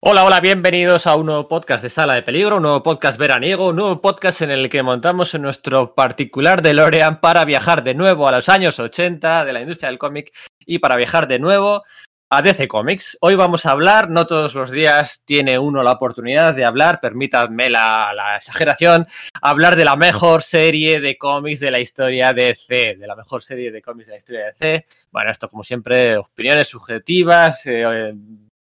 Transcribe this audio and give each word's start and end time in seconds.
Hola, 0.00 0.24
hola, 0.24 0.40
bienvenidos 0.40 1.08
a 1.08 1.16
un 1.16 1.26
nuevo 1.26 1.48
podcast 1.48 1.82
de 1.82 1.90
Sala 1.90 2.14
de 2.14 2.22
Peligro, 2.22 2.58
un 2.58 2.62
nuevo 2.62 2.84
podcast 2.84 3.18
veraniego, 3.18 3.70
un 3.70 3.76
nuevo 3.76 4.00
podcast 4.00 4.42
en 4.42 4.52
el 4.52 4.68
que 4.68 4.84
montamos 4.84 5.34
en 5.34 5.42
nuestro 5.42 5.96
particular 5.96 6.62
DeLorean 6.62 7.20
para 7.20 7.44
viajar 7.44 7.82
de 7.82 7.94
nuevo 7.94 8.28
a 8.28 8.30
los 8.30 8.48
años 8.48 8.78
80 8.78 9.44
de 9.44 9.52
la 9.52 9.60
industria 9.60 9.88
del 9.88 9.98
cómic 9.98 10.32
y 10.64 10.78
para 10.78 10.94
viajar 10.94 11.26
de 11.26 11.40
nuevo 11.40 11.82
a 12.30 12.42
DC 12.42 12.68
Comics. 12.68 13.18
Hoy 13.22 13.34
vamos 13.34 13.66
a 13.66 13.72
hablar, 13.72 14.08
no 14.08 14.24
todos 14.24 14.54
los 14.54 14.70
días 14.70 15.22
tiene 15.24 15.58
uno 15.58 15.82
la 15.82 15.92
oportunidad 15.92 16.54
de 16.54 16.64
hablar, 16.64 17.00
permítanme 17.00 17.68
la, 17.68 18.12
la 18.14 18.36
exageración, 18.36 19.04
hablar 19.42 19.74
de 19.74 19.84
la 19.84 19.96
mejor 19.96 20.44
serie 20.44 21.00
de 21.00 21.18
cómics 21.18 21.58
de 21.58 21.72
la 21.72 21.80
historia 21.80 22.32
de 22.32 22.56
DC, 22.56 22.94
de 23.00 23.06
la 23.08 23.16
mejor 23.16 23.42
serie 23.42 23.72
de 23.72 23.82
cómics 23.82 24.06
de 24.06 24.12
la 24.12 24.18
historia 24.18 24.40
de 24.44 24.52
DC. 24.52 24.86
Bueno, 25.10 25.32
esto 25.32 25.48
como 25.48 25.64
siempre, 25.64 26.16
opiniones 26.16 26.68
subjetivas, 26.68 27.66
eh, 27.66 28.14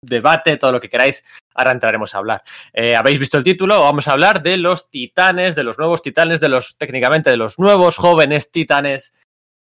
debate, 0.02 0.56
todo 0.56 0.72
lo 0.72 0.80
que 0.80 0.88
queráis. 0.88 1.24
Ahora 1.54 1.72
entraremos 1.72 2.14
a 2.14 2.18
hablar. 2.18 2.42
Eh, 2.72 2.96
Habéis 2.96 3.18
visto 3.18 3.36
el 3.36 3.44
título, 3.44 3.80
vamos 3.80 4.08
a 4.08 4.12
hablar 4.12 4.42
de 4.42 4.56
los 4.56 4.90
titanes, 4.90 5.54
de 5.54 5.64
los 5.64 5.78
nuevos 5.78 6.02
titanes, 6.02 6.40
de 6.40 6.48
los 6.48 6.76
técnicamente 6.76 7.30
de 7.30 7.36
los 7.36 7.58
nuevos 7.58 7.96
jóvenes 7.96 8.50
titanes 8.50 9.12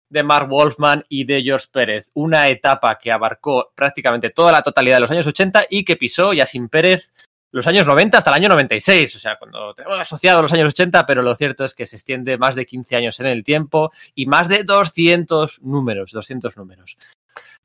de 0.08 0.22
Mark 0.22 0.48
Wolfman 0.48 1.04
y 1.08 1.24
de 1.24 1.42
George 1.42 1.68
Pérez. 1.70 2.10
Una 2.14 2.48
etapa 2.48 2.98
que 2.98 3.12
abarcó 3.12 3.72
prácticamente 3.74 4.30
toda 4.30 4.52
la 4.52 4.62
totalidad 4.62 4.96
de 4.96 5.00
los 5.00 5.10
años 5.10 5.26
80 5.26 5.66
y 5.70 5.84
que 5.84 5.96
pisó 5.96 6.32
ya 6.32 6.46
sin 6.46 6.68
Pérez 6.68 7.12
los 7.52 7.66
años 7.66 7.86
90 7.86 8.18
hasta 8.18 8.30
el 8.30 8.36
año 8.36 8.48
96. 8.48 9.16
O 9.16 9.18
sea, 9.18 9.36
cuando 9.36 9.74
tenemos 9.74 9.98
asociado 9.98 10.42
los 10.42 10.52
años 10.52 10.68
80, 10.68 11.06
pero 11.06 11.22
lo 11.22 11.34
cierto 11.34 11.64
es 11.64 11.74
que 11.74 11.86
se 11.86 11.96
extiende 11.96 12.38
más 12.38 12.54
de 12.54 12.66
15 12.66 12.96
años 12.96 13.20
en 13.20 13.26
el 13.26 13.44
tiempo 13.44 13.92
y 14.14 14.26
más 14.26 14.48
de 14.48 14.64
200 14.64 15.62
números, 15.62 16.12
200 16.12 16.56
números. 16.56 16.96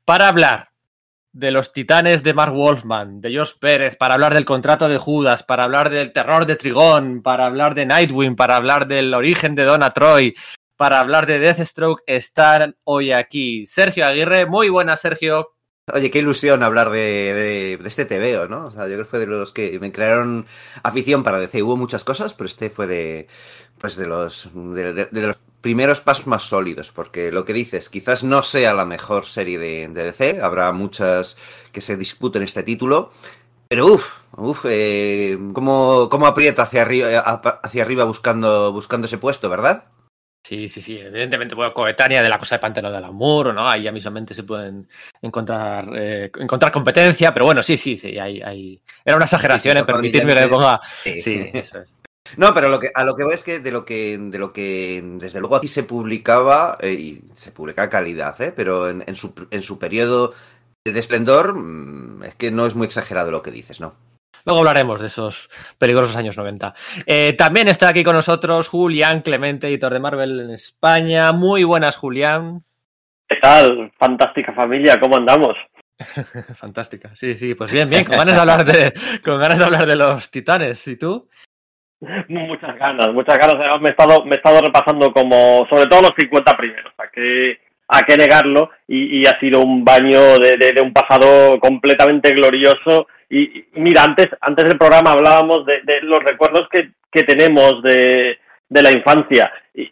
Para 0.04 0.28
hablar 0.28 0.70
de 1.36 1.50
los 1.50 1.72
titanes 1.74 2.22
de 2.22 2.32
Mark 2.32 2.54
Wolfman, 2.54 3.20
de 3.20 3.30
George 3.30 3.54
Pérez, 3.60 3.96
para 3.96 4.14
hablar 4.14 4.32
del 4.32 4.46
contrato 4.46 4.88
de 4.88 4.96
Judas, 4.96 5.42
para 5.42 5.64
hablar 5.64 5.90
del 5.90 6.12
terror 6.12 6.46
de 6.46 6.56
Trigón, 6.56 7.22
para 7.22 7.44
hablar 7.44 7.74
de 7.74 7.84
Nightwing, 7.84 8.36
para 8.36 8.56
hablar 8.56 8.86
del 8.88 9.12
origen 9.12 9.54
de 9.54 9.64
Donna 9.64 9.92
Troy, 9.92 10.34
para 10.78 10.98
hablar 10.98 11.26
de 11.26 11.38
Deathstroke, 11.38 12.02
están 12.06 12.76
hoy 12.84 13.12
aquí 13.12 13.66
Sergio 13.66 14.06
Aguirre. 14.06 14.46
Muy 14.46 14.70
buenas, 14.70 15.02
Sergio. 15.02 15.52
Oye, 15.92 16.10
qué 16.10 16.20
ilusión 16.20 16.62
hablar 16.62 16.88
de, 16.90 16.98
de, 16.98 17.76
de 17.76 17.88
este 17.88 18.06
TVO, 18.06 18.48
¿no? 18.48 18.68
O 18.68 18.70
sea, 18.70 18.88
yo 18.88 18.94
creo 18.94 19.04
que 19.04 19.10
fue 19.10 19.18
de 19.18 19.26
los 19.26 19.52
que 19.52 19.78
me 19.78 19.92
crearon 19.92 20.46
afición 20.82 21.22
para 21.22 21.38
DC. 21.38 21.62
Hubo 21.62 21.76
muchas 21.76 22.02
cosas, 22.02 22.32
pero 22.32 22.48
este 22.48 22.70
fue 22.70 22.86
de, 22.86 23.28
pues 23.78 23.96
de 23.96 24.06
los, 24.06 24.48
de 24.54 25.06
los 25.12 25.36
primeros 25.66 26.00
pasos 26.00 26.28
más 26.28 26.44
sólidos, 26.44 26.92
porque 26.92 27.32
lo 27.32 27.44
que 27.44 27.52
dices, 27.52 27.90
quizás 27.90 28.22
no 28.22 28.44
sea 28.44 28.72
la 28.72 28.84
mejor 28.84 29.26
serie 29.26 29.58
de, 29.58 29.88
de 29.88 30.04
DC, 30.04 30.40
habrá 30.40 30.70
muchas 30.70 31.36
que 31.72 31.80
se 31.80 31.96
disputen 31.96 32.44
este 32.44 32.62
título, 32.62 33.10
pero 33.66 33.86
uff, 33.86 34.20
uff, 34.36 34.64
eh, 34.68 35.36
¿cómo, 35.52 36.08
¿cómo, 36.08 36.28
aprieta 36.28 36.62
hacia 36.62 36.82
arriba, 36.82 37.18
hacia 37.18 37.82
arriba 37.82 38.04
buscando, 38.04 38.70
buscando 38.70 39.06
ese 39.06 39.18
puesto, 39.18 39.48
¿verdad? 39.48 39.86
Sí, 40.44 40.68
sí, 40.68 40.80
sí, 40.80 41.00
evidentemente, 41.00 41.56
bueno, 41.56 41.74
coetánea 41.74 42.22
de 42.22 42.28
la 42.28 42.38
cosa 42.38 42.54
de 42.54 42.60
Pantano 42.60 42.92
del 42.92 43.02
Amor, 43.02 43.52
¿no? 43.52 43.68
Ahí 43.68 43.82
ya 43.82 43.90
mismamente 43.90 44.34
se 44.34 44.44
pueden 44.44 44.88
encontrar 45.20 45.88
eh, 45.96 46.30
encontrar 46.38 46.70
competencia, 46.70 47.34
pero 47.34 47.46
bueno, 47.46 47.64
sí, 47.64 47.76
sí, 47.76 47.96
sí, 47.96 48.16
hay, 48.20 48.40
hay... 48.40 48.80
era 49.04 49.16
una 49.16 49.24
exageración 49.24 49.72
sí, 49.72 49.78
sí, 49.78 49.80
en 49.80 49.86
permitirme 49.86 50.32
que 50.32 50.40
le 50.42 50.46
ponga... 50.46 50.78
Sí, 51.02 51.20
sí, 51.20 51.50
eso 51.52 51.80
es. 51.80 51.96
No, 52.36 52.52
pero 52.54 52.68
lo 52.68 52.80
que, 52.80 52.90
a 52.94 53.04
lo 53.04 53.16
que 53.16 53.24
voy 53.24 53.34
es 53.34 53.42
que 53.42 53.60
de 53.60 53.70
lo 53.70 53.84
que, 53.84 54.18
de 54.18 54.38
lo 54.38 54.52
que 54.52 55.02
desde 55.04 55.40
luego 55.40 55.56
aquí 55.56 55.68
se 55.68 55.82
publicaba, 55.84 56.78
eh, 56.80 56.92
y 56.92 57.22
se 57.34 57.52
publica 57.52 57.88
calidad, 57.88 58.40
¿eh? 58.40 58.52
pero 58.54 58.88
en, 58.88 59.04
en, 59.06 59.14
su, 59.14 59.34
en 59.50 59.62
su 59.62 59.78
periodo 59.78 60.34
de 60.84 60.98
esplendor, 60.98 61.54
mmm, 61.54 62.24
es 62.24 62.34
que 62.34 62.50
no 62.50 62.66
es 62.66 62.74
muy 62.74 62.86
exagerado 62.86 63.30
lo 63.30 63.42
que 63.42 63.50
dices, 63.50 63.80
¿no? 63.80 63.94
Luego 64.44 64.60
hablaremos 64.60 65.00
de 65.00 65.08
esos 65.08 65.50
peligrosos 65.76 66.14
años 66.14 66.36
90. 66.36 66.72
Eh, 67.04 67.34
también 67.36 67.66
está 67.66 67.88
aquí 67.88 68.04
con 68.04 68.14
nosotros 68.14 68.68
Julián 68.68 69.22
Clemente, 69.22 69.66
editor 69.66 69.92
de 69.92 69.98
Marvel 69.98 70.38
en 70.38 70.50
España. 70.50 71.32
Muy 71.32 71.64
buenas, 71.64 71.96
Julián. 71.96 72.62
¿Qué 73.28 73.36
tal? 73.42 73.92
Fantástica 73.98 74.52
familia, 74.52 75.00
¿cómo 75.00 75.16
andamos? 75.16 75.56
Fantástica, 76.54 77.10
sí, 77.16 77.36
sí, 77.36 77.54
pues 77.54 77.72
bien, 77.72 77.90
bien, 77.90 78.04
con 78.04 78.18
ganas 78.18 78.34
de 78.34 78.40
hablar 78.40 78.64
de, 78.64 78.92
con 79.24 79.40
ganas 79.40 79.58
de, 79.58 79.64
hablar 79.64 79.86
de 79.86 79.96
los 79.96 80.30
titanes. 80.30 80.86
¿Y 80.86 80.96
tú? 80.96 81.28
Muchas 82.28 82.76
ganas, 82.78 83.12
muchas 83.12 83.38
ganas. 83.38 83.80
Me 83.80 83.88
he 83.88 83.90
estado, 83.90 84.24
me 84.24 84.32
he 84.32 84.36
estado 84.36 84.60
repasando 84.60 85.12
como, 85.12 85.66
sobre 85.70 85.86
todo 85.86 86.02
los 86.02 86.12
50 86.16 86.56
primeros, 86.56 86.92
a 86.98 87.08
que, 87.08 87.58
a 87.88 88.02
que 88.02 88.16
negarlo, 88.16 88.70
y, 88.86 89.26
ha 89.26 89.38
sido 89.40 89.62
un 89.62 89.84
baño 89.84 90.38
de, 90.38 90.56
de, 90.56 90.80
un 90.80 90.92
pasado 90.92 91.58
completamente 91.58 92.30
glorioso. 92.32 93.06
Y, 93.30 93.64
mira, 93.74 94.02
antes, 94.04 94.28
antes 94.40 94.66
del 94.66 94.78
programa 94.78 95.12
hablábamos 95.12 95.64
de, 95.64 95.80
los 96.02 96.22
recuerdos 96.22 96.68
que, 96.70 96.90
que 97.10 97.22
tenemos 97.22 97.82
de, 97.82 98.38
de 98.68 98.82
la 98.82 98.92
infancia. 98.92 99.50
Y, 99.74 99.82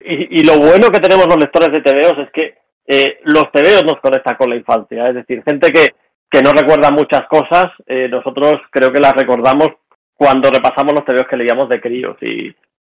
y, 0.00 0.40
y, 0.40 0.44
lo 0.44 0.58
bueno 0.58 0.90
que 0.90 1.00
tenemos 1.00 1.26
los 1.26 1.38
lectores 1.38 1.70
de 1.72 1.82
TVOs 1.82 2.18
es 2.26 2.30
que 2.32 2.54
eh, 2.86 3.20
los 3.24 3.52
TVOs 3.52 3.84
nos 3.84 4.00
conectan 4.00 4.36
con 4.36 4.48
la 4.48 4.56
infancia. 4.56 5.04
Es 5.04 5.14
decir, 5.14 5.42
gente 5.44 5.70
que, 5.70 5.88
que 6.30 6.42
no 6.42 6.52
recuerda 6.52 6.90
muchas 6.90 7.26
cosas, 7.28 7.66
eh, 7.86 8.08
nosotros 8.08 8.54
creo 8.70 8.90
que 8.90 9.00
las 9.00 9.12
recordamos 9.12 9.68
cuando 10.20 10.50
repasamos 10.50 10.92
los 10.92 11.04
TVOs 11.06 11.26
que 11.30 11.36
leíamos 11.38 11.66
de 11.70 11.80
críos 11.80 12.14
y, 12.20 12.48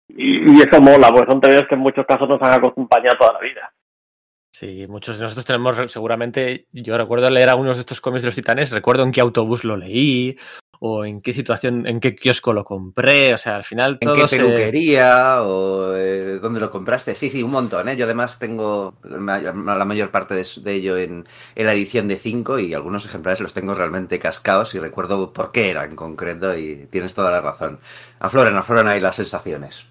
y, 0.10 0.52
y, 0.52 0.62
eso 0.62 0.82
mola, 0.82 1.08
porque 1.08 1.32
son 1.32 1.40
TVOs 1.40 1.68
que 1.70 1.76
en 1.76 1.80
muchos 1.80 2.06
casos 2.06 2.28
nos 2.28 2.42
han 2.42 2.56
acompañado 2.56 3.18
toda 3.18 3.32
la 3.32 3.40
vida. 3.40 3.74
Sí, 4.52 4.86
muchos 4.90 5.18
de 5.18 5.24
nosotros 5.24 5.46
tenemos 5.46 5.90
seguramente, 5.90 6.68
yo 6.74 6.98
recuerdo 6.98 7.30
leer 7.30 7.48
algunos 7.48 7.78
de 7.78 7.80
estos 7.80 8.02
cómics 8.02 8.24
de 8.24 8.28
los 8.28 8.36
titanes, 8.36 8.72
recuerdo 8.72 9.04
en 9.04 9.14
qué 9.14 9.22
autobús 9.22 9.64
lo 9.64 9.78
leí, 9.78 10.38
o 10.86 11.06
en 11.06 11.22
qué 11.22 11.32
situación, 11.32 11.88
en 11.88 12.02
qué 12.02 12.14
kiosco 12.14 12.52
lo 12.52 12.66
compré, 12.66 13.34
o 13.34 13.38
sea, 13.38 13.56
al 13.56 13.64
final 13.64 14.00
todo 14.00 14.16
¿En 14.16 14.22
qué 14.22 14.28
peluquería 14.28 15.36
se... 15.36 15.40
o 15.40 15.96
eh, 15.96 16.40
dónde 16.42 16.60
lo 16.60 16.70
compraste? 16.70 17.16
Sí, 17.16 17.30
sí, 17.30 17.42
un 17.42 17.52
montón, 17.52 17.88
¿eh? 17.88 17.96
Yo 17.96 18.04
además 18.04 18.38
tengo 18.38 18.94
la 19.02 19.86
mayor 19.86 20.12
parte 20.12 20.36
de, 20.36 20.46
de 20.62 20.74
ello 20.74 20.98
en, 20.98 21.24
en, 21.56 21.66
la 21.66 21.74
edición 21.74 22.10
de 22.10 22.18
5 22.18 22.60
y 22.60 22.74
algunos 22.74 23.06
ejemplares 23.06 23.40
los 23.40 23.54
tengo 23.54 23.76
realmente 23.76 24.20
cascados 24.20 24.76
y 24.76 24.80
recuerdo 24.80 25.32
por 25.32 25.54
qué 25.54 25.70
era 25.70 25.86
en 25.86 25.96
concreto 25.96 26.54
y 26.58 26.86
tienes 26.92 27.14
toda 27.14 27.32
la 27.32 27.40
razón. 27.40 27.80
Afloran, 28.20 28.58
afloran 28.58 28.90
ahí 28.90 29.00
las 29.00 29.16
sensaciones. 29.16 29.86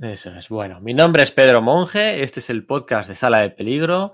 Eso 0.00 0.30
es. 0.30 0.48
Bueno, 0.48 0.80
mi 0.80 0.94
nombre 0.94 1.24
es 1.24 1.32
Pedro 1.32 1.62
Monge, 1.62 2.22
este 2.22 2.38
es 2.38 2.48
el 2.48 2.64
podcast 2.64 3.08
de 3.08 3.16
Sala 3.16 3.40
de 3.40 3.50
Peligro. 3.50 4.12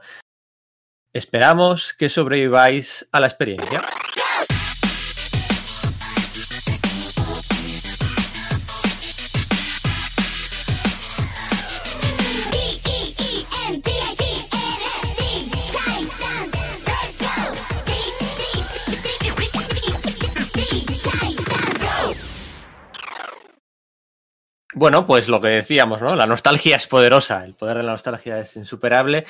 Esperamos 1.12 1.92
que 1.92 2.08
sobreviváis 2.08 3.06
a 3.12 3.20
la 3.20 3.26
experiencia. 3.26 3.82
Bueno, 24.74 25.06
pues 25.06 25.28
lo 25.28 25.40
que 25.40 25.48
decíamos, 25.48 26.02
¿no? 26.02 26.16
La 26.16 26.26
nostalgia 26.26 26.76
es 26.76 26.86
poderosa, 26.86 27.44
el 27.44 27.54
poder 27.54 27.78
de 27.78 27.82
la 27.84 27.92
nostalgia 27.92 28.40
es 28.40 28.56
insuperable. 28.56 29.24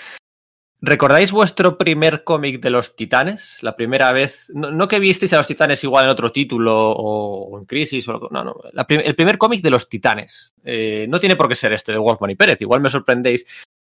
¿Recordáis 0.81 1.33
vuestro 1.33 1.79
primer 1.79 2.25
cómic 2.25 2.61
de 2.61 2.69
los 2.69 2.95
titanes? 2.95 3.59
La 3.63 3.75
primera 3.75 4.13
vez, 4.13 4.51
no, 4.55 4.87
que 4.87 4.99
visteis 4.99 5.33
a 5.33 5.39
los 5.39 5.47
titanes 5.47 5.83
igual 5.83 6.05
en 6.05 6.11
otro 6.11 6.31
título 6.31 6.91
o, 6.91 7.59
en 7.59 7.65
Crisis, 7.65 8.07
o, 8.09 8.29
no, 8.31 8.45
no, 8.45 8.57
el 8.89 9.15
primer 9.15 9.39
cómic 9.39 9.63
de 9.63 9.71
los 9.71 9.89
titanes. 9.89 10.55
Eh, 10.63 11.07
no 11.09 11.19
tiene 11.19 11.37
por 11.37 11.49
qué 11.49 11.55
ser 11.55 11.73
este 11.73 11.93
de 11.93 11.99
Wolfman 11.99 12.31
y 12.31 12.35
Pérez, 12.35 12.61
igual 12.61 12.83
me 12.83 12.91
sorprendéis. 12.91 13.47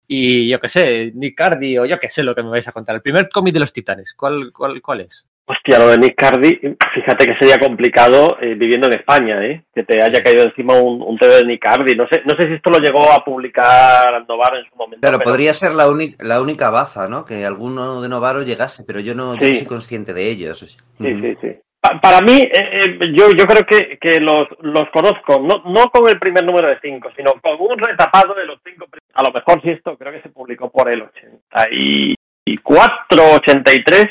Y 0.08 0.50
yo 0.50 0.60
qué 0.60 0.70
sé, 0.70 1.12
Nick 1.16 1.36
Cardi 1.36 1.78
o 1.78 1.86
yo 1.86 1.98
qué 2.00 2.10
sé 2.10 2.24
lo 2.24 2.36
que 2.36 2.44
me 2.44 2.50
vais 2.50 2.68
a 2.68 2.72
contar. 2.72 2.96
El 2.96 3.02
primer 3.02 3.30
cómic 3.30 3.54
de 3.54 3.60
los 3.62 3.74
titanes, 3.74 4.14
¿cuál, 4.14 4.52
cuál, 4.54 4.82
cuál 4.82 5.02
es? 5.02 5.28
Hostia, 5.46 5.78
lo 5.78 5.90
de 5.90 5.98
Nick 5.98 6.16
Cardi, 6.16 6.58
fíjate 6.96 7.26
que 7.26 7.36
sería 7.38 7.60
complicado 7.60 8.38
eh, 8.40 8.56
viviendo 8.56 8.88
en 8.88 8.94
España, 8.94 9.46
¿eh? 9.46 9.66
Que 9.76 9.84
te 9.84 10.02
haya 10.02 10.24
caído 10.24 10.44
encima 10.44 10.76
un, 10.76 11.02
un 11.02 11.18
TV 11.18 11.36
de 11.36 11.46
Nick 11.46 11.62
Cardi. 11.62 11.96
No 11.96 12.08
sé, 12.08 12.22
no 12.26 12.34
sé 12.38 12.48
si 12.48 12.54
esto 12.54 12.70
lo 12.70 12.80
llegó 12.80 13.12
a 13.12 13.26
publicar 13.26 14.26
Novaro 14.26 14.58
en 14.58 14.70
su 14.70 14.76
momento. 14.78 15.02
Claro, 15.02 15.18
pero... 15.18 15.32
podría 15.32 15.54
ser 15.54 15.74
la, 15.74 15.86
la 16.20 16.42
única 16.42 16.70
baza, 16.70 17.10
¿no? 17.10 17.26
Que 17.26 17.46
alguno 17.46 18.02
de 18.02 18.08
Novaro 18.08 18.44
llegase, 18.44 18.86
pero 18.88 19.02
yo 19.02 19.16
no, 19.16 19.34
sí. 19.34 19.40
yo 19.42 19.48
no 19.50 19.54
soy 19.56 19.66
consciente 19.66 20.14
de 20.14 20.30
ellos. 20.30 20.60
Sí, 20.60 20.78
uh 21.00 21.04
-huh. 21.04 21.22
sí, 21.22 21.38
sí. 21.42 21.60
Pa 21.84 22.00
para 22.00 22.22
mí, 22.22 22.44
eh, 22.44 22.52
eh, 22.54 22.98
yo, 23.14 23.32
yo 23.32 23.46
creo 23.46 23.66
que, 23.66 23.98
que 24.00 24.22
los, 24.22 24.48
los 24.62 24.90
conozco, 24.92 25.42
no, 25.42 25.64
no 25.66 25.90
con 25.90 26.10
el 26.10 26.18
primer 26.18 26.46
número 26.46 26.70
de 26.70 26.80
cinco, 26.82 27.10
sino 27.14 27.34
con 27.42 27.58
un 27.60 27.78
retapado 27.78 28.34
de 28.36 28.46
los 28.46 28.58
cinco. 28.64 28.88
A 29.14 29.22
lo 29.22 29.34
mejor 29.34 29.62
si 29.62 29.72
esto 29.72 29.98
creo 29.98 30.14
que 30.14 30.22
se 30.22 30.30
publicó 30.30 30.72
por 30.72 30.90
el 30.90 31.02
84, 31.02 33.34
83 33.36 34.08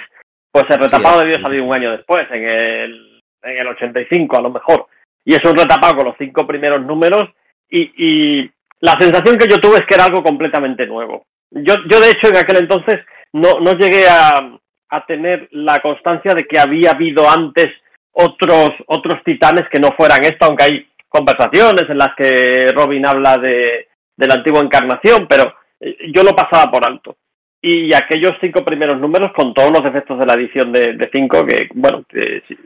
pues 0.52 0.66
el 0.68 0.80
retapado 0.80 1.22
sí, 1.22 1.28
debió 1.28 1.40
salir 1.40 1.62
un 1.62 1.74
año 1.74 1.92
después, 1.92 2.30
en 2.30 2.46
el, 2.46 3.22
en 3.42 3.56
el 3.56 3.66
85 3.68 4.36
a 4.36 4.42
lo 4.42 4.50
mejor. 4.50 4.88
Y 5.24 5.32
es 5.32 5.40
un 5.42 5.56
retapado 5.56 5.96
con 5.96 6.04
los 6.04 6.16
cinco 6.18 6.46
primeros 6.46 6.84
números 6.84 7.30
y, 7.70 7.90
y 7.96 8.50
la 8.80 8.98
sensación 9.00 9.38
que 9.38 9.48
yo 9.48 9.56
tuve 9.56 9.78
es 9.78 9.86
que 9.86 9.94
era 9.94 10.04
algo 10.04 10.22
completamente 10.22 10.86
nuevo. 10.86 11.24
Yo, 11.50 11.76
yo 11.88 12.00
de 12.00 12.10
hecho 12.10 12.28
en 12.28 12.36
aquel 12.36 12.58
entonces 12.58 12.98
no, 13.32 13.60
no 13.60 13.72
llegué 13.72 14.06
a, 14.10 14.58
a 14.92 15.06
tener 15.06 15.48
la 15.52 15.80
constancia 15.80 16.34
de 16.34 16.46
que 16.46 16.58
había 16.58 16.90
habido 16.90 17.28
antes 17.28 17.68
otros, 18.12 18.70
otros 18.86 19.24
titanes 19.24 19.64
que 19.70 19.80
no 19.80 19.88
fueran 19.96 20.22
esto, 20.22 20.44
aunque 20.44 20.64
hay 20.64 20.86
conversaciones 21.08 21.88
en 21.88 21.96
las 21.96 22.14
que 22.14 22.72
Robin 22.74 23.06
habla 23.06 23.38
de, 23.38 23.88
la 24.18 24.34
antigua 24.34 24.60
encarnación, 24.60 25.26
pero 25.28 25.54
eh, 25.80 25.96
yo 26.14 26.22
lo 26.22 26.36
pasaba 26.36 26.70
por 26.70 26.86
alto. 26.86 27.16
Y 27.60 27.94
aquellos 27.94 28.32
cinco 28.40 28.64
primeros 28.64 29.00
números, 29.00 29.32
con 29.32 29.54
todos 29.54 29.70
los 29.70 29.84
efectos 29.84 30.18
de 30.18 30.26
la 30.26 30.34
edición 30.34 30.72
de, 30.72 31.08
cinco, 31.12 31.46
que, 31.46 31.68
bueno, 31.74 32.04
si, 32.12 32.56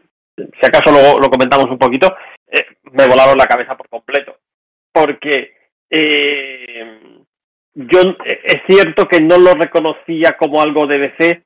acaso 0.66 0.90
luego 0.90 1.20
lo 1.20 1.30
comentamos 1.30 1.66
un 1.66 1.78
poquito, 1.78 2.14
eh, 2.48 2.66
me 2.92 3.06
volaron 3.06 3.38
la 3.38 3.46
cabeza 3.46 3.76
por 3.76 3.88
completo. 3.88 4.36
Porque 4.92 5.54
eh, 5.90 6.98
yo 7.74 8.00
es 8.24 8.62
cierto 8.66 9.06
que 9.06 9.20
no 9.20 9.38
lo 9.38 9.54
reconocía 9.54 10.32
como 10.32 10.60
algo 10.60 10.86
de 10.86 10.98
DC, 10.98 11.42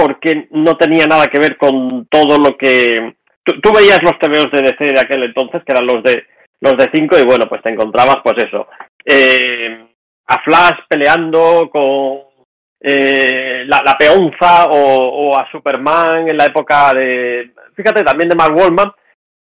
porque 0.00 0.48
no 0.50 0.76
tenía 0.76 1.06
nada 1.06 1.26
que 1.26 1.38
ver 1.38 1.56
con 1.56 2.06
todo 2.06 2.38
lo 2.38 2.56
que... 2.56 3.14
Tú, 3.44 3.72
veías 3.72 4.02
los 4.02 4.18
TVOs 4.18 4.50
de 4.52 4.62
DC 4.62 4.92
de 4.92 5.00
aquel 5.00 5.24
entonces, 5.24 5.62
que 5.64 5.72
eran 5.72 5.86
los 5.86 6.02
de 6.02 6.24
los 6.60 6.76
de 6.76 6.90
5, 6.92 7.18
y 7.18 7.24
bueno, 7.24 7.48
pues 7.48 7.62
te 7.62 7.72
encontrabas, 7.72 8.18
pues 8.22 8.36
eso, 8.46 8.68
eh, 9.04 9.82
a 10.26 10.42
Flash 10.42 10.80
peleando 10.86 11.70
con 11.72 12.18
eh, 12.82 13.64
la, 13.66 13.96
peonza 13.98 14.66
o, 14.70 15.34
a 15.36 15.50
Superman 15.50 16.28
en 16.28 16.36
la 16.36 16.46
época 16.46 16.92
de, 16.92 17.50
fíjate, 17.74 18.02
también 18.02 18.28
de 18.28 18.36
Mark 18.36 18.54
Wallman, 18.54 18.92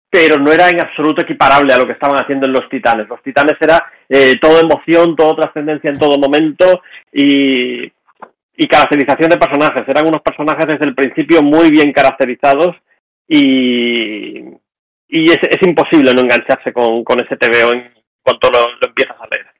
pero 0.09 0.37
no 0.37 0.51
era 0.51 0.69
en 0.69 0.79
absoluto 0.79 1.23
equiparable 1.23 1.73
a 1.73 1.77
lo 1.77 1.85
que 1.85 1.93
estaban 1.93 2.21
haciendo 2.21 2.45
en 2.45 2.53
los 2.53 2.69
Titanes. 2.69 3.09
Los 3.09 3.21
Titanes 3.23 3.55
era 3.59 3.83
eh, 4.07 4.35
todo 4.39 4.59
emoción, 4.59 5.15
todo 5.15 5.35
trascendencia 5.35 5.89
en 5.89 5.99
todo 5.99 6.17
momento 6.17 6.81
y 7.11 7.91
y 8.57 8.67
caracterización 8.67 9.29
de 9.29 9.37
personajes. 9.37 9.87
Eran 9.87 10.07
unos 10.07 10.21
personajes 10.21 10.65
desde 10.67 10.85
el 10.85 10.95
principio 10.95 11.43
muy 11.43 11.69
bien 11.69 11.93
caracterizados 11.93 12.75
y, 13.27 14.39
y 15.07 15.31
es, 15.31 15.39
es 15.43 15.61
imposible 15.61 16.13
no 16.13 16.21
engancharse 16.21 16.73
con, 16.73 17.03
con 17.03 17.21
ese 17.23 17.37
TVO 17.37 17.71
en 17.73 17.93
cuanto 18.23 18.49
lo, 18.49 18.59
lo 18.59 18.87
empiezas 18.87 19.17
a 19.21 19.27
leer. 19.31 19.57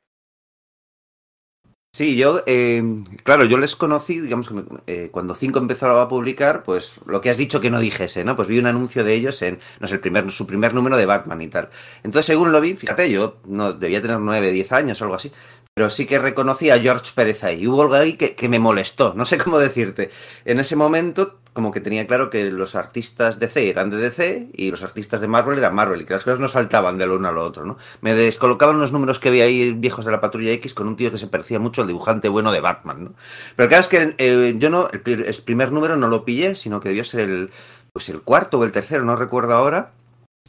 Sí, 1.98 2.16
yo, 2.16 2.44
eh, 2.46 2.84
claro, 3.24 3.46
yo 3.46 3.58
les 3.58 3.76
conocí, 3.76 4.20
digamos, 4.20 4.54
eh, 4.86 5.10
cuando 5.12 5.34
Cinco 5.34 5.58
empezó 5.58 6.00
a 6.00 6.08
publicar, 6.08 6.62
pues 6.62 7.00
lo 7.08 7.22
que 7.22 7.32
has 7.32 7.38
dicho 7.38 7.60
que 7.60 7.72
no 7.72 7.80
dijese, 7.80 8.24
¿no? 8.24 8.36
Pues 8.36 8.48
vi 8.48 8.60
un 8.60 8.68
anuncio 8.68 9.04
de 9.04 9.16
ellos 9.16 9.42
en, 9.42 9.58
no 9.80 9.88
sé, 9.88 9.96
el 9.96 10.00
primer, 10.00 10.30
su 10.30 10.46
primer 10.46 10.76
número 10.76 10.96
de 10.96 11.08
Batman 11.08 11.42
y 11.42 11.48
tal. 11.48 11.70
Entonces, 12.04 12.28
según 12.28 12.52
lo 12.52 12.62
vi, 12.62 12.76
fíjate, 12.76 13.10
yo 13.10 13.38
no 13.46 13.74
debía 13.74 14.00
tener 14.00 14.20
nueve, 14.20 14.52
diez 14.52 14.72
años 14.74 15.02
o 15.02 15.06
algo 15.06 15.16
así, 15.16 15.32
pero 15.78 15.92
sí 15.92 16.08
que 16.08 16.18
reconocí 16.18 16.72
a 16.72 16.80
George 16.80 17.12
Pérez 17.14 17.44
ahí. 17.44 17.68
Hubo 17.68 17.84
algo 17.84 17.94
ahí 17.94 18.14
que, 18.14 18.34
que, 18.34 18.50
me 18.50 18.58
molestó, 18.58 19.14
no 19.16 19.28
sé 19.28 19.38
cómo 19.38 19.60
decirte. 19.60 20.10
En 20.44 20.60
ese 20.60 20.76
momento, 20.76 21.38
como 21.54 21.72
que 21.72 21.82
tenía 21.82 22.08
claro 22.08 22.32
que 22.32 22.50
los 22.50 22.74
artistas 22.74 23.38
de 23.38 23.46
DC 23.46 23.70
eran 23.70 23.92
de 23.92 23.98
DC 23.98 24.50
y 24.56 24.72
los 24.72 24.82
artistas 24.82 25.22
de 25.22 25.28
Marvel 25.28 25.60
eran 25.60 25.76
Marvel 25.76 26.02
y 26.02 26.06
que 26.06 26.16
las 26.16 26.24
cosas 26.24 26.40
no 26.40 26.48
saltaban 26.48 26.98
del 26.98 27.12
uno 27.12 27.28
al 27.28 27.38
otro, 27.38 27.64
¿no? 27.64 27.78
Me 28.02 28.16
descolocaban 28.16 28.80
los 28.80 28.92
números 28.92 29.20
que 29.20 29.30
había 29.30 29.44
ahí 29.44 29.72
viejos 29.72 30.04
de 30.04 30.10
la 30.10 30.20
Patrulla 30.20 30.52
X 30.54 30.74
con 30.74 30.88
un 30.88 30.98
tío 30.98 31.12
que 31.12 31.20
se 31.20 31.28
parecía 31.28 31.60
mucho 31.60 31.84
al 31.84 31.88
dibujante 31.88 32.28
bueno 32.28 32.52
de 32.52 32.60
Batman, 32.60 33.04
¿no? 33.04 33.14
Pero 33.56 33.70
claro 33.70 33.82
es 33.82 33.88
que 33.88 34.16
eh, 34.18 34.56
yo 34.58 34.72
no, 34.72 34.88
el, 34.90 35.26
el 35.26 35.42
primer 35.44 35.72
número 35.72 35.96
no 35.96 36.08
lo 36.08 36.26
pillé, 36.26 36.56
sino 36.56 36.80
que 36.80 36.90
debió 36.90 37.04
ser 37.04 37.30
el, 37.30 37.52
pues 37.94 38.10
el 38.10 38.22
cuarto 38.22 38.58
o 38.58 38.64
el 38.64 38.72
tercero, 38.72 39.04
no 39.04 39.16
recuerdo 39.16 39.54
ahora. 39.54 39.92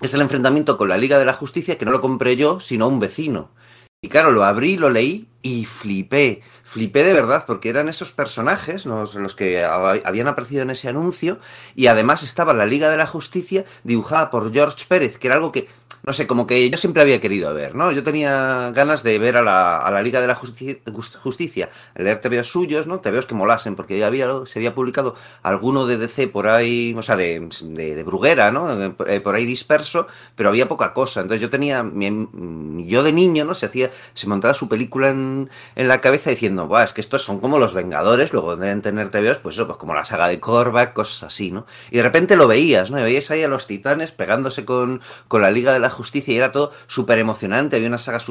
Es 0.01 0.15
el 0.15 0.23
enfrentamiento 0.23 0.79
con 0.79 0.89
la 0.89 0.97
Liga 0.97 1.19
de 1.19 1.27
la 1.27 1.35
Justicia, 1.35 1.77
que 1.77 1.85
no 1.85 1.91
lo 1.91 2.01
compré 2.01 2.37
yo, 2.37 2.61
sino 2.61 2.89
un 2.89 2.99
vecino. 2.99 3.51
Y 4.01 4.11
claro, 4.11 4.31
lo 4.31 4.45
abrí, 4.45 4.77
lo 4.77 4.91
leí 4.91 5.27
y 5.43 5.65
flipé. 5.65 6.43
Flipé 6.63 7.03
de 7.03 7.13
verdad 7.13 7.45
porque 7.45 7.69
eran 7.69 7.89
esos 7.89 8.13
personajes 8.13 8.87
los, 8.87 9.17
los, 9.17 9.35
que 9.35 9.65
habían 9.65 10.29
aparecido 10.29 10.63
en 10.63 10.71
ese 10.71 10.89
anuncio 10.89 11.41
y 11.75 11.89
además 11.89 12.23
estaba 12.23 12.55
la 12.55 12.65
Liga 12.65 12.91
de 12.91 12.97
la 12.97 13.09
Justicia 13.09 13.65
dibujada 13.83 14.31
por 14.31 14.53
George 14.53 14.85
Pérez, 14.89 15.19
que 15.19 15.27
era 15.27 15.35
algo 15.35 15.51
que 15.51 15.67
no 16.09 16.15
sé, 16.15 16.27
como 16.27 16.47
que 16.47 16.71
yo 16.71 16.79
siempre 16.79 17.03
había 17.03 17.21
querido 17.21 17.53
ver, 17.53 17.75
¿no? 17.75 17.93
Yo 17.93 18.03
tenía 18.03 18.71
ganas 18.75 19.03
de 19.03 19.19
ver 19.19 19.37
a 19.37 19.43
la, 19.43 19.77
a 19.77 19.91
la 19.91 20.01
Liga 20.01 20.23
de 20.23 20.27
la 20.27 20.35
Justicia, 20.35 20.81
Justicia, 21.23 21.69
leer 21.97 22.23
TVOs 22.23 22.47
suyos, 22.47 22.87
¿no? 22.87 23.01
TVOs 23.01 23.27
que 23.27 23.35
molasen, 23.35 23.77
porque 23.77 23.99
ya 23.99 24.07
había, 24.07 24.27
se 24.47 24.59
había 24.59 24.75
publicado 24.75 25.17
alguno 25.43 25.85
de 25.85 25.99
DC 25.99 26.29
por 26.29 26.49
ahí, 26.49 26.95
o 26.97 27.03
sea, 27.03 27.15
de, 27.17 27.47
de, 27.61 28.03
Bruguera, 28.05 28.51
¿no? 28.51 28.73
Eh, 29.07 29.21
por 29.21 29.35
ahí 29.35 29.45
disperso, 29.45 30.07
pero 30.35 30.49
había 30.49 30.67
poca 30.67 30.95
cosa. 30.95 31.21
Entonces 31.21 31.43
yo 31.43 31.51
tenía, 31.51 31.83
mi, 31.83 32.87
yo 32.87 33.03
de 33.03 33.13
niño, 33.13 33.45
¿no? 33.45 33.53
Se 33.53 33.67
hacía, 33.67 33.91
se 34.15 34.27
montaba 34.29 34.55
su 34.55 34.67
película 34.67 35.11
en, 35.11 35.51
en 35.77 35.89
la 35.89 36.01
cabeza 36.01 36.31
diciendo, 36.31 36.71
va, 36.71 36.85
es 36.85 36.95
que 36.95 37.03
estos 37.03 37.23
son 37.23 37.39
como 37.39 37.59
los 37.59 37.75
Vengadores, 37.75 38.33
luego 38.33 38.57
deben 38.57 38.81
tener 38.81 39.11
TVOs, 39.11 39.41
pues 39.41 39.57
eso, 39.57 39.67
pues 39.67 39.77
como 39.77 39.93
la 39.93 40.07
saga 40.07 40.29
de 40.29 40.41
Korvac, 40.41 40.95
cosas 40.95 41.25
así, 41.25 41.51
¿no? 41.51 41.67
Y 41.91 41.99
de 41.99 42.03
repente 42.03 42.35
lo 42.35 42.49
veías, 42.49 42.91
¿no? 42.91 42.99
Y 42.99 43.03
veías 43.03 43.31
ahí 43.31 43.43
a 43.43 43.49
los 43.49 43.67
titanes 43.67 44.13
pegándose 44.13 44.65
con, 44.65 45.03
con 45.29 45.43
la 45.43 45.51
Liga 45.51 45.75
de 45.75 45.81
la 45.81 45.98
Justicia 45.99 46.33
y 46.33 46.37
era 46.39 46.53
todo 46.53 46.73
súper 46.87 47.19
emocionante. 47.19 47.77
Había 47.77 47.91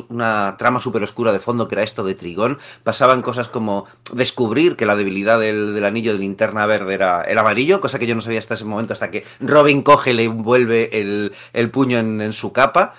una 0.10 0.56
trama 0.58 0.80
súper 0.80 1.04
oscura 1.04 1.34
de 1.34 1.40
fondo 1.40 1.68
que 1.68 1.76
era 1.76 1.84
esto 1.84 2.04
de 2.04 2.16
Trigón. 2.16 2.60
Pasaban 2.84 3.22
cosas 3.22 3.50
como 3.50 3.86
descubrir 4.14 4.76
que 4.76 4.86
la 4.86 4.96
debilidad 4.96 5.40
del, 5.40 5.84
anillo 5.84 6.14
de 6.14 6.20
linterna 6.20 6.66
verde 6.66 6.94
era 6.94 7.22
el 7.22 7.38
amarillo, 7.38 7.82
cosa 7.82 8.00
que 8.00 8.08
yo 8.08 8.16
no 8.16 8.22
sabía 8.22 8.40
hasta 8.40 8.54
ese 8.54 8.66
momento, 8.66 8.94
hasta 8.94 9.12
que 9.12 9.26
Robin 9.40 9.82
coge, 9.82 10.14
le 10.14 10.24
envuelve 10.24 10.90
el, 10.94 11.70
puño 11.72 12.00
en, 12.00 12.34
su 12.34 12.54
capa. 12.54 12.96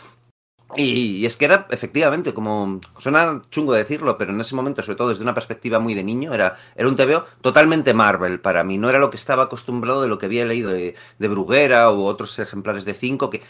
Y, 0.76 1.24
es 1.24 1.38
que 1.38 1.46
era 1.46 1.66
efectivamente 1.70 2.34
como 2.34 2.80
suena 2.98 3.42
chungo 3.50 3.72
decirlo, 3.72 4.18
pero 4.18 4.34
en 4.34 4.40
ese 4.40 4.54
momento, 4.54 4.82
sobre 4.82 4.96
todo 4.96 5.08
desde 5.08 5.22
una 5.22 5.32
perspectiva 5.32 5.78
muy 5.78 5.94
de 5.94 6.04
niño, 6.04 6.34
era, 6.34 6.58
un 6.76 6.94
TVO 6.94 7.24
totalmente 7.40 7.94
Marvel 7.94 8.38
para 8.40 8.64
mí. 8.64 8.76
No 8.76 8.90
era 8.90 8.98
lo 8.98 9.08
que 9.08 9.16
estaba 9.16 9.44
acostumbrado 9.44 10.02
de 10.02 10.08
lo 10.08 10.18
que 10.18 10.26
había 10.26 10.44
leído 10.44 10.70
de, 10.70 10.94
de 11.18 11.28
Bruguera 11.28 11.90
u 11.90 12.04
otros 12.04 12.38
ejemplares 12.38 12.84
de 12.84 12.92
5, 12.92 13.30
que 13.30 13.40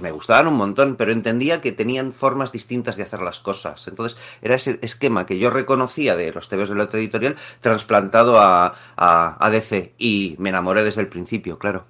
me 0.00 0.10
gustaban 0.10 0.48
un 0.48 0.54
montón, 0.54 0.96
pero 0.96 1.12
entendía 1.12 1.60
que 1.60 1.72
tenían 1.72 2.12
formas 2.12 2.52
distintas 2.52 2.96
de 2.96 3.02
hacer 3.02 3.20
las 3.20 3.40
cosas. 3.40 3.88
Entonces, 3.88 4.18
era 4.42 4.54
ese 4.54 4.78
esquema 4.82 5.26
que 5.26 5.38
yo 5.38 5.50
reconocía 5.50 6.16
de 6.16 6.32
los 6.32 6.48
TVs 6.48 6.68
de 6.68 6.74
la 6.74 6.84
otra 6.84 7.00
editorial 7.00 7.36
trasplantado 7.60 8.38
a, 8.38 8.74
a, 8.96 9.44
a 9.44 9.50
DC 9.50 9.94
y 9.98 10.36
me 10.38 10.50
enamoré 10.50 10.84
desde 10.84 11.00
el 11.00 11.08
principio, 11.08 11.58
claro. 11.58 11.86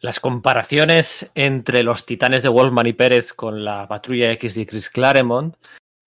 Las 0.00 0.20
comparaciones 0.20 1.30
entre 1.34 1.82
los 1.82 2.06
titanes 2.06 2.42
de 2.42 2.48
Wolfman 2.48 2.86
y 2.86 2.92
Pérez 2.92 3.32
con 3.32 3.64
la 3.64 3.88
patrulla 3.88 4.30
X 4.32 4.54
de 4.54 4.66
Chris 4.66 4.90
Claremont, 4.90 5.56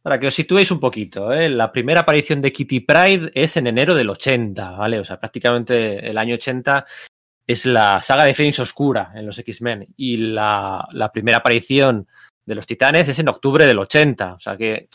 para 0.01 0.19
que 0.19 0.27
os 0.27 0.33
situéis 0.33 0.71
un 0.71 0.79
poquito, 0.79 1.31
¿eh? 1.31 1.49
la 1.49 1.71
primera 1.71 2.01
aparición 2.01 2.41
de 2.41 2.51
Kitty 2.51 2.79
Pride 2.79 3.31
es 3.35 3.55
en 3.57 3.67
enero 3.67 3.93
del 3.93 4.09
80, 4.09 4.71
¿vale? 4.71 4.99
O 4.99 5.05
sea, 5.05 5.19
prácticamente 5.19 6.09
el 6.09 6.17
año 6.17 6.35
80 6.35 6.85
es 7.51 7.65
la 7.65 8.01
saga 8.01 8.23
de 8.23 8.33
Phoenix 8.33 8.59
Oscura 8.59 9.11
en 9.15 9.25
los 9.25 9.37
X-Men 9.37 9.87
y 9.97 10.17
la, 10.17 10.87
primera 11.13 11.37
aparición 11.37 12.07
de 12.45 12.55
los 12.55 12.67
Titanes 12.67 13.07
es 13.07 13.19
en 13.19 13.29
octubre 13.29 13.65
del 13.65 13.79
80, 13.79 14.33
o 14.33 14.39
sea 14.39 14.57
que 14.57 14.89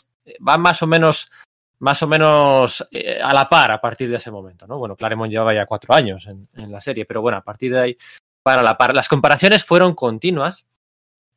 va 0.46 0.58
más 0.58 0.82
o 0.82 0.86
menos 0.86 1.30
más 1.78 2.02
o 2.02 2.06
menos 2.06 2.86
eh, 2.90 3.20
a 3.22 3.34
la 3.34 3.50
par 3.50 3.70
a 3.70 3.80
partir 3.80 4.08
de 4.10 4.16
ese 4.16 4.30
momento, 4.30 4.66
¿no? 4.66 4.78
Bueno, 4.78 4.96
Claremont 4.96 5.30
llevaba 5.30 5.52
ya 5.52 5.66
cuatro 5.66 5.94
años 5.94 6.26
en, 6.26 6.48
en 6.54 6.72
la 6.72 6.80
serie, 6.80 7.04
pero 7.04 7.20
bueno, 7.20 7.36
a 7.36 7.42
partir 7.42 7.72
de 7.72 7.80
ahí 7.80 7.98
para 8.42 8.62
la 8.62 8.78
par. 8.78 8.94
Las 8.94 9.08
comparaciones 9.08 9.64
fueron 9.64 9.94
continuas, 9.94 10.66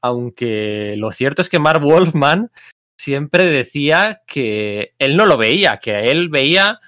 aunque 0.02 0.96
lo 0.98 1.12
cierto 1.12 1.42
es 1.42 1.50
que 1.50 1.60
Mark 1.60 1.82
Wolfman 1.82 2.52
siempre 3.00 3.46
decía 3.46 4.22
que 4.28 4.94
él 5.00 5.18
no 5.18 5.26
lo 5.26 5.36
veía, 5.36 5.78
que 5.78 6.12
él 6.12 6.30
veía 6.30 6.80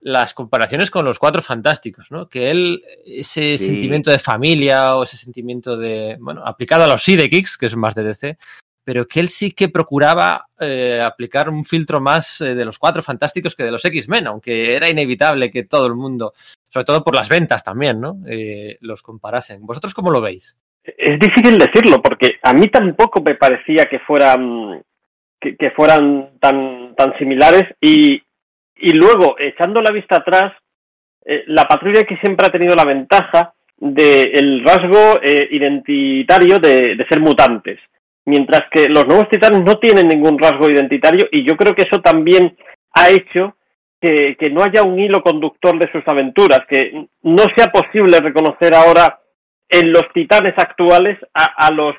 las 0.00 0.34
comparaciones 0.34 0.90
con 0.90 1.04
los 1.04 1.18
cuatro 1.18 1.42
fantásticos, 1.42 2.10
¿no? 2.10 2.28
Que 2.28 2.50
él, 2.50 2.82
ese 3.04 3.56
sí. 3.56 3.66
sentimiento 3.66 4.10
de 4.10 4.18
familia 4.18 4.96
o 4.96 5.02
ese 5.02 5.16
sentimiento 5.16 5.76
de, 5.76 6.16
bueno, 6.20 6.42
aplicado 6.44 6.84
a 6.84 6.86
los 6.86 7.02
sidekicks, 7.02 7.58
que 7.58 7.66
es 7.66 7.76
más 7.76 7.94
de 7.94 8.04
DC, 8.04 8.38
pero 8.82 9.06
que 9.06 9.20
él 9.20 9.28
sí 9.28 9.52
que 9.52 9.68
procuraba 9.68 10.46
eh, 10.58 11.00
aplicar 11.04 11.50
un 11.50 11.64
filtro 11.64 12.00
más 12.00 12.40
eh, 12.40 12.54
de 12.54 12.64
los 12.64 12.78
cuatro 12.78 13.02
fantásticos 13.02 13.54
que 13.54 13.64
de 13.64 13.70
los 13.70 13.84
X-Men, 13.84 14.26
aunque 14.26 14.74
era 14.74 14.88
inevitable 14.88 15.50
que 15.50 15.64
todo 15.64 15.86
el 15.86 15.94
mundo, 15.94 16.32
sobre 16.68 16.84
todo 16.84 17.04
por 17.04 17.14
las 17.14 17.28
ventas 17.28 17.62
también, 17.62 18.00
¿no? 18.00 18.18
Eh, 18.26 18.78
los 18.80 19.02
comparasen. 19.02 19.66
¿Vosotros 19.66 19.92
cómo 19.92 20.10
lo 20.10 20.20
veis? 20.20 20.56
Es 20.82 21.18
difícil 21.20 21.58
decirlo, 21.58 22.02
porque 22.02 22.38
a 22.42 22.54
mí 22.54 22.68
tampoco 22.68 23.20
me 23.20 23.34
parecía 23.34 23.86
que 23.86 23.98
fueran 24.00 24.82
que, 25.38 25.56
que 25.56 25.70
fueran 25.70 26.38
tan, 26.40 26.94
tan 26.96 27.16
similares 27.18 27.64
y, 27.80 28.22
y 28.80 28.92
luego, 28.92 29.36
echando 29.38 29.80
la 29.80 29.90
vista 29.90 30.16
atrás, 30.16 30.52
eh, 31.24 31.44
la 31.48 31.64
patrulla 31.64 32.04
que 32.04 32.16
siempre 32.16 32.46
ha 32.46 32.50
tenido 32.50 32.74
la 32.74 32.84
ventaja 32.84 33.52
del 33.76 34.62
rasgo 34.64 35.20
eh, 35.22 35.48
identitario 35.50 36.58
de, 36.58 37.04
ser 37.08 37.20
mutantes, 37.20 37.78
mientras 38.26 38.62
que 38.70 38.88
los 38.88 39.06
nuevos 39.06 39.28
titanes 39.28 39.62
no 39.62 39.78
tienen 39.78 40.08
ningún 40.08 40.38
rasgo 40.38 40.70
identitario 40.70 41.26
y 41.30 41.46
yo 41.46 41.56
creo 41.56 41.74
que 41.74 41.82
eso 41.82 42.00
también 42.00 42.56
ha 42.92 43.08
hecho 43.10 43.56
que, 44.00 44.36
que 44.38 44.50
no 44.50 44.62
haya 44.62 44.82
un 44.82 44.98
hilo 44.98 45.22
conductor 45.22 45.78
de 45.78 45.90
sus 45.92 46.06
aventuras, 46.06 46.60
que 46.68 47.06
no 47.22 47.44
sea 47.56 47.68
posible 47.68 48.20
reconocer 48.20 48.74
ahora 48.74 49.20
en 49.68 49.92
los 49.92 50.04
titanes 50.12 50.54
actuales 50.56 51.18
a, 51.34 51.66
a 51.66 51.70
los 51.70 51.94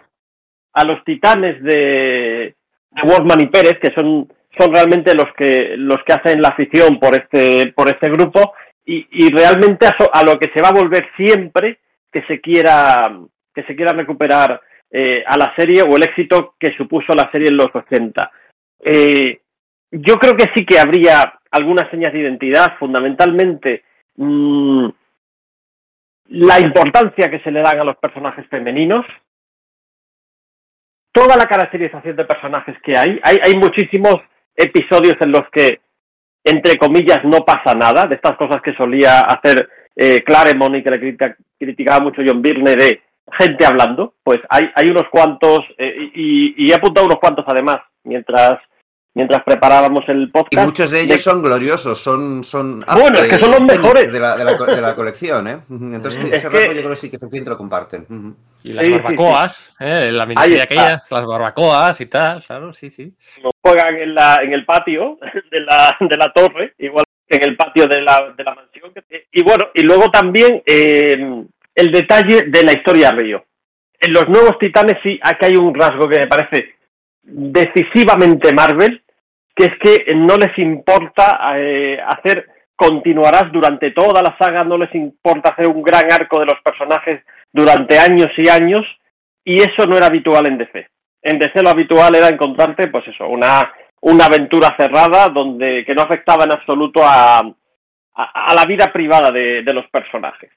a 0.73 0.85
los 0.85 1.03
titanes 1.03 1.61
de, 1.63 2.55
de 2.91 3.01
Wolfman 3.03 3.41
y 3.41 3.47
Pérez, 3.47 3.77
que 3.81 3.93
son 3.93 4.31
son 4.57 4.73
realmente 4.73 5.13
los 5.15 5.33
que 5.37 5.75
los 5.77 5.97
que 6.05 6.13
hacen 6.13 6.41
la 6.41 6.49
afición 6.49 6.99
por 6.99 7.15
este 7.15 7.71
por 7.73 7.87
este 7.89 8.09
grupo 8.09 8.53
y, 8.85 9.07
y 9.11 9.29
realmente 9.29 9.87
a, 9.87 10.23
lo 10.23 10.37
que 10.37 10.51
se 10.53 10.61
va 10.61 10.69
a 10.69 10.79
volver 10.79 11.09
siempre 11.15 11.79
que 12.11 12.23
se 12.23 12.41
quiera 12.41 13.17
que 13.53 13.63
se 13.63 13.75
quiera 13.75 13.93
recuperar 13.93 14.61
eh, 14.89 15.23
a 15.25 15.37
la 15.37 15.53
serie 15.55 15.83
o 15.83 15.95
el 15.95 16.03
éxito 16.03 16.55
que 16.59 16.75
supuso 16.75 17.13
la 17.13 17.29
serie 17.31 17.49
en 17.49 17.57
los 17.57 17.69
80. 17.73 18.31
Eh, 18.83 19.39
yo 19.91 20.15
creo 20.15 20.35
que 20.35 20.45
sí 20.55 20.65
que 20.65 20.79
habría 20.79 21.39
algunas 21.51 21.89
señas 21.89 22.13
de 22.13 22.19
identidad, 22.19 22.77
fundamentalmente 22.77 23.83
mmm, 24.15 24.87
la 26.29 26.59
importancia 26.59 27.29
que 27.29 27.39
se 27.39 27.51
le 27.51 27.61
dan 27.61 27.79
a 27.79 27.83
los 27.83 27.97
personajes 27.97 28.47
femeninos, 28.47 29.05
toda 31.11 31.35
la 31.35 31.45
caracterización 31.45 32.15
de 32.15 32.25
personajes 32.25 32.75
que 32.83 32.97
hay. 32.97 33.19
Hay, 33.23 33.37
hay 33.43 33.55
muchísimos 33.57 34.15
episodios 34.55 35.15
en 35.21 35.31
los 35.31 35.43
que, 35.51 35.81
entre 36.43 36.77
comillas, 36.77 37.23
no 37.23 37.39
pasa 37.45 37.75
nada, 37.75 38.05
de 38.05 38.15
estas 38.15 38.35
cosas 38.37 38.61
que 38.61 38.73
solía 38.73 39.21
hacer 39.21 39.69
eh, 39.95 40.23
Claremont 40.23 40.75
y 40.75 40.83
que 40.83 40.91
le 40.91 40.99
critica, 40.99 41.35
criticaba 41.59 41.99
mucho 41.99 42.21
John 42.25 42.41
Byrne 42.41 42.75
de 42.75 43.01
gente 43.37 43.65
hablando, 43.65 44.15
pues 44.23 44.39
hay, 44.49 44.69
hay 44.75 44.87
unos 44.87 45.07
cuantos, 45.09 45.59
eh, 45.77 46.11
y, 46.15 46.65
y 46.65 46.71
he 46.71 46.75
apuntado 46.75 47.05
unos 47.05 47.19
cuantos 47.19 47.45
además, 47.47 47.77
mientras 48.03 48.59
mientras 49.13 49.43
preparábamos 49.43 50.03
el 50.07 50.31
podcast. 50.31 50.53
Y 50.53 50.65
muchos 50.65 50.89
de 50.89 51.01
ellos 51.01 51.17
de... 51.17 51.23
son 51.23 51.41
gloriosos, 51.41 51.99
son... 51.99 52.43
son 52.43 52.85
bueno, 52.87 53.19
es 53.19 53.29
que 53.29 53.39
son 53.39 53.51
los 53.51 53.61
mejores. 53.61 54.11
De 54.11 54.19
la, 54.19 54.37
de 54.37 54.45
la, 54.45 54.53
de 54.53 54.81
la 54.81 54.95
colección, 54.95 55.47
¿eh? 55.47 55.57
Entonces, 55.69 56.23
es 56.25 56.33
ese 56.33 56.49
que... 56.49 56.57
rasgo 56.57 56.73
yo 56.73 56.79
creo 56.79 56.89
que 56.91 56.95
sí 56.95 57.09
que 57.09 57.15
efectivamente 57.17 57.49
lo 57.49 57.57
comparten. 57.57 58.05
Uh 58.09 58.13
-huh. 58.13 58.35
Y 58.63 58.73
las 58.73 58.85
sí, 58.85 58.91
barbacoas, 58.91 59.55
sí, 59.55 59.71
sí. 59.77 59.83
¿eh? 59.85 60.11
la 60.11 60.25
miniserie 60.25 60.61
aquella, 60.61 61.03
las 61.09 61.25
barbacoas 61.25 61.99
y 61.99 62.05
tal, 62.05 62.43
claro, 62.43 62.73
sí, 62.73 62.91
sí. 62.91 63.11
Juegan 63.63 63.95
en, 63.95 64.13
la, 64.13 64.39
en 64.43 64.53
el 64.53 64.65
patio 64.65 65.17
de 65.49 65.59
la, 65.61 65.97
de 65.99 66.17
la 66.17 66.31
torre, 66.31 66.75
igual 66.77 67.03
que 67.27 67.37
en 67.37 67.43
el 67.43 67.57
patio 67.57 67.87
de 67.87 68.01
la, 68.01 68.33
de 68.37 68.43
la 68.43 68.53
mansión. 68.53 68.91
Y 69.31 69.43
bueno, 69.43 69.69
y 69.73 69.81
luego 69.81 70.11
también 70.11 70.61
eh, 70.65 71.17
el 71.73 71.91
detalle 71.91 72.43
de 72.47 72.63
la 72.63 72.73
historia 72.73 73.11
Río. 73.11 73.43
En 73.99 74.13
los 74.13 74.27
nuevos 74.27 74.59
titanes 74.59 74.97
sí, 75.01 75.19
aquí 75.23 75.45
hay 75.45 75.55
un 75.55 75.73
rasgo 75.73 76.07
que 76.07 76.19
me 76.19 76.27
parece 76.27 76.75
decisivamente 77.31 78.53
Marvel, 78.53 79.01
que 79.55 79.65
es 79.65 79.77
que 79.79 80.15
no 80.15 80.35
les 80.37 80.57
importa 80.57 81.39
eh, 81.55 81.99
hacer, 82.05 82.47
continuarás 82.75 83.51
durante 83.51 83.91
toda 83.91 84.21
la 84.21 84.35
saga, 84.37 84.63
no 84.63 84.77
les 84.77 84.93
importa 84.95 85.49
hacer 85.51 85.67
un 85.67 85.81
gran 85.81 86.11
arco 86.11 86.39
de 86.39 86.45
los 86.45 86.61
personajes 86.63 87.21
durante 87.51 87.99
años 87.99 88.29
y 88.37 88.49
años, 88.49 88.85
y 89.43 89.61
eso 89.61 89.85
no 89.87 89.97
era 89.97 90.07
habitual 90.07 90.47
en 90.47 90.57
DC. 90.57 90.87
En 91.23 91.39
DC 91.39 91.61
lo 91.61 91.69
habitual 91.69 92.15
era 92.15 92.29
encontrarte, 92.29 92.87
pues 92.87 93.07
eso, 93.07 93.27
una, 93.27 93.71
una 94.01 94.25
aventura 94.25 94.75
cerrada 94.77 95.29
donde 95.29 95.83
que 95.85 95.93
no 95.93 96.03
afectaba 96.03 96.45
en 96.45 96.53
absoluto 96.53 97.01
a, 97.03 97.39
a, 97.39 97.53
a 98.13 98.55
la 98.55 98.65
vida 98.65 98.91
privada 98.91 99.31
de, 99.31 99.63
de 99.63 99.73
los 99.73 99.87
personajes. 99.87 100.51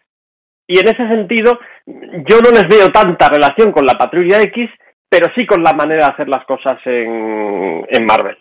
Y 0.66 0.78
en 0.78 0.88
ese 0.88 1.06
sentido, 1.08 1.60
yo 1.86 2.40
no 2.40 2.50
les 2.50 2.66
veo 2.68 2.90
tanta 2.90 3.28
relación 3.28 3.70
con 3.70 3.84
la 3.84 3.94
Patrulla 3.94 4.40
X, 4.42 4.70
pero 5.14 5.30
sí 5.36 5.46
con 5.46 5.62
la 5.62 5.72
manera 5.72 6.06
de 6.06 6.12
hacer 6.12 6.28
las 6.28 6.44
cosas 6.44 6.76
en, 6.86 7.86
en 7.88 8.04
Marvel. 8.04 8.36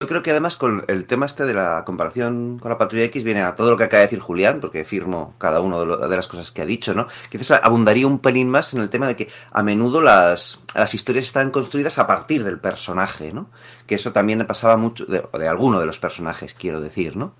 Yo 0.00 0.08
creo 0.08 0.22
que 0.22 0.30
además 0.30 0.56
con 0.56 0.82
el 0.88 1.06
tema 1.06 1.26
este 1.26 1.44
de 1.44 1.52
la 1.52 1.82
comparación 1.84 2.58
con 2.58 2.70
la 2.70 2.78
Patrulla 2.78 3.04
X 3.04 3.22
viene 3.22 3.42
a 3.42 3.54
todo 3.54 3.68
lo 3.70 3.76
que 3.76 3.84
acaba 3.84 3.98
de 3.98 4.06
decir 4.06 4.18
Julián, 4.18 4.60
porque 4.62 4.86
firmo 4.86 5.34
cada 5.36 5.60
una 5.60 5.76
de, 5.76 6.16
las 6.16 6.26
cosas 6.26 6.50
que 6.50 6.62
ha 6.62 6.64
dicho, 6.64 6.94
¿no? 6.94 7.06
Quizás 7.28 7.60
abundaría 7.62 8.06
un 8.06 8.20
pelín 8.20 8.48
más 8.48 8.72
en 8.72 8.80
el 8.80 8.88
tema 8.88 9.08
de 9.08 9.16
que 9.16 9.28
a 9.52 9.62
menudo 9.62 10.00
las, 10.00 10.64
las 10.74 10.94
historias 10.94 11.26
están 11.26 11.50
construidas 11.50 11.98
a 11.98 12.06
partir 12.06 12.42
del 12.42 12.58
personaje, 12.58 13.34
¿no? 13.34 13.50
Que 13.86 13.96
eso 13.96 14.14
también 14.14 14.46
pasaba 14.46 14.78
mucho, 14.78 15.04
de, 15.04 15.22
de 15.38 15.48
alguno 15.48 15.80
de 15.80 15.84
los 15.84 15.98
personajes, 15.98 16.54
quiero 16.54 16.80
decir, 16.80 17.18
¿no? 17.18 17.34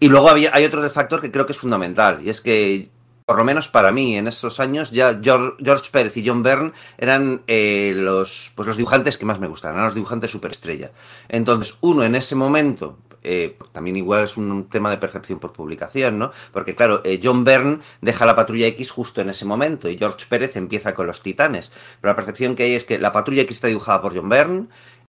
Y 0.00 0.08
luego 0.08 0.30
había, 0.30 0.54
hay 0.54 0.64
otro 0.64 0.88
factor 0.88 1.20
que 1.20 1.30
creo 1.30 1.44
que 1.44 1.52
es 1.52 1.58
fundamental, 1.58 2.22
y 2.22 2.30
es 2.30 2.40
que 2.40 2.93
por 3.26 3.38
lo 3.38 3.44
menos 3.44 3.68
para 3.68 3.90
mí, 3.90 4.16
en 4.16 4.28
esos 4.28 4.60
años, 4.60 4.90
ya 4.90 5.18
George, 5.22 5.56
George 5.62 5.90
Pérez 5.90 6.16
y 6.16 6.26
John 6.26 6.42
Byrne 6.42 6.72
eran 6.98 7.42
eh, 7.46 7.92
los, 7.96 8.52
pues 8.54 8.66
los 8.68 8.76
dibujantes 8.76 9.16
que 9.16 9.24
más 9.24 9.40
me 9.40 9.48
gustaban, 9.48 9.76
eran 9.76 9.86
los 9.86 9.94
dibujantes 9.94 10.30
superestrella. 10.30 10.92
Entonces, 11.28 11.78
uno 11.80 12.02
en 12.02 12.16
ese 12.16 12.34
momento, 12.34 12.98
eh, 13.22 13.56
también 13.72 13.96
igual 13.96 14.24
es 14.24 14.36
un 14.36 14.68
tema 14.68 14.90
de 14.90 14.98
percepción 14.98 15.38
por 15.38 15.54
publicación, 15.54 16.18
¿no? 16.18 16.32
Porque 16.52 16.74
claro, 16.74 17.00
eh, 17.04 17.18
John 17.22 17.44
Byrne 17.44 17.78
deja 18.02 18.26
la 18.26 18.36
Patrulla 18.36 18.66
X 18.66 18.90
justo 18.90 19.22
en 19.22 19.30
ese 19.30 19.46
momento 19.46 19.88
y 19.88 19.96
George 19.96 20.26
Pérez 20.28 20.56
empieza 20.56 20.94
con 20.94 21.06
los 21.06 21.22
Titanes. 21.22 21.72
Pero 22.02 22.12
la 22.12 22.16
percepción 22.16 22.54
que 22.54 22.64
hay 22.64 22.74
es 22.74 22.84
que 22.84 22.98
la 22.98 23.12
Patrulla 23.12 23.42
X 23.42 23.56
está 23.56 23.68
dibujada 23.68 24.02
por 24.02 24.14
John 24.14 24.28
Byrne, 24.28 24.66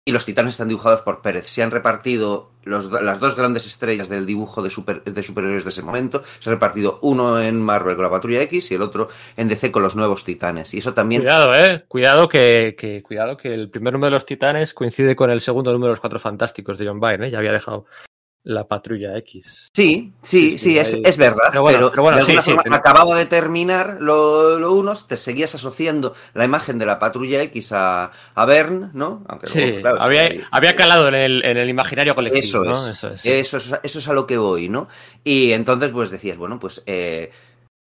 y 0.10 0.12
los 0.12 0.26
titanes 0.26 0.56
están 0.56 0.70
dibujados 0.70 1.02
por 1.02 1.22
Pérez. 1.22 1.46
Se 1.48 1.62
han 1.62 1.70
repartido 1.70 2.50
las 2.64 3.20
dos 3.20 3.36
grandes 3.36 3.68
estrellas 3.68 4.10
del 4.10 4.26
dibujo 4.26 4.64
de, 4.64 4.72
super, 4.72 5.04
de, 5.04 5.22
superhéroes 5.22 5.64
de 5.64 5.70
ese 5.70 5.84
momento. 5.84 6.24
Se 6.40 6.50
han 6.50 6.56
repartido 6.56 6.98
uno 7.04 7.40
en 7.40 7.62
Marvel 7.62 7.96
con 7.96 8.06
la 8.06 8.10
Patrulla 8.10 8.42
X 8.42 8.72
y 8.72 8.74
el 8.74 8.82
otro 8.82 9.10
en 9.38 9.48
DC 9.48 9.72
con 9.72 9.84
los 9.84 9.96
nuevos 9.96 10.24
titanes. 10.24 10.74
Y 10.74 10.80
eso 10.80 10.96
también. 10.96 11.22
Cuidado, 11.22 11.54
eh. 11.54 11.86
Cuidado 11.88 12.28
que, 12.28 12.76
que, 12.76 13.04
cuidado 13.04 13.38
que 13.38 13.54
el 13.54 13.70
primer 13.70 13.94
número 13.94 14.08
de 14.08 14.16
los 14.16 14.26
titanes 14.26 14.74
coincide 14.74 15.16
con 15.16 15.30
el 15.30 15.42
segundo 15.42 15.72
número 15.72 15.90
de 15.90 15.94
los 15.94 16.00
cuatro 16.00 16.18
fantásticos 16.18 16.80
de 16.80 16.88
John 16.88 17.00
Byrne, 17.00 17.28
¿eh? 17.28 17.32
Ya 17.32 17.38
había 17.38 17.52
dejado 17.52 17.86
la 18.50 18.68
patrulla 18.68 19.16
X. 19.20 19.70
Sí, 19.74 20.12
sí, 20.24 20.58
sí, 20.58 20.60
sí 20.60 20.80
es, 20.80 20.92
es, 20.92 21.18
verdad. 21.18 21.50
Pero, 21.52 21.62
bueno, 21.62 21.78
pero, 21.78 21.92
pero 21.92 22.04
bueno, 22.04 22.18
de 22.18 22.24
alguna 22.24 22.42
sí, 22.42 22.50
forma, 22.50 22.64
sí, 22.64 22.70
acababa 22.74 23.16
de 23.16 23.28
terminar 23.28 23.98
lo, 24.00 24.58
lo, 24.60 24.74
unos, 24.74 25.08
te 25.08 25.18
seguías 25.18 25.54
asociando 25.54 26.16
la 26.34 26.46
imagen 26.46 26.80
de 26.80 26.88
la 26.88 26.98
patrulla 26.98 27.44
X 27.44 27.72
a, 27.74 28.12
a 28.34 28.46
Bern, 28.46 28.90
¿no? 28.94 29.24
Aunque 29.28 29.48
sí, 29.48 29.60
luego, 29.60 29.82
claro, 29.82 30.02
había, 30.02 30.48
había, 30.50 30.76
calado 30.76 31.08
en 31.10 31.16
el, 31.16 31.46
en 31.46 31.58
el, 31.58 31.70
imaginario 31.70 32.16
colectivo. 32.16 32.40
Eso 32.40 32.64
¿no? 32.64 32.90
es, 32.90 32.98
eso 32.98 33.10
es, 33.10 33.26
eso, 33.26 33.58
es, 33.58 33.80
eso 33.84 34.00
es 34.00 34.08
a 34.08 34.14
lo 34.14 34.26
que 34.26 34.38
voy, 34.38 34.68
¿no? 34.68 34.88
Y 35.24 35.52
entonces, 35.52 35.92
pues 35.92 36.10
decías, 36.10 36.38
bueno, 36.38 36.60
pues, 36.60 36.82
eh, 36.88 37.32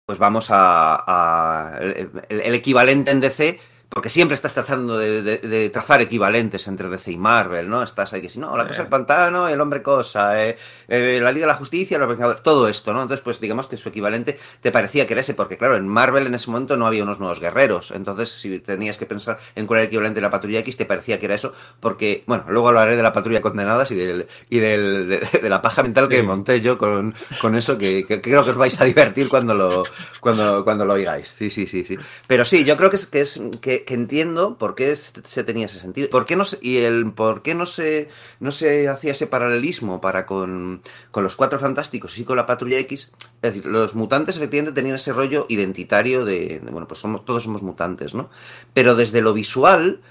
pues 0.06 0.18
vamos 0.18 0.48
a, 0.50 1.04
a 1.06 1.78
el, 1.80 2.10
el 2.30 2.54
equivalente 2.54 3.10
en 3.10 3.20
DC 3.20 3.60
porque 3.88 4.10
siempre 4.10 4.34
estás 4.34 4.54
tratando 4.54 4.98
de, 4.98 5.22
de, 5.22 5.38
de, 5.38 5.70
trazar 5.70 6.02
equivalentes 6.02 6.66
entre 6.68 6.88
DC 6.88 7.12
y 7.12 7.16
Marvel, 7.16 7.68
¿no? 7.68 7.82
Estás 7.82 8.12
ahí 8.12 8.20
que 8.20 8.28
si 8.28 8.38
no, 8.38 8.56
la 8.56 8.66
cosa 8.66 8.82
del 8.82 8.88
pantano, 8.88 9.48
el 9.48 9.60
hombre 9.60 9.82
cosa, 9.82 10.44
eh, 10.44 10.56
eh, 10.88 11.18
la 11.22 11.32
Liga 11.32 11.46
de 11.46 11.52
la 11.52 11.58
Justicia, 11.58 11.98
los 11.98 12.08
Vengadores, 12.08 12.42
todo 12.42 12.68
esto, 12.68 12.92
¿no? 12.92 13.02
Entonces, 13.02 13.22
pues 13.22 13.40
digamos 13.40 13.68
que 13.68 13.76
su 13.76 13.88
equivalente 13.88 14.38
te 14.60 14.70
parecía 14.70 15.06
que 15.06 15.14
era 15.14 15.20
ese, 15.20 15.34
porque 15.34 15.56
claro, 15.56 15.76
en 15.76 15.86
Marvel 15.86 16.26
en 16.26 16.34
ese 16.34 16.50
momento 16.50 16.76
no 16.76 16.86
había 16.86 17.04
unos 17.04 17.20
nuevos 17.20 17.40
guerreros, 17.40 17.90
entonces 17.90 18.30
si 18.30 18.58
tenías 18.58 18.98
que 18.98 19.06
pensar 19.06 19.38
en 19.54 19.66
cuál 19.66 19.78
era 19.78 19.84
el 19.84 19.88
equivalente 19.88 20.16
de 20.16 20.22
la 20.22 20.30
Patrulla 20.30 20.58
X, 20.60 20.76
te 20.76 20.84
parecía 20.84 21.18
que 21.18 21.26
era 21.26 21.34
eso, 21.34 21.54
porque, 21.80 22.24
bueno, 22.26 22.44
luego 22.48 22.68
hablaré 22.68 22.96
de 22.96 23.02
la 23.02 23.12
Patrulla 23.12 23.40
Condenadas 23.40 23.90
y, 23.90 23.94
del, 23.94 24.26
y 24.50 24.58
del, 24.58 25.08
de, 25.08 25.40
de, 25.40 25.48
la 25.48 25.62
paja 25.62 25.82
mental 25.82 26.08
que 26.08 26.20
sí. 26.20 26.22
monté 26.22 26.60
yo 26.60 26.76
con, 26.76 27.14
con 27.40 27.54
eso, 27.54 27.78
que, 27.78 28.04
que, 28.06 28.20
que, 28.20 28.30
creo 28.30 28.44
que 28.44 28.50
os 28.50 28.56
vais 28.56 28.80
a 28.80 28.84
divertir 28.84 29.28
cuando 29.28 29.54
lo, 29.54 29.84
cuando, 30.20 30.64
cuando 30.64 30.84
lo 30.84 30.94
oigáis. 30.94 31.34
Sí, 31.38 31.50
sí, 31.50 31.66
sí, 31.66 31.84
sí. 31.84 31.96
Pero 32.26 32.44
sí, 32.44 32.64
yo 32.64 32.76
creo 32.76 32.90
que 32.90 32.96
es 32.96 33.06
que, 33.06 33.20
es, 33.20 33.40
que, 33.60 33.84
que 33.86 33.94
entiendo 33.94 34.58
por 34.58 34.74
qué 34.74 34.94
se 34.94 35.44
tenía 35.44 35.64
ese 35.64 35.80
sentido. 35.80 36.10
¿Por 36.10 36.26
qué 36.26 36.36
no 36.36 36.44
se, 36.44 36.58
y 36.60 36.78
el 36.78 37.10
por 37.12 37.40
qué 37.40 37.54
no 37.54 37.64
se, 37.64 38.10
no 38.40 38.50
se 38.50 38.88
hacía 38.88 39.12
ese 39.12 39.26
paralelismo 39.26 40.02
para 40.02 40.26
con, 40.26 40.82
con 41.10 41.24
los 41.24 41.36
cuatro 41.36 41.58
fantásticos 41.58 42.18
y 42.18 42.24
con 42.24 42.36
la 42.36 42.44
patrulla 42.44 42.78
X? 42.80 43.12
Es 43.40 43.54
decir, 43.54 43.64
los 43.64 43.94
mutantes 43.94 44.36
efectivamente 44.36 44.74
tenían 44.74 44.96
ese 44.96 45.14
rollo 45.14 45.46
identitario 45.48 46.26
de, 46.26 46.60
de 46.60 46.70
bueno, 46.70 46.86
pues 46.86 47.00
somos, 47.00 47.24
todos 47.24 47.44
somos 47.44 47.62
mutantes, 47.62 48.14
¿no? 48.14 48.28
Pero 48.74 48.94
desde 48.94 49.22
lo 49.22 49.32
visual, 49.32 50.02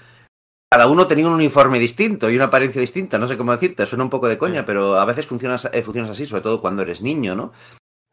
cada 0.68 0.88
uno 0.88 1.06
tenía 1.06 1.28
un 1.28 1.34
uniforme 1.34 1.78
distinto 1.78 2.28
y 2.28 2.34
una 2.34 2.46
apariencia 2.46 2.80
distinta, 2.80 3.18
no 3.18 3.28
sé 3.28 3.36
cómo 3.36 3.52
decirte, 3.52 3.86
suena 3.86 4.04
un 4.04 4.10
poco 4.10 4.26
de 4.26 4.38
coña, 4.38 4.66
pero 4.66 4.98
a 4.98 5.04
veces 5.04 5.26
funcionas, 5.26 5.70
eh, 5.72 5.82
funcionas 5.82 6.10
así, 6.10 6.26
sobre 6.26 6.42
todo 6.42 6.60
cuando 6.60 6.82
eres 6.82 7.02
niño, 7.02 7.36
¿no? 7.36 7.52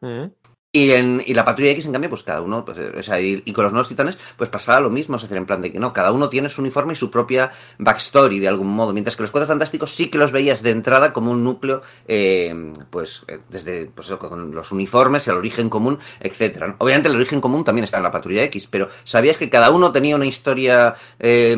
Mm. 0.00 0.30
Y, 0.76 0.90
en, 0.90 1.22
y 1.24 1.34
la 1.34 1.44
patrulla 1.44 1.70
X, 1.70 1.86
en 1.86 1.92
cambio, 1.92 2.10
pues 2.10 2.24
cada 2.24 2.40
uno, 2.40 2.64
pues, 2.64 2.76
o 2.76 3.02
sea, 3.04 3.20
y, 3.20 3.40
con 3.52 3.62
los 3.62 3.72
nuevos 3.72 3.86
titanes, 3.86 4.18
pues 4.36 4.50
pasaba 4.50 4.80
lo 4.80 4.90
mismo, 4.90 5.14
es 5.14 5.22
decir, 5.22 5.36
en 5.36 5.46
plan 5.46 5.62
de 5.62 5.70
que 5.70 5.78
no, 5.78 5.92
cada 5.92 6.10
uno 6.10 6.28
tiene 6.28 6.48
su 6.48 6.62
uniforme 6.62 6.94
y 6.94 6.96
su 6.96 7.12
propia 7.12 7.52
backstory 7.78 8.40
de 8.40 8.48
algún 8.48 8.66
modo, 8.66 8.92
mientras 8.92 9.14
que 9.14 9.22
los 9.22 9.30
cuatro 9.30 9.46
fantásticos 9.46 9.92
sí 9.92 10.08
que 10.08 10.18
los 10.18 10.32
veías 10.32 10.64
de 10.64 10.70
entrada 10.70 11.12
como 11.12 11.30
un 11.30 11.44
núcleo, 11.44 11.82
eh, 12.08 12.72
pues 12.90 13.24
desde 13.48 13.86
pues, 13.86 14.08
con 14.18 14.52
los 14.52 14.72
uniformes, 14.72 15.28
el 15.28 15.36
origen 15.36 15.68
común, 15.70 16.00
etcétera. 16.18 16.74
Obviamente 16.78 17.08
el 17.08 17.14
origen 17.14 17.40
común 17.40 17.62
también 17.62 17.84
está 17.84 17.98
en 17.98 18.02
la 18.02 18.10
patrulla 18.10 18.42
X, 18.42 18.66
pero 18.68 18.88
sabías 19.04 19.36
que 19.36 19.48
cada 19.48 19.70
uno 19.70 19.92
tenía 19.92 20.16
una 20.16 20.26
historia 20.26 20.96
eh, 21.20 21.56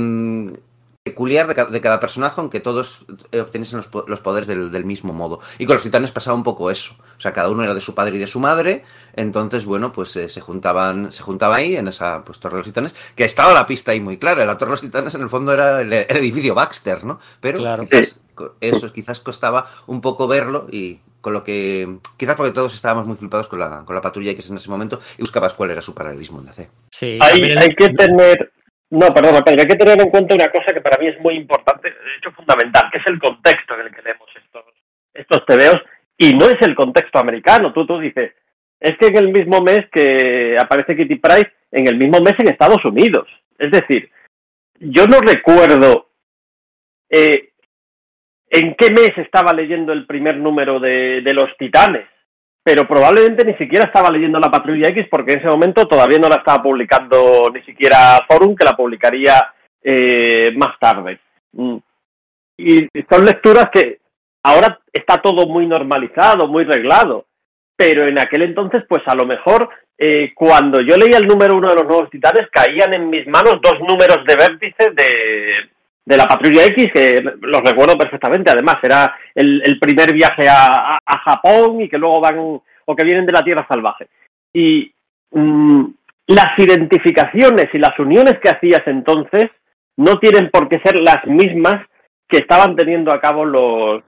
peculiar 1.07 1.47
de 1.47 1.55
cada, 1.55 1.71
de 1.71 1.81
cada, 1.81 2.01
personaje, 2.01 2.35
aunque 2.41 2.59
todos 2.59 3.07
eh, 3.31 3.41
obteniesen 3.41 3.77
los, 3.77 3.89
los 4.09 4.21
poderes 4.21 4.49
del, 4.49 4.73
del, 4.73 4.85
mismo 4.85 5.13
modo. 5.13 5.39
Y 5.57 5.65
con 5.65 5.75
los 5.75 5.85
titanes 5.85 6.11
pasaba 6.11 6.37
un 6.37 6.43
poco 6.43 6.69
eso. 6.69 6.97
O 7.17 7.21
sea, 7.21 7.33
cada 7.33 7.49
uno 7.49 7.63
era 7.63 7.75
de 7.75 7.81
su 7.81 7.95
padre 7.95 8.17
y 8.17 8.19
de 8.19 8.27
su 8.27 8.41
madre. 8.41 8.83
Entonces, 9.15 9.65
bueno, 9.65 9.93
pues 9.93 10.17
eh, 10.17 10.29
se 10.29 10.41
juntaban, 10.41 11.13
se 11.13 11.23
juntaba 11.23 11.57
ahí 11.57 11.77
en 11.77 11.87
esa 11.87 12.25
pues, 12.25 12.41
Torre 12.41 12.55
de 12.55 12.59
los 12.59 12.67
Titanes, 12.67 12.93
que 13.15 13.25
estaba 13.25 13.55
la 13.55 13.69
pista 13.69 13.93
ahí 13.93 14.01
muy 14.01 14.19
clara. 14.19 14.45
La 14.45 14.59
Torre 14.59 14.71
de 14.71 14.73
los 14.73 14.81
Titanes 14.81 15.15
en 15.15 15.23
el 15.23 15.29
fondo 15.29 15.53
era 15.53 15.81
el, 15.81 15.93
el 15.93 16.17
edificio 16.17 16.57
Baxter, 16.57 17.05
¿no? 17.05 17.21
Pero 17.41 17.59
claro. 17.59 17.85
quizás, 17.85 18.19
eso 18.61 18.93
quizás 18.93 19.21
costaba 19.21 19.71
un 19.87 20.01
poco 20.01 20.27
verlo 20.27 20.67
y 20.73 20.99
con 21.21 21.33
lo 21.33 21.45
que 21.45 21.99
quizás 22.17 22.37
porque 22.37 22.53
todos 22.53 22.75
estábamos 22.75 23.07
muy 23.07 23.17
flipados 23.17 23.47
con 23.47 23.61
la, 23.61 23.85
con 23.85 23.95
la 23.95 24.03
patrulla 24.03 24.33
X 24.33 24.51
en 24.51 24.57
ese 24.57 24.71
momento 24.71 25.01
y 25.19 25.23
buscabas 25.23 25.55
cuál 25.55 25.71
era 25.71 25.83
su 25.83 25.95
paralelismo 25.95 26.41
en 26.41 26.47
DC. 26.47 26.69
Sí, 26.91 27.19
hay, 27.21 27.43
hay 27.43 27.75
que 27.75 27.91
tener 27.91 28.53
no, 28.91 29.09
perdón, 29.13 29.43
Pedro, 29.45 29.63
hay 29.63 29.67
que 29.67 29.77
tener 29.77 30.01
en 30.01 30.11
cuenta 30.11 30.35
una 30.35 30.49
cosa 30.49 30.73
que 30.73 30.81
para 30.81 30.99
mí 30.99 31.09
es 31.09 31.21
muy 31.21 31.35
importante, 31.35 31.91
de 31.91 32.17
hecho 32.19 32.31
fundamental, 32.33 32.89
que 32.91 32.99
es 32.99 33.07
el 33.07 33.19
contexto 33.19 33.75
en 33.75 33.87
el 33.87 33.95
que 33.95 34.03
leemos 34.03 34.29
estos, 34.37 34.65
estos 35.13 35.45
tebeos, 35.47 35.83
y 36.19 36.35
no 36.35 36.47
es 36.47 36.57
el 36.63 36.75
contexto 36.75 37.19
americano. 37.19 37.73
Tú, 37.73 37.87
tú 37.87 37.99
dices, 37.99 38.33
es 38.81 38.97
que 38.99 39.07
en 39.07 39.17
el 39.17 39.29
mismo 39.33 39.61
mes 39.61 39.81
que 39.91 40.57
aparece 40.59 40.97
Kitty 40.97 41.17
Price, 41.17 41.51
en 41.73 41.89
el 41.89 41.97
mismo 41.97 42.21
mes 42.21 42.35
en 42.39 42.49
Estados 42.49 42.85
Unidos. 42.85 43.29
Es 43.59 43.71
decir, 43.71 44.11
yo 44.79 45.07
no 45.07 45.21
recuerdo 45.21 46.11
eh, 47.09 47.51
en 48.51 48.75
qué 48.75 48.91
mes 48.91 49.13
estaba 49.17 49.53
leyendo 49.53 49.93
el 49.93 50.07
primer 50.07 50.37
número 50.37 50.79
de, 50.79 51.21
de, 51.23 51.35
los 51.35 51.57
Titanes, 51.59 52.07
pero 52.67 52.85
probablemente 52.85 53.45
ni 53.45 53.55
siquiera 53.55 53.85
estaba 53.85 54.11
leyendo 54.11 54.41
la 54.41 54.51
Patrulla 54.51 54.89
X 54.89 55.07
porque 55.09 55.35
en 55.35 55.39
ese 55.39 55.47
momento 55.47 55.87
todavía 55.87 56.19
no 56.19 56.29
la 56.29 56.39
estaba 56.39 56.65
publicando 56.65 57.49
ni 57.55 57.63
siquiera 57.63 58.19
Forum, 58.27 58.57
que 58.57 58.65
la 58.65 58.77
publicaría 58.77 59.55
eh, 59.81 60.51
más 60.57 60.77
tarde. 60.81 61.21
Mm. 61.53 61.77
Y 62.59 62.89
son 63.09 63.25
lecturas 63.25 63.71
que 63.73 64.01
ahora 64.43 64.81
está 64.93 65.23
todo 65.23 65.47
muy 65.47 65.65
normalizado, 65.69 66.49
muy 66.49 66.65
reglado, 66.65 67.27
pero 67.77 68.09
en 68.09 68.19
aquel 68.19 68.43
entonces, 68.43 68.83
pues 68.89 69.03
a 69.07 69.15
lo 69.15 69.27
mejor 69.27 69.69
eh, 69.97 70.33
cuando 70.35 70.81
yo 70.81 70.97
leía 70.97 71.19
el 71.19 71.29
número 71.29 71.55
uno 71.55 71.69
de 71.69 71.77
los 71.77 71.85
nuevos 71.85 72.11
titanes, 72.11 72.49
caían 72.51 72.93
en 72.95 73.09
mis 73.11 73.29
manos 73.29 73.61
dos 73.63 73.79
números 73.79 74.25
de 74.27 74.35
vértice 74.35 74.91
de, 74.91 75.71
de 76.07 76.17
la 76.17 76.27
Patrulla 76.27 76.65
X, 76.67 76.89
que 76.95 77.21
los 77.21 77.61
recuerdo 77.63 77.99
perfectamente. 77.99 78.51
Además, 78.51 78.77
era 78.83 79.15
el, 79.35 79.79
primer 79.81 80.15
viaje 80.15 80.49
a, 80.49 80.99
Japón 81.25 81.81
y 81.81 81.89
que 81.89 81.99
luego 81.99 82.21
van, 82.21 82.39
o 82.39 82.97
que 82.97 83.05
vienen 83.05 83.27
de 83.27 83.33
la 83.33 83.43
Tierra 83.43 83.67
Salvaje. 83.69 84.09
Y 84.53 84.93
mmm, 85.33 85.85
las 86.29 86.57
identificaciones 86.59 87.67
y 87.73 87.79
las 87.79 87.99
uniones 87.99 88.39
que 88.41 88.49
hacías 88.49 88.83
entonces 88.87 89.47
no 89.97 90.19
tienen 90.21 90.51
por 90.51 90.69
qué 90.69 90.81
ser 90.85 91.01
las 91.01 91.27
mismas 91.27 91.85
que 92.29 92.39
estaban 92.39 92.77
teniendo 92.77 93.13
a 93.13 93.21
cabo 93.21 93.45
los, 93.45 94.03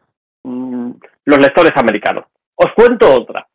mmm, 0.45 0.93
los 1.25 1.39
lectores 1.41 1.73
americanos. 1.75 2.27
Os 2.55 2.73
cuento 2.75 3.13
otra. 3.13 3.49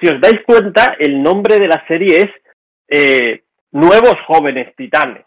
Si 0.00 0.08
os 0.08 0.20
dais 0.20 0.40
cuenta, 0.44 0.96
el 0.98 1.22
nombre 1.22 1.60
de 1.60 1.68
la 1.68 1.86
serie 1.86 2.22
es 2.22 2.30
eh, 2.88 3.44
Nuevos 3.70 4.16
Jóvenes 4.26 4.74
Titanes. 4.74 5.24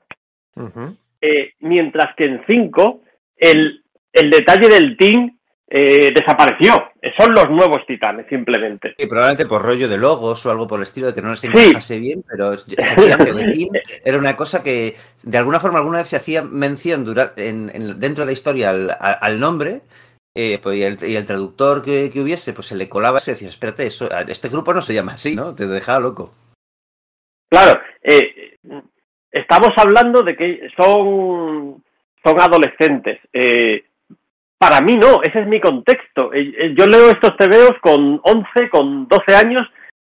Eh, 1.22 1.54
mientras 1.60 2.16
que 2.16 2.26
en 2.26 2.44
5 2.48 3.02
el, 3.38 3.84
el 4.14 4.30
detalle 4.30 4.68
del 4.70 4.98
team 4.98 5.40
eh, 5.72 6.12
desapareció. 6.14 6.92
Son 7.18 7.34
los 7.34 7.48
nuevos 7.50 7.86
titanes, 7.86 8.26
simplemente. 8.28 8.96
Sí, 8.98 9.06
probablemente 9.06 9.46
por 9.46 9.62
rollo 9.62 9.88
de 9.88 9.98
logos 9.98 10.44
o 10.46 10.52
algo 10.52 10.66
por 10.68 10.80
el 10.80 10.84
estilo, 10.84 11.08
de 11.08 11.14
que 11.14 11.22
no 11.22 11.30
les 11.30 11.44
encajase 11.44 11.96
sí. 11.96 12.00
bien, 12.00 12.24
pero 12.28 12.56
team 12.66 13.70
era 14.04 14.18
una 14.18 14.36
cosa 14.36 14.64
que 14.64 14.96
de 15.22 15.38
alguna 15.38 15.60
forma 15.60 15.78
alguna 15.78 16.00
vez 16.00 16.10
se 16.10 16.16
hacía 16.16 16.42
mención 16.42 17.06
durante, 17.06 17.50
en, 17.50 17.70
en, 17.74 18.00
dentro 18.00 18.24
de 18.24 18.28
la 18.28 18.34
historia 18.34 18.72
al, 18.72 18.98
al 19.00 19.40
nombre. 19.40 19.82
Eh, 20.36 20.60
pues, 20.62 20.78
y, 20.78 20.84
el, 20.84 20.98
y, 21.02 21.16
el, 21.16 21.26
traductor 21.26 21.84
que, 21.84 22.10
que, 22.12 22.22
hubiese, 22.22 22.54
pues 22.54 22.68
se 22.68 22.76
le 22.76 22.90
colaba 22.90 23.18
eso 23.18 23.30
y 23.30 23.34
decía, 23.34 23.50
espérate, 23.50 23.86
eso, 23.86 24.10
este 24.28 24.50
grupo 24.50 24.74
no 24.74 24.82
se 24.82 24.94
llama 24.94 25.14
así, 25.14 25.36
¿no? 25.36 25.54
Te 25.54 25.68
dejaba 25.68 26.00
loco. 26.00 26.34
Claro, 27.50 27.80
eh, 28.04 28.56
estamos 29.32 29.72
hablando 29.78 30.22
de 30.24 30.36
que 30.36 30.70
son, 30.78 31.84
son 32.24 32.40
adolescentes. 32.40 33.20
Eh, 33.34 33.84
para 34.58 34.82
mí 34.82 34.98
no, 34.98 35.22
ese 35.24 35.42
es 35.42 35.48
mi 35.48 35.60
contexto. 35.60 36.34
Eh, 36.34 36.74
yo 36.78 36.86
leo 36.86 37.10
estos 37.10 37.36
tebeos 37.38 37.74
con 37.82 38.20
11, 38.24 38.70
con 38.70 39.08
12 39.08 39.36
años. 39.36 39.68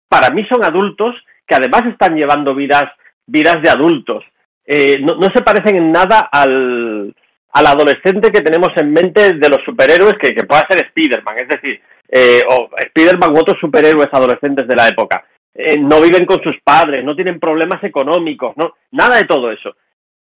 Para 0.08 0.30
mí 0.30 0.44
son 0.48 0.64
adultos 0.64 1.14
que 1.46 1.54
además 1.54 1.82
están 1.86 2.16
llevando 2.16 2.54
vidas, 2.54 2.84
vidas 3.26 3.62
de 3.62 3.70
adultos. 3.70 4.24
Eh, 4.66 4.98
no, 5.00 5.14
no, 5.16 5.28
se 5.34 5.42
parecen 5.42 5.76
en 5.76 5.92
nada 5.92 6.28
al, 6.32 7.14
al, 7.52 7.66
adolescente 7.66 8.30
que 8.30 8.40
tenemos 8.40 8.70
en 8.76 8.92
mente 8.92 9.34
de 9.34 9.48
los 9.48 9.62
superhéroes 9.64 10.14
que, 10.20 10.34
que 10.34 10.44
pueda 10.44 10.66
ser 10.68 10.84
Spider-Man. 10.86 11.38
Es 11.38 11.48
decir, 11.48 11.80
eh, 12.08 12.42
o 12.48 12.68
Spider-Man 12.76 13.32
u 13.32 13.38
otros 13.38 13.58
superhéroes 13.60 14.08
adolescentes 14.12 14.66
de 14.66 14.76
la 14.76 14.88
época. 14.88 15.24
Eh, 15.54 15.78
no 15.78 16.00
viven 16.00 16.26
con 16.26 16.42
sus 16.42 16.56
padres, 16.62 17.04
no 17.04 17.14
tienen 17.16 17.40
problemas 17.40 17.82
económicos, 17.82 18.56
no, 18.56 18.74
nada 18.92 19.16
de 19.16 19.24
todo 19.24 19.50
eso. 19.50 19.74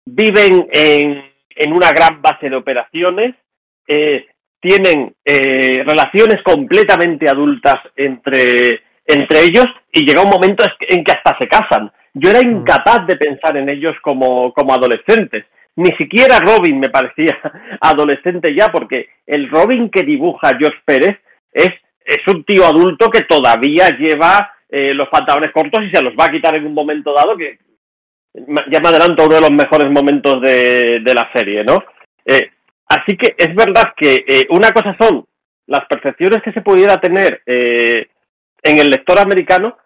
Viven 0.06 0.66
en, 0.72 1.32
en 1.50 1.72
una 1.72 1.92
gran 1.92 2.22
base 2.22 2.48
de 2.48 2.56
operaciones, 2.56 3.34
eh, 3.86 4.26
tienen 4.60 5.14
eh, 5.24 5.82
relaciones 5.84 6.40
completamente 6.42 7.28
adultas 7.28 7.76
entre, 7.96 8.82
entre 9.04 9.40
ellos 9.42 9.66
y 9.92 10.06
llega 10.06 10.22
un 10.22 10.30
momento 10.30 10.64
en 10.80 11.04
que 11.04 11.12
hasta 11.12 11.36
se 11.36 11.48
casan. 11.48 11.92
Yo 12.14 12.30
era 12.30 12.40
incapaz 12.40 13.06
de 13.06 13.16
pensar 13.16 13.56
en 13.56 13.68
ellos 13.68 13.96
como, 14.02 14.52
como 14.52 14.72
adolescentes. 14.72 15.46
Ni 15.76 15.90
siquiera 15.96 16.38
Robin 16.38 16.78
me 16.78 16.90
parecía 16.90 17.38
adolescente 17.80 18.54
ya, 18.54 18.68
porque 18.68 19.08
el 19.26 19.50
Robin 19.50 19.90
que 19.90 20.04
dibuja 20.04 20.56
George 20.58 20.80
Pérez 20.84 21.18
es, 21.52 21.70
es 22.04 22.20
un 22.28 22.44
tío 22.44 22.64
adulto 22.64 23.10
que 23.10 23.22
todavía 23.22 23.88
lleva 23.98 24.51
eh, 24.72 24.94
los 24.94 25.08
pantalones 25.10 25.52
cortos 25.52 25.84
y 25.84 25.90
se 25.94 26.02
los 26.02 26.14
va 26.14 26.24
a 26.24 26.30
quitar 26.30 26.56
en 26.56 26.66
un 26.66 26.72
momento 26.72 27.12
dado 27.12 27.36
que 27.36 27.58
ya 28.34 28.80
me 28.80 28.88
adelanto 28.88 29.26
uno 29.26 29.34
de 29.34 29.40
los 29.42 29.50
mejores 29.50 29.90
momentos 29.90 30.40
de, 30.40 31.00
de 31.00 31.14
la 31.14 31.30
serie, 31.34 31.62
¿no? 31.62 31.84
Eh, 32.24 32.50
así 32.86 33.16
que 33.18 33.34
es 33.36 33.54
verdad 33.54 33.92
que 33.94 34.24
eh, 34.26 34.46
una 34.48 34.70
cosa 34.70 34.96
son 34.98 35.26
las 35.66 35.84
percepciones 35.86 36.42
que 36.42 36.52
se 36.52 36.62
pudiera 36.62 36.98
tener 36.98 37.42
eh, 37.44 38.06
en 38.62 38.78
el 38.78 38.88
lector 38.88 39.18
americano, 39.18 39.76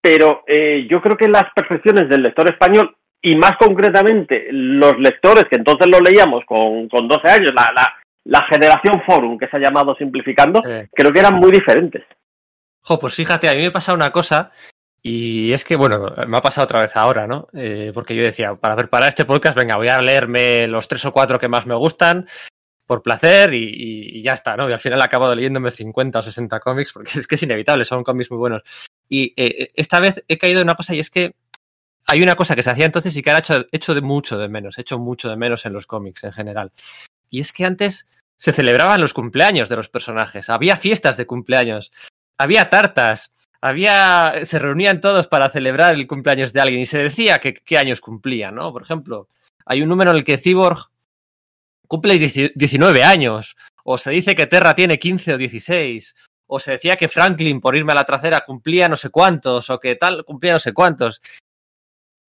pero 0.00 0.44
eh, 0.46 0.86
yo 0.90 1.00
creo 1.00 1.16
que 1.16 1.28
las 1.28 1.46
percepciones 1.54 2.10
del 2.10 2.22
lector 2.22 2.50
español 2.50 2.94
y 3.22 3.34
más 3.34 3.52
concretamente 3.58 4.48
los 4.50 4.98
lectores 4.98 5.46
que 5.46 5.56
entonces 5.56 5.88
lo 5.88 6.00
leíamos 6.00 6.44
con, 6.44 6.88
con 6.88 7.08
12 7.08 7.28
años, 7.28 7.52
la, 7.54 7.72
la, 7.74 7.94
la 8.24 8.46
generación 8.46 9.02
forum 9.06 9.38
que 9.38 9.48
se 9.48 9.56
ha 9.56 9.60
llamado 9.60 9.96
simplificando, 9.96 10.62
creo 10.92 11.12
que 11.12 11.20
eran 11.20 11.36
muy 11.36 11.50
diferentes. 11.50 12.04
Jo, 12.88 12.98
pues 12.98 13.12
fíjate, 13.12 13.50
a 13.50 13.54
mí 13.54 13.60
me 13.60 13.70
pasa 13.70 13.92
una 13.92 14.10
cosa 14.10 14.50
y 15.02 15.52
es 15.52 15.62
que, 15.62 15.76
bueno, 15.76 16.14
me 16.26 16.38
ha 16.38 16.40
pasado 16.40 16.64
otra 16.64 16.80
vez 16.80 16.96
ahora, 16.96 17.26
¿no? 17.26 17.46
Eh, 17.52 17.92
porque 17.92 18.16
yo 18.16 18.22
decía, 18.22 18.54
para 18.54 18.76
preparar 18.76 19.10
este 19.10 19.26
podcast, 19.26 19.54
venga, 19.58 19.76
voy 19.76 19.88
a 19.88 20.00
leerme 20.00 20.66
los 20.66 20.88
tres 20.88 21.04
o 21.04 21.12
cuatro 21.12 21.38
que 21.38 21.50
más 21.50 21.66
me 21.66 21.74
gustan 21.74 22.26
por 22.86 23.02
placer 23.02 23.52
y, 23.52 24.22
ya 24.22 24.32
está, 24.32 24.56
¿no? 24.56 24.70
Y 24.70 24.72
al 24.72 24.80
final 24.80 25.00
he 25.00 25.04
acabado 25.04 25.34
leyéndome 25.34 25.70
50 25.70 26.18
o 26.18 26.22
60 26.22 26.60
cómics 26.60 26.94
porque 26.94 27.18
es 27.18 27.26
que 27.26 27.34
es 27.34 27.42
inevitable, 27.42 27.84
son 27.84 28.02
cómics 28.02 28.30
muy 28.30 28.38
buenos. 28.38 28.62
Y 29.06 29.34
eh, 29.36 29.70
esta 29.74 30.00
vez 30.00 30.24
he 30.26 30.38
caído 30.38 30.60
en 30.62 30.68
una 30.68 30.74
cosa 30.74 30.94
y 30.94 31.00
es 31.00 31.10
que 31.10 31.34
hay 32.06 32.22
una 32.22 32.36
cosa 32.36 32.56
que 32.56 32.62
se 32.62 32.70
hacía 32.70 32.86
entonces 32.86 33.14
y 33.14 33.22
que 33.22 33.28
ahora 33.28 33.40
hecho, 33.40 33.66
hecho 33.70 33.94
de 33.94 34.00
mucho 34.00 34.38
de 34.38 34.48
menos, 34.48 34.78
hecho 34.78 34.98
mucho 34.98 35.28
de 35.28 35.36
menos 35.36 35.66
en 35.66 35.74
los 35.74 35.86
cómics 35.86 36.24
en 36.24 36.32
general. 36.32 36.72
Y 37.28 37.40
es 37.40 37.52
que 37.52 37.66
antes 37.66 38.08
se 38.38 38.52
celebraban 38.52 39.02
los 39.02 39.12
cumpleaños 39.12 39.68
de 39.68 39.76
los 39.76 39.90
personajes, 39.90 40.48
había 40.48 40.78
fiestas 40.78 41.18
de 41.18 41.26
cumpleaños, 41.26 41.92
había 42.38 42.70
tartas, 42.70 43.32
había, 43.60 44.34
se 44.44 44.58
reunían 44.58 45.00
todos 45.00 45.26
para 45.26 45.50
celebrar 45.50 45.94
el 45.94 46.06
cumpleaños 46.06 46.52
de 46.52 46.60
alguien 46.60 46.80
y 46.80 46.86
se 46.86 47.02
decía 47.02 47.38
que 47.38 47.54
qué 47.54 47.76
años 47.76 48.00
cumplían, 48.00 48.54
¿no? 48.54 48.72
Por 48.72 48.82
ejemplo, 48.82 49.28
hay 49.66 49.82
un 49.82 49.88
número 49.88 50.12
en 50.12 50.18
el 50.18 50.24
que 50.24 50.38
Cyborg 50.38 50.90
cumple 51.88 52.18
19 52.18 53.02
años, 53.02 53.56
o 53.82 53.98
se 53.98 54.10
dice 54.10 54.34
que 54.34 54.46
Terra 54.46 54.74
tiene 54.74 54.98
15 54.98 55.34
o 55.34 55.38
16, 55.38 56.14
o 56.46 56.60
se 56.60 56.72
decía 56.72 56.96
que 56.96 57.08
Franklin, 57.08 57.60
por 57.60 57.76
irme 57.76 57.92
a 57.92 57.96
la 57.96 58.04
trasera, 58.04 58.44
cumplía 58.46 58.88
no 58.88 58.96
sé 58.96 59.10
cuántos, 59.10 59.68
o 59.70 59.80
que 59.80 59.96
tal, 59.96 60.24
cumplía 60.24 60.52
no 60.52 60.58
sé 60.58 60.72
cuántos. 60.72 61.20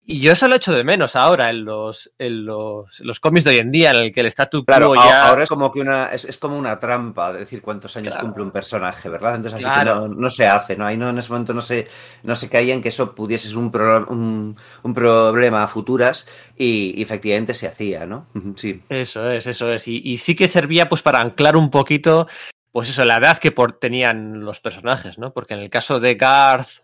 Y 0.08 0.20
yo 0.20 0.34
eso 0.34 0.48
lo 0.48 0.56
echo 0.56 0.72
de 0.72 0.84
menos 0.84 1.16
ahora 1.16 1.50
en 1.50 1.66
los, 1.66 2.14
en 2.20 2.46
los, 2.46 3.00
los 3.00 3.20
cómics 3.20 3.44
de 3.44 3.52
hoy 3.52 3.58
en 3.58 3.72
día, 3.72 3.90
en 3.90 3.98
el 3.98 4.14
que 4.14 4.20
el 4.20 4.28
statu 4.28 4.60
quo 4.60 4.66
claro, 4.66 4.94
ya... 4.94 5.30
Ahora 5.30 5.44
es 5.44 5.50
como 5.50 5.72
que 5.72 5.82
una, 5.82 6.08
es, 6.08 6.26
es, 6.26 6.38
como 6.38 6.58
una 6.58 6.80
trampa 6.80 7.34
decir 7.34 7.62
cuántos 7.64 7.98
años 7.98 8.14
claro. 8.14 8.28
cumple 8.28 8.44
un 8.44 8.52
personaje, 8.52 9.10
¿verdad? 9.10 9.36
Entonces 9.36 9.56
así 9.56 9.64
claro. 9.64 10.04
que 10.04 10.10
no, 10.10 10.16
no, 10.16 10.30
se 10.30 10.46
hace, 10.46 10.78
¿no? 10.78 10.86
Ahí 10.86 10.96
no, 10.96 11.10
en 11.10 11.18
ese 11.18 11.32
momento 11.32 11.56
no 11.56 11.62
se, 11.62 11.88
no 12.22 12.36
se 12.36 12.50
caía 12.50 12.76
en 12.76 12.84
que 12.84 12.90
eso 12.90 13.16
pudiese 13.16 13.48
ser 13.48 13.58
un, 13.58 13.72
pro, 13.72 14.06
un, 14.08 14.56
un 14.84 14.94
problema 14.94 15.64
a 15.64 15.68
futuras 15.68 16.28
y, 16.56 16.94
y, 16.96 17.02
efectivamente 17.02 17.56
se 17.56 17.66
hacía, 17.66 18.06
¿no? 18.06 18.28
Sí. 18.58 18.84
Eso 18.90 19.28
es, 19.32 19.48
eso 19.48 19.72
es. 19.72 19.88
Y, 19.88 20.02
y 20.06 20.18
sí 20.20 20.36
que 20.36 20.48
servía 20.48 20.88
pues 20.88 21.02
para 21.02 21.20
anclar 21.20 21.58
un 21.58 21.72
poquito 21.72 22.28
pues 22.76 22.90
eso, 22.90 23.06
la 23.06 23.16
edad 23.16 23.40
que 23.40 23.54
por, 23.54 23.80
tenían 23.80 24.44
los 24.44 24.60
personajes, 24.60 25.18
¿no? 25.18 25.32
Porque 25.32 25.54
en 25.54 25.62
el 25.62 25.70
caso 25.70 26.02
de 26.02 26.16
Garth 26.16 26.82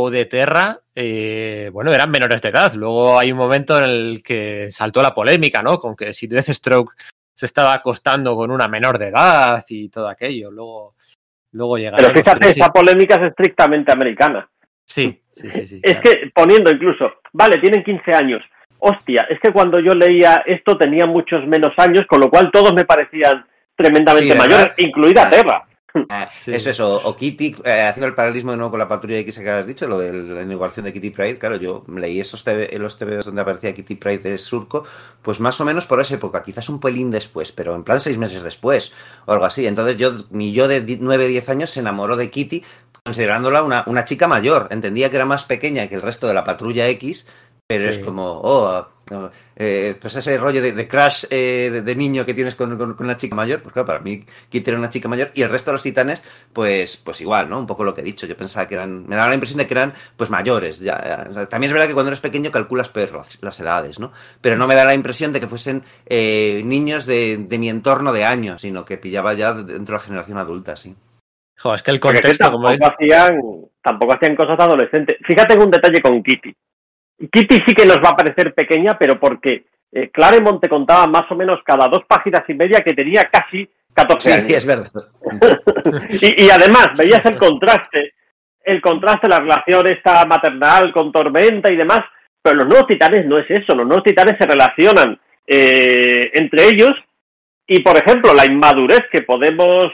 o 0.00 0.10
de 0.10 0.26
Terra, 0.26 0.80
eh, 0.94 1.70
bueno, 1.72 1.92
eran 1.92 2.10
menores 2.10 2.40
de 2.40 2.48
edad. 2.48 2.72
Luego 2.74 3.18
hay 3.18 3.32
un 3.32 3.38
momento 3.38 3.78
en 3.78 3.84
el 3.84 4.22
que 4.22 4.70
saltó 4.70 5.02
la 5.02 5.14
polémica, 5.14 5.60
¿no? 5.60 5.78
Con 5.78 5.96
que 5.96 6.12
si 6.12 6.26
Deathstroke 6.26 6.92
se 7.34 7.46
estaba 7.46 7.72
acostando 7.72 8.34
con 8.36 8.50
una 8.50 8.68
menor 8.68 8.98
de 8.98 9.08
edad 9.08 9.64
y 9.68 9.88
todo 9.88 10.08
aquello. 10.08 10.50
Luego, 10.50 10.94
luego 11.52 11.78
llega. 11.78 11.96
Pero 11.96 12.12
fíjate, 12.12 12.50
esa 12.50 12.72
polémica 12.72 13.16
es 13.16 13.30
estrictamente 13.30 13.92
americana. 13.92 14.48
Sí, 14.84 15.20
sí, 15.30 15.50
sí. 15.52 15.66
sí 15.66 15.80
es 15.82 15.96
claro. 15.96 16.02
que 16.02 16.30
poniendo 16.34 16.70
incluso, 16.70 17.12
vale, 17.32 17.58
tienen 17.58 17.84
15 17.84 18.12
años. 18.12 18.42
Hostia, 18.80 19.26
es 19.28 19.38
que 19.40 19.52
cuando 19.52 19.80
yo 19.80 19.92
leía 19.92 20.42
esto 20.46 20.78
tenía 20.78 21.06
muchos 21.06 21.46
menos 21.46 21.72
años, 21.76 22.06
con 22.08 22.20
lo 22.20 22.30
cual 22.30 22.50
todos 22.52 22.72
me 22.72 22.84
parecían 22.84 23.44
tremendamente 23.76 24.32
sí, 24.32 24.38
mayores, 24.38 24.72
incluida 24.78 25.28
Terra. 25.28 25.67
Ah, 26.10 26.28
sí. 26.44 26.52
Eso 26.52 26.70
es, 26.70 26.80
o, 26.80 26.96
o 26.96 27.16
Kitty, 27.16 27.56
eh, 27.64 27.82
haciendo 27.82 28.06
el 28.06 28.14
paralelismo 28.14 28.50
de 28.52 28.56
nuevo 28.56 28.70
con 28.70 28.78
la 28.78 28.88
patrulla 28.88 29.18
X 29.18 29.38
que 29.38 29.50
has 29.50 29.66
dicho, 29.66 29.86
lo 29.88 29.98
de 29.98 30.12
la 30.12 30.42
inauguración 30.42 30.84
de 30.84 30.92
Kitty 30.92 31.10
Pride, 31.10 31.38
claro, 31.38 31.56
yo 31.56 31.84
leí 31.94 32.20
esos 32.20 32.44
TV, 32.44 32.68
los 32.78 32.96
TVs 32.98 33.24
donde 33.26 33.40
aparecía 33.42 33.74
Kitty 33.74 33.94
Pride 33.96 34.18
de 34.30 34.38
Surco, 34.38 34.84
pues 35.22 35.40
más 35.40 35.60
o 35.60 35.64
menos 35.64 35.86
por 35.86 36.00
esa 36.00 36.14
época, 36.14 36.42
quizás 36.42 36.68
un 36.68 36.80
pelín 36.80 37.10
después, 37.10 37.52
pero 37.52 37.74
en 37.74 37.84
plan 37.84 38.00
seis 38.00 38.16
meses 38.18 38.42
después, 38.42 38.92
o 39.26 39.32
algo 39.32 39.44
así. 39.44 39.66
Entonces 39.66 39.96
yo, 39.96 40.12
mi 40.30 40.52
yo 40.52 40.68
de 40.68 40.98
9, 41.00 41.28
10 41.28 41.48
años 41.48 41.70
se 41.70 41.80
enamoró 41.80 42.16
de 42.16 42.30
Kitty, 42.30 42.64
considerándola 43.04 43.62
una, 43.62 43.84
una 43.86 44.04
chica 44.04 44.28
mayor. 44.28 44.68
Entendía 44.70 45.10
que 45.10 45.16
era 45.16 45.24
más 45.26 45.44
pequeña 45.44 45.88
que 45.88 45.94
el 45.94 46.02
resto 46.02 46.26
de 46.26 46.34
la 46.34 46.44
patrulla 46.44 46.86
X, 46.88 47.26
pero 47.66 47.84
Sí. 47.84 47.90
es 47.90 47.98
como, 47.98 48.40
oh, 48.42 48.88
eh, 49.56 49.96
pues 50.00 50.14
ese 50.16 50.36
rollo 50.38 50.60
de, 50.62 50.72
de 50.72 50.88
crash 50.88 51.24
eh, 51.30 51.70
de, 51.72 51.82
de 51.82 51.96
niño 51.96 52.24
que 52.26 52.34
tienes 52.34 52.54
con, 52.54 52.76
con- 52.78 52.94
con 52.94 53.06
una 53.06 53.16
chica 53.16 53.34
mayor, 53.34 53.60
pues 53.62 53.72
claro, 53.72 53.86
para 53.86 54.00
mí 54.00 54.24
Kit 54.48 54.66
era 54.68 54.78
una 54.78 54.90
chica 54.90 55.08
mayor 55.08 55.30
y 55.34 55.42
el 55.42 55.50
resto 55.50 55.70
de 55.70 55.74
los 55.76 55.82
titanes, 55.82 56.22
pues, 56.52 56.96
pues 56.96 57.20
igual, 57.20 57.48
¿no? 57.48 57.58
Un 57.58 57.66
poco 57.66 57.84
lo 57.84 57.94
que 57.94 58.00
he 58.02 58.04
dicho. 58.04 58.26
Yo 58.26 58.36
pensaba 58.36 58.66
que 58.68 58.74
eran, 58.74 59.06
me 59.06 59.16
daba 59.16 59.28
la 59.28 59.34
impresión 59.34 59.58
de 59.58 59.66
que 59.66 59.74
eran, 59.74 59.94
pues 60.16 60.30
mayores. 60.30 60.78
Ya, 60.80 61.02
ya. 61.04 61.26
O 61.30 61.34
sea, 61.34 61.46
también 61.48 61.70
es 61.70 61.74
verdad 61.74 61.88
que 61.88 61.94
cuando 61.94 62.10
eres 62.10 62.20
pequeño 62.20 62.50
calculas 62.50 62.88
peor 62.88 63.12
las, 63.12 63.38
las 63.42 63.60
edades, 63.60 63.98
¿no? 63.98 64.12
Pero 64.40 64.56
no 64.56 64.66
me 64.66 64.74
da 64.74 64.84
la 64.84 64.94
impresión 64.94 65.32
de 65.32 65.40
que 65.40 65.48
fuesen 65.48 65.82
eh, 66.06 66.62
niños 66.64 67.06
de, 67.06 67.36
de 67.38 67.58
mi 67.58 67.68
entorno 67.68 68.12
de 68.12 68.24
años, 68.24 68.60
sino 68.62 68.84
que 68.84 68.98
pillaba 68.98 69.34
ya 69.34 69.54
dentro 69.54 69.94
de 69.94 69.98
la 70.00 70.04
generación 70.04 70.38
adulta, 70.38 70.76
sí. 70.76 70.94
Jo, 71.60 71.74
es 71.74 71.82
que 71.82 71.90
el 71.90 71.98
Porque 71.98 72.20
contexto, 72.20 72.50
como 72.52 72.68
tampoco, 72.68 72.94
hacían, 72.94 73.40
tampoco 73.82 74.12
hacían 74.14 74.36
cosas 74.36 74.60
adolescentes. 74.60 75.16
Fíjate 75.26 75.54
en 75.54 75.62
un 75.62 75.70
detalle 75.70 76.00
con 76.00 76.22
Kitty. 76.22 76.54
Kitty 77.18 77.56
sí 77.66 77.74
que 77.74 77.86
nos 77.86 77.98
va 77.98 78.10
a 78.10 78.16
parecer 78.16 78.54
pequeña, 78.54 78.96
pero 78.98 79.18
porque 79.18 79.64
eh, 79.92 80.10
Claremont 80.10 80.60
te 80.60 80.68
contaba 80.68 81.06
más 81.06 81.30
o 81.30 81.34
menos 81.34 81.60
cada 81.64 81.88
dos 81.88 82.04
páginas 82.06 82.42
y 82.48 82.54
media 82.54 82.80
que 82.80 82.94
tenía 82.94 83.24
casi 83.24 83.68
14 83.94 84.30
Sí, 84.30 84.36
años. 84.38 84.52
es 84.52 84.66
verdad. 84.66 84.90
y, 86.10 86.44
y 86.46 86.50
además 86.50 86.90
veías 86.96 87.24
el 87.24 87.36
contraste, 87.38 88.14
el 88.62 88.80
contraste, 88.80 89.28
la 89.28 89.40
relación 89.40 89.86
esta 89.88 90.24
maternal 90.26 90.92
con 90.92 91.10
Tormenta 91.10 91.72
y 91.72 91.76
demás, 91.76 92.00
pero 92.40 92.56
los 92.58 92.66
nuevos 92.66 92.86
titanes 92.86 93.26
no 93.26 93.38
es 93.38 93.50
eso, 93.50 93.74
los 93.74 93.86
nuevos 93.86 94.04
titanes 94.04 94.36
se 94.38 94.46
relacionan 94.46 95.18
eh, 95.46 96.30
entre 96.34 96.68
ellos 96.68 96.92
y, 97.66 97.80
por 97.82 97.96
ejemplo, 97.96 98.32
la 98.34 98.46
inmadurez 98.46 99.00
que 99.10 99.22
podemos 99.22 99.88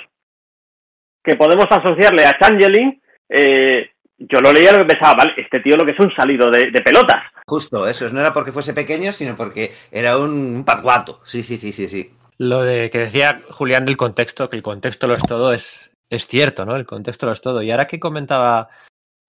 que 1.22 1.36
podemos 1.36 1.66
asociarle 1.70 2.26
a 2.26 2.36
Changeling, 2.38 3.00
eh, 3.30 3.90
yo 4.18 4.40
lo 4.40 4.52
leía 4.52 4.72
lo 4.72 4.78
que 4.78 4.94
pensaba, 4.94 5.14
vale, 5.14 5.34
este 5.36 5.60
tío 5.60 5.76
lo 5.76 5.84
que 5.84 5.92
es 5.92 6.00
un 6.00 6.14
salido 6.14 6.50
de, 6.50 6.70
de 6.70 6.82
pelotas. 6.82 7.22
Justo, 7.46 7.86
eso, 7.86 8.08
no 8.10 8.20
era 8.20 8.32
porque 8.32 8.52
fuese 8.52 8.72
pequeño, 8.72 9.12
sino 9.12 9.36
porque 9.36 9.72
era 9.90 10.18
un, 10.18 10.64
un. 10.64 11.20
Sí, 11.24 11.42
sí, 11.42 11.58
sí, 11.58 11.72
sí, 11.72 11.88
sí. 11.88 12.10
Lo 12.38 12.62
de 12.62 12.90
que 12.90 12.98
decía 12.98 13.42
Julián 13.50 13.84
del 13.84 13.96
contexto, 13.96 14.48
que 14.48 14.56
el 14.56 14.62
contexto 14.62 15.06
lo 15.06 15.14
es 15.14 15.22
todo, 15.22 15.52
es, 15.52 15.94
es 16.10 16.26
cierto, 16.26 16.64
¿no? 16.64 16.76
El 16.76 16.86
contexto 16.86 17.26
lo 17.26 17.32
es 17.32 17.40
todo. 17.40 17.62
Y 17.62 17.70
ahora 17.70 17.86
que 17.86 18.00
comentaba, 18.00 18.68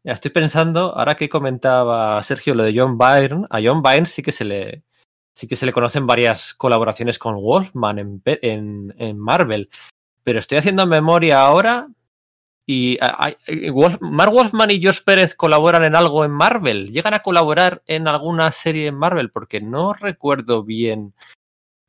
ya 0.04 0.14
estoy 0.14 0.32
pensando, 0.32 0.96
ahora 0.96 1.16
que 1.16 1.30
comentaba 1.30 2.22
Sergio 2.24 2.56
lo 2.56 2.64
de 2.64 2.74
John 2.76 2.98
Byrne, 2.98 3.48
a 3.50 3.60
John 3.64 3.82
Byrne 3.82 4.06
sí 4.06 4.22
que 4.24 4.32
se 4.32 4.46
le, 4.46 4.84
sí 5.34 5.48
que 5.48 5.56
se 5.56 5.66
le 5.66 5.74
conocen 5.74 6.08
varias 6.08 6.54
colaboraciones 6.54 7.20
con 7.20 7.36
Wolfman 7.36 8.00
en, 8.00 8.22
en, 8.26 8.96
en 8.98 9.20
Marvel. 9.20 9.70
Pero 10.24 10.40
estoy 10.40 10.58
haciendo 10.58 10.88
memoria 10.88 11.42
ahora 11.42 11.88
y 12.66 12.98
Wolf- 13.70 14.00
Mark 14.02 14.32
Wolfman 14.32 14.72
y 14.72 14.84
Josh 14.84 15.04
Pérez 15.04 15.36
colaboran 15.36 15.84
en 15.84 15.96
algo 15.96 16.26
en 16.26 16.32
Marvel. 16.32 16.92
¿Llegan 16.92 17.14
a 17.14 17.20
colaborar 17.20 17.84
en 17.86 18.08
alguna 18.08 18.52
serie 18.52 18.88
en 18.88 18.96
Marvel? 18.96 19.30
Porque 19.30 19.62
no 19.62 19.94
recuerdo 19.94 20.64
bien. 20.64 21.14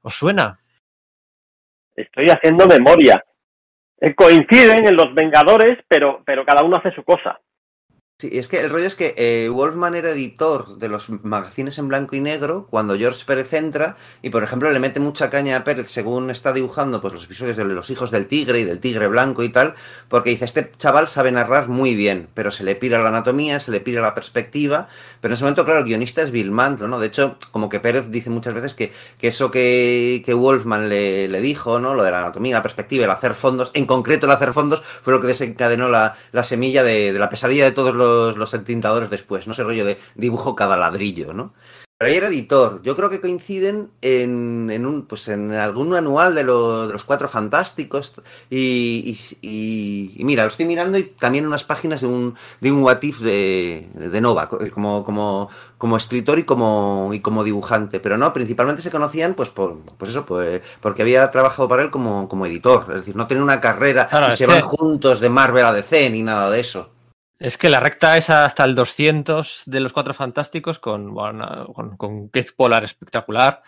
¿Os 0.02 0.14
suena? 0.14 0.52
Estoy 1.94 2.26
haciendo 2.28 2.66
memoria. 2.66 3.24
Eh, 4.00 4.14
coinciden 4.14 4.86
en 4.86 4.96
los 4.96 5.14
Vengadores, 5.14 5.78
pero, 5.88 6.22
pero 6.26 6.44
cada 6.44 6.62
uno 6.62 6.76
hace 6.76 6.94
su 6.94 7.02
cosa. 7.02 7.40
Sí, 8.18 8.31
es 8.33 8.48
que 8.48 8.61
el 8.61 8.70
rollo 8.70 8.87
es 8.87 8.96
que 8.96 9.14
eh, 9.18 9.50
Wolfman 9.50 9.94
era 9.94 10.09
editor 10.09 10.79
de 10.79 10.88
los 10.88 11.11
magazines 11.11 11.76
en 11.76 11.88
blanco 11.88 12.16
y 12.16 12.20
negro 12.20 12.66
cuando 12.70 12.96
George 12.96 13.22
Pérez 13.26 13.52
entra 13.52 13.98
y, 14.22 14.31
por 14.31 14.42
ejemplo, 14.42 14.70
le 14.70 14.79
mete 14.79 15.00
mucha 15.00 15.29
caña 15.29 15.55
a 15.55 15.64
Pérez 15.64 15.90
según 15.90 16.31
está 16.31 16.55
dibujando 16.55 17.02
pues, 17.02 17.12
los 17.12 17.24
episodios 17.24 17.59
de 17.59 17.66
Los 17.66 17.90
Hijos 17.90 18.11
del 18.11 18.26
Tigre 18.26 18.61
y 18.61 18.64
del 18.64 18.81
Tigre 18.81 19.09
Blanco 19.09 19.42
y 19.42 19.50
tal, 19.50 19.74
porque 20.09 20.31
dice, 20.31 20.46
este 20.46 20.72
chaval 20.79 21.09
sabe 21.09 21.31
narrar 21.31 21.68
muy 21.68 21.94
bien, 21.94 22.29
pero 22.33 22.50
se 22.50 22.64
le 22.64 22.74
pira 22.74 23.02
la 23.02 23.11
anatomía, 23.11 23.61
se 23.61 23.70
le 23.70 23.81
pira 23.81 24.00
la 24.00 24.14
perspectiva, 24.14 24.88
pero 25.20 25.33
en 25.33 25.35
ese 25.35 25.44
momento, 25.44 25.66
claro, 25.66 25.81
el 25.81 25.85
guionista 25.85 26.22
es 26.22 26.31
Bill 26.31 26.50
Mantlo, 26.50 26.88
¿no? 26.88 26.98
De 26.98 27.09
hecho, 27.09 27.37
como 27.50 27.68
que 27.68 27.81
Pérez 27.81 28.09
dice 28.09 28.31
muchas 28.31 28.55
veces 28.55 28.72
que, 28.72 28.94
que 29.18 29.29
eso 29.29 29.50
que, 29.50 30.22
que 30.24 30.33
Wolfman 30.33 30.88
le, 30.88 31.29
le 31.29 31.42
dijo, 31.42 31.81
¿no? 31.81 31.94
Lo 31.94 32.02
de 32.02 32.12
la 32.12 32.20
anatomía, 32.20 32.57
la 32.57 32.62
perspectiva, 32.62 33.05
el 33.05 33.11
hacer 33.11 33.35
fondos, 33.35 33.72
en 33.74 33.85
concreto 33.85 34.24
el 34.24 34.33
hacer 34.33 34.55
fondos, 34.55 34.83
fue 35.02 35.12
lo 35.12 35.20
que 35.20 35.26
desencadenó 35.26 35.90
la, 35.90 36.16
la 36.33 36.44
semilla 36.44 36.83
de, 36.83 37.12
de 37.12 37.18
la 37.18 37.29
pesadilla 37.29 37.66
de 37.66 37.72
todos 37.72 37.94
los, 37.94 38.06
los 38.37 38.55
entintadores 38.55 39.11
después, 39.11 39.47
¿no? 39.47 39.53
Ese 39.53 39.64
rollo 39.64 39.85
de 39.85 39.99
dibujo 40.14 40.55
cada 40.55 40.77
ladrillo, 40.77 41.33
¿no? 41.33 41.53
Pero 41.99 42.12
era 42.12 42.29
editor. 42.29 42.83
Yo 42.83 42.95
creo 42.95 43.09
que 43.09 43.23
coinciden 43.23 43.88
en, 44.03 44.69
en 44.71 44.85
un, 44.85 45.07
pues 45.07 45.29
en 45.29 45.51
algún 45.53 45.95
anual 45.97 46.35
de, 46.35 46.45
lo- 46.45 46.87
de 46.87 46.92
los 46.92 47.05
cuatro 47.05 47.27
fantásticos. 47.27 48.12
Y, 48.51 49.16
y- 49.16 49.38
y- 49.40 50.12
y 50.21 50.25
mira, 50.25 50.42
lo 50.42 50.49
estoy 50.51 50.66
mirando 50.66 50.99
y 50.99 51.05
también 51.05 51.47
unas 51.47 51.64
páginas 51.64 52.03
de 52.03 52.07
un, 52.09 52.35
de 52.61 52.71
un 52.71 52.83
What 52.83 53.01
If 53.03 53.21
de, 53.21 53.88
de 53.95 54.21
Nova, 54.21 54.47
como, 54.75 55.05
como, 55.07 55.49
como 55.79 55.97
escritor 55.97 56.38
y 56.38 56.45
como, 56.45 57.12
y 57.14 57.21
como 57.21 57.42
dibujante. 57.45 57.99
Pero 57.99 58.19
no, 58.19 58.31
principalmente 58.35 58.83
se 58.83 58.90
conocían, 58.90 59.33
pues, 59.33 59.49
por, 59.49 59.79
pues 59.97 60.11
eso, 60.11 60.27
pues, 60.27 60.61
porque 60.83 61.01
había 61.01 61.31
trabajado 61.31 61.66
para 61.66 61.83
él 61.83 61.90
como, 61.90 62.29
como 62.29 62.45
editor. 62.45 62.85
Es 62.90 62.95
decir, 62.97 63.16
no 63.16 63.27
tenían 63.27 63.45
una 63.45 63.62
carrera 63.62 64.07
Claro, 64.07 64.29
y 64.35 64.37
se 64.37 64.45
que- 64.45 64.53
van 64.53 64.61
juntos 64.61 65.19
de 65.21 65.31
Marvel 65.31 65.64
a 65.64 65.73
DC 65.73 66.11
ni 66.11 66.23
nada 66.23 66.51
de 66.51 66.61
eso. 66.61 66.90
Es 67.38 67.59
que 67.59 67.68
la 67.68 67.81
recta 67.81 68.16
es 68.16 68.31
hasta 68.31 68.64
el 68.64 68.75
200 68.75 69.64
de 69.66 69.81
los 69.81 69.92
Cuatro 69.92 70.14
Fantásticos 70.14 70.79
con, 70.79 71.12
bueno, 71.12 71.66
con, 71.75 71.96
con 71.96 72.31
Keith 72.31 72.53
Pollard 72.57 72.85
espectacular, 72.85 73.62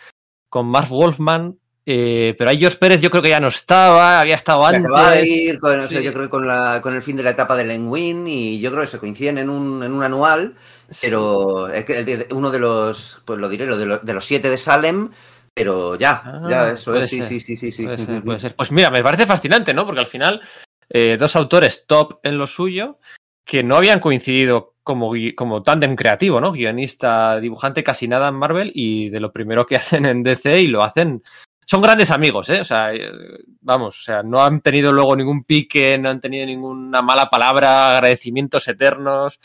con 0.49 0.67
Marv 0.67 0.89
Wolfman, 0.89 1.59
eh, 1.85 2.35
pero 2.39 2.51
ahí 2.51 2.59
George 2.59 2.79
Pérez 2.79 3.01
yo 3.03 3.11
creo 3.11 3.23
que 3.23 3.29
ya 3.29 3.41
no 3.41 3.49
estaba, 3.49 4.21
había 4.21 4.37
estado 4.37 4.67
Se 4.69 4.77
antes. 4.77 4.91
acaba 4.91 5.11
de 5.13 5.27
ir 5.29 5.59
con, 5.59 5.79
o 5.79 5.87
sea, 5.87 5.99
Sí. 6.01 6.05
yo 6.05 6.13
creo 6.13 6.25
que 6.25 6.31
con, 6.31 6.47
la, 6.47 6.81
con 6.83 6.95
el 6.95 7.03
fin 7.03 7.17
de 7.17 7.23
la 7.23 7.31
etapa 7.31 7.57
de 7.57 7.65
Len 7.67 7.91
y 8.27 8.59
yo 8.61 8.71
creo 8.71 8.83
que 8.83 8.89
se 8.89 8.99
coinciden 8.99 9.37
en 9.39 9.51
un, 9.51 9.83
en 9.83 9.93
un 9.93 10.03
anual, 10.03 10.55
pero 11.03 11.69
es 11.69 11.85
que 11.85 12.27
uno 12.31 12.51
de 12.51 12.59
los, 12.59 13.23
pues 13.27 13.39
lo 13.39 13.49
diré, 13.51 13.67
de, 13.67 13.85
los, 13.87 14.03
de 14.05 14.13
los 14.15 14.25
siete 14.25 14.49
de 14.49 14.57
Salem, 14.57 15.11
pero 15.55 15.97
ya, 15.97 16.23
Ah, 16.25 16.47
ya, 16.49 16.71
eso 16.71 16.93
puede 16.93 17.05
es, 17.05 17.11
sí, 17.11 17.23
sí, 17.23 17.41
sí, 17.41 17.57
sí, 17.57 17.73
sí. 17.73 17.85
Puede 17.85 17.99
ser, 17.99 18.23
puede 18.23 18.41
ser. 18.41 18.55
Pues 18.57 18.73
mira, 18.73 18.91
me 18.91 19.03
parece 19.03 19.27
fascinante, 19.27 19.75
¿no? 19.75 19.85
Porque 19.85 20.01
al 20.01 20.07
final, 20.07 20.41
eh, 20.89 21.17
dos 21.19 21.37
autores 21.37 21.85
top 21.87 22.21
en 22.23 22.39
lo 22.39 22.47
suyo 22.47 22.99
que 23.49 23.65
no 23.65 23.77
habían 23.77 23.99
coincidido 23.99 24.75
como, 24.85 25.13
como 25.35 25.63
tándem 25.63 25.97
creativo, 25.97 26.39
¿no? 26.39 26.53
Guionista, 26.53 27.41
dibujante, 27.41 27.83
casi 27.83 28.07
nada 28.07 28.29
en 28.29 28.35
Marvel 28.35 28.71
y 28.75 29.09
de 29.09 29.21
lo 29.21 29.33
primero 29.33 29.67
que 29.67 29.77
hacen 29.77 30.05
en 30.05 30.23
DC 30.23 30.61
y 30.61 30.69
lo 30.69 30.83
hacen. 30.83 31.23
Son 31.65 31.81
grandes 31.83 32.11
amigos, 32.11 32.49
¿eh? 32.51 32.61
O 32.61 32.65
sea, 32.65 32.95
eh, 32.95 33.11
vamos, 33.63 33.99
o 34.01 34.03
sea, 34.03 34.23
no 34.23 34.43
han 34.43 34.61
tenido 34.61 34.93
luego 34.93 35.17
ningún 35.17 35.45
pique, 35.45 35.99
no 35.99 36.11
han 36.11 36.21
tenido 36.21 36.47
ninguna 36.47 37.03
mala 37.03 37.31
palabra, 37.31 37.97
agradecimientos 37.97 38.69
eternos. 38.69 39.39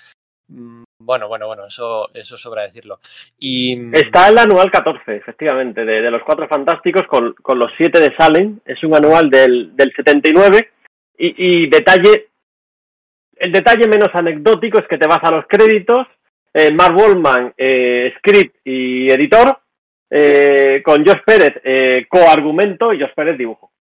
Mm, 0.49 0.83
Bueno, 0.99 1.27
bueno, 1.29 1.47
bueno, 1.47 1.65
eso, 1.65 2.09
eso 2.13 2.37
sobra 2.37 2.63
decirlo. 2.63 2.99
Y 3.39 3.75
mm, 3.75 3.95
Está 3.95 4.27
el 4.29 4.37
anual 4.37 4.69
14, 4.69 5.15
efectivamente, 5.15 5.85
de, 5.85 6.11
los 6.11 6.23
Cuatro 6.23 6.47
Fantásticos 6.49 7.07
con, 7.07 7.33
con 7.41 7.57
los 7.57 7.71
siete 7.77 8.01
de 8.01 8.13
Salem. 8.17 8.59
Es 8.65 8.83
un 8.83 8.95
anual 8.95 9.29
del, 9.29 9.75
del 9.75 9.93
79. 9.93 10.71
Y, 11.17 11.63
y 11.63 11.69
detalle, 11.69 12.32
el 13.43 13.51
detalle 13.51 13.87
menos 13.87 14.09
anecdótico 14.13 14.79
es 14.79 14.87
que 14.87 14.97
te 14.97 15.07
vas 15.07 15.19
a 15.21 15.31
los 15.31 15.45
créditos. 15.47 16.07
Eh, 16.53 16.71
Mark 16.73 16.95
Wallman, 16.95 17.53
eh, 17.57 18.13
script 18.17 18.55
y 18.63 19.11
editor. 19.11 19.59
eh, 20.15 20.83
con 20.85 21.03
Josh 21.03 21.23
Pérez, 21.25 22.05
coargumento 22.07 22.93
y 22.93 23.01
Josh 23.01 23.15
Pérez 23.15 23.35
dibujo. 23.35 23.71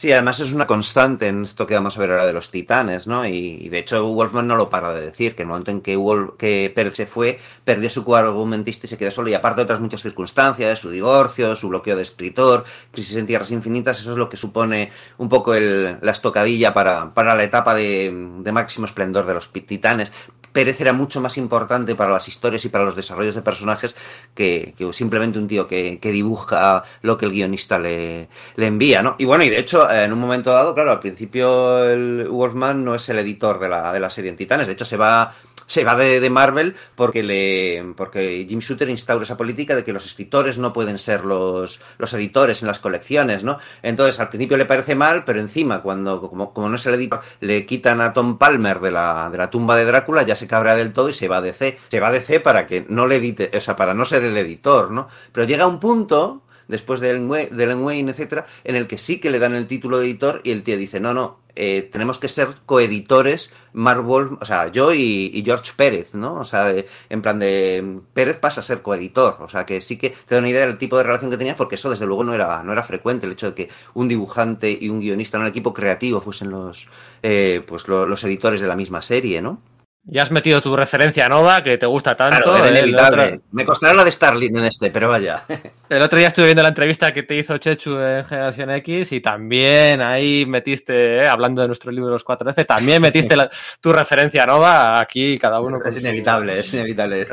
Sí, 0.00 0.10
además 0.12 0.40
es 0.40 0.52
una 0.52 0.66
constante 0.66 1.26
en 1.28 1.42
esto 1.42 1.66
que 1.66 1.74
vamos 1.74 1.94
a 1.94 2.00
ver 2.00 2.10
ahora 2.12 2.24
de 2.24 2.32
los 2.32 2.50
titanes, 2.50 3.06
¿no? 3.06 3.26
Y, 3.26 3.58
y 3.60 3.68
de 3.68 3.80
hecho 3.80 4.02
Wolfman 4.14 4.46
no 4.46 4.56
lo 4.56 4.70
para 4.70 4.94
de 4.94 5.02
decir, 5.02 5.34
que 5.36 5.42
en 5.42 5.48
el 5.48 5.50
momento 5.50 5.72
en 5.72 5.82
que, 5.82 5.94
Wolf- 5.98 6.38
que 6.38 6.72
Pérez 6.74 6.94
se 6.96 7.04
fue, 7.04 7.38
perdió 7.66 7.90
su 7.90 8.02
coargumentista 8.02 8.86
y 8.86 8.88
se 8.88 8.96
quedó 8.96 9.10
solo, 9.10 9.28
y 9.28 9.34
aparte 9.34 9.56
de 9.58 9.64
otras 9.64 9.80
muchas 9.80 10.00
circunstancias, 10.00 10.78
su 10.78 10.88
divorcio, 10.88 11.54
su 11.54 11.68
bloqueo 11.68 11.96
de 11.96 12.02
escritor, 12.02 12.64
crisis 12.90 13.14
en 13.18 13.26
tierras 13.26 13.50
infinitas, 13.50 14.00
eso 14.00 14.12
es 14.12 14.16
lo 14.16 14.30
que 14.30 14.38
supone 14.38 14.90
un 15.18 15.28
poco 15.28 15.52
el- 15.52 15.98
la 16.00 16.12
estocadilla 16.12 16.72
para, 16.72 17.12
para 17.12 17.34
la 17.34 17.44
etapa 17.44 17.74
de, 17.74 18.10
de 18.38 18.52
máximo 18.52 18.86
esplendor 18.86 19.26
de 19.26 19.34
los 19.34 19.52
titanes. 19.52 20.14
Pérez 20.52 20.80
era 20.80 20.92
mucho 20.92 21.20
más 21.20 21.36
importante 21.38 21.94
para 21.94 22.10
las 22.10 22.26
historias 22.26 22.64
y 22.64 22.70
para 22.70 22.82
los 22.84 22.96
desarrollos 22.96 23.36
de 23.36 23.42
personajes 23.42 23.94
que, 24.34 24.74
que 24.76 24.92
simplemente 24.92 25.38
un 25.38 25.46
tío 25.46 25.68
que, 25.68 26.00
que 26.00 26.10
dibuja 26.10 26.82
lo 27.02 27.16
que 27.16 27.26
el 27.26 27.30
guionista 27.32 27.78
le, 27.78 28.28
le 28.56 28.66
envía, 28.66 29.00
¿no? 29.00 29.14
Y 29.18 29.26
bueno, 29.26 29.44
y 29.44 29.48
de 29.48 29.60
hecho, 29.60 29.88
en 29.92 30.12
un 30.12 30.18
momento 30.18 30.52
dado, 30.52 30.74
claro, 30.74 30.90
al 30.90 31.00
principio 31.00 31.84
el 31.84 32.28
Wolfman 32.28 32.84
no 32.84 32.94
es 32.94 33.08
el 33.08 33.18
editor 33.18 33.58
de 33.58 33.68
la, 33.68 33.92
de 33.92 34.00
la 34.00 34.10
serie 34.10 34.30
en 34.30 34.36
Titanes, 34.36 34.66
de 34.66 34.72
hecho 34.72 34.84
se 34.84 34.96
va 34.96 35.34
se 35.70 35.84
va 35.84 35.94
de, 35.94 36.18
de 36.18 36.30
Marvel 36.30 36.74
porque 36.96 37.22
le 37.22 37.94
porque 37.96 38.44
Jim 38.48 38.58
Shooter 38.58 38.90
instaura 38.90 39.22
esa 39.22 39.36
política 39.36 39.76
de 39.76 39.84
que 39.84 39.92
los 39.92 40.04
escritores 40.04 40.58
no 40.58 40.72
pueden 40.72 40.98
ser 40.98 41.24
los, 41.24 41.80
los 41.96 42.12
editores 42.12 42.62
en 42.62 42.66
las 42.66 42.80
colecciones, 42.80 43.44
¿no? 43.44 43.58
Entonces 43.80 44.18
al 44.18 44.30
principio 44.30 44.56
le 44.56 44.64
parece 44.64 44.96
mal, 44.96 45.24
pero 45.24 45.38
encima 45.38 45.80
cuando 45.80 46.20
como, 46.28 46.52
como 46.52 46.68
no 46.68 46.74
es 46.74 46.84
el 46.86 46.94
editor 46.94 47.20
le 47.38 47.66
quitan 47.66 48.00
a 48.00 48.12
Tom 48.12 48.36
Palmer 48.36 48.80
de 48.80 48.90
la, 48.90 49.30
de 49.30 49.38
la 49.38 49.48
tumba 49.48 49.76
de 49.76 49.84
Drácula, 49.84 50.24
ya 50.24 50.34
se 50.34 50.48
cabrea 50.48 50.74
del 50.74 50.92
todo 50.92 51.08
y 51.08 51.12
se 51.12 51.28
va 51.28 51.36
a 51.36 51.40
DC. 51.40 51.78
Se 51.86 52.00
va 52.00 52.08
a 52.08 52.12
DC 52.12 52.40
para 52.40 52.66
que 52.66 52.84
no 52.88 53.06
le 53.06 53.16
edite, 53.16 53.52
o 53.56 53.60
sea, 53.60 53.76
para 53.76 53.94
no 53.94 54.04
ser 54.04 54.24
el 54.24 54.36
editor, 54.36 54.90
¿no? 54.90 55.06
Pero 55.30 55.46
llega 55.46 55.68
un 55.68 55.78
punto 55.78 56.42
después 56.70 57.00
de 57.00 57.10
Ellen 57.10 57.82
Wayne, 57.82 58.10
etcétera, 58.10 58.46
en 58.64 58.76
el 58.76 58.86
que 58.86 58.98
sí 58.98 59.20
que 59.20 59.30
le 59.30 59.38
dan 59.38 59.54
el 59.54 59.66
título 59.66 59.98
de 59.98 60.06
editor 60.06 60.40
y 60.44 60.52
el 60.52 60.62
tío 60.62 60.76
dice, 60.76 61.00
no, 61.00 61.12
no, 61.12 61.40
eh, 61.56 61.88
tenemos 61.90 62.18
que 62.18 62.28
ser 62.28 62.48
coeditores, 62.66 63.52
Marvel, 63.72 64.38
o 64.40 64.44
sea, 64.44 64.68
yo 64.68 64.94
y, 64.94 65.42
George 65.44 65.72
Pérez, 65.76 66.14
¿no? 66.14 66.34
O 66.34 66.44
sea, 66.44 66.72
en 67.08 67.22
plan 67.22 67.38
de 67.38 68.00
Pérez 68.14 68.38
pasa 68.38 68.60
a 68.60 68.64
ser 68.64 68.82
coeditor, 68.82 69.36
o 69.40 69.48
sea, 69.48 69.66
que 69.66 69.80
sí 69.80 69.98
que 69.98 70.10
te 70.10 70.34
da 70.34 70.38
una 70.38 70.50
idea 70.50 70.66
del 70.66 70.78
tipo 70.78 70.96
de 70.96 71.02
relación 71.02 71.30
que 71.30 71.36
tenías, 71.36 71.56
porque 71.56 71.74
eso 71.74 71.90
desde 71.90 72.06
luego 72.06 72.24
no 72.24 72.34
era, 72.34 72.62
no 72.62 72.72
era 72.72 72.82
frecuente, 72.82 73.26
el 73.26 73.32
hecho 73.32 73.48
de 73.48 73.54
que 73.54 73.68
un 73.94 74.08
dibujante 74.08 74.76
y 74.80 74.88
un 74.88 75.00
guionista 75.00 75.36
en 75.36 75.42
un 75.42 75.48
equipo 75.48 75.74
creativo 75.74 76.20
fuesen 76.20 76.50
los, 76.50 76.88
eh, 77.22 77.62
pues 77.66 77.88
los 77.88 78.24
editores 78.24 78.60
de 78.60 78.66
la 78.66 78.76
misma 78.76 79.02
serie, 79.02 79.42
¿no? 79.42 79.60
Ya 80.04 80.22
has 80.22 80.30
metido 80.30 80.62
tu 80.62 80.74
referencia 80.74 81.26
a 81.26 81.28
Nova, 81.28 81.62
que 81.62 81.76
te 81.76 81.84
gusta 81.84 82.16
tanto. 82.16 82.56
inevitable. 82.66 83.40
Me 83.52 83.66
costará 83.66 83.92
la 83.92 84.02
de 84.02 84.10
Starling 84.10 84.56
en 84.56 84.64
este, 84.64 84.90
pero 84.90 85.08
vaya. 85.08 85.44
El 85.90 86.00
otro 86.00 86.18
día 86.18 86.28
estuve 86.28 86.46
viendo 86.46 86.62
la 86.62 86.70
entrevista 86.70 87.12
que 87.12 87.22
te 87.22 87.36
hizo 87.36 87.58
Chechu 87.58 87.98
en 87.98 88.24
Generación 88.24 88.70
X 88.70 89.12
y 89.12 89.20
también 89.20 90.00
ahí 90.00 90.46
metiste, 90.46 91.16
eh, 91.16 91.28
hablando 91.28 91.60
de 91.60 91.68
nuestro 91.68 91.90
libro 91.90 92.10
Los 92.10 92.24
4F, 92.24 92.64
también 92.64 93.02
metiste 93.02 93.36
tu 93.80 93.92
referencia 93.92 94.44
a 94.44 94.46
Nova 94.46 95.00
aquí 95.00 95.36
cada 95.36 95.60
uno. 95.60 95.76
Es, 95.84 95.98
inevitable, 95.98 96.60
es 96.60 96.72
inevitable. 96.72 97.26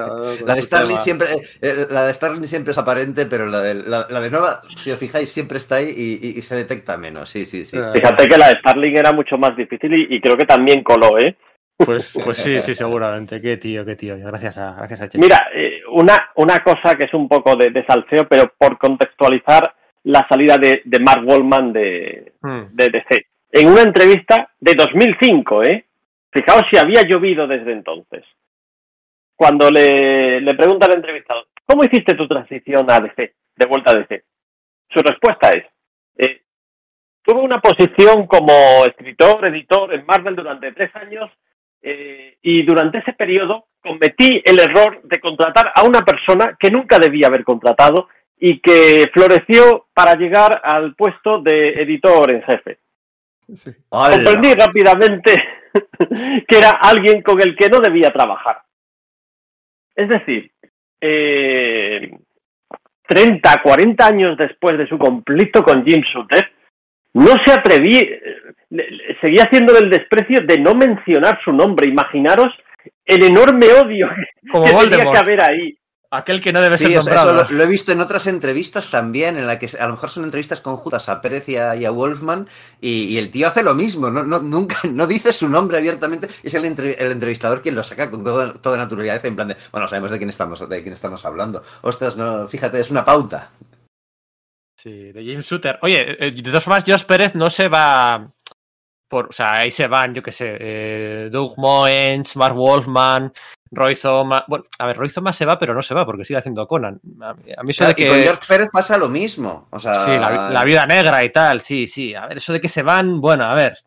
La 0.46 0.56
de, 0.56 0.62
Starling 0.62 0.98
siempre, 0.98 1.28
eh, 1.62 1.88
la 1.90 2.06
de 2.06 2.14
Starling 2.14 2.48
siempre 2.48 2.72
es 2.74 2.78
aparente, 2.78 3.28
pero 3.28 3.46
la 3.46 3.62
de, 3.62 3.76
la, 3.76 4.04
de 4.04 4.30
Nova, 4.30 4.62
si 4.76 4.92
os 4.92 5.00
fijáis, 5.00 5.30
siempre 5.30 5.58
está 5.58 5.76
ahí 5.76 5.90
y, 6.36 6.42
se 6.42 6.56
detecta 6.56 6.98
menos. 6.98 7.30
Sí, 7.30 7.46
sí, 7.46 7.64
sí. 7.64 7.78
Fíjate 7.94 8.28
que 8.28 8.38
la 8.38 8.50
de 8.50 8.60
Starling 8.60 8.98
era 8.98 9.14
mucho 9.14 9.38
más 9.38 9.56
difícil 9.56 9.94
y 10.10 10.20
creo 10.20 10.36
que 10.36 10.46
también 10.46 10.84
coló, 10.84 11.18
¿eh? 11.18 11.38
Pues, 11.78 12.18
pues 12.24 12.38
sí, 12.38 12.60
sí, 12.60 12.74
seguramente. 12.74 13.40
Qué 13.40 13.58
tío, 13.58 13.86
qué 13.86 13.96
tío. 13.96 14.18
Gracias 14.18 14.58
a, 14.58 14.74
gracias 14.76 15.02
a 15.02 15.18
Mira, 15.20 15.48
eh, 15.54 15.82
una, 15.92 16.32
una 16.36 16.60
cosa 16.60 16.96
que 16.96 17.06
es 17.06 17.14
un 17.14 17.30
poco 17.30 17.56
de, 17.56 17.70
de, 17.70 17.86
salseo, 17.86 18.28
pero 18.28 18.52
por 18.58 18.78
contextualizar 18.80 19.76
la 20.04 20.26
salida 20.28 20.58
de, 20.58 20.82
de 20.84 21.00
Mark 21.00 21.24
Wallman 21.26 21.72
de, 21.72 22.34
hmm. 22.42 22.62
de 22.72 22.90
DC. 22.90 23.28
En 23.52 23.68
una 23.68 23.84
entrevista 23.84 24.50
de 24.60 24.74
2005, 24.74 25.64
¿eh? 25.64 25.86
Fijaos 26.32 26.64
si 26.72 26.78
había 26.78 27.04
llovido 27.04 27.48
desde 27.48 27.72
entonces. 27.72 28.24
Cuando 29.36 29.70
le, 29.70 30.42
le 30.42 30.56
pregunta 30.56 30.88
al 30.88 30.96
entrevistado, 30.96 31.46
¿cómo 31.66 31.84
hiciste 31.84 32.16
tu 32.16 32.28
transición 32.28 32.90
a 32.90 33.00
DC, 33.00 33.34
de 33.56 33.66
vuelta 33.68 33.92
a 33.92 33.96
DC? 33.96 34.24
Su 34.90 35.00
respuesta 35.00 35.50
es, 35.50 35.66
eh, 36.18 36.42
tuve 37.22 37.42
una 37.42 37.62
posición 37.62 38.26
como 38.26 38.52
escritor, 38.86 39.46
editor 39.48 39.94
en 39.94 40.06
Marvel 40.06 40.36
durante 40.36 40.72
tres 40.72 40.96
años 40.96 41.30
eh, 41.82 42.38
y 42.42 42.64
durante 42.64 43.00
ese 43.00 43.14
periodo 43.14 43.68
cometí 43.82 44.42
el 44.44 44.60
error 44.60 45.02
de 45.04 45.20
contratar 45.20 45.72
a 45.76 45.84
una 45.84 46.02
persona 46.02 46.58
que 46.60 46.72
nunca 46.72 47.00
debía 47.00 47.28
haber 47.28 47.44
contratado 47.44 48.10
y 48.40 48.60
que 48.60 49.10
floreció 49.14 49.88
para 49.94 50.16
llegar 50.16 50.62
al 50.64 50.96
puesto 50.96 51.42
de 51.42 51.70
editor 51.70 52.32
en 52.32 52.42
jefe. 52.44 52.80
Comprendí 53.90 54.54
rápidamente 54.54 55.44
que 56.48 56.58
era 56.58 56.72
alguien 56.72 57.22
con 57.22 57.42
el 57.42 57.56
que 57.56 57.70
no 57.70 57.80
debía 57.80 58.12
trabajar. 58.12 58.62
Es 59.96 60.10
decir, 60.10 60.52
eh, 61.02 62.12
30, 63.08 63.62
40 63.64 64.06
años 64.06 64.38
después 64.38 64.78
de 64.78 64.88
su 64.88 64.98
conflicto 64.98 65.64
con 65.64 65.84
Jim 65.86 66.02
Shooter, 66.02 66.52
no 67.18 67.36
se 67.46 67.52
atreví, 67.52 68.08
seguía 69.22 69.44
haciendo 69.44 69.78
el 69.78 69.90
desprecio 69.90 70.42
de 70.46 70.60
no 70.60 70.76
mencionar 70.76 71.40
su 71.44 71.52
nombre. 71.52 71.90
Imaginaros 71.90 72.54
el 73.06 73.24
enorme 73.24 73.68
odio 73.74 74.08
Como 74.52 74.66
que 74.66 74.88
tenía 74.88 75.12
que 75.12 75.18
haber 75.18 75.42
ahí. 75.42 75.78
Aquel 76.10 76.40
que 76.40 76.54
no 76.54 76.62
debe 76.62 76.78
ser 76.78 76.96
nombrado. 76.96 77.48
lo, 77.50 77.64
he 77.64 77.68
visto 77.68 77.92
en 77.92 78.00
otras 78.00 78.28
entrevistas 78.28 78.90
también, 78.90 79.36
en 79.36 79.46
la 79.46 79.60
que 79.60 79.68
a 79.78 79.88
lo 79.88 79.94
mejor 79.94 80.10
son 80.10 80.24
entrevistas 80.24 80.62
conjuntas 80.62 81.10
a 81.10 81.20
Pérez 81.20 81.50
y 81.50 81.58
a, 81.58 81.92
Wolfman, 81.92 82.48
y, 82.80 83.18
el 83.18 83.30
tío 83.30 83.50
hace 83.50 83.62
lo 83.62 83.74
mismo, 83.74 84.10
no, 84.10 84.24
nunca, 84.24 84.78
no 84.90 85.06
dice 85.06 85.34
su 85.34 85.50
nombre 85.50 85.80
abiertamente, 85.80 86.30
es 86.44 86.54
el, 86.54 86.64
entrevistador 86.64 87.62
quien 87.62 87.76
lo 87.76 87.84
saca 87.84 88.10
con 88.10 88.24
toda 88.24 88.78
naturalidad, 88.78 89.26
en 89.26 89.36
plan 89.36 89.50
de, 89.50 89.58
bueno, 89.70 89.90
sabemos 89.90 90.12
de 90.12 90.18
quién 90.18 90.30
estamos, 90.30 90.70
de 90.70 90.82
quién 90.82 90.94
estamos 90.94 91.26
hablando. 91.26 91.62
Ostras, 91.82 92.16
no, 92.16 92.48
fíjate, 92.48 92.80
es 92.80 92.90
una 92.90 93.04
pauta. 93.04 93.50
Sí, 94.78 95.12
de 95.12 95.26
James 95.26 95.46
Shooter. 95.46 95.80
Oye, 95.82 96.28
eh, 96.28 96.32
de 96.32 96.44
todas 96.44 96.64
formas, 96.64 96.84
Josh 96.86 97.04
Pérez 97.04 97.34
no 97.34 97.50
se 97.50 97.68
va 97.68 98.32
por, 99.08 99.28
o 99.30 99.32
sea, 99.32 99.56
ahí 99.56 99.72
se 99.72 99.88
van, 99.88 100.14
yo 100.14 100.22
qué 100.22 100.32
sé, 100.32 100.58
eh, 100.60 101.30
Doug 101.32 101.58
Moens, 101.58 102.36
Mark 102.36 102.56
Wolfman, 102.56 103.34
Roy 103.72 103.96
Thomas. 103.96 104.44
Bueno, 104.48 104.66
a 104.78 104.86
ver, 104.86 104.98
Roy 104.98 105.10
Thomas 105.10 105.36
se 105.36 105.46
va, 105.46 105.58
pero 105.58 105.74
no 105.74 105.82
se 105.82 105.94
va 105.94 106.06
porque 106.06 106.26
sigue 106.26 106.38
haciendo 106.38 106.68
Conan. 106.68 107.00
A 107.22 107.34
mí, 107.34 107.72
eso 107.72 107.88
de 107.88 107.96
que. 107.96 108.06
Y 108.06 108.10
con 108.10 108.20
George 108.20 108.42
Pérez 108.48 108.70
pasa 108.72 108.98
lo 108.98 109.10
mismo. 109.10 109.68
O 109.72 109.80
sea... 109.80 109.94
Sí, 109.94 110.12
la, 110.12 110.50
la, 110.50 110.64
vida 110.64 110.86
negra 110.86 111.24
y 111.24 111.30
tal, 111.30 111.62
sí, 111.62 111.88
sí. 111.88 112.14
A 112.14 112.28
ver, 112.28 112.38
eso 112.38 112.54
de 112.54 112.62
que 112.62 112.70
se 112.70 112.84
van, 112.84 113.20
bueno, 113.22 113.46
a 113.46 113.56
ver. 113.56 113.78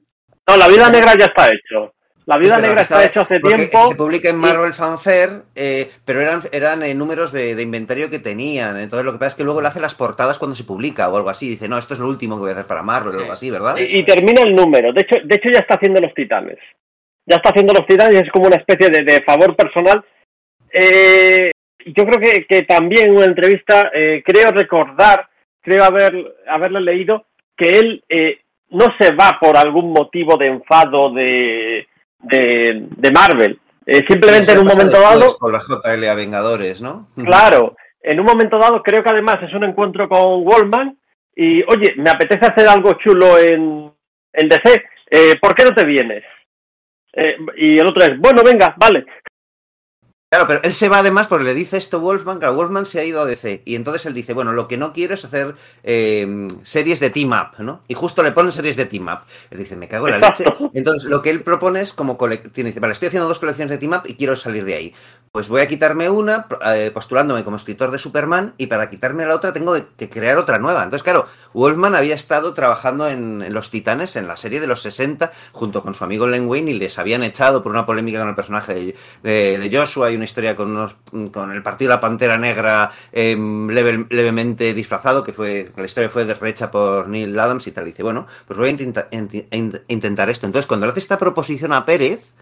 No, 0.48 0.56
la 0.56 0.68
vida 0.68 0.90
negra 0.90 1.16
ya 1.16 1.26
está 1.26 1.48
hecho. 1.48 1.94
La 2.30 2.38
vida 2.38 2.58
negra 2.60 2.82
está 2.82 3.04
hecha 3.04 3.22
hace 3.22 3.40
tiempo. 3.40 3.88
Se 3.88 3.96
publica 3.96 4.28
en 4.30 4.36
Marvel 4.36 4.72
Fanfare, 4.72 5.42
eh, 5.56 5.90
pero 6.04 6.20
eran, 6.20 6.40
eran 6.52 6.80
eh, 6.84 6.94
números 6.94 7.32
de, 7.32 7.60
inventario 7.60 8.08
que 8.08 8.20
tenían. 8.20 8.78
Entonces 8.78 9.04
lo 9.04 9.10
que 9.10 9.18
pasa 9.18 9.30
es 9.30 9.34
que 9.34 9.42
luego 9.42 9.60
le 9.60 9.66
hace 9.66 9.80
las 9.80 9.96
portadas 9.96 10.38
cuando 10.38 10.54
se 10.54 10.62
publica 10.62 11.08
o 11.08 11.16
algo 11.16 11.28
así. 11.28 11.48
Dice, 11.48 11.68
no, 11.68 11.76
esto 11.76 11.94
es 11.94 11.98
lo 11.98 12.06
último 12.06 12.36
que 12.36 12.42
voy 12.42 12.50
a 12.50 12.52
hacer 12.52 12.68
para 12.68 12.84
Marvel 12.84 13.16
o 13.16 13.18
algo 13.18 13.32
así, 13.32 13.50
¿verdad? 13.50 13.74
Y, 13.78 14.04
termina 14.04 14.42
el 14.42 14.54
número. 14.54 14.92
De 14.92 15.00
hecho, 15.00 15.16
de 15.24 15.34
hecho, 15.34 15.50
ya 15.52 15.58
está 15.58 15.74
haciendo 15.74 16.00
los 16.00 16.14
titanes. 16.14 16.58
Ya 17.26 17.34
está 17.34 17.50
haciendo 17.50 17.72
los 17.72 17.84
titanes 17.84 18.14
y 18.14 18.18
es 18.18 18.30
como 18.30 18.46
una 18.46 18.58
especie 18.58 18.90
de, 18.90 19.22
favor 19.22 19.56
personal. 19.56 20.04
Eh, 20.72 21.50
yo 21.84 22.06
creo 22.06 22.20
que, 22.20 22.46
que, 22.46 22.62
también 22.62 23.08
en 23.08 23.16
una 23.16 23.26
entrevista, 23.26 23.90
creo 24.24 24.52
recordar, 24.52 25.28
creo 25.60 25.82
haber, 25.82 26.36
haberle 26.46 26.80
leído, 26.80 27.24
que 27.56 27.76
él 27.80 28.04
no 28.68 28.86
se 29.00 29.16
va 29.16 29.36
por 29.40 29.56
algún 29.56 29.92
motivo 29.92 30.36
de 30.36 30.46
enfado, 30.46 31.12
de 31.12 31.88
de, 32.22 32.86
de 32.96 33.10
Marvel. 33.10 33.58
Eh, 33.86 34.04
simplemente 34.08 34.52
en 34.52 34.58
un 34.58 34.66
momento 34.66 35.00
dado. 35.00 35.36
Con 35.38 35.52
la 35.52 35.60
JLA 35.60 36.14
Vengadores, 36.14 36.80
¿no? 36.80 37.08
Claro, 37.24 37.76
en 38.02 38.20
un 38.20 38.26
momento 38.26 38.58
dado 38.58 38.82
creo 38.82 39.02
que 39.02 39.10
además 39.10 39.38
es 39.42 39.52
un 39.54 39.64
encuentro 39.64 40.08
con 40.08 40.46
Wallman 40.46 40.96
y, 41.34 41.62
oye, 41.62 41.94
me 41.96 42.10
apetece 42.10 42.46
hacer 42.46 42.68
algo 42.68 42.94
chulo 42.94 43.38
en, 43.38 43.92
en 44.32 44.48
DC, 44.48 44.84
eh, 45.10 45.34
¿por 45.40 45.54
qué 45.54 45.64
no 45.64 45.74
te 45.74 45.84
vienes? 45.84 46.24
Eh, 47.12 47.36
y 47.56 47.78
el 47.78 47.86
otro 47.86 48.04
es, 48.04 48.18
bueno, 48.18 48.42
venga, 48.44 48.74
vale. 48.76 49.04
Claro, 50.32 50.46
pero 50.46 50.60
él 50.62 50.72
se 50.74 50.88
va 50.88 50.98
además 50.98 51.26
porque 51.26 51.42
le 51.42 51.54
dice 51.54 51.76
esto 51.76 51.98
Wolfman, 51.98 52.38
claro, 52.38 52.54
Wolfman 52.54 52.86
se 52.86 53.00
ha 53.00 53.04
ido 53.04 53.20
a 53.20 53.24
DC 53.24 53.62
y 53.64 53.74
entonces 53.74 54.06
él 54.06 54.14
dice, 54.14 54.32
bueno, 54.32 54.52
lo 54.52 54.68
que 54.68 54.76
no 54.76 54.92
quiero 54.92 55.14
es 55.14 55.24
hacer 55.24 55.56
eh, 55.82 56.46
series 56.62 57.00
de 57.00 57.10
team 57.10 57.32
up, 57.32 57.58
¿no? 57.58 57.82
Y 57.88 57.94
justo 57.94 58.22
le 58.22 58.30
ponen 58.30 58.52
series 58.52 58.76
de 58.76 58.86
team 58.86 59.08
up. 59.08 59.22
Él 59.50 59.58
dice, 59.58 59.74
me 59.74 59.88
cago 59.88 60.06
en 60.06 60.20
la 60.20 60.28
leche. 60.28 60.44
Entonces 60.72 61.10
lo 61.10 61.20
que 61.20 61.30
él 61.30 61.42
propone 61.42 61.80
es 61.80 61.92
como 61.92 62.16
colección, 62.16 62.64
dice, 62.64 62.78
vale, 62.78 62.92
estoy 62.92 63.08
haciendo 63.08 63.26
dos 63.26 63.40
colecciones 63.40 63.72
de 63.72 63.78
team 63.78 63.92
up 63.92 64.02
y 64.06 64.14
quiero 64.14 64.36
salir 64.36 64.64
de 64.64 64.74
ahí. 64.74 64.94
Pues 65.32 65.48
voy 65.48 65.62
a 65.62 65.68
quitarme 65.68 66.08
una 66.08 66.46
eh, 66.74 66.92
postulándome 66.94 67.42
como 67.42 67.56
escritor 67.56 67.90
de 67.90 67.98
Superman 67.98 68.54
y 68.56 68.68
para 68.68 68.88
quitarme 68.88 69.26
la 69.26 69.34
otra 69.34 69.52
tengo 69.52 69.74
que 69.96 70.08
crear 70.08 70.38
otra 70.38 70.60
nueva. 70.60 70.84
Entonces, 70.84 71.02
claro, 71.02 71.26
Wolfman 71.54 71.94
había 71.94 72.14
estado 72.14 72.54
trabajando 72.54 73.08
en, 73.08 73.52
Los 73.52 73.70
Titanes, 73.70 74.16
en 74.16 74.26
la 74.26 74.36
serie 74.36 74.60
de 74.60 74.66
los 74.66 74.82
60, 74.82 75.32
junto 75.52 75.82
con 75.82 75.94
su 75.94 76.04
amigo 76.04 76.26
Len 76.26 76.48
Wayne, 76.48 76.70
y 76.72 76.74
les 76.74 76.98
habían 76.98 77.22
echado 77.22 77.62
por 77.62 77.72
una 77.72 77.86
polémica 77.86 78.20
con 78.20 78.28
el 78.28 78.34
personaje 78.34 78.94
de, 79.22 79.70
Joshua. 79.72 80.10
y 80.10 80.18
una 80.20 80.26
historia 80.26 80.54
con, 80.54 80.70
unos, 80.70 80.96
con 81.32 81.50
el 81.50 81.62
partido 81.62 81.88
de 81.88 81.96
la 81.96 82.00
Pantera 82.00 82.36
Negra 82.36 82.92
em, 83.10 83.68
levemente 83.68 84.74
disfrazado, 84.74 85.24
que 85.24 85.32
fue 85.32 85.72
la 85.74 85.86
historia 85.86 86.10
fue 86.10 86.24
rehecha 86.34 86.70
por 86.70 87.08
Neil 87.08 87.38
Adams 87.38 87.66
y 87.66 87.72
tal. 87.72 87.86
Dice, 87.86 88.02
bueno, 88.02 88.26
pues 88.46 88.58
voy 88.58 88.68
a 88.68 88.70
intentar 89.88 90.30
esto. 90.30 90.46
Entonces, 90.46 90.66
cuando 90.66 90.86
le 90.86 90.92
hace 90.92 91.00
esta 91.00 91.18
proposición 91.18 91.72
a 91.72 91.86
Pérez, 91.86 92.32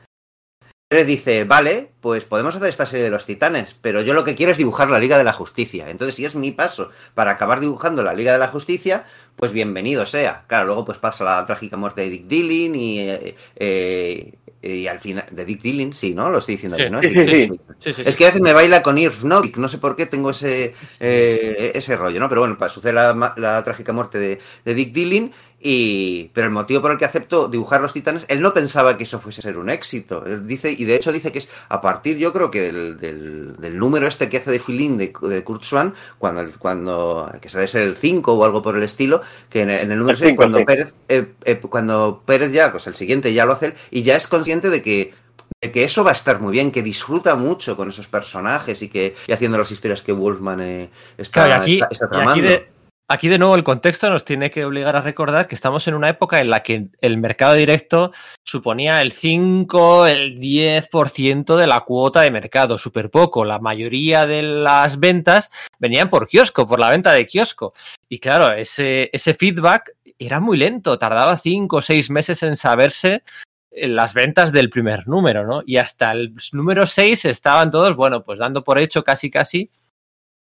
Pérez 0.89 1.07
dice, 1.07 1.45
vale, 1.45 1.93
pues 2.01 2.25
podemos 2.25 2.57
hacer 2.57 2.71
esta 2.71 2.87
serie 2.87 3.05
de 3.05 3.11
los 3.11 3.27
titanes, 3.27 3.77
pero 3.81 4.01
yo 4.01 4.15
lo 4.15 4.25
que 4.25 4.35
quiero 4.35 4.53
es 4.53 4.59
dibujar 4.59 4.89
la 4.89 4.99
Liga 4.99 5.19
de 5.19 5.25
la 5.25 5.35
Justicia. 5.35 5.91
Entonces, 5.91 6.15
si 6.15 6.25
es 6.25 6.35
mi 6.35 6.51
paso 6.51 6.91
para 7.15 7.33
acabar 7.33 7.61
dibujando 7.61 8.03
la 8.03 8.15
Liga 8.15 8.33
de 8.33 8.39
la 8.39 8.49
Justicia, 8.49 9.05
pues 9.37 9.53
bienvenido 9.53 10.07
sea. 10.07 10.45
Claro, 10.47 10.65
luego 10.65 10.87
pues 10.87 10.97
pasa 10.97 11.25
la 11.25 11.45
trágica 11.45 11.77
muerte 11.77 12.01
de 12.01 12.11
Dick 12.11 12.27
Dillon 12.27 12.75
y, 12.75 13.01
eh, 13.01 13.35
eh, 13.57 14.33
y 14.61 14.87
al 14.89 14.99
final, 14.99 15.25
de 15.31 15.45
Dick 15.45 15.63
Dillon, 15.63 15.93
sí, 15.93 16.15
¿no? 16.15 16.31
Lo 16.31 16.39
estoy 16.39 16.57
diciendo 16.57 16.77
bien, 16.77 16.93
¿no? 16.93 17.01
Sí, 17.01 17.11
sí, 17.79 17.93
sí, 17.95 18.03
es 18.05 18.17
que 18.17 18.25
a 18.25 18.29
veces 18.29 18.43
me 18.43 18.53
baila 18.53 18.83
con 18.83 18.99
Irv 18.99 19.25
Novick, 19.25 19.57
no 19.57 19.69
sé 19.69 19.79
por 19.79 19.95
qué 19.95 20.07
tengo 20.07 20.31
ese, 20.31 20.75
eh, 20.99 21.73
ese 21.75 21.97
rollo, 21.97 22.19
¿no? 22.19 22.29
Pero 22.29 22.41
bueno, 22.41 22.57
sucede 22.69 22.93
la, 22.93 23.35
la 23.37 23.63
trágica 23.63 23.93
muerte 23.93 24.19
de, 24.19 24.39
de 24.65 24.75
Dick 24.75 24.93
Dillon 24.93 25.33
y, 25.61 26.31
pero 26.35 26.47
el 26.47 26.53
motivo 26.53 26.81
por 26.81 26.93
el 26.93 26.99
que 26.99 27.05
aceptó 27.05 27.49
dibujar 27.49 27.81
los 27.81 27.93
titanes, 27.93 28.25
él 28.29 28.41
no 28.41 28.55
pensaba 28.55 28.97
que 28.97 29.03
eso 29.03 29.19
fuese 29.19 29.41
a 29.41 29.43
ser 29.43 29.59
un 29.59 29.71
éxito. 29.71 30.25
Él 30.25 30.47
dice, 30.47 30.71
y 30.71 30.85
de 30.85 30.95
hecho 30.95 31.11
dice 31.11 31.33
que 31.33 31.41
es 31.41 31.49
a 31.69 31.81
partir, 31.81 32.17
yo 32.17 32.33
creo 32.33 32.51
que 32.51 32.73
del, 32.73 32.97
del, 32.97 33.79
número 33.79 34.07
este 34.07 34.29
que 34.29 34.37
hace 34.37 34.53
de 34.53 34.61
Filín 34.61 34.97
de, 34.97 35.13
de 35.21 35.43
Kurt 35.43 35.65
Swan, 35.65 35.95
cuando, 36.19 36.45
cuando 36.61 37.33
que 37.41 37.49
debe 37.49 37.67
ser 37.67 37.83
el 37.83 37.97
5 37.97 38.33
o 38.33 38.45
algo 38.45 38.63
por 38.63 38.77
el 38.77 38.85
estilo, 38.85 39.21
que 39.51 39.63
en, 39.63 39.71
el 39.71 39.99
número 39.99 40.17
6, 40.17 40.35
cuando, 40.37 40.65
Pérez, 40.65 40.95
eh, 41.09 41.27
eh, 41.45 41.57
cuando 41.57 42.23
Pérez 42.25 42.53
ya, 42.53 42.71
pues 42.71 42.87
el 42.87 42.95
siguiente 42.95 43.33
ya 43.35 43.45
lo 43.45 43.53
hace, 43.53 43.75
y 43.91 44.03
ya 44.03 44.17
es 44.17 44.29
consciente 44.29 44.71
de 44.71 44.83
que 44.83 45.15
de 45.61 45.73
que 45.73 45.83
eso 45.83 46.05
va 46.05 46.11
a 46.11 46.13
estar 46.13 46.41
muy 46.41 46.53
bien, 46.53 46.71
que 46.71 46.85
disfruta 46.85 47.35
mucho 47.35 47.77
con 47.77 47.89
esos 47.89 48.07
personajes 48.07 48.81
y 48.83 48.89
que 48.89 49.17
y 49.27 49.33
haciendo 49.33 49.59
las 49.59 49.73
historias 49.73 50.03
que 50.03 50.13
Wolfman 50.13 50.61
eh, 50.61 50.91
está, 51.17 51.65
está, 51.65 52.09
tramando. 52.09 52.31
aquí 52.31 52.41
de 52.43 52.78
nuevo 53.39 53.55
el 53.55 53.65
contexto 53.65 54.11
nos 54.11 54.25
tiene 54.25 54.51
que 54.51 54.65
obligar 54.65 54.95
a 54.97 55.01
recordar 55.01 55.49
que 55.49 55.55
estamos 55.55 55.89
en 55.89 55.95
una 55.95 56.11
época 56.11 56.41
en 56.41 56.51
la 56.51 56.63
que 56.63 56.89
el 57.01 57.17
mercado 57.17 57.55
directo 57.55 58.13
suponía 58.45 59.01
el 59.01 59.13
5, 59.13 60.07
el 60.07 60.39
10% 60.39 61.57
de 61.57 61.67
la 61.67 61.81
cuota 61.81 62.21
de 62.21 62.31
mercado, 62.31 62.77
súper 62.77 63.11
poco. 63.11 63.45
La 63.47 63.59
mayoría 63.59 64.27
de 64.27 64.43
las 64.43 65.01
ventas 65.01 65.51
venían 65.79 66.11
por 66.11 66.29
kiosco, 66.29 66.67
por 66.67 66.79
la 66.79 66.91
venta 66.91 67.13
de 67.13 67.27
kiosco. 67.27 67.73
Y 68.11 68.19
claro, 68.19 68.53
ese, 68.53 69.09
ese 69.13 69.33
feedback 69.33 69.97
era 70.19 70.41
muy 70.41 70.59
lento, 70.59 70.99
tardaba 70.99 71.39
5 71.39 71.77
o 71.77 71.83
6 71.83 72.11
meses 72.11 72.43
en 72.43 72.57
saberse 72.57 73.23
las 73.71 74.13
ventas 74.13 74.53
del 74.53 74.71
primer 74.71 75.09
número, 75.09 75.47
¿no? 75.47 75.63
Y 75.65 75.77
hasta 75.77 76.13
el 76.13 76.35
número 76.53 76.87
6 76.87 77.25
estaban 77.25 77.71
todos, 77.71 77.97
bueno, 77.97 78.23
pues 78.25 78.39
dando 78.39 78.65
por 78.65 78.79
hecho 78.79 79.05
casi 79.05 79.31
casi 79.31 79.71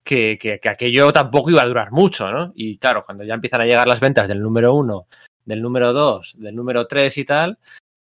que, 0.03 0.37
que, 0.39 0.59
que, 0.59 0.69
aquello 0.69 1.11
tampoco 1.11 1.49
iba 1.49 1.61
a 1.61 1.67
durar 1.67 1.91
mucho, 1.91 2.31
¿no? 2.31 2.51
Y 2.55 2.77
claro, 2.77 3.03
cuando 3.05 3.23
ya 3.23 3.35
empiezan 3.35 3.61
a 3.61 3.65
llegar 3.65 3.87
las 3.87 3.99
ventas 3.99 4.27
del 4.27 4.41
número 4.41 4.73
1, 4.73 5.07
del 5.45 5.61
número 5.61 5.93
2, 5.93 6.35
del 6.37 6.55
número 6.55 6.87
3 6.87 7.17
y 7.17 7.25
tal, 7.25 7.59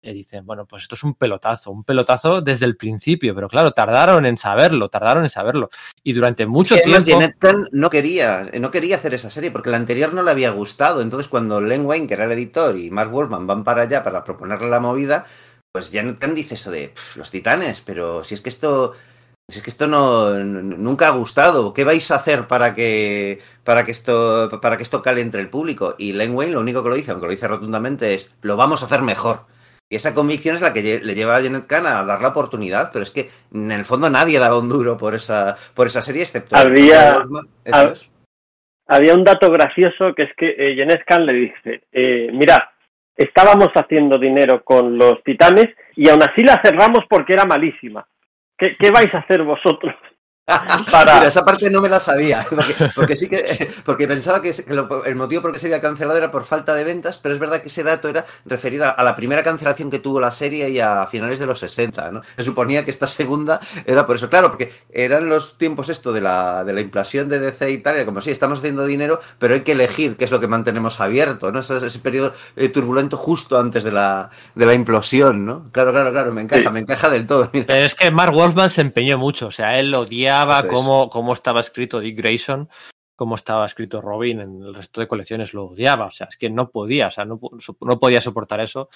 eh, 0.07 0.15
dicen, 0.15 0.47
bueno, 0.47 0.67
pues 0.67 0.85
esto 0.85 0.95
es 0.95 1.03
un 1.03 1.15
pelotazo, 1.15 1.73
un 1.73 1.83
pelotazo 1.83 2.41
desde 2.41 2.65
el 2.65 2.77
principio, 2.77 3.35
pero 3.35 3.49
claro, 3.49 3.73
tardaron 3.73 4.25
en 4.25 4.37
saberlo, 4.37 4.89
tardaron 4.89 5.25
en 5.25 5.31
saberlo. 5.31 5.69
Y 6.05 6.13
durante 6.13 6.47
mucho 6.47 6.77
tiempo... 6.77 7.01
además, 7.01 7.09
Janet 7.09 7.39
Kahn 7.41 7.69
no 7.73 7.91
quería, 7.91 8.49
no 8.61 8.71
quería 8.71 8.97
hacer 8.97 9.15
esa 9.15 9.31
serie 9.31 9.51
porque 9.51 9.71
la 9.71 9.79
anterior 9.79 10.15
no 10.15 10.23
le 10.23 10.31
había 10.31 10.51
gustado. 10.51 11.03
Entonces, 11.03 11.27
cuando 11.27 11.61
Len 11.61 11.85
Wayne, 11.85 12.07
que 12.07 12.15
era 12.15 12.25
el 12.25 12.31
editor, 12.31 12.77
y 12.77 12.89
Mark 12.89 13.11
Wolfman 13.11 13.49
van 13.49 13.65
para 13.65 13.83
allá 13.83 14.05
para 14.05 14.23
proponerle 14.23 14.69
la 14.69 14.79
movida, 14.79 15.27
pues 15.73 15.91
Janet 15.93 16.21
Kahn 16.21 16.37
dice 16.37 16.55
eso 16.55 16.71
de 16.71 16.91
"Pf, 16.91 17.19
los 17.19 17.33
titanes, 17.33 17.81
pero 17.81 18.23
si 18.23 18.35
es 18.35 18.41
que 18.41 18.49
esto. 18.49 18.93
Es 19.49 19.63
que 19.63 19.71
esto 19.71 19.87
no, 19.87 20.35
nunca 20.35 21.07
ha 21.07 21.11
gustado. 21.11 21.73
¿Qué 21.73 21.85
vais 21.85 22.11
a 22.11 22.17
hacer 22.17 22.49
para 22.49 22.75
que, 22.75 23.39
para 23.63 23.85
que 23.85 23.93
esto, 23.93 24.51
para 24.61 24.77
que 24.77 24.83
esto 24.83 25.03
cale 25.03 25.21
entre 25.21 25.41
el 25.41 25.49
público? 25.49 25.95
Y 25.99 26.13
Len 26.13 26.35
Wayne 26.35 26.55
lo 26.55 26.61
único 26.61 26.83
que 26.83 26.89
lo 26.89 26.97
dice, 26.97 27.13
aunque 27.13 27.27
lo 27.27 27.33
dice 27.33 27.47
rotundamente, 27.47 28.15
es 28.15 28.37
lo 28.43 28.57
vamos 28.57 28.83
a 28.83 28.87
hacer 28.87 29.03
mejor. 29.03 29.43
Y 29.89 29.95
esa 29.95 30.15
convicción 30.15 30.57
es 30.57 30.63
la 30.63 30.73
que 30.73 31.01
le 31.01 31.15
lleva 31.15 31.37
a 31.37 31.43
Janet 31.43 31.69
Kahn 31.69 31.87
a 31.87 32.03
dar 32.03 32.21
la 32.21 32.29
oportunidad, 32.29 32.91
pero 32.93 33.05
es 33.05 33.13
que 33.13 33.31
en 33.55 33.71
el 33.71 33.85
fondo 33.85 34.11
nadie 34.11 34.41
daba 34.41 34.59
un 34.59 34.69
duro 34.69 34.97
por 34.97 35.15
esa, 35.15 35.57
por 35.75 35.87
esa 35.87 36.03
serie, 36.03 36.23
excepto 36.23 36.57
Había-. 36.57 37.23
Había 38.89 39.15
un 39.15 39.25
dato 39.25 39.51
gracioso 39.53 40.13
que 40.15 40.25
es 40.25 40.31
que 40.37 40.55
eh, 40.59 41.05
Kahn 41.07 41.25
le 41.27 41.33
dice, 41.33 41.83
eh, 41.93 42.31
mira, 42.33 42.73
estábamos 43.17 43.69
haciendo 43.75 44.19
dinero 44.19 44.65
con 44.65 44.99
los 44.99 45.23
titanes 45.23 45.67
y 45.95 46.09
aún 46.09 46.23
así 46.23 46.43
la 46.43 46.61
cerramos 46.65 47.05
porque 47.09 47.35
era 47.35 47.45
malísima. 47.45 48.07
¿Qué, 48.59 48.77
qué 48.79 48.91
vais 48.91 49.15
a 49.15 49.19
hacer 49.19 49.43
vosotros? 49.43 49.95
Para- 50.93 51.15
Mira, 51.15 51.27
esa 51.27 51.45
parte 51.45 51.69
no 51.71 51.81
me 51.81 51.89
la 51.89 51.99
sabía, 51.99 52.47
porque, 52.51 52.75
porque 52.95 53.17
sí 53.17 53.29
que 53.29 53.69
porque 53.85 54.07
pensaba 54.07 54.41
que, 54.41 54.55
lo- 54.69 55.05
el 55.05 55.17
motivo 55.17 55.43
por 55.43 55.51
el 55.51 55.55
que 55.55 55.59
se 55.61 55.67
había 55.67 55.81
cancelado 55.81 56.17
era 56.19 56.31
por 56.31 56.45
falta 56.45 56.73
de 56.75 56.85
ventas, 56.85 57.19
pero 57.19 57.35
es 57.35 57.41
verdad 57.41 57.61
que 57.61 57.69
ese 57.69 57.83
dato 57.83 58.09
era 58.09 58.25
referido 58.45 58.87
a 58.97 59.03
la 59.03 59.17
primera 59.17 59.43
cancelación 59.43 59.91
que 59.91 59.99
tuvo 59.99 60.21
la 60.21 60.31
serie 60.31 60.71
y 60.71 60.79
a 60.79 61.07
finales 61.09 61.41
de 61.41 61.47
los 61.47 61.59
60, 61.59 62.13
¿no? 62.13 62.23
Se 62.37 62.45
suponía 62.45 62.85
que 62.85 62.93
esta 62.93 63.09
segunda 63.09 63.61
era 63.87 64.07
por 64.07 64.15
eso, 64.17 64.31
claro, 64.31 64.51
porque 64.51 64.73
eran 64.93 65.29
los 65.29 65.59
tiempos 65.59 65.89
esto 65.89 66.13
de 66.13 66.21
la, 66.21 66.63
de 66.63 66.73
la 66.73 66.81
inflación 66.81 67.29
de 67.29 67.41
DC 67.41 67.69
y 67.73 67.79
tal, 67.79 67.97
era 67.97 68.07
como 68.07 68.21
sí, 68.21 68.31
estamos 68.31 68.61
haciendo 68.61 68.87
dinero, 68.87 69.21
pero 69.41 69.55
hay 69.55 69.63
que 69.63 69.73
elegir 69.73 70.17
qué 70.17 70.27
es 70.27 70.31
lo 70.31 70.39
que 70.39 70.47
mantenemos 70.47 71.01
abierto, 71.01 71.51
¿no? 71.51 71.59
Ese, 71.59 71.79
ese 71.85 71.99
periodo 71.99 72.33
eh, 72.55 72.69
turbulento 72.69 73.17
justo 73.17 73.59
antes 73.59 73.83
de 73.83 73.91
la, 73.91 74.31
de 74.55 74.65
la 74.67 74.75
implosión, 74.75 75.45
¿no? 75.45 75.67
Claro, 75.73 75.91
claro, 75.91 76.13
claro, 76.13 76.33
me 76.33 76.43
encaja, 76.43 76.63
Sí. 76.63 76.71
me 76.71 76.81
encaja 76.81 77.11
del 77.11 77.27
todo. 77.27 77.51
mira. 77.53 77.67
Pero 77.67 77.85
es 77.85 77.95
que 77.97 78.11
Mark 78.13 78.33
Wolfman 78.33 78.71
se 78.71 78.81
empeñó 78.83 79.19
mucho, 79.19 79.49
o 79.49 79.51
sea, 79.51 79.79
él 79.81 79.93
odiaba 79.93 80.36
Es. 80.45 80.73
cómo, 80.73 81.09
cómo 81.11 81.33
estaba 81.33 81.61
escrito 81.61 82.01
Dick 82.01 82.17
Grayson, 82.19 82.69
cómo 83.17 83.35
estaba 83.35 83.65
escrito 83.67 84.01
Robin 84.01 84.41
en 84.41 84.63
el 84.63 84.75
resto 84.75 85.01
de 85.01 85.09
colecciones, 85.09 85.55
lo 85.55 85.67
odiaba, 85.67 86.07
o 86.07 86.11
sea, 86.11 86.27
es 86.31 86.37
que 86.37 86.51
no 86.51 86.71
podía, 86.71 87.07
o 87.07 87.11
sea, 87.11 87.25
no, 87.25 87.41
no 87.81 87.99
podía 87.99 88.21
soportar 88.21 88.61
eso 88.61 88.89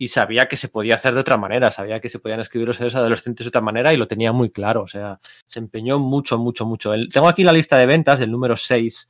y 0.00 0.08
sabía 0.08 0.46
que 0.46 0.56
se 0.56 0.68
podía 0.68 0.94
hacer 0.94 1.12
de 1.12 1.20
otra 1.20 1.36
manera, 1.36 1.70
sabía 1.70 2.00
que 2.00 2.08
se 2.08 2.20
podían 2.20 2.40
escribir 2.40 2.68
los 2.68 2.78
héroes 2.78 2.94
adolescentes 2.94 3.44
de 3.44 3.48
otra 3.48 3.60
manera 3.60 3.92
y 3.92 3.96
lo 3.96 4.06
tenía 4.06 4.32
muy 4.32 4.50
claro, 4.50 4.82
o 4.82 4.86
sea, 4.86 5.18
se 5.46 5.58
empeñó 5.58 5.98
mucho, 5.98 6.38
mucho, 6.38 6.64
mucho. 6.64 6.94
Él- 6.94 7.08
tengo 7.12 7.28
aquí 7.28 7.42
la 7.44 7.52
lista 7.52 7.76
de 7.76 7.86
ventas 7.86 8.20
del 8.20 8.30
número 8.30 8.56
6 8.56 9.08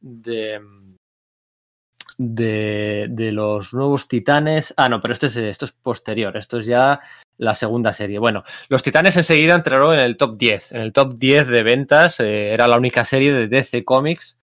de, 0.00 0.60
de, 2.18 3.06
de 3.10 3.32
los 3.32 3.72
nuevos 3.74 4.08
titanes. 4.08 4.74
Ah, 4.76 4.88
no, 4.88 5.00
pero 5.00 5.12
esto 5.12 5.26
es, 5.26 5.36
esto 5.36 5.64
es 5.64 5.72
posterior, 5.72 6.36
esto 6.36 6.58
es 6.58 6.66
ya 6.66 7.00
la 7.38 7.54
segunda 7.54 7.92
serie. 7.92 8.18
Bueno, 8.18 8.44
los 8.68 8.82
Titanes 8.82 9.16
enseguida 9.16 9.54
entraron 9.54 9.94
en 9.94 10.00
el 10.00 10.16
top 10.16 10.36
10. 10.38 10.72
En 10.72 10.80
el 10.82 10.92
top 10.92 11.14
10 11.14 11.48
de 11.48 11.62
ventas 11.62 12.20
eh, 12.20 12.52
era 12.52 12.68
la 12.68 12.76
única 12.76 13.04
serie 13.04 13.32
de 13.32 13.48
DC 13.48 13.84
Comics 13.84 14.38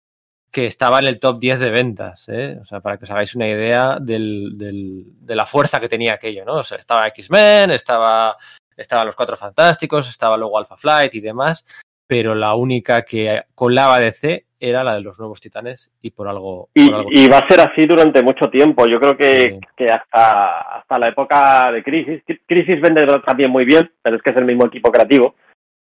que 0.52 0.66
estaba 0.66 1.00
en 1.00 1.06
el 1.06 1.20
top 1.20 1.40
10 1.40 1.60
de 1.60 1.70
ventas. 1.70 2.26
¿eh? 2.28 2.60
O 2.62 2.66
sea, 2.66 2.82
para 2.82 2.98
que 2.98 3.06
os 3.06 3.12
hagáis 3.12 3.36
una 3.36 3.48
idea 3.48 4.00
del, 4.02 4.58
del, 4.58 5.06
de 5.22 5.36
la 5.36 5.46
fuerza 5.46 5.80
que 5.80 5.88
tenía 5.88 6.14
aquello, 6.14 6.44
¿no? 6.44 6.62
Estaba 6.62 7.08
X-Men, 7.08 7.72
estaba, 7.72 8.36
estaban 8.76 9.06
los 9.06 9.16
Cuatro 9.16 9.38
Fantásticos, 9.38 10.10
estaba 10.10 10.38
luego 10.38 10.58
Alpha 10.58 10.76
Flight 10.76 11.14
y 11.16 11.22
demás, 11.22 11.66
pero 12.10 12.34
la 12.34 12.56
única 12.56 13.04
que 13.04 13.44
colaba 13.54 14.00
DC 14.00 14.46
era 14.60 14.84
la 14.84 14.96
de 14.96 15.02
los 15.02 15.20
nuevos 15.20 15.40
Titanes 15.40 15.92
y 16.02 16.10
por 16.10 16.28
algo... 16.28 16.70
Y, 16.74 16.90
por 16.90 16.96
algo 17.00 17.10
y 17.14 17.28
va 17.30 17.38
a 17.38 17.48
ser 17.48 17.60
así 17.60 17.86
durante 17.86 18.24
mucho 18.24 18.50
tiempo. 18.50 18.88
Yo 18.88 19.00
creo 19.00 19.16
que, 19.16 19.52
Sí. 19.52 19.60
que 19.78 19.86
hasta, 19.86 20.80
hasta 20.80 20.98
la 20.98 21.08
época 21.10 21.72
de 21.72 21.84
Crisis. 21.84 22.24
Crisis 22.48 22.82
vende 22.82 23.06
también 23.24 23.52
muy 23.52 23.64
bien, 23.64 23.92
pero 24.02 24.16
es 24.16 24.24
que 24.24 24.32
es 24.32 24.38
el 24.38 24.46
mismo 24.46 24.66
equipo 24.66 24.92
creativo. 24.92 25.36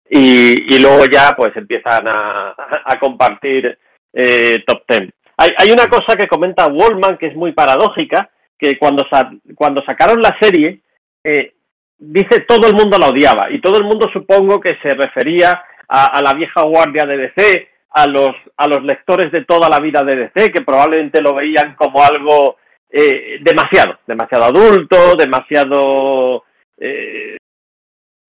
Y, 0.09 0.75
y 0.75 0.79
luego 0.79 1.05
ya 1.05 1.33
pues 1.37 1.55
empiezan 1.55 2.05
a, 2.09 2.53
a 2.83 2.99
compartir 2.99 3.79
eh, 4.11 4.57
top 4.67 4.81
ten. 4.85 5.09
Hay, 5.37 5.51
hay 5.57 5.71
una 5.71 5.87
cosa 5.87 6.17
que 6.17 6.27
comenta 6.27 6.67
Wallman 6.67 7.17
que 7.17 7.27
es 7.27 7.35
muy 7.35 7.53
paradójica, 7.53 8.29
que 8.57 8.77
cuando, 8.77 9.05
sa- 9.09 9.31
cuando 9.55 9.81
sacaron 9.85 10.21
la 10.21 10.35
serie, 10.41 10.81
eh, 11.23 11.53
dice 11.97 12.41
todo 12.45 12.67
el 12.67 12.73
mundo 12.75 12.97
la 12.99 13.07
odiaba. 13.07 13.49
Y 13.51 13.61
todo 13.61 13.77
el 13.77 13.85
mundo 13.85 14.09
supongo 14.11 14.59
que 14.59 14.77
se 14.83 14.89
refería 14.89 15.63
a, 15.89 16.21
la 16.21 16.33
vieja 16.33 16.61
guardia 16.63 17.05
de 17.05 17.17
DC, 17.17 17.67
a 17.91 18.05
los, 18.07 18.31
a 18.57 18.67
los 18.67 18.83
lectores 18.83 19.31
de 19.31 19.43
toda 19.45 19.67
la 19.69 19.79
vida 19.79 20.03
de 20.03 20.15
DC, 20.33 20.51
que 20.51 20.61
probablemente 20.61 21.21
lo 21.21 21.33
veían 21.33 21.75
como 21.75 22.03
algo 22.03 22.57
eh, 22.89 23.39
demasiado, 23.41 23.99
demasiado 24.05 24.45
adulto, 24.45 25.15
demasiado 25.15 26.43
eh, 26.77 27.37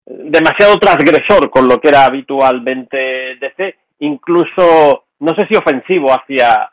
demasiado 0.07 0.77
transgresor 0.79 1.51
con 1.51 1.69
lo 1.69 1.81
que 1.81 1.89
era 1.89 2.05
habitualmente 2.05 3.37
DC, 3.41 3.77
incluso 4.01 5.05
no 5.21 5.35
sé 5.35 5.47
si 5.51 5.57
ofensivo 5.57 6.09
hacia 6.13 6.71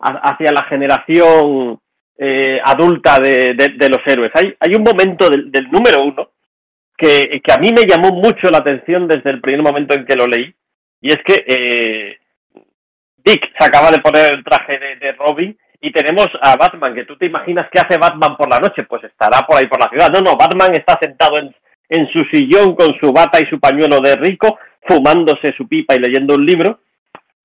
hacia 0.00 0.52
la 0.52 0.62
generación 0.64 1.78
eh, 2.16 2.60
adulta 2.64 3.18
de, 3.18 3.54
de- 3.54 3.74
de 3.76 3.88
los 3.88 4.00
héroes. 4.06 4.30
Hay, 4.34 4.54
hay 4.60 4.74
un 4.74 4.82
momento 4.82 5.28
del, 5.28 5.50
del 5.50 5.70
número 5.70 6.02
uno 6.02 6.30
que, 6.98 7.40
a 7.50 7.58
mí 7.58 7.70
me 7.72 7.86
llamó 7.86 8.10
mucho 8.10 8.50
la 8.50 8.58
atención 8.58 9.06
desde 9.08 9.30
el 9.30 9.40
primer 9.40 9.62
momento 9.62 9.94
en 9.94 10.04
que 10.04 10.16
lo 10.16 10.26
leí, 10.26 10.52
y 11.00 11.08
es 11.08 11.18
que 11.24 11.44
eh, 11.46 12.18
Dick 13.16 13.40
se 13.58 13.64
acaba 13.64 13.90
de 13.90 14.00
poner 14.00 14.34
el 14.34 14.44
traje 14.44 14.78
de, 14.78 15.12
Robin 15.12 15.56
y 15.80 15.92
tenemos 15.92 16.26
a 16.42 16.56
Batman, 16.56 16.94
que 16.94 17.04
tú 17.04 17.16
te 17.16 17.26
imaginas 17.26 17.68
que 17.70 17.78
hace 17.78 17.98
Batman 17.98 18.36
por 18.36 18.50
la 18.50 18.58
noche, 18.58 18.82
pues 18.82 19.04
estará 19.04 19.46
por 19.46 19.56
ahí 19.56 19.66
por 19.66 19.78
la 19.78 19.88
ciudad. 19.88 20.10
No, 20.10 20.20
no, 20.20 20.36
Batman 20.36 20.74
está 20.74 20.98
sentado 21.00 21.38
en, 21.38 21.54
en 21.88 22.08
su 22.08 22.24
sillón 22.32 22.74
con 22.74 22.92
su 23.00 23.12
bata 23.12 23.40
y 23.40 23.48
su 23.48 23.60
pañuelo 23.60 24.00
de 24.00 24.16
rico, 24.16 24.58
fumándose 24.82 25.54
su 25.56 25.68
pipa 25.68 25.94
y 25.94 26.00
leyendo 26.00 26.34
un 26.34 26.44
libro, 26.44 26.80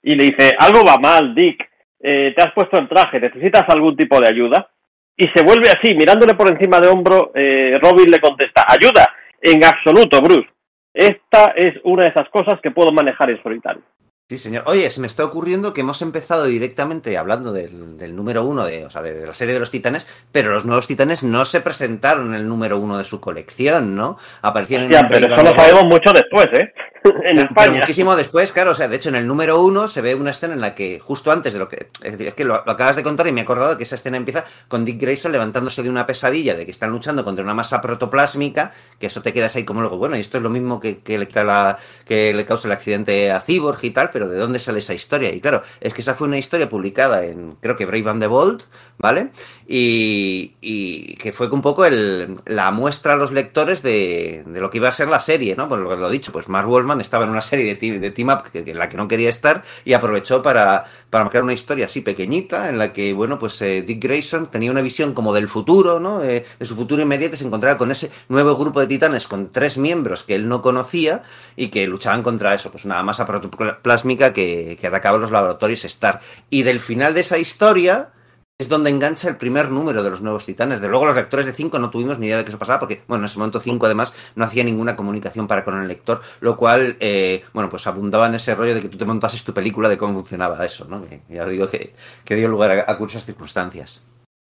y 0.01 0.15
le 0.15 0.25
dice, 0.25 0.55
algo 0.57 0.83
va 0.83 0.97
mal, 0.97 1.35
Dick, 1.35 1.69
eh, 2.01 2.33
te 2.35 2.43
has 2.43 2.51
puesto 2.53 2.77
el 2.77 2.89
traje, 2.89 3.19
necesitas 3.19 3.63
algún 3.69 3.95
tipo 3.95 4.19
de 4.19 4.27
ayuda. 4.27 4.69
Y 5.15 5.25
se 5.33 5.43
vuelve 5.43 5.69
así, 5.69 5.93
mirándole 5.93 6.33
por 6.33 6.49
encima 6.49 6.79
de 6.79 6.87
hombro, 6.87 7.31
eh, 7.35 7.77
Robin 7.81 8.09
le 8.09 8.19
contesta, 8.19 8.65
ayuda, 8.67 9.07
en 9.43 9.63
absoluto, 9.63 10.21
Bruce. 10.21 10.49
Esta 10.93 11.53
es 11.55 11.75
una 11.83 12.03
de 12.03 12.09
esas 12.09 12.29
cosas 12.29 12.59
que 12.61 12.71
puedo 12.71 12.91
manejar 12.91 13.29
en 13.29 13.41
solitario. 13.43 13.81
Sí, 14.29 14.37
señor. 14.37 14.63
Oye, 14.67 14.89
se 14.89 15.01
me 15.01 15.07
está 15.07 15.25
ocurriendo 15.25 15.73
que 15.73 15.81
hemos 15.81 16.01
empezado 16.01 16.45
directamente 16.45 17.17
hablando 17.17 17.51
del, 17.51 17.97
del 17.97 18.15
número 18.15 18.43
uno 18.45 18.65
de, 18.65 18.85
o 18.85 18.89
sea, 18.89 19.01
de, 19.01 19.13
de 19.13 19.27
la 19.27 19.33
serie 19.33 19.53
de 19.53 19.59
los 19.59 19.69
titanes, 19.69 20.07
pero 20.31 20.51
los 20.51 20.65
nuevos 20.65 20.87
titanes 20.87 21.23
no 21.23 21.43
se 21.45 21.59
presentaron 21.61 22.29
en 22.29 22.35
el 22.35 22.47
número 22.47 22.79
uno 22.79 22.97
de 22.97 23.03
su 23.03 23.19
colección, 23.19 23.95
¿no? 23.95 24.17
Aparecieron 24.41 24.89
Ya, 24.89 25.01
un 25.01 25.07
pero 25.09 25.27
eso 25.27 25.43
lo 25.43 25.53
sabemos 25.55 25.85
mucho 25.85 26.13
después, 26.13 26.47
¿eh? 26.53 26.73
en 27.23 27.37
Pero 27.53 27.71
muchísimo 27.73 28.15
después, 28.15 28.51
claro, 28.51 28.71
o 28.71 28.75
sea, 28.75 28.87
de 28.87 28.95
hecho 28.95 29.09
en 29.09 29.15
el 29.15 29.27
número 29.27 29.61
uno 29.61 29.87
se 29.87 30.01
ve 30.01 30.15
una 30.15 30.31
escena 30.31 30.53
en 30.53 30.61
la 30.61 30.73
que 30.75 30.99
justo 30.99 31.31
antes 31.31 31.53
de 31.53 31.59
lo 31.59 31.67
que, 31.67 31.89
es 32.01 32.11
decir, 32.11 32.27
es 32.27 32.33
que 32.33 32.45
lo, 32.45 32.63
lo 32.65 32.71
acabas 32.71 32.95
de 32.95 33.03
contar 33.03 33.27
y 33.27 33.31
me 33.31 33.41
he 33.41 33.43
acordado 33.43 33.77
que 33.77 33.83
esa 33.83 33.95
escena 33.95 34.17
empieza 34.17 34.45
con 34.67 34.85
Dick 34.85 35.01
Grayson 35.01 35.31
levantándose 35.31 35.83
de 35.83 35.89
una 35.89 36.05
pesadilla 36.05 36.55
de 36.55 36.65
que 36.65 36.71
están 36.71 36.91
luchando 36.91 37.23
contra 37.23 37.43
una 37.43 37.53
masa 37.53 37.81
protoplásmica, 37.81 38.71
que 38.99 39.07
eso 39.07 39.21
te 39.21 39.33
quedas 39.33 39.55
ahí 39.55 39.65
como 39.65 39.81
luego, 39.81 39.97
bueno, 39.97 40.15
y 40.17 40.21
esto 40.21 40.37
es 40.37 40.43
lo 40.43 40.49
mismo 40.49 40.79
que, 40.79 40.99
que, 40.99 41.17
le, 41.17 41.27
la- 41.33 41.77
que 42.05 42.33
le 42.33 42.45
causa 42.45 42.67
el 42.67 42.71
accidente 42.71 43.31
a 43.31 43.39
Cyborg 43.41 43.79
y 43.83 43.91
tal, 43.91 44.09
pero 44.11 44.29
¿de 44.29 44.37
dónde 44.37 44.59
sale 44.59 44.79
esa 44.79 44.93
historia? 44.93 45.33
Y 45.33 45.41
claro, 45.41 45.63
es 45.81 45.93
que 45.93 46.01
esa 46.01 46.13
fue 46.15 46.27
una 46.27 46.37
historia 46.37 46.69
publicada 46.69 47.25
en, 47.25 47.55
creo 47.61 47.75
que 47.75 47.85
Brave 47.85 48.09
and 48.09 48.21
the 48.21 48.27
Bold, 48.27 48.63
¿vale? 49.03 49.31
Y, 49.67 50.55
y 50.61 51.15
que 51.17 51.33
fue 51.33 51.49
un 51.49 51.61
poco 51.61 51.83
el, 51.83 52.35
la 52.45 52.71
muestra 52.71 53.13
a 53.13 53.15
los 53.17 53.33
lectores 53.33 53.83
de, 53.83 54.43
de 54.47 54.61
lo 54.61 54.69
que 54.69 54.77
iba 54.77 54.87
a 54.87 54.93
ser 54.93 55.09
la 55.09 55.19
serie, 55.19 55.57
¿no? 55.57 55.67
Por 55.67 55.79
lo 55.79 55.89
que 55.89 55.97
lo 55.97 56.07
he 56.07 56.11
dicho, 56.11 56.31
pues 56.31 56.47
Mark 56.47 56.69
Hickman 56.69 57.01
estaba 57.01 57.25
en 57.25 57.31
una 57.31 57.41
serie 57.41 57.65
de 57.65 57.75
team, 57.75 57.99
de 57.99 58.11
team 58.11 58.29
up 58.29 58.49
que, 58.49 58.59
en 58.59 58.77
la 58.77 58.87
que 58.87 58.95
no 58.95 59.09
quería 59.09 59.29
estar 59.29 59.61
y 59.83 59.91
aprovechó 59.91 60.41
para, 60.41 60.85
para 61.09 61.25
marcar 61.25 61.43
una 61.43 61.51
historia 61.51 61.87
así 61.87 61.99
pequeñita 61.99 62.69
en 62.69 62.77
la 62.77 62.93
que, 62.93 63.11
bueno, 63.11 63.37
pues 63.37 63.61
eh, 63.61 63.81
Dick 63.81 64.01
Grayson 64.01 64.49
tenía 64.49 64.71
una 64.71 64.81
visión 64.81 65.13
como 65.13 65.33
del 65.33 65.49
futuro, 65.49 65.99
¿no? 65.99 66.19
de 66.19 66.45
su 66.61 66.75
futuro 66.77 67.01
inmediato 67.01 67.35
y 67.35 67.37
se 67.37 67.45
encontraba 67.45 67.77
con 67.77 67.91
ese 67.91 68.09
nuevo 68.29 68.55
grupo 68.55 68.79
de 68.79 68.87
titanes 68.87 69.27
con 69.27 69.51
tres 69.51 69.77
miembros 69.77 70.23
que 70.23 70.35
él 70.35 70.47
no 70.47 70.61
conocía 70.61 71.23
y 71.57 71.67
que 71.67 71.87
luchaban 71.87 72.23
contra 72.23 72.53
eso, 72.53 72.71
pues 72.71 72.85
una 72.85 73.03
masa 73.03 73.25
protoplásmica 73.25 74.31
que, 74.31 74.77
que 74.79 74.87
atacaba 74.87 75.17
los 75.17 75.31
laboratorios 75.31 75.83
Star. 75.83 76.21
Y 76.49 76.63
del 76.63 76.79
final 76.79 77.13
de 77.13 77.21
esa 77.21 77.37
historia 77.37 78.13
es 78.59 78.69
donde 78.69 78.89
engancha 78.89 79.27
el 79.27 79.37
primer 79.37 79.69
número 79.69 80.03
de 80.03 80.09
los 80.09 80.21
nuevos 80.21 80.45
titanes. 80.45 80.79
De 80.79 80.87
luego 80.87 81.05
los 81.05 81.15
lectores 81.15 81.45
de 81.45 81.53
5 81.53 81.79
no 81.79 81.89
tuvimos 81.89 82.19
ni 82.19 82.27
idea 82.27 82.37
de 82.37 82.43
qué 82.43 82.49
eso 82.49 82.59
pasaba, 82.59 82.79
porque, 82.79 83.01
bueno, 83.07 83.23
en 83.23 83.25
ese 83.25 83.39
momento 83.39 83.59
5 83.59 83.85
además 83.85 84.13
no 84.35 84.45
hacía 84.45 84.63
ninguna 84.63 84.95
comunicación 84.95 85.47
para 85.47 85.63
con 85.63 85.79
el 85.79 85.87
lector, 85.87 86.21
lo 86.39 86.55
cual, 86.55 86.95
eh, 86.99 87.43
bueno, 87.53 87.69
pues 87.69 87.87
abundaba 87.87 88.27
en 88.27 88.35
ese 88.35 88.55
rollo 88.55 88.75
de 88.75 88.81
que 88.81 88.89
tú 88.89 88.97
te 88.97 89.05
montases 89.05 89.43
tu 89.43 89.53
película 89.53 89.89
de 89.89 89.97
cómo 89.97 90.13
funcionaba 90.13 90.63
eso, 90.65 90.85
¿no? 90.87 91.03
ya 91.29 91.45
digo 91.45 91.69
que, 91.69 91.93
que 92.23 92.35
dio 92.35 92.47
lugar 92.47 92.71
a, 92.71 92.91
a 92.91 92.97
curiosas 92.97 93.25
circunstancias. 93.25 94.05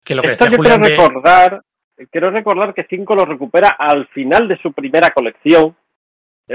Que 0.05 0.15
lo 0.15 0.23
que 0.23 0.33
Esto 0.33 0.47
yo 0.47 0.59
quiero 0.59 0.79
recordar, 0.79 1.63
quiero 2.11 2.31
recordar 2.31 2.75
que 2.75 2.87
5 2.89 3.15
lo 3.15 3.27
recupera 3.27 3.69
al 3.79 4.07
final 4.09 4.49
de 4.49 4.59
su 4.59 4.73
primera 4.73 5.11
colección, 5.11 5.77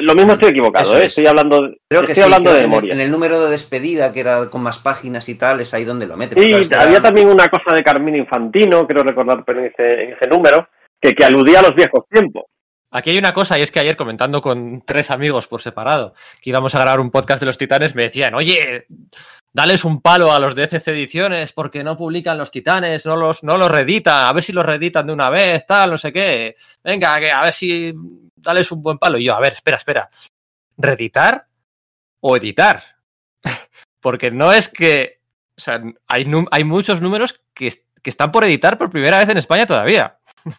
lo 0.04 0.14
mismo 0.14 0.34
estoy 0.34 0.50
equivocado, 0.50 0.98
¿eh? 0.98 1.06
estoy 1.06 1.26
hablando, 1.26 1.70
creo 1.90 2.02
que 2.06 2.12
estoy 2.12 2.24
hablando 2.24 2.54
de 2.54 2.62
memoria. 2.62 2.94
En 2.94 3.00
el, 3.00 3.10
número 3.10 3.42
de 3.42 3.52
despedida, 3.52 4.12
que 4.12 4.20
era 4.20 4.50
con 4.50 4.62
más 4.62 4.80
páginas 4.80 5.30
y 5.30 5.36
tal, 5.36 5.62
es 5.62 5.74
ahí 5.74 5.86
donde 5.86 6.06
lo 6.06 6.18
mete. 6.18 6.40
Sí, 6.40 6.74
había 6.74 7.02
también 7.02 7.30
una 7.30 7.48
cosa 7.48 7.74
de 7.74 7.84
Carmine 7.84 8.18
Infantino, 8.18 8.86
creo 8.86 9.04
recordar 9.04 9.44
en 9.48 9.66
ese, 9.66 10.04
en 10.04 10.14
ese 10.14 10.28
número, 10.28 10.68
que, 11.00 11.14
que 11.14 11.24
aludía 11.24 11.60
a 11.60 11.64
los 11.64 11.76
viejos 11.76 12.04
tiempos. 12.10 12.44
Aquí 12.92 13.10
hay 13.10 13.18
una 13.18 13.34
cosa, 13.34 13.58
y 13.58 13.62
es 13.62 13.72
que 13.72 13.80
ayer 13.80 13.98
comentando 13.98 14.42
con 14.42 14.82
tres 14.86 15.12
amigos 15.12 15.48
por 15.48 15.62
separado, 15.62 16.14
que 16.42 16.50
íbamos 16.50 16.76
a 16.76 16.80
grabar 16.80 17.00
un 17.00 17.12
podcast 17.12 17.42
de 17.42 17.46
los 17.46 17.58
titanes, 17.58 17.96
me 17.96 18.04
decían, 18.04 18.36
oye, 18.36 18.88
dales 19.56 19.86
un 19.86 20.02
palo 20.02 20.34
a 20.34 20.40
los 20.40 20.54
de 20.54 20.66
Ediciones 20.66 21.54
porque 21.54 21.82
no 21.82 21.96
publican 21.96 22.38
los 22.38 22.52
titanes, 22.52 23.06
no 23.06 23.16
los, 23.16 23.42
no 23.42 23.56
los 23.56 23.72
reeditan, 23.72 24.26
a 24.26 24.34
ver 24.34 24.44
si 24.44 24.52
los 24.52 24.66
reeditan 24.66 25.08
de 25.08 25.14
una 25.14 25.30
vez, 25.30 25.66
tal, 25.66 25.92
no 25.92 25.98
sé 25.98 26.12
qué. 26.12 26.58
Venga, 26.84 27.18
que 27.22 27.32
a 27.32 27.42
ver 27.42 27.54
si 27.54 27.94
dales 28.36 28.70
un 28.74 28.84
buen 28.84 28.98
palo. 28.98 29.18
Y 29.18 29.24
yo, 29.24 29.34
a 29.34 29.40
ver, 29.40 29.54
espera, 29.54 29.78
espera. 29.78 30.10
¿Reeditar 30.76 31.48
o 32.20 32.36
editar? 32.36 32.84
Porque 34.02 34.30
no 34.30 34.52
es 34.52 34.68
que. 34.68 35.22
O 35.58 35.62
sea, 35.62 35.82
hay, 36.06 36.30
hay 36.52 36.64
muchos 36.66 37.02
números 37.02 37.40
que, 37.54 37.74
que, 38.04 38.10
están 38.10 38.34
por 38.34 38.44
editar 38.44 38.78
por 38.78 38.90
primera 38.90 39.20
vez 39.20 39.30
en 39.30 39.38
España 39.38 39.66
todavía. 39.66 40.20
o 40.46 40.52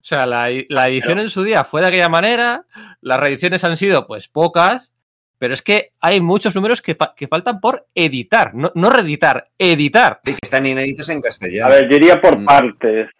sea, 0.00 0.24
la, 0.24 0.46
la 0.68 0.88
edición 0.88 1.18
en 1.18 1.30
su 1.30 1.42
día 1.42 1.64
fue 1.64 1.80
de 1.80 1.88
aquella 1.88 2.08
manera, 2.08 2.64
las 3.00 3.18
reediciones 3.18 3.64
han 3.64 3.76
sido 3.76 4.06
pues 4.06 4.28
pocas, 4.28 4.92
pero 5.38 5.54
es 5.54 5.62
que 5.62 5.90
hay 6.00 6.20
muchos 6.20 6.54
números 6.54 6.80
que, 6.80 6.94
fa 6.94 7.14
que 7.16 7.28
faltan 7.28 7.60
por 7.60 7.86
editar, 7.94 8.54
no, 8.54 8.70
no 8.74 8.90
reeditar, 8.90 9.48
editar. 9.58 10.20
Y 10.24 10.32
que 10.32 10.38
están 10.42 10.66
inéditos 10.66 11.08
en 11.08 11.20
castellano. 11.20 11.72
A 11.72 11.76
ver, 11.76 11.88
yo 11.88 11.96
iría 11.96 12.20
por 12.20 12.38
mm. 12.38 12.44
partes. 12.44 13.10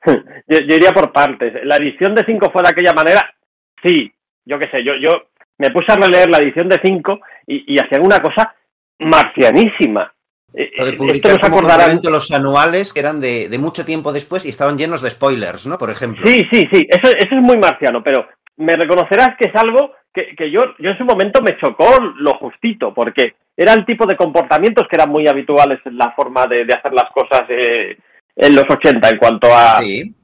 yo, 0.06 0.58
yo, 0.60 0.76
iría 0.76 0.92
por 0.92 1.12
partes. 1.12 1.54
La 1.64 1.76
edición 1.76 2.14
de 2.14 2.24
5 2.24 2.50
fue 2.52 2.62
de 2.62 2.68
aquella 2.68 2.92
manera, 2.92 3.34
Sí, 3.82 4.12
yo 4.44 4.58
qué 4.58 4.68
sé, 4.68 4.84
yo, 4.84 4.94
yo 4.96 5.28
me 5.58 5.70
puse 5.70 5.92
a 5.92 5.96
releer 5.96 6.28
la 6.28 6.38
edición 6.38 6.68
de 6.68 6.80
5 6.82 7.20
y, 7.46 7.74
y 7.74 7.78
hacían 7.78 8.04
una 8.04 8.20
cosa 8.20 8.54
marcianísima. 8.98 10.12
Eh, 10.54 10.70
Lo 10.78 10.86
de 10.86 10.92
publicar 10.94 11.32
Esto 11.32 12.10
los 12.10 12.30
anuales 12.32 12.92
que 12.92 13.00
eran 13.00 13.20
de, 13.20 13.48
de, 13.48 13.58
mucho 13.58 13.84
tiempo 13.84 14.12
después 14.12 14.46
y 14.46 14.48
estaban 14.48 14.78
llenos 14.78 15.02
de 15.02 15.10
spoilers, 15.10 15.66
¿no? 15.66 15.76
Por 15.76 15.90
ejemplo. 15.90 16.26
Sí, 16.26 16.46
sí, 16.50 16.66
sí, 16.72 16.86
eso, 16.88 17.14
eso 17.14 17.34
es 17.34 17.42
muy 17.42 17.58
marciano, 17.58 18.02
pero 18.02 18.26
me 18.56 18.74
reconocerás 18.74 19.36
que 19.38 19.48
es 19.48 19.54
algo 19.54 19.92
que, 20.26 20.36
que, 20.36 20.50
yo, 20.50 20.60
yo 20.78 20.90
en 20.90 20.98
su 20.98 21.04
momento 21.04 21.42
me 21.42 21.56
chocó 21.58 22.00
lo 22.16 22.34
justito, 22.34 22.92
porque 22.92 23.34
era 23.56 23.72
el 23.72 23.84
tipo 23.84 24.06
de 24.06 24.16
comportamientos 24.16 24.86
que 24.88 24.96
eran 24.96 25.10
muy 25.10 25.28
habituales 25.28 25.80
en 25.84 25.96
la 25.96 26.12
forma 26.12 26.46
de, 26.46 26.64
de 26.64 26.74
hacer 26.74 26.92
las 26.92 27.10
cosas 27.10 27.42
eh, 27.48 27.96
en 28.36 28.54
los 28.54 28.64
80 28.68 29.08
en 29.08 29.18
cuanto 29.18 29.48
a, 29.48 29.78
sí 29.78 30.14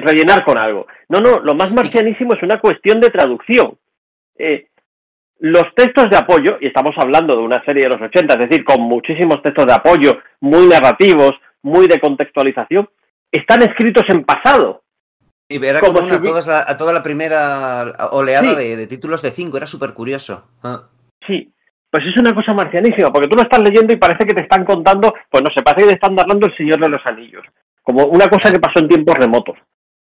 rellenar 0.00 0.44
con 0.44 0.58
algo. 0.58 0.86
No, 1.08 1.20
no, 1.20 1.40
lo 1.40 1.54
más 1.54 1.72
marcianísimo 1.72 2.34
es 2.34 2.42
una 2.42 2.60
cuestión 2.60 3.00
de 3.00 3.10
traducción. 3.10 3.78
Eh, 4.38 4.66
los 5.40 5.64
textos 5.74 6.10
de 6.10 6.16
apoyo, 6.16 6.58
y 6.60 6.66
estamos 6.66 6.94
hablando 6.98 7.36
de 7.36 7.42
una 7.42 7.64
serie 7.64 7.84
de 7.84 7.90
los 7.90 8.02
80, 8.02 8.34
es 8.34 8.48
decir, 8.48 8.64
con 8.64 8.80
muchísimos 8.82 9.40
textos 9.42 9.66
de 9.66 9.72
apoyo, 9.72 10.18
muy 10.40 10.66
narrativos, 10.66 11.32
muy 11.62 11.86
de 11.86 12.00
contextualización, 12.00 12.88
están 13.30 13.62
escritos 13.62 14.04
en 14.08 14.24
pasado. 14.24 14.82
Y 15.48 15.64
era 15.64 15.80
como, 15.80 16.00
una, 16.00 16.18
si... 16.18 16.22
toda, 16.22 16.70
a 16.70 16.76
toda 16.76 16.92
la 16.92 17.02
primera 17.02 17.92
oleada 18.12 18.50
sí. 18.50 18.56
de, 18.56 18.76
de, 18.76 18.86
títulos 18.86 19.22
de 19.22 19.30
5, 19.30 19.56
era 19.56 19.66
súper 19.66 19.94
curioso. 19.94 20.46
Ah. 20.62 20.82
Sí, 21.26 21.52
pues 21.90 22.04
es 22.04 22.16
una 22.18 22.34
cosa 22.34 22.52
marcianísima, 22.52 23.10
porque 23.10 23.28
tú 23.28 23.36
lo 23.36 23.42
estás 23.42 23.62
leyendo 23.62 23.92
y 23.92 23.96
parece 23.96 24.26
que 24.26 24.34
te 24.34 24.42
están 24.42 24.64
contando, 24.64 25.14
pues 25.30 25.42
no 25.42 25.50
sé, 25.54 25.62
parece 25.62 25.84
que 25.84 25.92
te 25.92 25.94
están 25.94 26.14
narrando 26.14 26.46
el 26.46 26.56
Señor 26.56 26.78
de 26.80 26.90
los 26.90 27.04
Anillos, 27.06 27.44
como 27.82 28.04
una 28.04 28.28
cosa 28.28 28.52
que 28.52 28.60
pasó 28.60 28.80
en 28.80 28.88
tiempos 28.88 29.16
remotos. 29.16 29.56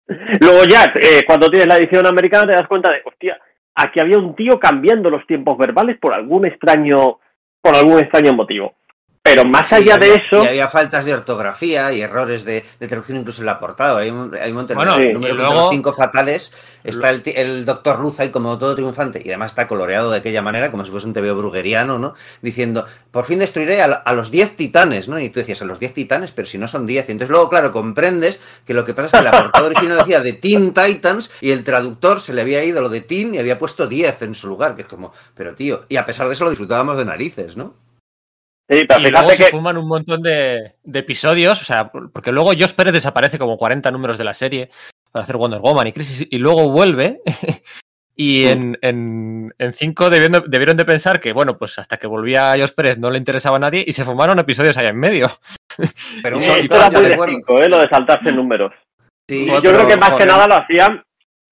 Luego 0.40 0.64
ya, 0.70 0.94
eh, 1.02 1.24
cuando 1.26 1.50
tienes 1.50 1.68
la 1.68 1.78
edición 1.78 2.06
americana 2.06 2.46
te 2.46 2.54
das 2.54 2.68
cuenta 2.68 2.92
de, 2.92 3.02
hostia, 3.04 3.40
aquí 3.74 4.00
había 4.00 4.20
un 4.20 4.36
tío 4.36 4.60
cambiando 4.60 5.10
los 5.10 5.26
tiempos 5.26 5.58
verbales 5.58 5.98
por 6.00 6.14
algún 6.14 6.46
extraño, 6.46 7.20
por 7.62 7.76
algún 7.76 8.00
extraño 8.00 8.34
motivo. 8.34 8.76
Pero 9.24 9.46
más 9.46 9.68
sí, 9.70 9.76
allá 9.76 9.96
había, 9.96 10.10
de 10.10 10.16
eso. 10.16 10.44
Y 10.44 10.48
había 10.48 10.68
faltas 10.68 11.06
de 11.06 11.14
ortografía 11.14 11.94
y 11.94 12.02
errores 12.02 12.44
de, 12.44 12.66
de 12.80 12.88
traducción 12.88 13.20
incluso 13.20 13.44
en 13.44 13.46
la 13.46 13.60
portada. 13.60 14.00
Hay 14.00 14.10
un, 14.10 14.36
hay 14.36 14.50
un 14.50 14.58
montón 14.58 14.76
bueno, 14.76 14.98
de 14.98 15.14
número 15.14 15.36
luego... 15.36 15.70
cinco 15.70 15.94
fatales. 15.94 16.52
Está 16.84 17.12
el, 17.12 17.22
el 17.26 17.64
doctor 17.64 18.00
Luz 18.00 18.20
ahí 18.20 18.30
como 18.30 18.58
todo 18.58 18.74
triunfante 18.74 19.22
y 19.24 19.30
además 19.30 19.52
está 19.52 19.68
coloreado 19.68 20.10
de 20.10 20.18
aquella 20.18 20.42
manera, 20.42 20.72
como 20.72 20.84
si 20.84 20.90
fuese 20.90 21.06
un 21.06 21.14
TVO 21.14 21.36
brugueriano, 21.36 22.00
¿no? 22.00 22.16
Diciendo, 22.42 22.88
por 23.12 23.26
fin 23.26 23.38
destruiré 23.38 23.84
a, 23.84 23.86
a 23.86 24.14
los 24.14 24.32
10 24.32 24.56
titanes, 24.56 25.08
¿no? 25.08 25.20
Y 25.20 25.30
tú 25.30 25.40
decías, 25.40 25.62
a 25.62 25.66
los 25.66 25.80
10 25.80 25.94
titanes, 25.94 26.32
pero 26.32 26.48
si 26.48 26.58
no 26.58 26.68
son 26.68 26.88
10. 26.88 27.12
Entonces 27.12 27.30
luego, 27.30 27.50
claro, 27.50 27.72
comprendes 27.72 28.42
que 28.66 28.74
lo 28.74 28.86
que 28.86 28.96
pasa 28.96 29.20
es 29.20 29.24
que 29.24 29.32
la 29.32 29.44
portada 29.44 29.68
original 29.68 30.00
decía 30.00 30.22
de 30.22 30.34
Teen 30.34 30.74
Titans 30.74 31.30
y 31.42 31.52
el 31.52 31.64
traductor 31.64 32.22
se 32.22 32.34
le 32.34 32.42
había 32.42 32.64
ido 32.64 32.82
lo 32.82 32.90
de 32.90 33.02
Teen 33.02 33.36
y 33.36 33.38
había 33.38 33.60
puesto 33.60 33.86
10 33.86 34.24
en 34.24 34.34
su 34.34 34.48
lugar, 34.48 34.76
que 34.76 34.82
es 34.82 34.88
como, 34.88 35.14
pero 35.36 35.54
tío, 35.54 35.84
y 35.90 35.98
a 35.98 36.06
pesar 36.08 36.28
de 36.28 36.34
eso 36.34 36.44
lo 36.44 36.50
disfrutábamos 36.50 36.98
de 36.98 37.06
narices, 37.06 37.56
¿no? 37.56 37.76
Sí, 38.70 38.86
pero 38.88 39.02
y 39.02 39.12
luego 39.12 39.30
que... 39.30 39.36
se 39.36 39.52
fuman 39.52 39.78
un 39.78 39.88
montón 39.88 40.22
de, 40.22 40.76
de, 40.84 41.00
episodios, 41.00 41.62
o 41.62 41.66
sea, 41.66 41.92
porque 41.92 42.32
luego 42.32 42.52
Josh 42.52 42.74
Pérez 42.74 42.94
desaparece 42.94 43.38
como 43.38 43.58
40 43.58 43.92
números 43.92 44.18
de 44.18 44.24
la 44.24 44.34
serie 44.34 44.70
para 45.12 45.24
hacer 45.24 45.36
Wonder 45.38 45.60
Woman 45.60 45.88
y 45.88 45.94
Crisis, 45.94 46.28
y 46.30 46.38
luego 46.38 46.70
vuelve. 46.70 47.22
y 48.16 48.46
en, 48.46 48.78
en, 48.82 49.54
en 49.58 49.74
cinco 49.74 50.10
debieron, 50.10 50.44
debieron, 50.48 50.78
de 50.78 50.86
pensar 50.86 51.20
que, 51.20 51.34
bueno, 51.34 51.58
pues 51.58 51.80
hasta 51.80 51.98
que 51.98 52.08
volvía 52.08 52.54
Josh 52.58 52.72
Pérez 52.72 52.98
no 52.98 53.10
le 53.12 53.18
interesaba 53.18 53.58
a 53.58 53.60
nadie 53.60 53.84
y 53.86 53.94
se 53.94 54.06
fumaron 54.06 54.40
episodios 54.40 54.78
allá 54.78 54.90
en 54.90 55.00
medio. 55.00 55.28
Pero 56.24 56.40
sí, 56.40 56.50
esto 56.52 56.76
era 56.76 56.90
muy 56.92 57.02
de 57.02 57.18
cinco, 57.18 57.62
¿eh? 57.62 57.70
lo 57.70 57.80
de 57.80 57.90
saltarse 57.90 58.32
números. 58.32 58.72
Sí, 59.28 59.48
yo 59.48 59.72
creo 59.74 59.88
que 59.88 59.98
más 59.98 60.12
joder. 60.12 60.28
que 60.28 60.32
nada 60.32 60.48
lo 60.48 60.56
hacían 60.56 61.04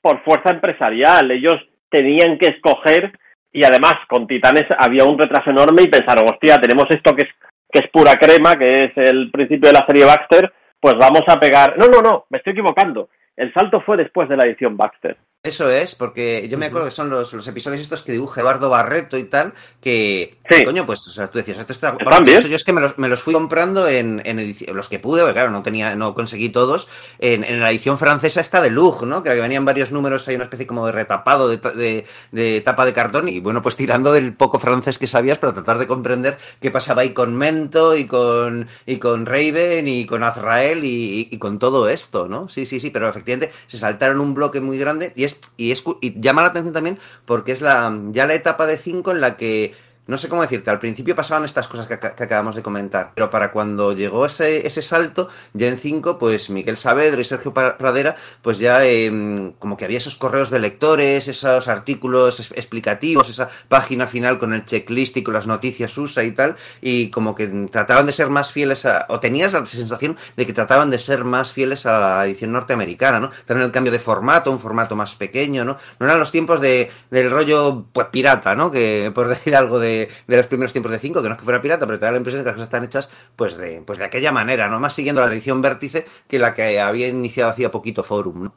por 0.01 0.23
fuerza 0.23 0.51
empresarial. 0.51 1.31
Ellos 1.31 1.55
tenían 1.89 2.37
que 2.37 2.47
escoger 2.47 3.17
y 3.51 3.63
además 3.63 3.95
con 4.07 4.27
Titanes 4.27 4.65
había 4.77 5.05
un 5.05 5.17
retraso 5.17 5.49
enorme 5.49 5.83
y 5.83 5.87
pensaron, 5.87 6.25
hostia, 6.29 6.57
tenemos 6.57 6.85
esto 6.89 7.15
que 7.15 7.23
es, 7.23 7.29
que 7.71 7.79
es 7.79 7.91
pura 7.91 8.15
crema, 8.15 8.55
que 8.55 8.85
es 8.85 8.97
el 8.97 9.31
principio 9.31 9.69
de 9.69 9.79
la 9.79 9.85
serie 9.85 10.05
Baxter, 10.05 10.51
pues 10.79 10.95
vamos 10.95 11.23
a 11.27 11.39
pegar... 11.39 11.77
No, 11.77 11.87
no, 11.87 12.01
no, 12.01 12.25
me 12.29 12.37
estoy 12.37 12.53
equivocando. 12.53 13.09
El 13.35 13.53
salto 13.53 13.81
fue 13.81 13.97
después 13.97 14.29
de 14.29 14.37
la 14.37 14.45
edición 14.45 14.77
Baxter. 14.77 15.17
Eso 15.41 15.71
es, 15.71 15.95
porque 15.95 16.49
yo 16.51 16.57
me 16.57 16.65
acuerdo 16.65 16.87
que 16.87 16.91
son 16.91 17.09
los, 17.09 17.31
los 17.31 17.47
episodios 17.47 17.79
estos 17.79 18.01
que 18.01 18.11
dibuja 18.11 18.41
Eduardo 18.41 18.69
Barreto 18.69 19.17
y 19.17 19.23
tal, 19.23 19.53
que, 19.79 20.37
sí. 20.49 20.65
coño, 20.65 20.85
pues, 20.85 21.07
o 21.07 21.11
sea, 21.11 21.27
tú 21.31 21.37
decías, 21.37 21.57
esto 21.57 21.71
está... 21.71 21.91
Bueno, 21.91 22.29
hecho, 22.29 22.49
yo 22.49 22.57
es 22.57 22.65
que 22.65 22.73
me 22.73 22.81
los, 22.81 22.97
me 22.97 23.07
los 23.07 23.21
fui 23.21 23.33
comprando 23.33 23.87
en, 23.87 24.21
en 24.25 24.39
edición, 24.39 24.75
los 24.75 24.89
que 24.89 24.99
pude, 24.99 25.21
porque 25.21 25.35
claro, 25.35 25.51
no 25.51 25.63
tenía, 25.63 25.95
no 25.95 26.13
conseguí 26.13 26.49
todos, 26.49 26.89
en, 27.19 27.45
en 27.45 27.61
la 27.61 27.71
edición 27.71 27.97
francesa 27.97 28.41
está 28.41 28.61
de 28.61 28.69
Lug, 28.69 29.05
¿no? 29.05 29.23
Que 29.23 29.29
venían 29.29 29.63
varios 29.63 29.93
números, 29.93 30.27
hay 30.27 30.35
una 30.35 30.43
especie 30.43 30.67
como 30.67 30.85
de 30.85 30.91
retapado 30.91 31.47
de, 31.47 31.55
de, 31.55 32.05
de, 32.33 32.59
tapa 32.59 32.83
de 32.85 32.91
cartón, 32.91 33.29
y 33.29 33.39
bueno, 33.39 33.61
pues 33.61 33.77
tirando 33.77 34.11
del 34.11 34.33
poco 34.33 34.59
francés 34.59 34.97
que 34.97 35.07
sabías 35.07 35.37
para 35.37 35.53
tratar 35.53 35.77
de 35.77 35.87
comprender 35.87 36.37
qué 36.59 36.69
pasaba 36.69 37.03
ahí 37.03 37.13
con 37.13 37.33
Mento, 37.33 37.95
y 37.95 38.07
con, 38.07 38.67
y 38.85 38.97
con 38.97 39.25
Raven, 39.25 39.87
y 39.87 40.05
con 40.05 40.21
Azrael, 40.21 40.83
y, 40.83 40.89
y, 40.89 41.29
y 41.31 41.37
con 41.37 41.59
todo 41.59 41.87
esto, 41.87 42.27
¿no? 42.27 42.49
Sí, 42.49 42.65
sí, 42.65 42.81
sí, 42.81 42.89
pero 42.89 43.07
efectivamente 43.07 43.53
se 43.67 43.77
saltaron 43.77 44.19
un 44.19 44.33
bloque 44.33 44.59
muy 44.59 44.77
grande, 44.77 45.13
y 45.15 45.28
y 45.57 46.19
llama 46.21 46.41
la 46.41 46.49
atención 46.49 46.73
también 46.73 46.99
porque 47.25 47.51
es 47.51 47.61
la 47.61 47.97
ya 48.11 48.25
la 48.25 48.33
etapa 48.33 48.65
de 48.65 48.77
5 48.77 49.11
en 49.11 49.21
la 49.21 49.37
que 49.37 49.73
no 50.09 50.17
sé 50.17 50.27
cómo 50.27 50.41
decirte, 50.41 50.71
al 50.71 50.79
principio 50.79 51.15
pasaban 51.15 51.45
estas 51.45 51.67
cosas 51.67 51.85
que, 51.85 51.93
acabamos 51.93 52.55
de 52.55 52.63
comentar, 52.63 53.11
pero 53.13 53.29
para 53.29 53.51
cuando 53.51 53.93
llegó 53.93 54.25
ese, 54.25 54.65
ese 54.65 54.81
salto, 54.81 55.29
ya 55.53 55.67
en 55.67 55.77
5, 55.77 56.17
pues 56.17 56.49
Miguel 56.49 56.77
Saavedra 56.77 57.21
y 57.21 57.23
Sergio 57.23 57.53
Pradera, 57.53 58.15
pues 58.41 58.57
ya 58.57 58.83
eh, 58.83 59.53
como 59.59 59.77
que 59.77 59.85
había 59.85 59.99
esos 59.99 60.15
correos 60.15 60.49
de 60.49 60.57
lectores, 60.57 61.27
esos 61.27 61.67
artículos 61.67 62.39
explicativos, 62.55 63.29
esa 63.29 63.49
página 63.67 64.07
final 64.07 64.39
con 64.39 64.55
el 64.55 64.65
checklist 64.65 65.17
y 65.17 65.21
con 65.23 65.35
las 65.35 65.45
noticias 65.45 65.95
USA 65.95 66.23
y 66.23 66.31
tal, 66.31 66.55
y 66.81 67.11
como 67.11 67.35
que 67.35 67.47
trataban 67.71 68.07
de 68.07 68.11
ser 68.11 68.29
más 68.29 68.51
fieles 68.51 68.87
a, 68.87 69.05
o 69.09 69.19
tenías 69.19 69.53
la 69.53 69.63
sensación 69.67 70.17
de 70.35 70.47
que 70.47 70.53
trataban 70.53 70.89
de 70.89 70.97
ser 70.97 71.23
más 71.23 71.53
fieles 71.53 71.85
a 71.85 71.99
la 71.99 72.25
edición 72.25 72.51
norteamericana, 72.51 73.19
¿no? 73.19 73.29
Tener 73.45 73.61
el 73.61 73.71
cambio 73.71 73.91
de 73.91 73.99
formato, 73.99 74.51
un 74.51 74.57
formato 74.57 74.95
más 74.95 75.13
pequeño, 75.15 75.65
¿no? 75.65 75.77
No 75.99 76.05
eran 76.07 76.17
los 76.17 76.31
tiempos 76.31 76.61
de, 76.61 76.89
del 77.11 77.29
rollo, 77.29 77.85
pues, 77.93 78.07
pirata, 78.07 78.55
¿no? 78.55 78.71
Que, 78.71 79.11
por 79.13 79.27
decir 79.27 79.55
algo 79.55 79.77
de 79.77 79.98
de, 80.07 80.37
los 80.37 80.47
primeros 80.47 80.71
tiempos 80.71 80.91
de 80.91 80.99
5, 80.99 81.21
que 81.21 81.27
no 81.27 81.33
es 81.33 81.39
que 81.39 81.45
fuera 81.45 81.61
pirata, 81.61 81.85
pero 81.85 81.99
te 81.99 82.05
da 82.05 82.11
la 82.11 82.17
impresión 82.17 82.43
de 82.43 82.45
que 82.45 82.49
las 82.49 82.55
cosas 82.55 82.67
están 82.67 82.83
hechas 82.83 83.33
pues 83.35 83.57
de, 83.57 83.81
pues 83.85 83.99
de 83.99 84.05
aquella 84.05 84.31
manera, 84.31 84.67
¿no? 84.67 84.79
Más 84.79 84.93
siguiendo 84.93 85.21
la 85.21 85.31
edición 85.31 85.61
vértice 85.61 86.05
que 86.27 86.39
la 86.39 86.53
que 86.53 86.79
había 86.79 87.07
iniciado 87.07 87.51
hacía 87.51 87.71
poquito 87.71 88.03
Forum, 88.03 88.43
¿no? 88.43 88.53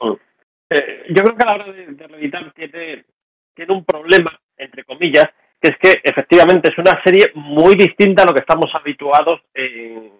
Mm. 0.00 0.16
Eh, 0.70 1.04
yo 1.10 1.22
creo 1.22 1.36
que 1.36 1.42
a 1.42 1.46
la 1.46 1.54
hora 1.54 1.72
de, 1.72 1.86
de 1.86 2.52
tiene, 2.54 3.04
tiene 3.54 3.72
un 3.72 3.84
problema, 3.84 4.38
entre 4.56 4.84
comillas, 4.84 5.26
que 5.60 5.70
es 5.70 5.78
que 5.78 6.00
efectivamente 6.02 6.70
es 6.70 6.78
una 6.78 7.02
serie 7.02 7.30
muy 7.34 7.74
distinta 7.74 8.22
a 8.22 8.26
lo 8.26 8.34
que 8.34 8.40
estamos 8.40 8.70
habituados 8.74 9.40
en, 9.54 10.12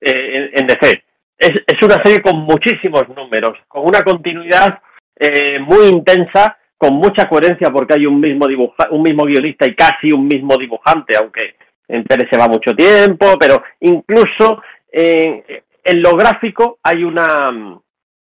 en, 0.00 0.50
en 0.52 0.66
DC. 0.66 1.04
Es, 1.38 1.50
es, 1.66 1.82
una 1.82 2.02
serie 2.02 2.22
con 2.22 2.38
muchísimos 2.38 3.08
números, 3.08 3.58
con 3.68 3.86
una 3.86 4.02
continuidad 4.02 4.80
eh, 5.16 5.58
muy 5.60 5.88
intensa 5.88 6.58
con 6.84 6.96
mucha 6.96 7.26
coherencia 7.30 7.70
porque 7.70 7.94
hay 7.94 8.04
un 8.04 8.20
mismo 8.20 8.46
dibuja, 8.46 8.88
un 8.90 9.02
mismo 9.02 9.24
guionista 9.24 9.66
y 9.66 9.74
casi 9.74 10.12
un 10.12 10.28
mismo 10.28 10.58
dibujante, 10.58 11.16
aunque 11.16 11.54
en 11.88 12.04
Pérez 12.04 12.28
se 12.30 12.38
va 12.38 12.46
mucho 12.46 12.72
tiempo, 12.74 13.38
pero 13.40 13.62
incluso 13.80 14.62
eh, 14.92 15.62
en 15.82 16.02
lo 16.02 16.14
gráfico 16.14 16.78
hay 16.82 17.02
una 17.04 17.50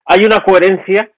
hay 0.07 0.25
una 0.25 0.41
coherencia 0.41 1.11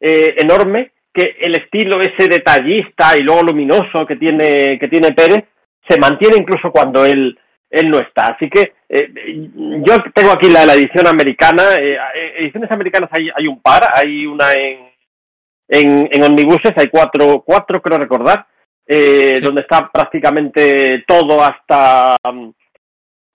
eh, 0.00 0.34
enorme 0.36 0.90
que 1.14 1.36
el 1.40 1.54
estilo 1.54 1.98
ese 2.02 2.28
detallista 2.28 3.16
y 3.16 3.22
luego 3.22 3.44
luminoso 3.44 4.04
que 4.06 4.16
tiene 4.16 4.78
que 4.78 4.88
tiene 4.88 5.12
Pérez 5.12 5.44
se 5.88 5.98
mantiene 5.98 6.36
incluso 6.36 6.70
cuando 6.70 7.06
él 7.06 7.38
él 7.70 7.88
no 7.88 8.00
está. 8.00 8.34
Así 8.34 8.50
que 8.50 8.74
eh, 8.86 9.48
yo 9.56 9.94
tengo 10.14 10.32
aquí 10.32 10.50
la, 10.50 10.66
la 10.66 10.74
edición 10.74 11.06
americana. 11.06 11.62
Eh, 11.80 11.96
ediciones 12.40 12.70
americanas 12.70 13.08
hay, 13.12 13.30
hay 13.34 13.46
un 13.46 13.62
par. 13.62 13.82
Hay 13.94 14.26
una 14.26 14.52
en 14.52 14.91
en, 15.72 16.06
en 16.12 16.22
Omnibuses 16.22 16.72
hay 16.76 16.88
cuatro, 16.88 17.42
cuatro 17.46 17.80
creo 17.80 17.98
recordar, 17.98 18.46
eh, 18.86 19.36
sí. 19.36 19.40
donde 19.40 19.62
está 19.62 19.90
prácticamente 19.90 21.02
todo 21.08 21.42
hasta, 21.42 22.14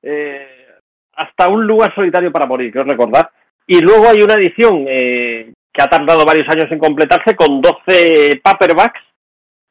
eh, 0.04 0.68
hasta 1.14 1.48
un 1.48 1.66
lugar 1.66 1.96
solitario 1.96 2.32
para 2.32 2.46
morir, 2.46 2.72
creo 2.72 2.84
recordar. 2.84 3.32
Y 3.66 3.80
luego 3.80 4.08
hay 4.08 4.22
una 4.22 4.36
edición 4.36 4.86
eh, 4.88 5.52
que 5.74 5.82
ha 5.82 5.88
tardado 5.88 6.26
varios 6.26 6.48
años 6.50 6.72
en 6.72 6.78
completarse 6.78 7.36
con 7.36 7.60
12 7.60 8.40
paperbacks 8.44 9.02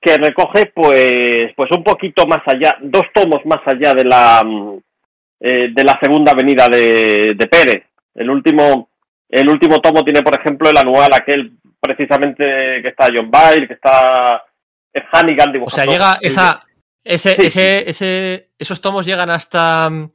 que 0.00 0.16
recoge 0.18 0.66
pues 0.74 1.52
pues 1.56 1.70
un 1.70 1.84
poquito 1.84 2.26
más 2.26 2.40
allá, 2.46 2.76
dos 2.80 3.04
tomos 3.14 3.46
más 3.46 3.60
allá 3.64 3.94
de 3.94 4.04
la 4.04 4.44
eh, 5.38 5.68
de 5.72 5.84
la 5.84 5.96
segunda 6.02 6.32
avenida 6.32 6.68
de, 6.68 7.32
de 7.36 7.46
Pérez. 7.46 7.84
El 8.14 8.28
último 8.28 8.88
el 9.28 9.48
último 9.48 9.80
tomo 9.80 10.04
tiene, 10.04 10.22
por 10.22 10.38
ejemplo, 10.38 10.68
el 10.68 10.76
anual 10.76 11.12
aquel 11.12 11.52
precisamente 11.80 12.44
que 12.82 12.88
está 12.88 13.08
John 13.14 13.30
Byrne, 13.30 13.68
que 13.68 13.74
está 13.74 14.42
Hannigan 15.12 15.52
dibujando. 15.52 15.66
O 15.66 15.70
sea, 15.70 15.84
llega 15.86 16.18
esa, 16.20 16.64
ese, 17.04 17.34
sí, 17.36 17.46
ese, 17.46 17.82
sí. 17.84 17.90
ese, 17.90 18.50
esos 18.58 18.80
tomos 18.80 19.06
llegan 19.06 19.30
hasta 19.30 19.88
mm, 19.90 20.10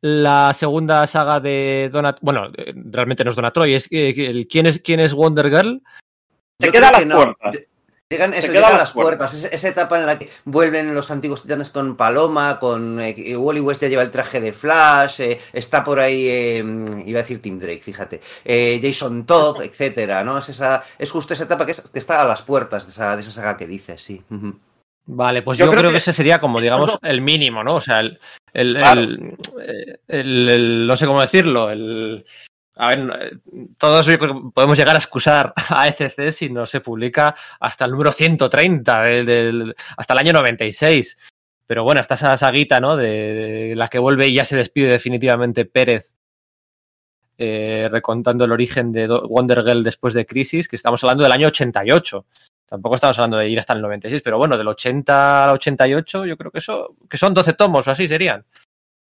la 0.00 0.52
segunda 0.54 1.06
saga 1.06 1.40
de 1.40 1.90
Donat, 1.92 2.18
bueno, 2.20 2.50
realmente 2.74 3.24
no 3.24 3.30
es 3.30 3.36
Donatroy, 3.36 3.74
es 3.74 3.88
el 3.90 4.46
quién 4.48 4.66
es 4.66 4.80
quién 4.80 5.00
es 5.00 5.12
Wonder 5.12 5.50
Girl. 5.50 5.82
Se 6.60 6.70
queda 6.70 6.88
a 6.88 6.92
las 6.92 7.06
no. 7.06 7.16
puertas. 7.16 7.58
Llegan, 8.10 8.32
eso, 8.32 8.50
llegan 8.50 8.74
a 8.74 8.78
las 8.78 8.92
puertas. 8.92 9.32
puertas. 9.32 9.52
Esa, 9.52 9.68
etapa 9.68 9.98
en 9.98 10.06
la 10.06 10.18
que 10.18 10.30
vuelven 10.46 10.94
los 10.94 11.10
antiguos 11.10 11.42
titanes 11.42 11.68
con 11.68 11.94
Paloma, 11.94 12.58
con 12.58 12.98
eh, 13.02 13.36
Wally 13.36 13.60
West 13.60 13.82
ya 13.82 13.88
lleva 13.88 14.02
el 14.02 14.10
traje 14.10 14.40
de 14.40 14.54
Flash, 14.54 15.20
eh, 15.20 15.38
está 15.52 15.84
por 15.84 16.00
ahí, 16.00 16.26
eh, 16.26 16.64
iba 17.04 17.18
a 17.18 17.22
decir 17.22 17.42
Tim 17.42 17.58
Drake, 17.58 17.82
fíjate, 17.82 18.22
eh, 18.46 18.80
Jason 18.82 19.26
Todd, 19.26 19.60
etcétera, 19.62 20.24
¿no? 20.24 20.38
Es, 20.38 20.48
esa, 20.48 20.82
es 20.98 21.10
justo 21.10 21.34
esa 21.34 21.44
etapa 21.44 21.66
que, 21.66 21.72
es, 21.72 21.82
que 21.82 21.98
está 21.98 22.22
a 22.22 22.24
las 22.24 22.40
puertas 22.40 22.86
de 22.86 22.92
esa, 22.92 23.14
de 23.14 23.20
esa, 23.20 23.30
saga 23.30 23.58
que 23.58 23.66
dices, 23.66 24.00
sí. 24.00 24.22
Uh 24.30 24.34
-huh. 24.34 24.58
Vale, 25.04 25.42
pues 25.42 25.58
yo, 25.58 25.66
yo 25.66 25.70
creo, 25.72 25.80
creo 25.80 25.90
que... 25.90 25.96
que... 25.96 25.98
ese 25.98 26.14
sería 26.14 26.38
como, 26.38 26.62
digamos, 26.62 26.98
el 27.02 27.20
mínimo, 27.20 27.62
¿no? 27.62 27.74
O 27.74 27.80
sea, 27.82 28.00
el, 28.00 28.18
el, 28.54 28.74
claro. 28.74 29.02
el, 29.02 30.48
el 30.48 30.86
no 30.86 30.96
sé 30.96 31.06
cómo 31.06 31.20
decirlo, 31.20 31.70
el, 31.70 32.24
a 32.80 32.88
ver, 32.90 33.40
todos 33.76 34.08
podemos 34.54 34.78
llegar 34.78 34.94
a 34.94 35.00
excusar 35.00 35.52
a 35.68 35.88
ECC 35.88 36.30
si 36.30 36.48
no 36.48 36.64
se 36.64 36.80
publica 36.80 37.34
hasta 37.58 37.84
el 37.84 37.90
número 37.90 38.12
130, 38.12 39.02
del, 39.02 39.26
del, 39.26 39.74
hasta 39.96 40.12
el 40.12 40.18
año 40.20 40.32
96. 40.32 41.18
Pero 41.66 41.82
bueno, 41.82 42.00
está 42.00 42.14
esa 42.14 42.36
saguita, 42.36 42.80
¿no? 42.80 42.96
De, 42.96 43.74
la 43.76 43.88
que 43.88 43.98
vuelve 43.98 44.28
y 44.28 44.34
ya 44.34 44.44
se 44.44 44.56
despide 44.56 44.88
definitivamente 44.90 45.64
Pérez, 45.64 46.14
eh, 47.36 47.88
recontando 47.90 48.44
el 48.44 48.52
origen 48.52 48.92
de 48.92 49.08
Wonder 49.08 49.64
Girl 49.64 49.82
después 49.82 50.14
de 50.14 50.24
Crisis, 50.24 50.68
que 50.68 50.76
estamos 50.76 51.02
hablando 51.02 51.24
del 51.24 51.32
año 51.32 51.48
88. 51.48 52.26
Tampoco 52.64 52.94
estamos 52.94 53.18
hablando 53.18 53.38
de 53.38 53.48
ir 53.48 53.58
hasta 53.58 53.72
el 53.72 53.82
96, 53.82 54.22
pero 54.22 54.38
bueno, 54.38 54.56
del 54.56 54.68
80 54.68 55.44
al 55.44 55.50
88, 55.50 56.26
yo 56.26 56.36
creo 56.36 56.52
que 56.52 56.58
eso, 56.58 56.94
que 57.10 57.18
son 57.18 57.34
12 57.34 57.54
tomos 57.54 57.88
o 57.88 57.90
así 57.90 58.06
serían. 58.06 58.44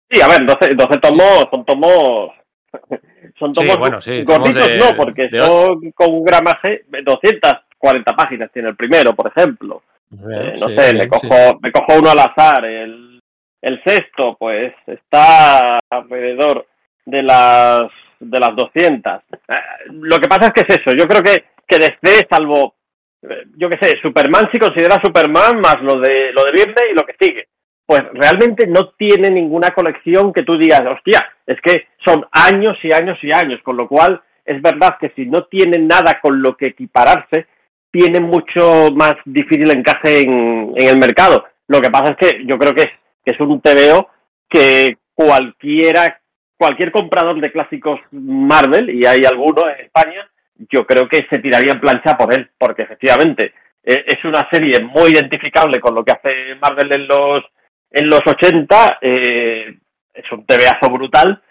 Sí, 0.09 0.21
a 0.21 0.27
ver, 0.27 0.45
12, 0.45 0.69
12 0.73 0.99
tomos, 0.99 1.47
son 1.51 1.65
tomos 1.65 2.36
son 3.39 3.53
tomos 3.53 3.71
sí, 3.71 3.77
bueno, 3.77 4.01
sí, 4.01 4.25
cortitos, 4.25 4.69
de, 4.69 4.77
no, 4.77 4.95
porque 4.95 5.29
de... 5.29 5.39
son 5.39 5.91
con 5.91 6.13
un 6.13 6.23
gramaje, 6.23 6.85
240 7.03 8.15
páginas 8.15 8.51
tiene 8.51 8.69
el 8.69 8.75
primero, 8.75 9.13
por 9.13 9.31
ejemplo. 9.35 9.83
Eh, 10.11 10.55
no 10.59 10.69
sí, 10.69 10.75
sé, 10.77 10.95
me, 10.95 11.07
cojo, 11.07 11.59
me 11.61 11.71
cojo 11.71 11.99
uno 11.99 12.11
al 12.11 12.19
azar. 12.19 12.65
El, 12.65 13.21
el 13.61 13.83
sexto, 13.83 14.37
pues, 14.39 14.73
está 14.85 15.79
alrededor 15.89 16.65
de 17.05 17.23
las 17.23 17.83
de 18.19 18.39
las 18.39 18.55
200. 18.55 19.13
Eh, 19.13 19.53
lo 19.91 20.19
que 20.19 20.27
pasa 20.27 20.47
es 20.47 20.53
que 20.53 20.61
es 20.61 20.79
eso, 20.79 20.95
yo 20.97 21.07
creo 21.07 21.21
que, 21.21 21.45
que 21.67 21.77
desde, 21.77 22.27
salvo, 22.29 22.75
eh, 23.21 23.43
yo 23.55 23.69
qué 23.69 23.77
sé, 23.79 23.99
Superman 24.01 24.49
si 24.51 24.59
considera 24.59 24.99
Superman 25.03 25.59
más 25.61 25.77
lo 25.81 25.99
de, 25.99 26.31
lo 26.31 26.43
de 26.45 26.51
viernes 26.51 26.83
y 26.91 26.95
lo 26.95 27.05
que 27.05 27.15
sigue 27.19 27.47
pues 27.87 28.01
realmente 28.13 28.67
no 28.67 28.89
tiene 28.97 29.31
ninguna 29.31 29.69
colección 29.69 30.33
que 30.33 30.43
tú 30.43 30.57
digas, 30.57 30.81
hostia, 30.85 31.25
es 31.47 31.59
que 31.61 31.87
son 32.05 32.27
años 32.31 32.77
y 32.83 32.91
años 32.93 33.17
y 33.23 33.31
años, 33.31 33.61
con 33.63 33.77
lo 33.77 33.87
cual 33.87 34.21
es 34.45 34.61
verdad 34.61 34.97
que 34.99 35.13
si 35.15 35.25
no 35.25 35.45
tiene 35.45 35.79
nada 35.79 36.19
con 36.21 36.41
lo 36.41 36.57
que 36.57 36.67
equipararse, 36.67 37.47
tiene 37.89 38.19
mucho 38.19 38.91
más 38.93 39.15
difícil 39.23 39.71
encaje 39.71 40.21
en, 40.21 40.73
en 40.75 40.87
el 40.89 40.99
mercado. 40.99 41.45
Lo 41.67 41.79
que 41.79 41.89
pasa 41.89 42.11
es 42.11 42.17
que 42.17 42.45
yo 42.45 42.57
creo 42.57 42.75
que 42.75 42.81
es, 42.83 42.89
que 43.25 43.31
es 43.31 43.39
un 43.39 43.61
TVO 43.61 44.09
que 44.49 44.97
cualquiera, 45.13 46.19
cualquier 46.57 46.91
comprador 46.91 47.39
de 47.39 47.53
clásicos 47.53 48.01
Marvel, 48.11 48.89
y 48.89 49.05
hay 49.05 49.21
alguno 49.23 49.69
en 49.69 49.85
España, 49.85 50.29
yo 50.69 50.85
creo 50.85 51.07
que 51.07 51.25
se 51.29 51.39
tiraría 51.39 51.71
en 51.71 51.79
plancha 51.79 52.17
por 52.17 52.33
él, 52.33 52.49
porque 52.57 52.81
efectivamente 52.81 53.53
eh, 53.83 54.03
es 54.05 54.23
una 54.25 54.45
serie 54.51 54.81
muy 54.81 55.11
identificable 55.11 55.79
con 55.79 55.95
lo 55.95 56.03
que 56.03 56.11
hace 56.11 56.55
Marvel 56.61 56.93
en 56.93 57.07
los 57.07 57.43
en 57.91 58.09
los 58.09 58.21
80 58.25 58.99
eh, 59.01 59.77
es 60.13 60.31
un 60.31 60.45
TVazo 60.45 60.91
brutal 60.91 61.41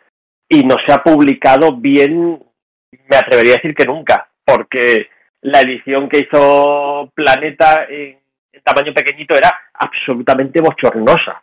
y 0.48 0.62
no 0.62 0.76
se 0.86 0.92
ha 0.92 1.02
publicado 1.02 1.72
bien, 1.76 2.42
me 2.90 3.16
atrevería 3.16 3.54
a 3.54 3.56
decir 3.56 3.74
que 3.74 3.84
nunca, 3.84 4.28
porque 4.44 5.08
la 5.42 5.60
edición 5.60 6.08
que 6.08 6.20
hizo 6.20 7.10
Planeta 7.14 7.86
en, 7.88 8.18
en 8.52 8.62
tamaño 8.62 8.92
pequeñito 8.94 9.36
era 9.36 9.52
absolutamente 9.74 10.60
bochornosa. 10.60 11.42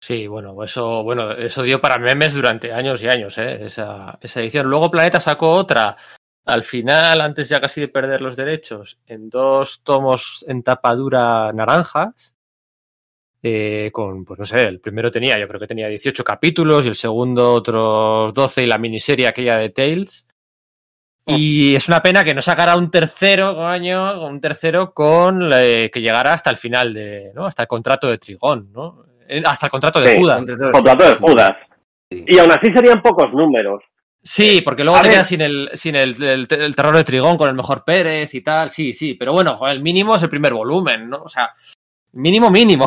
Sí, 0.00 0.26
bueno, 0.26 0.62
eso, 0.62 1.02
bueno, 1.02 1.32
eso 1.32 1.62
dio 1.62 1.80
para 1.80 1.96
memes 1.96 2.34
durante 2.34 2.72
años 2.74 3.02
y 3.02 3.08
años, 3.08 3.38
¿eh? 3.38 3.64
esa, 3.64 4.18
esa 4.20 4.40
edición. 4.40 4.66
Luego 4.66 4.90
Planeta 4.90 5.18
sacó 5.18 5.50
otra 5.52 5.96
al 6.44 6.62
final, 6.62 7.22
antes 7.22 7.48
ya 7.48 7.60
casi 7.60 7.80
de 7.80 7.88
perder 7.88 8.20
los 8.20 8.36
derechos, 8.36 8.98
en 9.06 9.30
dos 9.30 9.82
tomos 9.82 10.44
en 10.46 10.62
tapadura 10.62 11.50
naranjas, 11.54 12.33
eh, 13.46 13.90
con, 13.92 14.24
pues 14.24 14.38
no 14.38 14.46
sé, 14.46 14.62
el 14.62 14.80
primero 14.80 15.10
tenía, 15.10 15.38
yo 15.38 15.46
creo 15.46 15.60
que 15.60 15.66
tenía 15.66 15.86
18 15.86 16.24
capítulos 16.24 16.86
y 16.86 16.88
el 16.88 16.96
segundo 16.96 17.52
otros 17.52 18.32
12 18.32 18.62
y 18.62 18.66
la 18.66 18.78
miniserie 18.78 19.26
aquella 19.26 19.58
de 19.58 19.68
Tales. 19.68 20.26
Y 21.26 21.74
es 21.74 21.86
una 21.88 22.02
pena 22.02 22.24
que 22.24 22.32
no 22.32 22.40
sacara 22.40 22.74
un 22.74 22.90
tercero 22.90 23.66
año, 23.66 24.26
un 24.26 24.40
tercero 24.40 24.94
con 24.94 25.50
eh, 25.52 25.90
que 25.92 26.00
llegara 26.00 26.32
hasta 26.32 26.48
el 26.48 26.56
final 26.56 26.94
de, 26.94 27.32
¿no? 27.34 27.44
Hasta 27.44 27.64
el 27.64 27.68
contrato 27.68 28.08
de 28.08 28.16
Trigón, 28.16 28.72
¿no? 28.72 29.04
Eh, 29.28 29.42
hasta 29.44 29.66
el 29.66 29.70
contrato 29.70 30.00
de 30.00 30.14
sí, 30.14 30.20
Judas. 30.22 30.42
Contrato 30.72 31.04
de 31.04 31.14
Judas. 31.16 31.52
Sí. 32.10 32.24
Y 32.26 32.38
aún 32.38 32.50
así 32.50 32.72
serían 32.72 33.02
pocos 33.02 33.30
números. 33.30 33.82
Sí, 34.22 34.62
porque 34.62 34.84
luego 34.84 35.02
tenía 35.02 35.22
sin, 35.22 35.42
el, 35.42 35.70
sin 35.74 35.96
el, 35.96 36.22
el, 36.22 36.46
el, 36.48 36.74
terror 36.74 36.96
de 36.96 37.04
Trigón 37.04 37.36
con 37.36 37.50
el 37.50 37.54
mejor 37.54 37.84
Pérez 37.84 38.32
y 38.32 38.40
tal, 38.40 38.70
sí, 38.70 38.94
sí, 38.94 39.12
pero 39.12 39.34
bueno, 39.34 39.58
el 39.68 39.82
mínimo 39.82 40.16
es 40.16 40.22
el 40.22 40.30
primer 40.30 40.54
volumen, 40.54 41.10
¿no? 41.10 41.24
O 41.24 41.28
sea, 41.28 41.52
Mínimo, 42.14 42.50
mínimo. 42.50 42.86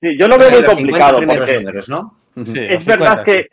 Sí, 0.00 0.16
yo 0.18 0.26
lo 0.26 0.38
veo 0.38 0.50
muy 0.50 0.62
Los 0.62 0.74
50 0.74 0.74
complicado 0.74 1.16
porque 1.26 1.54
números, 1.58 1.88
¿no? 1.88 2.16
Sí, 2.36 2.58
es 2.58 2.84
verdad 2.86 3.22
50, 3.22 3.24
que, 3.24 3.48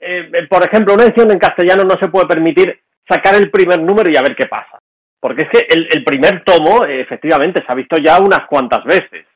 eh, 0.00 0.46
por 0.48 0.64
ejemplo, 0.64 0.94
una 0.94 1.04
edición 1.04 1.30
en 1.30 1.38
castellano 1.38 1.84
no 1.84 1.96
se 2.00 2.08
puede 2.08 2.26
permitir 2.26 2.80
sacar 3.06 3.34
el 3.34 3.50
primer 3.50 3.82
número 3.82 4.10
y 4.10 4.16
a 4.16 4.22
ver 4.22 4.34
qué 4.34 4.46
pasa. 4.46 4.78
Porque 5.20 5.42
es 5.42 5.48
que 5.50 5.66
el, 5.68 5.88
el 5.92 6.04
primer 6.04 6.44
tomo, 6.44 6.84
eh, 6.84 7.00
efectivamente, 7.00 7.60
se 7.60 7.66
ha 7.68 7.74
visto 7.74 7.96
ya 7.96 8.18
unas 8.20 8.46
cuantas 8.48 8.84
veces. 8.84 9.26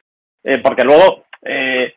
Eh, 0.44 0.58
porque 0.58 0.84
luego, 0.84 1.24
eh, 1.42 1.94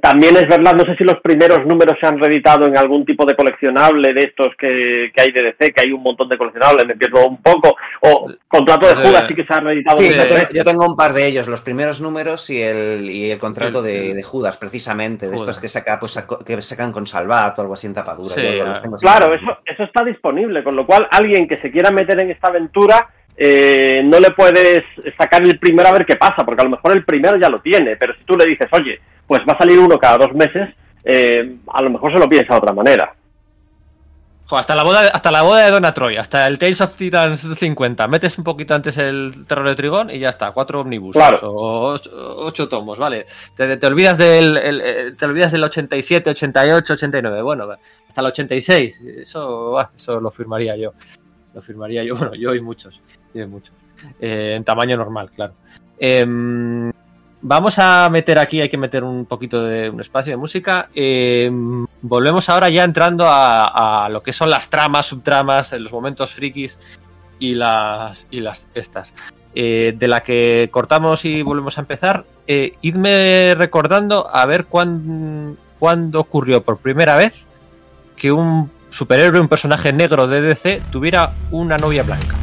también 0.00 0.36
es 0.36 0.46
verdad, 0.46 0.74
no 0.74 0.84
sé 0.84 0.94
si 0.96 1.02
los 1.02 1.16
primeros 1.20 1.66
números 1.66 1.96
se 2.00 2.06
han 2.06 2.20
reeditado 2.20 2.66
en 2.66 2.76
algún 2.76 3.04
tipo 3.04 3.24
de 3.26 3.34
coleccionable 3.34 4.14
de 4.14 4.22
estos 4.22 4.48
que, 4.58 5.10
que 5.14 5.22
hay 5.22 5.32
de 5.32 5.42
DC, 5.42 5.72
que 5.72 5.82
hay 5.82 5.92
un 5.92 6.02
montón 6.02 6.28
de 6.28 6.38
coleccionables, 6.38 6.86
me 6.86 6.94
pierdo 6.96 7.26
un 7.26 7.42
poco. 7.42 7.74
O 8.02 8.30
Contrato 8.46 8.86
de 8.86 8.94
Judas 8.94 9.24
sí 9.26 9.34
que 9.34 9.44
se 9.44 9.52
ha 9.52 9.58
reeditado 9.60 9.96
Sí, 9.98 10.10
yo 10.10 10.22
tengo, 10.22 10.34
veces. 10.34 10.52
yo 10.54 10.64
tengo 10.64 10.86
un 10.86 10.96
par 10.96 11.12
de 11.12 11.26
ellos, 11.26 11.48
los 11.48 11.60
primeros 11.62 12.00
números 12.00 12.48
y 12.50 12.62
el, 12.62 13.10
y 13.10 13.30
el 13.30 13.38
contrato 13.38 13.84
El- 13.84 14.14
de, 14.14 14.22
Judas, 14.22 14.56
precisamente, 14.56 15.26
de 15.26 15.32
Judas. 15.36 15.40
estos 15.48 15.60
que, 15.60 15.68
saca, 15.68 15.98
pues, 15.98 16.12
saco- 16.12 16.38
que 16.44 16.60
sacan 16.62 16.92
con 16.92 17.06
Salvat 17.06 17.58
o 17.58 17.62
algo 17.62 17.74
así 17.74 17.86
en 17.88 17.94
tapadura. 17.94 18.34
Sí, 18.34 18.42
yo 18.58 18.64
los 18.66 18.80
tengo 18.80 18.96
Claro, 18.98 19.34
eso, 19.34 19.58
eso 19.64 19.82
está 19.82 20.04
disponible, 20.04 20.62
con 20.62 20.76
lo 20.76 20.86
cual 20.86 21.08
alguien 21.10 21.48
que 21.48 21.60
se 21.60 21.70
quiera 21.72 21.90
meter 21.90 22.20
en 22.20 22.30
esta 22.30 22.48
aventura 22.48 23.08
eh, 23.36 24.02
no 24.04 24.18
le 24.20 24.30
puedes 24.30 24.82
sacar 25.18 25.42
el 25.42 25.58
primero 25.58 25.88
a 25.88 25.92
ver 25.92 26.06
qué 26.06 26.16
pasa, 26.16 26.44
porque 26.44 26.62
a 26.62 26.64
lo 26.64 26.70
mejor 26.70 26.92
el 26.92 27.04
primero 27.04 27.36
ya 27.38 27.48
lo 27.48 27.60
tiene, 27.60 27.96
pero 27.96 28.14
si 28.14 28.24
tú 28.24 28.36
le 28.36 28.46
dices, 28.46 28.66
oye, 28.72 29.00
pues 29.26 29.42
va 29.48 29.52
a 29.54 29.58
salir 29.58 29.78
uno 29.78 29.98
cada 29.98 30.18
dos 30.18 30.32
meses, 30.34 30.68
eh, 31.04 31.56
a 31.72 31.82
lo 31.82 31.90
mejor 31.90 32.12
se 32.12 32.18
lo 32.18 32.28
piensa 32.28 32.54
de 32.54 32.58
otra 32.60 32.72
manera. 32.72 33.12
Hasta 34.48 34.76
la 34.76 34.84
boda, 34.84 35.00
hasta 35.12 35.32
la 35.32 35.42
boda 35.42 35.64
de 35.64 35.72
Donna 35.72 35.92
Troy, 35.92 36.16
hasta 36.16 36.46
el 36.46 36.56
Tales 36.56 36.80
of 36.80 36.94
Titans 36.94 37.40
50. 37.58 38.06
Metes 38.06 38.38
un 38.38 38.44
poquito 38.44 38.76
antes 38.76 38.96
el 38.96 39.44
terror 39.44 39.66
de 39.68 39.74
Trigón 39.74 40.08
y 40.08 40.20
ya 40.20 40.28
está, 40.28 40.52
cuatro 40.52 40.82
omnibus 40.82 41.14
Claro. 41.16 41.40
o 41.50 41.94
ocho, 41.94 42.10
ocho 42.14 42.68
tomos, 42.68 42.96
vale. 42.96 43.26
Te, 43.56 43.76
te 43.76 43.86
olvidas 43.88 44.16
del 44.18 44.56
el- 44.56 44.80
el- 44.80 45.16
te 45.16 45.24
olvidas 45.24 45.50
del 45.50 45.64
87, 45.64 46.30
88, 46.30 46.92
89, 46.92 47.42
bueno, 47.42 47.66
hasta 48.06 48.20
el 48.20 48.26
86, 48.28 49.00
eso, 49.18 49.80
eso 49.96 50.20
lo 50.20 50.30
firmaría 50.30 50.76
yo. 50.76 50.92
Lo 51.52 51.60
firmaría 51.60 52.04
yo, 52.04 52.14
bueno, 52.16 52.34
yo 52.36 52.54
y 52.54 52.60
muchos, 52.60 53.02
Eh, 54.20 54.54
en 54.56 54.64
tamaño 54.64 54.96
normal, 54.96 55.30
claro. 55.30 55.54
Em, 55.98 56.92
Vamos 57.42 57.78
a 57.78 58.08
meter 58.10 58.38
aquí, 58.40 58.60
hay 58.60 58.68
que 58.68 58.78
meter 58.78 59.04
un 59.04 59.24
poquito 59.26 59.62
de 59.62 59.90
un 59.90 60.00
espacio 60.00 60.32
de 60.32 60.36
música. 60.36 60.88
Eh, 60.94 61.48
volvemos 62.02 62.48
ahora 62.48 62.70
ya 62.70 62.82
entrando 62.82 63.26
a, 63.28 64.08
lo 64.10 64.20
que 64.20 64.32
son 64.32 64.50
las 64.50 64.68
tramas, 64.68 65.06
subtramas, 65.06 65.72
los 65.72 65.92
momentos 65.92 66.32
frikis 66.32 66.76
y 67.38 67.54
las 67.54 68.26
y 68.30 68.40
las 68.40 68.68
estas. 68.74 69.14
Eh, 69.54 69.94
de 69.96 70.08
la 70.08 70.22
que 70.24 70.70
cortamos 70.72 71.24
y 71.24 71.42
volvemos 71.42 71.78
a 71.78 71.82
empezar. 71.82 72.24
Eh, 72.48 72.72
idme 72.80 73.54
recordando 73.56 74.28
a 74.34 74.44
ver 74.46 74.64
cuán- 74.64 75.56
cuándo 75.78 76.20
ocurrió 76.20 76.64
por 76.64 76.78
primera 76.78 77.16
vez 77.16 77.44
que 78.16 78.32
un 78.32 78.72
superhéroe, 78.90 79.40
un 79.40 79.48
personaje 79.48 79.92
negro 79.92 80.26
de 80.26 80.40
DC, 80.40 80.82
tuviera 80.90 81.34
una 81.52 81.76
novia 81.76 82.02
blanca. 82.02 82.34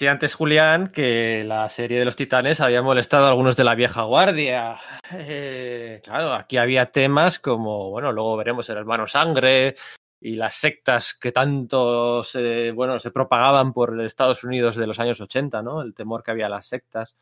Decía 0.00 0.12
antes 0.12 0.34
Julián 0.34 0.86
que 0.86 1.44
la 1.44 1.68
serie 1.68 1.98
de 1.98 2.06
los 2.06 2.16
titanes 2.16 2.62
había 2.62 2.80
molestado 2.80 3.26
a 3.26 3.28
algunos 3.28 3.54
de 3.54 3.64
la 3.64 3.74
vieja 3.74 4.04
guardia. 4.04 4.78
Eh, 5.12 6.00
claro, 6.02 6.32
aquí 6.32 6.56
había 6.56 6.90
temas 6.90 7.38
como, 7.38 7.90
bueno, 7.90 8.10
luego 8.10 8.34
veremos 8.38 8.66
el 8.70 8.78
hermano 8.78 9.06
sangre 9.06 9.76
y 10.18 10.36
las 10.36 10.54
sectas 10.54 11.12
que 11.12 11.32
tanto 11.32 12.22
se, 12.22 12.70
bueno, 12.70 12.98
se 12.98 13.10
propagaban 13.10 13.74
por 13.74 14.00
Estados 14.00 14.42
Unidos 14.42 14.76
de 14.76 14.86
los 14.86 14.98
años 14.98 15.20
80, 15.20 15.60
¿no? 15.60 15.82
El 15.82 15.92
temor 15.92 16.22
que 16.22 16.30
había 16.30 16.46
a 16.46 16.48
las 16.48 16.66
sectas 16.66 17.14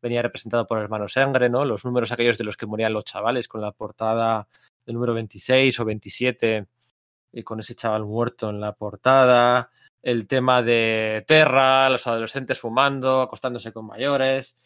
venía 0.00 0.22
representado 0.22 0.64
por 0.64 0.78
el 0.78 0.84
hermano 0.84 1.08
sangre, 1.08 1.48
¿no? 1.48 1.64
Los 1.64 1.84
números 1.84 2.12
aquellos 2.12 2.38
de 2.38 2.44
los 2.44 2.56
que 2.56 2.66
morían 2.66 2.92
los 2.92 3.04
chavales 3.04 3.48
con 3.48 3.60
la 3.60 3.72
portada 3.72 4.46
del 4.86 4.94
número 4.94 5.12
26 5.12 5.80
o 5.80 5.84
27 5.84 6.68
y 7.32 7.42
con 7.42 7.58
ese 7.58 7.74
chaval 7.74 8.04
muerto 8.04 8.50
en 8.50 8.60
la 8.60 8.74
portada 8.74 9.72
el 10.02 10.26
tema 10.26 10.62
de 10.62 11.24
Terra, 11.26 11.88
los 11.90 12.06
adolescentes 12.06 12.58
fumando, 12.60 13.22
acostándose 13.22 13.72
con 13.72 13.86
mayores. 13.86 14.58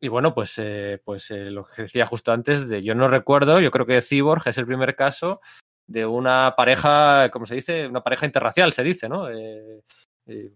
Y 0.00 0.08
bueno, 0.08 0.34
pues, 0.34 0.54
eh, 0.58 1.00
pues 1.04 1.30
eh, 1.30 1.50
lo 1.50 1.64
que 1.64 1.82
decía 1.82 2.06
justo 2.06 2.32
antes, 2.32 2.68
de 2.68 2.82
yo 2.82 2.94
no 2.94 3.08
recuerdo, 3.08 3.60
yo 3.60 3.70
creo 3.70 3.86
que 3.86 4.02
Cyborg 4.02 4.42
es 4.46 4.58
el 4.58 4.66
primer 4.66 4.94
caso 4.94 5.40
de 5.86 6.04
una 6.04 6.54
pareja, 6.56 7.30
¿cómo 7.30 7.46
se 7.46 7.54
dice? 7.54 7.86
Una 7.86 8.02
pareja 8.02 8.26
interracial, 8.26 8.72
se 8.72 8.82
dice, 8.82 9.08
¿no? 9.08 9.30
Eh, 9.30 9.82
eh, 10.26 10.50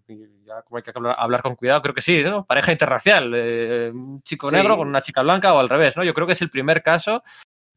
ya 0.45 0.61
como 0.63 0.77
hay 0.77 0.83
que 0.83 0.91
hablar, 0.93 1.15
hablar, 1.17 1.41
con 1.41 1.55
cuidado, 1.55 1.81
creo 1.81 1.95
que 1.95 2.01
sí, 2.01 2.21
¿no? 2.23 2.45
Pareja 2.45 2.71
interracial, 2.73 3.31
eh, 3.35 3.91
un 3.93 4.21
chico 4.21 4.49
Sí. 4.49 4.55
negro 4.55 4.77
con 4.77 4.87
una 4.89 5.01
chica 5.01 5.21
blanca 5.23 5.53
o 5.53 5.59
al 5.59 5.69
revés, 5.69 5.95
¿no? 5.97 6.03
Yo 6.03 6.13
creo 6.13 6.27
que 6.27 6.33
es 6.33 6.41
el 6.41 6.49
primer 6.51 6.83
caso 6.83 7.23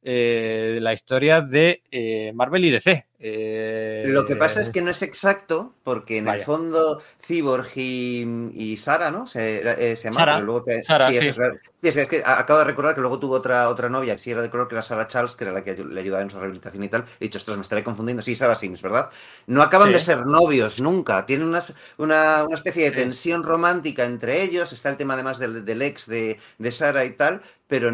de 0.03 0.79
la 0.83 0.93
historia 0.93 1.41
de 1.41 1.83
Marvel 2.35 2.65
y 2.67 2.71
DC. 2.71 3.07
Eh, 3.21 4.05
Lo 4.09 4.27
que 4.27 4.37
pasa 4.37 4.61
es 4.61 4.71
que 4.71 4.83
no 4.83 4.91
es 4.91 5.01
exacto, 5.03 5.75
porque 5.83 6.19
en 6.19 6.27
Vaya. 6.27 6.39
el 6.41 6.45
fondo 6.45 7.01
Cyborg 7.25 7.69
y, 7.77 8.27
y 8.53 8.77
Sara, 8.77 9.11
¿no? 9.11 9.27
Se, 9.27 9.93
eh, 9.93 9.97
se. 9.97 10.13
Sara, 10.13 10.35
pero 10.35 10.45
luego 10.45 10.65
te- 10.65 10.83
Sara, 10.83 11.09
sí, 11.11 11.17
es. 11.19 11.37
Sí, 11.81 11.89
es 11.89 11.95
que, 11.97 12.03
es 12.03 12.09
que 12.09 12.23
acabo 12.25 12.59
de 12.61 12.65
recordar 12.65 12.95
que 12.95 13.01
luego 13.03 13.19
tuvo 13.21 13.35
otra, 13.35 13.69
otra 13.69 13.89
novia, 13.91 14.17
sí 14.19 14.31
era 14.31 14.41
de 14.43 14.51
color, 14.51 14.69
que 14.69 14.75
era 14.75 14.83
Sara 14.83 15.07
Charles, 15.07 15.37
que 15.37 15.45
era 15.45 15.53
la 15.53 15.63
que 15.63 15.75
le 15.77 16.01
ayudaba 16.01 16.23
en 16.23 16.31
su 16.31 16.39
rehabilitación 16.39 16.83
y 16.83 16.89
tal. 16.89 17.05
He 17.21 17.25
dicho, 17.25 17.39
ostras, 17.39 17.57
me 17.57 17.63
estaré 17.63 17.85
confundiendo. 17.85 18.23
Sí, 18.23 18.35
Sara 18.35 18.55
Sims, 18.55 18.83
¿verdad? 18.83 19.11
No 19.47 19.63
acaban 19.63 19.89
Sí. 19.89 19.95
de 19.95 20.01
ser 20.01 20.27
novios 20.27 20.81
nunca. 20.81 21.25
Tienen 21.27 21.47
unas- 21.47 21.73
una, 21.99 22.45
una 22.45 22.55
especie 22.55 22.85
de 22.91 22.97
tensión 22.97 23.43
romántica 23.43 24.05
entre 24.05 24.43
ellos. 24.43 24.73
Está 24.73 24.89
el 24.91 24.97
tema 24.97 25.15
además 25.15 25.39
del, 25.39 25.65
del 25.65 25.83
ex 25.83 26.07
de, 26.09 26.39
de 26.59 26.73
Sara 26.73 27.05
y 27.05 27.11
tal. 27.13 27.43
Pero, 27.67 27.91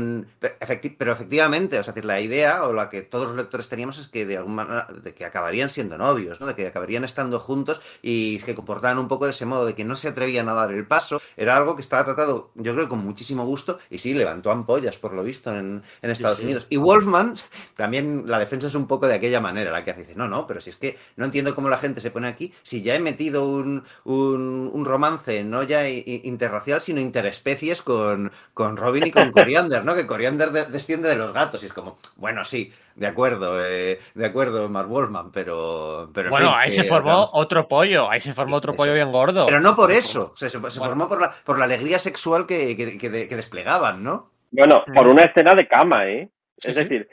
pero 0.99 1.13
efectivamente, 1.13 1.79
o 1.79 1.83
sea, 1.85 1.95
la 2.03 2.21
idea 2.21 2.65
o 2.65 2.73
la 2.73 2.89
que 2.89 3.03
todos 3.03 3.29
los 3.29 3.37
lectores 3.37 3.69
teníamos 3.69 3.99
es 3.99 4.09
que 4.09 4.27
de 4.27 4.37
alguna 4.37 4.65
manera 4.65 4.89
de 5.11 5.15
que 5.15 5.25
acabarían 5.25 5.71
siendo 5.71 5.99
novios, 5.99 6.41
¿no? 6.41 6.47
de 6.47 6.55
que 6.55 6.67
acabarían 6.67 7.05
estando 7.05 7.41
juntos 7.41 7.81
y 8.03 8.39
que 8.39 8.55
comportaban 8.55 8.99
un 8.99 9.09
poco 9.09 9.25
de 9.27 9.33
ese 9.33 9.47
modo, 9.47 9.67
de 9.67 9.75
que 9.75 9.85
no 9.85 9.95
se 9.97 10.09
atrevían 10.09 10.49
a 10.49 10.55
dar 10.55 10.73
el 10.73 10.87
paso. 10.87 11.21
Era 11.37 11.57
algo 11.57 11.75
que 11.77 11.83
estaba 11.83 12.05
tratado, 12.05 12.51
yo 12.55 12.75
creo, 12.75 12.89
con 12.89 13.01
muchísimo 13.01 13.45
gusto 13.45 13.79
y 13.91 13.99
sí, 13.99 14.15
levantó 14.15 14.51
ampollas, 14.51 14.99
por 14.99 15.13
lo 15.13 15.23
visto, 15.23 15.55
en, 15.55 15.83
en 16.03 16.11
Estados 16.11 16.39
sí. 16.39 16.45
Unidos. 16.45 16.67
Y 16.71 16.77
Wolfman, 16.77 17.35
también 17.77 18.25
la 18.27 18.39
defensa 18.39 18.67
es 18.69 18.75
un 18.75 18.87
poco 18.87 19.07
de 19.07 19.15
aquella 19.15 19.41
manera, 19.41 19.71
la 19.71 19.85
que 19.85 19.91
hace, 19.91 20.01
dice, 20.03 20.15
no, 20.15 20.29
no, 20.29 20.47
pero 20.47 20.61
si 20.61 20.71
es 20.71 20.77
que 20.77 20.97
no 21.17 21.25
entiendo 21.25 21.55
cómo 21.55 21.69
la 21.69 21.79
gente 21.79 22.01
se 22.01 22.11
pone 22.11 22.29
aquí, 22.29 22.53
si 22.63 22.83
ya 22.83 22.95
he 22.95 23.01
metido 23.01 23.47
un, 23.49 23.85
un, 24.05 24.71
un 24.73 24.85
romance 24.85 25.45
no 25.45 25.63
ya 25.63 25.89
interracial, 25.89 26.81
sino 26.81 27.01
interespecies 27.01 27.83
con, 27.83 28.33
con 28.55 28.77
Robin 28.77 29.07
y 29.07 29.11
con 29.11 29.31
Coriander, 29.33 29.85
¿no? 29.85 29.95
Que 29.95 30.07
Coriander 30.07 30.51
de- 30.53 30.67
desciende 30.67 31.09
de 31.09 31.17
los 31.17 31.33
gatos 31.33 31.63
y 31.63 31.67
es 31.67 31.73
como, 31.73 31.99
bueno, 32.17 32.45
sí, 32.45 32.73
de 32.95 33.07
acuerdo, 33.07 33.65
eh, 33.65 33.99
de 34.15 34.27
acuerdo, 34.27 34.69
Mark 34.69 34.89
Wolfman, 34.89 35.31
pero... 35.33 36.11
pero 36.13 36.29
en 36.29 36.31
Bueno, 36.31 36.49
fin, 36.51 36.57
ahí 36.61 36.65
que- 36.67 36.71
se 36.77 36.85
formó 36.85 37.31
otro 37.33 37.67
pollo, 37.69 38.11
ahí 38.11 38.21
se 38.21 38.35
formó 38.35 38.57
otro 38.57 38.73
Eso. 38.73 38.77
pollo 38.79 38.93
bien 38.95 39.13
gordo. 39.13 39.47
Pero 39.47 39.61
no 39.61 39.75
por 39.77 39.91
eso, 39.91 40.33
se, 40.37 40.51
se- 40.51 40.59
se 40.59 40.59
Bueno. 40.59 40.73
formó 40.85 41.09
por 41.09 41.21
la, 41.21 41.33
por 41.45 41.59
la 41.59 41.65
alegría 41.65 41.99
sexual 41.99 42.47
que, 42.47 42.77
que- 42.77 42.99
que 42.99 43.11
de- 43.11 43.29
que 43.29 43.37
desplegaban, 43.37 44.03
¿no? 44.03 44.31
Bueno, 44.51 44.83
por 44.95 45.07
una 45.07 45.23
escena 45.23 45.55
de 45.55 45.67
cama, 45.69 46.07
¿eh? 46.09 46.29
Sí, 46.59 46.71
es 46.71 46.77
sí. 46.77 46.83
decir, 46.83 47.09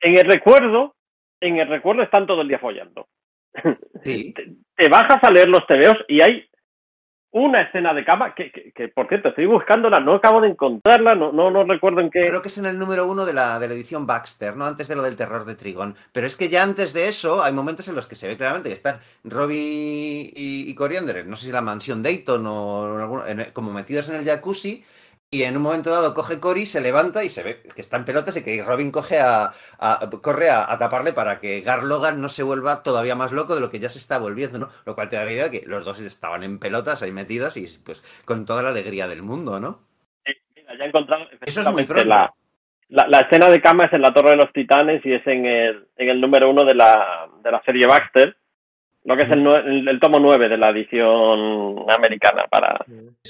en 0.00 0.18
el 0.18 0.24
recuerdo, 0.26 0.94
en 1.40 1.58
el 1.58 1.68
recuerdo 1.68 2.02
están 2.02 2.26
todo 2.26 2.42
el 2.42 2.48
día 2.48 2.58
follando. 2.58 3.06
Sí. 4.04 4.32
te, 4.36 4.54
te 4.76 4.88
bajas 4.88 5.18
a 5.22 5.30
leer 5.30 5.48
los 5.48 5.66
tebeos 5.66 5.96
y 6.08 6.20
hay 6.20 6.49
una 7.32 7.62
escena 7.62 7.94
de 7.94 8.04
cama 8.04 8.34
que, 8.34 8.50
que, 8.50 8.72
que, 8.72 8.88
por 8.88 9.06
cierto, 9.08 9.28
estoy 9.28 9.46
buscándola, 9.46 10.00
no 10.00 10.14
acabo 10.14 10.40
de 10.40 10.48
encontrarla, 10.48 11.14
no, 11.14 11.30
no, 11.30 11.50
no 11.50 11.62
recuerdo 11.64 12.00
en 12.00 12.10
qué. 12.10 12.20
Creo 12.26 12.42
que 12.42 12.48
es 12.48 12.58
en 12.58 12.66
el 12.66 12.78
número 12.78 13.06
uno 13.06 13.24
de 13.24 13.32
la, 13.32 13.58
de 13.60 13.68
la 13.68 13.74
edición 13.74 14.06
Baxter, 14.06 14.56
¿no? 14.56 14.66
Antes 14.66 14.88
de 14.88 14.96
lo 14.96 15.02
del 15.02 15.14
terror 15.16 15.44
de 15.44 15.54
Trigón. 15.54 15.94
Pero 16.12 16.26
es 16.26 16.36
que 16.36 16.48
ya 16.48 16.62
antes 16.62 16.92
de 16.92 17.06
eso 17.08 17.42
hay 17.42 17.52
momentos 17.52 17.86
en 17.88 17.94
los 17.94 18.06
que 18.06 18.16
se 18.16 18.26
ve 18.26 18.36
claramente 18.36 18.68
que 18.70 18.74
están 18.74 18.98
Robbie 19.22 20.32
y, 20.34 20.74
Coriander, 20.74 21.26
no 21.26 21.36
sé 21.36 21.46
si 21.46 21.52
la 21.52 21.60
mansión 21.60 22.02
Dayton 22.02 22.44
o 22.46 23.26
en- 23.26 23.46
como 23.52 23.72
metidos 23.72 24.08
en 24.08 24.16
el 24.16 24.24
jacuzzi. 24.24 24.84
Y 25.32 25.44
en 25.44 25.56
un 25.56 25.62
momento 25.62 25.90
dado 25.90 26.12
coge 26.12 26.40
Cory, 26.40 26.66
se 26.66 26.80
levanta 26.80 27.22
y 27.22 27.28
se 27.28 27.44
ve 27.44 27.62
que 27.72 27.80
está 27.80 27.96
en 27.96 28.04
pelotas 28.04 28.36
y 28.36 28.42
que 28.42 28.64
Robin 28.64 28.90
coge 28.90 29.20
a, 29.20 29.52
a- 29.78 30.10
corre 30.20 30.50
a, 30.50 30.70
a 30.72 30.76
taparle 30.76 31.12
para 31.12 31.38
que 31.38 31.60
Gar 31.60 31.84
Logan 31.84 32.20
no 32.20 32.28
se 32.28 32.42
vuelva 32.42 32.82
todavía 32.82 33.14
más 33.14 33.30
loco 33.30 33.54
de 33.54 33.60
lo 33.60 33.70
que 33.70 33.78
ya 33.78 33.88
se 33.88 34.00
está 34.00 34.18
volviendo, 34.18 34.58
¿no? 34.58 34.68
Lo 34.84 34.96
cual 34.96 35.08
te 35.08 35.14
da 35.14 35.24
la 35.24 35.30
idea 35.32 35.48
de 35.48 35.60
que 35.60 35.66
los 35.68 35.84
dos 35.84 36.00
estaban 36.00 36.42
en 36.42 36.58
pelotas 36.58 37.02
ahí 37.04 37.12
metidos 37.12 37.56
y 37.56 37.68
pues 37.84 38.02
con 38.24 38.44
toda 38.44 38.62
la 38.64 38.70
alegría 38.70 39.06
del 39.06 39.22
mundo, 39.22 39.60
¿no? 39.60 39.78
Mira, 40.56 40.74
ya 40.76 40.86
Eso 41.46 41.60
es 41.60 41.68
muy 41.70 41.84
pronto. 41.84 42.08
la, 42.08 42.34
la, 42.88 43.06
la, 43.06 43.20
escena 43.20 43.48
de 43.50 43.60
cama 43.60 43.84
es 43.84 43.92
en 43.92 44.02
la 44.02 44.12
Torre 44.12 44.30
de 44.30 44.36
los 44.36 44.52
Titanes 44.52 45.00
y 45.06 45.12
es 45.12 45.24
en 45.28 45.46
el, 45.46 45.86
en 45.96 46.08
el 46.08 46.20
número 46.20 46.50
uno 46.50 46.64
de 46.64 46.74
la, 46.74 47.28
de 47.40 47.52
la 47.52 47.62
serie 47.62 47.86
Baxter, 47.86 48.36
lo 49.04 49.16
que 49.16 49.22
es 49.22 49.30
el, 49.30 49.46
el, 49.46 49.86
el 49.88 50.00
tomo 50.00 50.18
9 50.18 50.48
de 50.48 50.56
la 50.58 50.70
edición 50.70 51.88
americana, 51.88 52.46
para, 52.50 52.84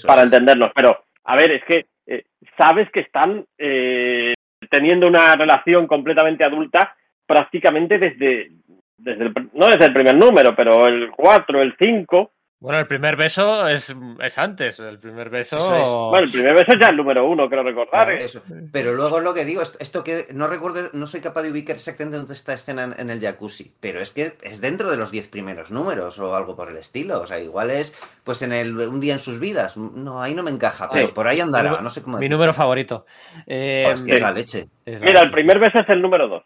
para 0.07 0.23
entendernos. 0.23 0.71
Pero, 0.75 1.05
a 1.31 1.37
ver, 1.37 1.53
es 1.53 1.65
que 1.65 1.87
eh, 2.09 2.25
sabes 2.59 2.91
que 2.91 3.01
están 3.01 3.45
eh, 3.57 4.35
teniendo 4.69 5.07
una 5.07 5.33
relación 5.37 5.87
completamente 5.87 6.43
adulta 6.43 6.97
prácticamente 7.25 8.01
desde, 8.01 8.51
desde 8.97 9.25
el, 9.27 9.33
no 9.55 9.69
desde 9.69 9.85
el 9.85 9.93
primer 9.93 10.17
número, 10.17 10.57
pero 10.57 10.89
el 10.89 11.09
4, 11.13 11.63
el 11.63 11.77
5. 11.81 12.33
Bueno, 12.61 12.79
el 12.79 12.87
primer 12.87 13.17
beso 13.17 13.67
es, 13.69 13.97
es 14.23 14.39
antes. 14.39 14.79
El 14.81 14.99
primer 14.99 15.31
beso. 15.31 15.57
Es. 15.57 15.89
Bueno, 15.89 16.27
el 16.27 16.31
primer 16.31 16.53
beso 16.53 16.73
es 16.73 16.79
ya 16.79 16.89
el 16.89 16.97
número 16.99 17.27
uno, 17.27 17.49
creo 17.49 17.63
recordar. 17.63 18.05
Claro, 18.05 18.13
eso. 18.13 18.43
Pero 18.71 18.93
luego 18.93 19.19
lo 19.21 19.33
que 19.33 19.47
digo, 19.47 19.63
esto 19.63 20.05
que 20.05 20.27
no 20.35 20.47
recuerdo, 20.47 20.91
no 20.93 21.07
soy 21.07 21.23
capaz 21.23 21.43
de 21.43 21.51
ubicar 21.51 21.77
exactamente 21.77 22.19
dónde 22.19 22.35
está 22.35 22.53
escena 22.53 22.85
en, 22.85 23.01
en, 23.01 23.09
el 23.09 23.19
jacuzzi, 23.19 23.73
pero 23.81 24.01
es 24.01 24.11
que 24.11 24.35
es 24.43 24.61
dentro 24.61 24.91
de 24.91 24.99
los 24.99 25.11
diez 25.11 25.27
primeros 25.27 25.71
números 25.71 26.19
o 26.19 26.37
algo 26.37 26.55
por 26.55 26.69
el 26.69 26.77
estilo. 26.77 27.23
O 27.23 27.27
sea, 27.27 27.41
igual 27.41 27.71
es 27.71 27.99
pues 28.25 28.43
en 28.43 28.53
el 28.53 28.77
un 28.77 29.01
día 29.01 29.15
en 29.15 29.21
sus 29.21 29.41
vidas. 29.41 29.79
No, 29.79 30.21
ahí 30.21 30.35
no 30.35 30.43
me 30.43 30.51
encaja, 30.51 30.91
pero 30.93 31.07
sí. 31.07 31.13
por 31.15 31.29
ahí 31.29 31.41
andará. 31.41 31.81
No 31.81 31.89
sé 31.89 32.03
cómo. 32.03 32.19
Mi 32.19 32.29
número 32.29 32.53
favorito. 32.53 33.07
Eh, 33.47 33.85
oh, 33.89 33.93
es 33.93 34.03
que 34.03 34.17
es 34.17 34.21
la 34.21 34.33
leche. 34.33 34.67
Es 34.85 35.01
la 35.01 35.07
Mira, 35.07 35.21
leche. 35.21 35.25
el 35.25 35.31
primer 35.31 35.59
beso 35.61 35.79
es 35.79 35.89
el 35.89 36.03
número 36.03 36.29
dos. 36.29 36.43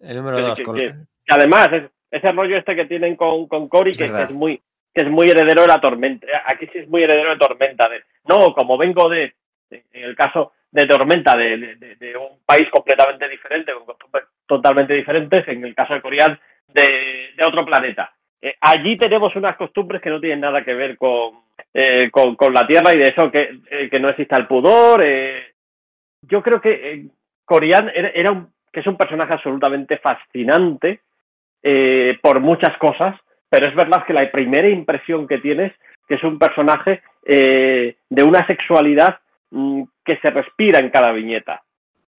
El 0.00 0.16
número 0.16 0.40
dos. 0.40 0.58
Que, 0.58 0.64
que, 0.64 0.72
que, 0.72 0.94
además, 1.28 1.68
es, 1.72 1.84
ese 2.10 2.32
rollo 2.32 2.56
este 2.56 2.74
que 2.74 2.86
tienen 2.86 3.14
con, 3.14 3.46
con 3.46 3.68
Cory, 3.68 3.92
que, 3.92 4.06
es 4.06 4.30
muy 4.32 4.60
que 4.94 5.02
es 5.02 5.10
muy 5.10 5.28
heredero 5.28 5.62
de 5.62 5.68
la 5.68 5.80
tormenta. 5.80 6.26
Aquí 6.46 6.68
sí 6.72 6.78
es 6.78 6.88
muy 6.88 7.02
heredero 7.02 7.30
de 7.30 7.38
tormenta. 7.38 7.88
De, 7.88 8.02
no, 8.28 8.54
como 8.54 8.78
vengo 8.78 9.08
de, 9.08 9.34
en 9.70 10.04
el 10.04 10.14
caso 10.14 10.52
de 10.70 10.86
tormenta, 10.86 11.36
de, 11.36 12.16
un 12.16 12.38
país 12.44 12.68
completamente 12.70 13.28
diferente, 13.28 13.72
con 13.72 13.84
costumbres 13.84 14.24
totalmente 14.46 14.94
diferentes, 14.94 15.46
en 15.48 15.64
el 15.64 15.74
caso 15.74 15.94
de 15.94 16.00
Corian, 16.00 16.38
de, 16.68 17.30
otro 17.46 17.64
planeta. 17.64 18.12
Eh, 18.40 18.54
allí 18.60 18.96
tenemos 18.96 19.34
unas 19.36 19.56
costumbres 19.56 20.00
que 20.00 20.10
no 20.10 20.20
tienen 20.20 20.40
nada 20.40 20.64
que 20.64 20.74
ver 20.74 20.96
con, 20.96 21.44
eh, 21.72 22.10
con, 22.10 22.36
la 22.52 22.66
Tierra 22.66 22.92
y 22.92 22.98
de 22.98 23.08
eso 23.08 23.30
que, 23.30 23.60
eh, 23.70 23.88
que 23.90 24.00
no 24.00 24.08
exista 24.08 24.36
el 24.36 24.46
pudor. 24.46 25.02
eh, 25.04 25.54
yo 26.22 26.42
creo 26.42 26.60
que 26.60 27.06
Corian 27.44 27.90
era, 27.94 28.08
era 28.08 28.32
un, 28.32 28.52
que 28.72 28.80
es 28.80 28.86
un 28.86 28.96
personaje 28.96 29.32
absolutamente 29.32 29.98
fascinante 29.98 31.00
por 32.20 32.40
muchas 32.40 32.76
cosas, 32.76 33.16
pero 33.54 33.68
es 33.68 33.74
verdad 33.76 34.04
que 34.04 34.12
la 34.12 34.28
primera 34.32 34.68
impresión 34.68 35.28
que 35.28 35.38
tienes 35.38 35.72
que 36.08 36.16
es 36.16 36.24
un 36.24 36.40
personaje 36.40 37.02
eh, 37.24 37.94
de 38.10 38.22
una 38.24 38.44
sexualidad 38.48 39.20
mmm, 39.52 39.84
que 40.04 40.16
se 40.16 40.30
respira 40.30 40.80
en 40.80 40.90
cada 40.90 41.12
viñeta. 41.12 41.62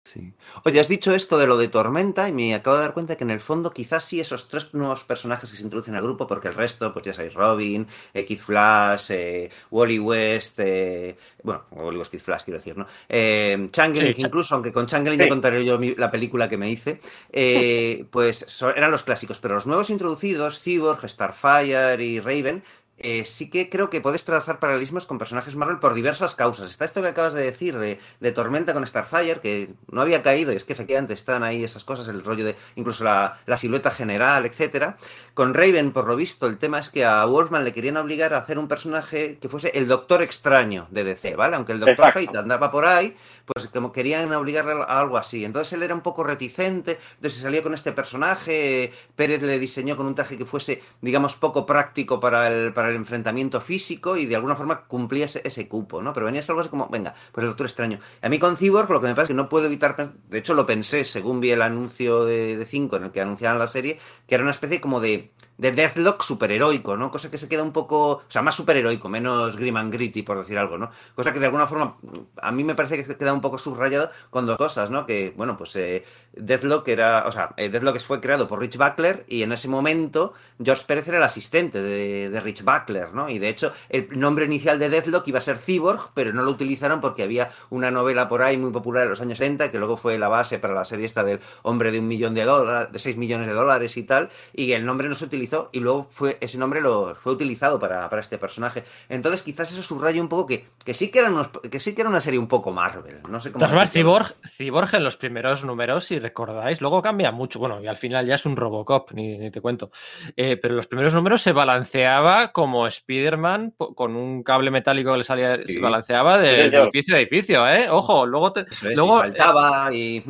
Sí. 0.05 0.33
Oye, 0.63 0.79
has 0.79 0.87
dicho 0.87 1.15
esto 1.15 1.39
de 1.39 1.47
lo 1.47 1.57
de 1.57 1.67
Tormenta 1.67 2.29
y 2.29 2.31
me 2.31 2.53
acabo 2.53 2.75
de 2.75 2.83
dar 2.83 2.93
cuenta 2.93 3.15
que 3.15 3.23
en 3.23 3.31
el 3.31 3.39
fondo 3.39 3.73
quizás 3.73 4.03
sí 4.03 4.19
esos 4.19 4.47
tres 4.49 4.71
nuevos 4.75 5.03
personajes 5.03 5.49
que 5.49 5.57
se 5.57 5.63
introducen 5.63 5.95
al 5.95 6.03
grupo, 6.03 6.27
porque 6.27 6.47
el 6.47 6.53
resto, 6.53 6.93
pues 6.93 7.05
ya 7.05 7.13
sabéis, 7.13 7.33
Robin, 7.33 7.87
eh, 8.13 8.23
Keith 8.23 8.41
Flash, 8.41 9.07
eh, 9.09 9.49
Wally 9.71 9.97
West, 9.97 10.59
eh, 10.59 11.17
bueno, 11.41 11.63
Wally 11.71 11.97
West, 11.97 12.11
Keith 12.11 12.21
Flash 12.21 12.43
quiero 12.43 12.59
decir, 12.59 12.77
¿no? 12.77 12.85
Eh, 13.09 13.67
Changeling, 13.71 14.13
sí, 14.13 14.21
incluso, 14.21 14.53
aunque 14.53 14.71
con 14.71 14.85
Changeling 14.85 15.19
sí. 15.19 15.25
ya 15.25 15.29
contaré 15.29 15.65
yo 15.65 15.79
mi, 15.79 15.95
la 15.95 16.11
película 16.11 16.47
que 16.47 16.57
me 16.57 16.69
hice, 16.69 17.01
eh, 17.31 18.05
pues 18.11 18.61
eran 18.75 18.91
los 18.91 19.01
clásicos, 19.01 19.39
pero 19.39 19.55
los 19.55 19.65
nuevos 19.65 19.89
introducidos, 19.89 20.61
Cyborg, 20.61 21.09
Starfire 21.09 22.03
y 22.03 22.19
Raven, 22.19 22.63
eh, 22.97 23.25
sí 23.25 23.49
que 23.49 23.69
creo 23.69 23.89
que 23.89 23.99
puedes 23.99 24.23
trazar 24.23 24.59
paralelismos 24.59 25.05
con 25.05 25.17
personajes 25.17 25.55
Marvel 25.55 25.79
por 25.79 25.93
diversas 25.93 26.33
causas. 26.33 26.69
Está 26.69 26.85
esto 26.85 27.01
que 27.01 27.09
acabas 27.09 27.33
de 27.33 27.43
decir 27.43 27.77
de, 27.77 27.99
de, 28.21 28.31
Tormenta 28.31 28.73
con 28.73 28.87
Starfire, 28.87 29.41
que 29.41 29.73
no 29.91 30.01
había 30.01 30.23
caído, 30.23 30.53
y 30.53 30.55
es 30.55 30.63
que 30.63 30.73
efectivamente 30.73 31.13
están 31.13 31.43
ahí 31.43 31.63
esas 31.63 31.83
cosas, 31.83 32.07
el 32.07 32.23
rollo 32.23 32.45
de 32.45 32.55
incluso 32.75 33.03
la, 33.03 33.39
la 33.45 33.57
silueta 33.57 33.91
general, 33.91 34.45
etcétera. 34.45 34.95
Con 35.33 35.53
Raven, 35.53 35.91
por 35.91 36.07
lo 36.07 36.15
visto, 36.15 36.47
el 36.47 36.57
tema 36.57 36.79
es 36.79 36.89
que 36.89 37.03
a 37.03 37.25
Wolfman 37.25 37.65
le 37.65 37.73
querían 37.73 37.97
obligar 37.97 38.33
a 38.33 38.37
hacer 38.37 38.57
un 38.57 38.69
personaje 38.69 39.37
que 39.41 39.49
fuese 39.49 39.71
el 39.75 39.87
Doctor 39.87 40.21
Extraño 40.21 40.87
de 40.89 41.03
DC, 41.03 41.35
¿vale? 41.35 41.57
Aunque 41.57 41.73
el 41.73 41.81
Doctor. 41.81 42.13
Fate 42.13 42.37
andaba 42.37 42.71
por 42.71 42.85
ahí, 42.85 43.15
pues 43.45 43.67
como 43.67 43.91
querían 43.91 44.31
obligarle 44.33 44.73
a 44.73 44.99
algo 44.99 45.17
así. 45.17 45.43
Entonces 45.43 45.73
él 45.73 45.83
era 45.83 45.93
un 45.93 46.01
poco 46.01 46.23
reticente, 46.23 46.99
entonces 47.15 47.41
salió 47.41 47.61
con 47.61 47.73
este 47.73 47.91
personaje, 47.91 48.91
Pérez 49.15 49.41
le 49.41 49.59
diseñó 49.59 49.97
con 49.97 50.07
un 50.07 50.15
traje 50.15 50.37
que 50.37 50.45
fuese, 50.45 50.81
digamos, 51.01 51.35
poco 51.35 51.65
práctico 51.65 52.19
para 52.19 52.47
el, 52.47 52.73
para 52.73 52.84
el 52.89 52.95
enfrentamiento 52.95 53.61
físico 53.61 54.17
y 54.17 54.25
de 54.25 54.35
alguna 54.35 54.55
forma 54.55 54.85
cumplía 54.85 55.25
ese, 55.25 55.67
cupo, 55.67 56.01
¿no? 56.01 56.13
Pero 56.13 56.25
venía 56.25 56.43
algo 56.47 56.61
así 56.61 56.69
como, 56.69 56.87
venga, 56.89 57.13
pues 57.31 57.43
el 57.43 57.49
Doctor 57.49 57.67
Extraño. 57.67 57.99
A 58.21 58.29
mí 58.29 58.39
con 58.39 58.57
Cyborg 58.57 58.89
lo 58.89 59.01
que 59.01 59.07
me 59.07 59.13
pasa 59.13 59.23
es 59.23 59.27
que 59.29 59.33
no 59.33 59.49
puedo 59.49 59.65
evitar, 59.65 60.13
de 60.29 60.37
hecho 60.37 60.53
lo 60.53 60.65
pensé 60.65 61.05
según 61.05 61.39
vi 61.39 61.51
el 61.51 61.61
anuncio 61.61 62.25
de, 62.25 62.57
de 62.57 62.65
Cinco 62.65 62.97
en 62.97 63.05
el 63.05 63.11
que 63.11 63.21
anunciaban 63.21 63.59
la 63.59 63.67
serie, 63.67 63.99
que 64.27 64.35
era 64.35 64.43
una 64.43 64.51
especie 64.51 64.81
como 64.81 64.99
de, 64.99 65.31
de 65.57 65.71
Deathlock 65.71 66.21
superheroico, 66.21 66.97
¿no? 66.97 67.11
Cosa 67.11 67.31
que 67.31 67.37
se 67.37 67.47
queda 67.47 67.63
un 67.63 67.71
poco, 67.71 68.11
o 68.11 68.23
sea, 68.27 68.41
más 68.41 68.55
superheroico, 68.55 69.07
menos 69.07 69.55
grim 69.55 69.77
and 69.77 69.93
gritty, 69.93 70.21
por 70.21 70.39
decir 70.39 70.57
algo, 70.57 70.77
¿no? 70.77 70.91
Cosa 71.15 71.31
que 71.31 71.39
de 71.39 71.45
alguna 71.45 71.67
forma 71.67 71.97
a 72.41 72.51
mí 72.51 72.63
me 72.63 72.75
parece 72.75 73.03
que 73.03 73.15
queda 73.15 73.33
un 73.33 73.41
poco 73.41 73.57
subrayado 73.57 74.09
con 74.29 74.45
dos 74.45 74.57
cosas, 74.57 74.89
¿no? 74.89 75.05
Que, 75.05 75.33
bueno, 75.35 75.57
pues 75.57 75.75
eh, 75.77 76.03
Deathlock 76.33 76.87
era, 76.89 77.25
o 77.27 77.31
sea, 77.31 77.53
eh, 77.57 77.69
Deathlock 77.69 77.99
fue 77.99 78.19
creado 78.19 78.47
por 78.47 78.59
Rich 78.59 78.77
Buckler 78.77 79.25
y 79.27 79.43
en 79.43 79.51
ese 79.51 79.67
momento 79.67 80.33
George 80.61 80.83
Pérez 80.85 81.07
era 81.07 81.17
el 81.17 81.23
asistente 81.23 81.81
de, 81.81 82.29
de, 82.29 82.39
Rich 82.41 82.63
Buckler, 82.63 82.74
¿no? 83.13 83.29
Y 83.29 83.39
de 83.39 83.49
hecho 83.49 83.73
el 83.89 84.07
nombre 84.19 84.45
inicial 84.45 84.79
de 84.79 84.89
Deathlock 84.89 85.27
iba 85.27 85.37
a 85.37 85.41
ser 85.41 85.57
Cyborg, 85.57 86.11
pero 86.13 86.33
no 86.33 86.43
lo 86.43 86.51
utilizaron 86.51 87.01
porque 87.01 87.23
había 87.23 87.49
una 87.69 87.91
novela 87.91 88.27
por 88.27 88.41
ahí 88.41 88.57
muy 88.57 88.71
popular 88.71 89.03
en 89.03 89.09
los 89.09 89.21
años 89.21 89.37
70 89.37 89.71
que 89.71 89.77
luego 89.77 89.97
fue 89.97 90.17
la 90.17 90.27
base 90.27 90.59
para 90.59 90.73
la 90.73 90.85
serie 90.85 91.05
esta 91.05 91.23
del 91.23 91.39
hombre 91.63 91.91
de 91.91 91.99
un 91.99 92.07
millón 92.07 92.33
de 92.33 92.43
dólares, 92.43 92.91
de 92.91 92.99
6 92.99 93.17
millones 93.17 93.47
de 93.47 93.53
dólares 93.53 93.97
y 93.97 94.03
tal, 94.03 94.29
y 94.53 94.73
el 94.73 94.85
nombre 94.85 95.07
no 95.07 95.15
se 95.15 95.25
utilizó 95.25 95.69
y 95.71 95.79
luego 95.79 96.07
fue 96.09 96.37
ese 96.41 96.57
nombre 96.57 96.81
lo 96.81 97.15
fue 97.15 97.33
utilizado 97.33 97.79
para, 97.79 98.09
para 98.09 98.21
este 98.21 98.37
personaje. 98.37 98.83
Entonces 99.09 99.41
quizás 99.41 99.71
eso 99.71 99.83
subraya 99.83 100.21
un 100.21 100.29
poco 100.29 100.45
que, 100.47 100.67
que 100.83 100.93
sí 100.93 101.09
que 101.09 101.19
era 101.19 101.29
unos, 101.29 101.49
que 101.69 101.79
sí 101.79 101.93
que 101.95 102.01
era 102.01 102.09
una 102.09 102.21
serie 102.21 102.39
un 102.39 102.47
poco 102.47 102.71
Marvel, 102.71 103.21
no 103.29 103.39
sé 103.39 103.51
cómo. 103.51 103.65
Cyborg, 103.87 104.35
Cyborg 104.57 104.95
en 104.95 105.03
los 105.03 105.17
primeros 105.17 105.63
números, 105.63 106.05
si 106.05 106.19
recordáis, 106.19 106.81
luego 106.81 107.01
cambia 107.01 107.31
mucho, 107.31 107.59
bueno, 107.59 107.81
y 107.81 107.87
al 107.87 107.97
final 107.97 108.25
ya 108.25 108.35
es 108.35 108.45
un 108.45 108.55
Robocop, 108.55 109.11
ni, 109.13 109.37
ni 109.37 109.51
te 109.51 109.61
cuento. 109.61 109.91
Eh, 110.35 110.57
pero 110.57 110.73
en 110.73 110.77
los 110.77 110.87
primeros 110.87 111.13
números 111.13 111.41
se 111.41 111.51
balanceaba 111.51 112.51
como 112.65 112.87
Spider-Man 112.87 113.75
con 113.77 114.15
un 114.15 114.41
cable 114.41 114.71
metálico 114.71 115.11
que 115.11 115.19
le 115.19 115.23
salía, 115.23 115.57
sí. 115.57 115.73
se 115.73 115.79
balanceaba 115.79 116.39
de, 116.39 116.63
sí, 116.63 116.69
de, 116.71 116.77
edificio 116.77 117.15
a 117.15 117.19
edificio, 117.19 117.69
¿eh? 117.69 117.87
Ojo, 117.91 118.25
luego 118.25 118.51
te, 118.53 118.61
Eso 118.61 118.89
es, 118.89 118.95
luego 118.95 119.19
y 119.19 119.21
saltaba 119.21 119.93
y 119.93 120.23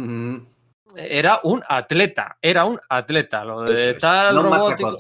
era 0.98 1.40
un 1.44 1.64
atleta, 1.68 2.38
era 2.42 2.66
un 2.66 2.80
atleta, 2.90 3.46
lo 3.46 3.62
de 3.62 3.92
eso 3.92 4.00
tal 4.00 4.36
no 4.36 4.44
robótico, 4.44 4.98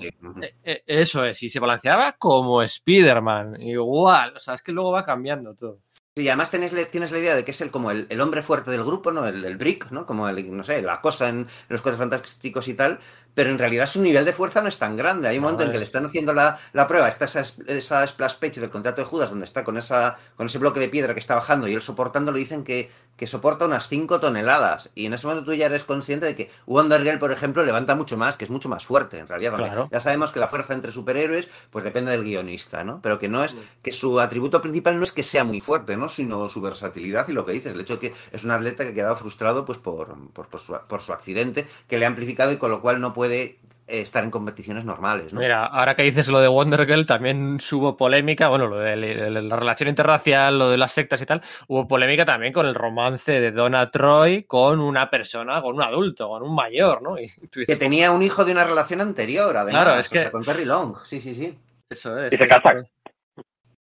eh, 0.64 0.84
eso 0.86 1.26
es, 1.26 1.44
y 1.44 1.50
se 1.50 1.60
balanceaba 1.60 2.14
como 2.14 2.62
Spider-Man, 2.62 3.62
igual, 3.62 4.38
o 4.38 4.40
sea, 4.40 4.54
es 4.54 4.62
que 4.62 4.72
luego 4.72 4.92
va 4.92 5.04
cambiando 5.04 5.54
todo. 5.56 5.80
Y 6.18 6.30
además 6.30 6.50
tienes, 6.50 6.92
tienes 6.92 7.12
la 7.12 7.20
idea 7.20 7.36
de 7.36 7.44
que 7.44 7.52
es 7.52 7.60
el 7.60 7.72
como 7.72 7.92
el, 7.92 8.08
el 8.10 8.22
hombre 8.22 8.42
fuerte 8.42 8.72
del 8.72 8.86
grupo, 8.86 9.12
¿no? 9.12 9.28
El, 9.28 9.44
el, 9.44 9.58
brick, 9.58 9.92
¿no? 9.92 10.06
Como 10.06 10.30
el, 10.30 10.56
no 10.56 10.64
sé, 10.64 10.82
la 10.82 11.02
cosa 11.02 11.28
en 11.28 11.46
los 11.68 11.82
cuadros 11.82 12.00
fantásticos 12.00 12.70
y 12.70 12.74
tal, 12.74 13.00
pero 13.36 13.52
en 13.52 13.60
realidad 13.60 13.86
su 13.86 14.02
nivel 14.02 14.26
de 14.26 14.34
fuerza 14.34 14.62
no 14.62 14.70
es 14.70 14.80
tan 14.80 14.96
grande. 14.96 15.28
Hay 15.28 15.38
un 15.38 15.44
momento 15.44 15.64
en 15.64 15.72
que 15.72 15.78
le 15.78 15.84
están 15.84 16.06
haciendo 16.06 16.34
la, 16.34 16.58
la 16.74 16.88
prueba, 16.88 17.08
está 17.08 17.26
esa, 17.26 17.44
esa 17.68 18.08
splash 18.08 18.36
page 18.36 18.60
del 18.62 18.72
contrato 18.72 19.02
de 19.02 19.08
Judas, 19.08 19.30
donde 19.30 19.46
está 19.46 19.64
con, 19.64 19.78
esa, 19.78 20.18
con 20.36 20.48
ese 20.48 20.58
bloque 20.58 20.80
de 20.80 20.90
piedra 20.90 21.14
que 21.14 21.20
está 21.20 21.36
bajando 21.36 21.68
y 21.68 21.76
él 21.76 21.82
soportando, 21.82 22.32
le 22.32 22.40
dicen 22.40 22.64
que, 22.64 22.90
que 23.18 23.28
soporta 23.28 23.66
unas 23.66 23.88
5 23.88 24.20
toneladas. 24.20 24.90
Y 24.96 25.06
en 25.06 25.14
ese 25.14 25.28
momento 25.28 25.46
tú 25.46 25.54
ya 25.54 25.68
eres 25.68 25.84
consciente 25.84 26.26
de 26.26 26.36
que 26.36 26.50
Wonder 26.66 27.04
Girl, 27.04 27.20
por 27.20 27.32
ejemplo, 27.32 27.64
levanta 27.64 27.96
mucho 27.96 28.18
más, 28.18 28.38
que 28.38 28.46
es 28.46 28.50
mucho 28.50 28.70
más 28.70 28.86
fuerte, 28.86 29.20
en 29.20 29.28
realidad. 29.28 29.56
Claro. 29.56 29.90
Ya 29.92 30.00
sabemos 30.00 30.32
que 30.32 30.40
la 30.40 30.48
fuerza 30.48 30.74
entre 30.74 30.92
superhéroes, 30.92 31.48
pues 31.70 31.84
depende 31.84 32.12
del 32.12 32.24
guionista, 32.24 32.84
¿no? 32.84 33.00
Pero 33.02 33.20
que 33.20 33.30
no 33.30 33.44
es, 33.44 33.56
que 33.82 33.92
su 33.92 34.20
atributo 34.20 34.62
principal 34.62 34.98
no 34.98 35.04
es 35.04 35.12
que 35.12 35.24
sea 35.24 35.44
muy 35.44 35.62
fuerte, 35.62 35.96
¿no? 35.98 36.10
Sino 36.10 36.50
su 36.50 36.62
versatilidad 36.62 37.28
y 37.28 37.34
lo 37.34 37.46
que 37.46 37.54
dices, 37.54 37.74
el 37.74 37.82
hecho 37.82 37.98
de 37.98 38.00
que 38.00 38.14
es 38.32 38.44
un 38.44 38.52
atleta 38.52 38.84
que 38.84 38.92
ha 38.92 38.94
quedado 38.94 39.16
frustrado, 39.16 39.66
pues 39.66 39.78
por, 39.78 40.16
por, 40.32 40.48
por, 40.48 40.60
su, 40.60 40.78
por 40.88 41.02
su 41.02 41.14
accidente, 41.14 41.68
que 41.88 41.98
le 41.98 42.06
ha 42.06 42.08
amplificado 42.08 42.52
y 42.52 42.58
con 42.58 42.72
lo 42.72 42.82
cual 42.82 43.00
no 43.00 43.14
puede 43.14 43.25
estar 43.88 44.24
en 44.24 44.32
competiciones 44.32 44.84
normales. 44.86 45.34
¿no? 45.34 45.40
Mira, 45.40 45.66
ahora 45.66 45.96
que 45.96 46.04
dices 46.04 46.28
lo 46.28 46.40
de 46.40 46.48
Wonder 46.48 46.86
Girl, 46.86 47.06
también 47.06 47.60
hubo 47.72 47.98
polémica, 47.98 48.48
bueno, 48.48 48.68
lo 48.68 48.80
de 48.80 48.96
la 48.96 49.56
relación 49.56 49.90
interracial, 49.90 50.58
lo 50.58 50.70
de 50.70 50.78
las 50.78 50.92
sectas 50.92 51.22
y 51.22 51.26
tal, 51.26 51.42
hubo 51.68 51.88
polémica 51.88 52.26
también 52.26 52.54
con 52.54 52.66
el 52.66 52.76
romance 52.76 53.40
de 53.40 53.52
Donna 53.52 53.92
Troy 53.92 54.44
con 54.44 54.80
una 54.80 55.10
persona, 55.10 55.62
con 55.62 55.76
un 55.76 55.82
adulto, 55.84 56.30
con 56.30 56.44
un 56.44 56.56
mayor, 56.56 57.02
¿no? 57.02 57.18
Y 57.18 57.24
dices, 57.24 57.68
que 57.68 57.76
tenía 57.76 58.12
un 58.12 58.24
hijo 58.24 58.44
de 58.46 58.52
una 58.52 58.64
relación 58.64 59.02
anterior, 59.02 59.56
además, 59.56 59.84
claro, 59.84 60.00
es 60.00 60.10
que... 60.10 60.20
o 60.20 60.22
sea, 60.22 60.32
con 60.32 60.44
Terry 60.44 60.66
Long, 60.66 60.98
sí, 61.04 61.22
sí, 61.22 61.36
sí. 61.36 61.58
Eso 61.90 62.18
es. 62.18 62.34
Y 62.34 62.38
se 62.38 62.48
casan. 62.48 62.88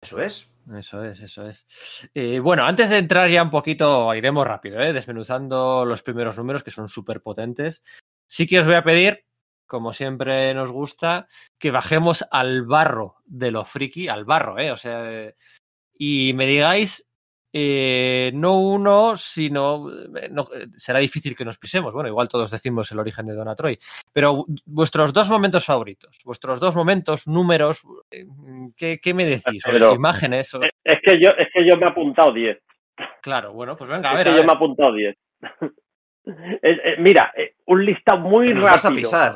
Eso 0.01 0.19
es. 0.19 0.49
Eso 0.77 1.03
es, 1.03 1.19
eso 1.19 1.45
es. 1.45 1.65
Eh, 2.13 2.39
bueno, 2.39 2.63
antes 2.63 2.89
de 2.89 2.97
entrar 2.97 3.29
ya 3.29 3.43
un 3.43 3.51
poquito, 3.51 4.13
iremos 4.15 4.47
rápido, 4.47 4.79
¿eh? 4.79 4.93
desmenuzando 4.93 5.84
los 5.84 6.01
primeros 6.01 6.38
números 6.38 6.63
que 6.63 6.71
son 6.71 6.88
súper 6.88 7.21
potentes. 7.21 7.84
Sí 8.28 8.47
que 8.47 8.59
os 8.59 8.65
voy 8.65 8.76
a 8.76 8.84
pedir 8.84 9.24
como 9.65 9.91
siempre 9.91 10.53
nos 10.53 10.69
gusta, 10.71 11.28
que 11.57 11.71
bajemos 11.71 12.24
al 12.30 12.61
barro 12.63 13.15
de 13.26 13.49
lo 13.49 13.65
friki, 13.65 14.07
al 14.07 14.24
barro, 14.24 14.59
¿eh? 14.59 14.69
O 14.71 14.78
sea, 14.78 15.34
y 15.97 16.32
me 16.36 16.45
digáis 16.45 17.07
eh, 17.51 18.32
no 18.36 18.59
uno, 18.59 19.17
sino 19.17 19.89
eh, 19.91 20.30
no, 20.30 20.43
eh, 20.53 20.67
será 20.76 20.99
difícil 20.99 21.36
que 21.36 21.45
nos 21.45 21.57
pisemos. 21.57 21.91
Bueno, 21.93 22.09
igual 22.09 22.28
todos 22.28 22.51
decimos 22.51 22.91
el 22.91 22.99
origen 22.99 23.26
de 23.26 23.34
Donna 23.34 23.55
Troy, 23.55 23.80
pero 24.11 24.45
vuestros 24.65 25.11
dos 25.11 25.28
momentos 25.30 25.65
favoritos, 25.65 26.19
vuestros 26.24 26.59
dos 26.59 26.76
momentos, 26.76 27.28
números, 27.28 27.82
¿qué, 28.78 28.99
qué 29.01 29.13
me 29.15 29.26
decís? 29.26 29.65
¿O 29.67 29.71
Pero- 29.71 29.95
imágenes. 29.95 30.53
o- 30.53 30.61
Es 30.63 30.99
que 31.03 31.19
yo, 31.19 31.30
es 31.32 31.47
que 31.51 31.67
yo 31.67 31.78
me 31.78 31.86
he 31.86 31.89
apuntado 31.89 32.32
10. 32.32 32.59
Claro, 33.24 33.53
bueno, 33.53 33.76
pues 33.76 33.89
venga, 33.89 34.09
a 34.09 34.13
Es 34.13 34.17
ver. 34.17 34.26
que 34.28 34.30
a 34.30 34.34
yo 34.34 34.38
ver. 34.38 34.45
me 34.45 34.51
he 34.51 34.55
apuntado 34.55 34.93
10. 34.93 35.15
Eh, 36.26 36.95
mira, 36.99 37.34
eh, 37.36 37.55
un 37.65 37.86
listado 37.86 38.19
muy 38.19 38.53
Nos 38.53 38.63
vas 38.63 38.86
a 38.86 38.89
rápido. 38.89 39.01
pisar. 39.01 39.32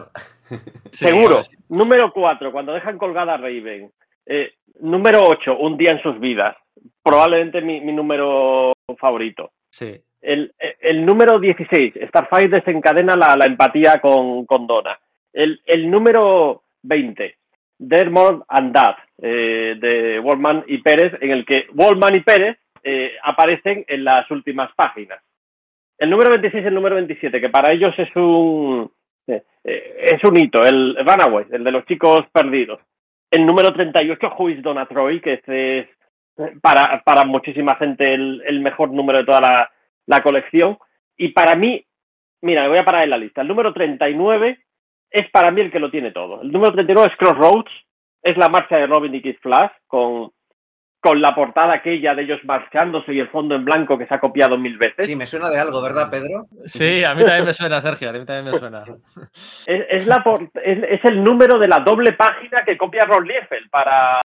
Seguro. 0.92 1.44
sí. 1.44 1.56
Número 1.70 2.12
4, 2.14 2.52
cuando 2.52 2.74
dejan 2.74 2.98
colgada 2.98 3.34
a 3.34 3.38
Raven. 3.38 3.92
Eh, 4.26 4.54
número 4.80 5.20
8, 5.24 5.58
un 5.58 5.78
día 5.78 5.92
en 5.92 6.02
sus 6.02 6.20
vidas. 6.20 6.56
Probablemente 7.04 7.62
mi, 7.62 7.82
mi 7.82 7.92
número 7.94 8.74
favorito. 8.98 9.52
Sí. 9.70 10.00
El, 10.22 10.54
el 10.82 11.06
número 11.06 11.40
16, 11.40 11.94
Starfire 12.10 12.50
desencadena 12.50 13.16
la, 13.16 13.36
la 13.36 13.46
empatía 13.46 14.00
con, 14.02 14.46
con 14.46 14.66
Donna. 14.68 14.98
El, 15.32 15.62
el 15.66 15.90
número 15.90 16.64
20, 16.84 17.38
Dermot 17.78 18.44
and 18.48 18.74
Dad, 18.74 18.96
eh, 19.22 19.76
de 19.80 20.20
Wallman 20.20 20.64
y 20.68 20.80
Pérez, 20.80 21.14
en 21.22 21.32
el 21.32 21.46
que 21.46 21.68
Wallman 21.76 22.16
y 22.16 22.22
Pérez 22.22 22.58
eh, 22.84 23.12
aparecen 23.24 23.86
en 23.88 24.04
las 24.04 24.30
últimas 24.32 24.72
páginas. 24.76 25.20
El 25.98 26.10
número 26.10 26.30
26 26.32 26.64
y 26.64 26.68
el 26.68 26.74
número 26.74 26.96
27, 26.96 27.42
que 27.42 27.50
para 27.50 27.74
ellos 27.74 27.94
es 27.98 28.16
un, 28.16 28.92
eh, 29.28 29.44
eh, 29.64 30.10
es 30.14 30.24
un 30.24 30.38
hito, 30.38 30.64
el 30.64 30.96
Runaway, 30.96 31.46
el 31.52 31.64
de 31.64 31.72
los 31.72 31.86
chicos 31.86 32.22
perdidos. 32.32 32.80
El 33.32 33.46
número 33.46 33.74
38, 33.74 34.36
Who 34.38 34.50
is 34.50 34.62
Donna 34.62 34.86
Troy, 34.86 35.20
que 35.20 35.34
este 35.34 35.80
es 35.80 35.88
eh, 36.38 36.54
para, 36.62 37.02
para 37.04 37.26
muchísima 37.26 37.76
gente 37.76 38.14
el, 38.14 38.44
el 38.46 38.62
mejor 38.62 38.92
número 38.92 39.20
de 39.20 39.26
toda 39.26 39.42
la, 39.42 39.72
la 40.06 40.22
colección. 40.22 40.78
Y 41.18 41.30
para 41.30 41.56
mí, 41.56 41.84
mira, 42.42 42.64
me 42.64 42.70
voy 42.70 42.78
a 42.78 42.86
parar 42.86 43.04
en 43.04 43.10
la 43.10 43.18
lista. 43.18 43.42
El 43.42 43.48
número 43.48 43.74
39 43.74 44.60
es 45.10 45.30
para 45.32 45.52
mí 45.52 45.62
el 45.62 45.72
que 45.72 45.80
lo 45.80 45.90
tiene 45.90 46.12
todo. 46.12 46.42
El 46.42 46.52
número 46.52 46.74
39 46.74 47.10
es 47.12 47.18
Crossroads, 47.18 47.72
es 48.22 48.38
la 48.38 48.50
marcha 48.50 48.78
de 48.78 48.88
Robin 48.88 49.16
y 49.16 49.22
Kid 49.22 49.38
Flash 49.42 49.72
con, 49.88 50.32
con 51.08 51.22
la 51.22 51.34
portada 51.34 51.74
aquella 51.76 52.14
de 52.16 52.24
ellos 52.24 52.40
marchándose 52.44 53.14
y 53.14 53.20
el 53.20 53.30
fondo 53.30 53.56
en 53.56 53.64
blanco 53.64 53.98
que 53.98 54.06
se 54.08 54.14
ha 54.14 54.20
copiado 54.20 54.58
mil 54.58 54.78
veces. 54.78 55.06
Sí, 55.06 55.16
me 55.16 55.26
suena 55.26 55.50
de 55.50 55.58
algo, 55.60 55.82
¿verdad, 55.82 56.10
Pedro? 56.10 56.48
Sí, 56.66 57.04
a 57.04 57.16
mí 57.16 57.24
también 57.24 57.46
me 57.46 57.54
suena, 57.54 57.80
Sergio, 57.80 58.10
a 58.10 58.14
mí 58.14 58.26
también 58.26 58.52
me 58.54 58.60
suena. 58.60 58.84
Es, 59.66 59.86
es 59.90 60.08
la 60.08 60.24
por- 60.24 60.50
es, 60.64 60.84
es 60.84 61.06
el 61.06 61.24
número 61.24 61.58
de 61.60 61.68
la 61.68 61.80
doble 61.80 62.14
página 62.14 62.64
que 62.66 62.78
copia 62.78 63.06
Ron 63.06 63.26
Liefeld 63.26 63.70
para, 63.70 64.22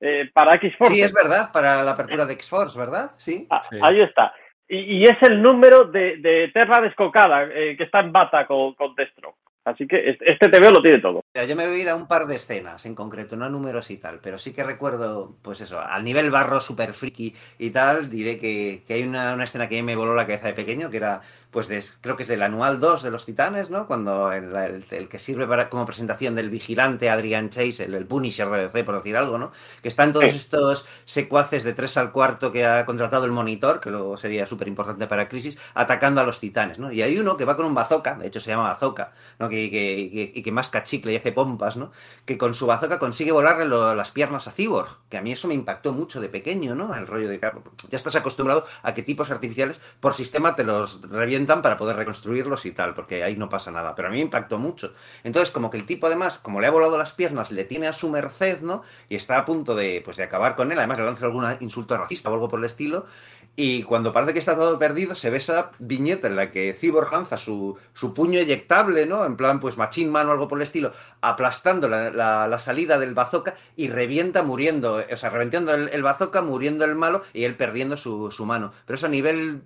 eh, 0.00 0.28
para 0.34 0.56
X-Force. 0.56 0.92
Sí, 0.94 1.00
es 1.02 1.12
verdad, 1.14 1.50
para 1.52 1.82
la 1.82 1.92
apertura 1.92 2.26
de 2.26 2.34
X-Force, 2.34 2.78
¿verdad? 2.78 3.12
Sí. 3.16 3.46
Ah, 3.50 3.62
Sí. 3.62 3.78
Ahí 3.82 4.00
está. 4.02 4.34
Y, 4.68 4.98
y 4.98 5.04
es 5.04 5.16
el 5.22 5.40
número 5.40 5.84
de, 5.84 6.16
de 6.18 6.50
Terra 6.52 6.80
Descocada, 6.82 7.44
eh, 7.44 7.74
que 7.76 7.84
está 7.84 8.00
en 8.00 8.12
bata 8.12 8.46
con, 8.46 8.74
con 8.74 8.94
Destro. 8.94 9.36
Así 9.64 9.86
que 9.86 10.10
es- 10.10 10.18
este 10.20 10.48
TVO 10.48 10.70
lo 10.70 10.82
tiene 10.82 10.98
todo. 11.00 11.21
Yo 11.34 11.56
me 11.56 11.66
voy 11.66 11.76
a 11.76 11.82
ir 11.82 11.88
a 11.88 11.94
un 11.94 12.06
par 12.08 12.26
de 12.26 12.34
escenas 12.34 12.84
en 12.84 12.94
concreto, 12.94 13.36
no 13.36 13.46
a 13.46 13.48
números 13.48 13.90
y 13.90 13.96
tal, 13.96 14.18
pero 14.20 14.36
sí 14.36 14.52
que 14.52 14.64
recuerdo, 14.64 15.34
pues 15.40 15.62
eso, 15.62 15.80
al 15.80 16.04
nivel 16.04 16.30
barro 16.30 16.60
super 16.60 16.92
friki 16.92 17.34
y 17.58 17.70
tal, 17.70 18.10
diré 18.10 18.36
que, 18.36 18.84
que 18.86 18.92
hay 18.94 19.02
una, 19.04 19.32
una 19.32 19.44
escena 19.44 19.66
que 19.66 19.78
a 19.78 19.82
mí 19.82 19.82
me 19.82 19.96
voló 19.96 20.14
la 20.14 20.26
cabeza 20.26 20.48
de 20.48 20.52
pequeño, 20.52 20.90
que 20.90 20.98
era, 20.98 21.22
pues 21.50 21.68
de- 21.68 21.82
creo 22.02 22.16
que 22.18 22.24
es 22.24 22.28
del 22.28 22.42
anual 22.42 22.80
2 22.80 23.02
de 23.02 23.10
los 23.10 23.24
Titanes, 23.24 23.70
¿no? 23.70 23.86
Cuando 23.86 24.30
el, 24.30 24.54
el- 24.54 24.84
el 24.90 25.08
que 25.08 25.18
sirve 25.18 25.46
para, 25.46 25.70
como 25.70 25.86
presentación 25.86 26.34
del 26.34 26.50
vigilante 26.50 27.08
Adrian 27.08 27.48
Chase, 27.48 27.84
el, 27.86 27.94
el 27.94 28.04
Punisher 28.06 28.50
de 28.50 28.64
DC, 28.64 28.84
por 28.84 28.96
decir 28.96 29.16
algo, 29.16 29.38
¿no? 29.38 29.52
Que 29.80 29.88
están 29.88 30.12
todos 30.12 30.32
Sí. 30.32 30.36
estos 30.36 30.84
secuaces 31.06 31.64
de 31.64 31.72
3 31.72 31.96
al 31.96 32.12
cuarto 32.12 32.52
que 32.52 32.66
ha 32.66 32.84
contratado 32.84 33.24
el 33.24 33.32
monitor, 33.32 33.80
que 33.80 33.90
luego 33.90 34.18
sería 34.18 34.44
súper 34.44 34.68
importante 34.68 35.06
para 35.06 35.28
Crisis, 35.30 35.58
atacando 35.72 36.20
a 36.20 36.24
los 36.24 36.40
Titanes, 36.40 36.78
¿no? 36.78 36.92
Y 36.92 37.00
hay 37.00 37.18
uno 37.18 37.38
que 37.38 37.46
va 37.46 37.56
con 37.56 37.64
un 37.64 37.74
bazooka, 37.74 38.16
de 38.16 38.26
hecho 38.26 38.38
se 38.40 38.50
llama 38.50 38.64
bazooka, 38.64 39.12
¿no? 39.38 39.48
Que, 39.48 39.70
que, 39.70 40.10
que- 40.12 40.32
y 40.38 40.42
que 40.42 40.52
masca 40.52 40.84
chicle 40.84 41.12
y 41.12 41.16
hace 41.22 41.32
pompas, 41.32 41.76
¿no? 41.76 41.92
Que 42.26 42.36
con 42.36 42.52
su 42.52 42.66
bazooka 42.66 42.98
consigue 42.98 43.32
volarle 43.32 43.66
las 43.94 44.10
piernas 44.10 44.48
a 44.48 44.52
Cyborg, 44.52 44.98
que 45.08 45.16
a 45.16 45.22
mí 45.22 45.32
eso 45.32 45.48
me 45.48 45.54
impactó 45.54 45.92
mucho 45.92 46.20
de 46.20 46.28
pequeño, 46.28 46.74
¿no? 46.74 46.94
El 46.94 47.06
rollo 47.06 47.28
de 47.28 47.40
ya 47.40 47.96
estás 47.96 48.14
acostumbrado 48.14 48.66
a 48.82 48.94
que 48.94 49.02
tipos 49.02 49.30
artificiales 49.30 49.80
por 50.00 50.14
sistema 50.14 50.54
te 50.54 50.64
los 50.64 51.00
revientan 51.10 51.62
para 51.62 51.76
poder 51.76 51.96
reconstruirlos 51.96 52.66
y 52.66 52.72
tal, 52.72 52.94
porque 52.94 53.22
ahí 53.24 53.36
no 53.36 53.48
pasa 53.48 53.70
nada, 53.70 53.94
pero 53.94 54.08
a 54.08 54.10
mí 54.10 54.18
me 54.18 54.22
impactó 54.22 54.58
mucho. 54.58 54.92
Entonces, 55.24 55.50
como 55.50 55.70
que 55.70 55.76
el 55.78 55.86
tipo 55.86 56.06
además, 56.06 56.38
como 56.38 56.60
le 56.60 56.66
ha 56.66 56.70
volado 56.70 56.98
las 56.98 57.12
piernas, 57.12 57.50
le 57.50 57.64
tiene 57.64 57.86
a 57.86 57.92
su 57.92 58.10
merced, 58.10 58.60
¿no? 58.60 58.82
Y 59.08 59.16
está 59.16 59.38
a 59.38 59.44
punto 59.44 59.74
de, 59.74 60.02
pues, 60.04 60.16
de 60.16 60.24
acabar 60.24 60.56
con 60.56 60.72
él, 60.72 60.78
además 60.78 60.98
le 60.98 61.04
lanza 61.04 61.26
algún 61.26 61.44
insulto 61.60 61.96
racista 61.96 62.30
o 62.30 62.34
algo 62.34 62.48
por 62.48 62.58
el 62.58 62.64
estilo, 62.64 63.06
y 63.54 63.82
cuando 63.82 64.12
parece 64.14 64.32
que 64.32 64.38
está 64.38 64.56
todo 64.56 64.78
perdido, 64.78 65.14
se 65.14 65.28
ve 65.28 65.36
esa 65.36 65.72
viñeta 65.78 66.26
en 66.26 66.36
la 66.36 66.50
que 66.50 66.72
Cyborg 66.72 67.12
lanza 67.12 67.36
su, 67.36 67.76
su 67.92 68.14
puño 68.14 68.38
eyectable, 68.38 69.04
¿no? 69.04 69.26
En 69.26 69.36
plan, 69.36 69.60
pues 69.60 69.76
Machine 69.76 70.10
Man 70.10 70.28
o 70.28 70.32
algo 70.32 70.48
por 70.48 70.58
el 70.58 70.62
estilo, 70.62 70.92
aplastando 71.20 71.86
la, 71.88 72.58
salida 72.58 72.98
del 72.98 73.12
bazooka 73.14 73.54
y 73.76 73.88
revienta 73.88 74.42
muriendo, 74.42 75.02
o 75.10 75.16
sea, 75.16 75.28
reventando 75.28 75.74
el, 75.74 76.02
bazooka, 76.02 76.40
muriendo 76.40 76.86
el 76.86 76.94
malo 76.94 77.22
y 77.34 77.44
él 77.44 77.56
perdiendo 77.56 77.98
su, 77.98 78.30
su 78.30 78.46
mano. 78.46 78.72
Pero 78.86 78.94
eso 78.96 79.06
a 79.06 79.10
nivel 79.10 79.64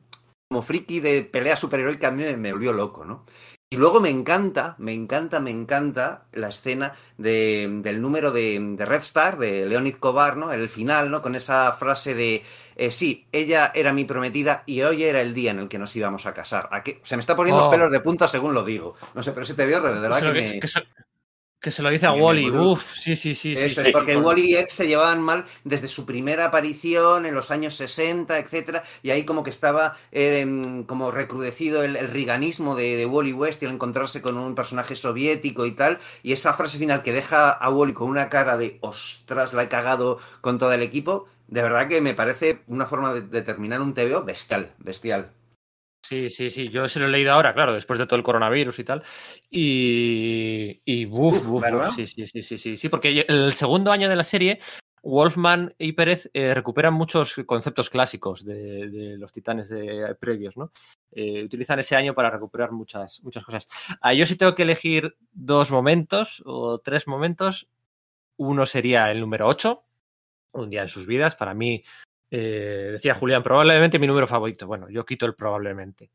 como 0.49 0.63
friki 0.63 1.01
de 1.01 1.23
pelea 1.23 1.57
superheroica 1.57 2.09
a 2.09 2.11
mí 2.11 2.25
me, 2.37 2.53
volvió 2.53 2.73
loco, 2.73 3.05
¿no? 3.05 3.25
Y 3.69 3.77
luego 3.79 4.01
me 4.01 4.11
encanta, 4.11 4.77
me 4.79 4.93
encanta, 4.93 5.41
me 5.41 5.51
encanta 5.51 6.27
la 6.33 6.49
escena 6.49 6.95
de- 7.19 7.69
del 7.83 8.01
número 8.01 8.31
de, 8.31 8.59
de 8.61 8.87
Red 8.87 9.01
Star, 9.01 9.39
de 9.39 9.67
Leonid 9.67 9.97
Kovar, 9.97 10.37
¿no? 10.37 10.53
El 10.53 10.69
final, 10.69 11.11
¿no? 11.11 11.21
Con 11.21 11.35
esa 11.35 11.73
frase 11.73 12.15
de, 12.15 12.45
eh, 12.77 12.91
sí, 12.91 13.27
ella 13.33 13.73
era 13.75 13.93
mi 13.93 14.05
prometida 14.05 14.63
y 14.67 14.83
hoy 14.83 15.05
era 15.05 15.21
el 15.23 15.35
día 15.35 15.51
en 15.53 15.59
el 15.61 15.69
que 15.69 15.79
nos 15.79 15.95
íbamos 15.97 16.27
a 16.27 16.35
casar. 16.35 16.69
¿A 16.71 16.83
qué? 16.83 17.01
Se 17.03 17.17
me 17.17 17.21
está 17.21 17.35
poniendo 17.37 17.65
Oh. 17.67 17.71
pelos 17.71 17.91
de 17.91 18.01
punta 18.01 18.29
según 18.29 18.55
lo 18.55 18.65
digo. 18.65 18.95
No 19.15 19.23
sé, 19.23 19.33
pero 19.33 19.45
ese 19.45 19.55
te 19.55 19.67
veo 19.67 19.81
de 19.81 20.01
verdad 20.01 20.21
que 20.23 20.33
que, 20.33 20.33
me... 20.33 20.61
que 20.61 20.69
se, 20.69 20.81
que 21.61 21.71
se 21.73 21.83
lo 21.83 21.91
dice 21.91 22.07
a 22.07 22.13
Wally. 22.13 22.51
Uf, 22.51 22.85
sí, 22.95 23.17
sí, 23.17 23.35
sí. 23.35 23.55
Eso 23.57 23.83
sí, 23.83 23.89
es, 23.89 23.91
porque 23.91 24.13
sí, 24.13 24.19
Wally 24.19 24.51
y 24.51 24.55
él 24.57 24.67
se 24.69 24.87
llevaban 24.87 25.21
mal 25.23 25.47
desde 25.65 25.89
su 25.89 26.07
primera 26.07 26.45
aparición 26.47 27.27
en 27.27 27.35
los 27.35 27.51
años 27.51 27.75
60, 27.75 28.39
etcétera, 28.39 28.85
y 29.03 29.11
ahí 29.11 29.25
como 29.25 29.43
que 29.43 29.51
estaba 29.51 29.97
eh, 30.13 30.85
como 30.87 31.11
recrudecido 31.11 31.83
el, 31.83 31.97
el 31.97 32.09
riganismo 32.09 32.77
de, 32.77 32.97
de 32.97 33.07
Wally 33.07 33.33
West 33.33 33.63
y 33.63 33.67
el 33.67 33.73
encontrarse 33.73 34.23
con 34.23 34.37
un 34.37 34.55
personaje 34.55 34.95
soviético 34.95 35.67
y 35.67 35.73
tal, 35.73 35.99
y 36.23 36.33
esa 36.33 36.53
frase 36.53 36.79
final 36.79 37.03
que 37.03 37.13
deja 37.13 37.51
a 37.51 37.71
Wally 37.71 37.95
con 37.95 38.11
una 38.11 38.29
cara 38.29 38.57
de 38.57 38.79
ostras, 38.83 39.53
la 39.53 39.65
he 39.65 39.69
cagado 39.69 40.19
con 40.43 40.59
todo 40.59 40.73
el 40.73 40.83
equipo, 40.83 41.27
de 41.49 41.63
verdad 41.63 41.89
que 41.89 42.01
me 42.01 42.15
parece 42.15 42.63
una 42.67 42.87
forma 42.87 43.13
de, 43.15 43.23
de 43.23 43.43
terminar 43.43 43.81
un 43.81 43.95
TVO 43.95 44.25
bestial, 44.25 44.71
bestial. 44.79 45.33
Sí, 46.09 46.31
sí, 46.31 46.51
sí. 46.51 46.69
Yo 46.69 46.87
se 46.87 47.01
lo 47.01 47.07
he 47.07 47.11
leído 47.11 47.33
ahora, 47.33 47.53
claro, 47.53 47.75
después 47.75 47.99
de 47.99 48.07
todo 48.07 48.17
el 48.17 48.23
coronavirus 48.23 48.79
y 48.79 48.85
tal. 48.85 49.03
Y. 49.51 50.81
Y. 50.85 51.07
Uf, 51.07 51.49
uf, 51.49 51.61
¿verdad? 51.61 51.91
sí, 51.97 52.07
sí, 52.07 52.29
sí, 52.29 52.43
sí, 52.43 52.59
sí. 52.59 52.77
Sí, 52.77 52.89
porque 52.89 53.25
el 53.27 53.53
segundo 53.55 53.91
año 53.91 54.09
de 54.09 54.15
la 54.15 54.23
serie, 54.23 54.61
Wolfman 55.03 55.75
y 55.79 55.95
Pérez 55.95 56.31
eh, 56.33 56.55
recuperan 56.55 56.95
muchos 56.95 57.35
conceptos 57.45 57.91
clásicos 57.91 58.45
de, 58.45 58.89
de 58.89 59.19
los 59.19 59.33
titanes 59.33 59.69
de, 59.69 60.15
previos, 60.15 60.57
¿no? 60.57 60.71
Eh, 61.11 61.43
utilizan 61.43 61.81
ese 61.81 61.97
año 61.97 62.15
para 62.15 62.31
recuperar 62.31 62.71
muchas, 62.71 63.21
muchas 63.25 63.45
cosas. 63.45 63.67
Ah, 64.01 64.15
yo 64.15 64.27
sí 64.27 64.37
tengo 64.37 64.55
que 64.55 64.63
elegir 64.63 65.17
dos 65.33 65.73
momentos 65.73 66.41
o 66.47 66.79
tres 66.79 67.09
momentos. 67.09 67.69
Uno 68.37 68.65
sería 68.65 69.11
el 69.11 69.19
número 69.19 69.49
8, 69.49 69.86
un 70.57 70.71
día 70.71 70.83
en 70.83 70.89
sus 70.89 71.07
vidas. 71.07 71.37
Para 71.37 71.55
mí, 71.55 71.83
eh, 72.31 72.91
decía 72.93 73.15
Julián, 73.15 73.43
probablemente 73.43 73.99
mi 73.99 74.07
número 74.07 74.27
favorito. 74.27 74.67
Bueno, 74.67 74.89
yo 74.91 75.05
quito 75.05 75.27
el 75.27 75.35
probablemente. 75.35 76.11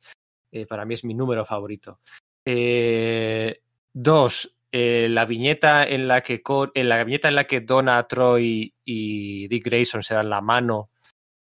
Eh, 0.51 0.65
para 0.65 0.85
mí 0.85 0.93
es 0.93 1.03
mi 1.03 1.13
número 1.13 1.45
favorito. 1.45 1.99
Eh, 2.45 3.61
dos, 3.93 4.55
la 4.71 5.25
viñeta 5.25 5.83
en 5.83 6.07
la 6.07 6.21
que 6.21 6.41
en 6.73 6.89
la 6.89 7.03
viñeta 7.03 7.27
en 7.27 7.35
la 7.35 7.45
que 7.45 7.61
Donna 7.61 8.01
Troy 8.07 8.73
y 8.85 9.47
Dick 9.47 9.65
Grayson 9.65 10.01
se 10.03 10.13
dan 10.13 10.29
la 10.29 10.41
mano 10.41 10.89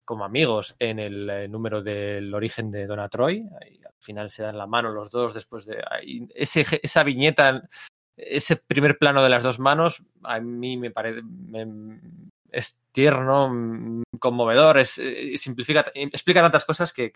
como 0.04 0.24
amigos 0.24 0.74
en 0.78 0.98
el 0.98 1.50
número 1.50 1.82
del 1.82 2.34
origen 2.34 2.70
de 2.70 2.86
Donna 2.86 3.08
Troy. 3.08 3.46
Al 3.84 3.94
final 3.98 4.30
se 4.30 4.42
dan 4.42 4.58
la 4.58 4.66
mano 4.66 4.90
los 4.90 5.10
dos 5.10 5.34
después 5.34 5.66
de 5.66 5.82
ahí, 5.88 6.26
ese, 6.34 6.66
esa 6.82 7.04
viñeta, 7.04 7.62
ese 8.16 8.56
primer 8.56 8.98
plano 8.98 9.22
de 9.22 9.28
las 9.28 9.42
dos 9.42 9.58
manos, 9.58 10.02
a 10.22 10.40
mí 10.40 10.76
me 10.76 10.90
parece 10.90 11.22
es 12.52 12.80
tierno, 12.92 13.48
mm, 13.50 14.02
conmovedor, 14.18 14.78
es, 14.78 14.98
eh, 14.98 15.36
simplifica, 15.38 15.86
explica 15.94 16.42
tantas 16.42 16.64
cosas 16.64 16.92
que, 16.92 17.12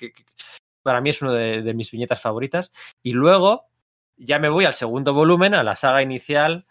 para 0.82 1.00
mí 1.00 1.10
es 1.10 1.22
una 1.22 1.32
de 1.32 1.74
mis 1.74 1.90
viñetas 1.90 2.20
favoritas. 2.20 2.70
Y 3.02 3.12
luego 3.12 3.66
ya 4.16 4.38
me 4.38 4.48
voy 4.48 4.64
al 4.64 4.74
segundo 4.74 5.14
volumen, 5.14 5.54
a 5.54 5.62
la 5.62 5.74
saga 5.74 6.02
inicial, 6.02 6.66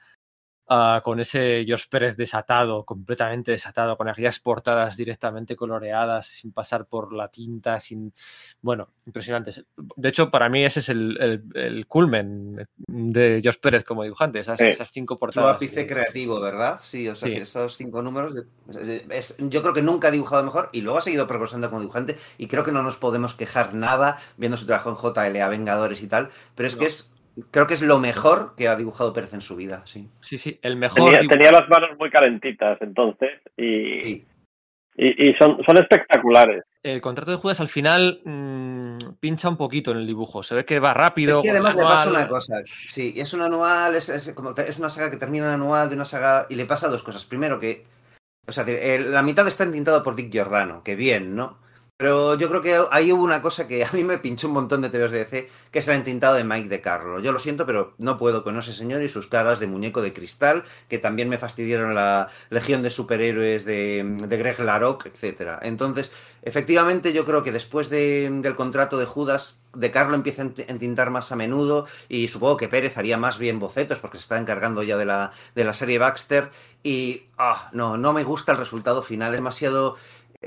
Uh, 0.67 0.99
con 1.03 1.19
ese 1.19 1.63
George 1.63 1.85
Pérez 1.91 2.17
desatado, 2.17 2.85
completamente 2.85 3.51
desatado, 3.51 3.95
con 3.97 4.09
aquellas 4.09 4.39
portadas 4.39 4.97
directamente 4.97 5.55
coloreadas, 5.55 6.25
sin 6.25 6.51
pasar 6.53 6.87
por 6.87 7.13
la 7.13 7.27
tinta, 7.27 7.79
sin. 7.79 8.11
Bueno, 8.61 8.89
impresionantes. 9.05 9.63
De 9.95 10.09
hecho, 10.09 10.31
para 10.31 10.49
mí 10.49 10.65
ese 10.65 10.79
es 10.79 10.89
el, 10.89 11.17
el, 11.21 11.43
el 11.53 11.85
culmen 11.85 12.67
de 12.87 13.41
George 13.43 13.59
Pérez 13.61 13.83
como 13.83 14.01
dibujante, 14.01 14.39
esas, 14.39 14.57
Sí. 14.57 14.65
esas 14.65 14.89
cinco 14.91 15.19
portadas. 15.19 15.51
Su 15.51 15.55
ápice 15.55 15.85
creativo, 15.85 16.39
¿verdad? 16.41 16.79
Sí, 16.81 17.07
o 17.07 17.13
sea, 17.13 17.27
Sí. 17.29 17.35
que 17.35 17.41
esos 17.41 17.77
cinco 17.77 18.01
números, 18.01 18.33
de- 18.33 19.05
es- 19.11 19.35
yo 19.37 19.61
creo 19.61 19.73
que 19.75 19.83
nunca 19.83 20.07
ha 20.07 20.11
dibujado 20.11 20.43
mejor 20.43 20.69
y 20.71 20.81
luego 20.81 20.97
ha 20.97 21.01
seguido 21.01 21.27
progresando 21.27 21.69
como 21.69 21.81
dibujante 21.81 22.17
y 22.39 22.47
creo 22.47 22.63
que 22.63 22.71
no 22.71 22.81
nos 22.81 22.95
podemos 22.95 23.35
quejar 23.35 23.75
nada 23.75 24.17
viendo 24.37 24.57
su 24.57 24.65
trabajo 24.65 24.89
en 24.89 24.95
JLA 24.95 25.47
Vengadores 25.47 26.01
y 26.01 26.07
tal, 26.07 26.31
pero 26.55 26.65
es 26.67 26.73
No. 26.75 26.79
que 26.79 26.85
es, 26.87 27.11
creo 27.51 27.67
que 27.67 27.73
es 27.73 27.81
lo 27.81 27.99
mejor 27.99 28.55
que 28.55 28.67
ha 28.67 28.75
dibujado 28.75 29.13
Pérez 29.13 29.33
en 29.33 29.41
su 29.41 29.55
vida, 29.55 29.81
sí. 29.85 30.09
Sí, 30.19 30.37
sí, 30.37 30.59
el 30.61 30.75
mejor. 30.77 31.17
Tenía, 31.27 31.51
las 31.51 31.67
manos 31.69 31.91
muy 31.99 32.09
calentitas 32.09 32.77
entonces 32.81 33.41
y, 33.57 34.03
Sí. 34.03 34.27
y, 34.95 35.29
y 35.29 35.33
son, 35.35 35.61
son 35.65 35.77
espectaculares. 35.77 36.63
El 36.83 37.01
contrato 37.01 37.31
de 37.31 37.37
Judas 37.37 37.59
al 37.61 37.67
final 37.67 38.21
mm, 38.23 38.97
pincha 39.19 39.49
un 39.49 39.57
poquito 39.57 39.89
en 39.89 39.97
el 39.97 40.05
dibujo. 40.05 40.43
Se 40.43 40.53
ve 40.53 40.65
que 40.65 40.79
va 40.79 40.93
rápido. 40.93 41.39
Es 41.39 41.43
que 41.43 41.49
además 41.49 41.75
le 41.75 41.81
pasa 41.81 42.09
una 42.09 42.27
cosa. 42.27 42.61
Sí, 42.65 43.13
es 43.17 43.33
un 43.33 43.41
anual, 43.41 43.95
es, 43.95 44.07
es 44.09 44.31
como, 44.33 44.55
es 44.55 44.77
una 44.77 44.89
saga 44.89 45.09
que 45.09 45.17
termina 45.17 45.47
en 45.47 45.53
anual 45.53 45.89
de 45.89 45.95
una 45.95 46.05
saga 46.05 46.45
y 46.47 46.53
le 46.53 46.67
pasa 46.67 46.87
dos 46.87 47.01
cosas. 47.01 47.25
Primero 47.25 47.59
que, 47.59 47.85
o 48.47 48.51
sea, 48.51 48.63
eh, 48.67 48.99
la 48.99 49.23
mitad 49.23 49.47
está 49.47 49.63
entintado 49.63 50.03
por 50.03 50.15
Dick 50.15 50.31
Giordano, 50.31 50.83
que 50.83 50.95
bien, 50.95 51.35
¿no? 51.35 51.57
Pero 51.97 52.35
yo 52.35 52.49
creo 52.49 52.61
que 52.61 52.77
ahí 52.91 53.13
hubo 53.13 53.23
una 53.23 53.41
cosa 53.41 53.69
que 53.69 53.85
a 53.85 53.89
mí 53.93 54.03
me 54.03 54.17
pinchó 54.17 54.47
un 54.47 54.53
montón 54.53 54.81
de 54.81 54.89
TVOs 54.89 55.11
de 55.11 55.19
DC, 55.19 55.49
que 55.71 55.79
es 55.79 55.87
el 55.87 55.95
entintado 55.95 56.35
de 56.35 56.43
Mike 56.43 56.67
de 56.67 56.81
Carlo. 56.81 57.21
Yo 57.21 57.31
lo 57.31 57.39
siento, 57.39 57.65
pero 57.65 57.93
no 57.97 58.17
puedo 58.17 58.43
con 58.43 58.57
ese 58.59 58.73
señor 58.73 59.01
y 59.01 59.07
sus 59.07 59.27
caras 59.27 59.61
de 59.61 59.67
muñeco 59.67 60.01
de 60.01 60.11
cristal, 60.11 60.65
que 60.89 60.97
también 60.97 61.29
me 61.29 61.37
fastidiaron 61.37 61.95
la 61.95 62.27
Legión 62.49 62.83
de 62.83 62.89
Superhéroes 62.89 63.63
de, 63.63 64.03
Greg 64.27 64.59
Laroc, 64.59 65.05
etcétera. 65.05 65.59
Entonces, 65.61 66.11
efectivamente, 66.41 67.13
yo 67.13 67.23
creo 67.23 67.43
que 67.43 67.53
después 67.53 67.89
de- 67.89 68.29
del 68.41 68.57
contrato 68.57 68.97
de 68.97 69.05
Judas, 69.05 69.57
de 69.73 69.91
Carlo 69.91 70.15
empieza 70.15 70.41
a 70.41 70.45
ent- 70.45 70.65
entintar 70.67 71.09
más 71.11 71.31
a 71.31 71.35
menudo 71.37 71.85
y 72.09 72.27
supongo 72.27 72.57
que 72.57 72.67
Pérez 72.69 72.97
haría 72.97 73.17
más 73.17 73.37
bien 73.37 73.59
bocetos 73.59 73.99
porque 73.99 74.17
se 74.17 74.21
está 74.23 74.37
encargando 74.37 74.83
ya 74.83 74.95
de 74.97 75.05
la, 75.05 75.31
de 75.53 75.63
la 75.65 75.73
serie 75.73 75.99
Baxter 75.99 76.49
y 76.81 77.23
ah, 77.37 77.69
no, 77.73 77.97
no 77.97 78.13
me 78.13 78.23
gusta 78.23 78.51
el 78.53 78.57
resultado 78.57 79.01
final, 79.03 79.33
es 79.33 79.39
demasiado 79.39 79.97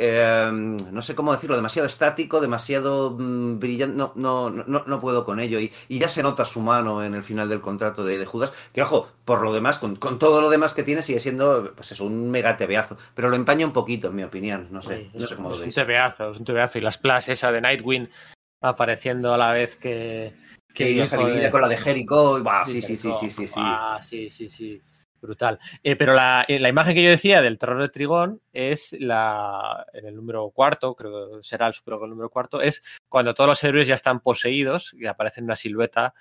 eh, 0.00 0.48
no 0.52 1.02
sé 1.02 1.16
cómo 1.16 1.32
decirlo, 1.32 1.56
demasiado 1.56 1.86
estático, 1.88 2.40
demasiado 2.40 3.10
mm, 3.18 3.58
brillante, 3.58 3.96
no, 3.96 4.12
no, 4.14 4.48
no, 4.50 4.84
no 4.86 5.00
puedo 5.00 5.24
con 5.24 5.40
ello. 5.40 5.58
Y, 5.58 5.72
y, 5.88 5.98
ya 5.98 6.08
se 6.08 6.22
nota 6.22 6.44
su 6.44 6.60
mano 6.60 7.02
en 7.02 7.14
el 7.16 7.24
final 7.24 7.48
del 7.48 7.60
contrato 7.60 8.04
de, 8.04 8.16
de 8.16 8.24
Judas, 8.24 8.52
que 8.72 8.80
ojo, 8.82 9.08
por 9.24 9.42
lo 9.42 9.52
demás, 9.52 9.78
con, 9.78 9.96
con, 9.96 10.20
todo 10.20 10.40
lo 10.40 10.50
demás 10.50 10.72
que 10.72 10.84
tiene, 10.84 11.02
sigue 11.02 11.18
siendo, 11.18 11.72
pues 11.74 11.90
eso, 11.90 12.04
un 12.04 12.30
mega 12.30 12.56
tebeazo. 12.56 12.96
Pero 13.14 13.28
lo 13.28 13.34
empaña 13.34 13.66
un 13.66 13.72
poquito, 13.72 14.08
en 14.08 14.14
mi 14.14 14.22
opinión, 14.22 14.68
no 14.70 14.82
sé, 14.82 14.96
Sí, 14.98 15.10
no 15.18 15.24
es, 15.24 15.30
sé 15.30 15.34
cómo 15.34 15.48
es 15.48 15.52
lo 15.54 15.56
un 15.56 15.62
veis. 15.62 15.74
tebeazo, 15.74 16.30
es 16.30 16.38
un 16.38 16.44
tebeazo. 16.44 16.78
Y 16.78 16.80
la 16.82 16.90
splash 16.92 17.30
esa 17.30 17.50
de 17.50 17.60
Nightwing 17.60 18.08
apareciendo 18.60 19.34
a 19.34 19.38
la 19.38 19.52
vez 19.52 19.76
que... 19.76 20.32
Que 20.74 20.84
divide 20.86 21.08
de- 21.40 21.50
con 21.50 21.60
la 21.60 21.68
de 21.68 21.76
Jericho, 21.76 22.38
y, 22.38 22.42
bah, 22.42 22.64
sí, 22.64 22.80
sí, 22.80 22.96
sí, 22.96 23.10
Jericho. 23.12 23.18
sí, 23.18 23.30
sí, 23.30 23.46
sí. 23.48 23.54
Ah, 23.56 23.98
sí, 24.00 24.30
sí, 24.30 24.48
sí. 24.48 24.80
Brutal. 25.20 25.58
Eh, 25.82 25.96
pero 25.96 26.14
la, 26.14 26.44
eh, 26.46 26.58
la 26.60 26.68
imagen 26.68 26.94
que 26.94 27.02
yo 27.02 27.10
decía 27.10 27.42
del 27.42 27.58
terror 27.58 27.80
de 27.82 27.88
Trigón 27.88 28.40
es 28.52 28.92
la 29.00 29.84
en 29.92 30.06
el 30.06 30.14
número 30.14 30.48
cuarto, 30.50 30.94
creo 30.94 31.38
que 31.38 31.42
será 31.42 31.66
el 31.66 31.74
super 31.74 31.94
el 32.02 32.10
número 32.10 32.30
cuarto, 32.30 32.60
es 32.60 32.82
cuando 33.08 33.34
todos 33.34 33.48
los 33.48 33.64
héroes 33.64 33.88
ya 33.88 33.94
están 33.94 34.20
poseídos 34.20 34.94
y 34.94 35.06
aparece 35.06 35.42
una 35.42 35.56
silueta 35.56 36.14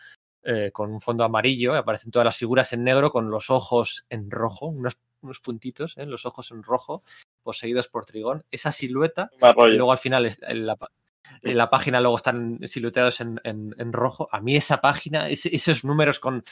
eh, 0.43 0.71
con 0.71 0.91
un 0.91 1.01
fondo 1.01 1.23
amarillo, 1.23 1.75
aparecen 1.75 2.09
todas 2.11 2.25
las 2.25 2.37
figuras 2.37 2.71
en 2.73 2.83
negro 2.83 3.11
con 3.11 3.29
los 3.29 3.49
ojos 3.49 4.05
en 4.09 4.31
rojo, 4.31 4.67
unos, 4.67 4.97
unos 5.21 5.39
puntitos, 5.41 5.95
¿eh? 5.97 6.05
los 6.05 6.25
ojos 6.25 6.51
en 6.51 6.63
rojo, 6.63 7.03
poseídos 7.43 7.87
por 7.89 8.05
Trigón. 8.05 8.45
Esa 8.49 8.71
silueta, 8.71 9.29
y 9.73 9.77
luego 9.77 9.91
al 9.91 9.97
final 9.97 10.25
es- 10.25 10.41
en 10.41 10.65
la, 10.65 10.73
en 10.73 11.06
la 11.41 11.69
página 11.69 11.99
luego 12.01 12.17
están 12.17 12.59
silueteados 12.65 13.21
en, 13.21 13.39
en- 13.43 13.75
en 13.77 13.93
rojo. 13.93 14.27
A 14.31 14.39
mí 14.41 14.55
esa 14.55 14.81
página, 14.81 15.29
esos 15.29 15.83
números 15.83 16.19
con, 16.19 16.43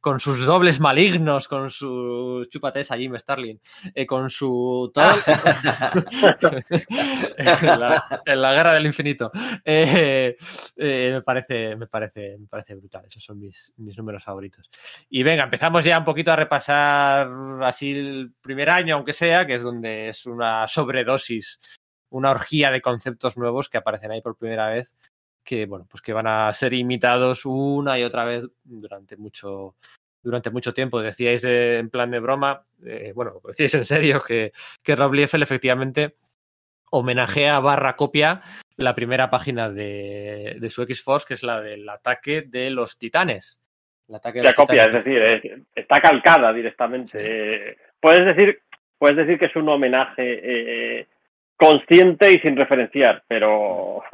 con 0.00 0.20
sus 0.20 0.44
dobles 0.44 0.80
malignos, 0.80 1.48
con 1.48 1.70
su 1.70 2.46
chúpate 2.50 2.80
esa 2.80 2.96
Jim 2.96 3.16
Starlin, 3.18 3.60
eh, 3.94 4.06
con 4.06 4.28
su 4.30 4.90
todo 4.92 5.04
en, 7.36 7.66
la, 7.80 8.22
en 8.24 8.40
la 8.42 8.54
guerra 8.54 8.74
del 8.74 8.86
infinito. 8.86 9.30
Eh, 9.64 10.36
eh, 10.76 11.10
me 11.14 11.22
parece, 11.22 11.76
me 11.76 11.86
parece, 11.86 12.36
me 12.38 12.46
parece 12.46 12.74
brutal. 12.74 13.04
Esos 13.06 13.24
son 13.24 13.38
mis, 13.38 13.72
mis 13.76 13.96
números 13.96 14.22
favoritos. 14.24 14.68
Y 15.10 15.22
venga, 15.22 15.44
empezamos 15.44 15.84
ya 15.84 15.98
un 15.98 16.04
poquito 16.04 16.32
a 16.32 16.36
repasar 16.36 17.28
así 17.62 17.92
el 17.92 18.32
primer 18.40 18.70
año, 18.70 18.96
aunque 18.96 19.12
sea, 19.12 19.46
que 19.46 19.54
es 19.54 19.62
donde 19.62 20.08
es 20.08 20.26
una 20.26 20.66
sobredosis 20.66 21.60
una 22.12 22.30
orgía 22.30 22.70
de 22.70 22.80
conceptos 22.80 23.36
nuevos 23.36 23.68
que 23.68 23.78
aparecen 23.78 24.10
ahí 24.12 24.20
por 24.22 24.36
primera 24.36 24.68
vez, 24.70 24.92
que 25.44 25.66
bueno, 25.66 25.86
pues 25.90 26.00
que 26.02 26.12
van 26.12 26.26
a 26.26 26.52
ser 26.52 26.72
imitados 26.72 27.44
una 27.44 27.98
y 27.98 28.04
otra 28.04 28.24
vez 28.24 28.44
durante 28.64 29.16
mucho 29.16 29.74
durante 30.22 30.50
mucho 30.50 30.72
tiempo. 30.72 31.02
Decíais 31.02 31.42
de, 31.42 31.78
en 31.78 31.90
plan 31.90 32.10
de 32.12 32.20
broma, 32.20 32.64
eh, 32.86 33.12
bueno, 33.14 33.40
decíais 33.44 33.74
en 33.74 33.84
serio 33.84 34.22
que, 34.26 34.52
que 34.82 34.94
Rob 34.94 35.12
Liefeld 35.14 35.42
efectivamente 35.42 36.14
homenajea 36.90 37.58
barra 37.60 37.96
copia 37.96 38.42
la 38.76 38.94
primera 38.94 39.30
página 39.30 39.68
de, 39.70 40.56
de 40.60 40.68
su 40.70 40.82
X-Force, 40.82 41.26
que 41.26 41.34
es 41.34 41.42
la 41.42 41.60
del 41.60 41.88
ataque 41.88 42.42
de 42.42 42.70
los 42.70 42.98
titanes. 42.98 43.60
El 44.08 44.16
ataque 44.16 44.38
de 44.38 44.44
La 44.44 44.50
los 44.50 44.56
copia, 44.56 44.84
es 44.84 44.92
decir, 44.92 45.18
es- 45.22 45.60
está 45.74 46.00
calcada 46.00 46.52
directamente. 46.52 47.18
Eh, 47.70 47.76
puedes 48.00 48.24
decir 48.26 48.60
puedes 48.98 49.16
decir 49.16 49.36
que 49.38 49.46
es 49.46 49.56
un 49.56 49.68
homenaje 49.68 51.00
eh, 51.00 51.06
consciente 51.64 52.32
y 52.32 52.38
sin 52.40 52.56
referenciar, 52.56 53.22
pero 53.28 54.02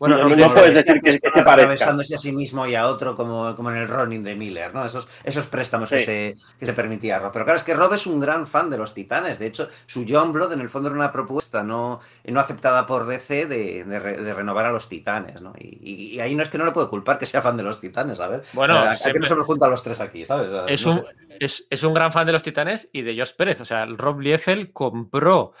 Bueno, 0.00 0.16
no- 0.18 0.28
no 0.36 0.54
puedes 0.54 0.74
decir 0.74 0.94
que- 1.00 1.10
que 1.10 1.12
se 1.14 1.18
parezca. 1.28 1.50
atravesándose 1.50 2.14
a 2.14 2.18
sí 2.18 2.30
mismo 2.30 2.64
y 2.68 2.76
a 2.76 2.86
otro 2.86 3.16
como, 3.16 3.56
como 3.56 3.70
en 3.72 3.78
el 3.78 3.88
Ronin 3.88 4.22
de 4.22 4.36
Miller, 4.36 4.72
¿no? 4.72 4.84
Esos, 4.84 5.08
esos 5.24 5.48
préstamos 5.48 5.90
que, 5.90 5.98
se, 6.04 6.34
que 6.56 6.66
se 6.66 6.72
permitía 6.72 7.18
Rob. 7.18 7.32
Pero 7.32 7.44
claro, 7.44 7.56
es 7.56 7.64
que 7.64 7.74
Rob 7.74 7.92
es 7.94 8.06
un 8.06 8.20
gran 8.20 8.46
fan 8.46 8.70
de 8.70 8.78
los 8.78 8.94
titanes. 8.94 9.40
De 9.40 9.46
hecho, 9.46 9.68
su 9.86 10.06
John 10.08 10.32
Blood 10.32 10.52
en 10.52 10.60
el 10.60 10.68
fondo 10.68 10.88
era 10.88 10.94
una 10.96 11.10
propuesta 11.10 11.64
no, 11.64 11.98
no 12.26 12.38
aceptada 12.38 12.86
por 12.86 13.06
DC 13.06 13.46
de, 13.46 13.82
de 13.82 13.98
re- 13.98 14.18
de 14.22 14.34
renovar 14.34 14.66
a 14.66 14.70
los 14.70 14.88
titanes, 14.88 15.42
¿no? 15.42 15.52
Y, 15.58 15.80
y- 15.82 16.14
y 16.14 16.20
ahí 16.20 16.36
no 16.36 16.44
es 16.44 16.48
que 16.48 16.58
no 16.58 16.64
le 16.64 16.70
puedo 16.70 16.88
culpar 16.88 17.18
que 17.18 17.26
sea 17.26 17.42
fan 17.42 17.56
de 17.56 17.64
los 17.64 17.80
titanes, 17.80 18.18
¿sabes? 18.18 18.48
Bueno, 18.52 18.74
¿a, 18.76 18.92
a 18.92 18.94
siempre- 18.94 19.18
nos 19.22 19.30
hemos 19.32 19.46
juntado 19.46 19.72
los 19.72 19.82
tres 19.82 20.00
aquí, 20.00 20.24
¿sabes? 20.24 20.48
Es 20.68 20.86
no 20.86 20.92
un, 20.92 21.04
es, 21.40 21.66
es 21.68 21.82
un 21.82 21.94
gran 21.94 22.12
fan 22.12 22.24
de 22.26 22.32
los 22.34 22.44
Titanes 22.44 22.88
y 22.92 23.02
de 23.02 23.14
George 23.14 23.34
Pérez. 23.36 23.60
O 23.60 23.64
sea, 23.64 23.84
Rob 23.86 24.20
Liefeld 24.20 24.72
compró 24.72 25.54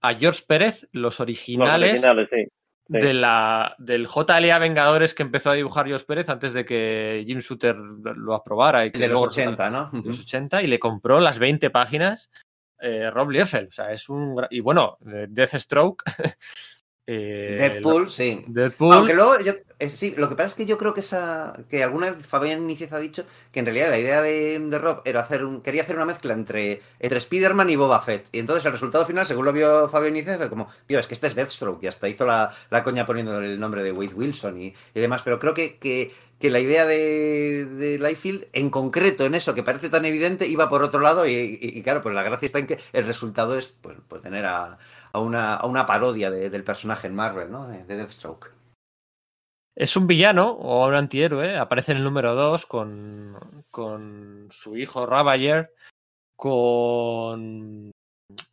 a 0.00 0.14
George 0.14 0.42
Pérez 0.46 0.88
los 0.92 1.08
los 1.08 1.20
originales, 1.20 2.00
sí. 2.00 2.26
sí. 2.30 2.48
de 2.86 3.14
la, 3.14 3.74
del 3.78 4.06
JLA 4.06 4.58
Vengadores 4.58 5.14
que 5.14 5.22
empezó 5.22 5.50
a 5.50 5.54
dibujar 5.54 5.86
George 5.86 6.06
Pérez 6.06 6.28
antes 6.28 6.54
de 6.54 6.64
que 6.64 7.24
Jim 7.26 7.38
Shooter 7.38 7.76
lo 7.76 8.34
aprobara. 8.34 8.86
Y 8.86 8.90
que 8.90 8.98
de 8.98 9.08
los 9.08 9.20
luego 9.20 9.26
80, 9.32 9.70
¿no? 9.70 9.90
de 9.92 10.08
los 10.08 10.20
80 10.20 10.62
y 10.62 10.66
le 10.66 10.78
compró 10.78 11.20
las 11.20 11.38
20 11.38 11.70
páginas 11.70 12.30
eh, 12.80 13.10
Rob 13.10 13.30
Liefeld. 13.30 13.68
O 13.68 13.72
sea, 13.72 13.92
es 13.92 14.08
un. 14.08 14.36
Y 14.50 14.60
bueno, 14.60 14.98
eh, 15.06 15.26
Deathstroke. 15.28 16.02
eh, 17.10 17.56
Deadpool, 17.58 18.10
sí. 18.10 18.44
Deadpool. 18.46 18.94
Aunque 18.94 19.14
luego, 19.14 19.40
yo, 19.40 19.54
eh, 19.78 19.88
sí, 19.88 20.12
lo 20.16 20.28
que 20.28 20.34
pasa 20.34 20.48
es 20.48 20.54
que 20.54 20.66
yo 20.66 20.76
creo 20.76 20.92
que 20.92 21.00
esa. 21.00 21.54
que 21.70 21.82
alguna 21.82 22.10
vez 22.10 22.26
Fabián 22.26 22.66
Níciez 22.66 22.92
ha 22.92 22.98
dicho 22.98 23.24
que 23.50 23.60
en 23.60 23.66
realidad 23.66 23.88
la 23.88 23.98
idea 23.98 24.20
de, 24.20 24.58
de 24.58 24.78
Rob 24.78 25.00
era 25.06 25.20
hacer 25.20 25.42
un. 25.44 25.62
quería 25.62 25.82
hacer 25.82 25.96
una 25.96 26.04
mezcla 26.04 26.34
entre, 26.34 26.82
entre 27.00 27.18
Spider-Man 27.18 27.70
y 27.70 27.76
Boba 27.76 28.00
Fett. 28.02 28.26
Y 28.32 28.40
entonces 28.40 28.66
el 28.66 28.72
resultado 28.72 29.06
final, 29.06 29.26
según 29.26 29.46
lo 29.46 29.52
vio 29.54 29.88
Fabián 29.88 30.12
Níciez, 30.12 30.36
fue 30.36 30.50
como, 30.50 30.68
tío, 30.86 30.98
es 30.98 31.06
que 31.06 31.14
este 31.14 31.28
es 31.28 31.34
Deathstroke. 31.34 31.82
Y 31.82 31.86
hasta 31.86 32.08
hizo 32.10 32.26
la, 32.26 32.54
la 32.70 32.84
coña 32.84 33.06
poniendo 33.06 33.38
el 33.40 33.58
nombre 33.58 33.82
de 33.82 33.92
Wade 33.92 34.12
Wilson 34.14 34.60
y, 34.60 34.74
y 34.94 35.00
demás. 35.00 35.22
Pero 35.22 35.38
creo 35.38 35.54
que, 35.54 35.78
que, 35.78 36.12
que 36.38 36.50
la 36.50 36.60
idea 36.60 36.84
de, 36.84 37.64
de 37.66 37.98
Liefeld, 37.98 38.46
en 38.52 38.68
concreto 38.68 39.24
en 39.24 39.34
eso 39.34 39.54
que 39.54 39.62
parece 39.62 39.88
tan 39.88 40.04
evidente, 40.04 40.46
iba 40.46 40.68
por 40.68 40.82
otro 40.82 41.00
lado. 41.00 41.26
Y, 41.26 41.32
y- 41.34 41.78
y 41.78 41.82
claro, 41.82 42.02
pues 42.02 42.14
la 42.14 42.22
gracia 42.22 42.46
está 42.46 42.58
en 42.58 42.66
que 42.66 42.78
el 42.92 43.04
resultado 43.06 43.56
es 43.56 43.68
pues, 43.80 43.96
pues 44.08 44.20
tener 44.22 44.44
a, 44.44 44.78
a, 45.12 45.20
una, 45.20 45.54
a 45.56 45.66
una 45.66 45.86
parodia 45.86 46.30
de- 46.30 46.50
del 46.50 46.64
personaje 46.64 47.06
en 47.06 47.14
Marvel, 47.14 47.50
¿no? 47.50 47.66
De, 47.68 47.84
de 47.84 47.96
Deathstroke. 47.96 48.52
Es 49.76 49.96
un 49.96 50.06
villano 50.08 50.50
o 50.50 50.86
un 50.88 50.94
antihéroe. 50.94 51.56
Aparece 51.56 51.92
en 51.92 51.98
el 51.98 52.04
número 52.04 52.34
2 52.34 52.66
con, 52.66 53.64
con 53.70 54.48
su 54.50 54.76
hijo 54.76 55.06
Ravager, 55.06 55.72
con... 56.36 57.90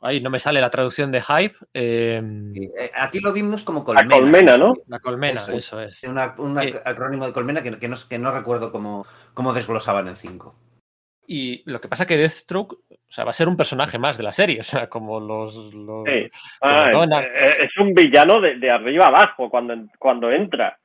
Ay, 0.01 0.21
no 0.21 0.29
me 0.29 0.39
sale 0.39 0.61
la 0.61 0.69
traducción 0.69 1.11
de 1.11 1.21
Hype. 1.21 1.55
eh, 1.73 2.21
Y, 2.53 2.65
eh, 2.65 2.91
aquí 2.95 3.19
lo 3.19 3.33
vimos 3.33 3.63
como 3.63 3.79
La 3.79 3.85
colmena. 4.01 4.15
colmena, 4.15 4.57
¿no? 4.57 4.73
la 4.87 4.99
colmena, 4.99 5.41
Eso 5.41 5.51
eso, 5.53 5.81
es. 5.81 6.01
un 6.03 6.15
ac- 6.15 6.63
Eh. 6.75 6.81
acrónimo 6.85 7.25
de 7.25 7.33
colmena 7.33 7.61
que, 7.61 7.77
que 7.77 7.87
no, 7.89 7.95
que 8.07 8.17
no 8.19 8.31
recuerdo 8.31 8.71
cómo, 8.71 9.05
cómo 9.33 9.51
desglosaban 9.53 10.07
en 10.07 10.15
5. 10.15 10.55
Y 11.27 11.63
lo 11.69 11.81
que 11.81 11.87
pasa 11.87 12.05
que 12.05 12.17
Deathstroke 12.17 12.73
o 12.73 13.11
sea, 13.11 13.23
va 13.23 13.29
a 13.29 13.33
ser 13.33 13.47
un 13.47 13.55
personaje 13.57 13.97
más 13.97 14.17
de 14.17 14.23
la 14.23 14.31
serie. 14.31 14.59
O 14.61 14.63
sea, 14.63 14.87
como 14.89 15.19
los... 15.19 15.73
los- 15.73 16.05
Sí. 16.05 16.29
Ah, 16.61 16.89
Como 16.91 17.03
es, 17.03 17.09
Donald. 17.09 17.27
eh, 17.27 17.53
es 17.63 17.77
un 17.77 17.93
villano 17.93 18.41
de, 18.41 18.55
de 18.55 18.71
arriba 18.71 19.07
abajo 19.07 19.49
cuando, 19.49 19.75
cuando 19.99 20.31
entra. 20.31 20.77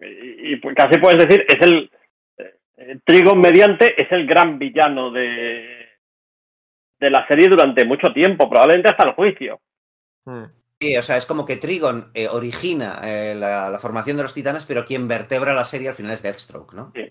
Y, 0.00 0.52
y 0.52 0.56
pues 0.56 0.74
casi 0.76 0.98
puedes 0.98 1.26
decir, 1.26 1.44
es 1.48 1.60
el, 1.62 1.90
eh, 2.76 2.98
Trigon 3.04 3.40
mediante 3.40 4.00
es 4.00 4.10
el 4.12 4.26
gran 4.26 4.58
villano 4.58 5.10
de, 5.10 5.86
de 7.00 7.10
la 7.10 7.26
serie 7.26 7.48
durante 7.48 7.84
mucho 7.86 8.12
tiempo, 8.12 8.50
probablemente 8.50 8.90
hasta 8.90 9.04
el 9.04 9.14
juicio. 9.14 9.60
Hmm. 10.26 10.44
Sí, 10.78 10.94
o 10.94 11.00
sea, 11.02 11.16
es 11.16 11.24
como 11.24 11.46
que 11.46 11.56
Trigon 11.56 12.10
eh, 12.12 12.28
origina 12.28 13.00
eh, 13.02 13.34
la, 13.34 13.70
la, 13.70 13.78
formación 13.78 14.18
de 14.18 14.24
los 14.24 14.34
titanes, 14.34 14.66
pero 14.66 14.84
quien 14.84 15.08
vertebra 15.08 15.54
la 15.54 15.64
serie 15.64 15.88
al 15.88 15.94
final 15.94 16.12
es 16.12 16.22
Deathstroke, 16.22 16.74
¿no? 16.74 16.92
Sí. 16.94 17.10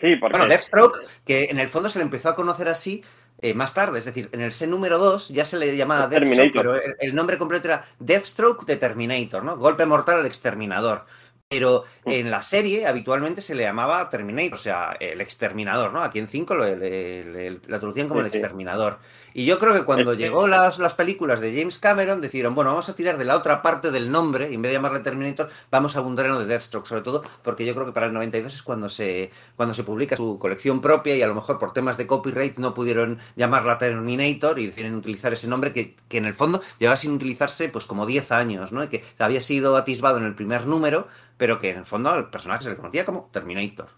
Sí, 0.00 0.16
porque... 0.16 0.36
Bueno, 0.36 0.48
Deathstroke, 0.48 1.00
que 1.24 1.44
en 1.44 1.58
el 1.58 1.68
fondo 1.68 1.88
se 1.88 1.98
le 1.98 2.04
empezó 2.04 2.28
a 2.28 2.34
conocer 2.34 2.68
así 2.68 3.02
eh, 3.40 3.54
más 3.54 3.74
tarde, 3.74 3.98
es 3.98 4.04
decir, 4.04 4.28
en 4.32 4.40
el 4.40 4.52
set 4.52 4.68
número 4.68 4.98
2 4.98 5.28
ya 5.28 5.44
se 5.44 5.58
le 5.58 5.76
llamaba 5.76 6.06
Deathstroke, 6.06 6.52
pero 6.54 6.76
el, 6.76 6.96
el, 6.98 7.14
nombre 7.14 7.36
completo 7.36 7.68
era 7.68 7.84
Deathstroke 7.98 8.64
de 8.64 8.76
Terminator, 8.76 9.44
¿no? 9.44 9.56
Golpe 9.56 9.84
mortal 9.84 10.20
al 10.20 10.26
exterminador. 10.26 11.04
Pero 11.48 11.84
en 12.04 12.30
la 12.30 12.42
serie 12.42 12.88
habitualmente 12.88 13.40
se 13.40 13.54
le 13.54 13.62
llamaba 13.62 14.10
Terminator, 14.10 14.54
o 14.54 14.58
sea, 14.58 14.96
el 14.98 15.20
exterminador, 15.20 15.92
¿no? 15.92 16.02
Aquí 16.02 16.18
en 16.18 16.26
5 16.26 16.54
lo, 16.56 16.64
le, 16.64 17.24
le, 17.24 17.50
la 17.68 17.78
traducían 17.78 18.08
como 18.08 18.20
sí, 18.20 18.26
el 18.26 18.32
exterminador. 18.32 18.98
Y 19.38 19.44
yo 19.44 19.58
creo 19.58 19.74
que 19.74 19.84
cuando 19.84 20.12
es 20.12 20.18
llegó 20.26 20.44
que... 20.44 20.50
las, 20.50 20.78
las, 20.78 20.94
películas 20.94 21.42
de 21.42 21.54
James 21.54 21.78
Cameron, 21.78 22.22
decidieron, 22.22 22.54
bueno, 22.54 22.70
vamos 22.70 22.88
a 22.88 22.96
tirar 22.96 23.18
de 23.18 23.26
la 23.26 23.36
otra 23.36 23.60
parte 23.60 23.90
del 23.90 24.10
nombre, 24.10 24.50
y 24.50 24.54
en 24.54 24.62
vez 24.62 24.70
de 24.70 24.76
llamarle 24.78 25.00
Terminator, 25.00 25.50
vamos 25.70 25.94
a 25.94 25.98
abundar 25.98 26.24
en 26.24 26.32
lo 26.32 26.40
de 26.40 26.46
Deathstroke, 26.46 26.86
sobre 26.86 27.02
todo 27.02 27.22
porque 27.42 27.66
yo 27.66 27.74
creo 27.74 27.84
que 27.84 27.92
para 27.92 28.06
el 28.06 28.14
92 28.14 28.54
es 28.54 28.62
cuando 28.62 28.88
se, 28.88 29.30
cuando 29.54 29.74
se 29.74 29.84
publica 29.84 30.16
su 30.16 30.38
colección 30.38 30.80
propia 30.80 31.14
y 31.16 31.20
a 31.20 31.26
lo 31.26 31.34
mejor 31.34 31.58
por 31.58 31.74
temas 31.74 31.98
de 31.98 32.06
copyright 32.06 32.56
no 32.56 32.72
pudieron 32.72 33.18
llamarla 33.36 33.76
Terminator 33.76 34.58
y 34.58 34.68
deciden 34.68 34.94
utilizar 34.94 35.34
ese 35.34 35.48
nombre 35.48 35.74
que, 35.74 35.96
que 36.08 36.16
en 36.16 36.24
el 36.24 36.32
fondo 36.32 36.62
llevaba 36.78 36.96
sin 36.96 37.12
utilizarse 37.12 37.68
pues 37.68 37.84
como 37.84 38.06
10 38.06 38.32
años, 38.32 38.72
¿no? 38.72 38.84
Y 38.84 38.88
que 38.88 39.04
había 39.18 39.42
sido 39.42 39.76
atisbado 39.76 40.16
en 40.16 40.24
el 40.24 40.34
primer 40.34 40.66
número, 40.66 41.08
pero 41.36 41.60
que 41.60 41.72
en 41.72 41.76
el 41.80 41.84
fondo 41.84 42.08
al 42.08 42.30
personaje 42.30 42.62
se 42.62 42.70
le 42.70 42.76
conocía 42.76 43.04
como 43.04 43.28
Terminator 43.34 43.88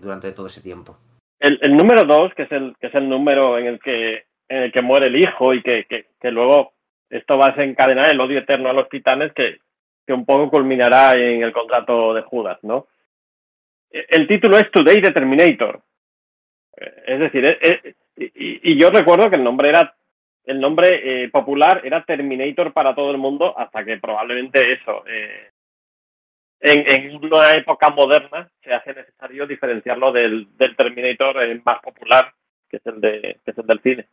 durante 0.00 0.32
todo 0.32 0.46
ese 0.46 0.62
tiempo. 0.62 0.96
El, 1.38 1.58
el 1.60 1.76
número 1.76 2.04
2, 2.04 2.32
que, 2.34 2.44
es 2.44 2.52
el, 2.52 2.74
que 2.80 2.86
es 2.86 2.94
el 2.94 3.10
número 3.10 3.58
en 3.58 3.66
el 3.66 3.78
que 3.78 4.24
en 4.48 4.62
el 4.64 4.72
que 4.72 4.82
muere 4.82 5.06
el 5.06 5.16
hijo 5.16 5.54
y 5.54 5.62
que, 5.62 5.84
que, 5.84 6.06
que, 6.20 6.30
luego 6.30 6.72
esto 7.10 7.36
va 7.36 7.46
a 7.46 7.50
desencadenar 7.50 8.10
el 8.10 8.20
odio 8.20 8.38
eterno 8.38 8.68
a 8.68 8.72
los 8.72 8.88
titanes 8.88 9.32
que, 9.32 9.58
que 10.06 10.12
un 10.12 10.24
poco 10.24 10.50
culminará 10.50 11.12
en 11.12 11.42
el 11.42 11.52
contrato 11.52 12.14
de 12.14 12.22
Judas, 12.22 12.58
¿no? 12.62 12.86
El 13.90 14.26
título 14.26 14.56
es 14.56 14.70
Today 14.70 15.00
the 15.00 15.12
Terminator. 15.12 15.80
Es 17.06 17.18
decir, 17.18 17.44
es, 17.44 17.56
es, 17.60 17.96
y, 18.16 18.72
y, 18.72 18.80
yo 18.80 18.90
recuerdo 18.90 19.30
que 19.30 19.36
el 19.36 19.44
nombre 19.44 19.70
era 19.70 19.94
el 20.44 20.60
nombre 20.60 21.24
eh, 21.24 21.28
popular 21.28 21.80
era 21.84 22.04
Terminator 22.04 22.72
para 22.72 22.94
todo 22.94 23.10
el 23.10 23.18
mundo 23.18 23.58
hasta 23.58 23.84
que 23.84 23.98
probablemente 23.98 24.72
eso 24.72 25.04
eh, 25.06 25.50
en, 26.60 26.92
en, 26.92 27.16
una 27.16 27.50
época 27.50 27.90
moderna 27.90 28.48
se 28.62 28.72
hace 28.72 28.94
necesario 28.94 29.46
diferenciarlo 29.46 30.12
del, 30.12 30.46
del 30.56 30.76
Terminator 30.76 31.42
eh, 31.42 31.60
más 31.64 31.80
popular 31.80 32.32
que 32.68 32.76
es 32.76 32.86
el 32.86 33.00
de 33.00 33.40
que 33.44 33.50
es 33.50 33.58
el 33.58 33.66
del 33.66 33.80
cine. 33.80 34.06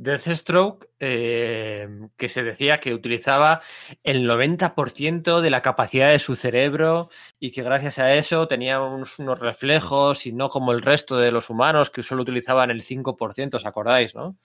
Deathstroke, 0.00 0.86
eh, 1.00 1.88
que 2.16 2.28
se 2.28 2.44
decía 2.44 2.78
que 2.78 2.94
utilizaba 2.94 3.62
el 4.04 4.28
90% 4.28 5.40
de 5.40 5.50
la 5.50 5.60
capacidad 5.60 6.10
de 6.10 6.20
su 6.20 6.36
cerebro 6.36 7.10
y 7.40 7.50
que 7.50 7.64
gracias 7.64 7.98
a 7.98 8.14
eso 8.14 8.46
tenía 8.46 8.80
unos, 8.80 9.18
reflejos 9.40 10.24
y 10.26 10.32
no 10.32 10.50
como 10.50 10.70
el 10.70 10.82
resto 10.82 11.16
de 11.16 11.32
los 11.32 11.50
humanos 11.50 11.90
que 11.90 12.04
solo 12.04 12.22
utilizaban 12.22 12.70
el 12.70 12.82
5%, 12.82 13.56
¿os 13.56 13.66
acordáis, 13.66 14.14
no? 14.14 14.36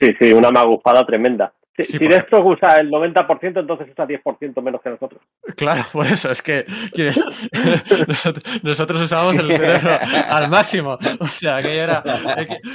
Sí, 0.00 0.14
sí, 0.20 0.32
una 0.32 0.52
magufada 0.52 1.04
tremenda. 1.04 1.52
Si, 1.78 1.84
sí, 1.84 1.98
si 1.98 2.08
Deathstroke 2.08 2.44
usa 2.44 2.80
el 2.80 2.90
90%, 2.90 3.60
entonces 3.60 3.88
usa 3.92 4.04
10% 4.04 4.62
menos 4.62 4.82
que 4.82 4.90
nosotros. 4.90 5.22
Claro, 5.56 5.84
por 5.92 6.06
eso 6.06 6.28
es 6.32 6.42
que 6.42 6.66
nosotros, 8.08 8.62
nosotros, 8.64 9.02
usamos 9.02 9.38
el 9.38 9.46
cerebro 9.46 9.90
al 10.28 10.50
máximo. 10.50 10.98
O 11.20 11.28
sea, 11.28 11.58
aquello 11.58 11.82
era. 11.82 12.02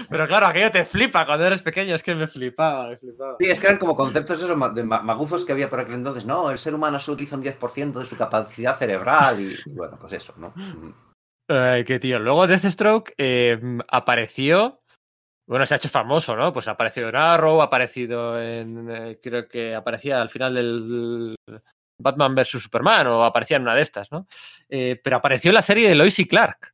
Pero 0.09 0.25
claro, 0.25 0.45
aquello 0.45 0.71
te 0.71 0.85
flipa 0.85 1.25
cuando 1.25 1.45
eres 1.45 1.61
pequeño, 1.61 1.95
es 1.95 2.01
que 2.01 2.15
me 2.15 2.27
flipaba, 2.27 2.91
me 2.91 2.97
flipaba. 2.97 3.35
Sí, 3.41 3.49
es 3.49 3.59
que 3.59 3.67
eran 3.67 3.77
como 3.77 3.97
conceptos 3.97 4.41
esos 4.41 4.73
de 4.73 4.83
magufos 4.83 5.43
que 5.43 5.51
había 5.51 5.69
por 5.69 5.81
aquel 5.81 5.95
entonces. 5.95 6.25
No, 6.25 6.49
el 6.49 6.57
ser 6.57 6.73
humano 6.73 6.97
solo 6.97 7.15
utiliza 7.15 7.35
un 7.35 7.43
10% 7.43 7.99
de 7.99 8.05
su 8.05 8.15
capacidad 8.15 8.77
cerebral 8.77 9.41
y, 9.41 9.53
y, 9.65 9.73
bueno, 9.73 9.97
pues 9.99 10.13
eso, 10.13 10.33
¿no? 10.37 10.53
Ay, 11.49 11.83
qué 11.83 11.99
tío. 11.99 12.19
Luego 12.19 12.47
Deathstroke 12.47 13.13
eh, 13.17 13.59
apareció 13.89 14.79
bueno, 15.45 15.65
se 15.65 15.73
ha 15.73 15.77
hecho 15.77 15.89
famoso, 15.89 16.35
¿no? 16.35 16.53
Pues 16.53 16.67
ha 16.67 16.71
aparecido 16.71 17.09
en 17.09 17.15
Arrow, 17.15 17.61
ha 17.61 17.65
aparecido 17.65 18.41
en. 18.41 18.89
Eh, 18.89 19.19
creo 19.21 19.47
que 19.47 19.75
aparecía 19.75 20.21
al 20.21 20.29
final 20.29 20.53
del 20.53 21.35
Batman 21.99 22.35
vs 22.35 22.61
Superman, 22.61 23.07
o 23.07 23.23
aparecía 23.23 23.57
en 23.57 23.63
una 23.63 23.75
de 23.75 23.81
estas, 23.81 24.11
¿no? 24.11 24.27
Eh, 24.69 24.99
pero 25.03 25.17
apareció 25.17 25.49
en 25.49 25.55
la 25.55 25.61
serie 25.61 25.89
de 25.89 25.95
Lois 25.95 26.17
y 26.19 26.27
Clark, 26.27 26.73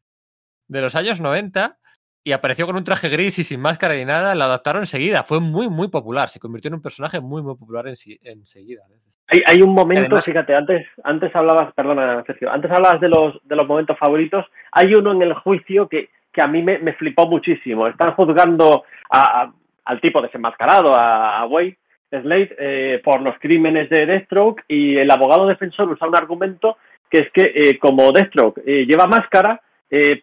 de 0.68 0.82
los 0.82 0.96
años 0.96 1.20
90, 1.20 1.80
y 2.24 2.32
apareció 2.32 2.68
con 2.68 2.76
un 2.76 2.84
traje 2.84 3.10
gris 3.10 3.40
y 3.40 3.44
sin 3.44 3.60
máscara 3.60 3.96
ni 3.96 4.06
nada, 4.06 4.36
la 4.36 4.46
adaptaron 4.46 4.84
enseguida. 4.84 5.24
Fue 5.24 5.40
muy, 5.40 5.68
muy 5.68 5.88
popular. 5.88 6.30
Se 6.30 6.40
convirtió 6.40 6.70
en 6.70 6.76
un 6.76 6.82
personaje 6.82 7.20
muy, 7.20 7.42
muy 7.42 7.56
popular 7.56 7.88
en, 7.88 7.96
enseguida. 8.22 8.84
Hay, 9.28 9.42
hay 9.46 9.62
un 9.62 9.74
momento, 9.74 10.02
Además, 10.02 10.26
fíjate, 10.26 10.56
antes, 10.56 10.88
antes 11.04 11.36
hablabas, 11.36 11.74
perdona, 11.74 12.24
Sergio, 12.26 12.52
antes 12.52 12.70
hablabas 12.70 13.00
de 13.02 13.10
los, 13.10 13.40
de 13.44 13.56
los 13.56 13.68
momentos 13.68 13.98
favoritos. 13.98 14.46
Hay 14.72 14.94
uno 14.94 15.12
en 15.12 15.22
el 15.22 15.34
juicio 15.34 15.88
que 15.88 16.10
que 16.32 16.42
a 16.42 16.48
mí 16.48 16.62
me, 16.62 16.80
me 16.80 16.94
flipó 16.94 17.28
muchísimo. 17.28 17.88
Están 17.88 18.14
juzgando 18.14 18.84
a, 19.10 19.42
a, 19.42 19.54
al 19.86 20.02
tipo 20.02 20.22
desenmascarado, 20.22 20.94
a, 20.96 21.40
a 21.40 21.46
Wade 21.46 21.78
Slade, 22.10 22.56
eh, 22.58 23.02
por 23.04 23.22
los 23.22 23.38
crímenes 23.40 23.90
de 23.90 24.06
Deathstroke 24.06 24.64
y 24.68 24.98
el 24.98 25.10
abogado 25.12 25.48
defensor 25.48 25.90
usa 25.90 26.08
un 26.08 26.16
argumento 26.16 26.78
que 27.10 27.20
es 27.20 27.32
que 27.32 27.52
eh, 27.54 27.80
como 27.80 28.12
Deathstroke 28.12 28.62
eh, 28.66 28.86
lleva 28.86 29.08
máscara, 29.08 29.62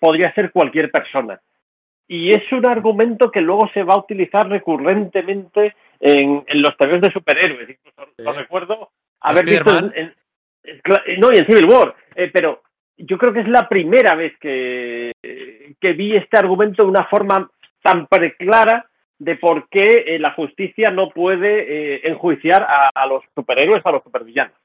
podría 0.00 0.32
ser 0.32 0.52
cualquier 0.52 0.92
persona. 0.92 1.40
Y 2.06 2.30
es 2.30 2.52
un 2.52 2.64
argumento 2.68 3.32
que 3.32 3.40
luego 3.40 3.68
se 3.74 3.82
va 3.82 3.94
a 3.94 3.98
utilizar 3.98 4.48
recurrentemente 4.48 5.74
en, 5.98 6.44
en 6.46 6.62
los 6.62 6.76
TVs 6.76 7.00
de 7.00 7.10
superhéroes. 7.10 7.68
Incluso 7.70 8.04
sí. 8.16 8.22
lo 8.22 8.32
recuerdo 8.32 8.90
haber 9.22 9.44
visto 9.44 9.76
en, 9.76 9.92
en, 9.96 10.14
no, 11.18 11.32
y 11.32 11.38
en 11.38 11.46
Civil 11.46 11.66
War. 11.68 11.96
Pero 12.32 12.62
yo 12.96 13.18
creo 13.18 13.32
que 13.32 13.40
es 13.40 13.48
la 13.48 13.68
primera 13.68 14.14
vez 14.14 14.32
que, 14.40 15.12
que 15.80 15.92
vi 15.92 16.14
este 16.14 16.38
argumento 16.38 16.82
de 16.82 16.88
una 16.88 17.04
forma 17.04 17.50
tan 17.82 18.06
preclara 18.06 18.88
de 19.18 19.36
por 19.36 19.68
qué 19.68 20.04
eh, 20.06 20.18
la 20.18 20.32
justicia 20.32 20.90
no 20.90 21.10
puede 21.10 21.94
eh, 21.94 22.00
enjuiciar 22.04 22.62
a, 22.62 22.90
a, 22.94 23.06
los 23.06 23.22
superhéroes, 23.34 23.84
a 23.84 23.90
los 23.90 24.02
supervillanos. 24.02 24.56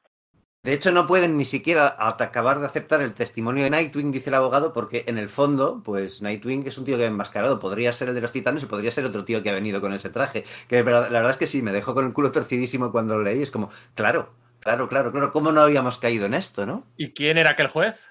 De 0.64 0.74
hecho, 0.74 0.92
no 0.92 1.08
pueden 1.08 1.38
ni 1.38 1.46
siquiera 1.46 1.96
acabar 1.98 2.60
de 2.60 2.68
aceptar 2.68 3.02
el 3.02 3.16
testimonio 3.16 3.64
de 3.64 3.72
Nightwing, 3.72 4.12
dice 4.12 4.30
el 4.30 4.36
abogado, 4.36 4.74
porque 4.74 5.04
en 5.08 5.18
el 5.18 5.28
fondo, 5.28 5.82
pues 5.84 6.22
Nightwing 6.22 6.68
es 6.68 6.78
un 6.78 6.86
tío 6.86 6.98
que 6.98 7.06
ha 7.06 7.08
enmascarado. 7.08 7.58
Podría 7.58 7.92
ser 7.92 8.10
el 8.10 8.16
de 8.16 8.22
los 8.22 8.32
titanes 8.32 8.62
y 8.62 8.68
podría 8.68 8.92
ser 8.92 9.06
otro 9.06 9.26
tío 9.26 9.42
que 9.42 9.50
ha 9.50 9.56
venido 9.56 9.82
con 9.82 9.92
ese 9.92 10.12
traje. 10.12 10.44
Que 10.68 10.84
la 10.84 11.10
verdad 11.10 11.32
es 11.32 11.38
que 11.38 11.48
sí, 11.48 11.64
me 11.64 11.72
dejó 11.72 11.96
con 11.96 12.06
el 12.06 12.14
culo 12.14 12.32
torcidísimo 12.32 12.92
cuando 12.92 13.18
lo 13.18 13.24
leí. 13.24 13.42
Es 13.42 13.50
como, 13.50 13.72
claro, 13.96 14.36
claro, 14.60 14.88
claro, 14.88 15.12
claro, 15.12 15.32
¿cómo 15.32 15.52
no 15.52 15.62
habíamos 15.62 15.98
caído 15.98 16.28
en 16.28 16.36
esto, 16.36 16.68
no? 16.68 16.86
¿Y 16.96 17.12
quién 17.14 17.40
era 17.40 17.52
aquel 17.52 17.66
juez? 17.66 18.08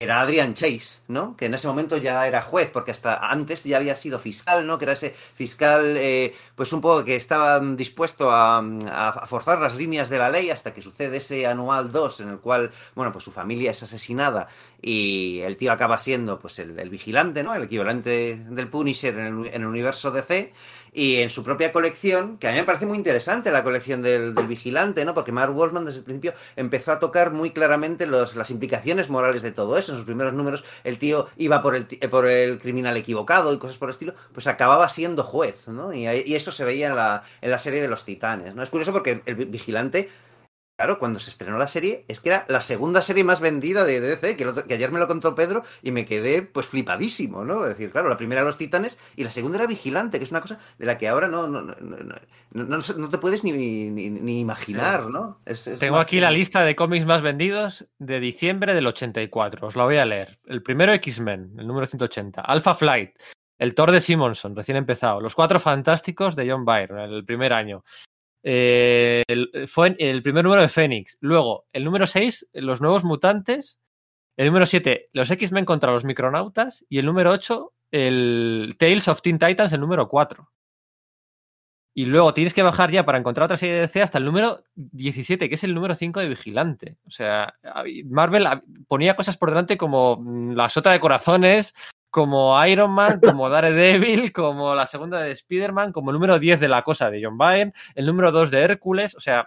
Era 0.00 0.20
Adrian 0.20 0.54
Chase, 0.54 1.00
¿no? 1.08 1.36
Que 1.36 1.46
en 1.46 1.54
ese 1.54 1.66
momento 1.66 1.96
ya 1.96 2.24
era 2.28 2.40
juez, 2.40 2.70
porque 2.70 2.92
hasta 2.92 3.16
antes 3.16 3.64
ya 3.64 3.78
había 3.78 3.96
sido 3.96 4.20
fiscal, 4.20 4.64
¿no? 4.64 4.78
Que 4.78 4.84
era 4.84 4.92
ese 4.92 5.10
fiscal, 5.10 5.96
eh, 5.96 6.36
pues 6.54 6.72
un 6.72 6.80
poco 6.80 7.04
que 7.04 7.16
estaba 7.16 7.58
dispuesto 7.58 8.30
a, 8.30 8.58
a, 8.58 9.26
forzar 9.26 9.58
las 9.60 9.74
líneas 9.74 10.08
de 10.08 10.18
la 10.18 10.30
ley 10.30 10.50
hasta 10.50 10.72
que 10.72 10.82
sucede 10.82 11.16
ese 11.16 11.48
anual 11.48 11.90
2 11.90 12.20
en 12.20 12.28
el 12.28 12.38
cual, 12.38 12.70
bueno, 12.94 13.10
pues 13.10 13.24
su 13.24 13.32
familia 13.32 13.72
es 13.72 13.82
asesinada 13.82 14.46
y 14.80 15.40
el 15.40 15.56
tío 15.56 15.72
acaba 15.72 15.98
siendo, 15.98 16.38
pues, 16.38 16.60
el, 16.60 16.78
el 16.78 16.90
vigilante, 16.90 17.42
¿no? 17.42 17.52
El 17.56 17.64
equivalente 17.64 18.36
del 18.36 18.68
Punisher 18.68 19.18
en 19.18 19.26
el, 19.26 19.46
en 19.48 19.62
el 19.62 19.66
universo 19.66 20.12
DC 20.12 20.52
y 20.98 21.18
en 21.22 21.30
su 21.30 21.44
propia 21.44 21.70
colección, 21.70 22.38
que 22.38 22.48
a 22.48 22.50
mí 22.50 22.56
me 22.56 22.64
parece 22.64 22.84
muy 22.84 22.98
interesante 22.98 23.52
la 23.52 23.62
colección 23.62 24.02
del, 24.02 24.34
del 24.34 24.48
vigilante, 24.48 25.04
¿no? 25.04 25.14
Porque 25.14 25.30
Mark 25.30 25.52
Wolfman 25.52 25.84
desde 25.84 25.98
el 25.98 26.04
principio 26.04 26.34
empezó 26.56 26.90
a 26.90 26.98
tocar 26.98 27.30
muy 27.30 27.52
claramente 27.52 28.04
los, 28.08 28.34
las 28.34 28.50
implicaciones 28.50 29.08
morales 29.08 29.42
de 29.42 29.52
todo 29.52 29.78
eso. 29.78 29.92
En 29.92 29.98
sus 29.98 30.06
primeros 30.06 30.32
números 30.32 30.64
el 30.82 30.98
tío 30.98 31.28
iba 31.36 31.62
por 31.62 31.76
el, 31.76 31.86
por 31.86 32.26
el 32.26 32.58
criminal 32.58 32.96
equivocado 32.96 33.54
y 33.54 33.58
cosas 33.58 33.78
por 33.78 33.90
el 33.90 33.92
estilo, 33.92 34.14
pues 34.32 34.48
acababa 34.48 34.88
siendo 34.88 35.22
juez, 35.22 35.68
¿no? 35.68 35.92
Y, 35.92 36.08
y 36.08 36.34
eso 36.34 36.50
se 36.50 36.64
veía 36.64 36.88
en 36.88 36.96
la, 36.96 37.22
en 37.42 37.52
la 37.52 37.58
serie 37.58 37.80
de 37.80 37.86
los 37.86 38.04
titanes, 38.04 38.56
¿no? 38.56 38.64
Es 38.64 38.70
curioso 38.70 38.92
porque 38.92 39.22
el 39.24 39.36
vigilante 39.36 40.10
Claro, 40.78 41.00
cuando 41.00 41.18
se 41.18 41.30
estrenó 41.30 41.58
la 41.58 41.66
serie, 41.66 42.04
es 42.06 42.20
que 42.20 42.28
era 42.28 42.44
la 42.46 42.60
segunda 42.60 43.02
serie 43.02 43.24
más 43.24 43.40
vendida 43.40 43.84
de 43.84 44.00
DC, 44.00 44.36
que, 44.36 44.44
lo, 44.44 44.54
que, 44.54 44.74
ayer 44.74 44.92
me 44.92 45.00
lo 45.00 45.08
contó 45.08 45.34
Pedro 45.34 45.64
y 45.82 45.90
me 45.90 46.06
quedé 46.06 46.42
pues 46.42 46.66
flipadísimo, 46.66 47.44
¿no? 47.44 47.64
Es 47.64 47.70
decir, 47.70 47.90
claro, 47.90 48.08
la 48.08 48.16
primera 48.16 48.42
Los 48.42 48.58
Titanes 48.58 48.96
y 49.16 49.24
la 49.24 49.30
segunda 49.30 49.58
era 49.58 49.66
Vigilante, 49.66 50.18
que 50.18 50.24
es 50.24 50.30
una 50.30 50.40
cosa 50.40 50.60
de 50.78 50.86
la 50.86 50.96
que 50.96 51.08
ahora 51.08 51.26
no, 51.26 51.48
no, 51.48 51.62
no, 51.62 51.74
no, 52.52 52.78
no 52.78 53.10
te 53.10 53.18
puedes 53.18 53.42
ni, 53.42 53.50
ni, 53.50 54.08
ni 54.08 54.38
imaginar, 54.38 55.06
sí. 55.06 55.12
¿no? 55.12 55.40
Es, 55.44 55.66
es 55.66 55.80
Tengo 55.80 55.96
aquí 55.96 56.20
la 56.20 56.30
lista 56.30 56.62
de 56.62 56.76
cómics 56.76 57.06
más 57.06 57.22
vendidos 57.22 57.88
de 57.98 58.20
diciembre 58.20 58.72
del 58.72 58.86
84, 58.86 59.66
os 59.66 59.74
la 59.74 59.84
voy 59.84 59.96
a 59.96 60.04
leer. 60.04 60.38
El 60.46 60.62
primero 60.62 60.92
X-Men, 60.92 61.56
el 61.58 61.66
número 61.66 61.86
180, 61.86 62.40
Alpha 62.40 62.76
Flight, 62.76 63.16
el 63.58 63.74
Thor 63.74 63.90
de 63.90 64.00
Simonson, 64.00 64.54
recién 64.54 64.76
empezado, 64.76 65.20
Los 65.20 65.34
Cuatro 65.34 65.58
Fantásticos 65.58 66.36
de 66.36 66.48
John 66.48 66.64
Byrne, 66.64 67.04
el 67.04 67.24
primer 67.24 67.52
año, 67.52 67.82
eh, 68.42 69.22
el, 69.28 69.66
fue 69.68 69.96
el 69.98 70.22
primer 70.22 70.44
número 70.44 70.62
de 70.62 70.68
Fénix. 70.68 71.18
Luego, 71.20 71.66
el 71.72 71.84
número 71.84 72.06
6, 72.06 72.48
Los 72.54 72.80
Nuevos 72.80 73.04
Mutantes. 73.04 73.78
El 74.36 74.46
número 74.46 74.66
7, 74.66 75.08
los 75.12 75.30
X-Men 75.30 75.64
contra 75.64 75.90
los 75.90 76.04
Micronautas. 76.04 76.84
Y 76.88 76.98
el 76.98 77.06
número 77.06 77.32
8, 77.32 77.72
el 77.90 78.76
Tales 78.78 79.08
of 79.08 79.20
Teen 79.20 79.38
Titans, 79.38 79.72
el 79.72 79.80
número 79.80 80.08
4. 80.08 80.48
Y 81.98 82.04
luego 82.04 82.32
tienes 82.32 82.54
que 82.54 82.62
bajar 82.62 82.92
ya 82.92 83.04
para 83.04 83.18
encontrar 83.18 83.46
otra 83.46 83.56
serie 83.56 83.74
de 83.74 83.80
DC 83.80 84.00
hasta 84.00 84.18
el 84.18 84.24
número 84.24 84.62
17, 84.76 85.48
que 85.48 85.56
es 85.56 85.64
el 85.64 85.74
número 85.74 85.96
5 85.96 86.20
de 86.20 86.28
Vigilante. 86.28 86.96
O 87.04 87.10
sea, 87.10 87.54
Marvel 88.04 88.46
ponía 88.86 89.16
cosas 89.16 89.36
por 89.36 89.48
delante 89.48 89.76
como 89.76 90.16
mm, 90.20 90.52
la 90.52 90.68
sota 90.68 90.92
de 90.92 91.00
corazones, 91.00 91.74
como 92.18 92.66
Iron 92.66 92.90
Man, 92.90 93.20
como 93.22 93.48
Daredevil, 93.48 94.32
como 94.32 94.74
la 94.74 94.86
segunda 94.86 95.22
de 95.22 95.30
Spider-Man, 95.30 95.92
como 95.92 96.10
el 96.10 96.14
número 96.14 96.40
10 96.40 96.58
de 96.58 96.66
la 96.66 96.82
cosa 96.82 97.12
de 97.12 97.22
John 97.22 97.38
Byrne, 97.38 97.72
el 97.94 98.06
número 98.06 98.32
2 98.32 98.50
de 98.50 98.60
Hércules. 98.60 99.14
O 99.14 99.20
sea, 99.20 99.46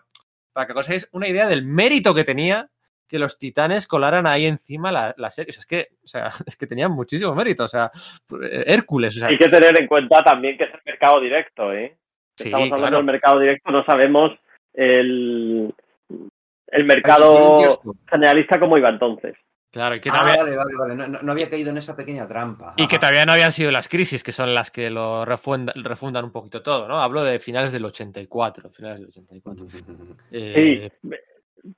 para 0.54 0.68
que 0.68 0.80
os 0.80 1.10
una 1.12 1.28
idea 1.28 1.48
del 1.48 1.66
mérito 1.66 2.16
que 2.16 2.24
tenía 2.24 2.70
que 3.10 3.20
los 3.20 3.38
titanes 3.38 3.88
colaran 3.88 4.26
ahí 4.26 4.46
encima 4.46 4.90
la, 4.90 5.30
serie. 5.32 5.50
O 5.50 5.54
sea, 5.54 5.60
es 5.60 5.66
que, 5.66 5.88
o 6.02 6.08
sea, 6.08 6.30
es 6.48 6.56
que 6.56 6.66
tenían 6.66 6.94
muchísimo 6.94 7.36
mérito. 7.36 7.66
O 7.66 7.68
sea, 7.68 7.92
Hércules. 8.66 9.18
O 9.18 9.20
sea, 9.20 9.28
Hay 9.28 9.38
que 9.38 9.50
tener 9.50 9.78
en 9.78 9.88
cuenta 9.88 10.24
también 10.24 10.58
que 10.58 10.64
es 10.64 10.74
el 10.74 10.80
mercado 10.86 11.20
directo, 11.20 11.74
¿eh? 11.74 11.98
Estamos 12.38 12.72
hablando 12.72 12.98
del 12.98 13.06
mercado 13.06 13.40
directo, 13.40 13.70
no 13.70 13.84
sabemos 13.84 14.32
el, 14.74 15.74
el 16.68 16.86
mercado 16.86 17.82
generalista 18.10 18.62
como 18.62 18.78
iba 18.78 18.88
entonces. 18.88 19.36
Claro, 19.72 19.96
y 19.96 20.02
que 20.02 20.10
ah, 20.10 20.36
vale, 20.38 20.56
vale, 20.56 20.74
vale. 20.78 21.20
No, 21.22 21.32
había 21.32 21.50
caído 21.50 21.70
en 21.70 21.78
esa 21.78 21.96
pequeña 21.96 22.28
trampa. 22.28 22.74
Y 22.76 22.88
que 22.88 23.00
todavía 23.00 23.26
no 23.26 23.32
habían 23.32 23.54
sido 23.54 23.72
las 23.72 23.88
crisis, 23.88 24.22
que 24.22 24.34
son 24.34 24.54
las 24.54 24.70
que 24.70 24.90
lo 24.90 25.24
refundan, 25.24 26.26
un 26.26 26.32
poquito 26.32 26.62
todo, 26.62 26.90
¿no? 26.90 27.00
Hablo 27.00 27.24
de 27.24 27.40
finales 27.40 27.72
del 27.72 27.86
84. 27.86 28.70
Finales 28.70 29.00
del 29.00 29.08
84. 29.08 29.68
Sí, 30.30 30.92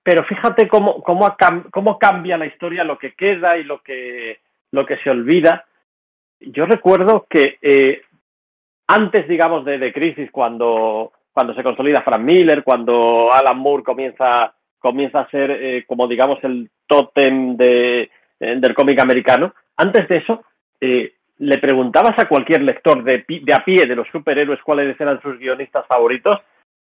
pero 0.01 0.23
fíjate 0.23 0.67
cómo, 0.67 1.03
cómo, 1.03 1.35
cómo 1.71 1.99
cambia 1.99 2.37
la 2.37 2.47
historia, 2.47 2.83
lo 2.83 2.97
que 2.97 3.13
queda 3.13 3.57
y 3.57 3.63
lo 3.63 3.83
que, 3.83 4.39
lo 4.71 4.85
que 4.85 4.97
se 4.97 5.11
olvida. 5.11 5.65
Yo 6.39 6.65
recuerdo 6.65 7.27
que 7.29 7.57
eh, 7.61 8.01
antes, 8.87 9.27
digamos, 9.27 9.65
de, 9.65 9.77
de 9.77 9.93
Crisis, 9.93 10.31
cuando, 10.31 11.11
cuando 11.31 11.53
se 11.53 11.63
consolida 11.63 12.01
Frank 12.01 12.21
Miller, 12.21 12.63
cuando 12.63 13.31
Alan 13.31 13.57
Moore 13.57 13.83
comienza, 13.83 14.53
comienza 14.83 15.21
a 15.21 15.29
ser, 15.29 15.49
eh, 15.49 15.85
como 15.87 16.09
digamos, 16.09 16.43
el 16.43 16.69
tótem 16.85 17.55
de, 17.55 18.01
eh, 18.01 18.55
del 18.57 18.73
cómic 18.73 18.99
americano, 18.99 19.55
antes 19.77 20.09
de 20.09 20.17
eso, 20.17 20.43
eh, 20.81 21.13
le 21.37 21.57
preguntabas 21.57 22.19
a 22.19 22.27
cualquier 22.27 22.61
lector 22.63 23.01
de, 23.01 23.23
de, 23.25 23.53
a 23.53 23.63
pie 23.63 23.85
de 23.85 23.95
los 23.95 24.09
superhéroes 24.09 24.61
cuáles 24.61 24.99
eran 24.99 25.21
sus 25.21 25.39
guionistas 25.39 25.87
favoritos 25.87 26.37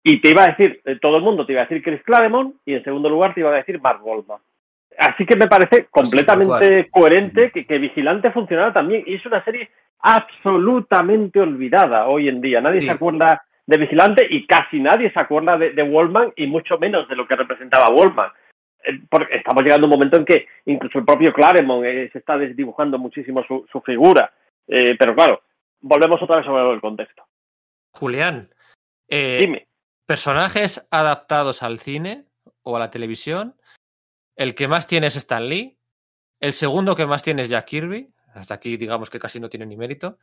y 0.03 0.19
te 0.19 0.31
iba 0.31 0.43
a 0.43 0.47
decir, 0.47 0.81
todo 1.01 1.17
el 1.17 1.23
mundo 1.23 1.45
te 1.45 1.53
iba 1.53 1.61
a 1.61 1.65
decir 1.65 1.81
Chris 1.81 2.03
Claremont 2.03 2.55
y 2.65 2.73
en 2.73 2.83
segundo 2.83 3.09
lugar 3.09 3.33
te 3.33 3.39
iba 3.39 3.49
a 3.49 3.55
decir 3.55 3.79
Mark 3.79 4.01
Goldman. 4.01 4.39
Así 4.97 5.25
que 5.25 5.35
me 5.35 5.47
parece 5.47 5.87
completamente 5.89 6.89
coherente 6.91 7.49
que, 7.51 7.65
que 7.65 7.79
Vigilante 7.79 8.31
funcionara 8.31 8.71
también. 8.71 9.03
Y 9.07 9.15
es 9.15 9.25
una 9.25 9.43
serie 9.43 9.69
absolutamente 9.99 11.39
olvidada 11.39 12.07
hoy 12.07 12.29
en 12.29 12.39
día. 12.39 12.61
Nadie 12.61 12.81
se 12.81 12.91
acuerda 12.91 13.43
de 13.67 13.77
Vigilante 13.77 14.27
y 14.29 14.45
casi 14.45 14.79
nadie 14.79 15.11
se 15.11 15.19
acuerda 15.19 15.57
de, 15.57 15.71
de 15.71 15.83
Wallman 15.83 16.33
y 16.35 16.47
mucho 16.47 16.77
menos 16.77 17.07
de 17.07 17.15
lo 17.15 17.27
que 17.27 17.35
representaba 17.35 17.93
Wallman. 17.93 18.31
Eh, 18.85 19.01
porque 19.09 19.35
estamos 19.35 19.63
llegando 19.63 19.85
a 19.85 19.89
un 19.89 19.95
momento 19.95 20.17
en 20.17 20.25
que 20.25 20.47
incluso 20.65 20.99
el 20.99 21.05
propio 21.05 21.33
Claremont 21.33 21.85
eh, 21.85 22.09
se 22.11 22.19
está 22.19 22.37
desdibujando 22.37 22.97
muchísimo 22.97 23.43
su, 23.43 23.81
figura. 23.81 24.31
Eh, 24.67 24.95
pero 24.97 25.15
claro, 25.15 25.41
volvemos 25.81 26.21
otra 26.21 26.37
vez 26.37 26.45
sobre 26.45 26.71
el 26.73 26.81
contexto. 26.81 27.25
Julián, 27.91 28.49
dime. 29.09 29.67
Personajes 30.05 30.87
adaptados 30.91 31.63
al 31.63 31.79
cine 31.79 32.25
o 32.61 32.75
a 32.75 32.79
la 32.79 32.91
televisión. 32.91 33.55
El 34.35 34.53
que 34.53 34.67
más 34.67 34.85
tiene 34.85 35.07
es 35.07 35.15
Stan 35.15 35.47
Lee. 35.47 35.77
El 36.39 36.53
segundo 36.53 36.95
que 36.95 37.05
más 37.05 37.23
tiene 37.23 37.41
es 37.41 37.49
Jack 37.49 37.65
Kirby. 37.65 38.13
Hasta 38.33 38.53
aquí 38.53 38.77
digamos 38.77 39.09
que 39.09 39.19
casi 39.19 39.39
no 39.39 39.49
tiene 39.49 39.65
ni 39.65 39.77
mérito. 39.77 40.19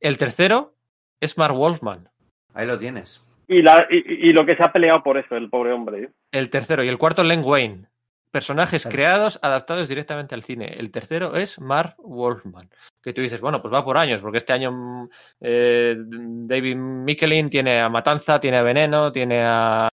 El 0.00 0.18
tercero 0.18 0.74
es 1.20 1.36
Mark 1.36 1.54
Wolfman. 1.54 2.08
Ahí 2.54 2.66
lo 2.66 2.78
tienes. 2.78 3.24
Y, 3.46 3.62
la, 3.62 3.86
y, 3.90 4.32
lo 4.32 4.44
que 4.44 4.56
se 4.56 4.62
ha 4.62 4.72
peleado 4.72 5.02
por 5.02 5.16
eso, 5.16 5.34
el 5.34 5.48
pobre 5.48 5.72
hombre. 5.72 6.02
¿eh? 6.02 6.10
El 6.32 6.50
tercero. 6.50 6.84
Y 6.84 6.88
el 6.88 6.98
cuarto, 6.98 7.24
Len 7.24 7.42
Wayne. 7.42 7.86
Personajes 8.30 8.86
creados, 8.86 9.38
adaptados 9.40 9.88
directamente 9.88 10.34
al 10.34 10.42
cine. 10.42 10.66
El 10.76 10.90
tercero 10.90 11.34
es 11.34 11.58
Mark 11.58 11.94
Wolfman. 11.98 12.68
Que 13.02 13.14
tú 13.14 13.22
dices, 13.22 13.40
bueno, 13.40 13.62
pues 13.62 13.72
va 13.72 13.82
por 13.82 13.96
años, 13.96 14.20
porque 14.20 14.36
este 14.36 14.52
año 14.52 15.08
eh, 15.40 15.96
David 15.96 16.76
Michelin 16.76 17.48
tiene 17.48 17.80
a 17.80 17.88
Matanza, 17.88 18.38
tiene 18.38 18.58
a 18.58 18.62
Veneno, 18.62 19.10
tiene 19.10 19.42
a 19.42 19.88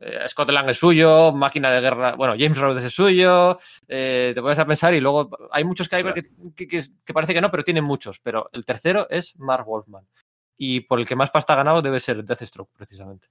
eh, 0.00 0.28
Scotland 0.28 0.70
es 0.70 0.78
suyo, 0.78 1.32
Máquina 1.32 1.72
de 1.72 1.80
Guerra, 1.80 2.14
bueno, 2.14 2.34
James 2.38 2.58
Rhodes 2.58 2.84
es 2.84 2.92
suyo, 2.92 3.58
eh, 3.88 4.32
te 4.34 4.40
puedes 4.40 4.58
a 4.58 4.66
pensar 4.66 4.94
y 4.94 5.00
luego 5.00 5.30
hay 5.50 5.64
muchos 5.64 5.88
que, 5.88 5.96
hay 5.96 6.04
que, 6.56 6.66
que, 6.66 7.14
parece 7.14 7.34
que 7.34 7.40
no, 7.40 7.50
pero 7.50 7.62
tienen 7.62 7.84
muchos, 7.84 8.18
pero 8.20 8.48
el 8.52 8.64
tercero 8.64 9.06
es 9.10 9.36
Mark 9.38 9.66
Wolfman 9.66 10.04
y 10.64 10.78
por 10.78 11.00
el 11.00 11.08
que 11.08 11.16
más 11.16 11.32
pasta 11.32 11.54
ha 11.54 11.56
ganado 11.56 11.82
debe 11.82 11.98
ser 11.98 12.22
Deathstroke, 12.22 12.70
precisamente. 12.76 13.26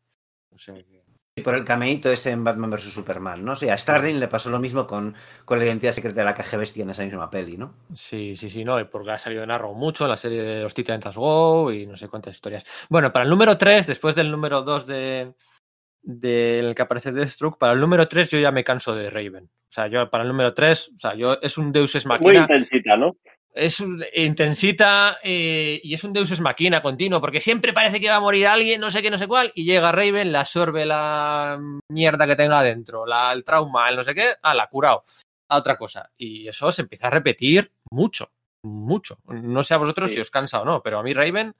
Y 1.33 1.41
por 1.41 1.55
el 1.55 1.63
cameíto 1.63 2.11
ese 2.11 2.31
en 2.31 2.43
Batman 2.43 2.71
vs 2.71 2.91
Superman, 2.91 3.45
¿no? 3.45 3.53
O 3.53 3.55
sea, 3.55 3.73
a 3.73 3.77
Starling 3.77 4.19
le 4.19 4.27
pasó 4.27 4.49
lo 4.49 4.59
mismo 4.59 4.85
con, 4.85 5.15
con 5.45 5.57
la 5.57 5.63
identidad 5.63 5.93
secreta 5.93 6.19
de 6.19 6.25
la 6.25 6.33
KG 6.33 6.57
Bestia 6.57 6.83
en 6.83 6.89
esa 6.89 7.05
misma 7.05 7.29
peli, 7.29 7.55
¿no? 7.55 7.73
Sí, 7.93 8.35
sí, 8.35 8.49
sí, 8.49 8.65
no, 8.65 8.85
porque 8.89 9.11
ha 9.11 9.17
salido 9.17 9.43
en 9.43 9.51
Arrow 9.51 9.73
mucho, 9.73 10.09
la 10.09 10.17
serie 10.17 10.43
de 10.43 10.61
los 10.61 10.73
Titans 10.73 11.15
Go 11.15 11.71
y 11.71 11.85
no 11.85 11.95
sé 11.95 12.09
cuántas 12.09 12.35
historias. 12.35 12.65
Bueno, 12.89 13.13
para 13.13 13.23
el 13.23 13.29
número 13.29 13.57
3, 13.57 13.87
después 13.87 14.13
del 14.13 14.29
número 14.29 14.61
2 14.63 14.85
de, 14.85 15.33
del 16.01 16.75
que 16.75 16.81
aparece 16.81 17.13
Deathstroke, 17.13 17.57
para 17.57 17.71
el 17.71 17.79
número 17.79 18.09
3 18.09 18.29
yo 18.29 18.39
ya 18.39 18.51
me 18.51 18.65
canso 18.65 18.93
de 18.93 19.09
Raven. 19.09 19.45
O 19.45 19.73
sea, 19.73 19.87
yo 19.87 20.09
para 20.09 20.23
el 20.23 20.27
número 20.27 20.53
3, 20.53 20.91
o 20.97 20.99
sea, 20.99 21.15
yo 21.15 21.39
es 21.41 21.57
un 21.57 21.71
Deus 21.71 21.95
es 21.95 22.05
máquina. 22.05 22.29
Muy 22.29 22.41
intensita, 22.41 22.97
¿no? 22.97 23.15
Es 23.53 23.81
un, 23.81 24.03
intensita 24.13 25.19
eh, 25.23 25.79
y 25.83 25.93
es 25.93 26.03
un 26.03 26.13
Deus 26.13 26.31
es 26.31 26.39
máquina 26.39 26.81
continuo, 26.81 27.19
porque 27.19 27.39
siempre 27.39 27.73
parece 27.73 27.99
que 27.99 28.09
va 28.09 28.15
a 28.15 28.21
morir 28.21 28.47
alguien, 28.47 28.79
no 28.79 28.89
sé 28.89 29.01
qué, 29.01 29.11
no 29.11 29.17
sé 29.17 29.27
cuál, 29.27 29.51
y 29.55 29.65
llega 29.65 29.91
Raven, 29.91 30.31
le 30.31 30.37
absorbe 30.37 30.85
la 30.85 31.59
mierda 31.89 32.27
que 32.27 32.37
tenga 32.37 32.59
adentro, 32.59 33.05
la, 33.05 33.33
el 33.33 33.43
trauma, 33.43 33.89
el 33.89 33.97
no 33.97 34.03
sé 34.03 34.15
qué, 34.15 34.29
ah, 34.41 34.53
la 34.53 34.63
ha 34.63 34.69
curado 34.69 35.03
a 35.49 35.57
otra 35.57 35.77
cosa. 35.77 36.09
Y 36.17 36.47
eso 36.47 36.71
se 36.71 36.83
empieza 36.83 37.07
a 37.07 37.11
repetir 37.11 37.71
mucho, 37.91 38.31
mucho. 38.63 39.17
No 39.25 39.63
sé 39.63 39.73
a 39.73 39.79
vosotros 39.79 40.11
si 40.11 40.19
os 40.21 40.31
cansa 40.31 40.61
o 40.61 40.65
no, 40.65 40.81
pero 40.81 40.99
a 40.99 41.03
mí 41.03 41.13
Raven 41.13 41.53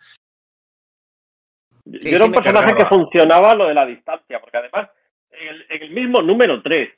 yo 1.86 2.16
era 2.16 2.26
un 2.26 2.32
personaje 2.32 2.76
que 2.76 2.86
funcionaba 2.86 3.56
lo 3.56 3.68
de 3.68 3.74
la 3.74 3.86
distancia, 3.86 4.40
porque 4.40 4.58
además, 4.58 4.90
en 5.32 5.82
el, 5.82 5.92
mismo 5.92 6.22
número 6.22 6.62
3, 6.62 6.90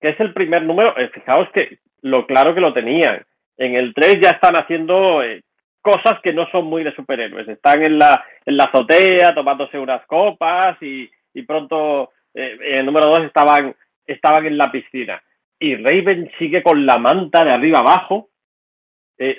que 0.00 0.08
es 0.08 0.20
el 0.20 0.32
primer 0.32 0.62
número, 0.62 0.96
eh, 0.98 1.08
fijaos 1.10 1.48
que 1.52 1.78
lo 2.02 2.26
claro 2.26 2.54
que 2.54 2.60
lo 2.60 2.72
tenían. 2.72 3.24
En 3.56 3.74
el 3.74 3.94
3 3.94 4.20
ya 4.20 4.30
están 4.30 4.56
haciendo 4.56 5.22
eh, 5.22 5.42
cosas 5.80 6.20
que 6.22 6.32
no 6.32 6.48
son 6.50 6.66
muy 6.66 6.84
de 6.84 6.94
superhéroes. 6.94 7.48
Están 7.48 7.82
en 7.82 7.98
la, 7.98 8.24
en 8.44 8.56
la 8.56 8.64
azotea 8.64 9.34
tomándose 9.34 9.78
unas 9.78 10.04
copas 10.06 10.76
y, 10.82 11.10
y 11.34 11.42
pronto 11.42 12.10
eh, 12.34 12.58
en 12.60 12.78
el 12.80 12.86
número 12.86 13.06
2 13.06 13.20
estaban, 13.24 13.74
estaban 14.06 14.46
en 14.46 14.58
la 14.58 14.70
piscina. 14.70 15.22
Y 15.58 15.76
Raven 15.76 16.30
sigue 16.38 16.62
con 16.62 16.84
la 16.84 16.98
manta 16.98 17.44
de 17.44 17.50
arriba 17.50 17.78
abajo, 17.78 18.28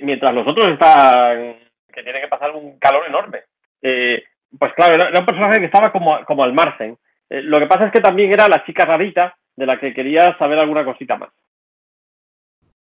mientras 0.02 0.34
los 0.34 0.48
otros 0.48 0.70
están 0.70 1.58
que 1.98 2.04
tienen 2.04 2.22
que 2.22 2.28
pasar 2.28 2.52
un 2.52 2.78
calor 2.78 3.08
enorme. 3.08 3.42
Eh, 3.82 4.24
pues 4.58 4.72
claro, 4.74 4.94
era, 4.94 5.20
un 5.20 5.26
personaje 5.26 5.60
que 5.60 5.66
estaba 5.66 5.92
como, 5.92 6.24
como 6.26 6.44
al 6.44 6.54
margen. 6.54 6.96
Eh, 7.28 7.42
lo 7.42 7.58
que 7.58 7.66
pasa 7.66 7.88
es 7.88 7.92
que 7.92 8.02
también 8.02 8.32
era 8.32 8.48
la 8.48 8.64
chica 8.66 8.86
rarita 8.86 9.36
de 9.56 9.66
la 9.66 9.80
que 9.80 9.96
quería 9.96 10.38
saber 10.38 10.60
alguna 10.60 10.86
cosita 10.86 11.18
más. 11.18 11.30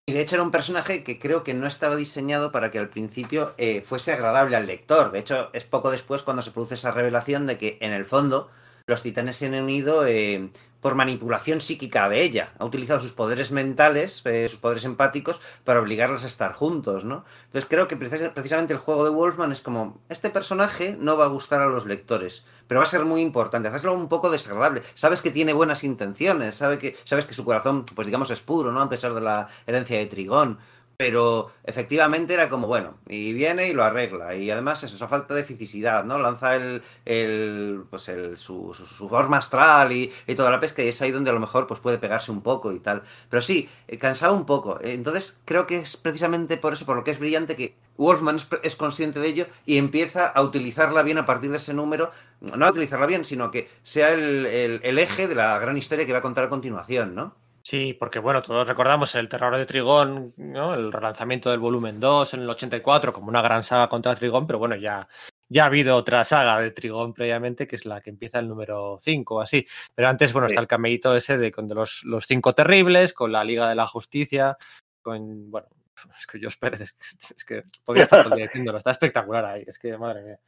Y 0.05 0.11
de 0.11 0.19
hecho 0.19 0.35
era 0.35 0.43
un 0.43 0.51
personaje 0.51 1.01
que 1.05 1.17
creo 1.17 1.45
que 1.45 1.53
no 1.53 1.65
estaba 1.65 1.95
diseñado 1.95 2.51
para 2.51 2.71
que 2.71 2.79
al 2.79 2.89
principio 2.89 3.53
eh, 3.57 3.83
fuese 3.85 4.11
agradable 4.11 4.57
al 4.57 4.67
lector. 4.67 5.13
De 5.13 5.19
hecho, 5.19 5.49
es 5.53 5.63
poco 5.63 5.91
después 5.91 6.23
cuando 6.23 6.41
se 6.41 6.51
produce 6.51 6.75
esa 6.75 6.91
revelación 6.91 7.47
de 7.47 7.57
que 7.57 7.77
en 7.79 7.93
el 7.93 8.05
fondo 8.05 8.49
los 8.85 9.01
titanes 9.01 9.37
se 9.37 9.45
han 9.45 9.53
unido 9.53 10.05
eh, 10.05 10.49
por 10.81 10.95
manipulación 10.95 11.61
psíquica 11.61 12.09
de 12.09 12.21
ella. 12.21 12.51
Ha 12.59 12.65
utilizado 12.65 12.99
sus 12.99 13.13
poderes 13.13 13.53
mentales, 13.53 14.21
eh, 14.25 14.49
sus 14.49 14.59
poderes 14.59 14.83
empáticos, 14.83 15.39
para 15.63 15.79
obligarlos 15.79 16.25
a 16.25 16.27
estar 16.27 16.51
juntos, 16.51 17.05
¿no? 17.05 17.23
Entonces 17.45 17.69
creo 17.69 17.87
que 17.87 17.95
precisamente 17.95 18.73
el 18.73 18.79
juego 18.79 19.05
de 19.05 19.11
Wolfman 19.11 19.53
es 19.53 19.61
como, 19.61 20.01
este 20.09 20.29
personaje 20.29 20.97
no 20.99 21.15
va 21.15 21.23
a 21.23 21.29
gustar 21.29 21.61
a 21.61 21.67
los 21.67 21.85
lectores, 21.85 22.45
pero 22.67 22.79
va 22.79 22.83
a 22.83 22.89
ser 22.89 23.05
muy 23.05 23.21
importante, 23.21 23.67
hacerlo 23.67 23.93
un 23.93 24.07
poco 24.07 24.29
desagradable. 24.29 24.83
Sabes 24.93 25.21
que 25.21 25.31
tiene 25.31 25.53
buenas 25.53 25.83
intenciones, 25.83 26.55
sabes 26.55 26.79
que, 26.79 26.95
sabes 27.03 27.25
que 27.25 27.33
su 27.33 27.45
corazón, 27.45 27.85
pues 27.95 28.05
digamos, 28.05 28.29
es 28.31 28.41
puro, 28.41 28.71
¿no? 28.71 28.81
A 28.81 28.89
pesar 28.89 29.13
de 29.13 29.21
la 29.21 29.47
herencia 29.67 29.97
de 29.97 30.05
Trigón 30.05 30.57
pero 30.97 31.51
efectivamente 31.63 32.33
era 32.33 32.49
como, 32.49 32.67
bueno, 32.67 32.97
y 33.07 33.33
viene 33.33 33.67
y 33.67 33.73
lo 33.73 33.83
arregla. 33.83 34.35
Y 34.35 34.49
además 34.51 34.83
eso, 34.83 34.95
esa 34.95 35.07
falta 35.07 35.33
de 35.33 35.43
fisicidad, 35.43 36.03
¿no? 36.05 36.19
Lanza 36.19 36.55
el, 36.55 36.83
el 37.05 37.83
pues 37.89 38.09
el, 38.09 38.37
su, 38.37 38.73
su, 38.73 39.09
forma 39.09 39.37
astral 39.37 39.91
y, 39.91 40.11
toda 40.35 40.51
la 40.51 40.59
pesca 40.59 40.83
y 40.83 40.87
es 40.87 41.01
ahí 41.01 41.11
donde 41.11 41.29
a 41.29 41.33
lo 41.33 41.39
mejor 41.39 41.67
pues 41.67 41.79
puede 41.79 41.97
pegarse 41.97 42.31
un 42.31 42.41
poco 42.41 42.71
y 42.71 42.79
tal. 42.79 43.03
Pero 43.29 43.41
sí, 43.41 43.69
eh, 43.87 43.97
cansado 43.97 44.35
un 44.35 44.45
poco. 44.45 44.79
Entonces 44.81 45.39
creo 45.45 45.67
que 45.67 45.77
es 45.77 45.97
precisamente 45.97 46.57
por 46.57 46.73
eso, 46.73 46.85
por 46.85 46.95
lo 46.95 47.03
que 47.03 47.11
es 47.11 47.19
brillante, 47.19 47.55
que 47.55 47.75
Wolfman 47.97 48.37
es, 48.63 48.75
consciente 48.75 49.19
de 49.19 49.27
ello 49.27 49.47
y 49.65 49.77
empieza 49.77 50.27
a 50.27 50.41
utilizarla 50.41 51.03
bien 51.03 51.17
a 51.17 51.25
partir 51.25 51.51
de 51.51 51.57
ese 51.57 51.73
número. 51.73 52.11
No 52.57 52.65
a 52.65 52.71
utilizarla 52.71 53.05
bien, 53.05 53.25
sino 53.25 53.51
que 53.51 53.69
sea 53.83 54.11
el, 54.13 54.45
el, 54.45 54.81
el 54.83 54.99
eje 54.99 55.27
de 55.27 55.35
la 55.35 55.57
gran 55.59 55.77
historia 55.77 56.05
que 56.05 56.11
va 56.11 56.19
a 56.19 56.21
contar 56.23 56.45
a 56.45 56.49
continuación, 56.49 57.15
¿no? 57.15 57.42
Sí, 57.65 57.93
porque 57.93 58.19
bueno, 58.19 58.41
todos 58.41 58.67
recordamos 58.67 59.15
el 59.15 59.29
terror 59.29 59.55
de 59.55 59.65
Trigón, 59.65 60.33
¿no? 60.35 60.73
el 60.73 60.91
relanzamiento 60.91 61.49
del 61.49 61.61
volumen 61.61 61.97
2 61.97 62.33
en 62.33 62.41
el 62.41 62.49
84 62.49 63.13
como 63.13 63.29
una 63.29 63.41
gran 63.41 63.63
saga 63.63 63.87
contra 63.87 64.15
Trigón, 64.15 64.45
pero 64.45 64.59
bueno, 64.59 64.75
ya, 64.75 65.07
ya 65.47 65.63
ha 65.63 65.67
habido 65.67 65.95
otra 65.95 66.25
saga 66.25 66.59
de 66.59 66.71
Trigón 66.71 67.13
previamente, 67.13 67.65
que 67.65 67.77
es 67.77 67.85
la 67.85 68.01
que 68.01 68.09
empieza 68.09 68.39
el 68.39 68.49
número 68.49 68.97
5 68.99 69.39
así. 69.39 69.65
Pero 69.95 70.09
antes, 70.09 70.33
bueno, 70.33 70.47
está 70.47 70.59
el 70.59 70.67
cameíto 70.67 71.15
ese 71.15 71.37
de, 71.37 71.53
con 71.53 71.69
de 71.69 71.75
los, 71.75 72.03
los 72.03 72.25
cinco 72.25 72.53
terribles, 72.53 73.13
con 73.13 73.31
la 73.31 73.45
Liga 73.45 73.69
de 73.69 73.75
la 73.75 73.87
Justicia, 73.87 74.57
con, 75.01 75.49
bueno, 75.49 75.67
es 76.19 76.27
que 76.27 76.41
yo 76.41 76.49
espero, 76.49 76.75
es 76.75 76.91
que, 76.91 77.33
es 77.33 77.45
que 77.45 77.63
podría 77.85 78.03
estar 78.03 78.23
todo 78.23 78.35
diciéndolo, 78.35 78.77
está 78.77 78.91
espectacular 78.91 79.45
ahí, 79.45 79.63
es 79.65 79.79
que 79.79 79.97
madre 79.97 80.23
mía. 80.23 80.39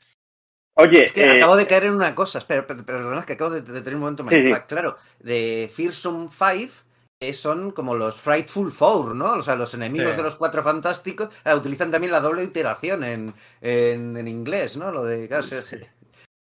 Oye, 0.77 1.05
es 1.05 1.13
que 1.13 1.23
eh, 1.23 1.37
acabo 1.37 1.55
de 1.55 1.65
caer 1.65 1.85
en 1.85 1.93
una 1.93 2.13
cosa, 2.13 2.39
espera, 2.39 2.65
es 2.67 3.25
que 3.25 3.33
acabo 3.33 3.51
de, 3.51 3.61
de, 3.61 3.79
tener 3.79 3.95
un 3.95 4.01
momento 4.01 4.27
sí, 4.27 4.53
sí. 4.53 4.53
Claro, 4.67 4.97
de 5.19 5.71
Fearsome 5.73 6.27
5 6.29 6.51
eh, 6.51 6.69
son 7.33 7.71
como 7.71 7.95
los 7.95 8.21
Frightful 8.21 8.71
Four, 8.71 9.15
¿no? 9.15 9.33
O 9.33 9.41
sea, 9.41 9.55
los 9.55 9.73
enemigos 9.73 10.11
sí. 10.11 10.17
de 10.17 10.23
los 10.23 10.35
cuatro 10.35 10.63
fantásticos 10.63 11.29
eh, 11.45 11.53
utilizan 11.53 11.91
también 11.91 12.11
la 12.11 12.19
doble 12.19 12.43
iteración 12.43 13.03
en, 13.03 13.33
en, 13.61 14.17
en 14.17 14.27
inglés, 14.27 14.77
¿no? 14.77 14.91
Lo 14.91 15.03
de. 15.03 15.27
Claro, 15.27 15.43
sí. 15.43 15.77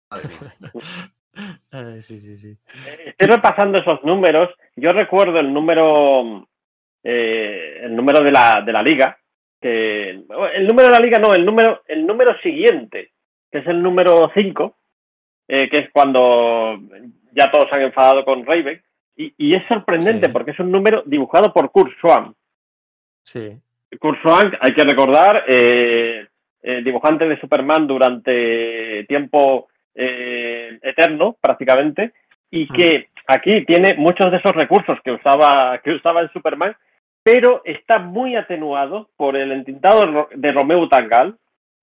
Madre 0.09 0.29
mía. 0.29 2.01
sí, 2.01 2.19
sí, 2.19 2.37
sí. 2.37 2.57
Estoy 3.05 3.27
repasando 3.27 3.79
esos 3.79 4.03
números. 4.03 4.49
Yo 4.75 4.91
recuerdo 4.91 5.39
el 5.39 5.53
número. 5.53 6.47
Eh, 7.03 7.79
el 7.83 7.95
número 7.95 8.23
de 8.23 8.31
la, 8.31 8.61
de 8.65 8.71
la 8.71 8.83
liga. 8.83 9.17
Que, 9.59 10.09
el 10.09 10.67
número 10.67 10.87
de 10.87 10.93
la 10.93 10.99
liga 10.99 11.19
no, 11.19 11.33
el 11.33 11.45
número, 11.45 11.83
el 11.87 12.05
número 12.05 12.35
siguiente 12.41 13.11
que 13.51 13.59
es 13.59 13.67
el 13.67 13.83
número 13.83 14.31
5, 14.33 14.75
eh, 15.49 15.69
que 15.69 15.79
es 15.79 15.89
cuando 15.91 16.79
ya 17.33 17.51
todos 17.51 17.69
se 17.69 17.75
han 17.75 17.81
enfadado 17.81 18.23
con 18.23 18.45
Raven. 18.45 18.81
Y, 19.21 19.33
y 19.37 19.55
es 19.55 19.63
sorprendente 19.67 20.27
sí. 20.27 20.31
porque 20.31 20.51
es 20.51 20.59
un 20.59 20.71
número 20.71 21.03
dibujado 21.05 21.53
por 21.53 21.71
Kurt 21.71 21.91
Schwann. 21.99 22.33
Sí. 23.23 23.55
Kurt 23.99 24.19
Schwann, 24.19 24.57
hay 24.59 24.73
que 24.73 24.83
recordar, 24.83 25.43
eh, 25.47 26.27
eh, 26.63 26.81
dibujante 26.83 27.27
de 27.27 27.39
Superman 27.39 27.85
durante 27.85 29.03
tiempo 29.07 29.67
eh, 29.93 30.79
eterno, 30.81 31.35
prácticamente, 31.39 32.13
y 32.49 32.67
que 32.67 33.09
aquí 33.27 33.63
tiene 33.65 33.93
muchos 33.93 34.31
de 34.31 34.37
esos 34.37 34.53
recursos 34.53 34.97
que 35.03 35.11
usaba, 35.11 35.77
que 35.83 35.91
usaba 35.91 36.21
en 36.21 36.31
Superman, 36.31 36.75
pero 37.23 37.61
está 37.63 37.99
muy 37.99 38.35
atenuado 38.35 39.09
por 39.17 39.35
el 39.35 39.51
entintado 39.51 40.29
de 40.33 40.51
Romeo 40.51 40.89
Tangal, 40.89 41.35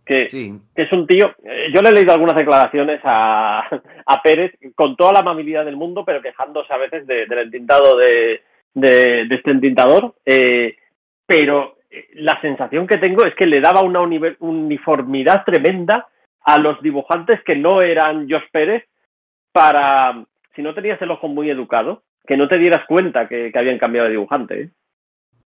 que, 0.09 0.29
sí. 0.31 0.53
que, 0.75 0.83
es 0.83 0.93
un 0.93 1.07
tío, 1.07 1.35
eh, 1.45 1.71
yo 1.73 1.83
le 1.83 1.91
he 1.91 1.93
leído 1.93 2.13
algunas 2.13 2.35
declaraciones 2.35 3.01
a, 3.05 3.69
a, 4.07 4.23
Pérez 4.23 4.53
con 4.75 4.97
toda 4.97 5.13
la 5.13 5.21
amabilidad 5.21 5.65
del 5.65 5.77
mundo, 5.77 6.05
pero 6.05 6.23
quejándose 6.23 6.73
a 6.73 6.79
veces 6.79 7.07
de, 7.07 7.27
del 7.27 7.39
entintado 7.41 7.97
de, 7.97 8.43
de, 8.75 9.27
de 9.27 9.35
este 9.35 9.51
entintador, 9.51 10.15
eh, 10.25 10.77
pero 11.27 11.77
la 12.15 12.41
sensación 12.41 12.87
que 12.87 12.97
tengo 12.97 13.25
es 13.25 13.35
que 13.35 13.47
le 13.47 13.61
daba 13.61 13.83
una 13.83 14.01
uniformidad 14.01 15.45
tremenda 15.45 16.09
a 16.43 16.59
los 16.59 16.81
dibujantes 16.83 17.43
que 17.45 17.57
no 17.57 17.83
eran 17.83 18.29
Josh 18.29 18.49
Pérez 18.51 18.85
para, 19.53 20.25
si 20.55 20.63
no 20.63 20.75
tenías 20.75 21.01
el 21.03 21.11
ojo 21.11 21.29
muy 21.29 21.51
educado, 21.51 22.03
que 22.27 22.37
no 22.37 22.49
te 22.49 22.59
dieras 22.59 22.87
cuenta 22.87 23.29
que, 23.29 23.51
que 23.53 23.59
habían 23.59 23.79
cambiado 23.79 24.07
de 24.07 24.13
dibujante. 24.13 24.61
¿eh? 24.63 24.71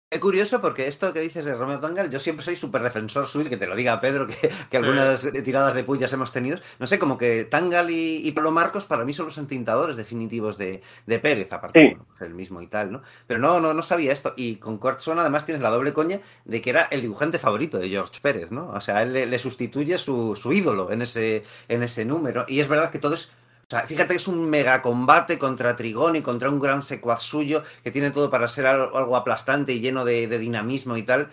Es 0.09 0.21
curioso 0.21 0.61
porque 0.61 0.87
esto 0.87 1.11
que 1.11 1.19
dices 1.19 1.43
de 1.43 1.53
Romeo 1.53 1.81
Tangal, 1.81 2.09
yo 2.09 2.17
siempre 2.19 2.41
soy 2.41 2.55
súper 2.55 2.81
defensor 2.81 3.27
suyo, 3.27 3.49
que 3.49 3.57
te 3.57 3.67
lo 3.67 3.75
diga 3.75 3.99
Pedro, 3.99 4.25
que, 4.25 4.49
que 4.69 4.77
algunas 4.77 5.19
sí. 5.19 5.41
tiradas 5.41 5.73
de 5.73 5.83
pullas 5.83 6.13
hemos 6.13 6.31
tenido. 6.31 6.59
No 6.79 6.87
sé, 6.87 6.97
como 6.97 7.17
que 7.17 7.43
Tangal 7.43 7.91
y, 7.91 8.25
y, 8.25 8.31
Pablo 8.31 8.51
Marcos 8.51 8.85
para 8.85 9.03
mí 9.03 9.13
son 9.13 9.25
los 9.25 9.37
entintadores 9.37 9.97
definitivos 9.97 10.57
de, 10.57 10.81
de 11.05 11.19
Pérez, 11.19 11.51
aparte, 11.51 11.81
sí. 11.81 11.87
bueno, 11.87 12.05
pues 12.07 12.21
el 12.21 12.33
mismo 12.33 12.61
y 12.61 12.67
tal, 12.67 12.89
¿no? 12.93 13.01
Pero 13.27 13.41
no, 13.41 13.59
no, 13.59 13.73
no 13.73 13.81
sabía 13.81 14.13
esto. 14.13 14.33
Y 14.37 14.55
con 14.55 14.79
Swan 14.99 15.19
además 15.19 15.45
tienes 15.45 15.61
la 15.61 15.71
doble 15.71 15.91
coña 15.91 16.21
de 16.45 16.61
que 16.61 16.69
era 16.69 16.83
el 16.83 17.01
dibujante 17.01 17.37
favorito 17.37 17.77
de 17.77 17.89
George 17.89 18.21
Pérez, 18.21 18.49
¿no? 18.49 18.69
O 18.69 18.79
sea, 18.79 19.03
él 19.03 19.11
le, 19.11 19.25
le 19.25 19.39
sustituye 19.39 19.97
su, 19.97 20.37
su 20.37 20.53
ídolo 20.53 20.89
en 20.89 21.01
ese, 21.01 21.43
en 21.67 21.83
ese 21.83 22.05
número. 22.05 22.45
Y 22.47 22.61
es 22.61 22.69
verdad 22.69 22.91
que 22.91 22.99
todo 22.99 23.15
es 23.15 23.29
o 23.67 23.69
sea, 23.69 23.81
fíjate 23.81 24.13
que 24.13 24.15
es 24.15 24.29
un 24.29 24.49
mega 24.49 24.81
combate 24.81 25.37
contra 25.37 25.75
Trigón 25.75 26.15
y 26.15 26.21
contra 26.21 26.49
un 26.49 26.57
gran 26.57 26.81
secuaz 26.81 27.21
suyo 27.21 27.63
que 27.83 27.91
tiene 27.91 28.11
todo 28.11 28.31
para 28.31 28.47
ser 28.47 28.65
algo, 28.65 29.17
aplastante 29.17 29.73
y 29.73 29.81
lleno 29.81 30.05
de, 30.05 30.27
de, 30.27 30.39
dinamismo 30.39 30.95
y 30.95 31.03
tal. 31.03 31.27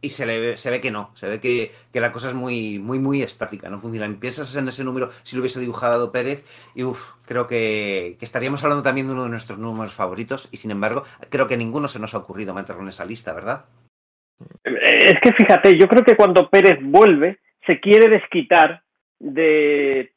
Y 0.00 0.10
se, 0.10 0.24
le 0.24 0.38
ve, 0.38 0.56
se 0.56 0.70
ve 0.70 0.80
que 0.80 0.92
no, 0.92 1.10
se 1.14 1.28
ve 1.28 1.40
que, 1.40 1.72
que, 1.92 2.00
la 2.00 2.12
cosa 2.12 2.28
es 2.28 2.34
muy, 2.34 2.78
muy, 2.78 3.00
muy 3.00 3.22
estática, 3.22 3.68
no 3.68 3.80
funciona. 3.80 4.08
Piensas 4.20 4.54
en 4.54 4.68
ese 4.68 4.84
número 4.84 5.10
si 5.24 5.34
lo 5.34 5.40
hubiese 5.40 5.58
dibujado 5.58 6.12
Pérez 6.12 6.44
y 6.76 6.84
uff, 6.84 7.14
creo 7.26 7.48
que, 7.48 8.14
que, 8.20 8.24
estaríamos 8.24 8.62
hablando 8.62 8.84
también 8.84 9.08
de 9.08 9.14
uno 9.14 9.24
de 9.24 9.30
nuestros 9.30 9.58
números 9.58 9.92
favoritos 9.92 10.48
y 10.52 10.58
sin 10.58 10.70
embargo, 10.70 11.02
creo 11.28 11.48
que 11.48 11.56
ninguno 11.56 11.88
se 11.88 11.98
nos 11.98 12.14
ha 12.14 12.18
ocurrido 12.18 12.54
meterlo 12.54 12.82
en 12.82 12.88
esa 12.90 13.04
lista, 13.04 13.32
¿verdad? 13.32 13.64
Es 14.62 15.20
que 15.20 15.32
fíjate, 15.32 15.76
yo 15.76 15.88
creo 15.88 16.04
que 16.04 16.16
cuando 16.16 16.48
Pérez 16.48 16.78
vuelve, 16.80 17.40
se 17.66 17.80
quiere 17.80 18.08
desquitar 18.08 18.84
de 19.18 20.14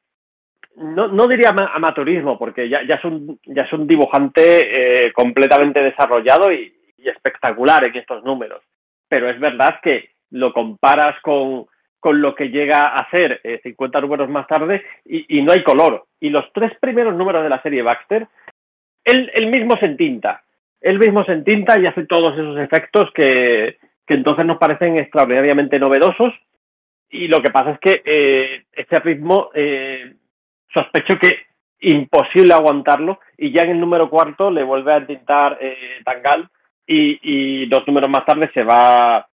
no, 0.76 1.08
no 1.08 1.28
diría 1.28 1.50
amateurismo, 1.50 2.38
porque 2.38 2.68
ya, 2.68 2.84
ya, 2.84 2.96
es, 2.96 3.06
un, 3.06 3.40
ya 3.46 3.64
es 3.64 3.74
un 3.74 3.88
dibujante 3.88 5.08
eh, 5.08 5.14
completamente 5.14 5.82
desarrollado 5.82 6.52
y, 6.52 6.74
espectacular 6.98 7.84
en 7.84 7.98
estos 7.98 8.24
números. 8.24 8.64
Pero 9.10 9.30
es 9.30 9.38
verdad 9.38 9.82
que 9.84 10.12
lo 10.32 10.54
comparas 10.54 11.20
con, 11.22 11.66
con 12.00 12.22
lo 12.22 12.34
que 12.34 12.48
llega 12.48 12.84
a 12.84 13.00
hacer 13.00 13.42
eh, 13.44 13.60
50 13.62 14.00
números 14.00 14.30
más 14.30 14.48
tarde 14.48 14.82
y, 15.04 15.42
no 15.42 15.52
hay 15.52 15.64
color. 15.64 16.06
Y 16.22 16.30
los 16.30 16.46
tres 16.54 16.72
primeros 16.80 17.14
números 17.14 17.44
de 17.44 17.50
la 17.50 17.62
serie 17.62 17.82
Baxter, 17.82 18.26
él, 19.04 19.30
él 19.34 19.48
mismo 19.48 19.76
se 19.76 19.88
entinta. 19.88 20.44
Él 20.80 20.98
mismo 20.98 21.26
se 21.26 21.34
entinta 21.34 21.78
y 21.78 21.88
hace 21.88 22.06
todos 22.06 22.34
esos 22.38 22.58
efectos 22.58 23.12
que, 23.14 23.78
que 24.08 24.14
entonces 24.14 24.46
nos 24.46 24.58
parecen 24.58 24.98
extraordinariamente 24.98 25.80
novedosos. 25.80 26.34
Y 27.10 27.28
lo 27.28 27.42
que 27.42 27.52
pasa 27.52 27.72
es 27.72 27.80
que 27.80 28.02
eh, 28.06 28.64
este 28.72 28.96
ritmo 28.98 29.50
eh, 29.54 30.14
sospecho 30.74 31.18
que 31.20 31.46
imposible 31.80 32.54
aguantarlo 32.54 33.20
y 33.38 33.52
ya 33.52 33.64
en 33.64 33.72
el 33.72 33.80
número 33.80 34.10
cuarto 34.10 34.50
le 34.50 34.64
vuelve 34.64 34.94
a 34.94 35.00
intentar 35.00 35.58
eh, 35.60 36.02
Tangal 36.04 36.50
y, 36.88 37.20
y, 37.22 37.66
dos 37.68 37.86
números 37.88 38.10
más 38.10 38.26
tarde 38.26 38.50
se 38.54 38.64
va 38.64 39.28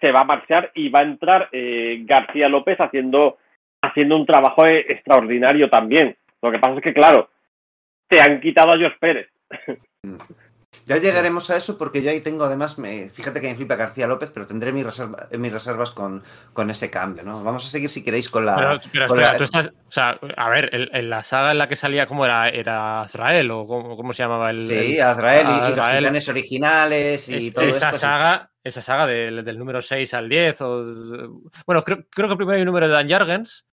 se 0.00 0.10
va 0.12 0.20
a 0.20 0.24
marchar 0.24 0.70
y 0.74 0.88
va 0.88 1.00
a 1.00 1.04
entrar 1.04 1.48
eh, 1.52 2.02
García 2.04 2.48
López 2.48 2.78
haciendo 2.80 3.38
haciendo 3.82 4.16
un 4.16 4.26
trabajo 4.26 4.66
extraordinario 4.66 5.68
también. 5.70 6.16
Lo 6.42 6.50
que 6.50 6.58
pasa 6.58 6.74
es 6.76 6.82
que 6.82 6.94
claro, 6.94 7.30
te 8.08 8.20
han 8.20 8.40
quitado 8.40 8.72
a 8.72 8.78
Jos 8.78 8.96
Pérez. 8.98 9.28
Ya 10.90 10.96
llegaremos 10.96 11.48
a 11.50 11.56
eso 11.56 11.78
porque 11.78 12.02
yo 12.02 12.10
ahí 12.10 12.20
tengo 12.20 12.42
además, 12.42 12.76
me, 12.76 13.10
fíjate 13.10 13.40
que 13.40 13.46
me 13.46 13.54
flipa 13.54 13.76
García 13.76 14.08
López, 14.08 14.32
pero 14.34 14.48
tendré 14.48 14.72
mis, 14.72 14.84
reserva, 14.84 15.28
mis 15.38 15.52
reservas 15.52 15.92
con, 15.92 16.24
con, 16.52 16.68
ese 16.68 16.90
cambio, 16.90 17.22
¿no? 17.22 17.44
Vamos 17.44 17.64
a 17.64 17.70
seguir 17.70 17.90
si 17.90 18.02
queréis 18.02 18.28
con 18.28 18.44
la... 18.44 18.56
Pero, 18.56 18.80
pero 18.92 19.06
con 19.06 19.18
espera, 19.20 19.32
la... 19.32 19.38
tú 19.38 19.44
estás, 19.44 19.66
o 19.68 19.92
sea, 19.92 20.18
a 20.36 20.50
ver, 20.50 20.68
en, 20.74 20.88
en, 20.92 21.08
la 21.08 21.22
saga 21.22 21.52
en 21.52 21.58
la 21.58 21.68
que 21.68 21.76
salía, 21.76 22.06
¿cómo 22.06 22.24
era? 22.24 22.48
¿Era 22.48 23.02
Azrael 23.02 23.48
o 23.52 23.66
cómo, 23.66 23.96
cómo 23.96 24.12
se 24.12 24.24
llamaba 24.24 24.50
el...? 24.50 24.66
Sí, 24.66 24.98
Azrael, 24.98 25.46
el, 25.46 25.52
y, 25.52 25.56
Azrael. 25.58 25.70
y, 25.70 25.76
los 25.76 25.98
titanes 25.98 26.28
originales 26.28 27.28
y 27.28 27.36
es, 27.36 27.52
todo 27.52 27.66
esa 27.66 27.90
esto. 27.90 27.98
Saga, 28.00 28.50
esa 28.64 28.80
saga 28.80 29.06
del, 29.06 29.44
del, 29.44 29.58
número 29.58 29.80
6 29.80 30.12
al 30.14 30.28
10 30.28 30.60
o... 30.62 30.82
Bueno, 31.66 31.84
creo, 31.84 32.04
creo 32.10 32.28
que 32.28 32.34
primero 32.34 32.56
hay 32.56 32.62
un 32.62 32.66
número 32.66 32.88
de 32.88 32.94
Dan 32.94 33.08
Jargens 33.08 33.64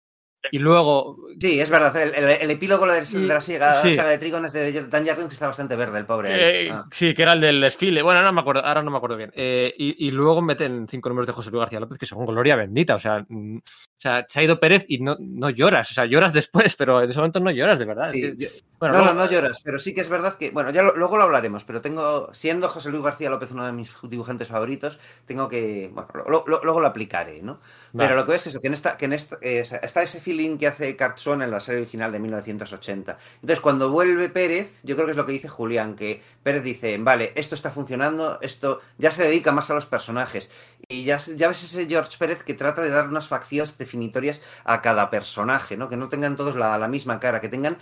y 0.51 0.59
luego. 0.59 1.17
Sí, 1.39 1.59
es 1.59 1.69
verdad. 1.69 1.95
El, 1.95 2.13
el, 2.13 2.29
el 2.41 2.51
epílogo 2.51 2.85
de, 2.87 3.01
de 3.01 3.27
la 3.27 3.41
saga, 3.41 3.75
sí. 3.75 3.95
saga 3.95 4.09
de 4.09 4.17
Trigon 4.17 4.45
es 4.45 4.53
de 4.53 4.83
Dan 4.87 5.05
Jarvin, 5.05 5.27
que 5.27 5.33
está 5.33 5.47
bastante 5.47 5.75
verde, 5.75 5.99
el 5.99 6.05
pobre. 6.05 6.65
Eh, 6.65 6.71
ah. 6.71 6.85
Sí, 6.91 7.13
que 7.13 7.23
era 7.23 7.33
el 7.33 7.41
del 7.41 7.61
desfile. 7.61 8.01
Bueno, 8.01 8.21
no 8.21 8.33
me 8.33 8.41
acuerdo, 8.41 8.65
ahora 8.65 8.81
no 8.81 8.91
me 8.91 8.97
acuerdo 8.97 9.17
bien. 9.17 9.31
Eh, 9.35 9.73
y, 9.77 10.07
y, 10.07 10.11
luego 10.11 10.41
meten 10.41 10.87
cinco 10.89 11.09
números 11.09 11.27
de 11.27 11.33
José 11.33 11.51
Luis 11.51 11.61
García 11.61 11.79
López, 11.79 11.97
que 11.97 12.05
son 12.05 12.25
gloria 12.25 12.55
bendita. 12.55 12.95
O 12.95 12.99
sea, 12.99 13.25
mm, 13.27 13.57
o 13.57 13.61
sea 13.97 14.25
se 14.27 14.39
ha 14.39 14.43
ido 14.43 14.59
Pérez 14.59 14.85
y 14.87 14.99
no, 14.99 15.17
no 15.19 15.49
lloras. 15.49 15.91
O 15.91 15.93
sea, 15.93 16.05
lloras 16.05 16.33
después, 16.33 16.75
pero 16.75 17.01
en 17.01 17.09
ese 17.09 17.19
momento 17.19 17.39
no 17.39 17.51
lloras, 17.51 17.79
de 17.79 17.85
verdad. 17.85 18.11
Sí. 18.11 18.23
Es 18.23 18.37
que, 18.37 18.51
bueno, 18.79 18.93
no, 18.93 18.99
luego... 18.99 19.13
no, 19.15 19.25
no 19.25 19.31
lloras, 19.31 19.61
pero 19.63 19.79
sí 19.79 19.93
que 19.93 20.01
es 20.01 20.09
verdad 20.09 20.35
que. 20.35 20.51
Bueno, 20.51 20.69
ya 20.69 20.83
lo, 20.83 20.95
luego 20.95 21.17
lo 21.17 21.23
hablaremos, 21.23 21.63
pero 21.63 21.81
tengo. 21.81 22.33
Siendo 22.33 22.69
José 22.69 22.89
Luis 22.89 23.03
García 23.03 23.29
López 23.29 23.51
uno 23.51 23.65
de 23.65 23.73
mis 23.73 23.95
dibujantes 24.03 24.47
favoritos, 24.47 24.99
tengo 25.25 25.49
que. 25.49 25.89
Bueno, 25.93 26.09
lo, 26.27 26.43
lo, 26.47 26.63
luego 26.63 26.79
lo 26.79 26.87
aplicaré, 26.87 27.41
¿no? 27.41 27.59
Vale. 27.97 28.09
Pero 28.09 28.19
lo 28.19 28.25
que 28.25 28.33
ves 28.33 28.41
es 28.41 28.47
eso, 28.47 28.61
que, 28.61 28.67
en 28.67 28.73
esta, 28.73 28.95
que 28.95 29.05
en 29.05 29.13
esta, 29.13 29.39
eh, 29.41 29.63
está 29.81 30.03
ese 30.03 30.21
feeling 30.21 30.57
que 30.57 30.67
hace 30.67 30.95
Cartson 30.95 31.41
en 31.41 31.49
la 31.49 31.59
serie 31.59 31.81
original 31.81 32.11
de 32.11 32.19
1980. 32.19 33.17
Entonces, 33.41 33.59
cuando 33.59 33.89
vuelve 33.89 34.29
Pérez, 34.29 34.79
yo 34.83 34.95
creo 34.95 35.07
que 35.07 35.11
es 35.11 35.17
lo 35.17 35.25
que 35.25 35.31
dice 35.31 35.49
Julián, 35.49 35.95
que 35.95 36.21
Pérez 36.43 36.61
dice, 36.61 36.95
vale, 36.99 37.33
esto 37.35 37.55
está 37.55 37.71
funcionando, 37.71 38.39
esto 38.41 38.81
ya 38.99 39.09
se 39.09 39.23
dedica 39.23 39.51
más 39.51 39.71
a 39.71 39.73
los 39.73 39.87
personajes. 39.87 40.51
Y 40.87 41.05
ya, 41.05 41.17
ya 41.17 41.47
ves 41.47 41.63
ese 41.63 41.87
George 41.87 42.17
Pérez 42.19 42.43
que 42.43 42.53
trata 42.53 42.83
de 42.83 42.91
dar 42.91 43.07
unas 43.07 43.27
facciones 43.27 43.79
definitorias 43.79 44.41
a 44.63 44.83
cada 44.83 45.09
personaje, 45.09 45.75
¿no? 45.75 45.89
Que 45.89 45.97
no 45.97 46.07
tengan 46.07 46.35
todos 46.35 46.55
la, 46.55 46.77
la 46.77 46.87
misma 46.87 47.19
cara, 47.19 47.41
que 47.41 47.49
tengan 47.49 47.77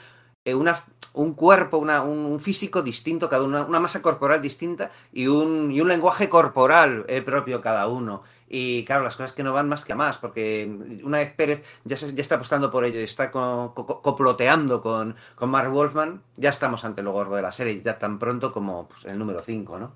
eh, 0.46 0.54
una, 0.54 0.82
un 1.14 1.34
cuerpo, 1.34 1.78
una, 1.78 2.04
un 2.04 2.40
físico 2.40 2.84
distinto, 2.84 3.30
cada 3.30 3.44
una, 3.44 3.64
una 3.66 3.80
masa 3.80 4.02
corporal 4.02 4.42
distinta 4.42 4.92
y 5.12 5.28
un, 5.28 5.72
y 5.72 5.82
un 5.82 5.88
lenguaje 5.88 6.30
corporal 6.30 7.06
eh, 7.08 7.22
propio 7.22 7.62
cada 7.62 7.88
uno. 7.88 8.24
Y 8.48 8.86
claro, 8.86 9.04
las 9.04 9.16
cosas 9.16 9.34
que 9.34 9.44
no 9.44 9.54
van 9.54 9.68
más 9.68 9.84
que 9.84 9.94
a 9.94 9.96
más, 9.96 10.18
porque 10.20 10.70
una 11.04 11.18
vez 11.18 11.34
Pérez 11.34 11.64
ya, 11.84 11.98
se, 11.98 12.14
ya 12.14 12.22
está 12.22 12.36
apostando 12.36 12.70
por 12.70 12.86
ello 12.86 13.00
y 13.00 13.04
está 13.04 13.32
co 13.32 13.74
co 13.74 14.02
coploteando 14.02 14.82
con, 14.82 15.16
con 15.34 15.50
Mark 15.50 15.72
Wolfman, 15.72 16.22
ya 16.38 16.50
estamos 16.50 16.86
ante 16.86 17.02
lo 17.02 17.12
gordo 17.12 17.36
de 17.36 17.42
la 17.42 17.52
serie, 17.52 17.82
ya 17.82 17.98
tan 17.98 18.20
pronto 18.20 18.52
como 18.52 18.88
pues, 18.88 19.06
el 19.06 19.18
número 19.18 19.40
5, 19.40 19.80
¿no? 19.80 19.96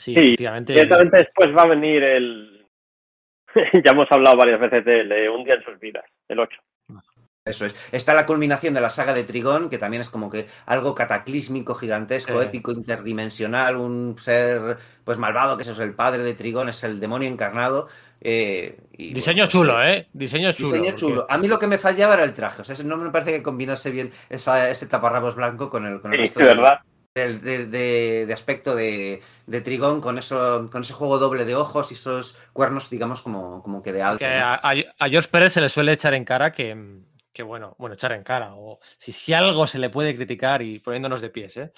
Sí, 0.00 0.12
sí 0.12 0.20
efectivamente. 0.20 0.72
Directamente 0.72 1.18
después 1.18 1.56
va 1.56 1.62
a 1.62 1.68
venir 1.68 2.02
el. 2.02 2.66
ya 3.84 3.92
hemos 3.92 4.10
hablado 4.10 4.36
varias 4.36 4.60
veces 4.60 4.84
de, 4.84 5.04
de 5.04 5.30
Un 5.30 5.44
día 5.44 5.54
en 5.54 5.64
sus 5.64 5.78
vidas, 5.78 6.04
el 6.28 6.40
8. 6.40 6.60
Eso 7.46 7.66
es. 7.66 7.74
Está 7.92 8.14
la 8.14 8.24
culminación 8.24 8.72
de 8.72 8.80
la 8.80 8.88
saga 8.88 9.12
de 9.12 9.22
Trigón, 9.22 9.68
que 9.68 9.76
también 9.76 10.00
es 10.00 10.08
como 10.08 10.30
que 10.30 10.46
algo 10.64 10.94
cataclísmico, 10.94 11.74
gigantesco, 11.74 12.40
épico, 12.40 12.72
interdimensional, 12.72 13.76
un 13.76 14.16
ser 14.18 14.78
pues 15.04 15.18
malvado, 15.18 15.58
que 15.58 15.62
eso 15.62 15.72
es 15.72 15.78
el 15.80 15.92
padre 15.92 16.22
de 16.22 16.32
Trigón, 16.32 16.70
es 16.70 16.82
el 16.84 16.98
demonio 17.00 17.28
encarnado. 17.28 17.88
Eh, 18.22 18.78
y, 18.96 19.12
Diseño 19.12 19.44
bueno, 19.44 19.44
pues, 19.44 19.52
chulo, 19.52 19.84
¿eh? 19.84 20.08
Diseño 20.14 20.52
chulo. 20.52 20.68
Diseño 20.68 20.84
porque... 20.84 21.00
chulo. 21.00 21.26
A 21.28 21.36
mí 21.36 21.46
lo 21.46 21.58
que 21.58 21.66
me 21.66 21.76
fallaba 21.76 22.14
era 22.14 22.24
el 22.24 22.32
traje. 22.32 22.62
O 22.62 22.64
sea, 22.64 22.74
no 22.82 22.96
me 22.96 23.10
parece 23.10 23.32
que 23.32 23.42
combinase 23.42 23.90
bien 23.90 24.10
esa, 24.30 24.70
ese 24.70 24.86
taparrabos 24.86 25.34
blanco 25.34 25.68
con 25.68 25.84
el, 25.84 26.00
con 26.00 26.14
el 26.14 26.20
sí, 26.20 26.22
resto 26.22 26.40
¿verdad? 26.40 26.80
De, 27.14 27.38
de, 27.40 27.66
de, 27.66 28.24
de, 28.26 28.32
aspecto 28.32 28.74
de, 28.74 29.20
de 29.46 29.60
Trigón 29.60 30.00
con 30.00 30.16
eso 30.16 30.70
con 30.72 30.80
ese 30.80 30.94
juego 30.94 31.18
doble 31.18 31.44
de 31.44 31.54
ojos 31.54 31.92
y 31.92 31.94
esos 31.94 32.38
cuernos 32.52 32.90
digamos 32.90 33.22
como, 33.22 33.62
como 33.62 33.84
que 33.84 33.92
de 33.92 34.02
alto 34.02 34.18
que 34.18 34.28
¿no? 34.28 34.46
a, 34.46 34.60
a, 34.98 35.08
George 35.08 35.28
Pérez 35.30 35.52
se 35.52 35.60
le 35.60 35.68
suele 35.68 35.92
echar 35.92 36.12
en 36.14 36.24
cara 36.24 36.50
que, 36.50 36.74
que 37.34 37.42
bueno, 37.42 37.74
bueno, 37.78 37.94
echar 37.94 38.12
en 38.12 38.22
cara, 38.22 38.54
o 38.54 38.78
si, 38.96 39.12
si, 39.12 39.34
algo 39.34 39.66
se 39.66 39.78
le 39.78 39.90
puede 39.90 40.16
criticar 40.16 40.62
y 40.62 40.78
poniéndonos 40.78 41.20
de 41.20 41.30
pies, 41.30 41.56
¿eh? 41.58 41.72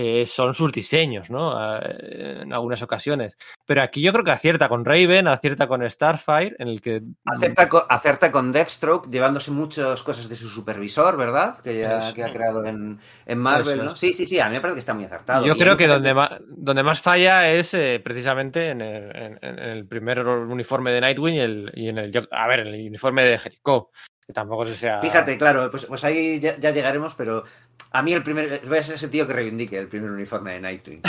Eh, 0.00 0.26
son 0.26 0.54
sus 0.54 0.70
diseños, 0.70 1.28
¿no? 1.28 1.58
Eh, 1.80 2.42
en 2.42 2.52
algunas 2.52 2.80
ocasiones. 2.82 3.36
Pero 3.66 3.82
aquí 3.82 4.00
yo 4.00 4.12
creo 4.12 4.22
que 4.22 4.30
acierta 4.30 4.68
con 4.68 4.84
Raven, 4.84 5.26
acierta 5.26 5.66
con 5.66 5.90
Starfire, 5.90 6.54
en 6.60 6.68
el 6.68 6.80
que. 6.80 7.02
Acerta 7.24 7.68
con, 7.68 7.82
acierta 7.88 8.30
con 8.30 8.52
Deathstroke, 8.52 9.10
llevándose 9.10 9.50
muchas 9.50 10.00
cosas 10.04 10.28
de 10.28 10.36
su 10.36 10.48
supervisor, 10.48 11.16
¿verdad? 11.16 11.58
Que, 11.58 11.80
ya, 11.80 12.14
que 12.14 12.22
ha 12.22 12.30
creado 12.30 12.64
en, 12.64 13.00
en 13.26 13.38
Marvel, 13.38 13.86
¿no? 13.86 13.96
Sí, 13.96 14.12
sí, 14.12 14.24
sí, 14.24 14.38
a 14.38 14.46
mí 14.46 14.52
me 14.52 14.60
parece 14.60 14.76
que 14.76 14.80
está 14.80 14.94
muy 14.94 15.04
acertado. 15.04 15.44
Yo 15.44 15.54
y 15.54 15.58
creo 15.58 15.76
que 15.76 15.88
donde, 15.88 16.14
más, 16.14 16.30
donde 16.46 16.84
más 16.84 17.00
falla 17.00 17.50
es 17.50 17.74
eh, 17.74 18.00
precisamente 18.04 18.68
en 18.68 18.80
el, 18.80 19.16
en, 19.16 19.38
en 19.42 19.58
el, 19.58 19.88
primer 19.88 20.24
uniforme 20.24 20.92
de 20.92 21.00
Nightwing 21.00 21.34
y, 21.34 21.40
el, 21.40 21.72
y 21.74 21.88
en 21.88 21.98
el. 21.98 22.28
A 22.30 22.46
ver, 22.46 22.60
en 22.60 22.68
el 22.68 22.86
uniforme 22.86 23.24
de 23.24 23.36
Jericho 23.36 23.90
que 24.28 24.34
tampoco 24.34 24.66
se 24.66 24.76
sea. 24.76 25.00
Fíjate, 25.00 25.38
claro, 25.38 25.70
pues, 25.70 25.86
pues 25.86 26.04
ahí 26.04 26.38
ya, 26.38 26.54
ya, 26.58 26.70
llegaremos, 26.70 27.14
pero 27.14 27.44
a 27.92 28.02
mí 28.02 28.12
el 28.12 28.22
primer. 28.22 28.60
Voy 28.68 28.76
a 28.76 28.82
ser 28.82 28.96
ese 28.96 29.08
tío 29.08 29.26
que 29.26 29.32
reivindique 29.32 29.78
el 29.78 29.88
primer 29.88 30.10
uniforme 30.10 30.52
de 30.52 30.60
Nightwing. 30.60 31.00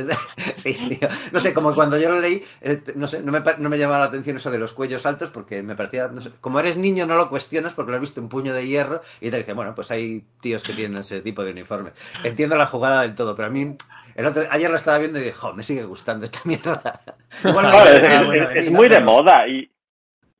sí, 0.56 0.74
tío. 0.74 1.08
No 1.30 1.38
sé, 1.38 1.54
como 1.54 1.72
cuando 1.76 1.96
yo 1.96 2.10
lo 2.10 2.18
leí, 2.18 2.44
eh, 2.62 2.82
no 2.96 3.06
sé, 3.06 3.22
no 3.22 3.30
me, 3.30 3.40
no 3.58 3.68
me 3.68 3.78
llamaba 3.78 4.00
la 4.00 4.06
atención 4.06 4.38
eso 4.38 4.50
de 4.50 4.58
los 4.58 4.72
cuellos 4.72 5.06
altos, 5.06 5.30
porque 5.30 5.62
me 5.62 5.76
parecía. 5.76 6.08
No 6.08 6.20
sé, 6.20 6.32
como 6.40 6.58
eres 6.58 6.76
niño, 6.76 7.06
no 7.06 7.14
lo 7.14 7.30
cuestionas 7.30 7.72
porque 7.72 7.92
lo 7.92 7.98
has 7.98 8.00
visto 8.00 8.20
un 8.20 8.28
puño 8.28 8.52
de 8.52 8.66
hierro 8.66 9.00
y 9.20 9.30
te 9.30 9.38
dice, 9.38 9.52
bueno, 9.52 9.72
pues 9.76 9.92
hay 9.92 10.24
tíos 10.40 10.64
que 10.64 10.72
tienen 10.72 10.98
ese 10.98 11.20
tipo 11.20 11.44
de 11.44 11.52
uniforme. 11.52 11.92
Entiendo 12.24 12.56
la 12.56 12.66
jugada 12.66 13.02
del 13.02 13.14
todo, 13.14 13.36
pero 13.36 13.46
a 13.46 13.50
mí. 13.52 13.76
El 14.16 14.26
otro, 14.26 14.42
ayer 14.50 14.70
lo 14.70 14.76
estaba 14.76 14.98
viendo 14.98 15.20
y 15.20 15.22
dije, 15.22 15.34
jo, 15.34 15.52
me 15.52 15.62
sigue 15.62 15.84
gustando 15.84 16.24
esta 16.24 16.40
mierda. 16.42 17.00
Igual, 17.44 17.70
no, 17.70 17.84
es, 17.84 18.02
es, 18.02 18.50
es, 18.50 18.66
es, 18.66 18.72
muy 18.72 18.88
de 18.88 18.98
moda 18.98 19.46
y, 19.46 19.70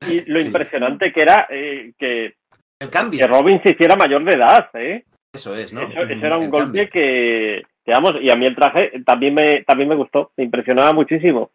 y 0.01 0.21
lo 0.21 0.39
sí. 0.39 0.47
impresionante 0.47 1.11
que 1.11 1.21
era 1.21 1.47
eh, 1.49 1.93
que, 1.97 2.35
el 2.79 2.89
cambio. 2.89 3.19
que 3.19 3.27
Robin 3.27 3.61
se 3.63 3.71
hiciera 3.71 3.95
mayor 3.95 4.23
de 4.23 4.33
edad, 4.33 4.69
¿eh? 4.73 5.03
Eso 5.33 5.55
es, 5.55 5.73
¿no? 5.73 5.81
Eso, 5.81 6.01
eso 6.03 6.25
era 6.25 6.37
un 6.37 6.45
el 6.45 6.49
golpe 6.49 6.89
que, 6.89 7.63
que, 7.85 7.91
vamos, 7.91 8.13
y 8.21 8.29
a 8.29 8.35
mí 8.35 8.45
el 8.45 8.55
traje 8.55 8.91
también 9.05 9.33
me, 9.33 9.63
también 9.63 9.89
me 9.89 9.95
gustó, 9.95 10.31
me 10.37 10.43
impresionaba 10.43 10.93
muchísimo. 10.93 11.51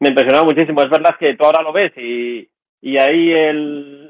Me 0.00 0.10
impresionaba 0.10 0.44
muchísimo. 0.44 0.80
Es 0.82 0.90
verdad 0.90 1.16
que 1.18 1.34
tú 1.34 1.44
ahora 1.44 1.62
lo 1.62 1.72
ves 1.72 1.92
y, 1.96 2.48
y 2.80 2.98
ahí 2.98 3.32
el, 3.32 4.08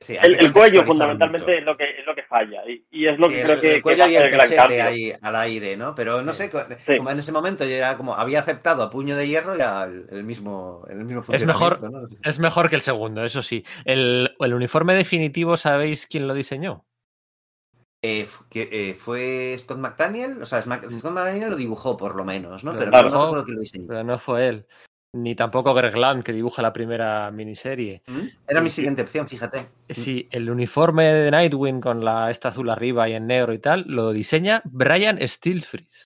Sí, 0.00 0.16
el, 0.20 0.38
el, 0.38 0.52
cuello 0.52 0.84
fundamentalmente 0.84 1.58
es 1.58 1.64
lo 1.64 1.76
que 1.76 1.84
es 1.98 2.06
lo 2.06 2.14
que 2.14 2.22
falla 2.24 2.62
y, 2.68 2.84
y 2.90 3.06
es 3.06 3.18
lo 3.18 3.28
que 3.28 3.36
sí, 3.36 3.42
creo 3.42 3.60
que 3.60 3.74
el 3.76 3.82
cuello 3.82 4.04
que 4.04 4.10
y 4.10 4.16
el 4.16 4.30
pechete 4.30 4.82
ahí 4.82 5.12
al 5.20 5.36
aire 5.36 5.76
no 5.76 5.94
pero 5.94 6.22
no 6.22 6.32
sé 6.32 6.50
como 6.50 7.10
en 7.10 7.18
ese 7.18 7.32
momento 7.32 7.64
yo 7.64 7.70
era 7.70 7.96
como 7.96 8.14
había 8.14 8.40
aceptado 8.40 8.82
a 8.82 8.90
puño 8.90 9.16
de 9.16 9.28
hierro 9.28 9.56
ya 9.56 9.84
el, 9.84 10.06
el 10.10 10.24
mismo 10.24 10.84
el 10.88 11.04
mismo 11.04 11.22
es 11.28 11.46
mejor 11.46 11.82
¿no? 11.82 12.02
es 12.22 12.38
mejor 12.38 12.68
que 12.68 12.76
el 12.76 12.82
segundo 12.82 13.24
eso 13.24 13.42
sí 13.42 13.64
el, 13.84 14.34
el 14.38 14.54
uniforme 14.54 14.94
definitivo 14.94 15.56
sabéis 15.56 16.06
quién 16.06 16.26
lo 16.26 16.34
diseñó 16.34 16.84
eh, 18.04 18.26
que, 18.50 18.68
eh, 18.72 18.94
fue 18.94 19.56
Scott 19.58 19.78
McDaniel, 19.78 20.42
o 20.42 20.46
sea, 20.46 20.60
Scott 20.60 21.12
McDaniel 21.12 21.50
lo 21.50 21.56
dibujó 21.56 21.96
por 21.96 22.16
lo 22.16 22.24
menos, 22.24 22.64
¿no? 22.64 22.72
Pero, 22.72 22.90
pero 22.90 23.10
no 23.10 23.26
recuerdo 23.26 23.44
quién 23.44 23.54
lo 23.54 23.60
diseñó. 23.60 23.86
Pero 23.86 24.02
no 24.02 24.18
fue 24.18 24.48
él 24.48 24.66
ni 25.14 25.34
tampoco 25.34 25.74
Greg 25.74 25.96
Land, 25.96 26.22
que 26.22 26.32
dibuja 26.32 26.62
la 26.62 26.72
primera 26.72 27.30
miniserie. 27.30 28.02
¿Mm? 28.06 28.28
Era 28.48 28.60
mi 28.60 28.70
siguiente 28.70 29.02
opción, 29.02 29.28
fíjate. 29.28 29.68
Sí, 29.90 30.26
el 30.30 30.50
uniforme 30.50 31.04
de 31.12 31.30
Nightwing 31.30 31.80
con 31.80 32.04
la 32.04 32.30
esta 32.30 32.48
azul 32.48 32.70
arriba 32.70 33.08
y 33.08 33.14
en 33.14 33.26
negro 33.26 33.52
y 33.52 33.58
tal, 33.58 33.84
lo 33.86 34.12
diseña 34.12 34.62
Brian 34.64 35.18
Stilfries. 35.26 36.04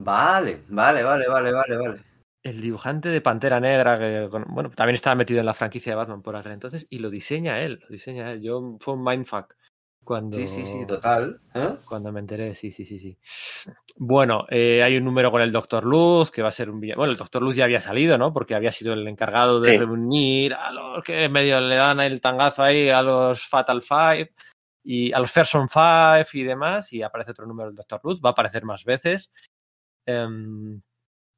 Vale, 0.00 0.64
vale, 0.68 1.02
vale, 1.02 1.28
vale, 1.28 1.52
vale, 1.52 1.76
vale. 1.76 2.00
El 2.42 2.60
dibujante 2.60 3.08
de 3.08 3.20
Pantera 3.20 3.60
Negra, 3.60 3.98
que 3.98 4.28
bueno, 4.48 4.70
también 4.70 4.94
estaba 4.94 5.14
metido 5.14 5.40
en 5.40 5.46
la 5.46 5.54
franquicia 5.54 5.92
de 5.92 5.96
Batman 5.96 6.22
por 6.22 6.34
aquel 6.34 6.52
entonces, 6.52 6.86
y 6.90 6.98
lo 6.98 7.08
diseña 7.08 7.60
él, 7.60 7.78
lo 7.80 7.88
diseña 7.88 8.32
él. 8.32 8.42
Yo 8.42 8.76
fue 8.80 8.94
un 8.94 9.04
mindfuck. 9.04 9.54
Cuando, 10.04 10.36
sí, 10.36 10.48
sí, 10.48 10.66
sí, 10.66 10.84
total. 10.84 11.40
¿Eh? 11.54 11.76
Cuando 11.84 12.10
me 12.10 12.18
enteré, 12.18 12.54
sí, 12.54 12.72
sí, 12.72 12.84
sí, 12.84 12.98
sí. 12.98 13.16
Bueno, 13.96 14.46
eh, 14.50 14.82
hay 14.82 14.96
un 14.96 15.04
número 15.04 15.30
con 15.30 15.42
el 15.42 15.52
Doctor 15.52 15.84
Luz, 15.84 16.30
que 16.32 16.42
va 16.42 16.48
a 16.48 16.52
ser 16.52 16.70
un. 16.70 16.80
Bueno, 16.80 17.04
el 17.04 17.16
Doctor 17.16 17.40
Luz 17.40 17.54
ya 17.54 17.64
había 17.64 17.80
salido, 17.80 18.18
¿no? 18.18 18.32
Porque 18.32 18.56
había 18.56 18.72
sido 18.72 18.94
el 18.94 19.06
encargado 19.06 19.60
de 19.60 19.70
sí. 19.70 19.78
reunir 19.78 20.54
a 20.54 20.72
los 20.72 21.04
que 21.04 21.28
medio 21.28 21.60
le 21.60 21.76
dan 21.76 22.00
el 22.00 22.20
tangazo 22.20 22.64
ahí, 22.64 22.88
a 22.88 23.00
los 23.00 23.46
Fatal 23.46 23.80
Five 23.80 24.32
y 24.82 25.12
a 25.12 25.20
los 25.20 25.30
Ferson 25.30 25.68
Five 25.68 26.26
y 26.32 26.42
demás. 26.42 26.92
Y 26.92 27.02
aparece 27.02 27.30
otro 27.30 27.46
número 27.46 27.68
del 27.68 27.76
Doctor 27.76 28.00
Luz, 28.02 28.20
va 28.20 28.30
a 28.30 28.32
aparecer 28.32 28.64
más 28.64 28.84
veces. 28.84 29.30
Um, 30.06 30.80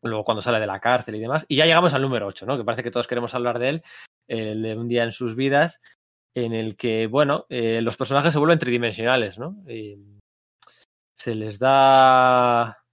luego 0.02 0.24
cuando 0.24 0.40
sale 0.40 0.58
de 0.58 0.66
la 0.66 0.80
cárcel 0.80 1.16
y 1.16 1.20
demás. 1.20 1.44
Y 1.48 1.56
ya 1.56 1.66
llegamos 1.66 1.92
al 1.92 2.00
número 2.00 2.26
8, 2.26 2.46
¿no? 2.46 2.56
Que 2.56 2.64
parece 2.64 2.82
que 2.82 2.90
todos 2.90 3.06
queremos 3.06 3.34
hablar 3.34 3.58
de 3.58 3.68
él, 3.68 3.82
el 4.26 4.62
de 4.62 4.76
un 4.76 4.88
día 4.88 5.04
en 5.04 5.12
sus 5.12 5.36
vidas 5.36 5.82
en 6.34 6.52
el 6.52 6.76
que, 6.76 7.06
bueno, 7.06 7.46
eh, 7.48 7.80
los 7.80 7.96
personajes 7.96 8.32
se 8.32 8.38
vuelven 8.38 8.58
tridimensionales, 8.58 9.38
¿no? 9.38 9.56
Y 9.68 9.98
se 11.14 11.34
les 11.34 11.58
da 11.58 12.84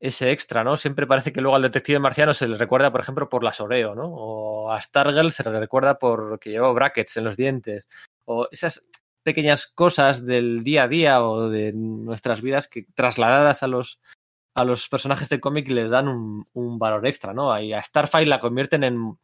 ese 0.00 0.30
extra, 0.30 0.64
¿no? 0.64 0.76
Siempre 0.76 1.06
parece 1.06 1.32
que 1.32 1.40
luego 1.40 1.56
al 1.56 1.62
detective 1.62 1.98
marciano 1.98 2.32
se 2.32 2.48
le 2.48 2.56
recuerda, 2.56 2.90
por 2.90 3.00
ejemplo, 3.00 3.28
por 3.28 3.44
la 3.44 3.52
soreo, 3.52 3.94
¿no? 3.94 4.06
O 4.06 4.72
a 4.72 4.80
Stargirl 4.80 5.32
se 5.32 5.44
le 5.44 5.60
recuerda 5.60 5.98
por 5.98 6.38
que 6.38 6.50
lleva 6.50 6.72
brackets 6.72 7.16
en 7.16 7.24
los 7.24 7.36
dientes. 7.36 7.88
O 8.24 8.48
esas 8.50 8.84
pequeñas 9.22 9.66
cosas 9.66 10.24
del 10.24 10.64
día 10.64 10.84
a 10.84 10.88
día 10.88 11.22
o 11.22 11.50
de 11.50 11.72
nuestras 11.72 12.40
vidas 12.40 12.68
que 12.68 12.86
trasladadas 12.94 13.62
a 13.62 13.66
los 13.66 14.00
a 14.54 14.64
los 14.64 14.88
personajes 14.88 15.28
del 15.28 15.40
cómic 15.40 15.68
les 15.68 15.88
dan 15.90 16.08
un, 16.08 16.48
un, 16.52 16.78
valor 16.80 17.06
extra, 17.06 17.32
¿no? 17.32 17.60
Y 17.60 17.72
a 17.72 17.82
Starfire 17.82 18.26
la 18.26 18.40
convierten 18.40 18.82
en, 18.82 19.16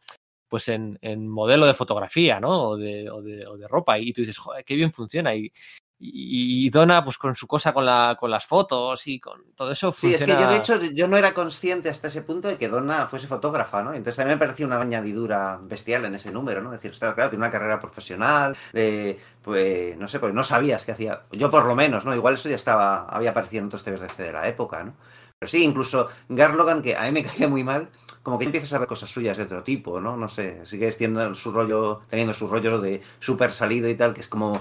pues 0.54 0.68
en, 0.68 0.96
en, 1.02 1.26
modelo 1.26 1.66
de 1.66 1.74
fotografía, 1.74 2.38
¿no? 2.38 2.68
O 2.68 2.76
de, 2.76 3.10
o 3.10 3.20
de, 3.20 3.44
o 3.44 3.56
de 3.56 3.66
ropa. 3.66 3.98
Y 3.98 4.12
tú 4.12 4.20
dices, 4.20 4.38
joder, 4.38 4.64
qué 4.64 4.76
bien 4.76 4.92
funciona. 4.92 5.34
Y, 5.34 5.52
y, 5.98 6.64
y, 6.64 6.70
Donna, 6.70 7.02
pues 7.02 7.18
con 7.18 7.34
su 7.34 7.48
cosa 7.48 7.72
con, 7.72 7.84
la, 7.84 8.16
con 8.16 8.30
las 8.30 8.46
fotos 8.46 9.04
y 9.08 9.18
con 9.18 9.52
todo 9.56 9.72
eso. 9.72 9.90
Funciona... 9.90 10.16
Sí, 10.16 10.22
es 10.22 10.36
que 10.36 10.40
yo 10.40 10.48
de 10.48 10.56
hecho 10.56 10.80
yo 10.94 11.08
no 11.08 11.16
era 11.16 11.34
consciente 11.34 11.88
hasta 11.88 12.06
ese 12.06 12.22
punto 12.22 12.46
de 12.46 12.56
que 12.56 12.68
Donna 12.68 13.08
fuese 13.08 13.26
fotógrafa, 13.26 13.82
¿no? 13.82 13.94
Entonces 13.94 14.14
también 14.14 14.38
me 14.38 14.46
parecía 14.46 14.64
una 14.64 14.80
añadidura 14.80 15.58
bestial 15.60 16.04
en 16.04 16.14
ese 16.14 16.30
número, 16.30 16.62
¿no? 16.62 16.72
Es 16.72 16.80
decir, 16.80 16.96
claro, 16.96 17.16
claro, 17.16 17.30
tiene 17.30 17.44
una 17.44 17.50
carrera 17.50 17.80
profesional, 17.80 18.56
de, 18.72 19.18
pues 19.42 19.96
no 19.96 20.06
sé, 20.06 20.20
pues 20.20 20.32
no 20.32 20.44
sabías 20.44 20.84
qué 20.84 20.92
hacía. 20.92 21.24
Yo 21.32 21.50
por 21.50 21.64
lo 21.64 21.74
menos, 21.74 22.04
¿no? 22.04 22.14
Igual 22.14 22.34
eso 22.34 22.48
ya 22.48 22.54
estaba, 22.54 23.08
había 23.08 23.30
aparecido 23.30 23.62
en 23.62 23.66
otros 23.66 23.82
TVs 23.82 24.16
de, 24.16 24.24
de 24.24 24.32
la 24.32 24.46
época, 24.46 24.84
¿no? 24.84 24.94
Pero 25.36 25.50
sí, 25.50 25.64
incluso 25.64 26.10
Garlogan, 26.28 26.80
que 26.80 26.94
a 26.94 27.02
mí 27.02 27.10
me 27.10 27.24
caía 27.24 27.48
muy 27.48 27.64
mal, 27.64 27.88
como 28.24 28.38
que 28.38 28.46
empiezas 28.46 28.72
a 28.72 28.78
ver 28.78 28.88
cosas 28.88 29.10
suyas 29.10 29.36
de 29.36 29.42
otro 29.42 29.62
tipo, 29.62 30.00
¿no? 30.00 30.16
No 30.16 30.30
sé, 30.30 30.64
sigue 30.64 30.90
teniendo 30.92 31.34
su 31.34 31.52
rollo, 31.52 32.00
teniendo 32.08 32.32
su 32.32 32.48
rollo 32.48 32.80
de 32.80 33.02
súper 33.20 33.52
salido 33.52 33.86
y 33.88 33.94
tal, 33.94 34.14
que 34.14 34.22
es 34.22 34.28
como... 34.28 34.58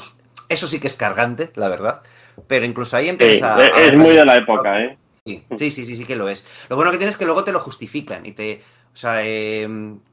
Eso 0.50 0.68
sí 0.68 0.82
que 0.82 0.88
es 0.88 0.98
cargante, 0.98 1.50
la 1.56 1.70
verdad. 1.70 2.02
Pero 2.46 2.66
incluso 2.66 2.98
ahí 2.98 3.08
empieza... 3.08 3.58
Sí, 3.58 3.64
a... 3.74 3.86
es 3.86 3.98
muy 3.98 4.16
de 4.16 4.26
la 4.26 4.36
época, 4.36 4.82
¿eh? 4.82 4.98
Sí, 5.26 5.46
sí, 5.58 5.72
sí, 5.72 5.86
sí, 5.86 5.96
sí 5.96 6.06
que 6.06 6.18
lo 6.18 6.28
es. 6.28 6.46
Lo 6.70 6.76
bueno 6.76 6.92
que 6.92 6.98
tienes 6.98 7.16
es 7.16 7.18
que 7.18 7.24
luego 7.24 7.46
te 7.46 7.54
lo 7.54 7.60
justifican 7.62 8.26
y 8.26 8.34
te... 8.34 8.62
O 8.94 8.96
sea, 8.96 9.26
eh, 9.26 9.68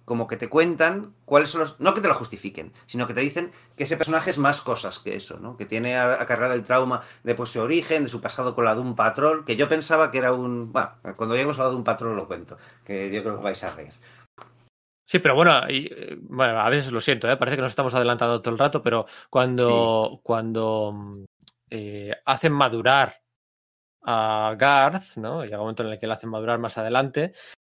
como 0.06 0.26
que 0.26 0.38
te 0.38 0.48
cuentan 0.48 1.14
cuáles 1.26 1.50
son 1.50 1.60
los... 1.60 1.78
No 1.80 1.92
que 1.92 2.00
te 2.00 2.08
lo 2.08 2.14
justifiquen, 2.14 2.72
sino 2.86 3.06
que 3.06 3.12
te 3.12 3.20
dicen 3.20 3.52
que 3.76 3.84
ese 3.84 3.98
personaje 3.98 4.30
es 4.30 4.38
más 4.38 4.62
cosas 4.62 4.98
que 4.98 5.14
eso, 5.14 5.38
¿no? 5.38 5.56
Que 5.56 5.66
tiene 5.66 5.98
acarreado 5.98 6.54
el 6.54 6.64
trauma 6.64 7.02
de 7.22 7.34
pues, 7.34 7.50
su 7.50 7.60
origen, 7.60 8.04
de 8.04 8.08
su 8.08 8.20
pasado 8.20 8.54
con 8.54 8.64
la 8.64 8.74
de 8.74 8.80
un 8.80 8.96
patrón, 8.96 9.44
que 9.44 9.56
yo 9.56 9.68
pensaba 9.68 10.10
que 10.10 10.18
era 10.18 10.32
un... 10.32 10.72
Bueno, 10.72 10.92
cuando 11.16 11.34
lleguemos 11.34 11.58
a 11.58 11.64
la 11.64 11.70
de 11.70 11.76
un 11.76 11.84
patrón 11.84 12.16
lo 12.16 12.26
cuento, 12.26 12.56
que 12.84 13.10
yo 13.12 13.22
creo 13.22 13.36
que 13.36 13.44
vais 13.44 13.62
a 13.62 13.74
reír. 13.74 13.92
Sí, 15.06 15.18
pero 15.18 15.34
bueno, 15.34 15.60
y, 15.68 15.90
bueno, 16.22 16.60
a 16.60 16.70
veces 16.70 16.90
lo 16.90 17.00
siento, 17.00 17.30
¿eh? 17.30 17.36
parece 17.36 17.56
que 17.56 17.62
nos 17.62 17.72
estamos 17.72 17.94
adelantando 17.94 18.40
todo 18.40 18.54
el 18.54 18.58
rato, 18.58 18.82
pero 18.82 19.06
cuando, 19.28 20.10
sí. 20.12 20.20
cuando 20.22 21.24
eh, 21.68 22.14
hacen 22.24 22.52
madurar 22.52 23.20
a 24.02 24.54
Garth, 24.56 25.16
¿no? 25.16 25.44
Llega 25.44 25.58
un 25.58 25.64
momento 25.64 25.82
en 25.82 25.90
el 25.90 25.98
que 25.98 26.06
le 26.06 26.12
hacen 26.12 26.30
madurar 26.30 26.58
más 26.58 26.78
adelante, 26.78 27.32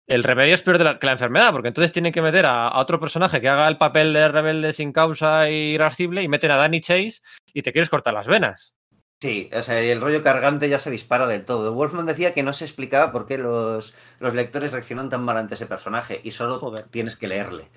el 0.07 0.23
remedio 0.23 0.55
es 0.55 0.63
peor 0.63 0.99
que 0.99 1.07
la 1.07 1.13
enfermedad, 1.13 1.53
porque 1.53 1.69
entonces 1.69 1.93
tienen 1.93 2.13
que 2.13 2.23
meter 2.23 2.47
a, 2.47 2.79
otro 2.79 2.99
personaje 3.01 3.41
que 3.41 3.49
haga 3.49 3.69
el 3.69 3.79
papel 3.79 4.13
de 4.13 4.29
rebelde 4.29 4.73
sin 4.73 4.93
causa 4.93 5.49
e 5.49 5.55
irascible 5.55 6.23
y 6.23 6.29
meten 6.29 6.51
a 6.51 6.57
Danny 6.57 6.81
Chase 6.81 7.21
y 7.53 7.63
te 7.63 7.73
quieres 7.73 7.91
cortar 7.91 8.15
las 8.15 8.27
venas. 8.27 8.75
Sí, 9.21 9.49
o 9.57 9.63
sea, 9.63 9.79
el 9.79 10.01
rollo 10.01 10.25
cargante 10.25 10.69
ya 10.69 10.81
se 10.81 10.91
dispara 10.91 11.29
del 11.29 11.45
todo. 11.45 11.73
Wolfman 11.75 12.07
decía 12.07 12.35
que 12.35 12.43
no 12.43 12.53
se 12.53 12.65
explicaba 12.65 13.13
por 13.13 13.25
qué 13.27 13.39
los, 13.39 13.95
los 14.19 14.35
lectores 14.35 14.73
reaccionan 14.73 15.11
tan 15.11 15.23
mal 15.23 15.37
ante 15.37 15.55
ese 15.55 15.67
personaje 15.67 16.21
y 16.25 16.33
solo 16.33 16.75
tienes 16.91 17.15
que 17.15 17.29
leerle 17.29 17.69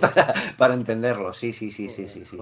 para, 0.00 0.34
para, 0.58 0.74
entenderlo. 0.74 1.32
Sí, 1.32 1.52
sí, 1.52 1.70
sí, 1.70 1.88
sí, 1.88 2.08
sí, 2.08 2.24
sí. 2.24 2.38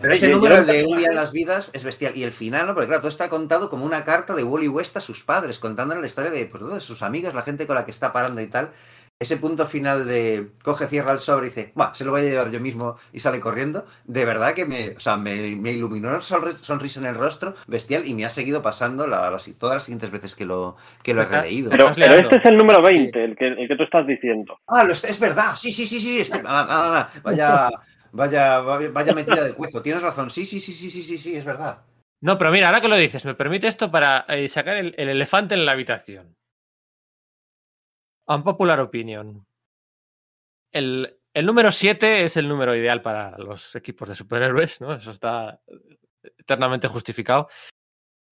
Pero 0.00 0.12
ese 0.12 0.28
número 0.28 0.64
de 0.64 0.84
Un 0.84 0.96
día 0.96 1.08
en 1.08 1.16
las 1.16 1.32
vidas 1.32 1.70
es 1.72 1.84
bestial. 1.84 2.16
Y 2.16 2.22
el 2.22 2.32
final, 2.32 2.66
¿no? 2.66 2.74
Porque 2.74 2.88
claro, 2.88 3.00
todo 3.00 3.10
está 3.10 3.28
contado 3.28 3.70
como 3.70 3.84
una 3.84 4.04
carta 4.04 4.34
de 4.34 4.44
Wally 4.44 4.68
West 4.68 4.96
a 4.96 5.00
sus 5.00 5.22
padres, 5.22 5.58
contándole 5.58 6.00
la 6.00 6.06
historia 6.06 6.30
de, 6.30 6.46
pues, 6.46 6.62
de 6.64 6.80
sus 6.80 7.02
amigos, 7.02 7.34
la 7.34 7.42
gente 7.42 7.66
con 7.66 7.76
la 7.76 7.84
que 7.84 7.90
está 7.90 8.12
parando 8.12 8.40
y 8.40 8.46
tal 8.46 8.70
ese 9.18 9.38
punto 9.38 9.66
final 9.66 10.06
de 10.06 10.48
coge, 10.62 10.86
cierra 10.86 11.12
el 11.12 11.18
sobre 11.18 11.46
y 11.46 11.48
dice, 11.48 11.72
va, 11.78 11.94
se 11.94 12.04
lo 12.04 12.10
voy 12.10 12.20
a 12.20 12.24
llevar 12.24 12.50
yo 12.50 12.60
mismo 12.60 12.96
y 13.12 13.20
sale 13.20 13.40
corriendo, 13.40 13.86
de 14.04 14.24
verdad 14.26 14.52
que 14.52 14.66
me, 14.66 14.90
o 14.90 15.00
sea, 15.00 15.16
me, 15.16 15.34
iluminó 15.36 16.10
una 16.10 16.20
sonrisa 16.20 17.00
en 17.00 17.06
el 17.06 17.14
rostro 17.14 17.54
bestial 17.66 18.06
y 18.06 18.12
me 18.12 18.26
ha 18.26 18.28
seguido 18.28 18.60
pasando 18.60 19.06
todas 19.58 19.74
las 19.74 19.82
siguientes 19.84 20.10
veces 20.10 20.34
que 20.34 20.44
lo, 20.44 20.76
que 21.02 21.14
lo 21.14 21.22
he 21.22 21.24
releído. 21.24 21.70
Pero, 21.70 21.88
este 21.88 22.36
es 22.36 22.44
el 22.44 22.58
número 22.58 22.82
20, 22.82 23.24
el, 23.24 23.36
que, 23.36 23.46
el 23.46 23.68
que 23.68 23.76
tú 23.76 23.84
estás 23.84 24.06
diciendo. 24.06 24.58
Ah, 24.66 24.84
lo, 24.84 24.92
es 24.92 25.18
verdad, 25.18 25.54
sí, 25.56 25.72
sí, 25.72 25.86
sí, 25.86 25.98
sí, 25.98 26.20
este, 26.20 26.38
ah, 26.44 26.66
ah, 26.68 27.08
ah, 27.08 27.20
vaya, 27.22 27.70
vaya, 28.12 28.60
vaya 28.60 29.14
metida 29.14 29.44
de 29.44 29.54
cuezo, 29.54 29.80
tienes 29.80 30.02
razón, 30.02 30.28
sí, 30.28 30.44
sí, 30.44 30.60
sí, 30.60 30.74
sí, 30.74 30.90
sí, 30.90 31.02
sí, 31.02 31.16
sí, 31.16 31.36
es 31.36 31.44
verdad. 31.46 31.78
No, 32.20 32.36
pero 32.36 32.50
mira, 32.50 32.66
ahora 32.66 32.82
que 32.82 32.88
lo 32.88 32.96
dices, 32.96 33.24
me 33.24 33.34
permite 33.34 33.66
esto 33.66 33.90
para 33.90 34.26
eh, 34.28 34.48
sacar 34.48 34.76
el 34.76 34.94
elefante 34.96 35.54
en 35.54 35.64
la 35.64 35.72
habitación. 35.72 36.36
Unpopular 38.28 38.80
opinion. 38.80 39.46
El, 40.72 41.18
el 41.32 41.46
número 41.46 41.70
7 41.70 42.24
es 42.24 42.36
el 42.36 42.48
número 42.48 42.74
ideal 42.74 43.02
para 43.02 43.36
los 43.38 43.74
equipos 43.76 44.08
de 44.08 44.14
superhéroes, 44.14 44.80
¿no? 44.80 44.94
Eso 44.94 45.10
está 45.10 45.60
eternamente 46.38 46.88
justificado. 46.88 47.48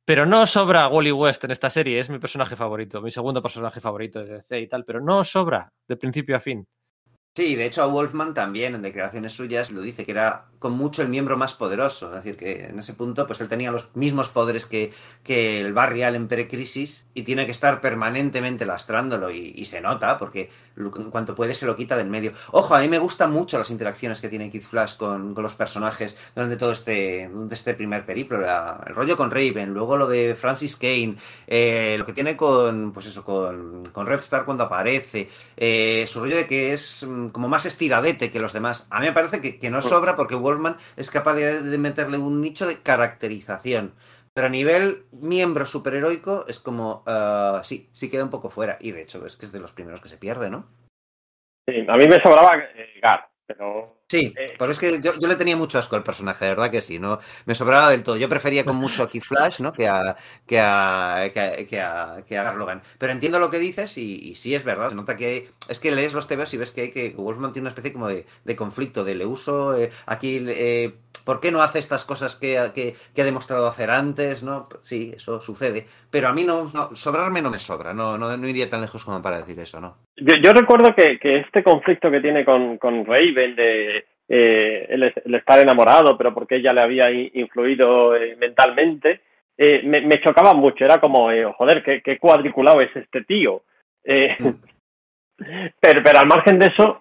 Pero 0.07 0.27
no 0.27 0.47
sobra 0.47 0.89
Wally 0.89 1.13
West 1.13 1.45
en 1.45 1.51
esta 1.51 1.71
serie, 1.71 1.99
es 1.99 2.11
mi 2.11 2.19
personaje 2.19 2.57
favorito, 2.57 3.01
mi 3.01 3.11
segundo 3.11 3.41
personaje 3.41 3.81
favorito 3.81 4.23
de 4.23 4.35
DC 4.35 4.61
y 4.61 4.69
tal, 4.69 4.85
pero 4.85 5.01
no 5.01 5.25
sobra 5.25 5.73
de 5.89 5.97
principio 5.97 6.37
a 6.37 6.41
fin. 6.41 6.67
Sí, 7.35 7.57
de 7.57 7.67
hecho 7.67 7.83
a 7.83 7.87
Wolfman 7.87 8.35
también 8.35 8.75
en 8.75 8.83
declaraciones 8.83 9.33
suyas 9.33 9.71
lo 9.71 9.81
dice 9.81 10.05
que 10.05 10.13
era 10.13 10.53
con 10.65 10.73
mucho 10.73 11.03
el 11.03 11.11
miembro 11.11 11.37
más 11.37 11.53
poderoso, 11.53 12.09
es 12.09 12.25
decir, 12.25 12.39
que 12.39 12.65
en 12.65 12.79
ese 12.79 12.95
punto 12.95 13.27
pues 13.27 13.39
él 13.43 13.51
tenía 13.51 13.71
los 13.71 13.95
mismos 13.95 14.31
poderes 14.31 14.65
que, 14.65 14.95
que 15.23 15.61
el 15.61 15.75
Barry 15.75 16.05
Allen 16.05 16.27
pre-crisis 16.27 17.07
y 17.13 17.23
tiene 17.23 17.45
que 17.45 17.53
estar 17.53 17.83
permanentemente 17.83 18.65
lastrándolo 18.65 19.31
y, 19.31 19.63
se 19.67 19.83
nota 19.83 20.17
porque 20.17 20.49
en 20.77 21.11
cuanto 21.11 21.35
puede 21.35 21.55
se 21.55 21.67
lo 21.67 21.77
quita 21.77 21.99
del 21.99 22.09
medio. 22.09 22.33
Ojo, 22.53 22.75
a 22.75 22.81
mí 22.81 22.89
me 22.89 22.99
gustan 22.99 23.31
mucho 23.31 23.59
las 23.59 23.71
interacciones 23.71 24.23
que 24.23 24.31
tiene 24.31 24.51
Kid 24.51 24.63
Flash 24.63 24.97
con, 24.97 25.35
los 25.35 25.55
personajes 25.55 26.17
durante 26.35 26.57
todo 26.57 26.73
este, 26.73 27.31
este 27.51 27.75
primer 27.75 28.07
periplo, 28.07 28.39
el 28.39 28.95
rollo 28.95 29.19
con 29.19 29.31
Raven, 29.31 29.75
luego 29.75 29.99
lo 29.99 30.07
de 30.07 30.35
Francis 30.35 30.77
Kane, 30.77 31.17
eh, 31.47 31.97
lo 31.99 32.07
que 32.07 32.15
tiene 32.15 32.39
con, 32.39 32.93
pues 32.93 33.05
eso, 33.05 33.23
con, 33.23 33.85
con 33.93 34.07
Red 34.07 34.21
Star 34.21 34.47
cuando 34.47 34.65
aparece, 34.65 35.29
eh, 35.59 36.07
su 36.09 36.21
rollo 36.21 36.37
de 36.37 36.47
que 36.47 36.73
es 36.73 37.07
mm, 37.07 37.29
como 37.29 37.49
más 37.49 37.67
estiradete 37.67 38.31
que 38.31 38.41
los 38.41 38.55
demás. 38.55 38.87
A 38.91 39.01
mí 39.01 39.07
me 39.07 39.13
parece 39.13 39.41
que, 39.41 39.71
no 39.71 39.83
sobra 39.83 40.15
porque 40.15 40.35
Es 40.97 41.11
capaz 41.11 41.35
de, 41.35 41.79
meterle 41.79 42.19
un 42.19 42.41
nicho 42.41 42.67
de 42.67 42.81
caracterización. 42.81 43.95
Pero 44.35 44.49
a 44.49 44.51
nivel 44.51 45.05
miembro 45.13 45.65
superheroico 45.65 46.45
es 46.49 46.59
como, 46.59 47.05
uh, 47.07 47.63
sí, 47.63 47.89
sí 47.93 48.11
queda 48.11 48.25
un 48.25 48.31
poco 48.31 48.51
fuera. 48.51 48.77
Y 48.81 48.91
de 48.91 49.03
hecho 49.03 49.25
es 49.25 49.37
que 49.37 49.47
es 49.47 49.53
de 49.53 49.61
los 49.61 49.73
primeros 49.73 50.01
que 50.01 50.09
se 50.09 50.17
pierde, 50.17 50.51
¿no? 50.51 50.67
Sí, 51.69 51.85
a 51.89 51.97
mí 51.97 52.07
me 52.07 52.21
sobraba 52.21 52.59
eh, 52.59 53.01
Gar, 53.01 53.29
pero 53.47 53.95
Sí, 54.09 54.33
eh, 54.37 54.55
pero 54.59 54.71
es 54.71 54.79
que 54.79 55.01
yo, 55.01 55.13
le 55.15 55.35
tenía 55.35 55.57
mucho 55.57 55.79
asco 55.79 55.97
al 55.97 56.05
personaje, 56.05 56.45
de 56.45 56.51
verdad 56.53 56.71
que 56.71 56.83
sí, 56.83 56.99
no 56.99 57.19
me 57.47 57.55
sobraba 57.55 57.91
del 57.91 58.05
todo. 58.05 58.17
Yo 58.17 58.29
prefería 58.29 58.65
con 58.65 58.77
mucho 58.77 59.03
a 59.03 59.11
Kid 59.11 59.23
Flash, 59.23 59.61
¿no? 59.61 59.73
Que 59.73 59.89
a 59.89 60.17
que 60.47 60.61
a, 60.61 61.31
que 61.33 61.81
a, 61.81 62.23
que 62.25 62.39
a, 62.39 62.53
Logan. 62.55 62.83
Pero 62.99 63.13
entiendo 63.13 63.39
lo 63.39 63.51
que 63.51 63.59
dices 63.59 63.97
y, 63.99 64.35
sí 64.37 64.55
es 64.55 64.63
verdad. 64.63 64.91
Se 64.91 64.95
nota 64.95 65.17
que 65.17 65.51
es 65.69 65.81
que 65.81 65.91
lees 65.91 66.13
los 66.13 66.29
TVOs 66.29 66.55
y 66.55 66.59
ves 66.59 66.71
que, 66.73 66.93
que 66.93 67.11
Wolfman 67.17 67.53
tiene 67.53 67.65
una 67.65 67.71
especie 67.71 67.93
como 67.93 68.09
de, 68.09 68.27
conflicto, 68.57 69.05
de 69.05 69.15
le 69.15 69.27
uso 69.27 69.77
eh, 69.77 69.91
aquí. 70.07 70.45
Eh, 70.47 70.95
¿Por 71.25 71.41
qué 71.41 71.51
no 71.51 71.63
hace 71.63 71.79
estas 71.79 72.05
cosas 72.05 72.37
que, 72.37 72.59
que, 72.75 73.23
ha 73.23 73.25
demostrado 73.25 73.67
hacer 73.67 73.91
antes? 73.91 74.45
¿no? 74.45 74.69
Sí, 74.81 75.13
eso 75.15 75.41
sucede. 75.41 75.87
Pero 76.11 76.29
a 76.29 76.33
mí 76.33 76.45
no, 76.45 76.69
sobrarme 76.95 77.41
no 77.41 77.51
me 77.51 77.59
sobra. 77.59 77.95
No, 77.95 78.19
no, 78.19 78.37
no, 78.37 78.49
iría 78.49 78.69
tan 78.69 78.83
lejos 78.83 79.05
como 79.05 79.23
para 79.23 79.39
decir 79.39 79.59
eso, 79.59 79.81
¿no? 79.81 79.97
Yo, 80.17 80.53
recuerdo 80.53 80.95
que, 80.95 81.19
que, 81.19 81.39
este 81.39 81.63
conflicto 81.63 82.11
que 82.11 82.21
tiene 82.21 82.45
con, 82.45 82.79
con 82.79 83.05
Raven 83.07 83.57
de 83.57 84.05
eh, 84.29 84.87
el, 84.89 85.03
estar 85.35 85.61
enamorado, 85.61 86.17
pero 86.17 86.33
porque 86.33 86.57
ella 86.57 86.73
le 86.73 86.81
había 86.81 87.11
influido 87.11 88.17
eh, 88.17 88.37
mentalmente, 88.37 89.21
eh, 89.57 89.83
me, 89.85 90.21
chocaba 90.21 90.55
mucho. 90.55 90.85
Era 90.85 90.99
como, 90.99 91.29
joder, 91.57 91.83
qué, 92.03 92.19
cuadriculado 92.19 92.81
es 92.81 92.95
este 92.97 93.23
tío. 93.25 93.63
Mm. 94.07 94.74
Pero, 95.81 96.03
pero 96.03 96.19
al 96.19 96.27
margen 96.27 96.59
de 96.59 96.67
eso, 96.67 97.01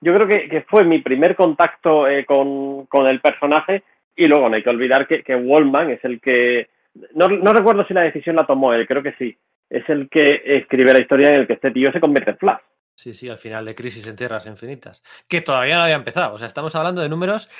yo 0.00 0.14
creo 0.14 0.26
que, 0.26 0.64
fue 0.68 0.84
mi 0.84 1.00
primer 1.00 1.36
contacto 1.36 2.04
con, 2.26 2.86
con, 2.86 3.06
el 3.06 3.20
personaje 3.20 3.82
y 4.16 4.26
luego 4.26 4.48
no 4.48 4.56
hay 4.56 4.62
que 4.62 4.70
olvidar 4.70 5.06
que, 5.06 5.22
que 5.22 5.36
Wallman 5.36 5.90
es 5.90 6.04
el 6.04 6.20
que, 6.20 6.68
no, 7.14 7.28
no 7.28 7.52
recuerdo 7.52 7.86
si 7.86 7.94
la 7.94 8.02
decisión 8.02 8.36
la 8.36 8.46
tomó 8.46 8.72
él, 8.72 8.86
creo 8.86 9.02
que 9.02 9.14
sí, 9.18 9.36
es 9.68 9.88
el 9.88 10.08
que 10.08 10.42
escribe 10.44 10.92
la 10.92 11.00
historia 11.00 11.30
en 11.30 11.40
el 11.40 11.46
que 11.46 11.54
este 11.54 11.70
tío 11.70 11.92
se 11.92 12.00
convierte 12.00 12.30
en 12.30 12.38
Flash. 12.38 12.60
Sí, 12.94 13.12
sí, 13.12 13.28
al 13.28 13.36
final 13.36 13.66
de 13.66 13.74
Crisis 13.74 14.06
en 14.06 14.16
Tierras 14.16 14.46
Infinitas. 14.46 15.02
Que 15.28 15.42
todavía 15.42 15.76
no 15.76 15.82
había 15.82 15.96
empezado. 15.96 16.34
O 16.34 16.38
sea, 16.38 16.46
estamos 16.46 16.74
hablando 16.74 17.02
de 17.02 17.10
números 17.10 17.50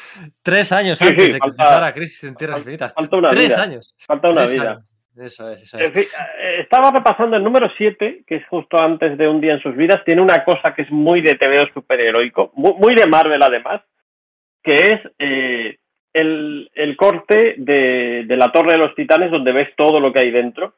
tres 0.43 0.73
años 0.73 1.01
antes 1.03 1.35
de 1.35 1.39
que 1.39 1.49
empezara 1.49 1.93
Crisis 1.93 2.25
en 2.25 2.37
Tierras 2.37 2.59
Infinitas. 2.59 2.95
Falta 2.95 3.17
una 3.17 3.29
tres 3.29 3.49
vida. 3.49 3.63
años. 3.63 3.95
Falta 3.99 4.31
una 4.31 4.47
vida. 4.47 4.83
Eso 5.17 5.51
es, 5.51 5.63
eso 5.63 5.79
es. 5.79 5.97
Eh, 5.97 6.09
estaba 6.59 6.91
repasando 6.91 7.37
el 7.37 7.45
número 7.45 7.71
7, 7.77 8.25
que 8.27 8.37
es 8.37 8.47
justo 8.49 8.79
antes 8.79 9.17
de 9.17 9.29
Un 9.29 9.41
día 9.41 9.55
en 9.55 9.61
sus 9.61 9.75
vidas. 9.75 10.05
Tiene 10.05 10.23
una 10.23 10.45
cosa 10.45 10.75
que 10.75 10.83
es 10.83 10.91
muy 10.91 11.21
de 11.23 11.35
TVO 11.35 11.67
superheroico, 11.73 12.53
muy, 12.55 12.95
de 12.95 13.07
Marvel 13.07 13.43
además, 13.43 13.83
que 14.63 14.77
es 14.77 15.01
eh, 15.19 15.79
el, 16.13 16.71
el, 16.75 16.97
corte 16.97 17.55
de, 17.57 18.25
de, 18.27 18.37
la 18.37 18.53
Torre 18.53 18.73
de 18.73 18.79
los 18.79 18.95
Titanes 18.95 19.31
donde 19.31 19.53
ves 19.53 19.71
todo 19.77 20.01
lo 20.01 20.13
que 20.13 20.21
hay 20.21 20.31
dentro. 20.31 20.75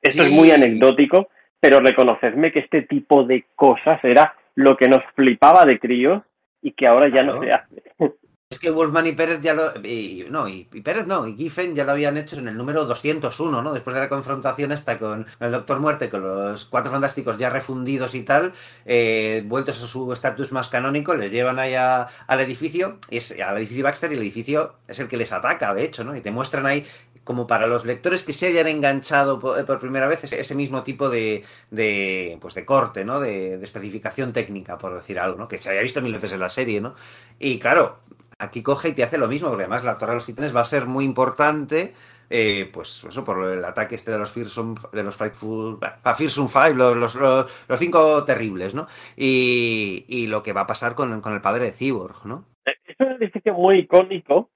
Esto 0.00 0.22
es 0.22 0.30
muy 0.30 0.50
anecdótico 0.50 1.28
pero 1.64 1.80
reconocedme 1.80 2.52
que 2.52 2.58
este 2.58 2.82
tipo 2.82 3.24
de 3.24 3.46
cosas 3.56 3.98
era 4.04 4.34
lo 4.54 4.76
que 4.76 4.86
nos 4.86 5.02
flipaba 5.14 5.64
de 5.64 5.78
críos 5.78 6.22
y 6.60 6.72
que 6.72 6.86
ahora 6.86 7.08
ya 7.08 7.22
no 7.22 7.40
se 7.40 7.52
hace. 7.54 7.82
Es 8.50 8.58
que 8.60 8.70
Wolfman 8.70 9.06
y 9.06 9.12
Pérez 9.12 9.40
ya 9.40 9.54
lo. 9.54 9.74
Y, 9.84 10.26
no, 10.30 10.46
y, 10.48 10.64
Pérez 10.64 11.06
no, 11.06 11.26
y 11.26 11.34
Giffen 11.34 11.74
ya 11.74 11.84
lo 11.84 11.92
habían 11.92 12.16
hecho 12.16 12.38
en 12.38 12.46
el 12.46 12.56
número 12.56 12.84
201, 12.84 13.62
¿no? 13.62 13.72
Después 13.72 13.94
de 13.94 14.00
la 14.00 14.08
confrontación 14.08 14.70
esta 14.70 14.98
con 14.98 15.26
el 15.40 15.50
Doctor 15.50 15.80
Muerte, 15.80 16.08
con 16.08 16.22
los 16.22 16.64
cuatro 16.66 16.92
fantásticos 16.92 17.36
ya 17.38 17.50
refundidos 17.50 18.14
y 18.14 18.22
tal, 18.22 18.52
eh, 18.84 19.42
vueltos 19.46 19.82
a 19.82 19.86
su 19.86 20.12
estatus 20.12 20.52
más 20.52 20.68
canónico, 20.68 21.14
les 21.14 21.32
llevan 21.32 21.58
ahí 21.58 21.74
al 21.74 22.40
edificio, 22.40 22.98
es, 23.10 23.32
al 23.40 23.56
edificio 23.56 23.82
Baxter, 23.82 24.12
y 24.12 24.14
el 24.14 24.20
edificio 24.20 24.74
es 24.86 25.00
el 25.00 25.08
que 25.08 25.16
les 25.16 25.32
ataca, 25.32 25.74
de 25.74 25.82
hecho, 25.82 26.04
¿no? 26.04 26.14
Y 26.14 26.20
te 26.20 26.30
muestran 26.30 26.66
ahí 26.66 26.86
como 27.24 27.46
para 27.46 27.66
los 27.66 27.84
lectores 27.86 28.22
que 28.22 28.32
se 28.32 28.46
hayan 28.46 28.68
enganchado 28.68 29.40
por, 29.40 29.58
eh, 29.58 29.64
primera 29.80 30.06
vez 30.06 30.24
ese, 30.24 30.54
mismo 30.54 30.84
tipo 30.84 31.08
de, 31.08 31.42
de, 31.70 32.38
pues 32.40 32.54
de 32.54 32.64
corte, 32.64 33.04
¿no? 33.04 33.18
De, 33.18 33.54
especificación 33.64 34.32
técnica, 34.32 34.78
por 34.78 34.94
decir 34.94 35.18
algo, 35.18 35.38
¿no? 35.38 35.48
Que 35.48 35.58
se 35.58 35.70
haya 35.70 35.80
visto 35.80 36.02
mil 36.02 36.12
veces 36.12 36.32
en 36.32 36.40
la 36.40 36.50
serie, 36.50 36.80
¿no? 36.80 36.94
Y 37.38 37.58
claro, 37.58 37.98
aquí 38.38 38.62
coge 38.62 38.90
y 38.90 38.92
te 38.94 39.02
hace 39.02 39.18
lo 39.18 39.28
mismo, 39.28 39.48
porque 39.48 39.64
además 39.64 39.84
la 39.84 39.98
Torre 39.98 40.12
de 40.12 40.16
los 40.16 40.26
Titanes 40.26 40.54
va 40.54 40.60
a 40.60 40.64
ser 40.64 40.86
muy 40.86 41.04
importante. 41.04 41.94
Eh, 42.30 42.70
pues 42.72 43.04
eso, 43.04 43.24
por 43.24 43.44
el 43.44 43.64
ataque 43.64 43.94
este 43.94 44.10
de 44.10 44.18
los 44.18 44.32
Fearsome, 44.32 44.74
de 44.92 45.02
los 45.02 45.16
Fearsome 45.16 46.48
Five, 46.48 46.74
los, 46.74 46.96
los, 46.96 47.14
los, 47.16 47.78
cinco 47.78 48.24
terribles, 48.24 48.74
¿no? 48.74 48.86
Y, 49.16 50.06
y, 50.08 50.26
lo 50.26 50.42
que 50.42 50.54
va 50.54 50.62
a 50.62 50.66
pasar 50.66 50.94
con, 50.94 51.20
con 51.20 51.34
el 51.34 51.42
padre 51.42 51.66
de 51.66 51.72
Cyborg, 51.72 52.24
¿no? 52.24 52.46
Es 52.64 52.96
un 52.98 53.12
edificio 53.12 53.52
muy 53.52 53.80
icónico 53.80 54.50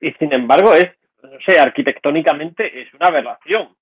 y 0.00 0.12
sin 0.12 0.32
embargo 0.34 0.72
es 0.72 0.90
no 1.24 1.38
sé, 1.44 1.58
arquitectónicamente 1.58 2.82
es 2.82 2.92
una 2.94 3.08
aberración. 3.08 3.74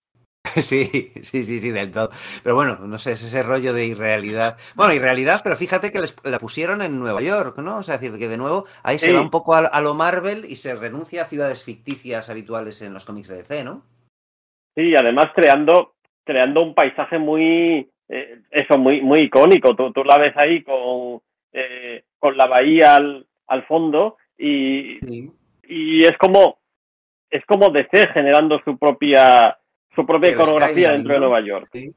Sí, 0.60 1.12
sí, 1.22 1.42
sí, 1.42 1.58
sí, 1.58 1.70
del 1.70 1.92
todo. 1.92 2.10
Pero 2.42 2.54
bueno, 2.54 2.76
no 2.80 2.98
sé, 2.98 3.12
es 3.12 3.22
ese 3.22 3.42
rollo 3.42 3.72
de 3.72 3.86
irrealidad. 3.86 4.56
Bueno, 4.74 4.92
irrealidad, 4.92 5.40
pero 5.42 5.56
fíjate 5.56 5.90
que 5.92 6.00
la 6.24 6.38
pusieron 6.38 6.82
en 6.82 6.98
Nueva 6.98 7.22
York, 7.22 7.58
¿no? 7.58 7.78
O 7.78 7.82
sea, 7.82 7.98
decir, 7.98 8.18
que 8.18 8.28
de 8.28 8.36
nuevo 8.36 8.66
ahí 8.82 8.98
se 8.98 9.12
va 9.12 9.20
un 9.20 9.30
poco 9.30 9.54
a, 9.54 9.80
lo 9.80 9.94
Marvel 9.94 10.44
y 10.44 10.56
se 10.56 10.74
renuncia 10.74 11.22
a 11.22 11.26
ciudades 11.26 11.64
ficticias 11.64 12.28
habituales 12.28 12.82
en 12.82 12.92
los 12.92 13.04
cómics 13.04 13.28
de 13.28 13.36
DC, 13.38 13.64
¿no? 13.64 13.82
Sí, 14.74 14.94
además 14.94 15.30
creando, 15.34 15.94
creando 16.24 16.62
un 16.62 16.74
paisaje 16.74 17.18
muy, 17.18 17.88
eh, 18.08 18.40
eso, 18.50 18.78
muy, 18.78 19.00
muy 19.00 19.22
icónico. 19.22 19.76
Tú, 19.76 19.92
tú 19.92 20.04
la 20.04 20.18
ves 20.18 20.36
ahí 20.36 20.62
con, 20.62 21.20
eh, 21.52 22.04
con 22.18 22.36
la 22.36 22.46
bahía 22.46 22.96
al, 22.96 23.26
al 23.46 23.66
fondo 23.66 24.16
y, 24.36 24.98
y 25.68 26.04
es 26.04 26.16
como 26.18 26.58
es 27.30 27.44
como 27.46 27.70
DC 27.70 28.08
generando 28.12 28.60
su 28.62 28.76
propia 28.76 29.56
su 29.94 30.06
propia 30.06 30.30
iconografía 30.30 30.92
dentro 30.92 31.14
de 31.14 31.20
Nueva 31.20 31.40
York. 31.40 31.68
Sí, 31.72 31.92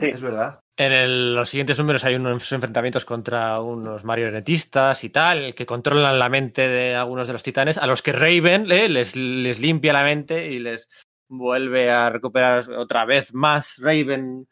es 0.00 0.22
verdad. 0.22 0.60
En 0.76 0.92
el- 0.92 1.34
los 1.34 1.50
siguientes 1.50 1.78
números 1.78 2.04
hay 2.04 2.14
unos 2.14 2.50
enfrentamientos 2.50 3.04
contra 3.04 3.60
unos 3.60 4.04
marionetistas 4.04 5.04
y 5.04 5.10
tal, 5.10 5.54
que 5.54 5.66
controlan 5.66 6.18
la 6.18 6.28
mente 6.30 6.66
de 6.66 6.94
algunos 6.94 7.26
de 7.26 7.34
los 7.34 7.42
titanes, 7.42 7.76
a 7.76 7.86
los 7.86 8.00
que 8.00 8.12
Raven 8.12 8.70
eh, 8.72 8.88
les, 8.88 9.14
les 9.14 9.60
limpia 9.60 9.92
la 9.92 10.02
mente 10.02 10.50
y 10.50 10.58
les 10.60 10.88
vuelve 11.28 11.90
a 11.90 12.08
recuperar 12.10 12.70
otra 12.70 13.04
vez 13.04 13.34
más 13.34 13.78
Raven 13.82 14.46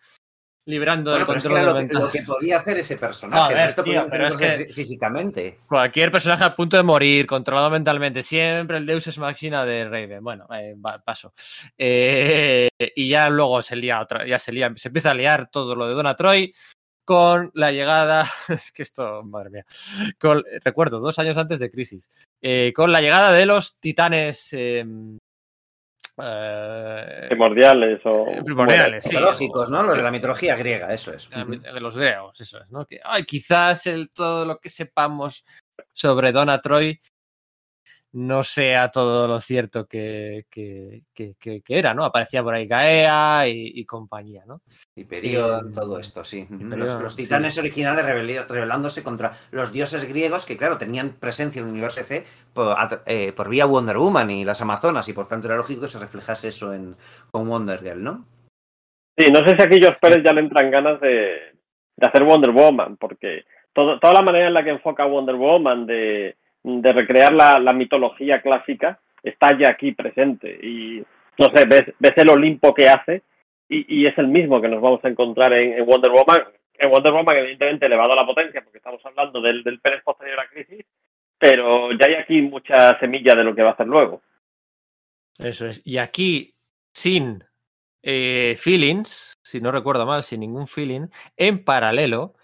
liberando 0.67 1.11
Bueno, 1.11 1.23
el 1.23 1.27
pero 1.27 1.39
es 1.39 1.43
que 1.43 1.49
control 1.49 1.63
era 1.63 1.73
lo, 1.73 1.81
de 1.81 1.89
que, 1.89 1.95
la 1.95 2.01
lo 2.01 2.11
que 2.11 2.23
podía 2.23 2.57
hacer 2.59 2.79
ese 2.79 2.97
personaje. 2.97 3.43
Joder, 3.43 3.57
¿no? 3.59 3.65
Esto 3.65 3.83
tío, 3.83 3.93
podía 3.93 4.11
pero 4.11 4.29
es 4.29 4.35
hacerlo 4.35 4.67
que- 4.67 4.73
físicamente. 4.73 5.59
Cualquier 5.67 6.13
personaje 6.13 6.45
a 6.45 6.55
punto 6.55 6.77
de 6.77 6.83
morir, 6.83 7.27
controlado 7.27 7.71
mentalmente, 7.71 8.23
siempre 8.23 8.79
el 8.79 8.87
Deus 8.87 9.07
es 9.07 9.19
máquina 9.19 9.65
de 9.65 9.89
Raven. 9.89 10.23
Bueno, 10.23 10.47
eh, 10.55 10.77
paso. 11.05 11.33
Eh, 11.77 12.69
y 12.95 13.09
ya 13.09 13.29
luego 13.29 13.63
se 13.63 13.77
lía 13.77 14.01
otra, 14.01 14.27
ya 14.27 14.39
se 14.39 14.53
lía, 14.53 14.73
se 14.77 14.89
empieza 14.89 15.11
a 15.11 15.15
liar 15.15 15.51
todo 15.51 15.75
lo 15.75 15.89
de 15.89 15.95
Donna 15.95 16.15
Troy 16.17 16.53
con 17.05 17.51
la 17.55 17.73
llegada, 17.73 18.25
es 18.49 18.71
que 18.71 18.83
esto, 18.83 19.25
madre 19.25 19.51
mía, 19.51 19.65
con, 20.21 20.45
recuerdo, 20.63 21.01
dos 21.01 21.19
años 21.19 21.37
antes 21.37 21.59
de 21.59 21.69
Crisis, 21.69 22.09
eh, 22.41 22.73
con 22.73 22.93
la 22.93 23.01
llegada 23.01 23.33
de 23.33 23.47
los 23.47 23.81
titanes 23.81 24.49
eh, 24.53 24.85
eh, 26.23 27.27
Primordiales 27.29 28.01
o. 28.05 28.27
primordiales, 28.45 29.05
sí, 29.05 29.11
Mitológicos, 29.11 29.71
¿no? 29.71 29.83
Los 29.83 29.97
de 29.97 30.03
la 30.03 30.11
mitología 30.11 30.57
griega, 30.57 30.93
eso 30.93 31.13
es. 31.13 31.29
de 31.31 31.81
los 31.81 31.97
griegos, 31.97 32.41
eso 32.41 32.61
es, 32.61 32.71
¿no? 32.71 32.87
Que 32.87 33.01
ay, 33.03 33.25
quizás 33.25 33.87
el, 33.87 34.11
todo 34.11 34.45
lo 34.45 34.59
que 34.59 34.69
sepamos 34.69 35.45
sobre 35.93 36.33
Donna 36.33 36.61
Troy 36.61 37.01
no 38.13 38.43
sea 38.43 38.91
todo 38.91 39.29
lo 39.29 39.41
cierto 39.41 39.87
que, 39.87 40.45
que, 40.51 41.03
que- 41.15 41.35
que- 41.39 41.61
que 41.61 41.79
era, 41.79 41.95
¿no? 41.95 42.05
Aparecía 42.05 42.43
por 42.43 42.55
ahí 42.55 42.67
Gaea 42.67 43.47
y, 43.47 43.73
y 43.75 43.85
compañía, 43.85 44.43
¿no? 44.47 44.63
Hyperion, 44.97 45.69
Eh, 45.69 45.73
todo 45.73 45.99
esto, 45.99 46.25
sí. 46.25 46.47
Los, 46.51 47.01
los 47.01 47.15
sí. 47.15 47.23
titanes 47.23 47.57
originales 47.59 48.05
rebeli- 48.05 48.45
rebelándose 48.49 49.05
contra 49.05 49.33
los 49.53 49.73
dioses 49.73 50.09
griegos 50.09 50.45
que, 50.45 50.57
claro, 50.57 50.77
tenían 50.77 51.11
presencia 51.21 51.61
en 51.61 51.67
el 51.67 51.73
universo 51.73 52.03
C 52.03 52.25
por, 52.53 52.77
a- 52.79 53.03
eh, 53.07 53.33
por 53.33 53.49
vía 53.49 53.67
Wonder 53.67 53.99
Woman 53.99 54.31
y 54.31 54.45
las 54.45 54.61
Amazonas, 54.61 55.09
y 55.09 55.13
por 55.13 55.29
tanto 55.29 55.47
era 55.47 55.57
lógico 55.57 55.83
que 55.83 55.89
se 55.89 56.01
reflejase 56.01 56.49
eso 56.49 56.75
en, 56.75 56.97
con 57.31 57.49
Wonder 57.49 57.81
Girl, 57.81 58.03
¿no? 58.03 58.25
Sí, 59.17 59.31
no 59.31 59.41
sé 59.47 59.55
si 59.57 59.63
aquí 59.63 59.79
George 59.81 59.99
Pérez 60.01 60.23
ya 60.25 60.33
le 60.33 60.41
entran 60.41 60.71
ganas 60.71 61.01
de, 61.01 61.09
de 61.97 62.07
hacer 62.09 62.25
Wonder 62.25 62.51
Woman, 62.51 62.97
porque 62.97 63.45
todo, 63.73 64.01
toda 64.01 64.15
la 64.15 64.23
manera 64.23 64.49
en 64.49 64.55
la 64.55 64.65
que 64.65 64.71
enfoca 64.71 65.05
Wonder 65.05 65.37
Woman 65.37 65.87
de, 65.87 66.37
de 66.63 66.93
recrear 66.93 67.33
la, 67.33 67.59
la 67.59 67.73
mitología 67.73 68.41
clásica 68.41 69.01
está 69.23 69.57
ya 69.59 69.71
aquí 69.71 69.93
presente. 69.93 70.59
Y 70.63 71.03
no 71.39 71.47
sé, 71.55 71.65
ves, 71.67 71.95
ves 71.99 72.13
el 72.17 72.29
Olimpo 72.29 72.75
que 72.75 72.89
hace 72.89 73.23
y, 73.69 74.03
y 74.03 74.07
es 74.07 74.17
el 74.19 74.29
mismo 74.29 74.61
que 74.61 74.69
nos 74.69 74.83
vamos 74.83 75.05
a 75.05 75.09
encontrar 75.09 75.53
en, 75.53 75.85
Wonder 75.87 76.11
Woman. 76.11 76.45
En 76.75 76.91
Wonder 76.91 77.13
Woman, 77.13 77.37
evidentemente, 77.37 77.87
elevado 77.87 78.13
a 78.13 78.17
la 78.17 78.27
potencia, 78.27 78.63
porque 78.63 78.79
estamos 78.79 79.05
hablando 79.05 79.41
del, 79.41 79.63
del 79.63 79.81
Pérez 79.81 80.03
posterior 80.03 80.41
a 80.41 80.49
Crisis, 80.49 80.85
pero 81.39 81.93
ya 81.93 82.07
hay 82.07 82.15
aquí 82.15 82.43
mucha 82.43 82.99
semilla 82.99 83.35
de 83.35 83.45
lo 83.45 83.55
que 83.55 83.63
va 83.63 83.71
a 83.71 83.73
hacer 83.73 83.87
luego. 83.87 84.23
Eso 85.39 85.67
es. 85.67 85.81
Y 85.85 85.99
aquí, 85.99 86.55
sin 86.93 87.45
eh, 88.03 88.57
feelings, 88.59 89.39
si 89.43 89.61
no 89.61 89.71
recuerdo 89.71 90.07
mal, 90.07 90.23
sin 90.23 90.41
ningún 90.41 90.67
feeling, 90.67 91.09
en 91.37 91.65
paralelo, 91.65 92.35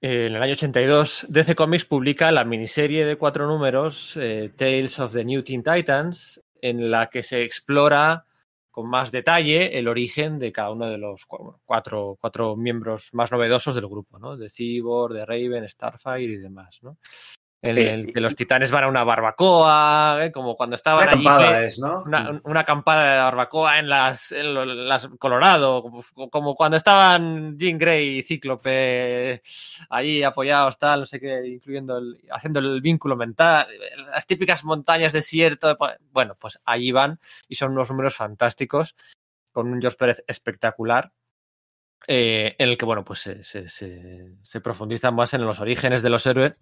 en 0.00 0.34
el 0.36 0.42
año 0.42 0.52
82, 0.52 1.26
DC 1.28 1.54
Comics 1.54 1.84
publica 1.86 2.30
la 2.30 2.44
miniserie 2.44 3.04
de 3.06 3.16
cuatro 3.16 3.46
números, 3.46 4.16
eh, 4.16 4.52
Tales 4.56 4.98
of 4.98 5.12
the 5.12 5.24
New 5.24 5.42
Teen 5.42 5.62
Titans, 5.62 6.42
en 6.60 6.90
la 6.90 7.08
que 7.08 7.22
se 7.22 7.42
explora 7.42 8.24
con 8.70 8.88
más 8.90 9.10
detalle 9.10 9.78
el 9.78 9.88
origen 9.88 10.38
de 10.38 10.52
cada 10.52 10.70
uno 10.70 10.86
de 10.90 10.98
los 10.98 11.24
cu- 11.24 11.58
cuatro, 11.64 12.18
cuatro 12.20 12.56
miembros 12.56 13.08
más 13.14 13.32
novedosos 13.32 13.74
del 13.74 13.86
grupo, 13.88 14.18
¿no? 14.18 14.36
De 14.36 14.50
Cyborg, 14.50 15.14
de 15.14 15.24
Raven, 15.24 15.68
Starfire 15.68 16.34
y 16.34 16.36
demás, 16.36 16.78
¿no? 16.82 16.98
En 17.62 17.74
Sí. 17.74 17.80
el 17.82 18.12
que 18.12 18.20
los 18.20 18.36
titanes 18.36 18.70
van 18.70 18.84
a 18.84 18.88
una 18.88 19.02
barbacoa, 19.02 20.18
¿eh? 20.26 20.30
como 20.30 20.56
cuando 20.56 20.76
estaban 20.76 21.04
Una 21.04 21.12
allí. 21.12 21.26
acampada 21.26 21.58
que- 21.60 21.66
es, 21.66 21.78
¿no? 21.78 22.02
una, 22.04 22.40
una 22.44 22.60
acampada 22.60 23.12
de 23.12 23.18
barbacoa 23.18 23.78
en 23.78 23.88
las, 23.88 24.30
en 24.32 24.86
las 24.86 25.08
Colorado, 25.18 25.82
como, 25.82 26.04
como 26.30 26.54
cuando 26.54 26.76
estaban 26.76 27.58
Jean 27.58 27.78
Grey 27.78 28.18
y 28.18 28.22
Cíclope 28.22 29.42
allí 29.88 30.22
apoyados, 30.22 30.78
tal, 30.78 31.00
no 31.00 31.06
sé 31.06 31.18
qué, 31.18 31.46
incluyendo 31.46 31.98
el, 31.98 32.20
haciendo 32.30 32.60
el 32.60 32.80
vínculo 32.82 33.16
mental, 33.16 33.66
las 34.10 34.26
típicas 34.26 34.62
montañas 34.62 35.12
desierto. 35.14 35.76
Bueno, 36.12 36.36
pues 36.38 36.60
allí 36.66 36.92
van 36.92 37.18
y 37.48 37.54
son 37.54 37.72
unos 37.72 37.90
números 37.90 38.14
fantásticos 38.14 38.94
con 39.52 39.72
un 39.72 39.80
George 39.80 39.96
Pérez 39.98 40.22
espectacular. 40.28 41.10
eh, 42.08 42.54
en 42.58 42.68
el 42.68 42.78
que, 42.78 42.84
bueno, 42.84 43.02
pues 43.04 43.20
se, 43.20 43.42
se, 43.42 43.66
se, 43.66 44.28
se 44.42 44.60
profundiza 44.60 45.10
más 45.10 45.34
en 45.34 45.44
los 45.44 45.58
orígenes 45.58 46.02
de 46.02 46.10
los 46.10 46.24
héroes, 46.26 46.52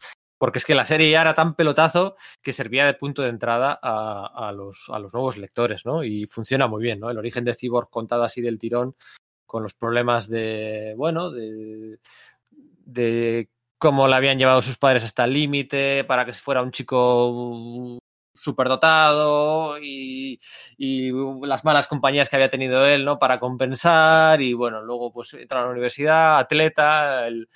porque 0.44 0.58
es 0.58 0.66
que 0.66 0.74
la 0.74 0.84
serie 0.84 1.10
ya 1.10 1.22
era 1.22 1.32
tan 1.32 1.54
pelotazo 1.54 2.16
que 2.42 2.52
servía 2.52 2.84
de 2.84 2.92
punto 2.92 3.22
de 3.22 3.30
entrada 3.30 3.78
a, 3.82 4.52
los, 4.52 4.90
nuevos 4.90 5.38
lectores, 5.38 5.86
¿no? 5.86 6.04
Y 6.04 6.26
funciona 6.26 6.66
muy 6.66 6.82
bien, 6.82 7.00
¿no? 7.00 7.08
El 7.08 7.16
origen 7.16 7.46
de 7.46 7.54
Cyborg 7.54 7.88
contado 7.88 8.24
así 8.24 8.42
del 8.42 8.58
tirón, 8.58 8.94
con 9.46 9.62
los 9.62 9.72
problemas 9.72 10.28
de, 10.28 10.92
bueno, 10.98 11.30
de, 11.30 11.98
de 12.50 13.48
cómo 13.78 14.06
le 14.06 14.16
habían 14.16 14.38
llevado 14.38 14.60
sus 14.60 14.76
padres 14.76 15.04
hasta 15.04 15.24
el 15.24 15.32
límite 15.32 16.04
para 16.04 16.26
que 16.26 16.34
fuera 16.34 16.60
un 16.60 16.72
chico 16.72 17.98
superdotado 18.34 19.78
y, 19.80 20.38
y 20.76 21.10
las 21.46 21.64
malas 21.64 21.86
compañías 21.86 22.28
que 22.28 22.36
había 22.36 22.50
tenido 22.50 22.84
él, 22.84 23.06
¿no? 23.06 23.18
Para 23.18 23.40
compensar 23.40 24.42
y 24.42 24.52
bueno, 24.52 24.82
luego 24.82 25.10
pues 25.10 25.32
entra 25.32 25.62
a 25.62 25.64
la 25.64 25.70
universidad, 25.70 26.38
atleta, 26.38 27.26
el, 27.28 27.48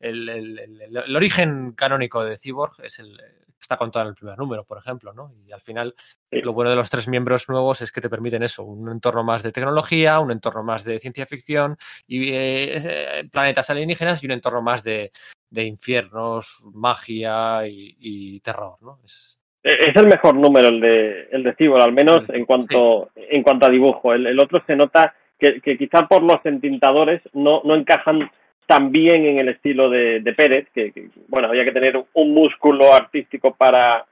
el, 0.00 0.28
el, 0.28 0.58
el, 0.58 0.96
el 0.96 1.16
origen 1.16 1.72
canónico 1.72 2.24
de 2.24 2.36
Cyborg 2.36 2.72
es 2.82 2.98
el 2.98 3.20
está 3.58 3.78
contado 3.78 4.04
en 4.04 4.10
el 4.10 4.14
primer 4.14 4.36
número, 4.36 4.64
por 4.64 4.76
ejemplo, 4.76 5.14
¿no? 5.14 5.32
Y 5.46 5.50
al 5.50 5.60
final 5.62 5.94
Sí. 6.30 6.42
lo 6.42 6.52
bueno 6.52 6.68
de 6.68 6.76
los 6.76 6.90
tres 6.90 7.08
miembros 7.08 7.48
nuevos 7.48 7.80
es 7.80 7.92
que 7.92 8.02
te 8.02 8.10
permiten 8.10 8.42
eso, 8.42 8.62
un 8.62 8.90
entorno 8.90 9.24
más 9.24 9.42
de 9.42 9.52
tecnología, 9.52 10.20
un 10.20 10.32
entorno 10.32 10.62
más 10.62 10.84
de 10.84 10.98
ciencia 10.98 11.24
ficción 11.24 11.78
y 12.06 12.28
eh, 12.30 12.76
eh, 12.76 13.28
planetas 13.32 13.70
alienígenas 13.70 14.22
y 14.22 14.26
un 14.26 14.32
entorno 14.32 14.60
más 14.60 14.82
de, 14.84 15.12
de 15.48 15.64
infiernos, 15.64 16.62
magia 16.74 17.66
y, 17.66 17.96
y 17.98 18.40
terror, 18.40 18.76
¿no? 18.82 18.98
Es, 19.04 19.40
Eh, 19.62 19.88
Es 19.88 19.96
el 19.96 20.08
mejor 20.08 20.34
número 20.34 20.68
el 20.68 20.80
de 20.80 21.28
el 21.32 21.42
de 21.42 21.54
Cibor, 21.54 21.80
al 21.80 21.92
menos 21.92 22.28
en 22.28 22.44
cuanto 22.44 23.10
en 23.16 23.42
cuanto 23.42 23.64
a 23.64 23.70
dibujo. 23.70 24.12
El, 24.12 24.26
el 24.26 24.38
otro 24.40 24.62
se 24.66 24.76
nota 24.76 25.14
que, 25.38 25.62
que 25.62 25.78
quizá 25.78 26.06
por 26.06 26.22
los 26.22 26.44
entintadores 26.44 27.22
no, 27.32 27.62
no 27.64 27.74
encajan 27.74 28.30
tan 28.66 28.90
bien 28.92 29.26
en 29.26 29.38
el 29.38 29.48
estilo 29.48 29.90
de, 29.90 30.20
de 30.20 30.32
Pérez, 30.32 30.68
que, 30.74 30.92
bueno, 31.28 31.48
había 31.48 31.64
que 31.64 31.72
tener 31.72 32.04
un 32.12 32.34
músculo 32.34 32.92
artístico 32.92 33.54
para, 33.54 34.06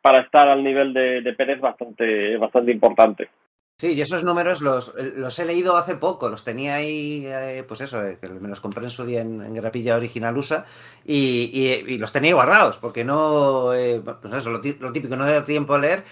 para 0.00 0.20
estar 0.20 0.48
al 0.48 0.62
nivel 0.62 0.92
de, 0.92 1.20
de 1.22 1.32
Pérez 1.32 1.60
bastante, 1.60 2.36
bastante 2.36 2.72
importante. 2.72 3.28
Sí, 3.76 3.94
y 3.94 4.00
esos 4.00 4.22
números 4.22 4.60
los, 4.60 4.94
los 5.16 5.36
he 5.40 5.44
leído 5.44 5.76
hace 5.76 5.96
poco, 5.96 6.28
los 6.28 6.44
tenía 6.44 6.76
ahí, 6.76 7.24
eh, 7.26 7.64
pues 7.66 7.80
eso, 7.80 8.04
eh, 8.06 8.18
que 8.20 8.28
me 8.28 8.48
los 8.48 8.60
compré 8.60 8.84
en 8.84 8.90
su 8.90 9.04
día 9.04 9.20
en, 9.20 9.52
Grapilla 9.52 9.96
Original 9.96 10.36
USA 10.38 10.64
y, 11.04 11.50
y, 11.52 11.92
y, 11.92 11.98
los 11.98 12.12
tenía 12.12 12.34
guardados, 12.34 12.78
porque 12.78 13.04
no, 13.04 13.74
eh, 13.74 14.00
pues 14.00 14.32
eso, 14.32 14.50
lo, 14.50 14.58
lo, 14.58 14.92
típico, 14.92 15.16
no 15.16 15.26
da 15.26 15.44
tiempo 15.44 15.74
a 15.74 15.80
leer 15.80 16.04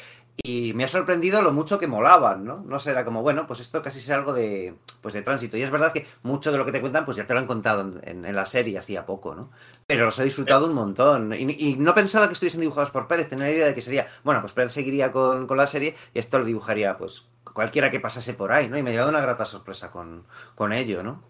y 0.45 0.73
me 0.75 0.85
ha 0.85 0.89
sorprendido 0.89 1.43
lo 1.43 1.53
mucho 1.53 1.79
que 1.79 1.87
molaban, 1.87 2.45
¿no? 2.45 2.65
No 2.67 2.81
sé, 2.81 2.91
era 2.91 3.05
como, 3.05 3.23
bueno, 3.23 3.47
pues 3.47 3.61
esto 3.61 3.83
casi 3.83 4.01
será 4.01 4.19
algo 4.19 4.33
de, 4.33 4.75
pues 5.01 5.15
de 5.15 5.23
tránsito. 5.23 5.57
Y 5.57 5.63
es 5.63 5.71
verdad 5.71 5.93
que 5.93 6.07
mucho 6.23 6.51
de 6.51 6.59
lo 6.59 6.65
que 6.65 6.73
te 6.73 6.81
cuentan, 6.81 7.05
pues 7.05 7.17
ya 7.17 7.27
te 7.27 7.35
lo 7.35 7.41
han 7.41 7.47
contado 7.47 7.83
en, 7.83 8.01
en, 8.03 8.25
en 8.25 8.35
la 8.35 8.47
serie 8.47 8.79
hacía 8.79 9.07
poco, 9.07 9.35
¿no? 9.35 9.51
Pero 9.87 10.07
los 10.07 10.19
he 10.19 10.25
disfrutado 10.25 10.67
un 10.67 10.75
montón. 10.75 11.33
Y, 11.35 11.45
y, 11.59 11.77
no 11.77 11.95
pensaba 11.95 12.27
que 12.27 12.33
estuviesen 12.33 12.61
dibujados 12.61 12.91
por 12.91 13.07
Pérez, 13.07 13.29
tenía 13.29 13.45
la 13.47 13.53
idea 13.53 13.67
de 13.67 13.75
que 13.75 13.83
sería, 13.83 14.07
bueno, 14.25 14.41
pues 14.41 14.53
Pérez 14.53 14.73
seguiría 14.73 15.13
con, 15.13 15.47
con 15.47 15.57
la 15.57 15.67
serie 15.67 15.95
y 16.15 16.19
esto 16.19 16.39
lo 16.39 16.45
dibujaría, 16.45 16.97
pues, 16.97 17.25
cualquiera 17.53 17.91
que 17.91 18.01
pasase 18.01 18.35
por 18.35 18.53
ahí, 18.53 18.69
¿no? 18.69 18.79
Y 18.79 18.83
me 18.83 18.91
ha 18.91 18.93
llevado 18.95 19.11
una 19.11 19.21
grata 19.21 19.45
sorpresa 19.45 19.91
con, 19.91 20.25
con 20.55 20.73
ello, 20.73 21.03
¿no? 21.03 21.23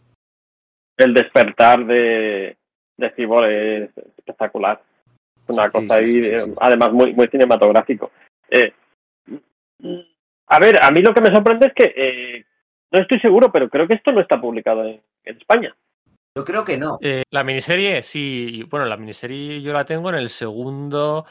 El 0.97 1.13
despertar 1.13 1.85
de, 1.85 2.57
de 2.97 3.11
Cibor 3.11 3.51
es 3.51 3.91
espectacular. 3.97 4.81
Una 5.49 5.71
cosa 5.71 5.99
sí, 5.99 6.23
sí, 6.23 6.31
ahí, 6.31 6.41
sí, 6.41 6.55
además, 6.61 6.93
muy, 6.93 7.13
muy 7.15 7.27
cinematográfico. 7.27 8.11
Eh, 8.49 8.73
a 10.47 10.59
ver, 10.59 10.83
a 10.83 10.91
mí 10.91 11.01
lo 11.01 11.15
que 11.15 11.21
me 11.21 11.33
sorprende 11.33 11.69
es 11.69 11.75
que 11.75 11.95
eh, 11.97 12.45
no 12.91 13.01
estoy 13.01 13.21
seguro, 13.21 13.51
pero 13.51 13.69
creo 13.69 13.87
que 13.87 13.95
esto 13.95 14.13
no 14.13 14.21
está 14.21 14.41
publicado 14.41 14.85
en, 14.85 15.03
en 15.25 15.37
España. 15.37 15.75
Yo 16.37 16.45
creo 16.45 16.65
que 16.65 16.79
no. 16.79 16.99
Eh, 17.03 17.25
la 17.31 17.45
miniserie, 17.45 18.03
sí, 18.03 18.65
bueno, 18.71 18.87
la 18.87 18.97
miniserie 18.97 19.61
yo 19.61 19.73
la 19.73 19.85
tengo 19.85 20.09
en 20.09 20.17
el 20.17 20.31
segundo 20.31 21.27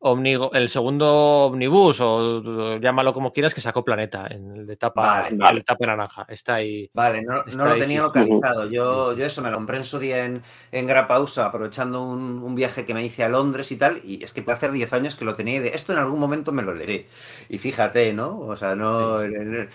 Omnigo, 0.00 0.52
el 0.52 0.68
segundo 0.68 1.46
omnibus, 1.46 2.00
o 2.00 2.76
llámalo 2.78 3.12
como 3.12 3.32
quieras, 3.32 3.52
que 3.52 3.60
sacó 3.60 3.84
Planeta, 3.84 4.28
en 4.30 4.52
el 4.56 4.64
de 4.66 4.76
tapa, 4.76 5.02
Vale, 5.02 5.28
en 5.30 5.38
vale. 5.38 5.50
el 5.50 5.58
de 5.58 5.64
tapa 5.64 5.86
naranja. 5.86 6.24
Está 6.28 6.54
ahí. 6.54 6.88
Vale, 6.94 7.22
no, 7.22 7.42
no 7.56 7.64
lo 7.64 7.72
ahí, 7.72 7.80
tenía 7.80 7.98
sí. 7.98 8.02
localizado. 8.04 8.66
Yo, 8.70 9.16
yo 9.16 9.24
eso 9.26 9.42
me 9.42 9.50
lo 9.50 9.56
compré 9.56 9.78
en 9.78 9.84
su 9.84 9.98
día 9.98 10.24
en, 10.24 10.40
en 10.70 10.86
Grapausa, 10.86 11.46
aprovechando 11.46 12.00
un, 12.04 12.42
un 12.44 12.54
viaje 12.54 12.86
que 12.86 12.94
me 12.94 13.04
hice 13.04 13.24
a 13.24 13.28
Londres 13.28 13.72
y 13.72 13.76
tal. 13.76 14.00
Y 14.04 14.22
es 14.22 14.32
que 14.32 14.40
puede 14.42 14.56
hacer 14.56 14.70
10 14.70 14.92
años 14.92 15.16
que 15.16 15.24
lo 15.24 15.34
tenía 15.34 15.56
y 15.56 15.58
de 15.58 15.70
esto 15.70 15.92
en 15.92 15.98
algún 15.98 16.20
momento 16.20 16.52
me 16.52 16.62
lo 16.62 16.74
leeré. 16.74 17.08
Y 17.48 17.58
fíjate, 17.58 18.12
¿no? 18.12 18.38
O 18.38 18.54
sea, 18.54 18.76
no. 18.76 19.16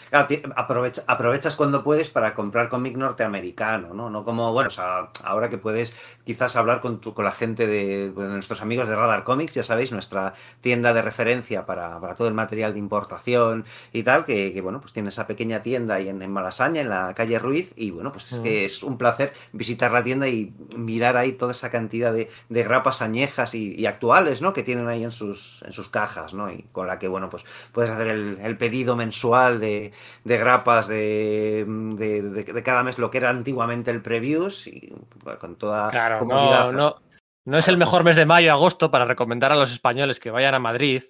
Claro, 0.10 0.28
ti- 0.28 0.42
aprovecha- 0.56 1.04
aprovechas 1.06 1.58
cuando 1.58 1.84
puedes 1.84 2.08
para 2.10 2.34
comprar 2.34 2.70
cómic 2.70 2.96
norteamericano, 2.96 3.94
¿no? 3.94 4.10
No 4.10 4.24
como, 4.24 4.54
bueno, 4.54 4.70
o 4.70 4.72
sea, 4.72 5.10
ahora 5.26 5.50
que 5.50 5.58
puedes 5.58 5.94
quizás 6.24 6.56
hablar 6.56 6.80
con, 6.80 7.02
tu- 7.02 7.14
con 7.14 7.26
la 7.26 7.32
gente 7.32 7.68
de, 7.68 8.10
nuestros 8.16 8.62
amigos 8.62 8.88
de 8.88 8.96
Radar 8.96 9.26
Comics, 9.26 9.56
ya 9.56 9.64
sabéis, 9.64 9.92
nuestra 9.92 10.13
tienda 10.62 10.94
de 10.94 11.02
referencia 11.02 11.66
para, 11.66 12.00
para 12.00 12.16
todo 12.16 12.28
el 12.28 12.34
material 12.34 12.74
de 12.74 12.80
importación 12.80 13.66
y 13.92 14.04
tal, 14.04 14.26
que, 14.26 14.54
que, 14.54 14.62
bueno, 14.62 14.80
pues 14.82 14.94
tiene 14.94 15.10
esa 15.10 15.28
pequeña 15.28 15.62
tienda 15.62 15.96
ahí 15.96 16.10
en, 16.10 16.22
en 16.22 16.32
Malasaña, 16.32 16.82
en 16.82 16.90
la 16.90 17.14
calle 17.14 17.40
Ruiz, 17.40 17.74
y 17.76 17.92
bueno, 17.92 18.12
pues 18.12 18.32
es 18.32 18.40
Mm. 18.40 18.40
que 18.40 18.66
es 18.66 18.84
un 18.84 18.98
placer 18.98 19.34
visitar 19.52 19.92
la 19.92 20.04
tienda 20.04 20.28
y 20.28 20.54
mirar 20.76 21.18
ahí 21.18 21.34
toda 21.34 21.52
esa 21.52 21.70
cantidad 21.72 22.14
de, 22.14 22.30
de 22.50 22.64
grapas 22.64 23.02
añejas 23.02 23.54
y, 23.56 23.74
y 23.76 23.86
actuales, 23.86 24.42
¿no? 24.42 24.54
Que 24.54 24.64
tienen 24.64 24.88
ahí 24.88 25.04
en 25.04 25.12
sus, 25.12 25.62
en 25.66 25.74
sus 25.74 25.90
cajas, 25.90 26.34
¿no? 26.34 26.52
Y 26.52 26.64
con 26.72 26.88
la 26.88 27.00
que, 27.00 27.08
bueno, 27.08 27.30
pues 27.30 27.46
puedes 27.72 27.92
hacer 27.92 28.08
el, 28.08 28.40
el 28.42 28.58
pedido 28.58 28.96
mensual 28.96 29.60
de, 29.60 29.92
de 30.24 30.38
grapas 30.38 30.88
de, 30.88 31.66
de, 31.68 32.22
de- 32.22 32.44
de 32.54 32.64
cada 32.64 32.84
mes, 32.84 32.98
lo 32.98 33.10
que 33.12 33.18
era 33.20 33.30
antiguamente 33.30 33.92
el 33.92 34.02
previews, 34.02 34.68
y 34.68 34.94
bueno, 35.24 35.40
con 35.40 35.56
toda 35.56 35.92
Claro, 35.92 36.18
comodidad. 36.18 36.70
no, 36.70 36.72
no, 36.72 37.02
no 37.46 37.58
es 37.58 37.68
el 37.68 37.78
mejor 37.78 38.04
mes 38.04 38.16
de 38.16 38.26
mayo, 38.26 38.52
agosto, 38.52 38.90
para 38.90 39.06
recomendar 39.06 39.52
a 39.52 39.56
los 39.56 39.72
españoles 39.72 40.20
que 40.20 40.32
vayan 40.32 40.56
a 40.56 40.60
Madrid. 40.60 41.04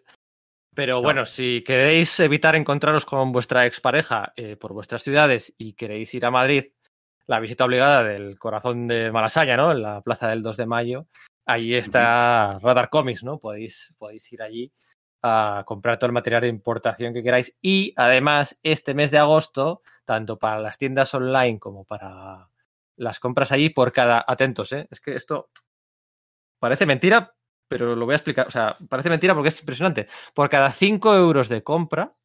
Pero 0.76 1.02
bueno, 1.02 1.26
si 1.28 1.64
queréis 1.64 2.20
evitar 2.20 2.56
encontraros 2.56 3.06
con 3.06 3.32
vuestra 3.32 3.68
expareja 3.68 4.34
eh, 4.36 4.56
por 4.56 4.74
vuestras 4.74 5.04
ciudades 5.04 5.54
y 5.58 5.74
queréis 5.74 6.14
ir 6.16 6.26
a 6.26 6.32
Madrid, 6.32 6.64
la 7.28 7.40
visita 7.40 7.66
obligada 7.66 8.04
del 8.04 8.40
corazón 8.40 8.88
de 8.88 9.12
Malasaña, 9.12 9.56
¿no? 9.56 9.72
En 9.72 9.84
la 9.84 10.02
plaza 10.02 10.30
del 10.30 10.42
2 10.42 10.58
de 10.58 10.66
mayo, 10.66 11.08
ahí 11.46 11.76
está 11.76 12.58
Radar 12.60 12.90
Comics, 12.90 13.24
¿no? 13.24 13.38
Podéis, 13.38 13.94
podéis 14.00 14.32
ir 14.34 14.42
allí 14.42 14.74
a 15.22 15.64
comprar 15.66 16.00
todo 16.00 16.08
el 16.08 16.14
material 16.14 16.42
de 16.42 16.48
importación 16.50 17.14
que 17.14 17.24
queráis. 17.24 17.56
Y 17.62 17.94
además, 17.96 18.60
este 18.64 18.96
mes 18.96 19.12
de 19.12 19.20
agosto, 19.20 19.82
tanto 20.06 20.40
para 20.40 20.60
las 20.60 20.80
tiendas 20.80 21.14
online 21.14 21.60
como 21.60 21.86
para 21.86 22.50
las 22.98 23.20
compras 23.20 23.52
allí, 23.52 23.70
por 23.70 23.92
cada. 23.92 24.26
Atentos, 24.28 24.74
¿eh? 24.74 24.88
Es 24.92 25.00
que 25.00 25.16
esto 25.16 25.50
parece 26.64 26.86
mentira, 26.86 27.36
pero 27.68 27.94
lo 27.94 28.06
voy 28.06 28.14
a 28.14 28.16
explicar. 28.16 28.48
O 28.48 28.50
sea, 28.50 28.78
parece 28.88 29.10
mentira 29.10 29.36
porque 29.36 29.50
es 29.50 29.60
impresionante. 29.60 30.08
Por 30.34 30.50
cada 30.50 30.72
5 30.72 31.14
euros 31.14 31.50
de 31.50 31.62
compra, 31.62 32.16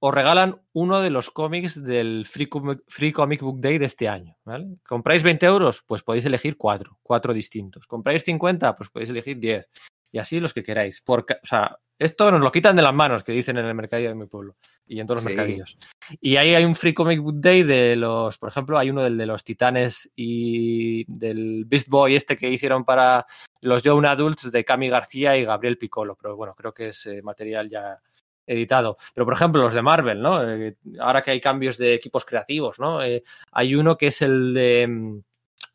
os 0.00 0.14
regalan 0.14 0.62
uno 0.72 1.02
de 1.02 1.10
los 1.10 1.30
cómics 1.30 1.84
del 1.84 2.24
Free 2.24 2.46
Comic, 2.46 2.80
Free 2.88 3.12
Comic 3.12 3.42
Book 3.42 3.60
Day 3.60 3.76
de 3.76 3.84
este 3.84 4.08
año. 4.08 4.34
¿vale? 4.46 4.78
¿Compráis 4.82 5.22
20 5.22 5.44
euros? 5.44 5.84
Pues 5.86 6.02
podéis 6.02 6.24
elegir 6.24 6.56
4, 6.56 7.00
4 7.02 7.34
distintos. 7.34 7.86
¿Compráis 7.86 8.24
50? 8.24 8.74
Pues 8.74 8.88
podéis 8.88 9.10
elegir 9.10 9.38
10. 9.38 9.68
Y 10.10 10.18
así 10.18 10.40
los 10.40 10.54
que 10.54 10.62
queráis. 10.62 11.00
Por 11.02 11.26
ca- 11.26 11.38
o 11.42 11.46
sea, 11.46 11.78
esto 11.98 12.30
nos 12.30 12.40
lo 12.40 12.52
quitan 12.52 12.76
de 12.76 12.82
las 12.82 12.94
manos, 12.94 13.24
que 13.24 13.32
dicen 13.32 13.58
en 13.58 13.66
el 13.66 13.74
mercadillo 13.74 14.08
de 14.10 14.14
mi 14.14 14.26
pueblo 14.26 14.56
y 14.86 15.00
en 15.00 15.06
todos 15.06 15.22
los 15.22 15.30
Sí. 15.30 15.36
mercadillos. 15.36 15.76
Y 16.20 16.36
ahí 16.36 16.54
hay 16.54 16.64
un 16.64 16.76
Free 16.76 16.94
Comic 16.94 17.20
Book 17.20 17.40
Day 17.40 17.62
de 17.64 17.96
los, 17.96 18.38
por 18.38 18.48
ejemplo, 18.48 18.78
hay 18.78 18.90
uno 18.90 19.02
del 19.02 19.18
de 19.18 19.26
los 19.26 19.42
Titanes 19.44 20.10
y 20.16 21.04
del 21.12 21.64
Beast 21.66 21.88
Boy 21.88 22.14
este 22.16 22.36
que 22.36 22.48
hicieron 22.50 22.84
para 22.84 23.26
los 23.60 23.82
Young 23.82 24.06
Adults 24.06 24.50
de 24.52 24.64
Cami 24.64 24.88
García 24.88 25.36
y 25.36 25.44
Gabriel 25.44 25.76
Piccolo, 25.76 26.16
pero 26.20 26.36
bueno, 26.36 26.54
creo 26.54 26.72
que 26.72 26.88
es 26.88 27.04
eh, 27.06 27.20
material 27.22 27.68
ya 27.68 27.98
editado. 28.46 28.96
Pero 29.12 29.26
por 29.26 29.34
ejemplo, 29.34 29.60
los 29.60 29.74
de 29.74 29.82
Marvel, 29.82 30.22
¿no? 30.22 30.48
Eh, 30.50 30.76
ahora 31.00 31.20
que 31.20 31.32
hay 31.32 31.40
cambios 31.40 31.76
de 31.76 31.92
equipos 31.94 32.24
creativos, 32.24 32.78
¿no? 32.78 33.02
Eh, 33.02 33.22
hay 33.52 33.74
uno 33.74 33.98
que 33.98 34.06
es 34.06 34.22
el 34.22 34.54
de 34.54 34.86
mm, 34.88 35.20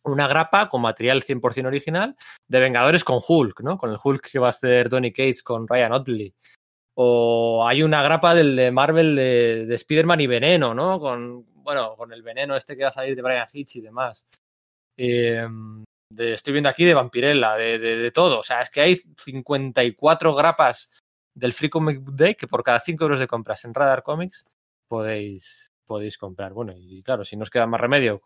una 0.06 0.28
grapa 0.28 0.68
con 0.70 0.82
material 0.82 1.24
100% 1.24 1.66
original 1.68 2.16
de 2.48 2.60
Vengadores 2.60 3.04
con 3.04 3.20
Hulk, 3.26 3.62
¿no? 3.62 3.78
Con 3.78 3.90
el 3.92 3.98
Hulk 4.04 4.30
que 4.32 4.40
va 4.40 4.48
a 4.48 4.52
hacer 4.52 4.90
Donny 4.90 5.12
Cates 5.12 5.44
con 5.44 5.68
Ryan 5.68 5.94
Otley. 5.94 6.34
O 6.96 7.66
hay 7.68 7.82
una 7.84 8.04
grapa 8.04 8.36
del 8.36 8.56
de 8.56 8.72
Marvel 8.72 9.16
de, 9.16 9.66
de 9.66 9.76
Spider-Man 9.76 10.22
y 10.22 10.28
Veneno, 10.28 10.74
¿no? 10.74 11.00
Con, 11.00 11.46
bueno, 11.64 11.96
con 11.96 12.12
el 12.14 12.22
veneno 12.22 12.56
este 12.56 12.76
que 12.76 12.84
va 12.84 12.90
a 12.90 12.92
salir 12.92 13.16
de 13.16 13.22
Brian 13.22 13.48
Hitch 13.52 13.78
y 13.78 13.82
demás. 13.82 14.26
Eh, 14.98 15.48
de- 16.12 16.34
estoy 16.34 16.54
viendo 16.54 16.70
aquí 16.70 16.86
de 16.86 16.94
Vampirella, 16.94 17.56
de, 17.56 17.80
de- 17.80 17.98
de 17.98 18.12
todo. 18.12 18.40
O 18.40 18.44
sea, 18.44 18.62
es 18.62 18.70
que 18.70 18.82
hay 18.82 19.02
54 19.18 20.36
grapas 20.36 20.90
del 21.36 21.54
Free 21.54 21.70
Comic 21.70 22.02
Day 22.12 22.36
que 22.36 22.48
por 22.48 22.64
cada 22.64 22.80
5 22.80 23.04
euros 23.04 23.20
de 23.20 23.28
compras 23.28 23.66
en 23.66 23.74
Radar 23.74 24.04
Comics 24.04 24.46
podéis, 24.88 25.66
podéis 25.86 26.18
comprar. 26.18 26.54
Bueno, 26.54 26.74
y 26.76 27.04
claro, 27.04 27.24
si 27.26 27.36
no 27.36 27.44
os 27.44 27.50
queda 27.50 27.68
más 27.68 27.80
remedio 27.82 28.22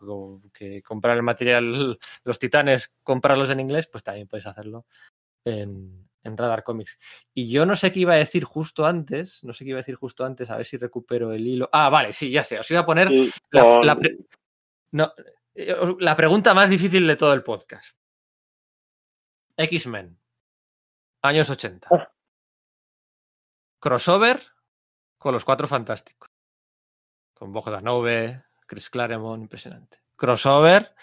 que, 0.53 0.81
comprar 0.83 1.17
el 1.17 1.23
material, 1.23 1.97
los 2.23 2.39
titanes, 2.39 2.95
comprarlos 3.03 3.49
en 3.49 3.59
inglés, 3.59 3.87
pues 3.87 4.03
también 4.03 4.27
podéis 4.27 4.47
hacerlo 4.47 4.85
en, 5.45 6.09
en 6.23 6.37
Radar 6.37 6.63
Comics. 6.63 6.97
Y 7.33 7.49
yo 7.49 7.65
no 7.65 7.75
sé 7.75 7.91
qué 7.91 8.01
iba 8.01 8.13
a 8.13 8.17
decir 8.17 8.43
justo 8.43 8.85
antes, 8.85 9.43
no 9.43 9.53
sé 9.53 9.63
qué 9.63 9.69
iba 9.71 9.79
a 9.79 9.81
decir 9.83 9.95
justo 9.95 10.25
antes, 10.25 10.49
a 10.49 10.57
ver 10.57 10.65
si 10.65 10.77
recupero 10.77 11.31
el 11.31 11.45
hilo. 11.47 11.69
Ah, 11.71 11.89
vale, 11.89 12.13
sí, 12.13 12.29
ya 12.31 12.43
sé, 12.43 12.59
os 12.59 12.69
iba 12.71 12.81
a 12.81 12.85
poner 12.85 13.11
Y 13.11 13.31
la, 13.51 13.61
con- 13.61 13.85
la 13.85 13.95
pre- 13.95 14.17
no, 14.91 15.11
eh, 15.55 15.75
la 15.99 16.15
pregunta 16.15 16.53
más 16.53 16.69
difícil 16.69 17.05
de 17.07 17.15
todo 17.15 17.33
el 17.33 17.43
podcast. 17.43 17.97
X-Men, 19.57 20.17
años 21.23 21.49
80. 21.49 21.87
Ah. 21.91 22.11
Crossover 23.79 24.41
con 25.17 25.33
los 25.33 25.45
cuatro 25.45 25.67
fantásticos. 25.67 26.29
Con 27.37 27.53
Bogdanove, 27.53 28.45
Chris 28.65 28.89
Claremont, 28.89 29.43
impresionante. 29.43 30.01
Crossover 30.15 30.95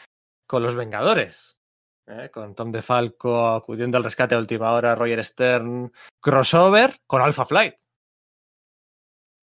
con 0.47 0.65
los 0.65 0.75
Vengadores. 0.75 1.59
¿eh? 2.07 2.29
Con 2.33 2.57
Tom 2.57 2.73
DeFalco 2.73 3.55
acudiendo 3.55 3.97
al 3.97 4.05
rescate 4.05 4.35
a 4.35 4.39
última 4.39 4.73
hora, 4.73 4.97
Roger 4.97 5.25
Stern. 5.25 5.93
Crossover 6.21 7.01
con 7.07 7.23
Alpha 7.23 7.47
Flight. 7.47 7.77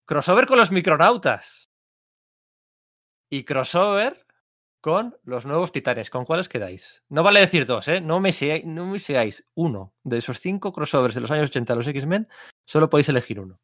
Crossover 0.04 0.46
con 0.46 0.58
los 0.58 0.70
Micronautas. 0.70 1.70
Y 3.30 3.44
crossover 3.44 4.26
con 4.82 5.16
los 5.22 5.46
nuevos 5.46 5.72
titanes. 5.72 6.10
¿Con 6.10 6.26
cuáles 6.26 6.50
quedáis? 6.50 7.02
No 7.08 7.22
vale 7.22 7.40
decir 7.40 7.64
dos, 7.64 7.88
¿eh? 7.88 8.02
No 8.02 8.20
me, 8.20 8.32
seáis, 8.32 8.66
no 8.66 8.84
me 8.84 8.98
seáis 8.98 9.46
uno. 9.54 9.94
De 10.02 10.18
esos 10.18 10.40
cinco 10.40 10.72
crossovers 10.72 11.14
de 11.14 11.22
los 11.22 11.30
años 11.30 11.48
80 11.48 11.72
de 11.72 11.76
los 11.78 11.86
X-Men, 11.86 12.28
solo 12.66 12.90
podéis 12.90 13.08
elegir 13.08 13.40
uno. 13.40 13.60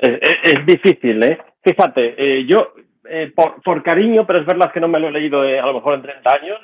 Es, 0.00 0.18
es- 0.22 0.52
es 0.58 0.66
difícil, 0.66 1.22
¿eh? 1.22 1.38
Fíjate, 1.62 2.14
eh, 2.18 2.46
yo, 2.46 2.74
eh, 3.08 3.32
por, 3.34 3.62
por 3.62 3.82
cariño, 3.82 4.26
pero 4.26 4.40
es 4.40 4.46
verdad 4.46 4.72
que 4.72 4.80
no 4.80 4.88
me 4.88 4.98
lo 5.00 5.08
he 5.08 5.12
leído 5.12 5.44
eh, 5.44 5.60
a 5.60 5.66
lo 5.66 5.74
mejor 5.74 5.94
en 5.94 6.02
30 6.02 6.34
años, 6.34 6.60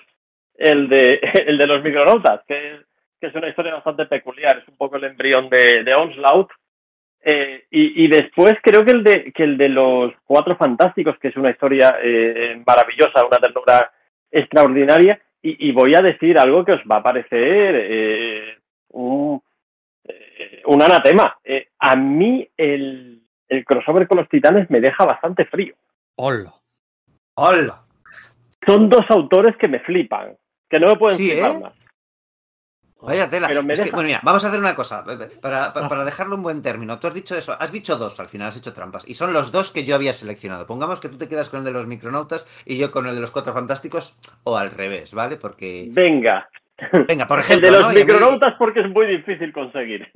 el 0.57 0.89
de, 0.89 1.21
el 1.47 1.59
de 1.59 1.67
los 1.67 1.83
micronautas, 1.83 2.43
que 2.49 2.75
es, 2.75 2.81
que 3.21 3.29
es 3.29 3.35
una 3.35 3.49
historia 3.49 3.75
bastante 3.75 4.07
peculiar, 4.07 4.59
es 4.59 4.69
un 4.69 4.77
poco 4.77 4.97
el 4.97 5.05
embrión 5.05 5.49
de, 5.51 5.85
de 5.85 5.95
Onslaught. 5.95 6.51
Eh, 7.29 7.65
y, 7.71 8.05
y 8.05 8.09
después 8.09 8.55
creo 8.63 8.85
que 8.85 8.93
el, 8.93 9.03
de, 9.05 9.33
que 9.33 9.43
el 9.45 9.59
de 9.59 9.69
los 9.69 10.13
Cuatro 10.25 10.57
Fantásticos, 10.57 11.19
que 11.19 11.29
es 11.29 11.37
una 11.37 11.51
historia 11.51 11.99
eh, 12.03 12.63
maravillosa, 12.67 13.27
una 13.27 13.39
ternura 13.39 13.93
extraordinaria, 14.31 15.21
y, 15.43 15.71
voy 15.73 15.95
a 15.95 16.03
decir 16.03 16.39
algo 16.41 16.65
que 16.65 16.73
os 16.73 16.81
va 16.91 16.97
a 16.97 17.03
parecer 17.05 17.75
eh, 17.89 18.59
un, 18.89 19.41
eh, 20.05 20.63
un 20.67 20.83
anatema. 20.83 21.39
Eh, 21.45 21.69
a 21.79 21.95
mí 21.97 22.49
el, 22.57 23.21
el 23.49 23.65
crossover 23.65 24.07
con 24.09 24.19
los 24.19 24.29
titanes 24.29 24.71
me 24.71 24.81
deja 24.81 25.05
bastante 25.05 25.45
frío. 25.47 25.75
¡Hola! 26.17 26.55
¡Hola! 27.35 27.83
Son 28.67 28.89
dos 28.89 29.05
autores 29.11 29.57
que 29.57 29.69
me 29.69 29.81
flipan, 29.81 30.37
que 30.69 30.81
no 30.81 30.89
me 30.89 30.97
pueden 30.97 31.17
Sí, 31.17 31.31
flipar 31.31 31.51
¿eh? 31.51 31.61
más. 31.61 31.73
Vaya 32.99 33.29
tela. 33.31 33.47
Pero 33.47 33.63
me 33.63 33.75
Es 33.75 33.81
que, 33.83 33.91
bueno, 33.91 34.07
mira, 34.07 34.21
vamos 34.25 34.45
a 34.45 34.49
hacer 34.49 34.59
una 34.59 34.75
cosa. 34.75 35.05
Para, 35.41 35.73
para, 35.73 35.89
para 35.89 36.05
dejarlo 36.05 36.35
un 36.35 36.43
buen 36.43 36.63
término. 36.63 36.99
Tú 36.99 37.07
has 37.07 37.15
dicho 37.15 37.37
eso. 37.37 37.55
Has 37.61 37.71
dicho 37.71 37.97
dos, 37.99 38.19
al 38.19 38.27
final 38.29 38.49
has 38.49 38.57
hecho 38.57 38.73
trampas. 38.73 39.07
Y 39.07 39.15
son 39.15 39.33
los 39.35 39.53
dos 39.53 39.71
que 39.71 39.85
yo 39.85 39.95
había 39.95 40.13
seleccionado. 40.15 40.67
Pongamos 40.67 40.99
que 40.99 41.11
tú 41.11 41.19
te 41.19 41.29
quedas 41.29 41.51
con 41.51 41.59
el 41.61 41.65
de 41.67 41.73
los 41.73 41.87
micronautas 41.87 42.47
y 42.65 42.79
yo 42.79 42.91
con 42.91 43.07
el 43.07 43.15
de 43.15 43.21
los 43.21 43.31
cuatro 43.31 43.53
fantásticos. 43.53 44.19
O 44.45 44.57
al 44.57 44.71
revés, 44.71 45.13
¿vale? 45.15 45.37
Porque. 45.37 45.89
Venga, 45.91 46.49
Venga, 47.07 47.27
por 47.27 47.39
el 47.39 47.45
ejemplo. 47.45 47.71
de 47.71 47.79
los 47.81 47.95
micronautas 47.95 48.55
porque 48.59 48.81
es 48.81 48.91
muy 48.91 49.07
difícil 49.07 49.53
conseguir. 49.53 50.11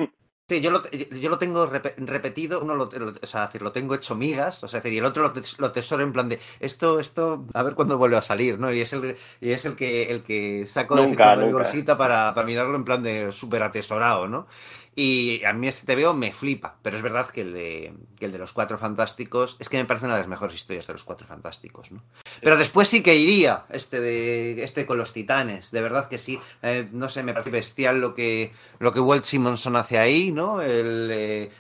Sí, 0.51 0.61
yo 0.61 0.73
lo, 0.73 0.83
yo 0.91 1.31
lo 1.31 1.39
tengo 1.39 1.71
repe- 1.71 1.95
repetido, 1.99 2.61
uno 2.61 2.75
lo, 2.75 2.87
lo- 2.87 3.15
o 3.23 3.27
sea, 3.27 3.47
decir, 3.47 3.63
lo 3.63 3.71
tengo 3.71 3.95
hecho 3.95 4.17
migas, 4.17 4.65
o 4.65 4.67
sea, 4.67 4.81
decir, 4.81 4.93
y 4.95 4.99
el 4.99 5.05
otro 5.05 5.23
lo, 5.23 5.33
tes- 5.33 5.61
lo 5.61 5.71
tesoro 5.71 6.03
en 6.03 6.13
plan 6.13 6.29
de 6.29 6.41
esto, 6.59 6.99
esto, 6.99 7.47
a 7.55 7.63
ver 7.63 7.77
cuándo 7.77 7.97
vuelve 7.99 8.17
a 8.17 8.23
salir, 8.23 8.59
¿no? 8.59 8.73
Y 8.73 8.81
es 8.81 8.93
el, 8.93 9.17
y 9.41 9.51
es 9.53 9.65
el 9.65 9.77
que 9.77 10.11
el 10.11 10.25
que 10.25 10.67
saco 10.67 10.97
de 10.97 11.07
Nunca, 11.07 11.37
de 11.37 11.47
mi 11.47 11.53
bolsita 11.53 11.97
para, 11.97 12.35
para 12.35 12.45
mirarlo 12.45 12.75
en 12.75 12.85
plan 12.85 13.01
de 13.01 13.31
súper 13.31 13.63
atesorado, 13.63 14.27
¿no? 14.27 14.49
Y 14.97 15.45
a 15.45 15.53
mí 15.53 15.69
este 15.69 15.87
TVO 15.95 16.15
me 16.15 16.33
flipa, 16.33 16.75
pero 16.83 16.97
es 16.97 17.03
verdad 17.03 17.29
que 17.29 17.43
el, 17.43 17.53
de, 17.55 17.93
que 18.19 18.25
el 18.27 18.33
de 18.33 18.39
los 18.39 18.53
Cuatro 18.53 18.77
Fantásticos 18.77 19.57
es 19.61 19.69
que 19.69 19.79
me 19.79 19.85
parece 19.85 20.07
una 20.07 20.17
de 20.17 20.23
las 20.23 20.29
mejores 20.29 20.57
historias 20.57 20.89
de 20.89 20.95
los 20.95 21.05
Cuatro 21.05 21.29
Fantásticos, 21.29 21.93
¿no? 21.93 22.03
Pero 22.43 22.57
después 22.57 22.89
sí 22.89 23.03
que 23.03 23.17
iría 23.17 23.65
este 23.71 24.01
de 24.01 24.63
este 24.63 24.87
con 24.87 24.99
los 24.99 25.13
titanes, 25.13 25.71
de 25.71 25.83
verdad 25.83 26.09
que 26.09 26.19
sí. 26.19 26.39
Eh, 26.63 26.89
no 26.93 27.09
sé, 27.09 27.23
me 27.23 27.33
parece 27.33 27.51
bestial 27.51 28.01
lo 28.01 28.15
que 28.15 28.53
lo 28.79 28.93
que 28.93 29.01
Walt 29.01 29.25
Simonson 29.25 29.77
hace 29.77 29.99
ahí, 29.99 30.33
¿no? 30.33 30.63
El, 30.63 31.11
eh, 31.13 31.51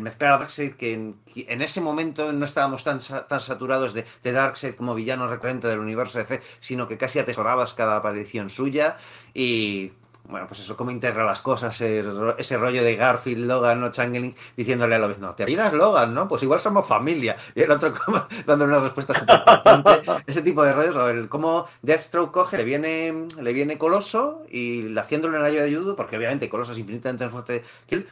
mezclar 0.00 0.34
a 0.34 0.38
Darkseid, 0.38 0.74
que 0.74 0.92
en, 0.92 1.62
ese 1.62 1.80
momento 1.80 2.30
no 2.32 2.44
estábamos 2.44 2.84
tan, 2.84 2.98
tan 3.00 3.40
saturados 3.40 3.94
de, 3.94 4.04
de, 4.22 4.32
Darkseid 4.32 4.74
como 4.74 4.94
villano 4.94 5.26
recurrente 5.28 5.66
del 5.66 5.78
universo 5.78 6.18
DC, 6.18 6.42
sino 6.60 6.86
que 6.86 6.98
casi 6.98 7.18
atesorabas 7.18 7.72
cada 7.72 7.96
aparición 7.96 8.50
suya 8.50 8.98
y 9.32 9.92
bueno, 10.28 10.46
pues 10.46 10.60
eso, 10.60 10.76
cómo 10.76 10.90
integra 10.90 11.24
las 11.24 11.40
cosas, 11.40 11.80
ese 11.80 12.56
rollo 12.56 12.82
de 12.82 12.96
Garfield, 12.96 13.46
Logan 13.46 13.82
o 13.82 13.90
Changeling 13.90 14.34
diciéndole 14.56 14.96
a 14.96 14.98
Logan, 14.98 15.20
no, 15.20 15.34
te 15.34 15.46
miras 15.46 15.72
Logan, 15.72 16.14
¿no? 16.14 16.28
Pues 16.28 16.42
igual 16.42 16.60
somos 16.60 16.86
familia. 16.86 17.36
Y 17.54 17.62
el 17.62 17.70
otro 17.70 17.94
como, 17.94 18.26
dándole 18.46 18.72
una 18.72 18.82
respuesta 18.82 19.14
súper 19.14 19.42
ese 20.26 20.42
tipo 20.42 20.62
de 20.62 20.72
rollos, 20.72 20.96
o 20.96 21.08
el 21.08 21.28
cómo 21.28 21.66
Deathstroke 21.82 22.32
coge, 22.32 22.58
le 22.58 22.64
viene, 22.64 23.26
le 23.40 23.52
viene 23.52 23.78
Coloso 23.78 24.42
y 24.50 24.96
haciéndole 24.96 25.38
en 25.38 25.44
el 25.44 25.54
de 25.54 25.76
judo, 25.76 25.96
porque 25.96 26.16
obviamente 26.16 26.48
Coloso 26.48 26.72
es 26.72 26.78
infinitamente 26.78 27.24
más 27.24 27.32
fuerte 27.32 27.64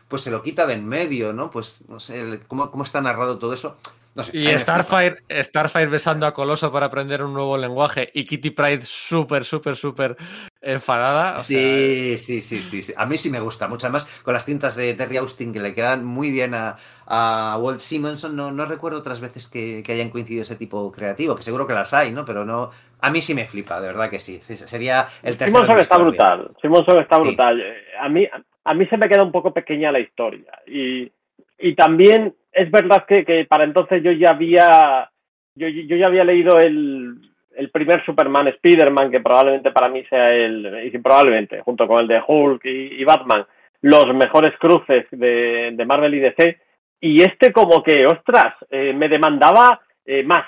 pues 0.09 0.23
se 0.23 0.31
lo 0.31 0.43
quita 0.43 0.67
de 0.67 0.75
en 0.75 0.87
medio, 0.87 1.33
¿no? 1.33 1.51
Pues 1.51 1.85
no 1.89 2.01
sé, 2.01 2.41
cómo, 2.47 2.71
cómo 2.71 2.85
está 2.85 3.01
narrado 3.01 3.39
todo 3.39 3.53
eso. 3.53 3.77
No 4.17 4.23
sé, 4.23 4.37
y 4.37 4.59
Starfire, 4.59 5.19
Starfire 5.43 5.89
besando 5.89 6.27
a 6.27 6.33
Coloso 6.33 6.73
para 6.73 6.87
aprender 6.87 7.23
un 7.23 7.35
nuevo 7.35 7.59
lenguaje 7.59 8.11
y 8.15 8.25
Kitty 8.25 8.49
Pride 8.49 8.81
súper, 8.81 9.45
súper, 9.45 9.77
súper 9.77 10.17
enfadada. 10.63 11.39
Sí, 11.39 11.55
sea... 11.55 12.19
sí, 12.19 12.41
sí, 12.41 12.63
sí, 12.63 12.83
sí, 12.83 12.93
A 12.97 13.05
mí 13.05 13.19
sí 13.19 13.29
me 13.29 13.41
gusta 13.41 13.69
mucho. 13.69 13.87
Además, 13.87 14.07
con 14.23 14.33
las 14.33 14.47
cintas 14.47 14.75
de 14.75 14.95
Terry 14.95 15.19
Austin 15.19 15.53
que 15.53 15.61
le 15.61 15.75
quedan 15.75 16.07
muy 16.07 16.31
bien 16.31 16.55
a, 16.55 16.77
a 17.05 17.59
Walt 17.61 17.81
Simonson, 17.81 18.35
no, 18.35 18.51
no 18.53 18.65
recuerdo 18.65 19.01
otras 19.01 19.21
veces 19.21 19.49
que, 19.49 19.83
que, 19.85 19.93
hayan 19.93 20.09
coincidido 20.09 20.43
ese 20.43 20.57
tipo 20.57 20.91
creativo, 20.91 21.37
que 21.37 21.43
seguro 21.43 21.67
que 21.67 21.75
las 21.75 21.93
hay, 21.93 22.11
¿no? 22.11 22.25
Pero 22.25 22.47
no. 22.47 22.71
A 23.01 23.11
mí 23.11 23.21
sí 23.21 23.35
me 23.35 23.45
flipa, 23.45 23.83
de 23.83 23.89
verdad 23.89 24.09
que 24.09 24.19
sí. 24.19 24.41
sí 24.41 24.57
sería 24.57 25.09
el 25.23 25.37
tercer. 25.37 25.49
Simonson 25.49 25.79
está 25.79 25.99
brutal. 25.99 26.51
Simonson 26.63 26.99
está 27.01 27.19
brutal. 27.19 27.59
Sí. 27.59 27.97
A, 28.01 28.09
mí, 28.09 28.27
a 28.65 28.75
mí 28.75 28.87
se 28.87 28.97
me 28.97 29.11
queda 29.11 29.25
un 29.25 29.33
poco 29.33 29.53
pequeña 29.53 29.93
la 29.93 30.01
historia. 30.01 30.53
Y, 30.67 31.13
y 31.59 31.75
también 31.75 32.35
es 32.53 32.71
verdad 32.71 33.05
que, 33.07 33.25
que, 33.25 33.45
para 33.45 33.65
entonces 33.65 34.03
yo 34.03 34.13
ya 34.13 34.31
había 34.31 35.11
yo, 35.55 35.69
yo 35.69 35.97
ya 35.97 36.07
había 36.07 36.25
leído 36.25 36.59
el, 36.59 37.19
el 37.57 37.71
primer 37.71 38.05
Superman 38.05 38.49
Spider-Man, 38.49 39.11
que 39.11 39.21
probablemente 39.21 39.71
para 39.71 39.89
mí 39.89 40.05
sea 40.05 40.33
el, 40.33 40.91
y 40.93 40.99
probablemente, 40.99 41.61
junto 41.63 41.87
con 41.87 42.01
el 42.01 42.09
de 42.09 42.23
Hulk 42.27 42.65
y, 42.65 43.01
y 43.01 43.05
Batman, 43.05 43.45
los 43.83 44.07
mejores 44.15 44.57
cruces 44.59 45.07
de, 45.11 45.71
de, 45.73 45.85
Marvel 45.85 46.15
y 46.15 46.21
DC. 46.21 46.59
Y 47.01 47.23
este 47.23 47.53
como 47.53 47.83
que, 47.83 48.07
ostras, 48.07 48.55
eh, 48.71 48.93
me 48.93 49.09
demandaba 49.09 49.81
eh, 50.05 50.23
más, 50.23 50.45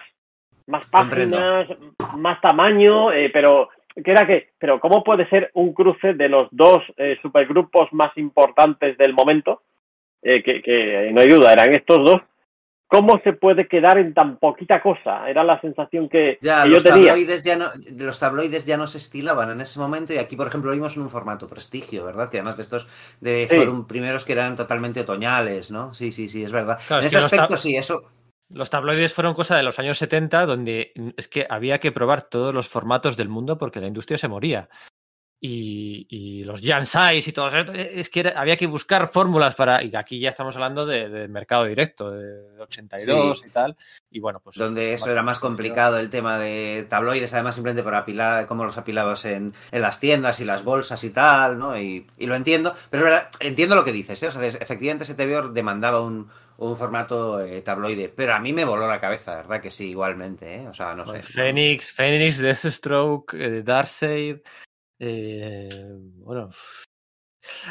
más 0.66 0.86
páginas, 0.86 1.66
Comprendo. 1.66 2.18
más 2.18 2.40
tamaño, 2.40 3.12
eh, 3.12 3.30
pero 3.32 3.70
que 4.04 4.10
era 4.10 4.26
que, 4.26 4.50
pero 4.58 4.78
¿cómo 4.80 5.02
puede 5.02 5.28
ser 5.28 5.50
un 5.54 5.72
cruce 5.72 6.14
de 6.14 6.28
los 6.28 6.48
dos 6.50 6.78
eh, 6.96 7.18
supergrupos 7.20 7.92
más 7.92 8.16
importantes 8.16 8.96
del 8.96 9.12
momento? 9.12 9.62
Eh, 10.28 10.42
que, 10.42 10.60
que, 10.60 11.10
no 11.12 11.22
hay 11.22 11.28
duda, 11.28 11.52
eran 11.52 11.74
estos 11.74 12.04
dos. 12.04 12.20
¿Cómo 12.86 13.20
se 13.22 13.34
puede 13.34 13.68
quedar 13.68 13.98
en 13.98 14.14
tan 14.14 14.38
poquita 14.38 14.80
cosa? 14.80 15.28
Era 15.28 15.44
la 15.44 15.60
sensación 15.60 16.08
que, 16.08 16.38
ya, 16.40 16.62
que 16.62 16.68
los 16.68 16.82
yo 16.82 16.90
tenía. 16.90 17.08
Tabloides 17.08 17.42
ya 17.42 17.56
no, 17.56 17.66
los 17.96 18.18
tabloides 18.18 18.64
ya 18.64 18.76
no 18.78 18.86
se 18.86 18.98
estilaban 18.98 19.50
en 19.50 19.60
ese 19.60 19.78
momento 19.78 20.14
y 20.14 20.18
aquí, 20.18 20.36
por 20.36 20.46
ejemplo, 20.46 20.72
vimos 20.72 20.96
en 20.96 21.02
un 21.02 21.10
formato 21.10 21.46
prestigio, 21.48 22.04
¿verdad? 22.04 22.30
Que 22.30 22.38
además 22.38 22.56
de 22.56 22.62
estos 22.62 22.88
de 23.20 23.46
sí. 23.48 23.56
fueron 23.56 23.86
primeros 23.86 24.24
que 24.24 24.32
eran 24.32 24.56
totalmente 24.56 25.00
otoñales, 25.00 25.70
¿no? 25.70 25.92
Sí, 25.94 26.12
sí, 26.12 26.28
sí, 26.30 26.44
es 26.44 26.52
verdad. 26.52 26.78
Claro, 26.86 27.02
en 27.02 27.08
es 27.08 27.14
ese 27.14 27.24
aspecto, 27.24 27.56
sí, 27.58 27.76
eso. 27.76 28.10
Los 28.50 28.70
tabloides 28.70 29.12
fueron 29.12 29.34
cosa 29.34 29.56
de 29.56 29.62
los 29.62 29.78
años 29.78 29.98
70, 29.98 30.46
donde 30.46 30.92
es 31.18 31.28
que 31.28 31.46
había 31.50 31.80
que 31.80 31.92
probar 31.92 32.22
todos 32.22 32.54
los 32.54 32.68
formatos 32.68 33.18
del 33.18 33.28
mundo 33.28 33.58
porque 33.58 33.80
la 33.80 33.86
industria 33.86 34.16
se 34.16 34.28
moría 34.28 34.70
y, 35.40 36.06
y, 36.10 36.44
los 36.44 36.60
Jan 36.62 36.84
Sais 36.84 37.28
y 37.28 37.32
todo 37.32 37.48
eso. 37.48 37.72
Es 37.72 38.10
que 38.10 38.20
era, 38.20 38.40
había 38.40 38.56
que 38.56 38.66
buscar 38.66 39.08
fórmulas 39.08 39.54
para. 39.54 39.82
Y 39.84 39.94
aquí 39.94 40.18
ya 40.18 40.30
estamos 40.30 40.56
hablando 40.56 40.84
de, 40.84 41.08
de 41.08 41.28
mercado 41.28 41.64
directo, 41.64 42.10
de 42.10 42.60
82 42.60 43.40
sí. 43.40 43.46
y 43.46 43.50
tal. 43.50 43.76
Y 44.10 44.18
bueno, 44.18 44.40
pues. 44.40 44.56
Donde 44.56 44.92
eso 44.92 45.10
era 45.10 45.22
más 45.22 45.38
complicado, 45.38 45.98
el 45.98 46.10
tema 46.10 46.38
de 46.38 46.86
tabloides, 46.88 47.32
además, 47.34 47.54
simplemente 47.54 47.84
por 47.84 47.94
apilar, 47.94 48.46
cómo 48.46 48.64
los 48.64 48.78
apilabas 48.78 49.24
en, 49.26 49.54
en, 49.70 49.82
las 49.82 50.00
tiendas 50.00 50.40
y 50.40 50.44
las 50.44 50.64
bolsas 50.64 51.04
y 51.04 51.10
tal, 51.10 51.58
¿no? 51.58 51.78
Y, 51.78 52.06
y 52.18 52.26
lo 52.26 52.34
entiendo. 52.34 52.74
Pero 52.90 53.04
es 53.04 53.10
verdad, 53.12 53.28
entiendo 53.38 53.76
lo 53.76 53.84
que 53.84 53.92
dices, 53.92 54.20
¿eh? 54.22 54.26
O 54.26 54.30
sea, 54.32 54.44
efectivamente, 54.44 55.04
ese 55.04 55.14
TVO 55.14 55.50
demandaba 55.50 56.00
un, 56.00 56.28
un 56.58 56.76
formato 56.76 57.40
eh, 57.40 57.62
tabloide, 57.62 58.08
pero 58.08 58.34
a 58.34 58.40
mí 58.40 58.52
me 58.52 58.64
voló 58.64 58.88
la 58.88 59.00
cabeza, 59.00 59.36
¿verdad? 59.36 59.60
Que 59.60 59.70
sí, 59.70 59.90
igualmente, 59.90 60.56
¿eh? 60.56 60.68
O 60.68 60.74
sea, 60.74 60.94
no 60.94 61.06
sé. 61.06 61.22
Phoenix, 61.22 61.92
Phoenix, 61.92 62.38
Deathstroke, 62.38 63.34
eh, 63.34 63.62
Darkseid. 63.62 64.38
Eh, 64.98 65.68
bueno, 66.16 66.50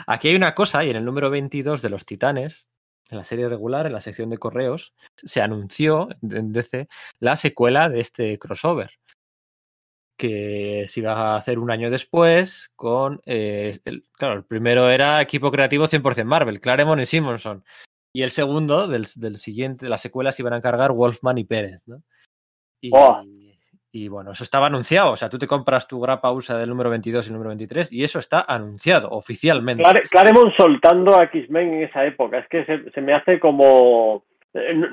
aquí 0.05 0.29
hay 0.29 0.35
una 0.35 0.55
cosa, 0.55 0.83
y 0.83 0.89
en 0.89 0.97
el 0.97 1.05
número 1.05 1.29
22 1.29 1.81
de 1.81 1.89
los 1.89 2.05
Titanes, 2.05 2.69
en 3.09 3.17
la 3.17 3.23
serie 3.23 3.47
regular, 3.47 3.85
en 3.85 3.93
la 3.93 4.01
sección 4.01 4.29
de 4.29 4.37
correos, 4.37 4.93
se 5.15 5.41
anunció 5.41 6.09
en 6.21 6.51
DC 6.51 6.87
la 7.19 7.37
secuela 7.37 7.89
de 7.89 8.01
este 8.01 8.37
crossover, 8.37 8.91
que 10.17 10.85
se 10.89 10.99
iba 10.99 11.13
a 11.13 11.37
hacer 11.37 11.59
un 11.59 11.71
año 11.71 11.89
después 11.89 12.69
con, 12.75 13.21
eh, 13.25 13.79
el, 13.85 14.05
claro, 14.13 14.35
el 14.35 14.45
primero 14.45 14.89
era 14.89 15.21
equipo 15.21 15.51
creativo 15.51 15.87
100% 15.87 16.25
Marvel, 16.25 16.59
Claremont 16.59 17.01
y 17.01 17.05
Simonson, 17.05 17.63
y 18.13 18.23
el 18.23 18.31
segundo, 18.31 18.87
del, 18.87 19.07
del 19.15 19.37
siguiente, 19.37 19.85
de 19.85 19.89
la 19.89 19.97
secuela, 19.97 20.31
se 20.31 20.41
iban 20.41 20.53
a 20.53 20.57
encargar 20.57 20.91
Wolfman 20.91 21.37
y 21.37 21.43
Pérez, 21.43 21.83
¿no? 21.87 22.03
Y, 22.81 22.89
oh. 22.93 23.21
Y 23.97 24.09
bueno, 24.09 24.31
eso 24.31 24.43
estaba 24.43 24.67
anunciado. 24.67 25.11
O 25.11 25.15
sea, 25.15 25.27
tú 25.27 25.39
te 25.39 25.47
compras 25.47 25.87
tu 25.87 25.99
grapa 25.99 26.31
USA 26.31 26.55
del 26.57 26.69
número 26.69 26.91
22 26.91 27.25
y 27.25 27.29
el 27.29 27.33
número 27.33 27.49
23 27.49 27.91
y 27.91 28.03
eso 28.03 28.19
está 28.19 28.45
anunciado 28.47 29.09
oficialmente. 29.09 29.81
Clare, 29.81 30.03
Claremont 30.03 30.53
soltando 30.55 31.17
a 31.17 31.23
X-Men 31.23 31.73
en 31.73 31.83
esa 31.83 32.05
época. 32.05 32.37
Es 32.37 32.47
que 32.47 32.63
se, 32.65 32.91
se, 32.91 33.01
me 33.01 33.13
hace 33.13 33.39
como. 33.39 34.23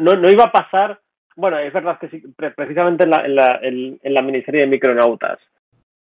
No, 0.01 0.15
no 0.15 0.31
iba 0.31 0.45
a 0.45 0.53
pasar. 0.53 0.99
Bueno, 1.37 1.59
es 1.59 1.73
verdad 1.73 1.99
que 1.99 2.09
sí, 2.09 2.23
precisamente 2.57 3.05
en 3.05 3.11
la, 3.11 3.27
en 3.27 3.35
la, 3.35 3.59
en, 3.61 3.99
en 4.03 4.15
la 4.15 4.23
miniserie 4.23 4.63
de 4.63 4.69
Micronautas. 4.69 5.39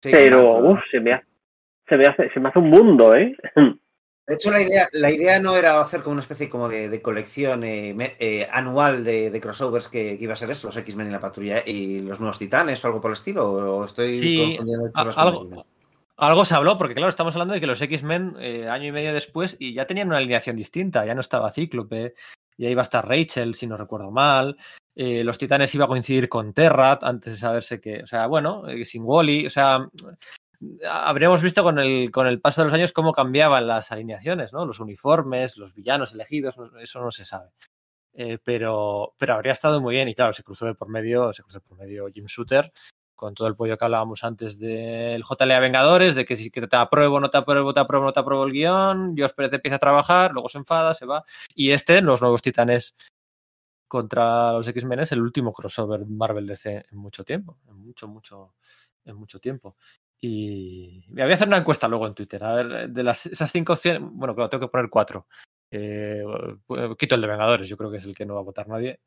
Sí, 0.01 0.11
pero, 0.11 0.59
uff, 0.59 0.81
se 0.91 1.01
me, 1.01 1.13
hace, 1.13 1.27
se, 1.89 1.97
me 1.97 2.07
hace, 2.07 2.31
se 2.31 2.41
me 2.41 2.49
hace 2.49 2.59
un 2.59 2.71
mundo, 2.71 3.15
¿eh? 3.15 3.37
De 4.27 4.35
hecho, 4.35 4.51
la 4.51 4.63
idea, 4.63 4.89
la 4.93 5.11
idea 5.11 5.39
no 5.39 5.55
era 5.55 5.81
hacer 5.81 6.03
como 6.03 6.13
una 6.13 6.23
especie 6.23 6.49
como 6.49 6.69
de, 6.69 6.89
de 6.89 7.03
colección 7.03 7.63
eh, 7.63 8.17
eh, 8.19 8.49
anual 8.51 9.05
de, 9.05 9.31
de 9.31 9.41
crossovers 9.41 9.89
que, 9.89 10.17
que, 10.17 10.25
iba 10.25 10.33
a 10.33 10.37
ser 10.37 10.51
eso, 10.51 10.69
los 10.69 10.77
X-Men 10.79 11.09
y 11.09 11.11
la 11.11 11.21
patrulla 11.21 11.63
y 11.67 12.01
los 12.01 12.21
nuevos 12.21 12.39
titanes 12.39 12.83
o 12.83 12.87
algo 12.87 13.03
por 13.03 13.11
el 13.11 13.17
estilo, 13.17 13.51
o 13.53 13.85
estoy 13.85 14.15
sí, 14.15 14.59
algo, 14.95 15.65
algo, 16.17 16.45
se 16.47 16.55
habló, 16.55 16.79
porque 16.79 16.95
claro, 16.95 17.11
estamos 17.11 17.35
hablando 17.35 17.53
de 17.53 17.61
que 17.61 17.67
los 17.67 17.83
X-Men 17.83 18.37
eh, 18.41 18.67
año 18.69 18.89
y 18.89 18.93
medio 18.93 19.13
después 19.13 19.57
y 19.59 19.75
ya 19.75 19.87
tenían 19.87 20.09
una 20.09 20.19
alineación 20.19 20.57
distinta, 20.57 21.05
ya 21.05 21.15
no 21.15 21.21
estaba 21.21 21.51
Cíclope, 21.51 22.15
ya 22.57 22.71
iba 22.71 22.81
a 22.81 22.85
estar 22.85 23.07
Rachel, 23.07 23.55
si 23.55 23.67
no 23.67 23.77
recuerdo 23.77 24.11
mal, 24.11 24.57
eh, 24.97 25.25
los 25.25 25.39
titanes 25.39 25.75
iba 25.75 25.87
a 25.87 25.89
coincidir 25.89 26.29
con 26.29 26.53
Terrat 26.53 27.03
antes 27.03 27.33
de 27.33 27.39
saberse 27.39 27.81
que, 27.81 28.03
o 28.03 28.07
sea, 28.07 28.27
bueno, 28.27 28.69
eh, 28.69 28.85
sin 28.85 29.03
Wally, 29.05 29.47
o 29.47 29.51
sea, 29.51 29.89
habríamos 30.89 31.43
visto 31.43 31.63
con 31.63 31.79
el, 31.79 32.11
con 32.11 32.27
el 32.27 32.41
paso 32.41 32.61
de 32.61 32.67
los 32.67 32.75
años 32.75 32.93
cómo 32.93 33.13
cambiaban 33.13 33.67
las 33.67 33.93
alineaciones, 33.93 34.53
¿no? 34.53 34.67
Los 34.67 34.81
uniformes, 34.81 35.57
los 35.57 35.75
villanos 35.75 36.13
elegidos, 36.13 36.57
eso 36.81 37.01
no 37.01 37.11
se 37.11 37.25
sabe. 37.25 37.51
Eh, 38.13 38.39
pero, 38.43 39.15
pero 39.19 39.35
habría 39.35 39.53
estado 39.53 39.81
muy 39.81 39.95
bien 39.95 40.09
y 40.09 40.15
claro, 40.15 40.33
se 40.33 40.45
cruzó 40.45 40.67
de 40.67 40.75
por 40.75 40.89
medio, 40.89 41.33
se 41.33 41.43
cruzó 41.43 41.61
por 41.61 41.77
medio 41.77 42.07
Jim 42.09 42.27
Shooter 42.27 42.73
con 43.15 43.35
todo 43.35 43.49
el 43.49 43.57
pollo 43.57 43.79
que 43.79 43.85
hablábamos 43.85 44.25
antes 44.25 44.59
del 44.59 45.23
JLA 45.23 45.61
Vengadores, 45.61 46.15
de 46.15 46.25
que 46.25 46.37
si 46.37 46.51
te 46.51 46.77
apruebo, 46.77 47.21
no 47.21 47.31
te 47.31 47.39
apruebo, 47.39 47.73
te 47.73 47.81
apruebo, 47.81 48.05
no 48.07 48.13
te 48.13 48.21
apruebo 48.21 48.45
el 48.45 48.53
guion, 48.53 49.15
Dios 49.15 49.33
Pérez 49.33 49.53
empieza 49.53 49.77
a 49.77 49.79
trabajar, 49.79 50.33
luego 50.33 50.49
se 50.49 50.59
enfada, 50.59 50.95
se 50.95 51.07
va. 51.07 51.25
Y 51.55 51.71
este, 51.71 52.03
los 52.03 52.21
nuevos 52.21 52.43
titanes 52.43 52.95
contra 53.89 54.53
los 54.53 54.67
X-Men 54.67 55.01
es 55.01 55.13
el 55.13 55.23
último 55.23 55.53
crossover 55.53 56.05
Marvel 56.07 56.47
DC 56.47 56.87
en 56.91 56.99
mucho 56.99 57.25
tiempo, 57.25 57.59
en 57.69 57.77
mucho, 57.77 58.09
mucho, 58.09 58.55
en 59.05 59.17
mucho 59.17 59.39
tiempo. 59.39 59.77
Y 60.21 61.05
me 61.09 61.23
voy 61.23 61.33
a 61.33 61.35
hacer 61.35 61.49
una 61.49 61.59
encuesta 61.59 61.89
luego 61.89 62.07
en 62.07 62.15
Twitter. 62.15 62.43
A 62.43 62.55
ver, 62.55 62.89
de 62.91 63.03
las, 63.03 63.27
esas 63.27 63.51
cinco 63.51 63.75
opciones, 63.75 64.03
bueno, 64.03 64.35
claro, 64.35 64.51
tengo 64.51 64.67
que 64.67 64.71
poner 64.71 64.89
cuatro. 64.89 65.27
Eh, 65.71 66.25
quito 66.99 67.15
el 67.15 67.21
de 67.21 67.27
Vengadores, 67.27 67.69
yo 67.69 67.77
creo 67.77 67.91
que 67.91 67.99
es 67.99 68.05
el 68.05 68.15
que 68.15 68.25
no 68.25 68.35
va 68.35 68.41
a 68.41 68.45
votar 68.45 68.69
nadie. 68.69 69.01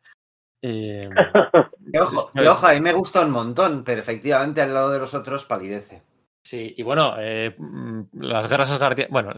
Eh, 0.62 1.10
y 1.94 1.98
ojo, 1.98 2.32
y 2.34 2.46
ojo, 2.46 2.68
a 2.68 2.74
mí 2.74 2.82
me 2.82 2.94
gusta 2.94 3.26
un 3.26 3.32
montón, 3.32 3.84
pero 3.84 4.02
efectivamente 4.02 4.62
al 4.62 4.74
lado 4.74 4.92
de 4.92 5.00
los 5.00 5.14
otros 5.14 5.46
palidece. 5.46 6.04
Sí, 6.48 6.74
y 6.78 6.82
bueno, 6.82 7.16
eh, 7.20 7.54
las 8.14 8.48
guerras 8.48 8.72
asgardianas. 8.72 9.12
Bueno, 9.12 9.34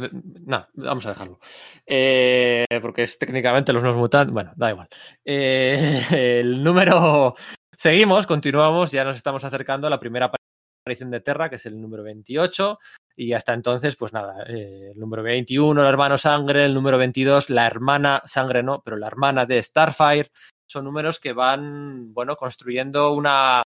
no, 0.46 0.68
vamos 0.76 1.08
a 1.08 1.10
dejarlo. 1.10 1.40
Eh, 1.84 2.68
porque 2.84 3.02
es 3.02 3.18
técnicamente 3.18 3.74
los 3.74 3.82
nuevos 3.82 4.00
mutantes. 4.00 4.32
Bueno, 4.32 4.52
da 4.56 4.70
igual. 4.70 4.88
Eh, 5.26 6.04
el 6.40 6.64
número. 6.64 7.34
Seguimos, 7.76 8.28
continuamos, 8.28 8.92
ya 8.92 9.04
nos 9.04 9.18
estamos 9.18 9.44
acercando 9.44 9.88
a 9.88 9.90
la 9.90 10.00
primera 10.00 10.30
aparición 10.90 11.12
de 11.12 11.22
Terra, 11.22 11.50
que 11.50 11.58
es 11.58 11.66
el 11.66 11.80
número 11.80 12.04
28, 12.04 12.80
y 13.16 13.34
hasta 13.34 13.54
entonces, 13.54 13.96
pues 13.96 14.14
nada, 14.14 14.44
eh, 14.48 14.92
el 14.94 15.00
número 15.00 15.24
21, 15.24 15.82
el 15.82 15.88
hermano 15.88 16.18
Sangre, 16.18 16.66
el 16.66 16.74
número 16.74 16.98
22, 16.98 17.50
la 17.50 17.68
hermana 17.68 18.22
Sangre 18.26 18.64
no, 18.64 18.82
pero 18.84 18.98
la 18.98 19.08
hermana 19.08 19.46
de 19.46 19.62
Starfire, 19.62 20.32
son 20.68 20.86
números 20.86 21.20
que 21.20 21.34
van, 21.34 22.14
bueno, 22.14 22.36
construyendo 22.36 23.14
una, 23.14 23.64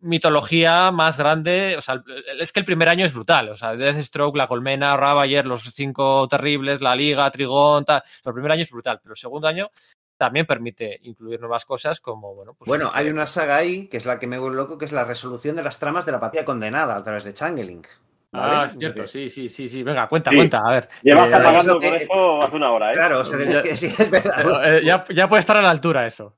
mitología 0.00 0.90
más 0.90 1.18
grande. 1.18 1.76
O 1.76 1.80
sea, 1.80 2.02
es 2.38 2.52
que 2.52 2.60
el 2.60 2.66
primer 2.66 2.88
año 2.88 3.04
es 3.04 3.14
brutal. 3.14 3.50
O 3.50 3.56
sea, 3.56 3.76
Deathstroke, 3.76 4.36
La 4.36 4.46
Colmena, 4.46 4.96
Ravager, 4.96 5.46
Los 5.46 5.62
Cinco 5.62 6.26
Terribles, 6.28 6.80
La 6.80 6.96
Liga, 6.96 7.30
Trigón, 7.30 7.84
tal. 7.84 8.02
el 8.24 8.32
primer 8.32 8.52
año 8.52 8.62
es 8.62 8.70
brutal, 8.70 9.00
pero 9.02 9.12
el 9.14 9.18
segundo 9.18 9.48
año 9.48 9.70
también 10.18 10.44
permite 10.44 10.98
incluir 11.04 11.40
nuevas 11.40 11.64
cosas 11.64 12.00
como, 12.00 12.34
bueno, 12.34 12.54
pues 12.54 12.68
Bueno, 12.68 12.86
este 12.86 12.98
hay 12.98 13.08
una 13.08 13.26
saga 13.26 13.56
ahí 13.56 13.86
que 13.86 13.96
es 13.96 14.04
la 14.04 14.18
que 14.18 14.26
me 14.26 14.38
vuelve 14.38 14.56
loco, 14.56 14.76
que 14.76 14.84
es 14.84 14.92
la 14.92 15.04
resolución 15.04 15.56
de 15.56 15.62
las 15.62 15.78
tramas 15.78 16.04
de 16.04 16.12
la 16.12 16.20
patria 16.20 16.44
condenada 16.44 16.96
a 16.96 17.02
través 17.02 17.24
de 17.24 17.32
Changeling. 17.32 17.86
Ah, 18.32 18.64
es 18.66 18.76
cierto, 18.76 19.06
sí, 19.06 19.30
sí, 19.30 19.48
sí, 19.48 19.68
sí. 19.68 19.82
Venga, 19.82 20.06
cuenta, 20.06 20.30
cuenta, 20.34 20.58
a 20.58 20.70
ver. 20.70 20.88
Llevas 21.02 21.28
eh, 21.28 21.34
apagando 21.34 21.78
con 21.78 21.84
eso 21.94 22.42
hace 22.42 22.56
una 22.56 22.72
hora, 22.72 22.90
¿eh? 22.90 22.94
Claro, 22.94 23.20
o 23.20 23.24
sea, 23.24 23.38
es 23.42 23.60
que 23.60 23.76
sí, 23.76 23.86
es 23.86 24.10
verdad. 24.10 24.44
Eh, 24.64 24.82
ya, 24.84 25.04
ya 25.08 25.28
puede 25.28 25.40
estar 25.40 25.56
a 25.56 25.62
la 25.62 25.70
altura 25.70 26.06
eso. 26.06 26.36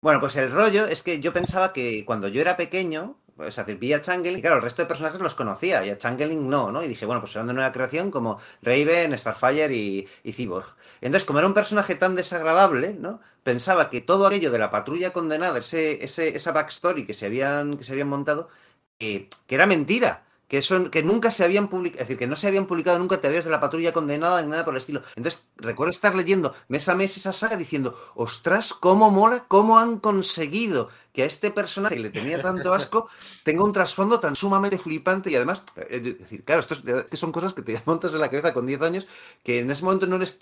Bueno, 0.00 0.20
pues 0.20 0.36
el 0.36 0.50
rollo 0.50 0.86
es 0.86 1.02
que 1.02 1.20
yo 1.20 1.32
pensaba 1.32 1.72
que 1.72 2.04
cuando 2.04 2.28
yo 2.28 2.40
era 2.40 2.56
pequeño, 2.56 3.16
o 3.38 3.50
sea, 3.50 3.64
vi 3.64 3.92
a 3.92 4.00
Changeling, 4.00 4.40
claro, 4.40 4.56
el 4.56 4.62
resto 4.62 4.82
de 4.82 4.88
personajes 4.88 5.20
los 5.20 5.34
conocía 5.34 5.84
y 5.84 5.90
a 5.90 5.98
Changeling 5.98 6.48
no, 6.48 6.72
¿no? 6.72 6.82
Y 6.82 6.88
dije, 6.88 7.06
bueno, 7.06 7.20
pues 7.20 7.32
serán 7.32 7.46
de 7.46 7.54
nueva 7.54 7.72
creación 7.72 8.10
como 8.10 8.38
Raven, 8.62 9.16
Starfire 9.16 9.74
y, 9.74 10.08
y 10.24 10.32
Cyborg. 10.32 10.66
Entonces, 11.00 11.24
como 11.26 11.38
era 11.38 11.48
un 11.48 11.54
personaje 11.54 11.94
tan 11.94 12.16
desagradable, 12.16 12.94
¿no? 12.94 13.20
Pensaba 13.42 13.90
que 13.90 14.00
todo 14.00 14.26
aquello 14.26 14.50
de 14.50 14.58
la 14.58 14.70
patrulla 14.70 15.12
condenada, 15.12 15.58
ese, 15.60 16.04
ese, 16.04 16.36
esa 16.36 16.52
backstory 16.52 17.06
que 17.06 17.14
se 17.14 17.26
habían, 17.26 17.78
que 17.78 17.84
se 17.84 17.92
habían 17.92 18.08
montado, 18.08 18.48
que 18.98 19.28
era 19.48 19.66
mentira 19.66 20.27
que 20.48 20.62
son 20.62 20.88
que 20.88 21.02
nunca 21.02 21.30
se 21.30 21.44
habían 21.44 21.68
publicado, 21.68 22.02
es 22.02 22.08
decir, 22.08 22.18
que 22.18 22.26
no 22.26 22.34
se 22.34 22.48
habían 22.48 22.66
publicado 22.66 22.98
nunca 22.98 23.20
teorías 23.20 23.44
de 23.44 23.50
la 23.50 23.60
patrulla 23.60 23.92
condenada 23.92 24.40
ni 24.42 24.48
nada 24.48 24.64
por 24.64 24.74
el 24.74 24.78
estilo. 24.78 25.02
Entonces, 25.14 25.46
recuerdo 25.56 25.90
estar 25.90 26.14
leyendo 26.16 26.54
mes 26.68 26.88
a 26.88 26.94
mes 26.94 27.16
esa 27.18 27.34
saga 27.34 27.56
diciendo, 27.56 27.96
ostras, 28.14 28.72
cómo 28.72 29.10
mola, 29.10 29.44
cómo 29.46 29.78
han 29.78 29.98
conseguido 29.98 30.88
que 31.12 31.22
a 31.22 31.26
este 31.26 31.50
personaje 31.50 31.96
que 31.96 32.00
le 32.00 32.10
tenía 32.10 32.40
tanto 32.40 32.72
asco 32.72 33.08
tenga 33.48 33.64
un 33.64 33.72
trasfondo 33.72 34.20
tan 34.20 34.36
sumamente 34.36 34.76
flipante 34.76 35.30
y 35.30 35.34
además, 35.34 35.62
eh, 35.76 35.86
es 35.90 36.18
decir, 36.18 36.44
claro, 36.44 36.60
esto 36.60 36.76
que 37.10 37.16
son 37.16 37.32
cosas 37.32 37.54
que 37.54 37.62
te 37.62 37.80
montas 37.86 38.12
en 38.12 38.20
la 38.20 38.28
cabeza 38.28 38.52
con 38.52 38.66
10 38.66 38.82
años, 38.82 39.08
que 39.42 39.60
en 39.60 39.70
ese 39.70 39.84
momento 39.84 40.06
no 40.06 40.16
eres, 40.16 40.38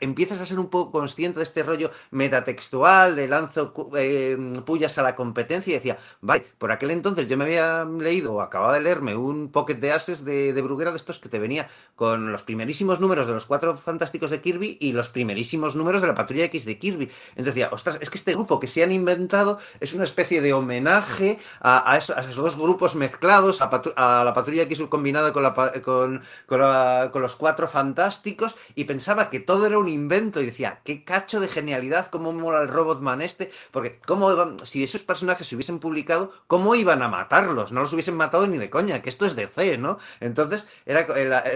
empiezas 0.00 0.42
a 0.42 0.44
ser 0.44 0.58
un 0.58 0.68
poco 0.68 0.92
consciente 0.92 1.38
de 1.38 1.44
este 1.44 1.62
rollo 1.62 1.90
metatextual, 2.10 3.16
de 3.16 3.28
lanzo 3.28 3.72
eh, 3.96 4.36
pullas 4.66 4.98
a 4.98 5.02
la 5.02 5.16
competencia 5.16 5.70
y 5.70 5.74
decía, 5.74 5.96
vale, 6.20 6.44
por 6.58 6.70
aquel 6.70 6.90
entonces 6.90 7.28
yo 7.28 7.38
me 7.38 7.44
había 7.44 7.86
leído 7.86 8.34
o 8.34 8.42
acababa 8.42 8.74
de 8.74 8.82
leerme 8.82 9.16
un 9.16 9.50
pocket 9.50 9.76
de 9.76 9.92
ases 9.92 10.22
de, 10.26 10.52
de 10.52 10.60
Bruguera 10.60 10.90
de 10.90 10.98
estos 10.98 11.18
que 11.18 11.30
te 11.30 11.38
venía 11.38 11.66
con 11.96 12.30
los 12.30 12.42
primerísimos 12.42 13.00
números 13.00 13.26
de 13.26 13.32
los 13.32 13.46
cuatro 13.46 13.78
fantásticos 13.78 14.28
de 14.28 14.42
Kirby 14.42 14.76
y 14.82 14.92
los 14.92 15.08
primerísimos 15.08 15.76
números 15.76 16.02
de 16.02 16.08
la 16.08 16.14
patrulla 16.14 16.44
X 16.44 16.66
de 16.66 16.78
Kirby. 16.78 17.10
Entonces 17.30 17.54
decía, 17.54 17.70
ostras, 17.72 17.96
es 18.02 18.10
que 18.10 18.18
este 18.18 18.32
grupo 18.32 18.60
que 18.60 18.68
se 18.68 18.82
han 18.82 18.92
inventado 18.92 19.58
es 19.80 19.94
una 19.94 20.04
especie 20.04 20.42
de 20.42 20.52
homenaje 20.52 21.38
a, 21.62 21.96
esos, 21.96 22.49
grupos 22.56 22.94
mezclados, 22.94 23.60
a, 23.60 24.24
la 24.24 24.34
patrulla 24.34 24.62
X 24.62 24.82
combinada 24.88 25.32
con, 25.32 25.42
la, 25.42 25.54
con, 25.82 26.22
con, 26.46 27.22
los 27.22 27.36
cuatro 27.36 27.68
fantásticos, 27.68 28.56
y 28.74 28.84
pensaba 28.84 29.30
que 29.30 29.40
todo 29.40 29.66
era 29.66 29.78
un 29.78 29.88
invento, 29.88 30.40
y 30.40 30.46
decía, 30.46 30.80
qué 30.84 31.04
cacho 31.04 31.40
de 31.40 31.48
genialidad, 31.48 32.08
cómo 32.10 32.32
mola 32.32 32.62
el 32.62 32.68
Robotman 32.68 33.20
este, 33.20 33.50
porque 33.70 33.98
cómo 34.06 34.56
si 34.64 34.82
esos 34.82 35.02
personajes 35.02 35.46
se 35.46 35.54
hubiesen 35.54 35.78
publicado, 35.78 36.32
¿cómo 36.46 36.74
iban 36.74 37.02
a 37.02 37.08
matarlos? 37.08 37.72
No 37.72 37.80
los 37.80 37.92
hubiesen 37.92 38.16
matado 38.16 38.46
ni 38.46 38.58
de 38.58 38.70
coña, 38.70 39.02
que 39.02 39.10
esto 39.10 39.26
es 39.26 39.36
de 39.36 39.48
fe, 39.48 39.78
¿no? 39.78 39.98
Entonces, 40.20 40.68
era 40.86 41.06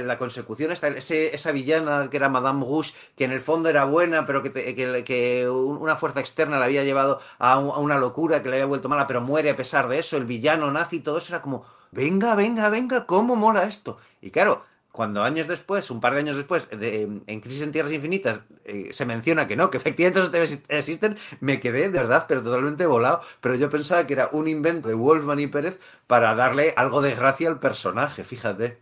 la, 0.03 0.19
consecución, 0.19 0.71
esta, 0.71 0.89
esa 0.89 1.53
villana 1.53 2.09
que 2.11 2.17
era 2.17 2.29
Madame 2.29 2.65
Rouge, 2.65 2.95
que 3.17 3.25
en 3.25 3.33
el 3.33 3.41
fondo 3.41 3.69
era 3.69 3.85
buena, 3.85 4.27
pero 4.27 4.43
que, 4.43 4.53
que, 5.05 5.49
una 5.49 5.97
fuerza 5.97 6.21
externa 6.21 6.59
la 6.59 6.67
había 6.67 6.85
llevado 6.85 7.21
a, 7.39 7.53
a 7.53 7.59
una 7.59 7.99
locura 7.99 8.43
que 8.43 8.49
había 8.49 8.67
vuelto 8.67 8.89
mala, 8.89 9.07
pero 9.07 9.21
muere 9.21 9.51
a 9.51 9.57
pesar 9.57 9.89
de 9.89 9.99
eso, 9.99 10.17
el 10.17 10.25
villano 10.25 10.71
nazi, 10.71 10.84
todo 11.01 11.19
eso 11.19 11.33
era 11.33 11.43
como, 11.43 11.65
venga, 11.93 12.35
venga, 12.35 12.69
venga, 12.71 13.07
¿cómo 13.07 13.37
mola 13.37 13.65
esto? 13.65 13.99
Y 14.21 14.31
claro, 14.31 14.65
cuando 14.95 15.25
años 15.25 15.49
después, 15.49 15.91
un 15.91 16.01
par 16.01 16.15
de 16.15 16.21
años 16.21 16.37
después, 16.37 16.69
en 16.71 17.41
Crisis 17.41 17.63
en 17.63 17.73
Tierras 17.73 17.93
Infinitas, 17.93 18.43
eh, 18.65 18.91
se 18.93 19.05
menciona 19.05 19.49
que 19.49 19.57
no, 19.57 19.69
que 19.69 19.79
efectivamente 19.79 20.21
esos 20.21 20.61
existen, 20.69 21.17
me 21.41 21.59
quedé 21.59 21.91
de 21.91 21.99
verdad, 21.99 22.27
pero 22.29 22.45
totalmente 22.45 22.87
volado. 22.87 23.21
Pero 23.41 23.57
yo 23.57 23.69
pensaba 23.71 24.07
que 24.07 24.13
era 24.13 24.29
un 24.31 24.47
invento 24.47 24.87
de 24.87 24.95
Wolfman 24.95 25.41
y 25.41 25.49
Pérez 25.49 25.81
para 26.07 26.37
darle 26.37 26.75
algo 26.77 27.03
de 27.03 27.13
gracia 27.13 27.49
al 27.49 27.59
personaje, 27.59 28.23
fíjate. 28.23 28.79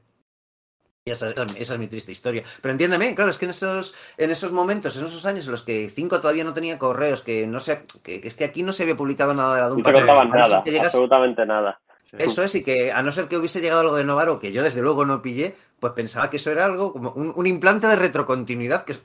Y 1.06 1.12
esa, 1.12 1.30
es 1.30 1.78
mi 1.78 1.88
triste 1.88 2.12
historia. 2.12 2.44
Pero 2.60 2.72
entiéndeme, 2.72 3.14
claro, 3.14 3.30
es 3.30 3.38
que 3.38 3.46
en 3.46 3.52
esos, 3.52 3.94
en 4.18 4.30
esos 4.30 4.52
momentos, 4.52 4.98
en 4.98 5.06
esos 5.06 5.24
años 5.24 5.46
en 5.46 5.52
los 5.52 5.62
que 5.62 5.88
Cinco 5.88 6.20
todavía 6.20 6.44
no 6.44 6.52
tenía 6.52 6.78
correos, 6.78 7.22
que 7.22 7.46
no 7.46 7.58
sé, 7.58 7.86
que, 8.02 8.20
es 8.22 8.34
que 8.34 8.44
aquí 8.44 8.62
no 8.62 8.72
se 8.72 8.82
había 8.82 8.98
publicado 8.98 9.32
nada 9.32 9.54
de 9.54 9.60
la 9.62 9.68
Dumpa. 9.68 9.90
No 9.90 9.98
te 9.98 10.04
contaban 10.04 10.28
nada, 10.28 10.62
absolutamente 10.82 11.46
nada. 11.46 11.80
Eso 12.18 12.42
es, 12.42 12.54
y 12.54 12.62
que 12.62 12.92
a 12.92 13.02
no 13.02 13.10
ser 13.10 13.26
que 13.26 13.38
hubiese 13.38 13.60
llegado 13.60 13.80
algo 13.80 13.96
de 13.96 14.04
Novaro, 14.04 14.38
que 14.38 14.52
yo 14.52 14.62
desde 14.62 14.82
luego 14.82 15.06
no 15.06 15.22
pillé, 15.22 15.56
pues 15.80 15.94
pensaba 15.94 16.28
que 16.28 16.36
eso 16.36 16.50
era 16.50 16.66
algo 16.66 16.92
como 16.92 17.10
un, 17.10 17.46
implante 17.46 17.86
de 17.86 17.96
retrocontinuidad, 17.96 18.84
que, 18.84 18.98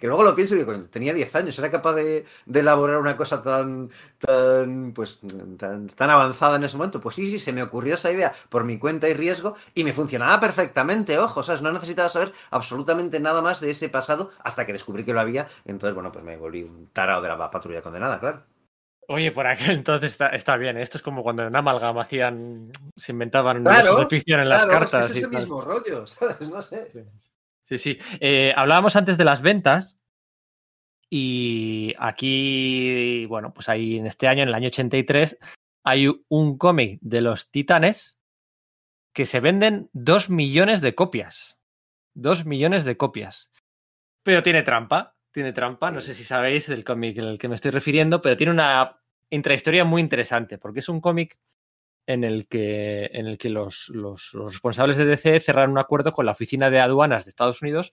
que, 0.00 0.06
luego 0.06 0.24
lo 0.24 0.34
pienso 0.34 0.54
y 0.54 0.58
digo, 0.58 0.72
tenía 0.90 1.12
10 1.12 1.34
años, 1.36 1.58
era 1.58 1.70
capaz 1.70 1.94
de, 1.94 2.24
elaborar 2.52 2.98
una 2.98 3.16
cosa 3.16 3.42
tan, 3.42 3.90
tan, 4.18 4.92
pues, 4.92 5.20
tan, 5.58 5.88
tan, 5.88 6.10
avanzada 6.10 6.56
en 6.56 6.64
ese 6.64 6.76
momento. 6.76 7.00
Pues 7.00 7.16
sí, 7.16 7.30
sí, 7.30 7.38
se 7.38 7.52
me 7.52 7.62
ocurrió 7.62 7.94
esa 7.94 8.10
idea 8.10 8.32
por 8.48 8.64
mi 8.64 8.78
cuenta 8.78 9.08
y 9.08 9.14
riesgo 9.14 9.54
y 9.74 9.84
me 9.84 9.92
funcionaba 9.92 10.40
perfectamente, 10.40 11.18
ojo, 11.18 11.42
¿sabes? 11.42 11.62
No 11.62 11.70
necesitaba 11.70 12.08
saber 12.08 12.32
absolutamente 12.50 13.20
nada 13.20 13.42
más 13.42 13.60
de 13.60 13.70
ese 13.70 13.88
pasado 13.90 14.30
hasta 14.42 14.66
que 14.66 14.72
descubrí 14.72 15.04
que 15.04 15.12
lo 15.12 15.20
había, 15.20 15.48
entonces, 15.66 15.94
bueno, 15.94 16.10
pues 16.10 16.24
me 16.24 16.36
volví 16.36 16.62
un 16.62 16.88
tarado 16.92 17.22
de 17.22 17.28
la 17.28 17.50
patrulla 17.50 17.82
condenada, 17.82 18.18
claro. 18.18 18.53
Oye, 19.08 19.32
por 19.32 19.46
aquel 19.46 19.70
entonces 19.78 20.12
está, 20.12 20.28
está, 20.28 20.56
bien. 20.56 20.76
Esto 20.78 20.98
es 20.98 21.02
como 21.02 21.22
cuando 21.22 21.46
en 21.46 21.54
Amalgam 21.54 21.98
hacían, 21.98 22.70
se 22.96 23.12
inventaban 23.12 23.62
claro, 23.62 23.96
de 23.96 24.06
ficción 24.06 24.40
en 24.40 24.48
las 24.48 24.66
cartas. 24.66 25.10
Es, 25.10 25.16
es 25.16 25.22
el 25.24 25.30
mismo 25.30 25.60
rollo, 25.60 26.06
¿sabes? 26.06 26.48
No 26.48 26.62
sé. 26.62 26.90
Sí, 27.64 27.78
sí. 27.78 27.98
Eh, 28.20 28.52
hablábamos 28.56 28.96
antes 28.96 29.18
de 29.18 29.24
las 29.24 29.42
ventas. 29.42 29.98
Y 31.10 31.94
aquí, 31.98 33.26
bueno, 33.26 33.52
pues 33.54 33.68
ahí 33.68 33.98
en 33.98 34.06
este 34.06 34.26
año, 34.26 34.42
en 34.42 34.48
el 34.48 34.54
año 34.54 34.68
83, 34.68 35.38
hay 35.84 36.08
un 36.28 36.58
cómic 36.58 36.98
de 37.02 37.20
los 37.20 37.50
Titanes 37.50 38.18
que 39.14 39.26
se 39.26 39.38
venden 39.38 39.90
dos 39.92 40.28
millones 40.28 40.80
de 40.80 40.94
copias. 40.94 41.60
Dos 42.14 42.46
millones 42.46 42.84
de 42.84 42.96
copias. 42.96 43.50
Pero 44.24 44.42
tiene 44.42 44.62
trampa 44.62 45.14
tiene 45.34 45.52
trampa. 45.52 45.90
No 45.90 46.00
sé 46.00 46.14
si 46.14 46.24
sabéis 46.24 46.68
del 46.68 46.84
cómic 46.84 47.18
al 47.18 47.38
que 47.38 47.48
me 47.48 47.56
estoy 47.56 47.72
refiriendo, 47.72 48.22
pero 48.22 48.36
tiene 48.36 48.52
una 48.52 49.00
intrahistoria 49.28 49.84
muy 49.84 50.00
interesante, 50.00 50.58
porque 50.58 50.78
es 50.78 50.88
un 50.88 51.00
cómic 51.00 51.36
en 52.06 52.22
el 52.22 52.46
que, 52.46 53.10
en 53.12 53.26
el 53.26 53.36
que 53.36 53.50
los, 53.50 53.88
los, 53.88 54.32
responsables 54.32 54.96
de 54.96 55.06
DC 55.06 55.40
cerraron 55.40 55.72
un 55.72 55.78
acuerdo 55.78 56.12
con 56.12 56.24
la 56.24 56.32
Oficina 56.32 56.70
de 56.70 56.78
Aduanas 56.78 57.24
de 57.24 57.30
Estados 57.30 57.62
Unidos 57.62 57.92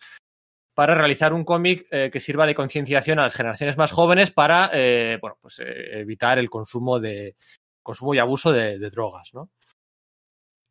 para 0.76 0.96
realizar 0.96 1.34
un 1.34 1.44
cómic 1.44 1.88
eh, 1.92 2.10
que 2.12 2.20
sirva 2.20 2.46
de 2.46 2.56
concienciación 2.56 3.20
a 3.20 3.24
las 3.24 3.36
generaciones 3.36 3.78
más 3.78 3.92
jóvenes 3.92 4.32
para 4.32 4.70
eh, 4.74 5.18
bueno, 5.20 5.38
pues, 5.42 5.60
eh, 5.60 6.00
evitar 6.00 6.38
el 6.38 6.50
consumo 6.50 7.00
de 7.00 7.36
consumo 7.82 8.14
y 8.14 8.20
abuso 8.20 8.52
de, 8.52 8.78
de 8.78 8.90
drogas, 8.90 9.34
¿no? 9.34 9.50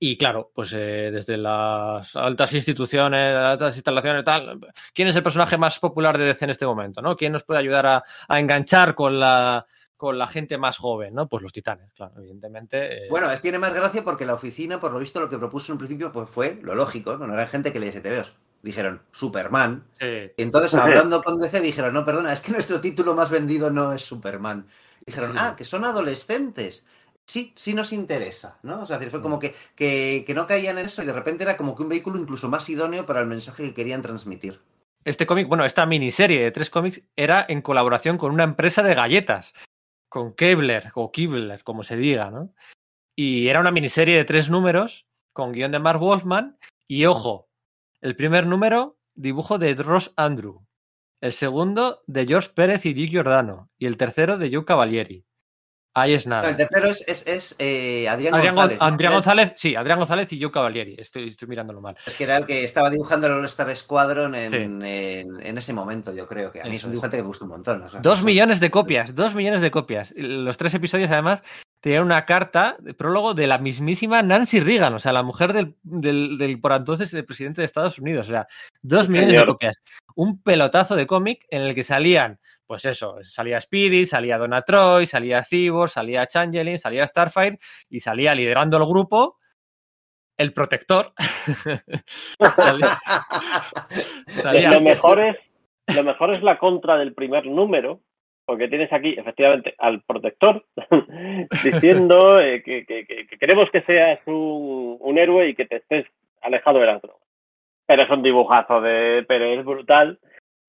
Y 0.03 0.17
claro, 0.17 0.51
pues 0.55 0.73
eh, 0.73 1.11
desde 1.13 1.37
las 1.37 2.17
altas 2.17 2.55
instituciones, 2.55 3.37
altas 3.37 3.77
instalaciones, 3.77 4.25
tal, 4.25 4.59
¿quién 4.95 5.09
es 5.09 5.17
el 5.17 5.23
personaje 5.23 5.59
más 5.59 5.79
popular 5.79 6.17
de 6.17 6.25
DC 6.25 6.47
en 6.47 6.51
este 6.51 6.65
momento? 6.65 7.03
¿no? 7.03 7.19
¿Quién 7.19 7.35
nos 7.35 7.45
puede 7.45 7.61
ayudar 7.61 7.85
a, 7.87 8.05
enganchar 8.31 8.95
con 8.95 9.21
la, 9.21 9.67
con 9.99 10.17
la 10.17 10.27
gente 10.27 10.57
más 10.57 10.79
joven? 10.79 11.15
¿no? 11.15 11.29
Pues 11.29 11.43
los 11.43 11.53
titanes, 11.53 11.93
claro, 11.93 12.15
evidentemente. 12.17 13.05
Eh. 13.05 13.09
Bueno, 13.11 13.31
es, 13.31 13.43
tiene 13.43 13.59
más 13.59 13.75
gracia 13.75 14.03
porque 14.03 14.25
la 14.25 14.33
oficina, 14.33 14.81
por 14.81 14.91
lo 14.91 15.01
visto, 15.01 15.21
lo 15.21 15.29
que 15.29 15.37
propuso 15.37 15.71
en 15.71 15.75
un 15.75 15.81
principio 15.81 16.11
pues 16.11 16.31
fue 16.31 16.59
lo 16.63 16.75
lógico, 16.75 17.19
no, 17.19 17.31
era 17.35 17.47
gente 17.47 17.71
que 17.71 17.79
leía 17.79 17.93
STVs. 17.93 18.33
Dijeron 18.63 19.03
Superman. 19.11 19.85
Entonces, 19.99 20.75
hablando 20.75 21.23
con 21.23 21.41
DC, 21.41 21.61
dijeron, 21.61 21.93
no, 21.93 22.07
perdona, 22.07 22.33
es 22.33 22.41
que 22.41 22.53
nuestro 22.53 22.81
título 22.81 23.15
más 23.15 23.29
vendido 23.29 23.71
no 23.71 23.93
es 23.93 24.03
Superman. 24.03 24.67
Dijeron, 25.05 25.37
ah, 25.37 25.55
que 25.57 25.65
son 25.65 25.85
adolescentes 25.85 26.87
sí, 27.27 27.53
sí 27.57 27.75
nos 27.75 27.93
interesa, 27.93 28.59
¿no? 28.63 28.83
O 28.83 28.87
sea, 28.87 28.99
fue 28.99 29.23
como 29.23 29.39
que, 29.39 29.55
que, 29.75 30.33
no 30.35 30.47
caían 30.47 30.79
en 30.79 30.87
eso 30.87 31.03
y 31.03 31.07
de 31.07 31.13
repente 31.13 31.45
era 31.45 31.57
como 31.57 31.77
que 31.77 31.83
un 31.83 31.89
vehículo 31.89 32.19
incluso 32.19 32.49
más 32.49 32.69
idóneo 32.69 33.07
para 33.07 33.21
el 33.21 33.27
mensaje 33.27 33.65
que 33.65 33.75
querían 33.75 34.03
transmitir. 34.03 34.61
Este 35.05 35.27
cómic, 35.27 35.49
bueno, 35.49 35.65
esta 35.65 35.87
miniserie 35.87 36.43
de 36.43 36.51
tres 36.51 36.69
cómics 36.69 37.03
era 37.17 37.45
en 37.49 37.63
colaboración 37.63 38.19
con 38.19 38.33
una 38.33 38.45
empresa 38.45 38.83
de 38.83 38.95
galletas, 38.95 39.55
con 40.09 40.35
Kebler 40.35 40.91
o 40.95 41.11
Kibler, 41.11 41.63
como 41.65 41.85
se 41.85 41.97
diga, 41.97 42.31
¿no? 42.31 42.53
Y 43.17 43.49
era 43.49 43.61
una 43.61 43.71
miniserie 43.71 44.17
de 44.17 44.25
tres 44.25 44.51
números 44.51 45.07
con 45.33 45.53
guion 45.53 45.73
de 45.73 45.79
Mark 45.79 46.01
Wolfman 46.01 46.59
y 46.87 47.07
ojo, 47.07 47.49
el 48.01 48.17
primer 48.17 48.47
número, 48.47 48.99
dibujo 49.15 49.59
de 49.59 49.75
Ross 49.75 50.13
Andrew, 50.17 50.67
el 51.21 51.33
segundo 51.33 52.03
de 52.07 52.27
George 52.27 52.51
Pérez 52.55 52.87
y 52.87 52.95
Dick 52.95 53.11
Giordano 53.11 53.71
y 53.79 53.87
el 53.87 53.97
tercero 53.97 54.39
de 54.39 54.51
Joe 54.51 54.65
Cavalieri. 54.65 55.27
Ahí 56.01 56.15
es 56.15 56.27
nada. 56.27 56.49
el 56.49 56.57
tercero 56.57 56.89
es, 56.89 57.57
eh, 57.59 58.09
Adrián, 58.09 58.33
González. 58.33 58.79
Adrián 58.81 59.13
González, 59.13 59.53
sí, 59.57 59.75
Adrián 59.75 59.99
González 59.99 60.33
y 60.33 60.41
Joe 60.41 60.51
Cavalieri. 60.51 60.97
Estoy, 60.99 61.29
estoy 61.29 61.49
mirándolo 61.49 61.81
mal. 61.81 61.97
Es 62.07 62.15
que 62.15 62.25
era 62.25 62.37
el 62.37 62.47
que 62.47 62.65
estaba 62.65 62.91
dibujando 62.91 63.27
el 63.27 63.35
All-Star 63.35 63.75
Squadron 63.77 64.35
en, 64.35 64.83
en, 64.83 65.59
ese 65.59 65.73
momento, 65.73 66.13
yo 66.13 66.27
creo. 66.27 66.53
que 66.53 66.61
A 66.61 66.65
mí 66.65 66.77
es 66.77 66.85
un 66.85 66.91
dibujante 66.91 67.17
que 67.17 67.23
me 67.23 67.29
gusta 67.29 67.45
un 67.45 67.51
montón. 67.51 67.85
dos 68.03 68.23
millones 68.23 68.61
de 68.61 68.71
copias, 68.71 69.15
dos 69.15 69.35
millones 69.35 69.61
de 69.61 69.71
copias. 69.71 70.13
Los 70.17 70.57
tres 70.57 70.75
episodios, 70.75 71.11
además, 71.11 71.43
tenía 71.81 72.03
una 72.03 72.27
carta 72.27 72.77
de 72.81 72.93
prólogo 72.95 73.33
de 73.35 73.47
la 73.47 73.59
mismísima 73.59 74.23
Nancy 74.23 74.61
Reagan, 74.61 74.95
o 74.95 74.99
sea, 74.99 75.13
la 75.13 75.23
mujer 75.23 75.53
del, 75.53 75.77
del, 75.83 76.37
del 76.39 76.61
por 76.61 76.73
entonces 76.73 77.13
el 77.15 77.25
presidente 77.25 77.63
de 77.63 77.65
Estados 77.67 77.99
Unidos. 77.99 78.29
O 78.29 78.31
sea, 78.31 78.47
dos 78.83 79.09
millones 79.09 79.31
Señor. 79.33 79.47
de 79.47 79.53
copias. 79.53 79.83
Un 80.15 80.43
pelotazo 80.43 80.95
de 80.97 81.07
cómic 81.07 81.47
en 81.51 81.63
el 81.63 81.75
que 81.75 81.83
salían, 81.83 82.39
pues 82.67 82.85
eso, 82.85 83.17
salía 83.23 83.61
Speedy, 83.61 84.05
salía 84.07 84.37
Donna 84.39 84.63
Troy, 84.63 85.07
salía 85.07 85.43
Cibor, 85.43 85.89
salía 85.91 86.27
Changeling, 86.27 86.79
salía 86.79 87.07
Starfire 87.07 87.59
y 87.89 88.01
salía 88.01 88.35
liderando 88.35 88.77
el 88.77 88.85
grupo 88.87 89.39
el 90.37 90.53
protector. 90.55 91.13
salía, 92.57 92.99
salía- 94.29 94.71
Lo 94.73 94.81
mejor, 94.81 95.21
es, 95.21 95.37
lo 95.95 96.03
mejor 96.05 96.31
es 96.33 96.43
la 96.43 96.59
contra 96.59 96.97
del 96.97 97.15
primer 97.15 97.47
número, 97.47 98.01
porque 98.51 98.67
tienes 98.67 98.93
aquí 98.93 99.15
efectivamente 99.17 99.77
al 99.79 100.03
protector 100.03 100.65
diciendo 101.63 102.41
eh, 102.41 102.65
que, 102.65 102.85
que- 102.85 103.07
que- 103.07 103.25
que 103.29 103.39
queremos 103.39 103.71
que 103.71 103.81
seas 103.83 104.19
un, 104.27 105.17
héroe 105.17 105.51
y 105.51 105.55
que 105.55 105.67
te 105.67 105.77
estés 105.77 106.05
alejado 106.43 106.81
de 106.81 106.87
las 106.87 107.01
drogas. 107.01 107.23
Pero 107.87 108.03
es 108.03 108.11
un 108.11 108.25
dibujazo 108.25 108.81
de 108.81 109.25
Pérez 109.29 109.65
brutal, 109.65 110.19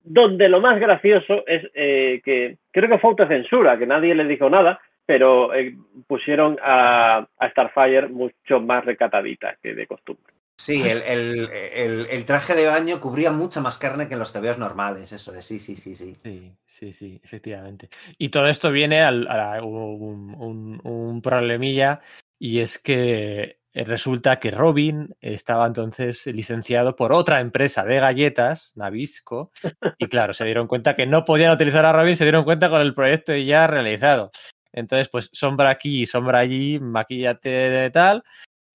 donde 0.00 0.48
lo 0.48 0.60
más 0.60 0.78
gracioso 0.78 1.44
es 1.48 1.68
eh, 1.74 2.20
que 2.24 2.56
creo 2.70 2.88
que 2.88 2.98
fue 2.98 3.10
autocensura, 3.10 3.76
que 3.76 3.86
nadie 3.86 4.14
le 4.14 4.26
dijo 4.26 4.48
nada, 4.48 4.80
pero 5.04 5.52
eh, 5.52 5.74
pusieron 6.06 6.56
a 6.62 7.26
Starfire 7.50 8.06
mucho 8.10 8.60
más 8.60 8.84
recatadita 8.84 9.56
que 9.60 9.74
de 9.74 9.88
costumbre. 9.88 10.32
Sí, 10.62 10.80
el, 10.80 11.02
el- 11.02 12.06
el- 12.08 12.24
traje 12.24 12.54
de 12.54 12.68
baño 12.68 13.00
cubría 13.00 13.32
mucha 13.32 13.60
más 13.60 13.78
carne 13.78 14.06
que 14.06 14.14
en 14.14 14.20
los 14.20 14.32
tebeos 14.32 14.58
normales, 14.58 15.12
eso 15.12 15.34
es, 15.34 15.44
sí, 15.44 15.58
sí, 15.58 15.74
sí, 15.74 15.96
sí. 15.96 16.16
Sí, 16.22 16.56
sí, 16.64 16.92
sí, 16.92 17.20
efectivamente. 17.24 17.88
Y 18.16 18.28
todo 18.28 18.46
esto 18.46 18.70
viene 18.70 19.00
al, 19.02 19.26
a 19.28 19.60
un, 19.60 20.36
un- 20.38 20.80
un 20.84 21.20
problemilla 21.20 22.00
y 22.38 22.60
es 22.60 22.78
que 22.78 23.58
resulta 23.74 24.38
que 24.38 24.52
Robin 24.52 25.12
estaba 25.20 25.66
entonces 25.66 26.24
licenciado 26.26 26.94
por 26.94 27.12
otra 27.12 27.40
empresa 27.40 27.84
de 27.84 27.98
galletas, 27.98 28.70
Nabisco, 28.76 29.50
y 29.98 30.06
claro, 30.06 30.32
se 30.32 30.44
dieron 30.44 30.68
cuenta 30.68 30.94
que 30.94 31.06
no 31.08 31.24
podían 31.24 31.50
utilizar 31.52 31.84
a 31.84 31.92
Robin, 31.92 32.14
se 32.14 32.22
dieron 32.24 32.44
cuenta 32.44 32.70
con 32.70 32.82
el 32.82 32.94
proyecto 32.94 33.34
ya 33.34 33.66
realizado. 33.66 34.30
Entonces, 34.72 35.08
pues 35.08 35.28
sombra 35.32 35.70
aquí, 35.70 36.06
sombra 36.06 36.38
allí, 36.38 36.78
maquillate 36.78 37.48
de 37.48 37.90
tal. 37.90 38.22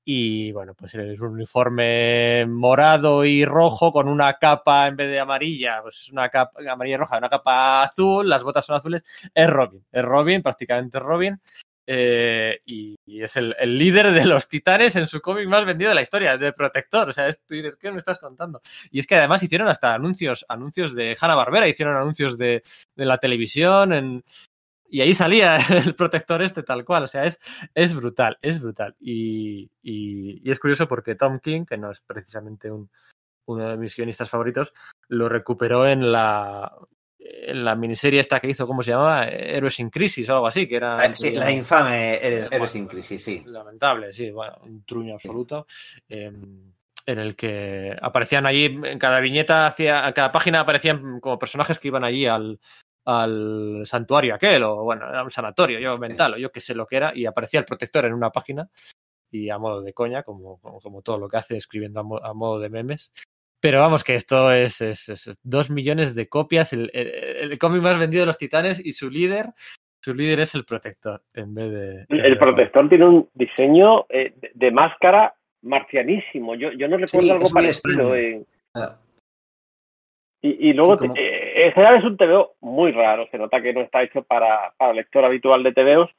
Y 0.09 0.53
bueno, 0.53 0.73
pues 0.73 0.95
es 0.95 1.19
un 1.19 1.33
uniforme 1.33 2.45
morado 2.47 3.25
y 3.25 3.43
rojo 3.43 3.91
con 3.91 4.07
una 4.07 4.35
capa 4.35 4.87
en 4.87 4.95
vez 4.95 5.09
de 5.09 5.19
amarilla, 5.19 5.81
pues 5.81 6.03
es 6.03 6.11
una 6.13 6.29
capa 6.29 6.61
amarilla 6.71 6.93
y 6.95 6.97
roja, 6.97 7.17
una 7.17 7.27
capa 7.27 7.83
azul, 7.83 8.29
las 8.29 8.41
botas 8.41 8.65
son 8.65 8.77
azules. 8.77 9.03
Es 9.35 9.49
Robin, 9.49 9.83
es 9.91 10.05
Robin, 10.05 10.41
prácticamente 10.41 10.97
Robin. 10.99 11.37
eh, 11.85 12.61
y, 12.65 12.95
es 13.05 13.35
el, 13.35 13.53
líder 13.77 14.11
de 14.11 14.23
los 14.23 14.47
titanes 14.47 14.95
en 14.95 15.07
su 15.07 15.19
cómic 15.19 15.49
más 15.49 15.65
vendido 15.65 15.89
de 15.89 15.95
la 15.95 16.01
historia, 16.03 16.37
de 16.37 16.53
Protector. 16.53 17.09
O 17.09 17.11
sea, 17.11 17.27
es, 17.27 17.41
¿qué 17.45 17.91
me 17.91 17.97
estás 17.97 18.19
contando? 18.19 18.61
Y 18.91 18.99
es 18.99 19.07
que 19.07 19.15
además 19.15 19.43
hicieron 19.43 19.67
hasta 19.67 19.93
anuncios, 19.93 20.45
anuncios 20.47 20.95
de 20.95 21.17
Hanna 21.19 21.35
Barbera, 21.35 21.67
hicieron 21.67 21.97
anuncios 21.97 22.37
de, 22.37 22.63
de 22.95 23.05
la 23.05 23.17
televisión, 23.17 23.91
en, 23.91 24.23
y 24.89 25.01
ahí 25.01 25.13
salía 25.13 25.57
el 25.85 25.95
protector 25.95 26.41
este 26.41 26.63
tal 26.63 26.83
cual. 26.85 27.03
O 27.03 27.07
sea, 27.07 27.25
es, 27.25 27.39
es 27.73 27.93
brutal, 27.95 28.37
es 28.41 28.61
brutal. 28.61 28.95
Y, 28.99 29.69
y- 29.81 30.41
y 30.47 30.51
es 30.51 30.59
curioso 30.59 30.87
porque 30.87 31.15
Tom 31.15 31.39
King, 31.39 31.65
que 31.65 31.77
no 31.77 31.91
es 31.91 32.01
precisamente 32.01 32.71
un, 32.71 32.89
uno 33.47 33.69
de 33.69 33.77
mis 33.77 33.95
guionistas 33.95 34.29
favoritos, 34.29 34.73
lo 35.07 35.29
recuperó 35.29 35.87
en 35.87 36.11
la, 36.11 36.71
en 37.19 37.63
la 37.63 37.75
miniserie 37.75 38.19
esta 38.19 38.39
que 38.39 38.49
hizo, 38.49 38.67
¿cómo 38.67 38.83
se 38.83 38.91
llamaba? 38.91 39.25
Héroes 39.27 39.79
in 39.79 39.89
Crisis 39.89 40.27
o 40.29 40.33
algo 40.35 40.47
así, 40.47 40.67
que 40.67 40.75
era... 40.75 40.97
Ah, 40.99 41.15
sí, 41.15 41.31
la 41.31 41.51
infame 41.51 42.25
Eres 42.25 42.71
sin 42.71 42.87
crisis, 42.87 43.23
sí. 43.23 43.43
Lamentable, 43.45 44.11
sí, 44.13 44.31
bueno, 44.31 44.57
un 44.63 44.83
truño 44.83 45.13
absoluto. 45.15 45.65
eh, 46.09 46.31
en 47.05 47.19
el 47.19 47.37
que 47.37 47.95
aparecían 48.01 48.45
allí, 48.45 48.65
en 48.65 48.99
cada 48.99 49.21
viñeta, 49.21 49.65
hacia, 49.65 50.05
en 50.05 50.11
cada 50.13 50.29
página 50.33 50.59
aparecían 50.59 51.21
como 51.21 51.39
personajes 51.39 51.79
que 51.79 51.87
iban 51.87 52.03
allí 52.03 52.25
al, 52.25 52.59
al 53.09 53.83
santuario 53.85 54.35
aquel, 54.35 54.63
o 54.63 54.83
bueno, 54.83 55.07
era 55.09 55.23
un 55.23 55.29
sanatorio, 55.31 55.79
yo 55.79 55.97
mental, 55.97 56.33
o 56.33 56.37
yo 56.37 56.51
qué 56.51 56.59
sé 56.59 56.75
lo 56.75 56.85
que 56.85 56.97
era, 56.97 57.13
y 57.15 57.25
aparecía 57.25 57.61
el 57.61 57.65
protector 57.65 58.03
en 58.05 58.13
una 58.13 58.31
página, 58.31 58.69
y 59.31 59.49
a 59.49 59.57
modo 59.57 59.81
de 59.81 59.93
coña, 59.93 60.23
como, 60.23 60.59
como, 60.59 60.79
como 60.81 61.01
todo 61.01 61.17
lo 61.17 61.29
que 61.29 61.37
hace, 61.37 61.55
escribiendo 61.55 62.01
a, 62.01 62.03
mo- 62.03 62.21
a 62.23 62.33
modo 62.33 62.59
de 62.59 62.69
memes. 62.69 63.13
Pero 63.61 63.79
vamos, 63.79 64.03
que 64.03 64.15
esto 64.15 64.51
es, 64.51 64.81
es- 64.81 65.07
es 65.09 65.39
dos 65.41 65.69
millones 65.69 66.15
de 66.15 66.27
copias, 66.27 66.73
el, 66.73 66.91
el- 66.93 67.51
el 67.51 67.57
cómic 67.57 67.81
más 67.81 67.97
vendido 67.97 68.21
de 68.23 68.27
los 68.27 68.37
titanes, 68.37 68.85
y 68.85 68.91
su 68.91 69.09
líder, 69.09 69.53
su 70.03 70.13
líder 70.13 70.41
es 70.41 70.53
el 70.55 70.65
protector, 70.65 71.23
en 71.33 71.53
vez 71.55 71.71
de... 71.71 72.05
El 72.09 72.37
protector 72.37 72.89
tiene 72.89 73.05
un 73.05 73.29
diseño 73.33 74.05
eh, 74.09 74.33
de, 74.35 74.51
de 74.53 74.71
máscara 74.71 75.33
marcianísimo. 75.61 76.55
Yo, 76.55 76.71
yo 76.73 76.87
no 76.89 76.97
recuerdo 76.97 77.25
Sí, 77.27 77.31
algo 77.31 77.49
parecido. 77.49 78.15
en- 78.15 78.45
Ah. 78.75 78.97
Y, 80.41 80.69
y 80.69 80.73
luego, 80.73 80.93
Sí, 80.93 80.97
como- 80.99 81.13
te- 81.15 81.21
eh, 81.21 81.36
en 81.65 81.71
general 81.73 81.97
es 81.97 82.03
un 82.05 82.17
TVO 82.17 82.55
muy 82.61 82.91
raro. 82.91 83.27
Se 83.31 83.37
nota 83.37 83.61
que 83.61 83.73
no 83.73 83.81
está 83.81 84.03
hecho 84.03 84.23
para, 84.23 84.73
para 84.77 84.91
el 84.91 84.97
lector 84.97 85.25
habitual 85.25 85.63
de 85.63 85.73
TVOs. 85.73 86.09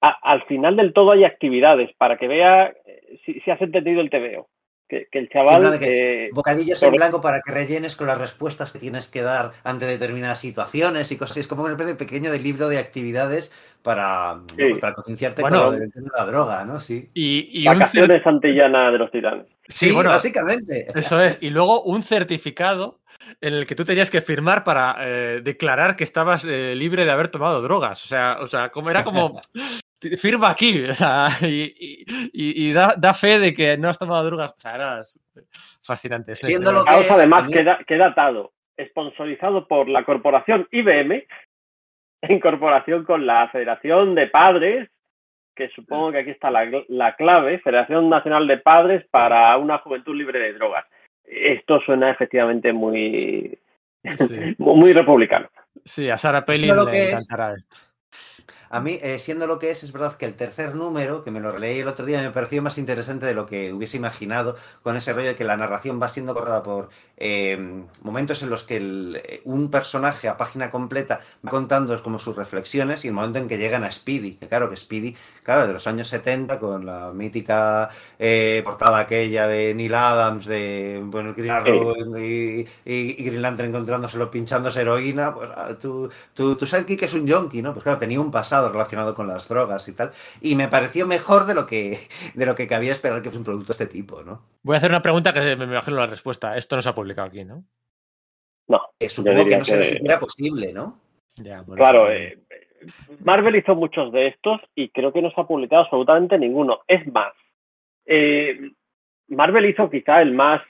A- 0.00 0.18
al 0.22 0.42
final 0.46 0.76
del 0.76 0.92
todo 0.92 1.12
hay 1.12 1.24
actividades 1.24 1.90
para 1.96 2.16
que 2.18 2.28
vea 2.28 2.72
eh, 2.86 3.18
si, 3.24 3.40
si 3.40 3.50
has 3.50 3.60
entendido 3.62 4.00
el 4.00 4.10
TVO. 4.10 4.48
Que, 4.88 5.06
que 5.10 5.20
el 5.20 5.30
chaval... 5.30 5.62
nada, 5.62 5.78
que- 5.78 6.26
eh, 6.26 6.30
Bocadillos 6.34 6.78
sobre- 6.78 6.96
en 6.96 6.96
blanco 6.98 7.20
para 7.22 7.40
que 7.40 7.50
rellenes 7.50 7.96
con 7.96 8.06
las 8.08 8.18
respuestas 8.18 8.72
que 8.74 8.78
tienes 8.78 9.08
que 9.10 9.22
dar 9.22 9.52
ante 9.64 9.86
determinadas 9.86 10.38
situaciones 10.40 11.10
y 11.10 11.16
cosas 11.16 11.30
así. 11.30 11.40
Es 11.40 11.46
como 11.48 11.62
una 11.62 11.70
especie 11.72 11.94
de 11.94 11.98
pequeño 11.98 12.30
de 12.30 12.38
libro 12.40 12.68
de 12.68 12.78
actividades 12.78 13.50
para. 13.82 14.40
Sí. 14.48 14.56
Pues 14.56 14.80
para 14.80 14.92
concienciarte 14.94 15.40
Bueno, 15.40 15.64
con 15.66 15.80
la 16.14 16.24
droga, 16.26 16.64
¿no? 16.66 16.78
Sí. 16.78 17.08
Y, 17.14 17.48
y 17.52 17.68
un 17.68 17.74
cer- 17.74 17.78
Vacaciones 17.78 18.26
Antillana 18.26 18.90
de 18.90 18.98
los 18.98 19.10
Titanes. 19.10 19.46
Sí, 19.68 19.92
bueno. 19.92 20.10
básicamente. 20.10 20.86
Eso 20.94 21.22
es. 21.22 21.38
Y 21.40 21.48
luego 21.50 21.82
un 21.84 22.02
certificado 22.02 22.98
en 23.40 23.54
el 23.54 23.66
que 23.66 23.74
tú 23.74 23.84
tenías 23.84 24.10
que 24.10 24.20
firmar 24.20 24.64
para 24.64 24.96
eh, 25.00 25.40
declarar 25.42 25.96
que 25.96 26.04
estabas 26.04 26.44
eh, 26.44 26.74
libre 26.74 27.04
de 27.04 27.10
haber 27.10 27.28
tomado 27.28 27.62
drogas. 27.62 28.04
O 28.04 28.08
sea, 28.08 28.38
o 28.40 28.46
sea, 28.46 28.70
como 28.70 28.90
era 28.90 29.04
como 29.04 29.40
firma 30.18 30.50
aquí, 30.50 30.84
o 30.84 30.94
sea, 30.94 31.28
y, 31.42 31.46
y- 31.78 32.04
y- 32.32 32.68
y 32.68 32.72
da, 32.72 32.94
da 32.96 33.14
fe 33.14 33.38
de 33.38 33.54
que 33.54 33.76
no 33.78 33.88
has 33.88 33.98
tomado 33.98 34.24
drogas. 34.24 34.52
O 34.56 34.60
sea, 34.60 34.74
era 34.74 35.02
fascinante. 35.82 36.34
Siendo 36.34 36.72
lo 36.72 36.84
que 36.84 36.94
es, 37.00 37.10
además 37.10 37.48
queda, 37.50 37.78
queda 37.86 38.06
atado, 38.08 38.52
sponsorizado 38.90 39.66
por 39.68 39.88
la 39.88 40.04
corporación 40.04 40.66
IBM, 40.70 41.26
en 42.22 42.40
corporación 42.40 43.04
con 43.04 43.26
la 43.26 43.48
Federación 43.48 44.14
de 44.14 44.26
Padres, 44.28 44.88
que 45.54 45.68
supongo 45.70 46.12
que 46.12 46.18
aquí 46.18 46.30
está 46.30 46.50
la, 46.50 46.66
la 46.88 47.14
clave, 47.14 47.58
Federación 47.58 48.08
Nacional 48.08 48.46
de 48.46 48.56
Padres 48.58 49.04
para 49.10 49.56
una 49.58 49.78
juventud 49.78 50.14
libre 50.16 50.38
de 50.38 50.54
drogas. 50.54 50.86
Esto 51.24 51.80
suena 51.80 52.10
efectivamente 52.10 52.72
muy, 52.72 53.58
Sí, 54.16 54.54
muy 54.58 54.92
republicano. 54.92 55.48
sí, 55.84 56.10
a 56.10 56.18
Sara 56.18 56.44
Pelin 56.44 56.74
le 56.74 57.08
encantará 57.10 57.54
esto. 57.54 57.76
A 58.74 58.80
mí, 58.80 58.98
eh, 59.02 59.18
siendo 59.18 59.46
lo 59.46 59.58
que 59.58 59.70
es, 59.70 59.82
es 59.84 59.92
verdad 59.92 60.16
que 60.16 60.24
el 60.24 60.34
tercer 60.34 60.74
número, 60.74 61.22
que 61.24 61.30
me 61.30 61.40
lo 61.40 61.52
releí 61.52 61.80
el 61.80 61.88
otro 61.88 62.06
día, 62.06 62.22
me 62.22 62.30
pareció 62.30 62.62
más 62.62 62.78
interesante 62.78 63.26
de 63.26 63.34
lo 63.34 63.44
que 63.44 63.70
hubiese 63.70 63.98
imaginado, 63.98 64.56
con 64.82 64.96
ese 64.96 65.12
rollo 65.12 65.28
de 65.28 65.34
que 65.36 65.44
la 65.44 65.58
narración 65.58 66.00
va 66.00 66.08
siendo 66.08 66.32
cortada 66.32 66.62
por 66.62 66.88
eh, 67.24 67.84
momentos 68.02 68.42
en 68.42 68.48
los 68.50 68.64
que 68.64 68.78
el- 68.78 69.20
eh, 69.24 69.42
un 69.44 69.70
personaje 69.70 70.26
a 70.28 70.36
página 70.38 70.70
completa 70.70 71.20
va 71.46 71.50
contando 71.50 72.02
como 72.02 72.18
sus 72.18 72.34
reflexiones 72.34 73.04
y 73.04 73.08
el 73.08 73.14
momento 73.14 73.38
en 73.38 73.46
que 73.46 73.58
llegan 73.58 73.84
a 73.84 73.90
Speedy, 73.92 74.36
que 74.38 74.48
claro 74.48 74.70
que 74.70 74.76
Speedy, 74.76 75.14
claro, 75.42 75.66
de 75.66 75.72
los 75.74 75.86
años 75.86 76.08
70, 76.08 76.58
con 76.58 76.86
la 76.86 77.12
mítica 77.12 77.90
eh, 78.18 78.62
portada 78.64 78.98
aquella 79.00 79.46
de 79.46 79.74
Neil 79.74 79.94
Adams, 79.94 80.46
de 80.46 81.00
bueno, 81.04 81.34
Green 81.34 81.50
Arrow 81.52 81.94
y, 82.18 82.60
y- 82.84 83.16
y 83.20 83.24
Green 83.24 83.42
Lantern 83.42 83.68
encontrándoselo 83.68 84.30
pinchándose 84.30 84.80
heroína, 84.80 85.34
pues 85.34 85.50
ah, 85.54 85.68
tú, 85.80 86.10
tu, 86.34 86.56
tu 86.56 86.66
sidekick 86.66 87.02
es 87.02 87.14
un 87.14 87.26
yonki, 87.26 87.62
¿no? 87.62 87.72
Pues 87.72 87.82
claro, 87.84 87.98
tenía 87.98 88.20
un 88.20 88.30
pasado 88.30 88.61
relacionado 88.70 89.14
con 89.14 89.26
las 89.26 89.48
drogas 89.48 89.88
y 89.88 89.94
tal. 89.96 90.12
Y 90.40 90.54
me 90.54 90.68
pareció 90.68 91.06
mejor 91.06 91.46
de 91.46 91.54
lo 91.54 91.66
que, 91.66 91.98
de 92.34 92.46
lo 92.46 92.54
que 92.54 92.68
cabía 92.68 92.92
esperar 92.92 93.18
que 93.22 93.30
fuese 93.30 93.38
un 93.38 93.44
producto 93.44 93.68
de 93.72 93.84
este 93.84 93.86
tipo, 93.86 94.22
¿no? 94.22 94.42
Voy 94.62 94.74
a 94.74 94.78
hacer 94.78 94.90
una 94.90 95.02
pregunta 95.02 95.32
que 95.32 95.40
me 95.40 95.56
me 95.56 95.64
imagino 95.64 95.96
la 95.96 96.06
respuesta. 96.06 96.56
Esto 96.56 96.76
no 96.76 96.82
se 96.82 96.88
ha 96.88 96.94
publicado 96.94 97.28
aquí, 97.28 97.44
¿no? 97.44 97.64
No, 98.68 98.80
Eh, 99.00 99.08
supongo 99.08 99.44
que 99.44 99.56
no 99.56 99.64
será 99.64 99.82
que- 99.82 99.88
siquiera 99.88 100.20
posible, 100.20 100.72
¿no? 100.72 100.98
Ya, 101.36 101.62
bueno, 101.62 101.82
claro, 101.82 102.10
eh, 102.12 102.38
Marvel 103.24 103.56
hizo 103.56 103.74
muchos 103.74 104.12
de 104.12 104.28
estos 104.28 104.60
y 104.74 104.90
creo 104.90 105.12
que 105.12 105.22
no 105.22 105.30
se 105.30 105.40
ha 105.40 105.44
publicado 105.46 105.82
absolutamente 105.82 106.38
ninguno. 106.38 106.80
Es 106.86 107.06
más, 107.12 107.32
eh, 108.06 108.70
Marvel 109.28 109.66
hizo 109.66 109.88
quizá 109.90 110.20
el 110.20 110.32
más 110.32 110.60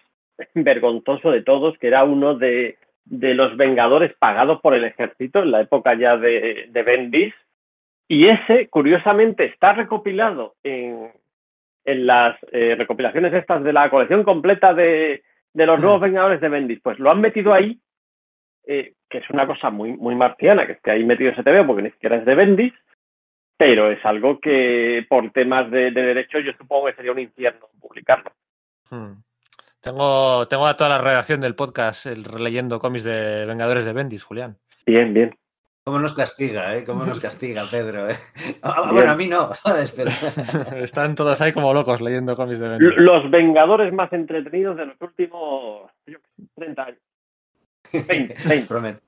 vergonzoso 0.55 1.31
de 1.31 1.43
todos, 1.43 1.77
que 1.79 1.89
era 1.89 2.05
uno 2.05 2.35
de, 2.35 2.79
de 3.05 3.35
los 3.35 3.57
Vengadores 3.57 4.15
pagados 4.19 4.61
por 4.61 4.75
el 4.75 4.85
ejército 4.85 5.41
en 5.41 5.51
la 5.51 5.61
época 5.61 5.95
ya 5.99 6.17
de, 6.17 6.69
de 6.71 6.83
Bendis. 6.83 7.35
Y 8.13 8.27
ese, 8.27 8.69
curiosamente, 8.69 9.47
está 9.47 9.73
recopilado 9.73 10.57
en, 10.63 11.11
en 11.83 12.07
las 12.07 12.37
eh, 12.53 12.75
recopilaciones 12.77 13.33
estas 13.33 13.65
de 13.65 13.73
la 13.73 13.89
colección 13.89 14.23
completa 14.23 14.75
de, 14.75 15.23
de 15.55 15.67
los 15.67 15.81
nuevos 15.81 16.03
Vengadores 16.03 16.39
de 16.43 16.51
Bendis. 16.51 16.79
Pues 16.83 16.99
lo 16.99 17.11
han 17.11 17.23
metido 17.23 17.55
ahí, 17.55 17.81
eh, 18.67 18.93
que 19.09 19.17
es 19.17 19.31
una 19.31 19.47
cosa 19.47 19.71
muy, 19.71 19.97
muy 19.97 20.15
marciana, 20.15 20.67
que 20.67 20.73
esté 20.73 20.91
ahí 20.91 21.05
metido 21.05 21.31
ese 21.31 21.43
TV, 21.43 21.65
porque 21.65 21.85
ni 21.85 21.91
siquiera 21.91 22.17
es 22.17 22.27
de 22.27 22.35
Bendis. 22.35 22.75
pero 23.57 23.91
es 23.91 24.05
algo 24.05 24.39
que 24.41 25.07
por 25.09 25.31
temas 25.31 25.71
de, 25.71 25.91
de 25.91 26.03
derechos 26.03 26.45
yo 26.45 26.53
supongo 26.59 26.89
que 26.89 26.97
sería 26.97 27.13
un 27.13 27.19
infierno 27.21 27.67
publicarlo. 27.81 28.31
Hmm. 28.91 29.23
Tengo, 29.81 30.47
tengo 30.49 30.67
a 30.67 30.77
toda 30.77 30.91
la 30.91 30.99
redacción 30.99 31.41
del 31.41 31.55
podcast 31.55 32.05
el, 32.05 32.25
leyendo 32.25 32.79
cómics 32.79 33.05
de 33.05 33.47
Vengadores 33.47 33.87
de 33.87 33.95
Bendis, 33.95 34.23
Julián. 34.23 34.59
Bien, 34.85 35.15
bien. 35.15 35.35
¿Cómo 35.85 35.99
nos 35.99 36.15
castiga, 36.15 36.77
eh? 36.77 36.85
¿Cómo 36.85 37.05
nos 37.05 37.19
castiga, 37.19 37.65
Pedro? 37.71 38.09
Eh? 38.09 38.17
Ah, 38.63 38.91
bueno, 38.93 39.11
a 39.13 39.17
mí 39.17 39.27
no, 39.27 39.53
¿sabes? 39.55 39.91
Pero... 39.93 40.11
Están 40.85 41.15
todos 41.15 41.41
ahí 41.41 41.53
como 41.53 41.75
locos 41.75 42.01
leyendo 42.01 42.37
cómics 42.37 42.61
de 42.61 42.69
Bendis. 42.69 42.99
Los 42.99 43.31
Vengadores 43.31 43.93
más 43.93 44.13
entretenidos 44.13 44.77
de 44.77 44.87
los 44.87 44.97
últimos 45.01 45.91
yo, 46.07 46.19
30 46.55 46.83
años. 46.85 46.99
20, 47.93 48.37
20. 48.49 48.67
Prometo. 48.69 49.01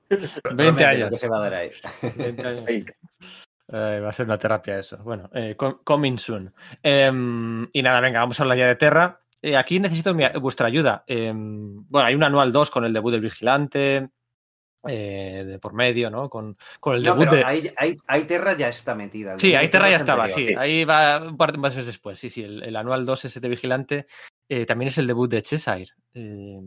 20 0.53 0.85
años. 0.85 1.09
Que 1.09 1.17
se 1.17 1.29
va 1.29 1.37
a 1.37 1.41
dar 1.41 1.53
ahí. 1.53 1.71
20 2.17 2.47
años. 2.47 2.65
20. 2.65 2.95
Eh, 3.67 3.99
va 4.03 4.09
a 4.09 4.13
ser 4.13 4.25
una 4.27 4.37
terapia 4.37 4.77
eso. 4.79 4.97
Bueno, 4.97 5.29
eh, 5.33 5.55
com- 5.57 5.79
coming 5.83 6.17
soon. 6.19 6.53
Eh, 6.83 7.09
y 7.71 7.81
nada, 7.81 7.99
venga, 8.01 8.19
vamos 8.19 8.39
a 8.39 8.43
hablar 8.43 8.57
ya 8.59 8.67
de 8.67 8.75
Terra. 8.75 9.21
Eh, 9.41 9.57
aquí 9.57 9.79
necesito 9.79 10.13
mi- 10.13 10.27
vuestra 10.39 10.67
ayuda. 10.67 11.03
Eh, 11.07 11.31
bueno, 11.33 12.05
hay 12.05 12.13
un 12.13 12.23
anual 12.23 12.51
2 12.51 12.69
con 12.69 12.85
el 12.85 12.93
debut 12.93 13.11
del 13.13 13.21
Vigilante, 13.21 14.09
eh, 14.87 15.43
de 15.45 15.59
por 15.59 15.73
medio, 15.73 16.09
¿no? 16.09 16.29
Con, 16.29 16.57
con 16.79 16.95
el 16.95 17.03
No, 17.03 17.15
debut 17.15 17.29
pero 17.29 17.35
de... 17.37 17.73
ahí, 18.07 18.23
Terra 18.25 18.53
ya 18.57 18.69
está 18.69 18.95
metida. 18.95 19.37
Sí, 19.37 19.55
ahí 19.55 19.69
Terra 19.69 19.89
ya 19.89 19.97
es 19.97 20.01
estaba, 20.01 20.23
anterior, 20.25 20.49
sí. 20.51 20.55
Ahí 20.57 20.85
va 20.85 21.17
un 21.21 21.37
par 21.37 21.51
de 21.51 21.57
meses 21.57 21.85
después. 21.85 22.19
Sí, 22.19 22.29
sí, 22.29 22.43
el, 22.43 22.63
el 22.63 22.75
anual 22.75 23.05
2 23.05 23.25
ese 23.25 23.39
de 23.39 23.49
Vigilante 23.49 24.07
eh, 24.49 24.65
también 24.65 24.87
es 24.87 24.97
el 24.97 25.07
debut 25.07 25.29
de 25.29 25.41
Cheshire. 25.41 25.91
Eh, 26.13 26.59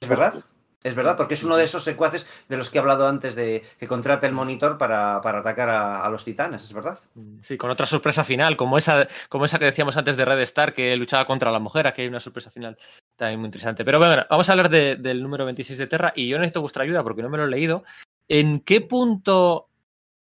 ¿Es 0.00 0.08
verdad? 0.08 0.34
Es 0.82 0.94
verdad, 0.94 1.16
porque 1.16 1.32
es 1.32 1.42
uno 1.42 1.56
de 1.56 1.64
esos 1.64 1.82
secuaces 1.82 2.26
de 2.46 2.58
los 2.58 2.68
que 2.68 2.76
he 2.76 2.80
hablado 2.82 3.08
antes 3.08 3.34
de 3.34 3.64
que 3.80 3.88
contrata 3.88 4.26
el 4.26 4.34
monitor 4.34 4.76
para, 4.76 5.18
para 5.22 5.38
atacar 5.38 5.70
a, 5.70 6.04
a 6.04 6.10
los 6.10 6.26
titanes, 6.26 6.62
¿es 6.62 6.74
verdad? 6.74 6.98
Sí, 7.40 7.56
con 7.56 7.70
otra 7.70 7.86
sorpresa 7.86 8.22
final, 8.22 8.58
como 8.58 8.76
esa, 8.76 9.08
como 9.30 9.46
esa 9.46 9.58
que 9.58 9.64
decíamos 9.64 9.96
antes 9.96 10.18
de 10.18 10.26
Red 10.26 10.40
Star, 10.42 10.74
que 10.74 10.94
luchaba 10.96 11.24
contra 11.24 11.50
la 11.50 11.58
mujer, 11.58 11.86
aquí 11.86 12.02
hay 12.02 12.08
una 12.08 12.20
sorpresa 12.20 12.50
final 12.50 12.76
también 13.16 13.40
muy 13.40 13.46
interesante. 13.48 13.84
Pero 13.84 13.98
bueno, 13.98 14.24
vamos 14.28 14.48
a 14.48 14.52
hablar 14.52 14.68
de- 14.68 14.96
del 14.96 15.22
número 15.22 15.44
26 15.44 15.78
de 15.78 15.86
Terra 15.86 16.12
y 16.16 16.28
yo 16.28 16.38
necesito 16.38 16.60
vuestra 16.60 16.84
ayuda 16.84 17.02
porque 17.02 17.22
no 17.22 17.28
me 17.28 17.38
lo 17.38 17.44
he 17.44 17.48
leído. 17.48 17.84
¿En 18.28 18.60
qué 18.60 18.80
punto 18.80 19.68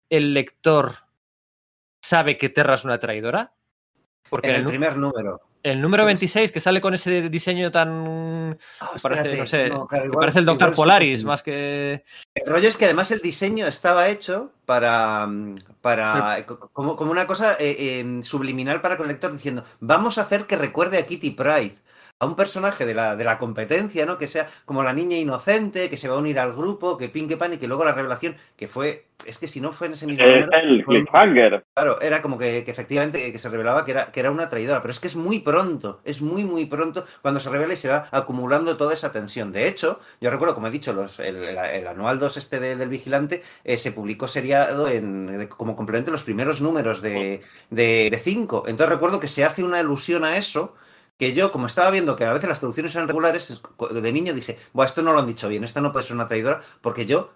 el 0.08 0.32
lector 0.34 0.94
sabe 2.02 2.38
que 2.38 2.48
Terra 2.48 2.74
es 2.74 2.84
una 2.84 2.98
traidora? 2.98 3.52
Porque 4.28 4.50
En 4.50 4.56
el 4.56 4.64
primer 4.64 4.96
número. 4.96 5.40
el 5.62 5.80
número 5.80 6.04
26, 6.06 6.52
que 6.52 6.60
sale 6.60 6.80
con 6.80 6.94
ese 6.94 7.28
diseño 7.28 7.70
tan... 7.70 8.56
Que 8.94 9.00
parece, 9.02 9.36
no 9.36 9.46
sé, 9.46 9.68
no, 9.68 9.86
claro, 9.86 10.02
que 10.04 10.06
igual- 10.08 10.20
parece 10.20 10.38
el 10.38 10.44
Doctor 10.46 10.74
Polaris, 10.74 11.24
más 11.24 11.42
que... 11.42 12.02
El 12.34 12.46
rollo 12.46 12.68
es 12.68 12.76
que 12.76 12.84
además 12.86 13.10
el 13.10 13.20
diseño 13.20 13.66
estaba 13.66 14.08
hecho 14.08 14.52
para, 14.64 15.28
para 15.80 16.46
co- 16.46 16.70
como, 16.72 16.96
como 16.96 17.10
una 17.10 17.26
cosa 17.26 17.56
eh, 17.58 17.76
eh, 18.00 18.20
subliminal 18.22 18.80
para 18.80 18.96
con 18.96 19.06
el 19.06 19.12
lector 19.12 19.32
diciendo, 19.32 19.64
vamos 19.80 20.16
a 20.18 20.22
hacer 20.22 20.46
que 20.46 20.56
recuerde 20.56 20.96
a 20.98 21.06
Kitty 21.06 21.30
Pride, 21.30 21.74
a 22.20 22.26
un 22.26 22.36
personaje 22.36 22.84
de 22.84 22.94
la, 22.94 23.16
de 23.16 23.24
la 23.24 23.38
competencia, 23.38 24.04
¿no? 24.04 24.18
Que 24.18 24.28
sea 24.28 24.46
como 24.66 24.82
la 24.82 24.92
niña 24.92 25.16
inocente, 25.16 25.88
que 25.88 25.96
se 25.96 26.06
va 26.06 26.16
a 26.16 26.18
unir 26.18 26.38
al 26.38 26.52
grupo, 26.52 26.98
que 26.98 27.08
pin 27.08 27.26
que 27.26 27.38
pan 27.38 27.54
y 27.54 27.56
que 27.56 27.66
luego 27.66 27.82
la 27.84 27.92
revelación, 27.94 28.36
que 28.58 28.68
fue, 28.68 29.06
es 29.24 29.38
que 29.38 29.48
si 29.48 29.58
no 29.58 29.72
fue 29.72 29.86
en 29.86 29.94
ese 29.94 30.06
mismo 30.06 30.22
Es 30.26 30.44
número, 30.44 30.58
el 30.58 30.84
cliffhanger. 30.84 31.64
Claro, 31.74 31.98
era 32.02 32.20
como 32.20 32.36
que, 32.36 32.62
que 32.62 32.70
efectivamente 32.70 33.32
que 33.32 33.38
se 33.38 33.48
revelaba 33.48 33.86
que 33.86 33.92
era, 33.92 34.12
que 34.12 34.20
era 34.20 34.30
una 34.30 34.50
traidora, 34.50 34.82
pero 34.82 34.92
es 34.92 35.00
que 35.00 35.06
es 35.06 35.16
muy 35.16 35.40
pronto, 35.40 36.02
es 36.04 36.20
muy, 36.20 36.44
muy 36.44 36.66
pronto 36.66 37.06
cuando 37.22 37.40
se 37.40 37.48
revela 37.48 37.72
y 37.72 37.76
se 37.78 37.88
va 37.88 38.06
acumulando 38.10 38.76
toda 38.76 38.92
esa 38.92 39.12
tensión. 39.12 39.50
De 39.50 39.66
hecho, 39.66 39.98
yo 40.20 40.30
recuerdo, 40.30 40.54
como 40.54 40.66
he 40.66 40.70
dicho, 40.70 40.92
los, 40.92 41.20
el, 41.20 41.36
el- 41.36 41.56
el 41.56 41.86
anual 41.86 42.18
2 42.18 42.36
este 42.36 42.60
de- 42.60 42.76
del 42.76 42.90
Vigilante 42.90 43.42
eh, 43.64 43.78
se 43.78 43.92
publicó 43.92 44.28
seriado 44.28 44.88
en, 44.88 45.38
de- 45.38 45.48
como 45.48 45.74
complemento 45.74 46.10
en 46.10 46.12
los 46.12 46.24
primeros 46.24 46.60
números 46.60 47.00
de, 47.00 47.40
de, 47.70 48.08
de 48.10 48.18
cinco. 48.18 48.64
Entonces 48.66 48.92
recuerdo 48.94 49.20
que 49.20 49.28
se 49.28 49.42
hace 49.42 49.64
una 49.64 49.78
alusión 49.78 50.22
a 50.24 50.36
eso, 50.36 50.74
que 51.20 51.34
yo, 51.34 51.52
como 51.52 51.66
estaba 51.66 51.90
viendo 51.90 52.16
que 52.16 52.24
a 52.24 52.32
veces 52.32 52.48
las 52.48 52.60
traducciones 52.60 52.94
eran 52.94 53.06
regulares, 53.06 53.60
de 53.90 54.12
niño 54.12 54.32
dije, 54.32 54.58
Buah, 54.72 54.86
esto 54.86 55.02
no 55.02 55.12
lo 55.12 55.18
han 55.18 55.26
dicho 55.26 55.50
bien, 55.50 55.64
esta 55.64 55.82
no 55.82 55.92
puede 55.92 56.06
ser 56.06 56.16
una 56.16 56.26
traidora, 56.26 56.62
porque 56.80 57.04
yo 57.04 57.30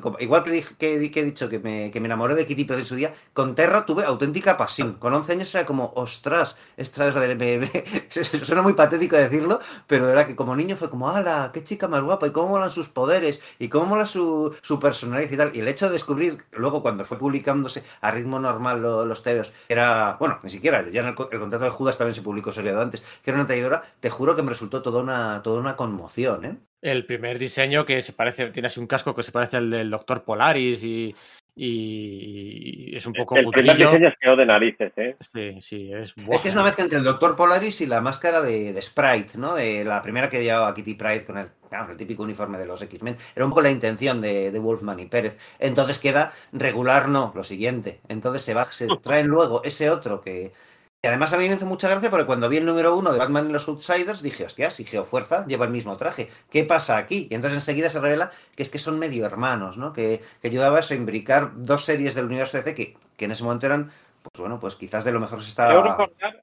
como- 0.00 0.18
igual 0.18 0.44
que, 0.44 0.64
que, 0.78 1.10
que 1.12 1.20
he 1.20 1.24
dicho 1.24 1.48
que 1.50 1.58
me, 1.58 1.90
que 1.90 2.00
me 2.00 2.06
enamoré 2.06 2.34
de 2.34 2.46
Kitty 2.46 2.64
Pryde 2.64 2.80
en 2.80 2.86
su 2.86 2.94
día, 2.96 3.14
con 3.34 3.54
Terra 3.54 3.84
tuve 3.84 4.02
auténtica 4.04 4.56
pasión. 4.56 4.94
Con 4.94 5.12
11 5.12 5.32
años 5.32 5.54
era 5.54 5.66
como, 5.66 5.92
ostras, 5.94 6.56
esta 6.78 7.06
es 7.06 7.14
la 7.14 7.20
de- 7.20 7.34
me- 7.34 7.58
me- 7.58 7.70
suena 8.10 8.62
muy 8.62 8.72
patético 8.72 9.16
decirlo, 9.16 9.60
pero 9.86 10.08
era 10.08 10.26
que 10.26 10.34
como 10.36 10.56
niño 10.56 10.74
fue 10.76 10.88
como, 10.88 11.10
¡hala! 11.10 11.50
¡Qué 11.52 11.62
chica 11.64 11.86
más 11.86 12.02
guapa! 12.02 12.26
Y 12.26 12.30
cómo 12.32 12.48
molan 12.48 12.70
sus 12.70 12.88
poderes, 12.88 13.42
y 13.58 13.68
cómo 13.68 13.84
mola 13.86 14.06
su, 14.06 14.56
personalidad 14.80 15.30
y 15.30 15.36
tal. 15.36 15.54
Y 15.56 15.60
el 15.60 15.68
hecho 15.68 15.86
de 15.86 15.92
descubrir, 15.92 16.44
luego 16.52 16.80
cuando 16.82 17.04
fue 17.04 17.18
publicándose 17.18 17.84
a 18.00 18.10
ritmo 18.10 18.38
normal 18.40 18.80
lo- 18.80 19.04
los 19.04 19.22
tebeos, 19.22 19.52
era, 19.68 20.16
bueno, 20.18 20.38
ni 20.42 20.48
siquiera, 20.50 20.88
ya 20.90 21.02
en 21.02 21.08
el 21.08 21.14
contrato 21.14 21.64
de 21.66 21.70
Judas 21.70 21.98
también 21.98 22.14
se 22.14 22.22
publicó 22.22 22.52
seriado 22.52 22.80
antes, 22.80 23.02
que 23.22 23.30
era 23.30 23.38
una 23.38 23.46
traidora, 23.46 23.82
te 24.00 24.08
juro 24.10 24.34
que 24.34 24.42
me 24.42 24.48
resultó 24.50 24.80
toda 24.82 25.02
una, 25.02 25.42
toda 25.42 25.60
una 25.60 25.76
conmoción, 25.76 26.44
¿eh? 26.46 26.58
El 26.80 27.06
primer 27.06 27.38
diseño 27.38 27.84
que 27.84 28.02
se 28.02 28.12
parece, 28.12 28.50
tiene 28.50 28.66
así 28.66 28.78
un 28.78 28.86
casco 28.86 29.14
que 29.14 29.22
se 29.22 29.32
parece 29.32 29.56
al 29.56 29.70
del 29.70 29.90
Doctor 29.90 30.22
Polaris 30.22 30.84
y, 30.84 31.14
y 31.60 32.94
es 32.94 33.04
un 33.04 33.14
poco 33.14 33.36
El 33.36 33.48
primer 33.48 33.76
diseño 33.76 34.08
es 34.08 34.14
quedó 34.20 34.36
de 34.36 34.46
narices, 34.46 34.92
¿eh? 34.96 35.16
Sí, 35.18 35.60
sí, 35.60 35.92
es... 35.92 36.14
Es 36.30 36.40
que 36.40 36.48
es 36.48 36.54
una 36.54 36.62
mezcla 36.62 36.84
entre 36.84 36.98
el 36.98 37.04
Doctor 37.04 37.34
Polaris 37.34 37.80
y 37.80 37.86
la 37.86 38.00
máscara 38.00 38.40
de, 38.40 38.72
de 38.72 38.80
Sprite, 38.80 39.36
¿no? 39.36 39.58
Eh, 39.58 39.82
la 39.84 40.00
primera 40.00 40.28
que 40.28 40.40
llevaba 40.40 40.72
Kitty 40.72 40.94
Pride 40.94 41.24
con 41.24 41.36
el, 41.36 41.48
claro, 41.68 41.90
el 41.90 41.96
típico 41.96 42.22
uniforme 42.22 42.58
de 42.58 42.66
los 42.66 42.80
X-Men. 42.80 43.16
Era 43.34 43.44
un 43.44 43.50
poco 43.50 43.62
la 43.62 43.70
intención 43.70 44.20
de, 44.20 44.52
de 44.52 44.58
Wolfman 44.60 45.00
y 45.00 45.06
Pérez. 45.06 45.36
Entonces 45.58 45.98
queda 45.98 46.32
regular, 46.52 47.08
no, 47.08 47.32
lo 47.34 47.42
siguiente. 47.42 48.00
Entonces 48.08 48.42
se, 48.42 48.54
va, 48.54 48.70
se 48.70 48.86
traen 49.02 49.26
luego 49.26 49.64
ese 49.64 49.90
otro 49.90 50.20
que... 50.20 50.52
que 51.00 51.08
además 51.08 51.32
a 51.32 51.38
mí 51.38 51.48
me 51.48 51.54
hizo 51.54 51.66
mucha 51.66 51.88
gracia 51.88 52.10
porque 52.10 52.26
cuando 52.26 52.48
vi 52.48 52.56
el 52.56 52.66
número 52.66 52.96
uno 52.96 53.12
de 53.12 53.18
Batman 53.18 53.48
y 53.48 53.52
los 53.52 53.68
Outsiders 53.68 54.20
dije, 54.22 54.44
hostia, 54.44 54.70
si 54.70 54.84
Geofuerza 54.84 55.46
lleva 55.46 55.64
el 55.64 55.70
mismo 55.70 55.96
traje, 55.96 56.28
¿qué 56.50 56.64
pasa 56.64 56.96
aquí? 56.98 57.28
Y 57.30 57.34
entonces 57.36 57.58
enseguida 57.58 57.88
se 57.88 58.00
revela 58.00 58.32
que 58.56 58.62
es 58.64 58.70
que 58.70 58.78
son 58.80 58.98
medio 58.98 59.24
hermanos, 59.24 59.78
¿no? 59.78 59.92
Que, 59.92 60.20
que 60.42 60.48
ayudaba 60.48 60.78
a 60.78 60.80
eso, 60.80 60.94
a 60.94 60.96
imbricar 60.96 61.50
dos 61.54 61.84
series 61.84 62.14
del 62.16 62.26
universo 62.26 62.56
DC 62.58 62.74
que, 62.74 62.96
que 63.16 63.24
en 63.26 63.30
ese 63.30 63.44
momento 63.44 63.66
eran, 63.66 63.90
pues 64.22 64.40
bueno, 64.40 64.58
pues 64.58 64.74
quizás 64.74 65.04
de 65.04 65.12
lo 65.12 65.20
mejor 65.20 65.38
que 65.38 65.44
se 65.44 65.54
Quiero 65.54 65.70
estaba... 65.70 65.88
recordar, 65.96 66.42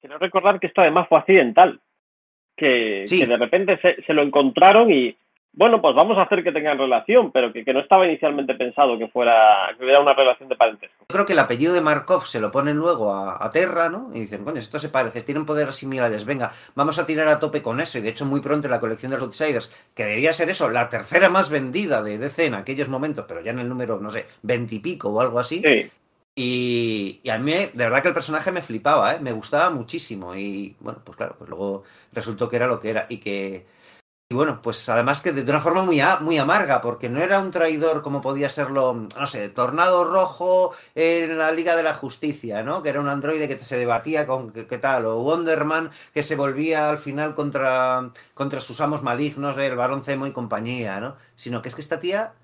quiero 0.00 0.18
recordar 0.18 0.60
que 0.60 0.68
esto 0.68 0.80
además 0.80 1.08
fue 1.08 1.18
accidental. 1.18 1.80
Que, 2.56 3.04
Sí. 3.06 3.18
que 3.20 3.26
de 3.26 3.36
repente 3.36 3.80
se, 3.80 4.02
se 4.02 4.12
lo 4.12 4.22
encontraron 4.22 4.90
y, 4.92 5.16
bueno, 5.52 5.80
pues 5.82 5.94
vamos 5.94 6.16
a 6.18 6.22
hacer 6.22 6.44
que 6.44 6.52
tengan 6.52 6.78
relación, 6.78 7.32
pero 7.32 7.52
que, 7.52 7.64
que 7.64 7.72
no 7.72 7.80
estaba 7.80 8.06
inicialmente 8.06 8.54
pensado 8.54 8.98
que 8.98 9.08
fuera 9.08 9.74
que 9.76 9.84
hubiera 9.84 10.00
una 10.00 10.14
relación 10.14 10.48
de 10.48 10.56
parentesco. 10.56 11.06
Yo 11.10 11.14
creo 11.14 11.26
que 11.26 11.32
el 11.32 11.38
apellido 11.38 11.72
de 11.72 11.80
Markov 11.80 12.26
se 12.26 12.38
lo 12.38 12.50
ponen 12.50 12.76
luego 12.76 13.12
a, 13.14 13.42
a 13.42 13.50
Terra, 13.50 13.88
¿no? 13.88 14.10
Y 14.14 14.20
dicen, 14.20 14.44
coño, 14.44 14.58
esto 14.60 14.78
se 14.78 14.90
parece, 14.90 15.22
tienen 15.22 15.46
poderes 15.46 15.76
similares, 15.76 16.26
venga, 16.26 16.52
vamos 16.74 16.98
a 16.98 17.06
tirar 17.06 17.28
a 17.28 17.38
tope 17.40 17.62
con 17.62 17.80
eso. 17.80 17.98
Y 17.98 18.02
de 18.02 18.10
hecho, 18.10 18.26
muy 18.26 18.40
pronto 18.40 18.66
en 18.66 18.72
la 18.72 18.80
colección 18.80 19.10
de 19.10 19.16
los 19.16 19.24
Outsiders, 19.24 19.72
que 19.94 20.04
debería 20.04 20.34
ser 20.34 20.50
eso, 20.50 20.68
la 20.68 20.90
tercera 20.90 21.30
más 21.30 21.48
vendida 21.50 22.02
de 22.02 22.18
DC 22.18 22.46
en 22.46 22.54
aquellos 22.54 22.88
momentos, 22.90 23.24
pero 23.26 23.40
ya 23.40 23.52
en 23.52 23.58
el 23.60 23.68
número, 23.70 23.98
no 24.00 24.10
sé, 24.10 24.26
veintipico 24.42 25.08
o 25.08 25.20
algo 25.22 25.38
así. 25.38 25.62
Sí, 25.62 25.90
Y, 26.34 27.20
y 27.24 27.30
a 27.30 27.38
mí, 27.38 27.52
de 27.52 27.84
verdad 27.84 28.02
que 28.02 28.08
el 28.08 28.14
personaje 28.14 28.52
me 28.52 28.62
flipaba, 28.62 29.14
¿eh? 29.14 29.20
Me 29.20 29.32
gustaba 29.32 29.70
muchísimo. 29.70 30.34
Y 30.36 30.76
bueno, 30.80 31.00
pues 31.04 31.16
claro, 31.16 31.34
pues 31.38 31.50
luego 31.50 31.84
resultó 32.12 32.48
que 32.48 32.56
era 32.56 32.66
lo 32.66 32.78
que 32.80 32.90
era. 32.90 33.06
Y 33.08 33.18
que. 33.18 33.66
Y 34.30 34.34
bueno, 34.34 34.60
pues 34.60 34.86
además 34.90 35.22
que 35.22 35.32
de, 35.32 35.40
una 35.50 35.58
forma 35.60 35.82
muy, 35.84 36.00
a- 36.00 36.18
muy 36.20 36.36
amarga, 36.36 36.82
porque 36.82 37.08
no 37.08 37.18
era 37.22 37.40
un 37.40 37.50
traidor 37.50 38.02
como 38.02 38.20
podía 38.20 38.50
serlo, 38.50 38.92
no 39.18 39.26
sé, 39.26 39.48
Tornado 39.48 40.04
Rojo 40.04 40.74
en 40.94 41.38
la 41.38 41.50
Liga 41.50 41.74
de 41.76 41.82
la 41.82 41.94
Justicia, 41.94 42.62
¿no? 42.62 42.82
Que 42.82 42.90
era 42.90 43.00
un 43.00 43.08
androide 43.08 43.48
que 43.48 43.58
se 43.64 43.78
debatía 43.78 44.26
con 44.26 44.50
qué, 44.52 44.64
tal, 44.78 45.06
o 45.06 45.20
Wonderman 45.22 45.90
que 46.12 46.22
se 46.22 46.36
volvía 46.36 46.90
al 46.90 46.98
final 46.98 47.34
contra, 47.34 48.10
contra 48.34 48.60
sus 48.60 48.82
amos 48.82 49.02
malignos 49.02 49.56
del 49.56 49.76
Barón 49.76 50.02
Zemo 50.04 50.26
y 50.26 50.32
compañía, 50.32 51.00
¿no? 51.00 51.16
Sino 51.34 51.62
que 51.62 51.70
es 51.70 51.74
que 51.74 51.80
esta 51.80 51.98
tía 52.00 52.34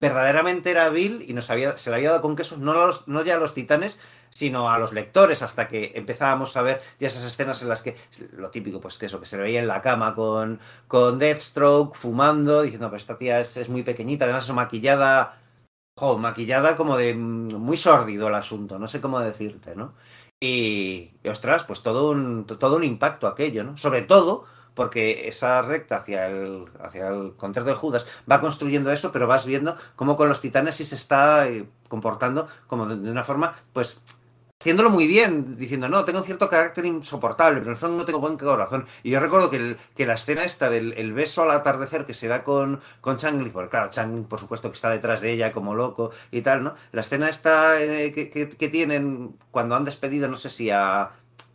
verdaderamente 0.00 0.70
era 0.70 0.88
vil 0.88 1.24
y 1.28 1.32
nos 1.34 1.50
había, 1.50 1.76
se 1.78 1.90
le 1.90 1.96
había 1.96 2.10
dado 2.10 2.22
con 2.22 2.36
queso, 2.36 2.56
no, 2.58 2.72
los- 2.74 3.06
no 3.08 3.22
ya 3.22 3.36
los 3.38 3.52
titanes, 3.54 3.98
sino 4.34 4.68
a 4.68 4.78
los 4.78 4.92
lectores, 4.92 5.42
hasta 5.42 5.68
que 5.68 5.92
empezábamos 5.94 6.56
a 6.56 6.62
ver 6.62 6.82
ya 6.98 7.06
esas 7.06 7.24
escenas 7.24 7.62
en 7.62 7.68
las 7.68 7.82
que, 7.82 7.96
lo 8.32 8.50
típico, 8.50 8.80
pues 8.80 8.98
que 8.98 9.06
eso, 9.06 9.20
que 9.20 9.26
se 9.26 9.36
veía 9.36 9.60
en 9.60 9.68
la 9.68 9.80
cama 9.80 10.14
con, 10.14 10.60
con 10.88 11.18
Deathstroke, 11.18 11.94
fumando, 11.94 12.62
diciendo, 12.62 12.88
pero 12.88 12.96
esta 12.96 13.16
tía 13.16 13.40
es, 13.40 13.56
es 13.56 13.68
muy 13.68 13.84
pequeñita, 13.84 14.24
además 14.24 14.48
es 14.48 14.54
maquillada, 14.54 15.38
jo, 15.96 16.18
maquillada 16.18 16.76
como 16.76 16.96
de 16.96 17.14
muy 17.14 17.76
sórdido 17.76 18.28
el 18.28 18.34
asunto, 18.34 18.78
no 18.78 18.88
sé 18.88 19.00
cómo 19.00 19.20
decirte, 19.20 19.76
¿no? 19.76 19.94
Y, 20.40 21.12
ostras, 21.28 21.64
pues 21.64 21.82
todo 21.82 22.10
un, 22.10 22.44
todo 22.46 22.76
un 22.76 22.84
impacto 22.84 23.26
aquello, 23.28 23.64
¿no? 23.64 23.76
Sobre 23.78 24.02
todo 24.02 24.46
porque 24.74 25.28
esa 25.28 25.62
recta 25.62 25.98
hacia 25.98 26.26
el, 26.26 26.64
hacia 26.82 27.08
el 27.08 27.34
contrato 27.36 27.68
de 27.70 27.76
Judas 27.76 28.06
va 28.30 28.40
construyendo 28.40 28.90
eso, 28.90 29.12
pero 29.12 29.26
vas 29.28 29.46
viendo 29.46 29.76
cómo 29.96 30.16
con 30.16 30.28
los 30.28 30.40
titanes 30.40 30.74
sí 30.76 30.84
se 30.84 30.96
está 30.96 31.48
eh, 31.48 31.68
comportando 31.88 32.48
como 32.66 32.86
de 32.86 33.10
una 33.10 33.24
forma, 33.24 33.54
pues, 33.72 34.02
haciéndolo 34.64 34.88
muy 34.88 35.06
bien, 35.06 35.58
diciendo, 35.58 35.90
no, 35.90 36.06
tengo 36.06 36.22
cierto 36.22 36.48
carácter 36.48 36.86
insoportable, 36.86 37.58
pero 37.58 37.66
en 37.66 37.72
el 37.72 37.76
fondo 37.76 37.98
no 37.98 38.06
tengo 38.06 38.18
buen 38.18 38.38
corazón. 38.38 38.86
Y 39.02 39.10
yo 39.10 39.20
recuerdo 39.20 39.50
que, 39.50 39.76
que 39.94 40.06
la 40.06 40.14
escena 40.14 40.42
esta 40.42 40.70
del 40.70 40.94
el 40.94 41.12
beso 41.12 41.42
al 41.42 41.50
atardecer 41.50 42.06
que 42.06 42.14
se 42.14 42.28
da 42.28 42.42
con, 42.44 42.80
con 43.02 43.18
Changli, 43.18 43.50
porque 43.50 43.68
claro, 43.68 43.90
Changli 43.90 44.22
por 44.22 44.40
supuesto 44.40 44.70
que 44.70 44.76
está 44.76 44.88
detrás 44.88 45.20
de 45.20 45.32
ella 45.32 45.52
como 45.52 45.74
loco 45.74 46.12
y 46.30 46.40
tal, 46.40 46.64
¿no? 46.64 46.74
La 46.92 47.02
escena 47.02 47.28
esta 47.28 47.78
eh, 47.82 48.14
que, 48.14 48.30
que, 48.30 48.48
que 48.48 48.68
tienen 48.70 49.36
cuando 49.50 49.76
han 49.76 49.84
despedido, 49.84 50.28
no 50.28 50.36
sé 50.36 50.48
si 50.48 50.70
a 50.70 51.10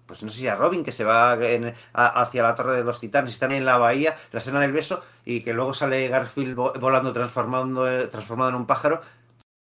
pues 0.05 0.23
no 0.23 0.29
sé 0.29 0.39
si 0.39 0.47
a 0.47 0.55
Robin, 0.55 0.83
que 0.83 0.91
se 0.91 1.03
va 1.03 1.33
hacia 1.93 2.41
la 2.43 2.55
Torre 2.55 2.77
de 2.77 2.83
los 2.83 2.99
Titanes, 2.99 3.31
están 3.31 3.51
en 3.51 3.63
la 3.63 3.77
bahía, 3.77 4.15
la 4.31 4.39
escena 4.39 4.59
del 4.59 4.71
beso, 4.71 5.03
y 5.23 5.41
que 5.41 5.53
luego 5.53 5.75
sale 5.75 6.07
Garfield 6.07 6.55
volando, 6.55 7.13
transformando, 7.13 8.09
transformado 8.09 8.49
en 8.49 8.55
un 8.55 8.65
pájaro, 8.65 9.01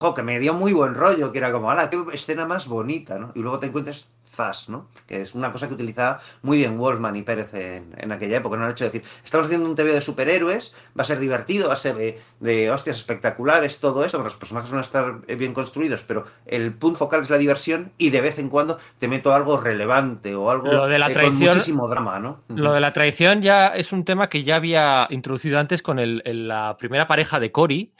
ojo, 0.03 0.15
que 0.15 0.23
me 0.23 0.39
dio 0.41 0.55
muy 0.55 0.73
buen 0.73 0.95
rollo, 0.95 1.33
que 1.33 1.39
era 1.39 1.53
como, 1.53 1.70
ala, 1.70 1.91
qué 1.91 2.03
escena 2.12 2.47
más 2.47 2.66
bonita, 2.66 3.19
¿no? 3.19 3.33
Y 3.35 3.41
luego 3.41 3.59
te 3.59 3.66
encuentras 3.66 4.09
Zas, 4.33 4.69
¿no? 4.69 4.89
Que 5.07 5.20
es 5.20 5.35
una 5.35 5.53
cosa 5.53 5.69
que 5.69 5.74
utilizaba 5.74 6.20
muy 6.43 6.59
bien 6.59 6.79
Wolfman 6.79 7.15
y 7.16 7.23
Pérez 7.23 7.53
en, 7.55 7.95
en 7.99 8.12
aquella 8.12 8.39
época, 8.39 8.57
¿no? 8.57 8.65
El 8.65 8.73
hecho 8.73 8.85
de 8.85 8.91
decir, 8.91 9.09
estamos 9.23 9.47
haciendo 9.47 9.69
un 9.69 9.77
TV 9.77 9.93
de 9.93 10.01
superhéroes, 10.01 10.74
va 10.99 11.03
a 11.03 11.05
ser 11.05 11.19
divertido, 11.19 11.69
va 11.69 11.74
a 11.74 11.77
ser 11.77 11.97
de, 11.97 12.20
de 12.41 12.70
hostias 12.70 12.97
espectaculares, 12.97 13.79
todo 13.79 14.05
eso, 14.05 14.23
los 14.23 14.37
personajes 14.37 14.70
van 14.70 14.79
a 14.79 14.83
estar 14.83 15.27
bien 15.37 15.53
construidos, 15.53 16.03
pero 16.03 16.24
el 16.47 16.73
punto 16.73 17.01
focal 17.01 17.23
es 17.23 17.31
la 17.31 17.39
diversión 17.39 17.93
y 17.99 18.11
de 18.11 18.23
vez 18.23 18.39
en 18.39 18.49
cuando 18.49 18.79
te 18.99 19.07
meto 19.07 19.35
algo 19.35 19.61
relevante 19.61 20.35
o 20.35 20.51
algo 20.51 20.73
lo 20.73 20.87
de 20.87 20.99
la 20.99 21.11
eh, 21.11 21.12
traición, 21.12 21.49
con 21.49 21.49
muchísimo 21.49 21.89
drama, 21.89 22.19
¿no? 22.19 22.41
Lo 22.49 22.73
de 22.73 22.81
la 22.81 22.93
traición 22.93 23.43
ya 23.43 23.69
es 23.69 23.93
un 23.93 24.05
tema 24.05 24.31
que 24.31 24.43
ya 24.43 24.57
había 24.57 25.07
introducido 25.11 25.59
antes 25.59 25.83
con 25.83 25.99
el, 25.99 26.23
el, 26.24 26.49
la 26.49 26.77
primera 26.79 27.07
pareja 27.07 27.39
de 27.39 27.53
Cory. 27.53 27.93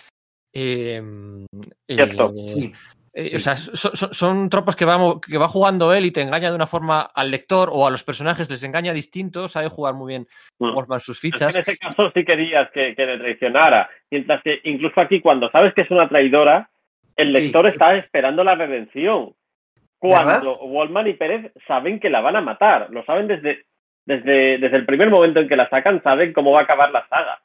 Eh, 0.53 1.03
Cierto. 1.89 2.33
eh, 2.37 2.49
Sí. 2.49 2.73
eh, 3.15 3.27
Sí. 3.27 3.37
O 3.37 3.41
sea, 3.41 3.57
son, 3.57 3.97
son- 3.97 4.15
son 4.15 4.49
tropos 4.49 4.75
que 4.77 4.85
va, 4.85 4.99
mo- 4.99 5.21
que 5.21 5.37
va 5.39 5.49
jugando 5.49 5.93
él 5.95 6.07
y 6.07 6.11
te 6.11 6.21
engaña 6.23 6.51
de 6.51 6.57
una 6.57 6.67
forma 6.67 7.01
al 7.03 7.31
lector 7.31 7.69
o 7.73 7.87
a 7.87 7.91
los 7.91 8.05
personajes 8.05 8.49
les 8.51 8.63
engaña 8.65 8.93
distinto, 8.93 9.49
sabe 9.49 9.69
jugar 9.69 9.95
muy 9.95 10.13
bien 10.13 10.27
Mm. 10.59 10.75
Wolfman 10.75 11.01
sus 11.01 11.17
Es 11.17 11.21
fichas. 11.21 11.53
que 11.53 11.59
en 11.59 11.61
ese 11.61 11.79
caso 11.79 12.11
sí 12.15 12.25
querías 12.25 12.71
que, 12.73 12.95
que 12.95 13.05
le 13.07 13.19
traicionara. 13.19 13.89
Mientras 14.11 14.43
que 14.43 14.61
incluso 14.65 15.01
aquí, 15.01 15.21
cuando 15.21 15.51
sabes 15.51 15.75
que 15.75 15.83
es 15.83 15.91
una 15.91 16.09
traidora, 16.09 16.71
el 17.17 17.35
Sí. 17.35 17.43
lector 17.43 17.67
está 17.67 17.97
esperando 17.97 18.43
la 18.45 18.55
redención. 18.55 19.35
Cuando 19.99 20.59
Wallman 20.59 21.07
y 21.09 21.13
Pérez 21.15 21.53
saben 21.67 22.01
que 22.01 22.11
la 22.11 22.21
van 22.21 22.37
a 22.37 22.41
matar. 22.41 22.89
Lo 22.91 23.05
saben 23.05 23.29
desde, 23.29 23.67
desde, 24.05 24.59
desde 24.59 24.77
el 24.77 24.85
primer 24.87 25.11
momento 25.11 25.39
en 25.39 25.49
que 25.49 25.55
la 25.57 25.69
sacan, 25.69 26.03
saben 26.03 26.33
cómo 26.33 26.51
va 26.53 26.61
a 26.61 26.63
acabar 26.65 26.91
la 26.91 27.07
saga. 27.09 27.41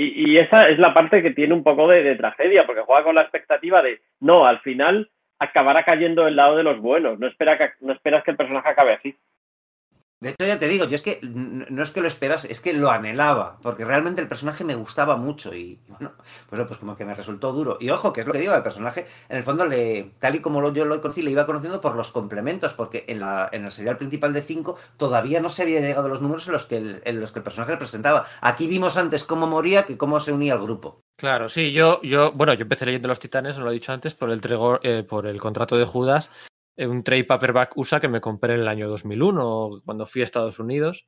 Y, 0.00 0.32
y 0.32 0.36
esa 0.38 0.62
es 0.70 0.78
la 0.78 0.94
parte 0.94 1.20
que 1.20 1.32
tiene 1.32 1.52
un 1.52 1.62
poco 1.62 1.86
de, 1.86 2.14
tragedia, 2.16 2.64
porque 2.64 2.80
juega 2.80 3.04
con 3.04 3.14
la 3.14 3.20
expectativa 3.20 3.82
de, 3.82 4.00
no, 4.20 4.46
al 4.46 4.60
final 4.60 5.10
acabará 5.38 5.84
cayendo 5.84 6.24
del 6.24 6.36
lado 6.36 6.56
de 6.56 6.62
los 6.62 6.80
buenos. 6.80 7.18
No, 7.18 7.26
espera 7.26 7.58
que, 7.58 7.72
no 7.80 7.92
esperas 7.92 8.24
que 8.24 8.30
el 8.30 8.38
personaje 8.38 8.70
acabe 8.70 8.94
así. 8.94 9.14
De 10.22 10.28
hecho, 10.30 10.46
ya 10.46 10.58
te 10.58 10.68
digo, 10.68 10.84
yo 10.84 10.94
es 10.96 11.00
que 11.00 11.18
no 11.22 11.82
es 11.82 11.92
que 11.92 12.02
lo 12.02 12.06
esperas, 12.06 12.44
es 12.44 12.60
que 12.60 12.74
lo 12.74 12.90
anhelaba, 12.90 13.56
porque 13.62 13.86
realmente 13.86 14.20
el 14.20 14.28
personaje 14.28 14.64
me 14.64 14.74
gustaba 14.74 15.16
mucho 15.16 15.54
y 15.54 15.80
bueno, 15.88 16.12
pues, 16.50 16.60
pues 16.66 16.78
como 16.78 16.94
que 16.94 17.06
me 17.06 17.14
resultó 17.14 17.54
duro. 17.54 17.78
Y 17.80 17.88
ojo, 17.88 18.12
que 18.12 18.20
es 18.20 18.26
lo 18.26 18.34
que 18.34 18.38
digo, 18.40 18.52
el 18.54 18.62
personaje, 18.62 19.06
en 19.30 19.38
el 19.38 19.44
fondo, 19.44 19.64
le, 19.64 20.12
tal 20.18 20.34
y 20.34 20.40
como 20.40 20.60
lo, 20.60 20.74
yo 20.74 20.84
lo 20.84 21.00
conocí, 21.00 21.22
le 21.22 21.30
iba 21.30 21.46
conociendo 21.46 21.80
por 21.80 21.96
los 21.96 22.10
complementos, 22.12 22.74
porque 22.74 23.06
en, 23.08 23.20
la, 23.20 23.48
en 23.50 23.64
el 23.64 23.70
serial 23.72 23.96
principal 23.96 24.34
de 24.34 24.42
5 24.42 24.76
todavía 24.98 25.40
no 25.40 25.48
se 25.48 25.62
había 25.62 25.80
llegado 25.80 26.04
a 26.04 26.10
los 26.10 26.20
números 26.20 26.46
en 26.48 26.52
los 26.52 26.66
que 26.66 26.76
el, 26.76 27.00
en 27.06 27.18
los 27.18 27.32
que 27.32 27.38
el 27.38 27.42
personaje 27.44 27.78
presentaba. 27.78 28.26
Aquí 28.42 28.66
vimos 28.66 28.98
antes 28.98 29.24
cómo 29.24 29.46
moría 29.46 29.84
que 29.84 29.96
cómo 29.96 30.20
se 30.20 30.32
unía 30.32 30.52
al 30.52 30.60
grupo. 30.60 31.00
Claro, 31.16 31.48
sí, 31.48 31.72
yo, 31.72 32.00
yo, 32.02 32.32
bueno, 32.32 32.52
yo 32.54 32.62
empecé 32.62 32.84
leyendo 32.86 33.08
Los 33.08 33.20
Titanes, 33.20 33.56
no 33.58 33.64
lo 33.64 33.70
he 33.70 33.74
dicho 33.74 33.92
antes, 33.92 34.14
por 34.14 34.30
el, 34.30 34.40
tregor- 34.42 34.80
eh, 34.82 35.02
por 35.02 35.26
el 35.26 35.38
contrato 35.40 35.76
de 35.76 35.84
Judas, 35.84 36.30
un 36.88 37.02
trade 37.02 37.24
paperback 37.24 37.76
USA 37.76 38.00
que 38.00 38.08
me 38.08 38.20
compré 38.20 38.54
en 38.54 38.60
el 38.60 38.68
año 38.68 38.88
2001, 38.88 39.82
cuando 39.84 40.06
fui 40.06 40.20
a 40.22 40.24
Estados 40.24 40.58
Unidos. 40.58 41.06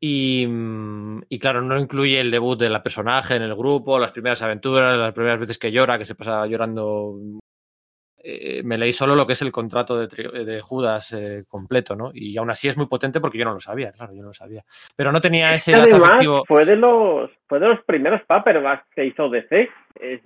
Y, 0.00 0.46
mm, 0.46 1.22
y 1.28 1.38
claro, 1.38 1.62
no 1.62 1.78
incluye 1.78 2.20
el 2.20 2.30
debut 2.30 2.58
de 2.58 2.68
la 2.68 2.82
personaje 2.82 3.36
en 3.36 3.42
el 3.42 3.54
grupo, 3.54 3.98
las 3.98 4.12
primeras 4.12 4.42
aventuras, 4.42 4.98
las 4.98 5.14
primeras 5.14 5.40
veces 5.40 5.58
que 5.58 5.72
llora, 5.72 5.96
que 5.98 6.04
se 6.04 6.14
pasa 6.14 6.46
llorando. 6.46 7.16
Eh, 8.26 8.62
me 8.62 8.78
leí 8.78 8.92
solo 8.92 9.14
lo 9.14 9.26
que 9.26 9.34
es 9.34 9.42
el 9.42 9.52
contrato 9.52 9.98
de, 9.98 10.08
tri- 10.08 10.44
de 10.44 10.60
Judas 10.60 11.12
eh, 11.12 11.42
completo, 11.48 11.94
¿no? 11.94 12.10
Y 12.14 12.36
aún 12.38 12.50
así 12.50 12.68
es 12.68 12.76
muy 12.76 12.86
potente 12.86 13.20
porque 13.20 13.36
yo 13.38 13.44
no 13.44 13.52
lo 13.54 13.60
sabía, 13.60 13.92
claro, 13.92 14.14
yo 14.14 14.22
no 14.22 14.28
lo 14.28 14.34
sabía. 14.34 14.64
Pero 14.96 15.12
no 15.12 15.20
tenía 15.20 15.54
ese 15.54 15.72
lazo 15.72 15.96
además 15.96 16.24
fue 16.46 16.64
de 16.64 16.76
los 16.76 17.30
fue 17.46 17.60
de 17.60 17.68
los 17.68 17.84
primeros 17.84 18.22
paperbacks 18.26 18.86
que 18.94 19.04
hizo 19.06 19.28
DC. 19.28 19.68
Es- 20.00 20.22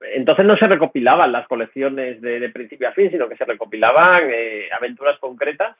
entonces 0.00 0.44
no 0.44 0.56
se 0.56 0.66
recopilaban 0.66 1.32
las 1.32 1.46
colecciones 1.48 2.20
de, 2.20 2.48
principio 2.50 2.88
a 2.88 2.92
fin, 2.92 3.10
sino 3.10 3.28
que 3.28 3.36
se 3.36 3.44
recopilaban 3.44 4.22
eh, 4.30 4.68
aventuras 4.76 5.18
concretas. 5.18 5.76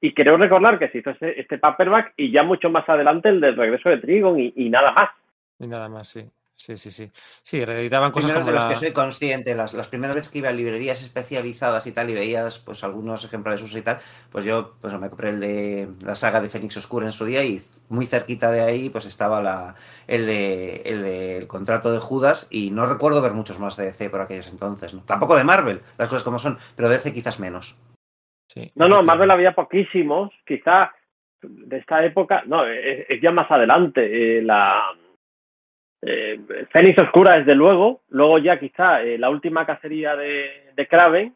Y 0.00 0.14
creo 0.14 0.36
recordar 0.36 0.78
que 0.78 0.88
se 0.90 0.98
hizo 0.98 1.10
este, 1.10 1.40
este 1.40 1.58
paperback 1.58 2.12
y 2.16 2.30
ya 2.30 2.44
mucho 2.44 2.70
más 2.70 2.88
adelante 2.88 3.28
el 3.28 3.40
del 3.40 3.56
regreso 3.56 3.88
de 3.88 3.98
Trigon 3.98 4.38
y, 4.38 4.52
y 4.54 4.70
nada 4.70 4.92
más. 4.92 5.10
Y 5.58 5.66
nada 5.66 5.88
más, 5.88 6.08
sí. 6.08 6.24
Sí, 6.58 6.76
sí, 6.76 6.90
sí. 6.90 7.08
Sí, 7.44 7.64
reeditaban 7.64 8.10
cosas 8.10 8.32
primeros 8.32 8.42
como 8.42 8.50
de 8.50 8.54
los 8.56 8.64
la... 8.64 8.68
que 8.70 8.86
soy 8.86 8.92
consciente, 8.92 9.54
las, 9.54 9.74
las 9.74 9.86
primeras 9.86 10.16
veces 10.16 10.30
que 10.32 10.38
iba 10.38 10.48
a 10.48 10.52
librerías 10.52 11.00
especializadas 11.02 11.86
y 11.86 11.92
tal, 11.92 12.10
y 12.10 12.14
veías 12.14 12.58
pues 12.58 12.82
algunos 12.82 13.24
ejemplares 13.24 13.62
usos 13.62 13.78
y 13.78 13.82
tal, 13.82 14.00
pues 14.30 14.44
yo 14.44 14.74
pues 14.80 14.92
me 14.98 15.08
compré 15.08 15.30
el 15.30 15.40
de 15.40 15.88
la 16.04 16.16
saga 16.16 16.40
de 16.40 16.48
Fénix 16.48 16.76
Oscura 16.76 17.06
en 17.06 17.12
su 17.12 17.24
día 17.24 17.44
y 17.44 17.62
muy 17.88 18.06
cerquita 18.06 18.50
de 18.50 18.60
ahí 18.60 18.90
pues 18.90 19.06
estaba 19.06 19.40
la, 19.40 19.76
el, 20.08 20.26
de, 20.26 20.82
el 20.84 21.02
de 21.02 21.38
el 21.38 21.46
contrato 21.46 21.92
de 21.92 22.00
Judas 22.00 22.48
y 22.50 22.72
no 22.72 22.86
recuerdo 22.86 23.22
ver 23.22 23.32
muchos 23.34 23.60
más 23.60 23.76
de 23.76 23.84
DC 23.86 24.10
por 24.10 24.20
aquellos 24.20 24.48
entonces, 24.48 24.94
¿no? 24.94 25.02
Tampoco 25.02 25.36
de 25.36 25.44
Marvel, 25.44 25.80
las 25.96 26.08
cosas 26.08 26.24
como 26.24 26.40
son, 26.40 26.58
pero 26.74 26.88
de 26.88 26.96
DC 26.96 27.14
quizás 27.14 27.38
menos. 27.38 27.78
Sí, 28.48 28.72
No, 28.74 28.86
no. 28.88 29.02
Marvel 29.04 29.30
había 29.30 29.54
poquísimos, 29.54 30.32
quizá 30.44 30.92
de 31.40 31.78
esta 31.78 32.04
época, 32.04 32.42
no, 32.46 32.66
es, 32.66 33.06
es 33.08 33.22
ya 33.22 33.30
más 33.30 33.48
adelante. 33.48 34.38
eh, 34.38 34.42
la 34.42 34.82
eh, 36.02 36.40
Fénix 36.72 36.98
Oscura, 37.02 37.38
desde 37.38 37.54
luego, 37.54 38.00
luego 38.10 38.38
ya 38.38 38.58
quizá 38.58 39.02
eh, 39.02 39.18
la 39.18 39.30
última 39.30 39.66
cacería 39.66 40.14
de, 40.16 40.70
de 40.74 40.86
Kraven. 40.86 41.34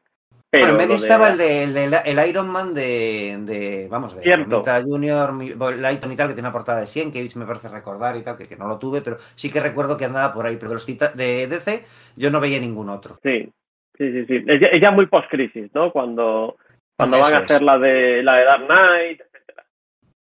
Pero 0.51 0.67
bueno, 0.67 0.81
en 0.83 0.87
medio 0.89 0.97
estaba 0.97 1.31
el 1.31 1.39
de, 1.39 1.63
el 1.63 1.73
de- 1.73 2.03
el 2.05 2.29
Iron 2.29 2.51
Man 2.51 2.75
de, 2.75 3.39
de 3.41 3.89
vamos, 3.91 4.15
de. 4.21 4.37
Romita 4.37 4.83
Junior, 4.83 5.33
Lighton 5.79 6.13
y 6.13 6.17
tal, 6.17 6.29
que 6.29 6.35
tiene 6.35 6.47
una 6.49 6.53
portada 6.53 6.81
de 6.81 6.87
Sienkiewicz, 6.87 7.37
me 7.37 7.47
parece 7.47 7.69
recordar 7.71 8.17
y 8.17 8.23
tal, 8.23 8.37
que, 8.37 8.45
que 8.45 8.57
no 8.57 8.69
lo 8.69 8.79
tuve, 8.79 9.01
pero 9.01 9.17
sí 9.35 9.51
que 9.51 9.61
recuerdo 9.61 9.97
que 9.97 10.05
andaba 10.05 10.33
por 10.35 10.45
ahí, 10.47 10.57
pero 10.57 10.69
de 10.69 10.75
los 10.75 10.87
tita- 10.87 11.13
de 11.15 11.47
DC 11.47 11.85
yo 12.17 12.31
no 12.31 12.39
veía 12.39 12.61
ningún 12.61 12.91
otro. 12.91 13.15
Sí, 13.23 13.51
sí, 13.97 14.13
sí, 14.13 14.27
sí. 14.27 14.45
Es 14.47 14.61
ya, 14.61 14.69
es 14.69 14.81
ya 14.83 14.91
muy 14.91 15.07
post-crisis, 15.07 15.71
¿no? 15.75 15.91
Cuando, 15.91 16.59
cuando 16.99 17.17
Eso 17.17 17.25
van 17.25 17.35
a 17.35 17.39
es. 17.39 17.51
hacer 17.51 17.63
la 17.63 17.79
de, 17.79 18.23
la 18.23 18.37
de 18.37 18.45
Dark 18.45 18.67
Knight, 18.67 19.21
etcétera. 19.23 19.65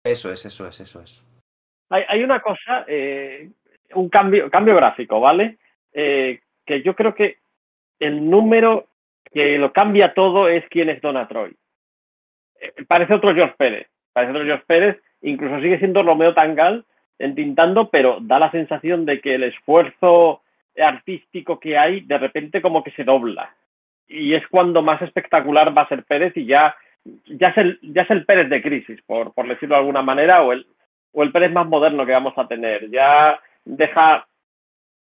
Eso 0.03 0.31
es, 0.31 0.43
eso 0.43 0.67
es, 0.67 0.79
eso 0.79 1.01
es. 1.01 1.23
Hay, 1.91 2.03
hay 2.09 2.23
una 2.23 2.41
cosa, 2.41 2.83
eh, 2.87 3.47
un 3.93 4.09
cambio, 4.09 4.49
cambio 4.49 4.75
gráfico, 4.75 5.19
¿vale? 5.19 5.57
Eh, 5.93 6.39
que 6.65 6.81
yo 6.81 6.95
creo 6.95 7.13
que 7.13 7.37
el 7.99 8.29
número 8.29 8.87
que 9.31 9.57
lo 9.57 9.71
cambia 9.71 10.13
todo 10.13 10.47
es 10.49 10.65
quién 10.69 10.89
es 10.89 11.01
Donna 11.01 11.27
Troy. 11.27 11.55
Eh, 12.59 12.73
parece 12.87 13.13
otro 13.13 13.33
George 13.33 13.55
Pérez, 13.57 13.87
parece 14.13 14.31
otro 14.31 14.45
George 14.45 14.63
Pérez, 14.67 15.01
incluso 15.21 15.61
sigue 15.61 15.79
siendo 15.79 16.03
Romeo 16.03 16.33
Tangal 16.33 16.85
entintando, 17.19 17.89
pero 17.89 18.17
da 18.21 18.39
la 18.39 18.51
sensación 18.51 19.05
de 19.05 19.21
que 19.21 19.35
el 19.35 19.43
esfuerzo 19.43 20.41
artístico 20.77 21.59
que 21.59 21.77
hay 21.77 22.01
de 22.01 22.17
repente 22.17 22.61
como 22.61 22.83
que 22.83 22.91
se 22.91 23.03
dobla. 23.03 23.55
Y 24.07 24.33
es 24.33 24.47
cuando 24.47 24.81
más 24.81 25.01
espectacular 25.01 25.75
va 25.75 25.83
a 25.83 25.87
ser 25.87 26.03
Pérez 26.03 26.35
y 26.35 26.45
ya, 26.45 26.75
ya, 27.25 27.49
es, 27.49 27.57
el, 27.57 27.79
ya 27.81 28.03
es 28.03 28.11
el 28.11 28.25
Pérez 28.25 28.49
de 28.49 28.61
crisis, 28.61 29.01
por, 29.03 29.33
por 29.33 29.47
decirlo 29.47 29.75
de 29.75 29.79
alguna 29.79 30.01
manera, 30.01 30.43
o 30.43 30.51
el, 30.51 30.65
o 31.13 31.23
el 31.23 31.31
Pérez 31.31 31.51
más 31.51 31.67
moderno 31.67 32.05
que 32.05 32.11
vamos 32.11 32.37
a 32.37 32.47
tener. 32.47 32.89
Ya 32.89 33.39
deja 33.65 34.27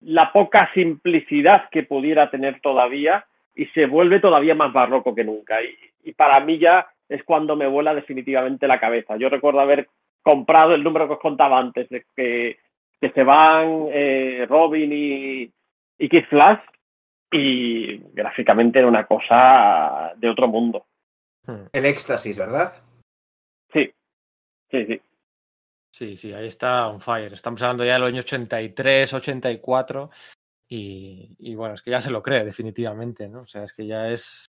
la 0.02 0.32
poca 0.32 0.70
simplicidad 0.74 1.70
que 1.70 1.84
pudiera 1.84 2.30
tener 2.30 2.60
todavía 2.62 3.26
y 3.56 3.66
se 3.68 3.86
vuelve 3.86 4.20
todavía 4.20 4.56
más 4.56 4.74
barroco 4.74 5.14
que 5.16 5.24
nunca. 5.24 5.62
Y, 5.62 5.76
y 6.04 6.14
para 6.14 6.40
mí 6.40 6.58
ya 6.60 6.88
es 7.08 7.24
cuando 7.24 7.56
me 7.56 7.68
vuela 7.68 7.94
definitivamente 7.94 8.68
la 8.68 8.80
cabeza. 8.80 9.18
Yo 9.18 9.30
recuerdo 9.30 9.60
haber 9.60 9.90
comprado 10.22 10.74
el 10.74 10.84
número 10.84 11.08
que 11.08 11.14
os 11.14 11.20
contaba 11.20 11.60
antes, 11.60 11.90
de 11.90 12.06
que, 12.16 12.60
que 13.02 13.10
se 13.12 13.24
van 13.24 13.88
eh, 13.92 14.46
Robin 14.48 14.92
y, 14.94 15.52
y 15.98 16.10
Kid 16.10 16.26
Flash, 16.30 16.60
y 17.32 17.98
gráficamente 18.14 18.80
era 18.80 18.88
una 18.88 19.06
cosa 19.06 20.14
de 20.16 20.30
otro 20.30 20.48
mundo. 20.48 20.86
Hmm. 21.46 21.66
El 21.72 21.86
éxtasis, 21.86 22.38
¿verdad? 22.38 22.74
Sí, 23.72 23.92
sí, 24.72 24.86
sí. 24.86 25.02
Sí, 26.00 26.16
sí, 26.16 26.32
ahí 26.32 26.48
está 26.48 26.88
on 26.88 27.02
fire. 27.02 27.34
Estamos 27.34 27.62
hablando 27.62 27.84
ya 27.84 27.96
de 27.96 28.00
los 28.00 28.08
años 28.08 28.24
83, 28.24 29.14
84 29.16 30.10
y, 30.70 31.36
y 31.40 31.56
bueno, 31.56 31.76
es 31.76 31.82
que 31.82 31.92
ya 31.92 32.00
se 32.00 32.10
lo 32.10 32.24
cree 32.24 32.46
definitivamente, 32.46 33.28
¿no? 33.28 33.42
O 33.42 33.46
sea, 33.46 33.66
es 33.66 33.74
que 33.74 33.86
ya 33.86 34.10
es 34.10 34.46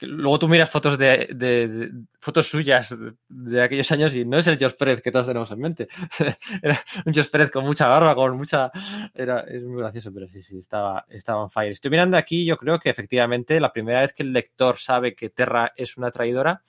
luego 0.00 0.38
tú 0.38 0.48
miras 0.48 0.68
fotos 0.68 0.98
de, 0.98 1.30
de, 1.34 1.90
fotos 2.20 2.48
suyas 2.48 2.94
de, 3.30 3.62
aquellos 3.62 3.90
años 3.92 4.14
y 4.14 4.26
no 4.26 4.36
es 4.36 4.46
el 4.46 4.58
Jos 4.58 4.74
Pérez 4.74 5.00
que 5.00 5.10
todos 5.10 5.26
tenemos 5.26 5.50
en 5.52 5.58
mente. 5.58 5.88
era 6.62 6.78
un 7.06 7.14
Jos 7.14 7.28
Pérez 7.28 7.50
con 7.50 7.64
mucha 7.64 7.88
barba, 7.88 8.14
con 8.14 8.36
mucha. 8.36 8.70
Era, 9.14 9.40
es 9.48 9.62
muy 9.62 9.80
gracioso, 9.80 10.12
pero 10.12 10.28
sí, 10.28 10.42
sí, 10.42 10.58
estaba, 10.58 11.06
estaba 11.08 11.44
on 11.44 11.48
fire. 11.48 11.72
Estoy 11.72 11.90
mirando 11.90 12.18
aquí, 12.18 12.44
yo 12.44 12.58
creo 12.58 12.78
que 12.78 12.90
efectivamente 12.90 13.58
la 13.58 13.72
primera 13.72 14.02
vez 14.02 14.12
que 14.12 14.22
el 14.22 14.34
lector 14.34 14.76
sabe 14.76 15.14
que 15.14 15.30
Terra 15.30 15.72
es 15.76 15.96
una 15.96 16.10
traidora 16.10 16.62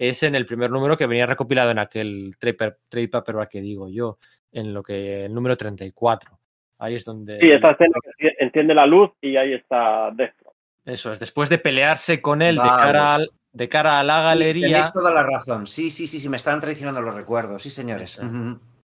es 0.00 0.22
en 0.22 0.34
el 0.34 0.46
primer 0.46 0.70
número 0.70 0.96
que 0.96 1.06
venía 1.06 1.26
recopilado 1.26 1.70
en 1.70 1.78
aquel 1.78 2.34
trade, 2.38 2.76
trade 2.88 3.08
paperback 3.08 3.50
que 3.50 3.60
digo 3.60 3.86
yo, 3.90 4.16
en 4.50 4.72
lo 4.72 4.82
que 4.82 5.26
el 5.26 5.34
número 5.34 5.58
34. 5.58 6.38
Ahí 6.78 6.94
es 6.94 7.04
donde. 7.04 7.38
Sí, 7.38 7.50
esta 7.50 7.72
escena 7.72 7.98
enciende 8.38 8.74
la 8.74 8.86
luz 8.86 9.10
y 9.20 9.36
ahí 9.36 9.52
está 9.52 10.10
Destro. 10.12 10.54
Eso 10.86 11.12
es, 11.12 11.20
después 11.20 11.50
de 11.50 11.58
pelearse 11.58 12.22
con 12.22 12.40
él 12.40 12.56
de, 12.56 12.62
cara 12.62 13.18
de 13.52 13.68
cara 13.68 14.00
a 14.00 14.02
la 14.02 14.22
galería. 14.22 14.68
Tenéis 14.68 14.92
toda 14.92 15.12
la 15.12 15.22
razón. 15.22 15.66
Sí, 15.66 15.90
sí, 15.90 16.06
sí, 16.06 16.18
sí, 16.18 16.30
me 16.30 16.38
están 16.38 16.62
traicionando 16.62 17.02
los 17.02 17.14
recuerdos. 17.14 17.62
Sí, 17.62 17.70
señores. 17.70 18.18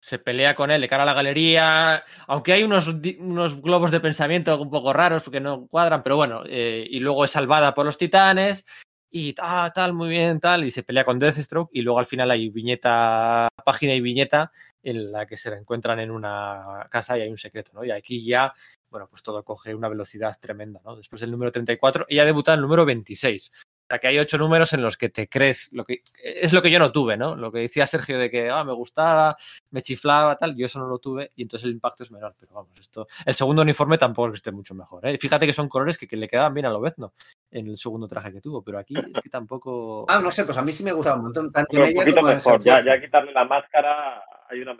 Se 0.00 0.18
pelea 0.18 0.54
con 0.54 0.70
él 0.70 0.82
de 0.82 0.88
cara 0.88 1.04
a 1.04 1.06
la 1.06 1.14
galería, 1.14 2.04
aunque 2.26 2.52
hay 2.52 2.62
unos, 2.62 2.86
unos 3.18 3.62
globos 3.62 3.90
de 3.90 4.00
pensamiento 4.00 4.60
un 4.60 4.70
poco 4.70 4.92
raros 4.92 5.24
porque 5.24 5.40
no 5.40 5.66
cuadran, 5.66 6.02
pero 6.02 6.16
bueno, 6.16 6.42
eh, 6.46 6.86
y 6.88 7.00
luego 7.00 7.24
es 7.24 7.30
salvada 7.30 7.74
por 7.74 7.86
los 7.86 7.98
titanes 7.98 8.64
y 9.10 9.34
ah, 9.38 9.70
tal, 9.74 9.94
muy 9.94 10.10
bien, 10.10 10.40
tal, 10.40 10.64
y 10.64 10.70
se 10.70 10.82
pelea 10.82 11.04
con 11.04 11.18
Deathstroke 11.18 11.70
y 11.72 11.82
luego 11.82 11.98
al 11.98 12.06
final 12.06 12.30
hay 12.30 12.50
viñeta, 12.50 13.48
página 13.64 13.94
y 13.94 14.00
viñeta 14.00 14.52
en 14.82 15.12
la 15.12 15.26
que 15.26 15.36
se 15.36 15.48
encuentran 15.54 16.00
en 16.00 16.10
una 16.10 16.86
casa 16.90 17.16
y 17.18 17.22
hay 17.22 17.30
un 17.30 17.38
secreto, 17.38 17.72
¿no? 17.74 17.84
Y 17.84 17.90
aquí 17.90 18.24
ya, 18.24 18.52
bueno, 18.90 19.08
pues 19.08 19.22
todo 19.22 19.44
coge 19.44 19.74
una 19.74 19.88
velocidad 19.88 20.36
tremenda, 20.40 20.80
¿no? 20.84 20.96
Después 20.96 21.20
del 21.20 21.30
número 21.30 21.52
34, 21.52 22.06
ella 22.08 22.24
debuta 22.24 22.52
en 22.52 22.58
el 22.58 22.62
número 22.62 22.84
26. 22.84 23.50
O 23.88 23.90
sea, 23.90 23.98
que 24.00 24.08
hay 24.08 24.18
ocho 24.18 24.36
números 24.36 24.74
en 24.74 24.82
los 24.82 24.98
que 24.98 25.08
te 25.08 25.30
crees, 25.30 25.70
lo 25.72 25.86
que 25.86 26.02
es 26.22 26.52
lo 26.52 26.60
que 26.60 26.70
yo 26.70 26.78
no 26.78 26.92
tuve, 26.92 27.16
¿no? 27.16 27.34
Lo 27.34 27.50
que 27.50 27.60
decía 27.60 27.86
Sergio 27.86 28.18
de 28.18 28.30
que 28.30 28.50
ah, 28.50 28.62
me 28.62 28.74
gustaba, 28.74 29.34
me 29.70 29.80
chiflaba, 29.80 30.36
tal, 30.36 30.54
yo 30.54 30.66
eso 30.66 30.78
no 30.78 30.86
lo 30.88 30.98
tuve 30.98 31.32
y 31.36 31.40
entonces 31.40 31.64
el 31.64 31.72
impacto 31.72 32.02
es 32.02 32.10
menor. 32.10 32.34
Pero 32.38 32.52
vamos, 32.52 32.78
esto, 32.78 33.08
el 33.24 33.34
segundo 33.34 33.62
uniforme 33.62 33.96
tampoco 33.96 34.28
es 34.28 34.32
que 34.32 34.36
esté 34.36 34.52
mucho 34.52 34.74
mejor. 34.74 35.06
¿eh? 35.06 35.16
Fíjate 35.18 35.46
que 35.46 35.54
son 35.54 35.70
colores 35.70 35.96
que, 35.96 36.06
que 36.06 36.18
le 36.18 36.28
quedaban 36.28 36.52
bien 36.52 36.66
a 36.66 36.70
Lobezno 36.70 37.14
en 37.50 37.66
el 37.66 37.78
segundo 37.78 38.06
traje 38.06 38.30
que 38.30 38.42
tuvo, 38.42 38.62
pero 38.62 38.78
aquí 38.78 38.94
es 38.94 39.22
que 39.22 39.30
tampoco. 39.30 40.04
Ah, 40.06 40.20
no 40.22 40.30
sé, 40.30 40.44
pues 40.44 40.58
a 40.58 40.62
mí 40.62 40.70
sí 40.70 40.84
me 40.84 40.92
gustaba 40.92 41.16
un 41.16 41.22
montón. 41.22 41.50
Tanto 41.50 41.82
un 41.82 41.94
poquito 41.94 42.20
mejor, 42.20 42.60
ya, 42.60 42.84
ya 42.84 43.00
quitarle 43.00 43.32
la 43.32 43.46
máscara 43.46 44.22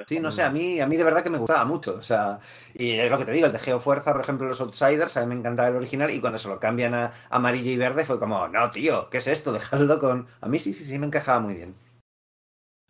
Sí, 0.07 0.19
no 0.19 0.31
sé, 0.31 0.43
a 0.43 0.51
mí, 0.51 0.81
a 0.81 0.87
mí 0.87 0.97
de 0.97 1.05
verdad 1.05 1.23
que 1.23 1.29
me 1.29 1.37
gustaba 1.37 1.65
mucho. 1.65 1.95
O 1.97 2.03
sea, 2.03 2.39
y 2.73 2.93
es 2.93 3.11
lo 3.11 3.19
que 3.19 3.27
te 3.27 3.33
digo, 3.33 3.47
el 3.47 3.53
de 3.53 3.59
Geofuerza, 3.59 4.13
por 4.13 4.23
ejemplo, 4.23 4.47
los 4.47 4.61
Outsiders, 4.61 5.17
a 5.17 5.21
mí 5.21 5.27
me 5.27 5.35
encantaba 5.35 5.69
el 5.69 5.77
original 5.77 6.11
y 6.11 6.21
cuando 6.21 6.39
se 6.39 6.49
lo 6.49 6.59
cambian 6.59 6.95
a 6.95 7.11
amarillo 7.29 7.71
y 7.71 7.77
verde 7.77 8.07
fue 8.07 8.19
como, 8.19 8.49
no, 8.49 8.71
tío, 8.71 8.98
¿qué 9.11 9.19
es 9.19 9.27
esto? 9.27 9.53
Dejadlo 9.59 9.99
con. 9.99 10.27
A 10.41 10.49
mí 10.49 10.59
sí, 10.59 10.75
sí, 10.75 10.85
sí 10.85 10.99
me 10.99 11.07
encajaba 11.07 11.41
muy 11.41 11.55
bien. 11.55 11.75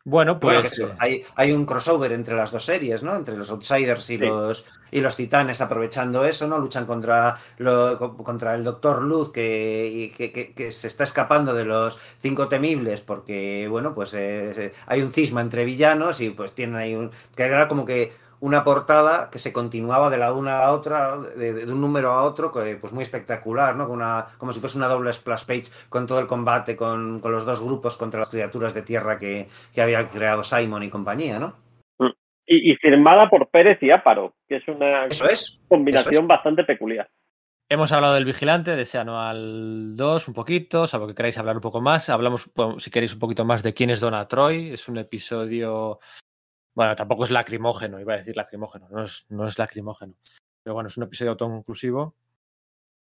Bueno, 0.05 0.41
pues. 0.41 0.83
hay, 0.99 1.23
hay, 1.35 1.53
un 1.53 1.67
crossover 1.67 2.13
entre 2.13 2.35
las 2.35 2.51
dos 2.51 2.65
series, 2.65 3.03
¿no? 3.03 3.15
Entre 3.15 3.37
los 3.37 3.51
Outsiders 3.51 4.09
y, 4.09 4.17
los, 4.17 4.65
y 4.91 5.03
los 5.03 5.17
Titanes 5.17 5.61
aprovechando 5.61 6.25
eso, 6.25 6.49
¿no? 6.49 6.57
Luchan 6.57 6.87
contra, 6.87 7.37
lo, 7.59 7.99
contra 8.25 8.55
el 8.55 8.65
Doctor 8.65 9.03
Luz 9.03 9.31
que, 9.31 10.15
que, 10.17 10.55
que, 10.55 10.73
se 10.73 10.87
está 10.87 11.05
escapando 11.05 11.53
de 11.53 11.67
los 11.67 11.99
cinco 12.23 12.49
temibles 12.49 13.03
porque, 13.03 13.69
bueno, 13.69 13.95
pues 13.95 14.15
eh, 14.15 14.73
hay 14.87 15.03
un 15.03 15.13
cisma 15.13 15.43
entre 15.43 15.67
villanos 15.67 16.23
y 16.23 16.31
pues 16.31 16.53
tienen 16.53 16.77
ahí 16.77 16.95
un. 16.95 17.11
que 17.37 17.43
era 17.43 17.69
como 17.69 17.85
que 17.85 18.15
una 18.41 18.65
portada 18.65 19.31
que 19.31 19.39
se 19.39 19.53
continuaba 19.53 20.11
de 20.11 20.19
la 20.19 20.33
una 20.33 20.59
a 20.59 20.61
la 20.63 20.73
otra, 20.73 21.17
de, 21.19 21.65
un 21.65 21.81
número 21.81 22.13
a 22.13 22.23
otro, 22.23 22.53
pues 22.53 22.93
muy 22.93 23.03
espectacular, 23.03 23.75
¿no? 23.77 23.89
Una, 23.89 24.27
como 24.39 24.53
si 24.53 24.61
fuese 24.61 24.79
una 24.79 24.89
doble 24.89 25.13
splash 25.13 25.45
page 25.45 25.89
con 25.89 26.07
todo 26.07 26.21
el 26.21 26.27
combate 26.27 26.77
con, 26.77 27.21
los 27.23 27.45
dos 27.45 27.61
grupos 27.61 27.97
contra 27.97 28.21
las 28.21 28.29
criaturas 28.29 28.75
de 28.75 28.83
tierra 28.83 29.19
que, 29.19 29.49
había 29.77 30.09
creado 30.09 30.45
Simon 30.45 30.83
y 30.83 30.91
compañía, 30.91 31.39
¿no? 31.39 31.55
Mm. 31.99 32.13
Y, 32.47 32.75
firmada 32.77 33.29
por 33.29 33.49
Pérez 33.49 33.79
y 33.83 33.91
Áparo, 33.91 34.35
que 34.49 34.57
es 34.57 34.69
una 34.69 35.07
combinación 35.69 36.27
bastante 36.27 36.65
peculiar. 36.65 37.09
Hemos 37.71 37.93
hablado 37.93 38.15
del 38.15 38.25
Vigilante, 38.25 38.77
de 38.77 38.83
ese 38.83 38.97
anual 38.97 39.95
2, 39.95 40.29
un 40.29 40.33
poquito, 40.33 40.87
salvo 40.87 41.07
que 41.07 41.15
queráis 41.15 41.37
hablar 41.37 41.57
un 41.57 41.61
poco 41.61 41.83
más. 41.83 42.09
Hablamos, 42.09 42.51
si 42.79 42.91
queréis, 42.91 43.13
un 43.13 43.19
poquito 43.19 43.45
más 43.45 43.63
de 43.63 43.75
quién 43.75 43.91
es 43.91 44.01
Donna 44.01 44.27
Troy. 44.27 44.71
Es 44.71 44.89
un 44.89 44.97
episodio 44.97 45.99
bueno, 46.79 46.95
tampoco 46.95 47.25
es 47.25 47.33
lacrimógeno, 47.33 47.99
iba 47.99 48.15
a 48.15 48.19
decir 48.19 48.37
lacrimógeno, 48.37 48.89
no 48.89 49.03
es, 49.03 49.27
no 49.31 49.49
es 49.49 49.59
lacrimógeno. 49.59 50.15
Pero 50.63 50.75
bueno, 50.75 50.87
es 50.87 50.97
un 50.97 51.03
episodio 51.03 51.33
autoconclusivo 51.33 52.15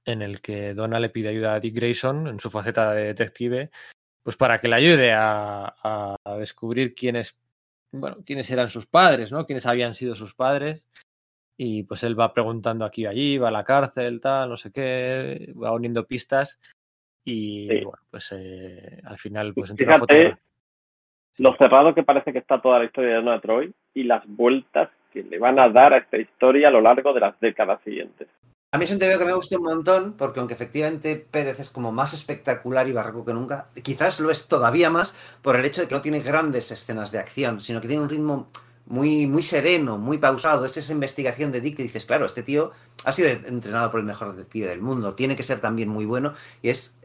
en 0.06 0.22
el 0.22 0.40
que 0.40 0.72
Donna 0.72 0.98
le 0.98 1.10
pide 1.10 1.28
ayuda 1.28 1.52
a 1.52 1.60
Dick 1.60 1.76
Grayson 1.76 2.26
en 2.26 2.40
su 2.40 2.48
faceta 2.48 2.94
de 2.94 3.04
detective, 3.04 3.70
pues 4.22 4.38
para 4.38 4.62
que 4.62 4.68
le 4.68 4.76
ayude 4.76 5.12
a, 5.12 5.74
a 5.84 6.36
descubrir 6.38 6.94
quiénes, 6.94 7.36
bueno, 7.92 8.22
quiénes 8.24 8.50
eran 8.50 8.70
sus 8.70 8.86
padres, 8.86 9.30
¿no? 9.30 9.44
Quiénes 9.44 9.66
habían 9.66 9.94
sido 9.94 10.14
sus 10.14 10.34
padres. 10.34 10.88
Y 11.58 11.82
pues 11.82 12.02
él 12.02 12.18
va 12.18 12.32
preguntando 12.32 12.86
aquí 12.86 13.02
y 13.02 13.06
allí, 13.06 13.36
va 13.36 13.48
a 13.48 13.50
la 13.50 13.64
cárcel, 13.64 14.22
tal, 14.22 14.48
no 14.48 14.56
sé 14.56 14.72
qué, 14.72 15.52
va 15.62 15.72
uniendo 15.72 16.06
pistas. 16.06 16.58
Y 17.26 17.66
bueno, 17.84 18.02
pues 18.10 18.32
eh, 18.32 19.02
al 19.04 19.18
final, 19.18 19.52
pues 19.52 19.68
entre 19.68 19.98
foto 19.98 20.14
lo 21.38 21.56
cerrado 21.56 21.94
que 21.94 22.02
parece 22.02 22.32
que 22.32 22.38
está 22.38 22.60
toda 22.60 22.78
la 22.78 22.84
historia 22.84 23.10
de 23.10 23.16
Donna 23.16 23.40
Troy 23.40 23.72
y 23.94 24.04
las 24.04 24.22
vueltas 24.26 24.90
que 25.12 25.22
le 25.22 25.38
van 25.38 25.58
a 25.58 25.68
dar 25.68 25.92
a 25.92 25.98
esta 25.98 26.18
historia 26.18 26.68
a 26.68 26.70
lo 26.70 26.80
largo 26.80 27.12
de 27.12 27.20
las 27.20 27.38
décadas 27.40 27.80
siguientes. 27.84 28.28
A 28.72 28.78
mí 28.78 28.84
es 28.84 28.92
un 28.92 29.00
TVO 29.00 29.18
que 29.18 29.24
me 29.24 29.32
gusta 29.32 29.58
un 29.58 29.64
montón, 29.64 30.12
porque 30.16 30.38
aunque 30.38 30.54
efectivamente 30.54 31.16
Pérez 31.16 31.58
es 31.58 31.70
como 31.70 31.90
más 31.90 32.14
espectacular 32.14 32.86
y 32.86 32.92
barroco 32.92 33.24
que 33.24 33.32
nunca, 33.32 33.66
quizás 33.82 34.20
lo 34.20 34.30
es 34.30 34.46
todavía 34.46 34.90
más 34.90 35.16
por 35.42 35.56
el 35.56 35.64
hecho 35.64 35.80
de 35.80 35.88
que 35.88 35.94
no 35.96 36.02
tiene 36.02 36.20
grandes 36.20 36.70
escenas 36.70 37.10
de 37.10 37.18
acción, 37.18 37.60
sino 37.60 37.80
que 37.80 37.88
tiene 37.88 38.04
un 38.04 38.08
ritmo 38.08 38.48
muy, 38.86 39.26
muy 39.26 39.42
sereno, 39.42 39.98
muy 39.98 40.18
pausado. 40.18 40.64
Es 40.64 40.76
esa 40.76 40.92
investigación 40.92 41.50
de 41.50 41.60
Dick 41.60 41.78
que 41.78 41.82
dices, 41.82 42.06
claro, 42.06 42.26
este 42.26 42.44
tío 42.44 42.70
ha 43.04 43.10
sido 43.10 43.30
entrenado 43.30 43.90
por 43.90 43.98
el 43.98 44.06
mejor 44.06 44.36
detective 44.36 44.68
del 44.68 44.82
mundo, 44.82 45.14
tiene 45.14 45.34
que 45.34 45.42
ser 45.42 45.60
también 45.60 45.88
muy 45.88 46.04
bueno, 46.04 46.34
y 46.62 46.68
es 46.68 46.96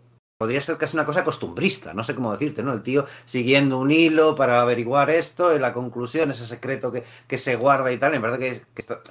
podría 0.45 0.61
ser 0.61 0.77
casi 0.77 0.95
una 0.95 1.07
cosa 1.07 1.23
costumbrista, 1.23 1.95
no 1.95 2.03
sé 2.03 2.13
cómo 2.13 2.31
decirte, 2.31 2.61
¿no? 2.61 2.71
El 2.71 2.83
tío 2.83 3.05
siguiendo 3.25 3.79
un 3.79 3.89
hilo 3.89 4.35
para 4.35 4.61
averiguar 4.61 5.09
esto, 5.09 5.55
y 5.55 5.57
la 5.57 5.73
conclusión, 5.73 6.29
ese 6.29 6.45
secreto 6.45 6.91
que, 6.91 7.01
que 7.27 7.39
se 7.39 7.55
guarda 7.55 7.91
y 7.91 7.97
tal, 7.97 8.13
en 8.13 8.21
verdad 8.21 8.37
que, 8.37 8.61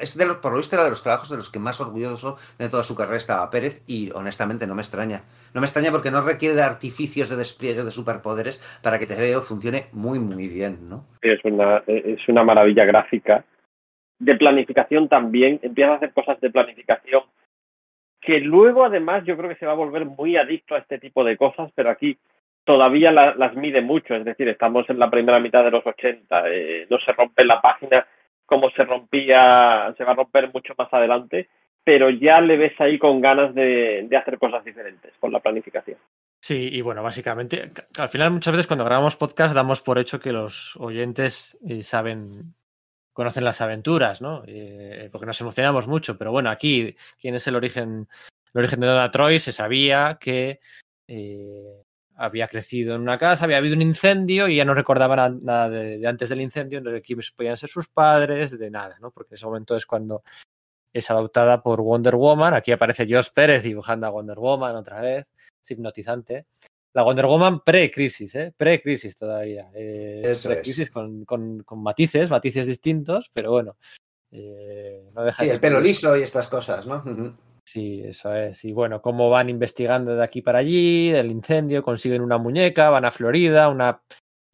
es 0.00 0.16
de 0.16 0.26
los, 0.26 0.36
por 0.36 0.52
lo 0.52 0.58
visto 0.58 0.76
era 0.76 0.84
de 0.84 0.90
los 0.90 1.02
trabajos 1.02 1.30
de 1.30 1.36
los 1.36 1.50
que 1.50 1.58
más 1.58 1.80
orgulloso 1.80 2.36
de 2.56 2.68
toda 2.68 2.84
su 2.84 2.94
carrera 2.94 3.16
estaba 3.16 3.50
Pérez 3.50 3.82
y 3.88 4.12
honestamente 4.12 4.64
no 4.68 4.76
me 4.76 4.82
extraña. 4.82 5.24
No 5.54 5.60
me 5.60 5.64
extraña 5.64 5.90
porque 5.90 6.12
no 6.12 6.20
requiere 6.20 6.54
de 6.54 6.62
artificios 6.62 7.28
de 7.28 7.34
despliegue 7.34 7.82
de 7.82 7.90
superpoderes 7.90 8.60
para 8.80 9.00
que 9.00 9.06
te 9.06 9.16
veo 9.16 9.42
funcione 9.42 9.86
muy, 9.90 10.20
muy 10.20 10.46
bien, 10.46 10.88
¿no? 10.88 11.04
Es 11.20 11.44
una, 11.44 11.82
es 11.88 12.28
una 12.28 12.44
maravilla 12.44 12.84
gráfica. 12.84 13.44
De 14.20 14.36
planificación 14.36 15.08
también, 15.08 15.58
empieza 15.64 15.94
a 15.94 15.96
hacer 15.96 16.12
cosas 16.12 16.40
de 16.40 16.50
planificación 16.50 17.24
que 18.24 18.40
luego 18.40 18.84
además 18.84 19.24
yo 19.24 19.36
creo 19.36 19.48
que 19.48 19.56
se 19.56 19.66
va 19.66 19.72
a 19.72 19.76
volver 19.76 20.06
muy 20.06 20.36
adicto 20.36 20.74
a 20.74 20.78
este 20.78 20.98
tipo 20.98 21.22
de 21.24 21.36
cosas, 21.36 21.70
pero 21.74 21.90
aquí 21.90 22.18
todavía 22.64 23.12
las 23.12 23.54
mide 23.54 23.82
mucho, 23.82 24.14
es 24.14 24.24
decir, 24.24 24.48
estamos 24.48 24.88
en 24.88 24.98
la 24.98 25.10
primera 25.10 25.38
mitad 25.38 25.62
de 25.62 25.70
los 25.70 25.86
80, 25.86 26.44
eh, 26.48 26.86
no 26.88 26.98
se 26.98 27.12
rompe 27.12 27.44
la 27.44 27.60
página 27.60 28.06
como 28.46 28.70
se 28.70 28.84
rompía, 28.84 29.94
se 29.96 30.04
va 30.04 30.12
a 30.12 30.16
romper 30.16 30.50
mucho 30.52 30.74
más 30.76 30.92
adelante, 30.92 31.48
pero 31.82 32.08
ya 32.08 32.40
le 32.40 32.56
ves 32.56 32.72
ahí 32.80 32.98
con 32.98 33.20
ganas 33.20 33.54
de, 33.54 34.08
hacer 34.18 34.38
cosas 34.38 34.64
diferentes 34.64 35.12
con 35.20 35.32
la 35.32 35.40
planificación. 35.40 35.98
Sí, 36.40 36.68
y 36.72 36.80
bueno, 36.80 37.02
básicamente, 37.02 37.70
al 37.98 38.08
final 38.08 38.30
muchas 38.30 38.52
veces 38.52 38.66
cuando 38.66 38.84
grabamos 38.84 39.16
podcast 39.16 39.54
damos 39.54 39.82
por 39.82 39.98
hecho 39.98 40.20
que 40.20 40.32
los 40.32 40.76
oyentes 40.76 41.58
eh, 41.66 41.82
saben 41.82 42.54
conocen 43.14 43.44
las 43.44 43.62
aventuras, 43.62 44.20
¿no? 44.20 44.42
Eh, 44.46 45.08
porque 45.10 45.24
nos 45.24 45.40
emocionamos 45.40 45.86
mucho, 45.86 46.18
pero 46.18 46.32
bueno, 46.32 46.50
aquí, 46.50 46.94
¿quién 47.18 47.34
es 47.36 47.46
el 47.46 47.56
origen? 47.56 48.08
El 48.52 48.58
origen 48.58 48.80
de 48.80 48.86
Donna 48.88 49.10
Troy 49.10 49.38
se 49.38 49.52
sabía 49.52 50.18
que 50.20 50.60
eh, 51.08 51.82
había 52.16 52.48
crecido 52.48 52.94
en 52.94 53.00
una 53.00 53.16
casa, 53.16 53.44
había 53.44 53.56
habido 53.56 53.76
un 53.76 53.82
incendio 53.82 54.48
y 54.48 54.56
ya 54.56 54.64
no 54.64 54.74
recordaba 54.74 55.30
nada 55.30 55.70
de, 55.70 56.06
antes 56.06 56.28
del 56.28 56.40
incendio, 56.40 56.80
de 56.80 57.00
quiénes 57.00 57.30
podían 57.30 57.56
ser 57.56 57.70
sus 57.70 57.88
padres, 57.88 58.58
de 58.58 58.70
nada, 58.70 58.96
¿no? 59.00 59.10
Porque 59.10 59.34
en 59.34 59.36
ese 59.36 59.46
momento 59.46 59.76
es 59.76 59.86
cuando 59.86 60.22
es 60.92 61.10
adoptada 61.10 61.62
por 61.62 61.80
Wonder 61.82 62.16
Woman. 62.16 62.54
Aquí 62.54 62.72
aparece 62.72 63.06
Josh 63.08 63.30
Pérez 63.34 63.62
dibujando 63.62 64.06
a 64.06 64.10
Wonder 64.10 64.38
Woman 64.38 64.76
otra 64.76 65.00
vez, 65.00 65.26
es 65.62 65.70
hipnotizante 65.70 66.46
la 66.94 67.02
Wonder 67.02 67.26
Woman 67.26 67.60
pre-crisis, 67.60 68.34
¿eh? 68.36 68.54
Pre-crisis 68.56 69.16
todavía. 69.16 69.68
pre-crisis 69.72 70.90
con, 70.90 71.24
con, 71.24 71.64
matices, 71.82 72.30
matices 72.30 72.66
distintos, 72.66 73.30
pero 73.32 73.50
bueno. 73.50 73.76
Eh, 74.30 75.10
no 75.12 75.24
deja 75.24 75.42
sí, 75.42 75.50
el 75.50 75.60
pelo 75.60 75.80
liso 75.80 76.16
y 76.16 76.22
estas 76.22 76.48
cosas, 76.48 76.86
¿no? 76.86 77.04
Sí, 77.64 78.02
eso 78.04 78.34
es. 78.34 78.64
Y 78.64 78.72
bueno, 78.72 79.02
cómo 79.02 79.28
van 79.28 79.48
investigando 79.48 80.14
de 80.14 80.22
aquí 80.22 80.40
para 80.40 80.60
allí, 80.60 81.10
del 81.10 81.30
incendio, 81.30 81.82
consiguen 81.82 82.22
una 82.22 82.38
muñeca, 82.38 82.90
van 82.90 83.04
a 83.04 83.10
Florida, 83.10 83.68
una 83.68 84.00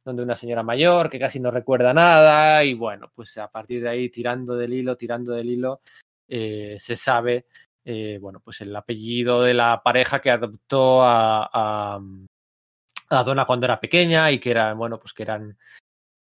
donde 0.03 0.23
una 0.23 0.35
señora 0.35 0.62
mayor 0.62 1.11
que 1.11 1.19
casi 1.19 1.41
no 1.41 1.51
recuerda 1.51 1.93
nada 1.93 2.65
y 2.65 2.73
bueno, 2.73 3.12
pues 3.15 3.37
a 3.37 3.49
partir 3.49 3.83
de 3.83 3.91
ahí 3.91 4.09
tirando 4.09 4.57
del 4.57 4.73
hilo, 4.73 4.97
tirando 4.97 5.35
del 5.35 5.51
hilo, 5.51 5.83
eh, 6.27 6.79
se 6.81 6.97
sabe 6.97 7.45
eh, 7.85 8.19
bueno, 8.21 8.41
pues 8.41 8.61
el 8.61 8.75
apellido 8.77 9.43
de 9.43 9.55
la 9.55 9.83
pareja 9.83 10.21
que 10.21 10.31
adoptó 10.31 11.03
a, 11.03 11.49
a, 11.53 12.01
a 13.11 13.47
cuando 13.47 13.66
era 13.66 13.81
pequeña 13.81 14.31
y 14.31 14.39
que 14.39 14.51
eran, 14.51 14.78
bueno, 14.78 14.99
pues 14.99 15.12
que 15.12 15.23
eran... 15.23 15.57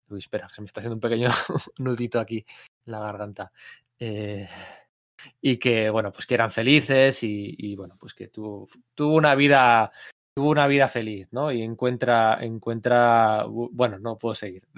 Uy, 0.08 0.18
espera, 0.18 0.48
se 0.50 0.60
me 0.60 0.66
está 0.66 0.80
haciendo 0.80 0.94
un 0.94 1.00
pequeño 1.00 1.30
nudito 1.78 2.20
aquí 2.20 2.44
en 2.86 2.92
la 2.92 3.00
garganta. 3.00 3.52
Eh, 3.98 4.48
y 5.40 5.56
que, 5.56 5.90
bueno, 5.90 6.12
pues 6.12 6.26
que 6.26 6.34
eran 6.34 6.52
felices 6.52 7.22
y, 7.22 7.54
y 7.58 7.74
bueno, 7.74 7.96
pues 7.98 8.14
que 8.14 8.28
tuvo, 8.28 8.68
tuvo 8.94 9.14
una 9.14 9.34
vida 9.34 9.90
tuvo 10.36 10.50
una 10.50 10.66
vida 10.66 10.86
feliz, 10.86 11.28
¿no? 11.32 11.50
Y 11.50 11.62
encuentra, 11.62 12.38
encuentra, 12.42 13.46
bueno, 13.46 13.98
no 13.98 14.18
puedo 14.18 14.34
seguir. 14.34 14.68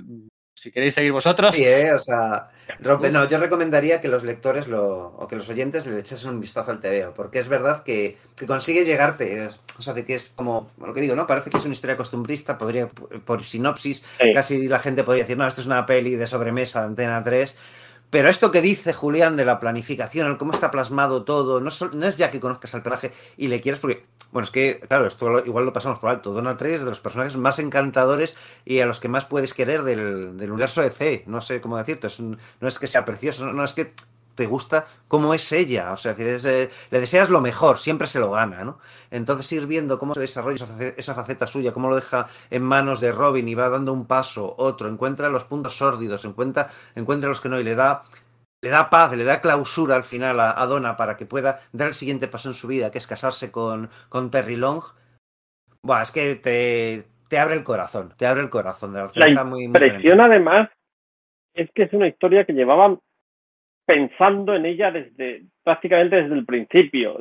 Si 0.59 0.73
queréis 0.73 0.95
seguir 0.95 1.13
vosotros. 1.13 1.55
Sí, 1.55 1.65
¿eh? 1.65 1.93
o 1.93 2.01
sea, 2.01 2.51
rompe, 2.81 3.13
no, 3.13 3.29
yo 3.29 3.39
recomendaría 3.39 4.01
que 4.01 4.09
los 4.09 4.25
lectores 4.25 4.67
lo, 4.67 5.15
o 5.17 5.29
que 5.29 5.37
los 5.37 5.49
oyentes 5.49 5.87
le 5.87 5.97
echasen 6.01 6.31
un 6.31 6.41
vistazo 6.41 6.73
al 6.73 6.81
TVO, 6.81 7.15
porque 7.15 7.39
es 7.39 7.49
verdad 7.49 7.85
que, 7.85 8.17
que 8.35 8.45
consigue 8.45 8.85
llegarte, 8.85 9.51
o 9.79 9.83
sea, 9.83 9.95
que 9.95 10.15
es 10.15 10.33
como, 10.35 10.73
lo 10.85 10.93
que 10.93 11.01
digo, 11.01 11.15
¿no? 11.15 11.29
Parece 11.29 11.51
que 11.51 11.59
es 11.59 11.65
una 11.65 11.75
historia 11.75 11.97
costumbrista, 11.97 12.59
podría, 12.59 12.89
por 12.89 13.45
sinopsis, 13.45 14.03
sí. 14.21 14.33
casi 14.35 14.67
la 14.67 14.81
gente 14.81 15.05
podría 15.05 15.23
decir, 15.23 15.39
no, 15.39 15.47
esto 15.47 15.61
es 15.61 15.69
una 15.69 15.87
peli 15.87 16.17
de 16.17 16.27
sobremesa 16.27 16.81
de 16.81 16.87
Antena 16.87 17.23
3, 17.23 17.57
pero 18.11 18.31
esto 18.31 18.51
que 18.51 18.63
dice 18.63 18.93
Julián 18.93 19.37
de 19.37 19.45
la 19.45 19.61
planificación, 19.61 20.37
cómo 20.37 20.53
está 20.53 20.71
plasmado 20.71 21.25
todo, 21.25 21.61
no, 21.61 21.71
no, 21.93 22.07
es 22.07 22.17
ya 22.17 22.31
que 22.31 22.41
conozcas 22.41 22.75
al 22.75 22.83
personaje 22.83 23.13
y 23.37 23.49
le 23.49 23.61
quieres, 23.61 23.81
porque, 23.81 24.07
bueno, 24.33 24.45
es 24.45 24.51
que, 24.51 24.81
claro, 24.89 25.07
esto 25.07 25.45
igual 25.45 25.67
lo 25.67 25.73
pasamos 25.73 25.99
por 25.99 26.11
alto. 26.11 26.33
Donald 26.33 26.59
Trey 26.59 26.75
es 26.75 26.81
de 26.81 26.87
los 26.87 27.01
personajes 27.01 27.37
más 27.37 27.59
encantadores 27.59 28.35
y 28.65 28.81
a 28.81 28.87
los 28.87 29.01
que 29.01 29.09
más 29.09 29.27
puedes 29.27 29.53
querer 29.53 29.83
del, 29.83 30.39
del 30.39 30.51
universo 30.51 30.81
de 30.81 30.91
C. 30.91 31.25
No 31.27 31.41
sé 31.41 31.61
cómo 31.61 31.77
decirte, 31.77 32.09
no 32.61 32.69
es 32.69 32.79
que 32.79 32.87
sea 32.87 33.05
precioso, 33.05 33.45
no, 33.45 33.53
no 33.53 33.65
es 33.65 33.75
que 33.75 33.93
te 34.39 34.47
gusta 34.47 34.87
cómo 35.09 35.35
es 35.35 35.51
ella, 35.51 35.93
o 35.93 35.97
sea, 35.97 36.13
es, 36.13 36.45
eh, 36.45 36.71
le 36.93 37.01
deseas 37.01 37.29
lo 37.29 37.41
mejor, 37.41 37.81
siempre 37.81 38.07
se 38.07 38.21
lo 38.21 38.31
gana, 38.31 38.63
¿no? 38.63 38.79
Entonces 39.11 39.51
ir 39.51 39.67
viendo 39.67 39.99
cómo 39.99 40.15
se 40.15 40.21
desarrolla 40.21 40.55
esa 40.55 40.67
faceta, 40.67 41.01
esa 41.01 41.15
faceta, 41.15 41.47
suya, 41.49 41.73
cómo 41.73 41.89
lo 41.89 41.97
deja 41.97 42.29
en 42.49 42.63
manos 42.63 43.01
de 43.01 43.11
Robin 43.11 43.49
y 43.49 43.57
va 43.57 43.69
dando 43.69 43.93
un 43.93 44.07
paso, 44.07 44.55
otro, 44.57 44.89
encuentra 44.89 45.29
los 45.29 45.43
puntos 45.43 45.77
sórdidos, 45.77 46.25
encuentra, 46.25 46.69
encuentra 46.95 47.29
los 47.29 47.41
que 47.41 47.49
no 47.49 47.59
y 47.59 47.65
le 47.65 47.75
da 47.75 48.05
le 48.63 48.71
da 48.71 48.91
paz, 48.91 49.13
le 49.17 49.25
da 49.25 49.41
clausura 49.41 49.97
al 49.97 50.05
final 50.05 50.39
a, 50.39 50.61
a, 50.61 50.67
Donna 50.67 50.97
para 50.97 51.17
que 51.17 51.27
pueda 51.27 51.61
dar 51.73 51.89
el 51.89 51.95
siguiente 51.95 52.29
paso 52.29 52.51
en 52.51 52.55
su 52.55 52.69
vida, 52.69 52.93
que 52.93 52.99
es 52.99 53.09
casarse 53.09 53.51
con, 53.51 53.91
con 54.09 54.31
Terry 54.31 54.55
Long. 54.55 54.83
Buah, 55.83 56.03
es 56.03 56.13
que 56.13 56.37
te, 56.37 57.07
te, 57.29 57.39
abre 57.39 57.57
el 57.57 57.65
corazón, 57.65 58.15
te 58.17 58.27
abre 58.27 58.43
el 58.43 58.51
corazón. 58.51 58.93
De 58.93 59.01
la, 59.01 59.11
la 59.15 59.29
impresión, 59.61 60.19
muy 60.19 60.27
además, 60.27 60.69
es 61.55 61.71
que 61.75 61.85
es 61.85 61.93
una 61.93 62.07
historia 62.07 62.45
que 62.45 62.53
llevaban 62.53 63.01
pensando 63.89 64.55
en 64.55 64.67
ella 64.67 64.91
desde 64.91 65.45
prácticamente 65.65 66.17
desde 66.17 66.35
el 66.35 66.45
principio. 66.45 67.19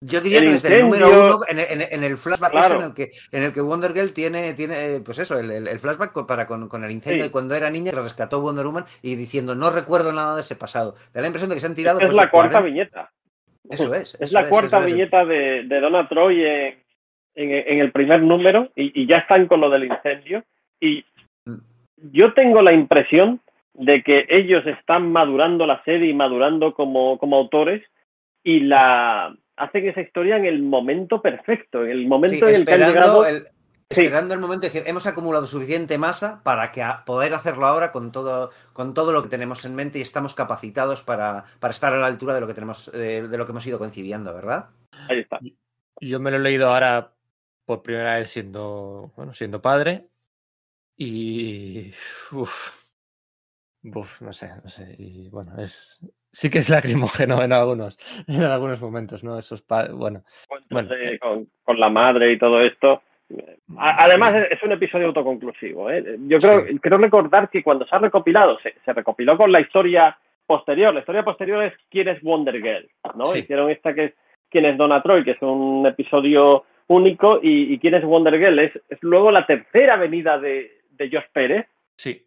Yo 0.00 0.20
diría 0.20 0.38
el 0.38 0.44
que 0.44 0.50
desde 0.52 0.78
incendio, 0.78 0.94
el 0.96 1.02
número 1.02 1.26
uno, 1.26 1.38
en, 1.48 1.58
en, 1.58 1.92
en 1.92 2.04
el 2.04 2.16
flashback 2.16 2.52
claro. 2.52 2.76
en, 2.76 2.82
el 2.82 2.94
que, 2.94 3.10
en 3.32 3.42
el 3.42 3.52
que 3.52 3.60
Wonder 3.60 3.92
Girl 3.92 4.12
tiene, 4.12 4.54
tiene 4.54 5.00
pues 5.04 5.18
eso, 5.18 5.36
el, 5.40 5.50
el 5.50 5.78
flashback 5.80 6.24
para 6.24 6.46
con, 6.46 6.68
con 6.68 6.84
el 6.84 6.92
incendio 6.92 7.24
sí. 7.24 7.28
de 7.28 7.32
cuando 7.32 7.56
era 7.56 7.68
niña, 7.68 7.90
que 7.90 8.00
rescató 8.00 8.40
Wonder 8.40 8.64
Woman 8.64 8.84
y 9.02 9.16
diciendo, 9.16 9.56
no 9.56 9.70
recuerdo 9.70 10.12
nada 10.12 10.36
de 10.36 10.42
ese 10.42 10.54
pasado. 10.54 10.94
Da 11.12 11.20
la 11.20 11.26
impresión 11.26 11.48
de 11.48 11.56
que 11.56 11.60
se 11.60 11.66
han 11.66 11.74
tirado... 11.74 11.98
Es, 11.98 12.06
pues, 12.06 12.16
la 12.16 12.30
cuarta 12.30 12.60
40... 12.60 12.60
viñeta. 12.60 13.10
Eso 13.68 13.92
es. 13.92 14.14
Eso 14.14 14.24
es 14.24 14.32
la 14.32 14.42
es, 14.42 14.48
cuarta 14.48 14.78
eso 14.78 14.86
viñeta 14.86 15.24
de, 15.24 15.64
de 15.64 15.80
Donna 15.80 16.06
Troy 16.08 16.44
en, 16.44 16.76
en, 17.34 17.78
el 17.80 17.90
primer 17.90 18.22
número 18.22 18.70
y, 18.76 19.02
y 19.02 19.06
ya 19.08 19.16
están 19.16 19.48
con 19.48 19.60
lo 19.60 19.68
del 19.68 19.84
incendio. 19.84 20.44
Y 20.80 21.04
Mm. 21.46 21.58
yo 22.12 22.32
tengo 22.32 22.62
la 22.62 22.72
impresión 22.72 23.40
de 23.74 24.02
que 24.02 24.26
ellos 24.28 24.64
están 24.66 25.10
madurando 25.12 25.66
la 25.66 25.82
serie 25.84 26.10
y 26.10 26.14
madurando 26.14 26.74
como, 26.74 27.18
como 27.18 27.36
autores 27.36 27.82
y 28.42 28.60
la 28.60 29.36
hacen 29.56 29.88
esa 29.88 30.00
historia 30.00 30.36
en 30.36 30.46
el 30.46 30.62
momento 30.62 31.20
perfecto, 31.20 31.84
en 31.84 31.90
el 31.90 32.06
momento 32.06 32.46
sí, 32.46 32.54
en 32.54 32.60
el 32.60 32.66
que 32.66 32.72
han 32.72 32.80
llegado. 32.80 33.26
El, 33.26 33.44
esperando 33.88 34.28
sí. 34.28 34.34
el 34.34 34.40
momento 34.40 34.62
de 34.62 34.72
decir, 34.72 34.82
hemos 34.86 35.06
acumulado 35.06 35.46
suficiente 35.46 35.98
masa 35.98 36.42
para 36.42 36.70
que 36.70 36.82
a 36.82 37.04
poder 37.04 37.34
hacerlo 37.34 37.66
ahora 37.66 37.92
con 37.92 38.12
todo, 38.12 38.50
con 38.72 38.94
todo 38.94 39.12
lo 39.12 39.22
que 39.22 39.28
tenemos 39.28 39.64
en 39.64 39.74
mente 39.74 39.98
y 39.98 40.02
estamos 40.02 40.34
capacitados 40.34 41.02
para, 41.02 41.44
para 41.60 41.72
estar 41.72 41.92
a 41.92 41.98
la 41.98 42.06
altura 42.06 42.34
de 42.34 42.40
lo 42.40 42.46
que 42.46 42.54
tenemos, 42.54 42.90
de, 42.92 43.28
de, 43.28 43.38
lo 43.38 43.44
que 43.44 43.52
hemos 43.52 43.66
ido 43.66 43.78
concibiendo, 43.78 44.34
¿verdad? 44.34 44.66
Ahí 45.08 45.20
está. 45.20 45.38
Yo 46.00 46.20
me 46.20 46.30
lo 46.30 46.38
he 46.38 46.40
leído 46.40 46.68
ahora 46.68 47.12
por 47.64 47.82
primera 47.82 48.16
vez 48.16 48.30
siendo, 48.30 49.12
bueno, 49.16 49.32
siendo 49.32 49.60
padre 49.62 50.06
y 50.96 51.92
uf, 52.32 52.83
no 53.84 54.32
sé, 54.32 54.50
no 54.62 54.68
sé, 54.68 54.94
y 54.98 55.28
bueno, 55.28 55.52
es 55.58 56.00
sí 56.34 56.50
que 56.50 56.58
es 56.58 56.68
lacrimógeno 56.70 57.42
en 57.42 57.52
algunos, 57.52 57.98
en 58.26 58.42
algunos 58.42 58.80
momentos, 58.82 59.24
¿no? 59.24 59.38
Esos 59.38 59.64
bueno, 59.66 60.22
bueno. 60.70 60.88
Con, 61.20 61.48
con, 61.62 61.80
la 61.80 61.88
madre 61.88 62.32
y 62.32 62.38
todo 62.38 62.60
esto. 62.60 63.02
Además, 63.78 64.46
es 64.50 64.62
un 64.62 64.72
episodio 64.72 65.06
autoconclusivo. 65.06 65.90
¿eh? 65.90 66.18
Yo 66.26 66.38
creo, 66.38 66.66
sí. 66.66 66.78
creo 66.78 66.98
recordar 66.98 67.48
que 67.48 67.62
cuando 67.62 67.86
se 67.86 67.96
ha 67.96 67.98
recopilado, 67.98 68.58
se, 68.60 68.74
se, 68.84 68.92
recopiló 68.92 69.36
con 69.36 69.50
la 69.50 69.60
historia 69.60 70.16
posterior. 70.46 70.92
La 70.92 71.00
historia 71.00 71.24
posterior 71.24 71.64
es 71.64 71.72
quién 71.90 72.08
es 72.08 72.20
Wonder 72.22 72.56
Girl, 72.56 72.88
¿no? 73.16 73.26
Sí. 73.26 73.40
Hicieron 73.40 73.70
esta 73.70 73.94
que 73.94 74.04
es 74.04 74.14
quién 74.50 74.66
es 74.66 74.76
Donna 74.76 75.02
Troy, 75.02 75.24
que 75.24 75.32
es 75.32 75.42
un 75.42 75.86
episodio 75.86 76.64
único, 76.86 77.40
y, 77.42 77.72
y 77.72 77.78
quién 77.78 77.94
es 77.94 78.04
Wonder 78.04 78.38
Girl. 78.38 78.58
Es, 78.58 78.72
es 78.88 78.98
luego 79.00 79.30
la 79.30 79.46
tercera 79.46 79.96
venida 79.96 80.38
de, 80.38 80.82
de 80.90 81.10
Josh 81.10 81.30
Pérez. 81.32 81.66
Sí. 81.96 82.23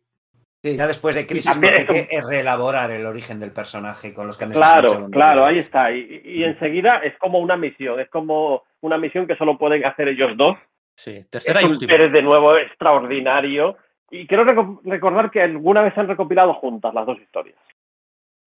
Sí, 0.72 0.78
ya 0.78 0.88
después 0.88 1.16
de 1.16 1.26
Crisis 1.26 1.58
porque 1.58 1.86
hay 1.88 2.08
que 2.08 2.22
reelaborar 2.22 2.92
el 2.92 3.06
origen 3.06 3.40
del 3.40 3.52
personaje 3.52 4.14
con 4.14 4.28
los 4.28 4.38
que 4.38 4.48
Claro, 4.48 5.10
claro, 5.10 5.46
ahí 5.46 5.60
está. 5.60 5.92
Y, 5.92 6.22
y, 6.26 6.44
enseguida 6.44 6.98
es 6.98 7.18
como 7.18 7.40
una 7.40 7.56
misión, 7.56 8.00
es 8.00 8.10
como 8.10 8.64
una 8.82 8.98
misión 8.98 9.28
que 9.28 9.36
solo 9.36 9.58
pueden 9.58 9.86
hacer 9.86 10.10
ellos 10.10 10.36
dos. 10.36 10.58
Sí, 10.98 11.26
tercera 11.30 11.62
es 11.62 11.68
y 11.68 11.70
última. 11.70 11.94
Pérez 11.94 12.12
de 12.12 12.22
nuevo 12.22 12.58
extraordinario. 12.58 13.78
Y 14.10 14.26
quiero 14.28 14.44
rec 14.44 14.58
recordar 14.84 15.32
que 15.32 15.42
alguna 15.42 15.82
vez 15.82 15.98
han 15.98 16.08
recopilado 16.08 16.54
juntas 16.56 16.94
las 16.94 17.06
dos 17.06 17.20
historias. 17.20 17.60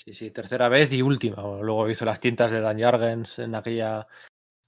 Sí, 0.04 0.14
sí, 0.14 0.32
tercera 0.32 0.70
vez 0.70 0.92
y 0.94 1.02
última. 1.02 1.44
Luego 1.62 1.90
hizo 1.90 2.06
las 2.06 2.20
tintas 2.20 2.52
de 2.52 2.62
Dan 2.62 2.80
Jargens 2.80 3.40
en 3.40 3.56
aquella 3.56 4.08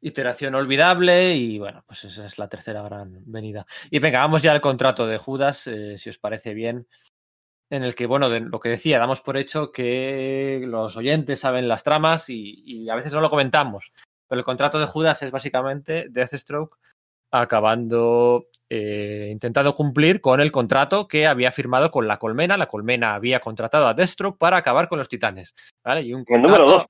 iteración 0.01 0.55
olvidable 0.55 1.35
y 1.35 1.59
bueno, 1.59 1.84
pues 1.85 2.03
esa 2.03 2.26
es 2.26 2.38
la 2.38 2.49
tercera 2.49 2.81
gran 2.81 3.23
venida. 3.26 3.65
Y 3.89 3.99
venga, 3.99 4.19
vamos 4.19 4.41
ya 4.43 4.51
al 4.51 4.61
contrato 4.61 5.07
de 5.07 5.18
Judas, 5.18 5.68
eh, 5.68 5.97
si 5.97 6.09
os 6.09 6.18
parece 6.18 6.53
bien 6.53 6.88
en 7.72 7.84
el 7.84 7.95
que, 7.95 8.06
bueno, 8.06 8.30
de 8.30 8.41
lo 8.41 8.60
que 8.60 8.69
decía, 8.69 8.99
damos 8.99 9.22
por 9.22 9.38
hecho 9.38 9.72
que 9.72 10.61
los 10.68 10.98
oyentes 10.98 11.39
saben 11.39 11.69
las 11.69 11.84
tramas 11.84 12.30
y, 12.30 12.61
y, 12.65 12.89
a 12.89 12.95
veces 12.95 13.14
no 13.14 13.22
lo 13.22 13.30
comentamos. 13.30 13.93
Pero 14.27 14.39
el 14.39 14.45
contrato 14.45 14.77
de 14.77 14.85
Judas 14.85 15.23
es 15.23 15.31
básicamente 15.31 16.07
Deathstroke 16.10 16.77
acabando 17.31 18.48
eh, 18.69 19.30
intentando 19.31 19.73
cumplir 19.73 20.19
con 20.19 20.41
el 20.41 20.52
contrato 20.52 21.07
que 21.07 21.27
había 21.27 21.53
firmado 21.53 21.91
con 21.91 22.07
la 22.07 22.19
Colmena. 22.19 22.57
La 22.57 22.68
Colmena 22.68 23.15
había 23.15 23.39
contratado 23.39 23.88
a 23.88 23.93
Deathstroke 23.93 24.38
para 24.38 24.57
acabar 24.57 24.89
con 24.89 24.99
los 24.99 25.07
titanes. 25.07 25.56
¿vale? 25.84 26.02
Y 26.02 26.14
un 26.14 26.26
contrato, 26.26 26.57
el 26.57 26.60
número 26.60 26.77
dos. 26.77 26.85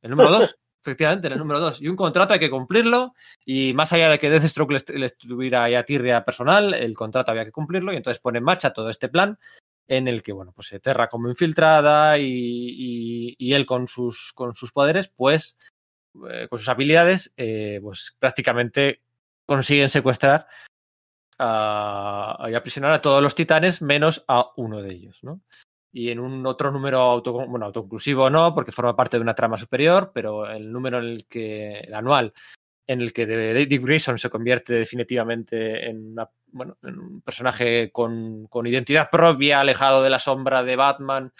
El 0.00 0.10
número 0.10 0.30
dos. 0.30 0.58
efectivamente, 0.82 1.26
en 1.26 1.34
el 1.34 1.38
número 1.38 1.60
dos. 1.60 1.82
Y 1.82 1.88
un 1.88 1.96
contrato 1.96 2.32
hay 2.32 2.40
que 2.40 2.50
cumplirlo. 2.50 3.14
Y 3.44 3.74
más 3.74 3.92
allá 3.92 4.08
de 4.08 4.18
que 4.18 4.30
Deathstroke 4.30 4.72
le, 4.72 4.98
le 4.98 5.06
estuviera 5.06 5.68
ya 5.68 5.84
tirria 5.84 6.24
personal, 6.24 6.72
el 6.72 6.94
contrato 6.94 7.30
había 7.30 7.44
que 7.44 7.52
cumplirlo. 7.52 7.92
Y 7.92 7.96
entonces 7.96 8.20
pone 8.20 8.38
en 8.38 8.44
marcha 8.44 8.72
todo 8.72 8.88
este 8.88 9.10
plan 9.10 9.38
en 9.88 10.08
el 10.08 10.22
que, 10.22 10.32
bueno, 10.32 10.52
pues 10.52 10.74
Terra 10.82 11.08
como 11.08 11.28
infiltrada 11.28 12.18
y, 12.18 13.36
y, 13.38 13.52
él 13.52 13.66
con 13.66 13.86
sus, 13.86 14.32
con 14.34 14.54
sus 14.54 14.72
poderes, 14.72 15.08
pues, 15.08 15.56
eh, 16.30 16.46
con 16.48 16.58
sus 16.58 16.68
habilidades, 16.68 17.32
eh, 17.36 17.80
pues 17.82 18.16
prácticamente 18.18 19.02
consiguen 19.46 19.90
secuestrar 19.90 20.46
y 21.36 22.54
aprisionar 22.54 22.92
a 22.92 23.02
todos 23.02 23.22
los 23.22 23.34
titanes 23.34 23.82
menos 23.82 24.24
a 24.28 24.52
uno 24.56 24.80
de 24.80 24.92
ellos, 24.92 25.24
¿no? 25.24 25.40
Y 25.92 26.10
en 26.10 26.20
un 26.20 26.46
otro 26.46 26.70
número 26.70 26.98
auto, 26.98 27.32
bueno, 27.32 27.66
autoconclusivo 27.66 28.30
no, 28.30 28.54
porque 28.54 28.72
forma 28.72 28.96
parte 28.96 29.16
de 29.16 29.22
una 29.22 29.34
trama 29.34 29.56
superior, 29.56 30.12
pero 30.14 30.48
el 30.50 30.72
número 30.72 30.98
en 30.98 31.04
el 31.04 31.26
que, 31.26 31.80
el 31.80 31.94
anual, 31.94 32.32
en 32.86 33.00
el 33.00 33.12
que 33.12 33.26
Dick 33.26 33.82
Grayson 33.82 34.18
se 34.18 34.30
convierte 34.30 34.74
definitivamente 34.74 35.88
en, 35.88 36.12
una, 36.12 36.28
bueno, 36.54 36.78
en 36.82 36.98
un 36.98 37.20
personaje 37.20 37.90
con, 37.90 38.46
con, 38.46 38.66
identidad 38.66 39.10
propia, 39.10 39.60
alejado 39.60 40.02
de 40.02 40.10
la 40.10 40.20
sombra 40.20 40.62
de 40.62 40.76
Batman, 40.76 41.32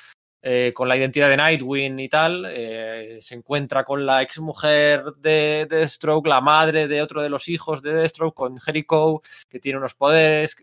eh, 0.43 0.73
con 0.75 0.89
la 0.89 0.97
identidad 0.97 1.31
de 1.31 1.37
Nightwing 1.37 2.01
y 2.01 2.09
tal. 2.09 2.45
Eh, 2.49 3.21
se 3.23 3.37
encuentra 3.37 3.85
con 3.85 4.05
la 4.05 4.23
exmujer 4.23 5.05
de, 5.17 5.67
de 5.71 5.77
Deathstroke, 5.79 6.27
la 6.27 6.41
madre 6.41 6.89
de 6.89 7.01
otro 7.01 7.23
de 7.23 7.29
los 7.29 7.49
hijos 7.49 7.81
de 7.81 7.95
Deathstroke, 7.95 8.35
con 8.35 8.59
Jericho, 8.59 9.23
que 9.49 9.61
tiene 9.61 9.79
unos 9.79 9.95
poderes 9.95 10.57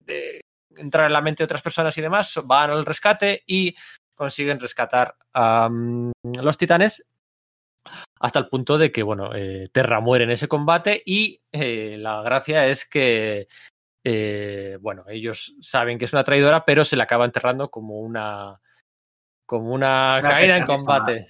de 0.00 0.40
entrar 0.74 1.06
en 1.06 1.12
la 1.12 1.20
mente 1.20 1.42
de 1.42 1.44
otras 1.44 1.62
personas 1.62 1.96
y 1.98 2.00
demás. 2.00 2.40
Van 2.44 2.70
al 2.70 2.86
rescate 2.86 3.42
y 3.46 3.76
consiguen 4.14 4.60
rescatar 4.60 5.14
a 5.34 5.68
um, 5.70 6.10
los 6.22 6.56
titanes 6.56 7.04
hasta 8.22 8.38
el 8.38 8.48
punto 8.48 8.78
de 8.78 8.92
que, 8.92 9.02
bueno, 9.02 9.34
eh, 9.34 9.68
Terra 9.72 10.00
muere 10.00 10.24
en 10.24 10.30
ese 10.30 10.46
combate 10.46 11.02
y 11.04 11.42
eh, 11.50 11.96
la 11.98 12.22
gracia 12.22 12.66
es 12.68 12.88
que, 12.88 13.48
eh, 14.04 14.78
bueno, 14.80 15.04
ellos 15.08 15.56
saben 15.60 15.98
que 15.98 16.04
es 16.04 16.12
una 16.12 16.22
traidora, 16.22 16.64
pero 16.64 16.84
se 16.84 16.94
la 16.94 17.02
acaba 17.04 17.24
enterrando 17.24 17.68
como 17.68 17.98
una, 17.98 18.60
como 19.44 19.72
una, 19.72 20.20
una 20.20 20.30
caída 20.30 20.56
en 20.56 20.66
combate. 20.66 21.26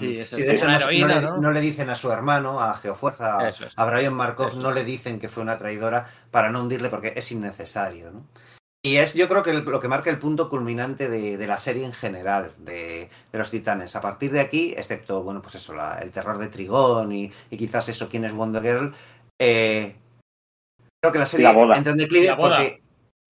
Sí, 0.00 0.14
de 0.14 0.52
hecho 0.52 0.66
no, 0.66 1.52
le, 1.52 1.60
dicen 1.60 1.90
a 1.90 1.94
su 1.94 2.10
hermano, 2.10 2.60
a 2.60 2.74
Geofuerza, 2.74 3.38
a 3.76 3.84
Brian 3.84 4.14
Markov, 4.14 4.58
no 4.58 4.72
le 4.72 4.84
dicen 4.84 5.20
que 5.20 5.28
fue 5.28 5.44
una 5.44 5.58
traidora 5.58 6.08
para 6.32 6.50
no 6.50 6.60
hundirle 6.60 6.88
porque 6.88 7.12
es 7.14 7.30
innecesario. 7.30 8.10
¿no? 8.10 8.26
Y 8.84 8.96
es, 8.96 9.14
yo 9.14 9.28
creo 9.28 9.44
que 9.44 9.52
lo 9.52 9.80
que 9.80 9.86
marca 9.86 10.10
el 10.10 10.18
punto 10.18 10.48
culminante 10.48 11.08
de, 11.08 11.46
la 11.46 11.56
serie 11.56 11.86
en 11.86 11.92
general, 11.92 12.52
de, 12.58 13.08
los 13.32 13.50
titanes. 13.50 13.94
A 13.94 14.00
partir 14.00 14.32
de 14.32 14.40
aquí, 14.40 14.74
excepto, 14.76 15.22
bueno, 15.22 15.40
pues 15.40 15.54
eso, 15.54 15.72
el 16.00 16.10
terror 16.10 16.38
de 16.38 16.48
Trigón 16.48 17.12
y, 17.12 17.30
quizás 17.50 17.88
eso, 17.88 18.08
quién 18.08 18.24
es 18.24 18.32
Wonder 18.32 18.62
Girl, 18.62 18.94
eh, 19.40 19.94
creo 21.00 21.12
que 21.12 21.18
la 21.20 21.26
serie 21.26 21.48
entra 21.48 21.92
en 21.92 21.98
declive 21.98 22.34
porque. 22.36 22.82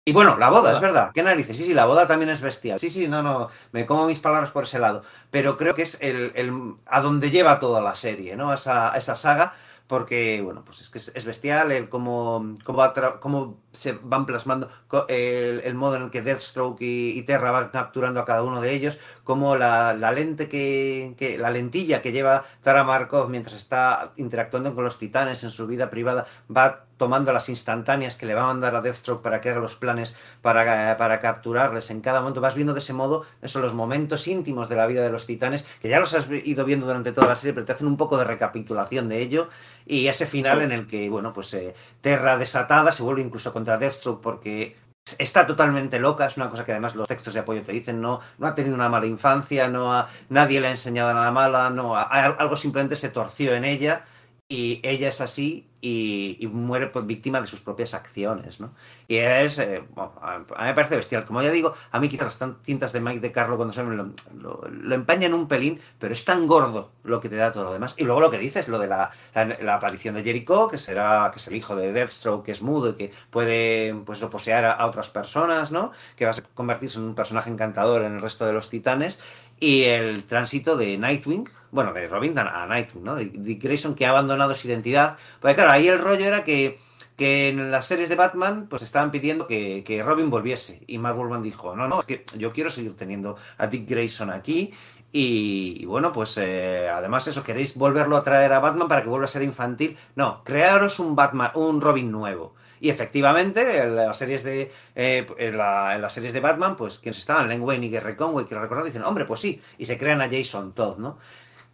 Y 0.06 0.12
bueno, 0.12 0.38
la 0.38 0.48
boda, 0.48 0.72
es 0.72 0.80
verdad. 0.80 1.10
¿Qué 1.14 1.22
narices? 1.22 1.56
Sí, 1.56 1.64
sí, 1.64 1.74
la 1.74 1.84
boda 1.84 2.06
también 2.06 2.30
es 2.30 2.40
bestial. 2.40 2.78
Sí, 2.78 2.88
sí, 2.88 3.08
no, 3.08 3.22
no, 3.22 3.50
me 3.72 3.84
como 3.84 4.06
mis 4.06 4.20
palabras 4.20 4.50
por 4.50 4.64
ese 4.64 4.78
lado. 4.78 5.02
Pero 5.30 5.58
creo 5.58 5.74
que 5.74 5.82
es 5.82 5.98
el, 6.00 6.32
el 6.34 6.76
a 6.86 7.02
donde 7.02 7.30
lleva 7.30 7.60
toda 7.60 7.82
la 7.82 7.94
serie, 7.94 8.34
¿no? 8.34 8.54
Esa, 8.54 8.96
esa 8.96 9.14
saga 9.14 9.54
porque, 9.88 10.42
bueno, 10.42 10.62
pues 10.64 10.80
es 10.80 10.90
que 10.90 10.98
es, 10.98 11.24
bestial 11.24 11.72
el 11.72 11.88
cómo, 11.88 12.56
cómo, 12.62 13.58
se 13.72 13.98
van 14.02 14.26
plasmando 14.26 14.70
el, 15.08 15.74
modo 15.74 15.96
en 15.96 16.04
el 16.04 16.10
que 16.10 16.22
Deathstroke 16.22 16.80
y, 16.80 17.22
Terra 17.22 17.50
van 17.50 17.68
capturando 17.68 18.20
a 18.20 18.24
cada 18.24 18.42
uno 18.42 18.60
de 18.60 18.72
ellos, 18.72 18.98
cómo 19.24 19.56
la, 19.56 19.92
lente 20.12 20.48
que, 20.48 21.14
que, 21.18 21.38
la 21.38 21.50
lentilla 21.50 22.02
que 22.02 22.12
lleva 22.12 22.44
Tara 22.62 22.84
Markov 22.84 23.28
mientras 23.28 23.56
está 23.56 24.12
interactuando 24.16 24.74
con 24.74 24.84
los 24.84 24.98
titanes 24.98 25.44
en 25.44 25.50
su 25.50 25.66
vida 25.66 25.90
privada 25.90 26.26
va 26.54 26.88
tomando 26.98 27.32
las 27.32 27.48
instantáneas 27.48 28.16
que 28.16 28.26
le 28.26 28.34
va 28.34 28.42
a 28.42 28.46
mandar 28.48 28.74
a 28.76 28.82
Deathstroke 28.82 29.22
para 29.22 29.40
que 29.40 29.48
haga 29.48 29.60
los 29.60 29.76
planes 29.76 30.16
para, 30.42 30.96
para 30.96 31.20
capturarles 31.20 31.90
en 31.90 32.02
cada 32.02 32.20
momento. 32.20 32.42
Vas 32.42 32.56
viendo 32.56 32.74
de 32.74 32.80
ese 32.80 32.92
modo 32.92 33.24
esos 33.40 33.62
los 33.62 33.72
momentos 33.72 34.28
íntimos 34.28 34.68
de 34.68 34.76
la 34.76 34.86
vida 34.86 35.02
de 35.02 35.10
los 35.10 35.24
titanes, 35.24 35.64
que 35.80 35.88
ya 35.88 36.00
los 36.00 36.12
has 36.12 36.28
ido 36.28 36.64
viendo 36.64 36.86
durante 36.86 37.12
toda 37.12 37.28
la 37.28 37.36
serie, 37.36 37.54
pero 37.54 37.64
te 37.64 37.72
hacen 37.72 37.86
un 37.86 37.96
poco 37.96 38.18
de 38.18 38.24
recapitulación 38.24 39.08
de 39.08 39.22
ello. 39.22 39.48
Y 39.90 40.06
ese 40.06 40.26
final 40.26 40.60
en 40.60 40.70
el 40.70 40.86
que, 40.86 41.08
bueno, 41.08 41.32
pues 41.32 41.54
eh, 41.54 41.74
Terra 42.02 42.36
desatada 42.36 42.92
se 42.92 43.02
vuelve 43.02 43.22
incluso 43.22 43.54
contra 43.54 43.78
Deathstroke 43.78 44.20
porque 44.20 44.76
está 45.18 45.46
totalmente 45.46 45.98
loca, 45.98 46.26
es 46.26 46.36
una 46.36 46.50
cosa 46.50 46.66
que 46.66 46.72
además 46.72 46.94
los 46.94 47.08
textos 47.08 47.32
de 47.32 47.40
apoyo 47.40 47.62
te 47.62 47.72
dicen, 47.72 47.98
no, 47.98 48.20
no 48.36 48.46
ha 48.46 48.54
tenido 48.54 48.74
una 48.74 48.90
mala 48.90 49.06
infancia, 49.06 49.66
no 49.68 50.06
nadie 50.28 50.60
le 50.60 50.68
ha 50.68 50.70
enseñado 50.72 51.14
nada 51.14 51.30
mala, 51.30 51.70
no, 51.70 51.96
algo 51.96 52.56
simplemente 52.58 52.96
se 52.96 53.08
torció 53.08 53.54
en 53.54 53.64
ella 53.64 54.04
y 54.50 54.80
ella 54.82 55.08
es 55.08 55.20
así 55.20 55.68
y, 55.82 56.48
muere 56.50 56.86
por 56.86 57.06
víctima 57.06 57.40
de 57.40 57.46
sus 57.46 57.60
propias 57.60 57.92
acciones, 57.92 58.60
¿no? 58.60 58.72
Y 59.06 59.16
es, 59.16 59.58
eh, 59.58 59.84
a 59.96 60.38
mí 60.38 60.44
me 60.64 60.74
parece 60.74 60.96
bestial. 60.96 61.26
Como 61.26 61.42
ya 61.42 61.50
digo, 61.50 61.74
a 61.90 62.00
mí 62.00 62.08
quizás 62.08 62.40
las 62.40 62.62
tintas 62.62 62.92
de 62.92 63.00
Mike 63.00 63.20
de 63.20 63.30
Carlo 63.30 63.56
cuando 63.56 63.74
se 63.74 63.82
lo, 63.82 64.10
lo, 64.34 64.94
empañan 64.94 65.34
un 65.34 65.46
pelín, 65.48 65.80
pero 65.98 66.14
es 66.14 66.24
tan 66.24 66.46
gordo 66.46 66.92
lo 67.04 67.20
que 67.20 67.28
te 67.28 67.36
da 67.36 67.52
todo 67.52 67.64
lo 67.64 67.72
demás. 67.74 67.94
Y 67.98 68.04
luego 68.04 68.22
lo 68.22 68.30
que 68.30 68.38
dices, 68.38 68.68
lo 68.68 68.78
de 68.78 68.88
la, 68.88 69.10
la, 69.34 69.74
aparición 69.74 70.14
de 70.14 70.24
Jericho, 70.24 70.68
que 70.68 70.78
será, 70.78 71.30
que 71.32 71.38
es 71.38 71.46
el 71.46 71.54
hijo 71.54 71.76
de 71.76 71.92
Deathstroke, 71.92 72.46
que 72.46 72.52
es 72.52 72.62
mudo 72.62 72.90
y 72.90 72.94
que 72.94 73.12
puede, 73.30 73.94
pues, 74.06 74.22
oposear 74.22 74.64
a, 74.64 74.72
a 74.72 74.86
otras 74.86 75.10
personas, 75.10 75.70
¿no? 75.70 75.92
Que 76.16 76.24
va 76.24 76.30
a 76.30 76.34
convertirse 76.54 76.98
en 76.98 77.04
un 77.04 77.14
personaje 77.14 77.50
encantador 77.50 78.02
en 78.02 78.14
el 78.14 78.22
resto 78.22 78.46
de 78.46 78.54
los 78.54 78.70
titanes. 78.70 79.20
Y 79.60 79.84
el 79.84 80.24
tránsito 80.24 80.76
de 80.76 80.96
Nightwing, 80.98 81.48
bueno, 81.70 81.92
de 81.92 82.08
Robin 82.08 82.38
a 82.38 82.66
Nightwing, 82.66 83.04
¿no? 83.04 83.16
Dick 83.16 83.62
Grayson 83.62 83.94
que 83.94 84.06
ha 84.06 84.10
abandonado 84.10 84.54
su 84.54 84.68
identidad. 84.68 85.16
Porque 85.40 85.56
claro, 85.56 85.72
ahí 85.72 85.88
el 85.88 85.98
rollo 85.98 86.24
era 86.24 86.44
que, 86.44 86.78
que 87.16 87.48
en 87.48 87.70
las 87.70 87.86
series 87.86 88.08
de 88.08 88.16
Batman 88.16 88.66
pues 88.68 88.82
estaban 88.82 89.10
pidiendo 89.10 89.46
que, 89.46 89.82
que 89.84 90.02
Robin 90.02 90.30
volviese. 90.30 90.82
Y 90.86 90.98
Mark 90.98 91.16
Wolfman 91.16 91.42
dijo, 91.42 91.74
no, 91.76 91.88
no, 91.88 92.00
es 92.00 92.06
que 92.06 92.24
yo 92.36 92.52
quiero 92.52 92.70
seguir 92.70 92.96
teniendo 92.96 93.36
a 93.58 93.66
Dick 93.66 93.88
Grayson 93.88 94.30
aquí. 94.30 94.72
Y, 95.10 95.86
bueno, 95.86 96.12
pues 96.12 96.36
eh, 96.36 96.88
además 96.88 97.26
eso, 97.28 97.42
¿queréis 97.42 97.76
volverlo 97.76 98.16
a 98.16 98.22
traer 98.22 98.52
a 98.52 98.60
Batman 98.60 98.88
para 98.88 99.02
que 99.02 99.08
vuelva 99.08 99.24
a 99.24 99.28
ser 99.28 99.42
infantil? 99.42 99.96
No, 100.16 100.44
crearos 100.44 100.98
un 100.98 101.16
Batman, 101.16 101.50
un 101.54 101.80
Robin 101.80 102.10
nuevo. 102.10 102.54
Y 102.80 102.90
efectivamente, 102.90 103.78
en 103.78 103.96
las 103.96 104.18
series 104.18 104.44
de, 104.44 104.70
eh, 104.94 105.26
en, 105.38 105.56
las 105.56 106.12
series 106.12 106.32
de 106.32 106.40
Batman, 106.40 106.76
pues 106.76 106.98
quienes 106.98 107.18
estaban, 107.18 107.48
Len 107.48 107.62
Wayne 107.62 107.86
y 107.86 107.90
Gary 107.90 108.16
Conway, 108.16 108.44
que 108.44 108.54
lo 108.54 108.60
recuerdan, 108.60 108.86
dicen, 108.86 109.02
hombre, 109.02 109.24
pues 109.24 109.40
sí, 109.40 109.60
y 109.78 109.86
se 109.86 109.98
crean 109.98 110.20
a 110.20 110.28
Jason 110.30 110.72
Todd, 110.74 110.98
¿no? 110.98 111.18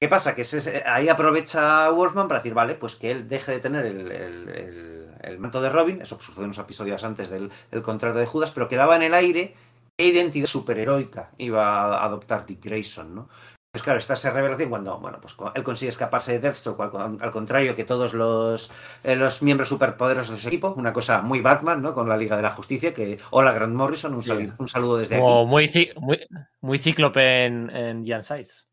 ¿Qué 0.05 0.09
pasa? 0.09 0.35
Que 0.35 0.45
ahí 0.85 1.09
aprovecha 1.09 1.89
Wolfman 1.89 2.29
para 2.29 2.41
decir, 2.41 2.53
vale, 2.53 2.75
pues 2.75 2.95
que 2.95 3.11
él 3.11 3.27
deje 3.27 3.53
de 3.53 3.61
tener 3.61 3.87
el, 3.87 5.39
manto 5.39 5.63
de 5.63 5.71
Robin, 5.71 6.03
eso 6.03 6.21
sucedió 6.21 6.45
unos 6.45 6.59
episodios 6.59 7.03
antes 7.05 7.31
del, 7.31 7.51
contrato 7.83 8.19
de 8.19 8.27
Judas, 8.27 8.51
pero 8.51 8.69
quedaba 8.69 8.97
en 8.97 9.03
el 9.03 9.15
aire 9.15 9.55
qué 9.97 10.09
identidad 10.09 10.45
superheroica 10.45 11.31
iba 11.39 11.97
a 11.97 12.05
adoptar 12.05 12.45
Dick 12.45 12.63
Grayson, 12.63 13.15
¿no? 13.15 13.31
Pues 13.73 13.83
claro, 13.83 13.99
está 13.99 14.13
esa 14.13 14.31
revelación 14.31 14.69
cuando, 14.69 14.99
bueno, 14.99 15.23
pues 15.23 15.35
él 15.55 15.63
consigue 15.63 15.89
escaparse 15.89 16.33
de 16.33 16.41
Deathstroke, 16.41 16.83
al, 16.83 17.31
contrario 17.31 17.75
que 17.75 17.85
todos 17.85 18.13
los, 18.13 18.71
eh, 19.05 19.17
los 19.17 19.43
miembros 19.43 19.71
superpoderosos 19.71 20.35
de 20.35 20.43
su 20.43 20.49
equipo, 20.49 20.75
una 20.77 20.93
cosa 20.93 21.23
muy 21.23 21.41
Batman, 21.41 21.81
¿no? 21.81 21.95
Con 21.95 22.11
la 22.11 22.19
Liga 22.19 22.37
de 22.37 22.43
la 22.43 22.51
Justicia, 22.51 22.93
que 22.93 23.21
hola 23.31 23.53
Grant 23.53 23.75
Morrison, 23.75 24.13
un, 24.13 24.23
saludo, 24.23 24.99
desde 24.99 25.17
aquí. 25.17 25.25
Muy, 25.47 25.95
muy, 25.99 26.21
muy 26.61 26.79
cíclope 26.79 27.47
en, 27.47 27.75
en 27.75 28.07
Jan 28.07 28.23
Size. 28.23 28.65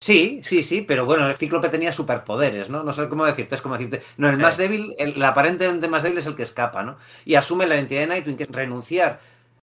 Sí, 0.00 0.40
sí, 0.44 0.62
sí, 0.62 0.82
pero 0.82 1.06
bueno, 1.06 1.28
el 1.28 1.36
Cíclope 1.36 1.68
tenía 1.70 1.90
superpoderes, 1.92 2.68
¿no? 2.68 2.82
No 2.84 2.92
sé 2.92 3.08
cómo 3.08 3.24
decirte, 3.24 3.54
es 3.54 3.62
como 3.62 3.76
decirte. 3.78 4.02
No, 4.18 4.28
el 4.28 4.38
más 4.38 4.56
débil, 4.56 4.94
el, 4.98 5.20
aparentemente 5.24 5.88
más 5.88 6.02
débil 6.02 6.18
es 6.18 6.26
el 6.26 6.36
que 6.36 6.42
escapa, 6.42 6.82
¿no? 6.82 6.98
Y 7.24 7.34
asume 7.34 7.66
la 7.66 7.76
identidad 7.76 8.02
de 8.02 8.06
Nightwing, 8.08 8.36
que 8.36 8.42
es 8.44 8.50
renunciar 8.50 9.20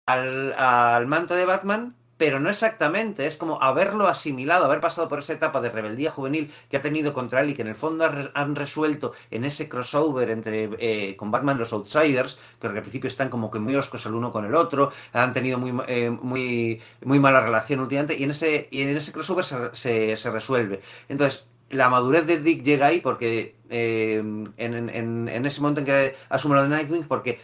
al, 0.06 0.52
al 0.54 1.06
manto 1.06 1.34
de 1.34 1.44
Batman 1.46 1.96
pero 2.20 2.38
no 2.38 2.50
exactamente, 2.50 3.26
es 3.26 3.38
como 3.38 3.62
haberlo 3.62 4.06
asimilado, 4.06 4.66
haber 4.66 4.80
pasado 4.80 5.08
por 5.08 5.20
esa 5.20 5.32
etapa 5.32 5.62
de 5.62 5.70
rebeldía 5.70 6.10
juvenil 6.10 6.52
que 6.68 6.76
ha 6.76 6.82
tenido 6.82 7.14
contra 7.14 7.40
él 7.40 7.48
y 7.48 7.54
que 7.54 7.62
en 7.62 7.68
el 7.68 7.74
fondo 7.74 8.04
han 8.34 8.54
resuelto 8.56 9.14
en 9.30 9.46
ese 9.46 9.70
crossover 9.70 10.28
entre 10.28 10.68
eh, 10.80 11.16
con 11.16 11.30
Batman 11.30 11.56
los 11.56 11.72
Outsiders, 11.72 12.38
que 12.60 12.66
al 12.66 12.78
principio 12.82 13.08
están 13.08 13.30
como 13.30 13.50
que 13.50 13.58
muy 13.58 13.74
oscos 13.74 14.04
el 14.04 14.12
uno 14.12 14.32
con 14.32 14.44
el 14.44 14.54
otro, 14.54 14.92
han 15.14 15.32
tenido 15.32 15.56
muy, 15.56 15.72
eh, 15.88 16.10
muy, 16.10 16.82
muy 17.06 17.18
mala 17.18 17.40
relación 17.40 17.80
últimamente, 17.80 18.18
y 18.18 18.24
en 18.24 18.32
ese, 18.32 18.68
y 18.70 18.82
en 18.82 18.94
ese 18.98 19.12
crossover 19.12 19.46
se, 19.72 20.14
se, 20.14 20.30
resuelve. 20.30 20.82
Entonces, 21.08 21.46
la 21.70 21.88
madurez 21.88 22.26
de 22.26 22.38
Dick 22.38 22.62
llega 22.62 22.88
ahí 22.88 23.00
porque 23.00 23.54
eh, 23.70 24.22
en, 24.58 24.88
en, 24.90 25.46
ese 25.46 25.60
momento 25.62 25.80
en 25.80 25.86
que 25.86 26.16
asume 26.28 26.56
lo 26.56 26.64
de 26.64 26.68
Nightwing, 26.68 27.04
porque 27.04 27.40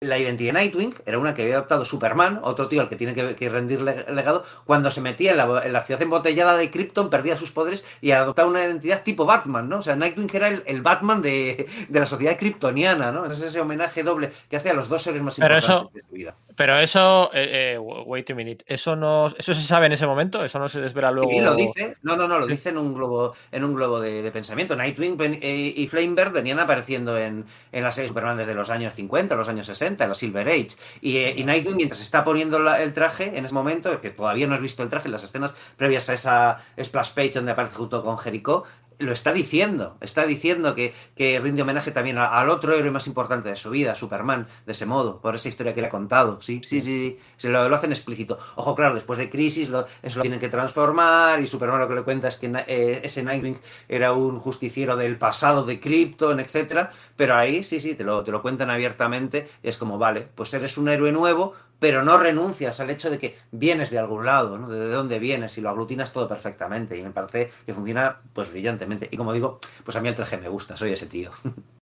la 0.00 0.16
identidad 0.16 0.50
de 0.50 0.60
Nightwing 0.60 0.94
era 1.06 1.18
una 1.18 1.34
que 1.34 1.42
había 1.42 1.56
adoptado 1.56 1.84
Superman, 1.84 2.38
otro 2.44 2.68
tío 2.68 2.80
al 2.80 2.88
que 2.88 2.94
tiene 2.94 3.14
que, 3.14 3.48
rendir 3.48 3.80
legado, 3.80 4.44
cuando 4.64 4.92
se 4.92 5.00
metía 5.00 5.32
en 5.32 5.72
la, 5.72 5.82
ciudad 5.82 6.00
embotellada 6.00 6.56
de 6.56 6.70
Krypton, 6.70 7.10
perdía 7.10 7.36
sus 7.36 7.50
poderes 7.50 7.84
y 8.00 8.12
adoptaba 8.12 8.48
una 8.48 8.64
identidad 8.64 9.02
tipo 9.02 9.26
Batman, 9.26 9.68
¿no? 9.68 9.78
O 9.78 9.82
sea, 9.82 9.96
Nightwing 9.96 10.30
era 10.32 10.48
el, 10.48 10.82
Batman 10.82 11.20
de, 11.20 11.66
la 11.90 12.06
sociedad 12.06 12.38
kryptoniana, 12.38 13.10
¿no? 13.10 13.26
Es 13.26 13.42
ese 13.42 13.60
homenaje 13.60 14.04
doble 14.04 14.30
que 14.48 14.56
hace 14.56 14.70
a 14.70 14.74
los 14.74 14.88
dos 14.88 15.02
seres 15.02 15.20
más 15.20 15.36
importantes 15.36 15.92
de 15.92 16.02
su 16.02 16.14
vida. 16.14 16.34
Pero 16.54 16.78
eso, 16.78 17.30
eh, 17.34 17.74
eh, 17.74 17.78
wait 17.78 18.30
a 18.30 18.34
minute, 18.34 18.64
eso 18.68 18.94
no, 18.94 19.26
eso 19.26 19.54
se 19.54 19.62
sabe 19.62 19.86
en 19.86 19.92
ese 19.92 20.06
momento, 20.06 20.44
eso 20.44 20.60
no 20.60 20.68
se 20.68 20.80
desvela 20.80 21.10
luego. 21.10 21.30
Sí, 21.30 21.40
lo 21.40 21.56
dice, 21.56 21.96
no, 22.02 22.16
no, 22.16 22.28
no, 22.28 22.38
lo 22.38 22.46
dice 22.46 22.68
en 22.68 22.78
un 22.78 22.94
globo, 22.94 23.34
en 23.50 23.64
un 23.64 23.74
globo 23.74 24.00
de, 24.00 24.30
pensamiento. 24.30 24.76
Nightwing 24.76 25.16
eh, 25.42 25.72
y 25.76 25.88
Flamebird 25.88 26.32
venían 26.32 26.60
apareciendo 26.60 27.18
en, 27.18 27.46
en 27.72 27.82
las 27.82 27.96
series 27.96 28.10
Superman 28.10 28.36
desde 28.36 28.54
los 28.54 28.70
años 28.70 28.94
50, 28.94 29.34
los 29.34 29.48
años 29.48 29.66
60, 29.66 29.87
en 29.88 30.08
la 30.08 30.14
Silver 30.14 30.48
Age. 30.48 30.76
Y, 31.00 31.42
Nightwing, 31.44 31.76
mientras 31.76 32.00
está 32.00 32.24
poniendo 32.24 32.58
el 32.76 32.92
traje, 32.92 33.38
en 33.38 33.44
ese 33.44 33.54
momento, 33.54 34.00
que 34.00 34.10
todavía 34.10 34.46
no 34.46 34.54
has 34.54 34.60
visto 34.60 34.82
el 34.82 34.88
traje, 34.88 35.08
en 35.08 35.12
las 35.12 35.24
escenas 35.24 35.54
previas 35.76 36.08
a 36.08 36.14
esa 36.14 36.58
splash 36.82 37.12
page 37.12 37.32
donde 37.32 37.52
aparece 37.52 37.76
junto 37.76 38.02
con 38.02 38.18
Jericho, 38.18 38.64
lo 38.98 39.12
está 39.12 39.32
diciendo, 39.32 39.96
está 40.00 40.26
diciendo 40.26 40.74
que, 40.74 40.92
que 41.14 41.38
rinde 41.38 41.62
homenaje 41.62 41.90
también 41.92 42.18
al 42.18 42.50
otro 42.50 42.74
héroe 42.74 42.90
más 42.90 43.06
importante 43.06 43.48
de 43.48 43.56
su 43.56 43.70
vida, 43.70 43.94
Superman, 43.94 44.46
de 44.66 44.72
ese 44.72 44.86
modo, 44.86 45.20
por 45.20 45.34
esa 45.34 45.48
historia 45.48 45.74
que 45.74 45.80
le 45.80 45.86
ha 45.86 45.90
contado. 45.90 46.40
Sí, 46.40 46.60
sí, 46.66 46.80
sí, 46.80 47.18
Se 47.36 47.48
lo, 47.48 47.62
hacen 47.74 47.92
explícito. 47.92 48.38
Ojo, 48.56 48.74
claro, 48.74 48.94
después 48.94 49.18
de 49.18 49.30
Crisis 49.30 49.68
lo, 49.68 49.86
eso 50.02 50.18
lo 50.18 50.22
tienen 50.22 50.40
que 50.40 50.48
transformar 50.48 51.40
y 51.40 51.46
Superman 51.46 51.80
lo 51.80 51.88
que 51.88 51.94
le 51.94 52.02
cuenta 52.02 52.28
es 52.28 52.36
que 52.36 52.50
eh, 52.66 53.00
ese 53.02 53.22
Nightwing 53.22 53.58
era 53.88 54.12
un 54.12 54.38
justiciero 54.38 54.96
del 54.96 55.16
pasado 55.16 55.64
de 55.64 55.80
Krypton, 55.80 56.40
etcétera, 56.40 56.92
pero 57.16 57.36
ahí 57.36 57.62
sí, 57.62 57.80
sí, 57.80 57.94
te 57.94 58.04
lo, 58.04 58.24
te 58.24 58.32
lo 58.32 58.42
cuentan 58.42 58.70
abiertamente. 58.70 59.48
es 59.62 59.76
como, 59.76 59.98
vale, 59.98 60.28
pues 60.34 60.52
eres 60.54 60.76
un 60.78 60.88
héroe 60.88 61.12
nuevo, 61.12 61.54
pero 61.80 62.02
no 62.02 62.18
renuncias 62.18 62.80
al 62.80 62.90
hecho 62.90 63.10
de 63.10 63.18
que 63.18 63.34
vienes 63.52 63.90
de 63.90 63.98
algún 63.98 64.24
lado, 64.24 64.58
¿no? 64.58 64.68
De 64.68 64.88
dónde 64.88 65.18
vienes 65.18 65.56
y 65.58 65.60
lo 65.60 65.70
aglutinas 65.70 66.12
todo 66.12 66.28
perfectamente. 66.28 66.96
Y 66.96 67.02
me 67.02 67.10
parece 67.10 67.50
que 67.64 67.74
funciona 67.74 68.16
pues 68.34 68.50
brillantemente. 68.50 69.08
Y 69.10 69.16
como 69.16 69.32
digo, 69.32 69.60
pues 69.84 69.96
a 69.96 70.00
mí 70.00 70.08
el 70.08 70.14
traje 70.14 70.36
me 70.36 70.48
gusta, 70.48 70.76
soy 70.76 70.92
ese 70.92 71.08
tío. 71.08 71.30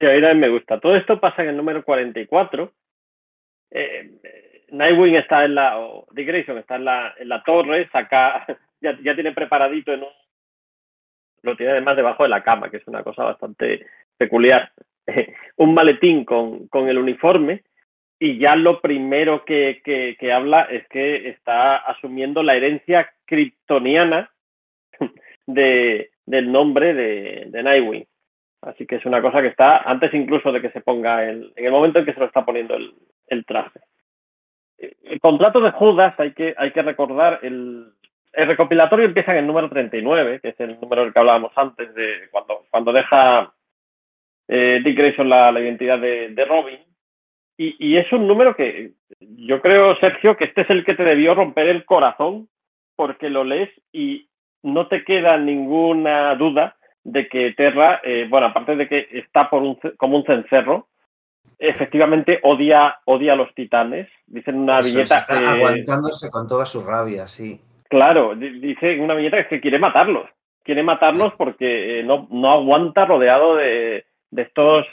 Sí, 0.00 0.06
a 0.06 0.12
mí 0.12 0.20
también 0.20 0.40
me 0.40 0.48
gusta. 0.48 0.80
Todo 0.80 0.96
esto 0.96 1.20
pasa 1.20 1.44
en 1.44 1.50
el 1.50 1.56
número 1.56 1.84
44. 1.84 2.72
Eh, 3.70 4.10
Nightwing 4.72 5.14
está 5.14 5.44
en 5.44 5.54
la, 5.54 5.78
o 5.78 6.06
Dick 6.10 6.26
Grayson 6.26 6.58
está 6.58 6.74
en 6.74 6.84
la, 6.84 7.14
en 7.16 7.28
la 7.28 7.44
torre, 7.44 7.88
saca, 7.90 8.44
ya, 8.80 8.98
ya 9.02 9.14
tiene 9.14 9.30
preparadito 9.32 9.92
en 9.92 10.02
un, 10.02 10.08
lo 11.42 11.56
tiene 11.56 11.72
además 11.72 11.96
debajo 11.96 12.24
de 12.24 12.28
la 12.28 12.42
cama, 12.42 12.70
que 12.70 12.78
es 12.78 12.86
una 12.88 13.04
cosa 13.04 13.22
bastante 13.22 13.86
peculiar, 14.16 14.72
un 15.56 15.74
maletín 15.74 16.24
con, 16.24 16.66
con 16.66 16.88
el 16.88 16.98
uniforme 16.98 17.62
y 18.18 18.38
ya 18.38 18.56
lo 18.56 18.80
primero 18.80 19.44
que, 19.44 19.82
que, 19.84 20.32
habla 20.32 20.62
es 20.62 20.86
que 20.88 21.28
está 21.28 21.76
asumiendo 21.76 22.42
la 22.42 22.54
herencia 22.54 23.12
kryptoniana 23.24 24.30
de, 25.46 26.10
del 26.24 26.50
nombre 26.50 26.94
de, 26.94 27.46
de 27.48 27.62
Nightwing. 27.62 28.06
Así 28.62 28.86
que 28.86 28.96
es 28.96 29.04
una 29.04 29.20
cosa 29.20 29.42
que 29.42 29.48
está 29.48 29.78
antes 29.78 30.14
incluso 30.14 30.50
de 30.50 30.62
que 30.62 30.70
se 30.70 30.80
ponga 30.80 31.24
el, 31.24 31.52
en 31.56 31.64
el 31.66 31.70
momento 31.70 31.98
en 31.98 32.06
que 32.06 32.14
se 32.14 32.20
lo 32.20 32.26
está 32.26 32.44
poniendo 32.44 32.74
el, 32.76 32.94
el 33.28 33.44
traje. 33.44 33.80
El 34.78 35.20
contrato 35.20 35.60
de 35.60 35.70
Judas, 35.72 36.18
hay 36.18 36.32
que, 36.32 36.54
hay 36.56 36.72
que 36.72 36.82
recordar, 36.82 37.40
el, 37.42 37.92
el 38.32 38.46
recopilatorio 38.46 39.04
empieza 39.04 39.32
en 39.32 39.38
el 39.38 39.46
número 39.46 39.68
39, 39.68 40.40
que 40.40 40.48
es 40.48 40.60
el 40.60 40.80
número 40.80 41.02
del 41.02 41.12
que 41.12 41.18
hablábamos 41.18 41.52
antes, 41.56 41.94
de 41.94 42.28
cuando, 42.30 42.64
cuando 42.70 42.92
deja 42.92 43.52
eh, 44.48 44.80
Dick 44.82 44.98
Grayson 44.98 45.28
la, 45.28 45.52
la 45.52 45.60
identidad 45.60 45.98
de, 45.98 46.30
de 46.30 46.44
Robin. 46.44 46.78
Y, 47.56 47.76
y, 47.78 47.96
es 47.96 48.12
un 48.12 48.26
número 48.26 48.56
que 48.56 48.92
yo 49.20 49.60
creo, 49.60 49.96
Sergio, 50.00 50.36
que 50.36 50.44
este 50.44 50.62
es 50.62 50.70
el 50.70 50.84
que 50.84 50.94
te 50.94 51.04
debió 51.04 51.34
romper 51.34 51.68
el 51.68 51.84
corazón, 51.84 52.48
porque 52.96 53.30
lo 53.30 53.44
lees 53.44 53.70
y 53.92 54.28
no 54.62 54.88
te 54.88 55.04
queda 55.04 55.36
ninguna 55.36 56.34
duda 56.34 56.76
de 57.04 57.28
que 57.28 57.52
Terra, 57.52 58.00
eh, 58.02 58.26
bueno, 58.28 58.46
aparte 58.48 58.76
de 58.76 58.88
que 58.88 59.06
está 59.12 59.48
por 59.50 59.62
un, 59.62 59.78
como 59.96 60.16
un 60.16 60.24
cencerro, 60.24 60.88
efectivamente 61.58 62.40
odia, 62.42 62.98
odia 63.04 63.34
a 63.34 63.36
los 63.36 63.54
titanes. 63.54 64.08
Dicen 64.26 64.56
una 64.56 64.76
Eso, 64.76 64.88
viñeta. 64.88 65.18
Está 65.18 65.40
eh, 65.40 65.46
aguantándose 65.46 66.30
con 66.30 66.48
toda 66.48 66.64
su 66.66 66.82
rabia, 66.82 67.28
sí. 67.28 67.60
Claro, 67.88 68.34
dice 68.34 68.98
una 68.98 69.14
viñeta 69.14 69.46
que 69.46 69.60
quiere 69.60 69.78
matarlos. 69.78 70.28
Quiere 70.64 70.82
matarlos 70.82 71.34
porque 71.34 72.00
eh, 72.00 72.02
no, 72.02 72.26
no 72.30 72.50
aguanta 72.50 73.04
rodeado 73.04 73.56
de, 73.56 74.06
de 74.30 74.42
estos. 74.42 74.86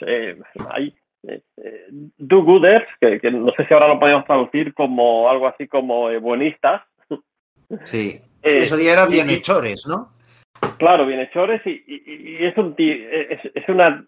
Eh, 1.28 1.42
hay, 1.56 1.86
do-gooders, 2.18 2.86
que, 3.00 3.20
que, 3.20 3.30
no 3.30 3.48
sé 3.56 3.66
si 3.66 3.74
ahora 3.74 3.88
lo 3.88 4.00
podemos 4.00 4.24
traducir 4.24 4.74
como 4.74 5.28
algo 5.28 5.46
así 5.46 5.68
como 5.68 6.08
buenistas. 6.20 6.82
Sí. 7.84 8.20
Eso 8.42 8.78
ya 8.78 8.92
eran 8.92 9.10
bienhechores, 9.10 9.86
¿no? 9.86 10.12
Claro, 10.78 11.06
bienhechores 11.06 11.60
y, 11.64 11.70
y, 11.86 12.38
y 12.40 12.44
es, 12.44 12.56
un 12.56 12.74
es, 12.76 13.40
es, 13.54 13.68
una 13.68 14.04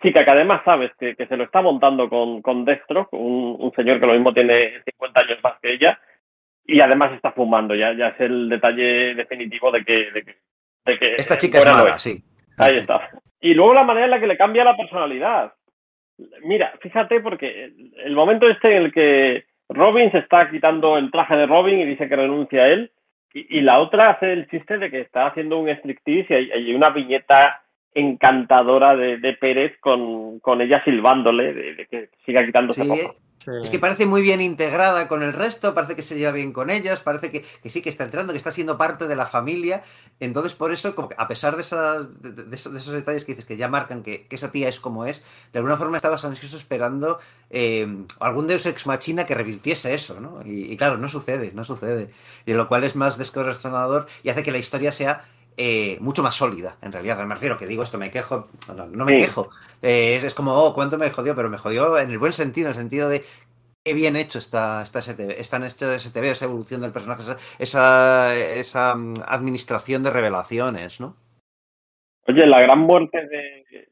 chica 0.00 0.24
que 0.24 0.30
además 0.30 0.62
sabes 0.64 0.92
que, 0.98 1.16
que 1.16 1.26
se 1.26 1.36
lo 1.36 1.44
está 1.44 1.62
montando 1.62 2.08
con, 2.08 2.42
con 2.42 2.64
Deathstroke, 2.64 3.12
un, 3.12 3.56
un, 3.58 3.72
señor 3.74 4.00
que 4.00 4.06
lo 4.06 4.14
mismo 4.14 4.32
tiene 4.32 4.82
50 4.84 5.20
años 5.20 5.38
más 5.42 5.54
que 5.60 5.74
ella, 5.74 6.00
y 6.64 6.80
además 6.80 7.12
está 7.12 7.32
fumando, 7.32 7.74
ya, 7.74 7.92
ya 7.92 8.08
es 8.08 8.20
el 8.20 8.48
detalle 8.48 9.14
definitivo 9.14 9.70
de 9.72 9.84
que... 9.84 10.10
De 10.12 10.22
que, 10.22 10.36
de 10.84 10.98
que 10.98 11.14
Esta 11.16 11.36
chica 11.36 11.58
es 11.58 11.66
mala, 11.66 11.98
sí. 11.98 12.22
Ahí 12.58 12.78
está. 12.78 13.10
Y 13.40 13.54
luego 13.54 13.74
la 13.74 13.84
manera 13.84 14.04
en 14.06 14.10
la 14.12 14.20
que 14.20 14.26
le 14.26 14.36
cambia 14.36 14.64
la 14.64 14.76
personalidad. 14.76 15.52
Mira, 16.44 16.72
fíjate 16.80 17.20
porque 17.20 17.72
el, 18.04 18.14
momento 18.14 18.48
este 18.48 18.76
en 18.76 18.82
el 18.84 18.92
que 18.92 19.44
Robin 19.68 20.10
se 20.10 20.18
está 20.18 20.50
quitando 20.50 20.96
el 20.98 21.10
traje 21.10 21.36
de 21.36 21.46
Robin 21.46 21.80
y 21.80 21.84
dice 21.84 22.08
que 22.08 22.16
renuncia 22.16 22.62
a 22.62 22.68
él, 22.68 22.90
y, 23.34 23.58
y, 23.58 23.60
la 23.62 23.80
otra 23.80 24.10
hace 24.10 24.32
el 24.32 24.48
chiste 24.48 24.76
de 24.78 24.90
que 24.90 25.00
está 25.00 25.26
haciendo 25.26 25.58
un 25.58 25.68
striptease 25.70 26.34
y 26.34 26.36
hay, 26.36 26.50
hay 26.50 26.74
una 26.74 26.90
viñeta 26.90 27.62
encantadora 27.94 28.94
de, 28.96 29.18
de 29.18 29.32
Pérez 29.34 29.78
con, 29.80 30.38
con, 30.40 30.60
ella 30.60 30.82
silbándole, 30.84 31.54
de, 31.54 31.74
de 31.74 31.86
que 31.86 32.08
siga 32.24 32.44
quitándose 32.44 32.84
sí. 32.84 32.90
Es 33.46 33.70
que 33.70 33.78
parece 33.78 34.06
muy 34.06 34.22
bien 34.22 34.40
integrada 34.40 35.08
con 35.08 35.22
el 35.22 35.32
resto, 35.32 35.74
parece 35.74 35.96
que 35.96 36.02
se 36.02 36.16
lleva 36.16 36.32
bien 36.32 36.52
con 36.52 36.70
ellas, 36.70 37.00
parece 37.00 37.30
que, 37.30 37.42
que, 37.42 37.70
sí 37.70 37.82
que 37.82 37.88
está 37.88 38.04
entrando, 38.04 38.32
que 38.32 38.36
está 38.36 38.50
siendo 38.50 38.78
parte 38.78 39.06
de 39.06 39.16
la 39.16 39.26
familia. 39.26 39.82
Entonces, 40.20 40.54
por 40.54 40.72
eso, 40.72 40.94
como 40.94 41.08
a 41.16 41.28
pesar 41.28 41.56
de, 41.56 41.62
esos, 41.62 42.08
de, 42.22 42.56
esos, 42.56 42.92
detalles 42.92 43.24
que 43.24 43.32
dices 43.32 43.44
que 43.44 43.56
ya 43.56 43.68
marcan 43.68 44.02
que, 44.02 44.26
que, 44.26 44.36
esa 44.36 44.52
tía 44.52 44.68
es 44.68 44.80
como 44.80 45.06
es, 45.06 45.24
de 45.52 45.58
alguna 45.58 45.76
forma 45.76 45.96
estabas 45.96 46.24
ansioso 46.24 46.56
esperando 46.56 47.18
eh, 47.50 48.04
algún 48.20 48.46
Deus 48.46 48.66
Ex 48.66 48.86
Machina 48.86 49.26
que 49.26 49.34
revirtiese 49.34 49.94
eso, 49.94 50.20
¿no? 50.20 50.40
Y, 50.44 50.72
y, 50.72 50.76
claro, 50.76 50.98
no 50.98 51.08
sucede, 51.08 51.52
no 51.54 51.64
sucede. 51.64 52.10
Y 52.46 52.52
lo 52.52 52.68
cual 52.68 52.84
es 52.84 52.96
más 52.96 53.18
descorazonador 53.18 54.06
y 54.22 54.30
hace 54.30 54.42
que 54.42 54.52
la 54.52 54.58
historia 54.58 54.92
sea 54.92 55.24
eh, 55.56 55.98
mucho 56.00 56.22
más 56.22 56.34
sólida, 56.34 56.76
en 56.82 56.92
realidad. 56.92 57.24
Me 57.24 57.34
refiero 57.34 57.58
que 57.58 57.66
digo 57.66 57.82
esto, 57.82 57.98
me 57.98 58.10
quejo, 58.10 58.48
no, 58.74 58.86
no 58.86 59.04
me 59.04 59.12
sí. 59.12 59.18
quejo. 59.22 59.50
Eh, 59.82 60.16
es, 60.16 60.24
es, 60.24 60.34
como, 60.34 60.52
oh, 60.52 60.74
¿cuánto 60.74 60.98
me 60.98 61.10
jodió? 61.10 61.34
Pero 61.34 61.50
me 61.50 61.58
jodió 61.58 61.98
en 61.98 62.10
el 62.10 62.18
buen 62.18 62.32
sentido, 62.32 62.68
en 62.68 62.70
el 62.70 62.76
sentido 62.76 63.08
de 63.08 63.24
qué 63.84 63.94
bien 63.94 64.16
hecho 64.16 64.38
está, 64.38 64.82
está 64.82 65.00
STV, 65.00 65.30
está 65.38 65.56
en 65.56 65.64
este 65.64 65.98
STV, 65.98 66.24
esa 66.30 66.44
evolución 66.44 66.80
del 66.80 66.92
personaje, 66.92 67.22
esa, 67.22 67.36
esa, 67.58 68.34
esa 68.34 68.94
mm, 68.94 69.14
administración 69.26 70.02
de 70.02 70.10
revelaciones, 70.10 71.00
¿no? 71.00 71.16
Oye, 72.26 72.46
la 72.46 72.60
gran 72.60 72.78
muerte 72.78 73.26
de 73.26 73.88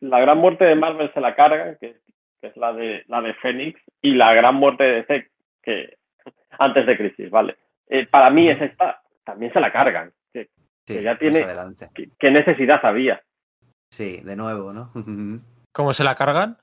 la 0.00 0.20
gran 0.20 0.38
muerte 0.38 0.64
de 0.64 0.74
Marvel 0.74 1.12
se 1.14 1.20
la 1.20 1.34
carga, 1.34 1.76
que, 1.78 1.96
que 2.40 2.48
es 2.48 2.56
la 2.56 2.72
de 2.72 3.04
la 3.06 3.20
de 3.20 3.34
Fénix, 3.34 3.80
y 4.00 4.14
la 4.14 4.32
gran 4.34 4.56
muerte 4.56 4.84
de 4.84 4.92
DC, 5.02 5.30
que 5.62 5.96
antes 6.58 6.86
de 6.86 6.96
Crisis, 6.96 7.30
vale. 7.30 7.56
Eh, 7.88 8.06
para 8.06 8.30
mí 8.30 8.48
es 8.48 8.60
esta, 8.60 9.02
también 9.24 9.52
se 9.52 9.60
la 9.60 9.72
cargan. 9.72 10.12
Que, 10.32 10.48
sí, 10.86 10.94
que 10.94 11.02
ya 11.02 11.18
tiene. 11.18 11.46
¿qué, 11.94 12.10
¿Qué 12.18 12.30
necesidad 12.30 12.80
había? 12.84 13.22
Sí, 13.90 14.20
de 14.22 14.36
nuevo, 14.36 14.72
¿no? 14.72 14.92
¿Cómo 15.72 15.92
se 15.92 16.04
la 16.04 16.14
cargan? 16.14 16.58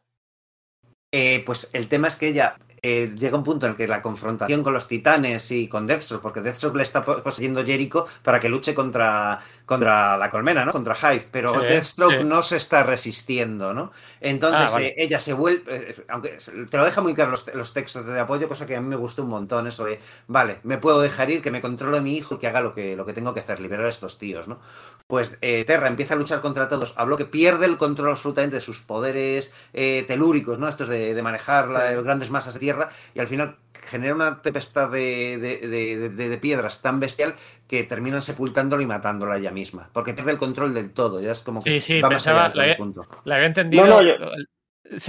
Eh, 1.11 1.43
pues 1.45 1.71
el 1.73 1.87
tema 1.87 2.07
es 2.07 2.15
que 2.15 2.27
ella 2.27 2.55
eh, 2.81 3.13
llega 3.17 3.37
un 3.37 3.43
punto 3.43 3.65
en 3.65 3.71
el 3.71 3.77
que 3.77 3.87
la 3.87 4.01
confrontación 4.01 4.63
con 4.63 4.73
los 4.73 4.87
titanes 4.87 5.51
y 5.51 5.67
con 5.67 5.85
Deathstroke, 5.85 6.21
porque 6.21 6.41
Deathstroke 6.41 6.77
le 6.77 6.83
está 6.83 7.03
poseyendo 7.03 7.65
Jericho 7.65 8.07
para 8.23 8.39
que 8.39 8.47
luche 8.47 8.73
contra, 8.73 9.39
contra 9.65 10.17
la 10.17 10.29
colmena, 10.29 10.65
¿no? 10.65 10.71
Contra 10.71 10.95
Hive, 10.95 11.27
pero 11.31 11.59
sí, 11.59 11.67
Deathstroke 11.67 12.19
sí. 12.19 12.23
no 12.23 12.41
se 12.41 12.57
está 12.57 12.83
resistiendo, 12.83 13.73
¿no? 13.73 13.91
Entonces 14.21 14.69
ah, 14.69 14.73
vale. 14.73 14.87
eh, 14.87 14.93
ella 14.97 15.19
se 15.19 15.33
vuelve, 15.33 15.63
eh, 15.67 16.05
aunque 16.07 16.37
te 16.69 16.77
lo 16.77 16.85
deja 16.85 17.01
muy 17.01 17.13
claro 17.13 17.31
los, 17.31 17.53
los, 17.53 17.73
textos 17.73 18.05
de 18.05 18.19
apoyo, 18.19 18.47
cosa 18.47 18.65
que 18.65 18.75
a 18.75 18.81
mí 18.81 18.87
me 18.87 18.95
gustó 18.95 19.23
un 19.23 19.29
montón, 19.29 19.67
eso 19.67 19.85
de, 19.85 19.99
vale, 20.27 20.59
me 20.63 20.77
puedo 20.77 21.01
dejar 21.01 21.29
ir, 21.29 21.41
que 21.41 21.51
me 21.51 21.61
controle 21.61 22.01
mi 22.01 22.15
hijo 22.15 22.35
y 22.35 22.37
que 22.37 22.47
haga 22.47 22.61
lo 22.61 22.73
que, 22.73 22.95
lo 22.95 23.05
que 23.05 23.13
tengo 23.13 23.33
que 23.33 23.41
hacer, 23.41 23.59
liberar 23.59 23.85
a 23.85 23.89
estos 23.89 24.17
tíos, 24.17 24.47
¿no? 24.47 24.59
Pues 25.07 25.37
eh, 25.41 25.65
Terra 25.65 25.87
empieza 25.87 26.13
a 26.13 26.17
luchar 26.17 26.39
contra 26.39 26.67
todos, 26.69 26.93
habló 26.95 27.17
que 27.17 27.25
pierde 27.25 27.65
el 27.65 27.77
control 27.77 28.11
absolutamente 28.11 28.57
de 28.57 28.61
sus 28.61 28.81
poderes 28.81 29.53
telúricos, 29.71 30.59
¿no? 30.59 30.67
Estos 30.67 30.87
de, 30.87 31.13
de 31.13 31.21
manejar 31.21 31.67
la, 31.67 31.91
grandes 31.93 32.29
masas 32.29 32.53
de 32.53 32.59
tierra 32.59 32.68
y 33.13 33.19
al 33.19 33.27
final 33.27 33.57
genera 33.73 34.15
una 34.15 34.41
tempestad 34.41 34.89
de, 34.89 35.37
de, 35.37 35.67
de, 35.67 36.29
de, 36.29 36.37
piedras 36.37 36.81
tan 36.81 36.99
bestial 36.99 37.35
que 37.67 37.83
terminan 37.83 38.21
sepultándola 38.21 38.83
y 38.83 38.85
matándola 38.85 39.37
ella 39.37 39.51
misma, 39.51 39.89
porque 39.93 40.13
pierde 40.13 40.31
el 40.31 40.37
control 40.37 40.73
del 40.73 40.91
todo, 40.91 41.21
ya 41.21 41.31
es 41.31 41.41
como 41.41 41.63
que 41.63 41.79
sí, 41.79 41.95
sí, 41.95 42.01
va 42.01 42.09
pensaba, 42.09 42.51
la, 42.53 42.77
punto. 42.77 43.07
la, 43.23 43.35
había 43.35 43.47
entendido, 43.47 43.85
no, 43.85 44.01
no, 44.01 44.03
yo... 44.03 44.15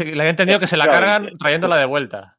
le 0.04 0.20
había 0.20 0.30
entendido 0.30 0.60
que 0.60 0.66
se 0.66 0.76
la 0.76 0.86
cargan 0.86 1.36
trayéndola 1.38 1.76
de 1.76 1.86
vuelta. 1.86 2.38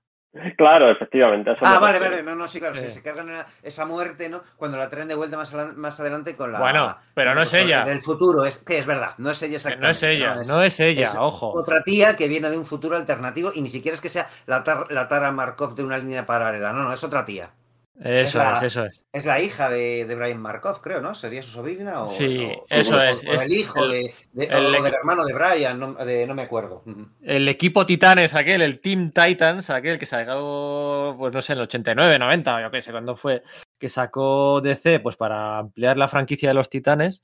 Claro, 0.58 0.90
efectivamente. 0.90 1.52
ah, 1.62 1.80
vale, 1.80 2.00
vale, 2.00 2.24
no, 2.24 2.36
no, 2.36 2.48
sí, 2.48 2.60
claro, 2.60 2.76
sí. 2.76 2.90
se 2.90 3.02
cargan 3.02 3.46
esa 3.64 3.86
muerte, 3.86 4.30
¿no? 4.30 4.42
Cuando 4.56 4.78
la 4.78 4.88
traen 4.88 5.10
de 5.10 5.16
vuelta 5.16 5.36
más, 5.36 5.54
más 5.76 6.00
adelante 6.00 6.38
con 6.38 6.54
la. 6.54 6.60
Bueno, 6.60 6.98
pero 7.14 7.36
no 7.36 7.42
es 7.42 7.54
ella. 7.54 7.84
Del 7.84 8.02
futuro, 8.02 8.46
es 8.46 8.58
que 8.58 8.78
es 8.78 8.86
verdad, 8.86 9.16
no 9.18 9.30
es 9.32 9.44
ella 9.44 9.56
exactamente. 9.56 9.88
No 9.88 9.92
es 9.92 10.04
ella, 10.04 10.36
no 10.36 10.42
es, 10.42 10.48
no 10.48 10.64
es 10.64 10.80
ella, 10.80 11.04
es 11.04 11.16
ojo. 11.16 11.52
Otra 11.54 11.84
tía 11.84 12.16
que 12.16 12.30
viene 12.30 12.50
de 12.50 12.58
un 12.58 12.66
futuro 12.66 12.96
alternativo 12.96 13.52
y 13.54 13.62
ni 13.62 13.68
siquiera 13.68 13.94
es 13.94 14.02
que 14.02 14.08
sea 14.08 14.28
la, 14.46 14.64
tar, 14.64 14.90
la 14.90 15.10
Tara 15.10 15.32
Markov 15.32 15.76
de 15.76 15.84
una 15.84 15.98
línea 15.98 16.26
paralela, 16.26 16.72
no, 16.72 16.84
no, 16.84 16.94
es 16.94 17.04
otra 17.04 17.26
tía. 17.26 17.50
Eso 18.00 18.10
es, 18.10 18.36
la, 18.36 18.58
es, 18.58 18.64
eso 18.64 18.86
es. 18.86 19.04
Es 19.12 19.26
la 19.26 19.40
hija 19.42 19.70
de, 19.70 20.06
de, 20.06 20.16
Brian 20.16 20.42
Markov, 20.42 20.82
creo, 20.82 21.02
¿no? 21.02 21.14
¿Sería 21.14 21.44
su 21.44 21.52
sobrina? 21.52 22.02
O, 22.02 22.08
sí, 22.08 22.40
o, 22.40 22.66
eso 22.70 22.96
o, 22.96 23.02
es. 23.02 23.22
O, 23.24 23.34
el 23.34 23.54
hijo 23.54 23.84
el, 23.84 23.92
de, 23.92 24.16
de 24.32 24.46
el, 24.46 24.66
o 24.76 24.82
del 24.82 24.94
hermano 24.94 25.26
de 25.26 25.34
Brian, 25.34 25.80
no, 25.80 25.94
de, 25.94 26.26
no, 26.26 26.34
me 26.34 26.44
acuerdo. 26.44 26.84
El 27.22 27.48
equipo 27.48 27.86
Titanes, 27.86 28.34
aquel, 28.34 28.62
el 28.62 28.80
Team 28.80 29.12
Titans, 29.12 29.70
aquel 29.70 30.00
que 30.00 30.06
sacó, 30.06 31.16
pues 31.18 31.34
no 31.34 31.42
sé, 31.42 31.54
en 31.54 31.60
el 31.60 31.64
89, 31.64 32.18
90, 32.18 32.62
yo 32.62 32.72
qué 32.72 32.82
sé, 32.82 32.92
cuando 32.92 33.16
fue, 33.16 33.44
que 33.78 33.90
sacó 33.90 34.62
DC, 34.62 35.00
pues 35.02 35.16
para 35.16 35.60
ampliar 35.60 35.98
la 35.98 36.08
franquicia 36.08 36.50
de 36.50 36.56
los 36.56 36.70
Titanes. 36.70 37.22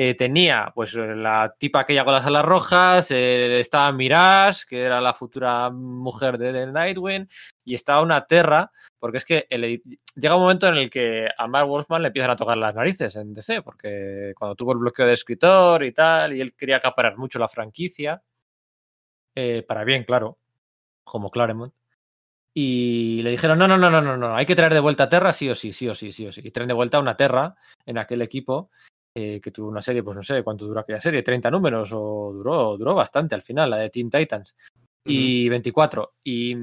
Eh, 0.00 0.14
tenía 0.14 0.70
pues 0.76 0.94
la 0.94 1.56
tipa 1.58 1.80
aquella 1.80 2.04
con 2.04 2.14
las 2.14 2.24
alas 2.24 2.44
rojas, 2.44 3.10
eh, 3.10 3.58
estaba 3.58 3.90
Mirage, 3.90 4.64
que 4.68 4.82
era 4.82 5.00
la 5.00 5.12
futura 5.12 5.70
mujer 5.70 6.38
de, 6.38 6.52
de 6.52 6.68
Nightwing, 6.68 7.28
y 7.64 7.74
estaba 7.74 8.00
una 8.02 8.24
Terra, 8.24 8.70
porque 9.00 9.16
es 9.18 9.24
que 9.24 9.48
llega 10.14 10.36
un 10.36 10.42
momento 10.42 10.68
en 10.68 10.76
el 10.76 10.88
que 10.88 11.26
a 11.36 11.48
Mark 11.48 11.66
Wolfman 11.66 12.02
le 12.02 12.08
empiezan 12.08 12.30
a 12.30 12.36
tocar 12.36 12.56
las 12.56 12.76
narices 12.76 13.16
en 13.16 13.34
DC, 13.34 13.62
porque 13.62 14.34
cuando 14.38 14.54
tuvo 14.54 14.70
el 14.70 14.78
bloqueo 14.78 15.04
de 15.04 15.14
escritor 15.14 15.82
y 15.82 15.90
tal, 15.90 16.32
y 16.32 16.42
él 16.42 16.54
quería 16.54 16.76
acaparar 16.76 17.18
mucho 17.18 17.40
la 17.40 17.48
franquicia, 17.48 18.22
eh, 19.34 19.64
para 19.66 19.82
bien, 19.82 20.04
claro, 20.04 20.38
como 21.02 21.28
Claremont. 21.32 21.74
Y 22.54 23.20
le 23.22 23.30
dijeron, 23.30 23.58
no, 23.58 23.66
no, 23.66 23.76
no, 23.76 23.90
no, 23.90 24.00
no, 24.00 24.16
no, 24.16 24.36
hay 24.36 24.46
que 24.46 24.56
traer 24.56 24.74
de 24.74 24.80
vuelta 24.80 25.04
a 25.04 25.08
Terra 25.08 25.32
sí 25.32 25.48
o 25.50 25.56
sí, 25.56 25.72
sí 25.72 25.88
o 25.88 25.94
sí, 25.96 26.12
sí 26.12 26.26
o 26.26 26.32
sí. 26.32 26.40
Y 26.44 26.52
traen 26.52 26.68
de 26.68 26.74
vuelta 26.74 26.98
a 26.98 27.00
una 27.00 27.16
Terra 27.16 27.56
en 27.84 27.98
aquel 27.98 28.22
equipo 28.22 28.70
eh, 29.20 29.40
que 29.40 29.50
tuvo 29.50 29.68
una 29.68 29.82
serie, 29.82 30.04
pues 30.04 30.16
no 30.16 30.22
sé 30.22 30.44
cuánto 30.44 30.64
duró 30.64 30.78
aquella 30.78 31.00
serie, 31.00 31.24
30 31.24 31.50
números 31.50 31.90
o 31.92 32.30
duró, 32.32 32.76
duró 32.76 32.94
bastante 32.94 33.34
al 33.34 33.42
final, 33.42 33.68
la 33.68 33.78
de 33.78 33.90
Teen 33.90 34.08
Titans. 34.08 34.54
Y 35.04 35.48
24. 35.48 36.16
Y, 36.22 36.54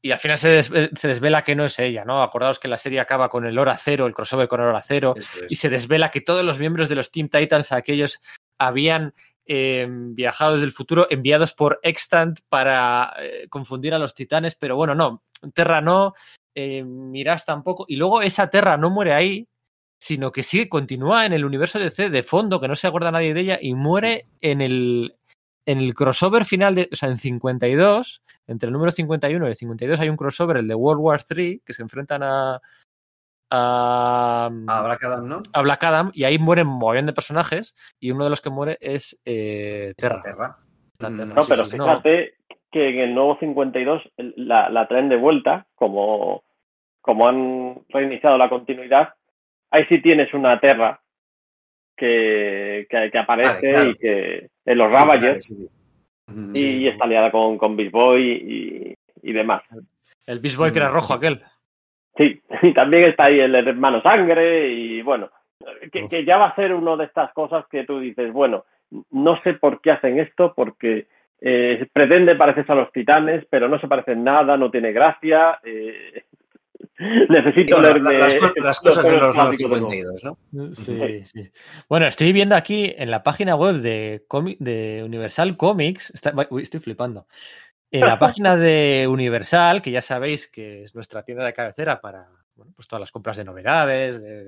y 0.00 0.10
al 0.10 0.18
final 0.18 0.38
se, 0.38 0.48
des, 0.48 0.66
se, 0.66 1.08
desvela 1.08 1.44
que 1.44 1.54
no 1.54 1.66
es 1.66 1.78
ella, 1.78 2.04
¿no? 2.04 2.22
Acordaos 2.22 2.58
que 2.58 2.66
la 2.66 2.78
serie 2.78 2.98
acaba 2.98 3.28
con 3.28 3.46
el 3.46 3.58
Hora 3.58 3.76
Cero, 3.76 4.06
el 4.06 4.14
crossover 4.14 4.48
con 4.48 4.60
el 4.60 4.66
Hora 4.68 4.82
Cero, 4.82 5.14
es. 5.16 5.28
y 5.50 5.54
se 5.54 5.68
desvela 5.68 6.10
que 6.10 6.22
todos 6.22 6.44
los 6.44 6.58
miembros 6.58 6.88
de 6.88 6.96
los 6.96 7.12
Teen 7.12 7.28
Titans, 7.28 7.70
aquellos, 7.70 8.20
habían 8.58 9.14
eh, 9.44 9.86
viajado 9.88 10.54
desde 10.54 10.66
el 10.66 10.72
futuro, 10.72 11.06
enviados 11.10 11.52
por 11.52 11.78
Extant 11.82 12.40
para 12.48 13.12
eh, 13.20 13.46
confundir 13.48 13.92
a 13.92 13.98
los 13.98 14.14
titanes, 14.14 14.54
pero 14.54 14.76
bueno, 14.76 14.94
no, 14.94 15.22
Terra 15.52 15.80
no, 15.80 16.14
eh, 16.54 16.82
Miras 16.84 17.44
tampoco, 17.44 17.84
y 17.86 17.96
luego 17.96 18.22
esa 18.22 18.50
Terra 18.50 18.76
no 18.76 18.90
muere 18.90 19.12
ahí, 19.12 19.48
sino 20.02 20.32
que 20.32 20.42
sí 20.42 20.68
continúa 20.68 21.26
en 21.26 21.32
el 21.32 21.44
universo 21.44 21.78
de 21.78 21.88
C 21.88 22.10
de 22.10 22.24
fondo, 22.24 22.60
que 22.60 22.66
no 22.66 22.74
se 22.74 22.88
acuerda 22.88 23.12
nadie 23.12 23.34
de 23.34 23.40
ella, 23.40 23.58
y 23.62 23.76
muere 23.76 24.26
en 24.40 24.60
el, 24.60 25.14
en 25.64 25.78
el 25.78 25.94
crossover 25.94 26.44
final, 26.44 26.74
de, 26.74 26.88
o 26.90 26.96
sea, 26.96 27.08
en 27.08 27.18
52, 27.18 28.20
entre 28.48 28.66
el 28.66 28.72
número 28.72 28.90
51 28.90 29.46
y 29.46 29.48
el 29.48 29.54
52 29.54 30.00
hay 30.00 30.08
un 30.08 30.16
crossover, 30.16 30.56
el 30.56 30.66
de 30.66 30.74
World 30.74 31.00
War 31.00 31.20
III, 31.30 31.62
que 31.64 31.72
se 31.72 31.82
enfrentan 31.82 32.24
a, 32.24 32.60
a, 33.52 34.50
a 34.66 34.82
Black 34.82 35.04
Adam, 35.04 35.28
¿no? 35.28 35.42
A 35.52 35.62
Black 35.62 35.84
Adam, 35.84 36.10
y 36.14 36.24
ahí 36.24 36.36
mueren 36.36 36.66
un 36.66 36.78
montón 36.80 37.06
de 37.06 37.12
personajes, 37.12 37.76
y 38.00 38.10
uno 38.10 38.24
de 38.24 38.30
los 38.30 38.40
que 38.40 38.50
muere 38.50 38.78
es 38.80 39.20
eh, 39.24 39.94
Terra. 39.96 40.20
Terra. 40.20 40.58
No, 41.10 41.42
pero 41.48 41.64
fíjate 41.64 42.34
que 42.72 42.88
en 42.88 42.98
el 42.98 43.14
nuevo 43.14 43.38
52 43.38 44.02
la, 44.16 44.68
la 44.68 44.88
traen 44.88 45.08
de 45.08 45.16
vuelta, 45.16 45.68
como, 45.76 46.42
como 47.00 47.28
han 47.28 47.84
reiniciado 47.88 48.36
la 48.36 48.48
continuidad, 48.48 49.14
ahí 49.72 49.84
sí 49.88 50.00
tienes 50.00 50.32
una 50.32 50.60
Terra 50.60 51.00
que, 51.96 52.86
que, 52.88 53.10
que 53.10 53.18
aparece 53.18 53.72
vale, 53.72 53.74
claro. 53.74 53.90
y 53.90 53.94
que 53.96 54.48
en 54.64 54.78
los 54.78 54.90
Ravagers 54.90 55.44
sí, 55.44 55.68
sí. 56.28 56.80
y, 56.82 56.88
está 56.88 57.04
aliada 57.04 57.30
con, 57.30 57.58
con 57.58 57.76
Beast 57.76 57.92
Boy 57.92 58.30
y, 58.30 59.28
y 59.28 59.32
demás. 59.32 59.62
El 60.26 60.40
Beast 60.40 60.56
Boy 60.56 60.72
que 60.72 60.78
era 60.78 60.88
rojo 60.88 61.14
aquel. 61.14 61.42
Sí, 62.16 62.40
y 62.62 62.72
también 62.72 63.04
está 63.04 63.26
ahí 63.26 63.40
el 63.40 63.54
hermano 63.54 64.02
sangre 64.02 64.68
y 64.68 65.02
bueno, 65.02 65.30
que, 65.90 66.08
que, 66.08 66.24
ya 66.24 66.38
va 66.38 66.46
a 66.46 66.54
ser 66.54 66.74
una 66.74 66.96
de 66.96 67.04
estas 67.04 67.32
cosas 67.32 67.66
que 67.70 67.84
tú 67.84 67.98
dices, 68.00 68.32
bueno, 68.32 68.64
no 69.10 69.40
sé 69.42 69.54
por 69.54 69.80
qué 69.80 69.92
hacen 69.92 70.18
esto, 70.18 70.52
porque 70.54 71.06
eh, 71.40 71.86
pretende 71.92 72.36
parecerse 72.36 72.72
a 72.72 72.76
los 72.76 72.92
titanes, 72.92 73.44
pero 73.50 73.68
no 73.68 73.80
se 73.80 73.88
parece 73.88 74.12
en 74.12 74.24
nada, 74.24 74.56
no 74.56 74.70
tiene 74.70 74.92
gracia. 74.92 75.58
Eh, 75.64 76.24
necesito 77.28 77.80
leer 77.80 78.00
las, 78.00 78.34
las, 78.34 78.52
las, 78.56 78.80
cosas 78.80 79.04
de 79.04 79.16
los 79.16 79.34
52, 79.56 80.24
¿no? 80.24 80.38
Sí, 80.74 81.24
sí. 81.24 81.50
Bueno, 81.88 82.06
estoy 82.06 82.32
viendo 82.32 82.54
aquí 82.54 82.94
en 82.96 83.10
la 83.10 83.22
página 83.22 83.56
web 83.56 83.76
de, 83.76 84.24
de 84.58 85.02
Universal 85.04 85.56
Comics, 85.56 86.10
está, 86.14 86.34
uy, 86.50 86.62
estoy 86.62 86.80
flipando. 86.80 87.26
En 87.90 88.02
la 88.02 88.18
página 88.18 88.56
de 88.56 89.06
Universal, 89.08 89.82
que 89.82 89.90
ya 89.90 90.00
sabéis 90.00 90.48
que 90.48 90.82
es 90.82 90.94
nuestra 90.94 91.24
tienda 91.24 91.44
de 91.44 91.54
cabecera 91.54 92.00
para 92.00 92.28
bueno, 92.54 92.72
pues 92.76 92.86
todas 92.86 93.00
las 93.00 93.10
compras 93.10 93.36
de 93.38 93.44
novedades, 93.44 94.20
de, 94.22 94.44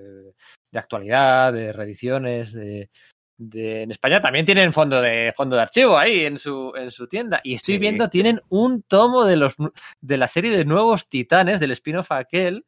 de 0.70 0.78
actualidad, 0.78 1.52
de 1.52 1.72
reediciones, 1.72 2.52
de, 2.52 2.90
de, 3.36 3.82
en 3.82 3.90
España 3.90 4.20
también 4.20 4.46
tienen 4.46 4.72
fondo 4.72 5.00
de 5.00 5.32
fondo 5.36 5.56
de 5.56 5.62
archivo 5.62 5.96
ahí 5.96 6.24
en 6.24 6.38
su, 6.38 6.72
en 6.76 6.90
su 6.90 7.06
tienda. 7.06 7.40
Y 7.42 7.54
estoy 7.54 7.74
sí. 7.74 7.78
viendo, 7.78 8.08
tienen 8.08 8.40
un 8.48 8.82
tomo 8.82 9.24
de 9.24 9.36
los 9.36 9.54
de 10.00 10.16
la 10.16 10.28
serie 10.28 10.56
de 10.56 10.64
nuevos 10.64 11.08
titanes, 11.08 11.60
del 11.60 11.72
spin-off 11.72 12.12
aquel, 12.12 12.64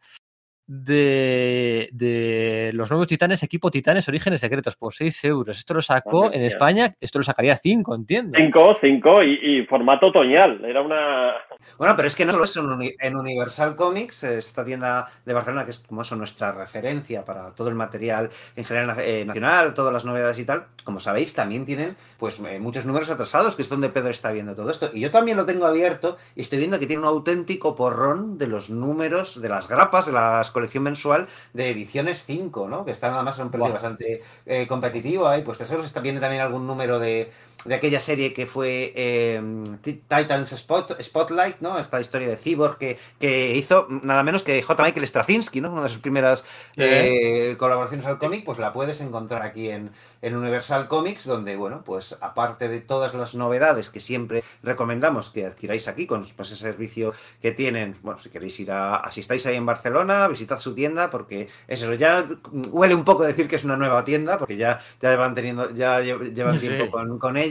de, 0.66 1.88
de, 1.92 2.70
los 2.74 2.90
nuevos 2.90 3.06
titanes, 3.06 3.42
equipo 3.42 3.70
titanes, 3.70 4.08
orígenes 4.08 4.40
secretos, 4.40 4.76
por 4.76 4.92
6 4.92 5.24
euros. 5.24 5.58
Esto 5.58 5.74
lo 5.74 5.80
sacó 5.80 6.32
en 6.32 6.42
España, 6.42 6.94
esto 7.00 7.18
lo 7.18 7.24
sacaría 7.24 7.56
5, 7.56 7.94
entiendo. 7.94 8.36
5, 8.36 8.74
5 8.80 9.22
y, 9.22 9.60
y, 9.60 9.66
formato 9.66 10.06
otoñal. 10.06 10.64
Era 10.64 10.82
una. 10.82 11.34
Bueno, 11.78 11.94
pero 11.96 12.08
es 12.08 12.16
que 12.16 12.24
no 12.24 12.32
solo 12.32 12.44
eso, 12.44 12.62
en 13.00 13.16
Universal 13.16 13.76
Comics, 13.76 14.24
esta 14.24 14.64
tienda 14.64 15.06
de 15.24 15.32
Barcelona, 15.32 15.64
que 15.64 15.70
es 15.70 15.78
como 15.80 16.02
eso, 16.02 16.16
nuestra 16.16 16.52
referencia 16.52 17.24
para 17.24 17.50
todo 17.54 17.68
el 17.68 17.74
material 17.74 18.30
en 18.56 18.64
general 18.64 18.96
eh, 19.00 19.24
nacional, 19.24 19.74
todas 19.74 19.92
las 19.92 20.04
novedades 20.04 20.38
y 20.38 20.44
tal, 20.44 20.64
como 20.84 21.00
sabéis, 21.00 21.34
también 21.34 21.64
tienen 21.64 21.96
pues 22.18 22.40
eh, 22.40 22.58
muchos 22.58 22.86
números 22.86 23.10
atrasados, 23.10 23.56
que 23.56 23.62
es 23.62 23.68
donde 23.68 23.88
Pedro 23.88 24.10
está 24.10 24.32
viendo 24.32 24.54
todo 24.54 24.70
esto. 24.70 24.90
Y 24.92 25.00
yo 25.00 25.10
también 25.10 25.36
lo 25.36 25.44
tengo 25.44 25.66
abierto 25.66 26.16
y 26.34 26.40
estoy 26.40 26.58
viendo 26.58 26.78
que 26.78 26.86
tiene 26.86 27.02
un 27.02 27.08
auténtico 27.08 27.74
porrón 27.74 28.38
de 28.38 28.46
los 28.46 28.70
números, 28.70 29.40
de 29.40 29.48
las 29.48 29.68
grapas, 29.68 30.06
de 30.06 30.12
las 30.12 30.50
colección 30.56 30.84
mensual 30.84 31.28
de 31.52 31.68
ediciones 31.68 32.24
5, 32.24 32.66
¿no? 32.66 32.86
Que 32.86 32.92
están 32.92 33.12
además 33.12 33.38
a 33.38 33.42
un 33.42 33.50
precio 33.50 33.66
wow. 33.66 33.74
bastante 33.74 34.22
eh, 34.46 34.66
competitivo. 34.66 35.28
Ahí, 35.28 35.42
pues 35.42 35.58
terceros 35.58 35.84
está 35.84 36.00
viene 36.00 36.18
también 36.18 36.40
algún 36.40 36.66
número 36.66 36.98
de, 36.98 37.30
de 37.64 37.74
aquella 37.74 38.00
serie 38.00 38.32
que 38.32 38.46
fue 38.46 38.92
eh, 38.94 39.40
Titans 39.82 40.52
Spot, 40.52 41.00
Spotlight, 41.02 41.60
¿no? 41.60 41.78
Esta 41.78 42.00
historia 42.00 42.28
de 42.28 42.36
Cyborg 42.36 42.78
que, 42.78 42.98
que 43.18 43.56
hizo 43.56 43.86
nada 43.88 44.22
menos 44.22 44.42
que 44.42 44.62
J. 44.62 44.82
Michael 44.82 45.06
Straczynski, 45.06 45.60
¿no? 45.60 45.72
Una 45.72 45.82
de 45.82 45.88
sus 45.88 45.98
primeras 45.98 46.44
eh, 46.76 47.56
colaboraciones 47.58 48.06
al 48.06 48.18
cómic, 48.18 48.44
pues 48.44 48.58
la 48.58 48.72
puedes 48.72 49.00
encontrar 49.00 49.42
aquí 49.42 49.70
en, 49.70 49.90
en, 50.22 50.36
Universal 50.36 50.86
Comics, 50.86 51.24
donde, 51.24 51.56
bueno, 51.56 51.82
pues 51.84 52.16
aparte 52.20 52.68
de 52.68 52.80
todas 52.80 53.14
las 53.14 53.34
novedades 53.34 53.90
que 53.90 54.00
siempre 54.00 54.44
recomendamos 54.62 55.30
que 55.30 55.46
adquiráis 55.46 55.88
aquí 55.88 56.06
con 56.06 56.24
pues, 56.36 56.52
ese 56.52 56.62
servicio 56.62 57.14
que 57.42 57.52
tienen, 57.52 57.96
bueno, 58.02 58.20
si 58.20 58.30
queréis 58.30 58.58
ir 58.60 58.70
a, 58.70 58.96
a 58.96 59.10
si 59.10 59.20
estáis 59.20 59.44
ahí 59.46 59.56
en 59.56 59.66
Barcelona, 59.66 60.28
visitad 60.28 60.58
su 60.58 60.74
tienda, 60.74 61.10
porque 61.10 61.48
es 61.66 61.82
eso, 61.82 61.94
ya 61.94 62.26
huele 62.70 62.94
un 62.94 63.04
poco 63.04 63.24
decir 63.24 63.48
que 63.48 63.56
es 63.56 63.64
una 63.64 63.76
nueva 63.76 64.04
tienda, 64.04 64.38
porque 64.38 64.56
ya, 64.56 64.80
ya 65.00 65.16
van 65.16 65.34
teniendo, 65.34 65.70
ya 65.74 66.00
llevan 66.00 66.60
tiempo 66.60 66.90
con, 66.90 67.18
con 67.18 67.36
ella 67.36 67.45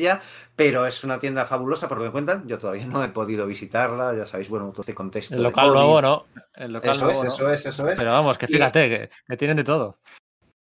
pero 0.55 0.85
es 0.85 1.03
una 1.03 1.19
tienda 1.19 1.45
fabulosa 1.45 1.87
porque 1.87 2.05
me 2.05 2.11
cuentan. 2.11 2.47
Yo 2.47 2.57
todavía 2.57 2.85
no 2.87 3.03
he 3.03 3.09
podido 3.09 3.45
visitarla, 3.47 4.13
ya 4.15 4.25
sabéis, 4.25 4.49
bueno, 4.49 4.69
todo 4.71 4.81
este 4.81 4.93
contexto. 4.93 5.35
El 5.35 5.43
local 5.43 5.73
nuevo, 5.73 6.01
¿no? 6.01 6.25
El 6.53 6.73
local 6.73 6.91
eso 6.91 7.09
es, 7.09 7.17
¿no? 7.17 7.27
eso 7.27 7.51
es, 7.51 7.65
eso 7.65 7.89
es. 7.89 7.97
Pero 7.99 8.11
vamos, 8.11 8.37
que 8.37 8.47
fíjate, 8.47 8.85
y... 8.85 8.89
que, 8.89 9.09
que 9.27 9.37
tienen 9.37 9.57
de 9.57 9.63
todo. 9.63 9.99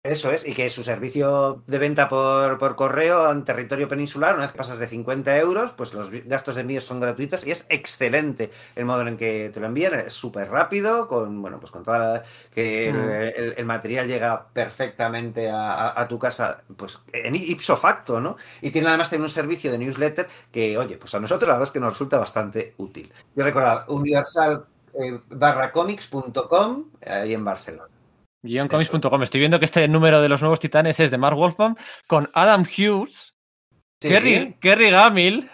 Eso 0.02 0.30
es, 0.32 0.48
y 0.48 0.54
que 0.54 0.70
su 0.70 0.82
servicio 0.82 1.62
de 1.66 1.76
venta 1.76 2.08
por, 2.08 2.56
por, 2.56 2.74
correo 2.74 3.30
en 3.30 3.44
territorio 3.44 3.86
peninsular, 3.86 4.34
una 4.34 4.46
vez 4.46 4.56
pasas 4.56 4.78
de 4.78 4.86
50 4.86 5.36
euros, 5.36 5.72
pues 5.72 5.92
los 5.92 6.10
gastos 6.24 6.54
de 6.54 6.62
envío 6.62 6.80
son 6.80 7.00
gratuitos 7.00 7.46
y 7.46 7.50
es 7.50 7.66
excelente 7.68 8.50
el 8.76 8.86
modo 8.86 9.06
en 9.06 9.18
que 9.18 9.50
te 9.52 9.60
lo 9.60 9.66
envían, 9.66 10.00
es 10.00 10.14
súper 10.14 10.48
rápido, 10.48 11.06
con 11.06 11.42
bueno, 11.42 11.60
pues 11.60 11.70
con 11.70 11.82
toda 11.82 11.98
la, 11.98 12.22
que 12.54 12.88
el, 12.88 12.96
el, 12.96 13.54
el, 13.58 13.64
material 13.66 14.08
llega 14.08 14.46
perfectamente 14.54 15.50
a, 15.50 15.74
a, 15.74 16.00
a, 16.00 16.08
tu 16.08 16.18
casa, 16.18 16.62
pues 16.78 16.98
en 17.12 17.34
ipso 17.34 17.76
facto, 17.76 18.22
¿no? 18.22 18.38
Y 18.62 18.70
tiene 18.70 18.88
además 18.88 19.10
tiene 19.10 19.24
un 19.24 19.30
servicio 19.30 19.70
de 19.70 19.76
newsletter 19.76 20.26
que, 20.50 20.78
oye, 20.78 20.96
pues 20.96 21.14
a 21.14 21.20
nosotros 21.20 21.46
la 21.46 21.56
verdad 21.56 21.68
es 21.68 21.72
que 21.72 21.80
nos 21.80 21.92
resulta 21.92 22.16
bastante 22.16 22.72
útil. 22.78 23.12
Yo 23.36 23.44
recuerdo 23.44 23.84
universal 23.88 24.64
eh, 24.94 25.20
barra 25.28 25.70
comics.com 25.70 26.84
ahí 27.06 27.34
en 27.34 27.44
Barcelona. 27.44 27.99
Guioncomics.com. 28.42 29.22
Estoy 29.22 29.40
viendo 29.40 29.58
que 29.58 29.64
este 29.64 29.86
número 29.88 30.20
de 30.20 30.28
los 30.28 30.40
nuevos 30.40 30.60
titanes 30.60 30.98
es 31.00 31.10
de 31.10 31.18
Mark 31.18 31.36
Wolfman 31.36 31.76
con 32.06 32.30
Adam 32.34 32.62
Hughes, 32.62 33.34
sí. 34.00 34.08
Kerry, 34.08 34.56
Kerry 34.60 34.90
Gamil 34.90 35.48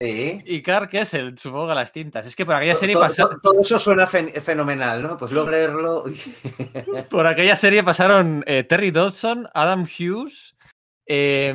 sí. 0.00 0.42
y 0.44 0.62
Carl 0.62 0.88
Kessel, 0.88 1.38
supongo 1.38 1.68
que 1.68 1.74
las 1.74 1.92
tintas. 1.92 2.26
Es 2.26 2.34
que 2.34 2.44
por 2.44 2.54
aquella 2.54 2.74
serie 2.74 2.94
todo, 2.94 3.04
pasaron. 3.04 3.40
Todo, 3.40 3.60
eso 3.60 3.78
suena 3.78 4.06
fen 4.06 4.28
fenomenal, 4.42 5.02
¿no? 5.02 5.18
Pues 5.18 5.32
leerlo. 5.32 6.04
por 7.10 7.26
aquella 7.26 7.56
serie 7.56 7.82
pasaron 7.84 8.44
eh, 8.46 8.64
Terry 8.64 8.90
Dodson, 8.90 9.48
Adam 9.54 9.84
Hughes. 9.84 10.56
Eh, 11.06 11.54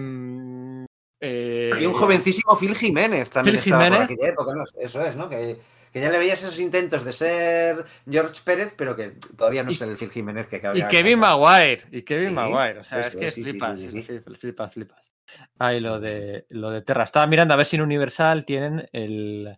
eh, 1.25 1.71
y 1.79 1.85
un 1.85 1.93
jovencísimo 1.93 2.57
Phil 2.57 2.75
Jiménez 2.75 3.29
también 3.29 3.55
Phil 3.55 3.63
Jiménez. 3.63 3.99
por 3.99 4.11
aquella 4.11 4.27
época, 4.27 4.53
¿no? 4.55 4.63
Eso 4.77 5.05
es, 5.05 5.15
¿no? 5.15 5.29
Que 5.29 5.57
que 5.93 6.01
ya 6.01 6.09
le 6.09 6.17
veías 6.17 6.41
esos 6.41 6.59
intentos 6.59 7.05
de 7.05 7.13
ser 7.13 7.85
George 8.09 8.41
Pérez, 8.43 8.73
pero 8.75 8.95
que 8.95 9.13
todavía 9.37 9.63
no 9.63 9.69
es 9.69 9.81
el 9.81 9.95
Phil 9.95 10.09
Jiménez 10.09 10.47
que 10.47 10.55
acaba 10.55 10.77
Y 10.77 10.83
Kevin 10.87 11.19
Maguire, 11.19 11.83
y 11.91 12.01
Kevin 12.01 12.29
sí, 12.29 12.33
Maguire, 12.33 12.79
o 12.79 12.83
sea, 12.83 12.99
es 12.99 13.15
que 13.15 13.29
sí, 13.29 13.43
flipas, 13.43 13.79
sí, 13.79 14.01
flipas, 14.39 14.73
flipas. 14.73 15.13
Ahí 15.59 15.79
lo 15.79 15.99
de, 15.99 16.47
lo 16.49 16.71
de 16.71 16.81
Terra. 16.81 17.03
Estaba 17.03 17.27
mirando 17.27 17.53
a 17.53 17.57
ver 17.57 17.65
si 17.67 17.75
en 17.75 17.83
Universal 17.83 18.43
tienen 18.43 18.89
el, 18.91 19.57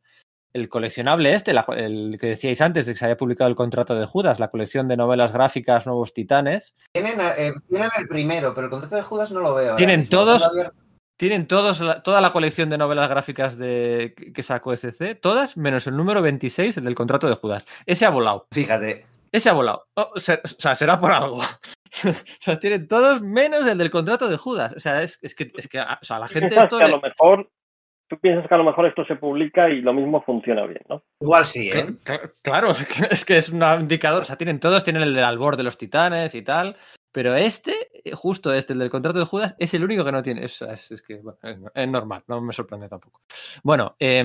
el 0.54 0.70
coleccionable 0.70 1.34
este, 1.34 1.54
la, 1.54 1.66
el 1.76 2.18
que 2.20 2.28
decíais 2.28 2.60
antes 2.62 2.86
de 2.86 2.94
que 2.94 3.00
se 3.00 3.06
había 3.06 3.18
publicado 3.18 3.50
el 3.50 3.56
contrato 3.56 3.96
de 3.96 4.06
Judas, 4.06 4.40
la 4.40 4.50
colección 4.50 4.88
de 4.90 4.98
novelas 4.98 5.32
gráficas 5.32 5.86
Nuevos 5.86 6.14
Titanes. 6.14 6.76
Tienen, 6.94 7.18
eh, 7.38 7.54
tienen 7.70 7.90
el 7.98 8.08
primero, 8.08 8.54
pero 8.54 8.66
el 8.66 8.72
contrato 8.72 8.96
de 8.98 9.02
Judas 9.04 9.32
no 9.32 9.40
lo 9.40 9.56
veo. 9.56 9.76
Tienen 9.76 10.08
todos, 10.08 10.50
tienen 11.18 11.48
todos, 11.48 11.82
toda 12.04 12.22
la 12.22 12.32
colección 12.32 12.70
de 12.70 12.78
novelas 12.78 13.10
gráficas 13.10 13.58
de, 13.58 14.14
que 14.34 14.44
sacó 14.44 14.74
ECC, 14.74 15.20
todas, 15.20 15.58
menos 15.58 15.88
el 15.88 15.96
número 15.96 16.22
26, 16.22 16.78
el 16.78 16.86
del 16.86 16.96
contrato 16.96 17.28
de 17.28 17.36
Judas. 17.36 17.66
Ese 17.86 18.06
ha 18.06 18.10
volado. 18.10 18.48
Fíjate. 18.52 19.06
Ese 19.32 19.50
ha 19.50 19.54
volado. 19.54 19.88
O 19.96 20.20
sea, 20.20 20.40
será 20.76 21.00
por 21.00 21.12
algo. 21.12 21.38
o 22.06 22.14
sea, 22.40 22.60
tienen 22.60 22.88
todos 22.88 23.22
menos 23.22 23.68
el 23.68 23.78
del 23.78 23.92
contrato 23.92 24.30
de 24.30 24.38
Judas. 24.38 24.74
O 24.76 24.80
sea, 24.80 25.02
es, 25.02 25.20
es 25.22 25.36
que, 25.36 25.52
es 25.56 25.68
que 25.68 25.80
o 25.80 25.86
sea, 26.02 26.20
la 26.20 26.28
gente. 26.28 26.56
Esto 26.58 26.78
que 26.78 26.84
a 26.84 26.90
lo 26.90 27.02
mejor 27.02 27.50
tú 28.08 28.18
piensas 28.20 28.48
que 28.48 28.54
a 28.54 28.58
lo 28.58 28.64
mejor 28.64 28.86
esto 28.86 29.04
se 29.06 29.16
publica 29.16 29.70
y 29.70 29.82
lo 29.82 29.94
mismo 29.94 30.22
funciona 30.24 30.66
bien, 30.66 30.82
¿no? 30.90 31.04
Igual 31.20 31.46
sí, 31.46 31.70
¿eh? 31.74 31.98
Claro, 32.42 32.72
es 33.10 33.26
que 33.26 33.38
es 33.38 33.50
un 33.50 33.64
indicador. 33.80 34.22
O 34.22 34.26
sea, 34.26 34.38
tienen 34.38 34.60
todos, 34.60 34.84
tienen 34.84 35.04
el 35.04 35.14
del 35.14 35.24
albor 35.24 35.58
de 35.58 35.64
los 35.64 35.78
titanes 35.78 36.36
y 36.36 36.42
tal. 36.42 36.78
Pero 37.16 37.34
este, 37.34 37.72
justo 38.12 38.54
este, 38.54 38.74
el 38.74 38.80
del 38.80 38.90
contrato 38.90 39.20
de 39.20 39.26
Judas, 39.26 39.56
es 39.58 39.74
el 39.74 39.86
único 39.86 40.04
que 40.04 40.12
no 40.12 40.22
tiene. 40.22 40.44
Es, 40.44 40.62
es, 40.62 40.92
es 40.92 41.02
que 41.02 41.16
bueno, 41.16 41.72
es 41.74 41.88
normal, 41.88 42.24
no 42.28 42.42
me 42.42 42.52
sorprende 42.52 42.90
tampoco. 42.90 43.22
Bueno, 43.64 43.96
eh, 44.00 44.22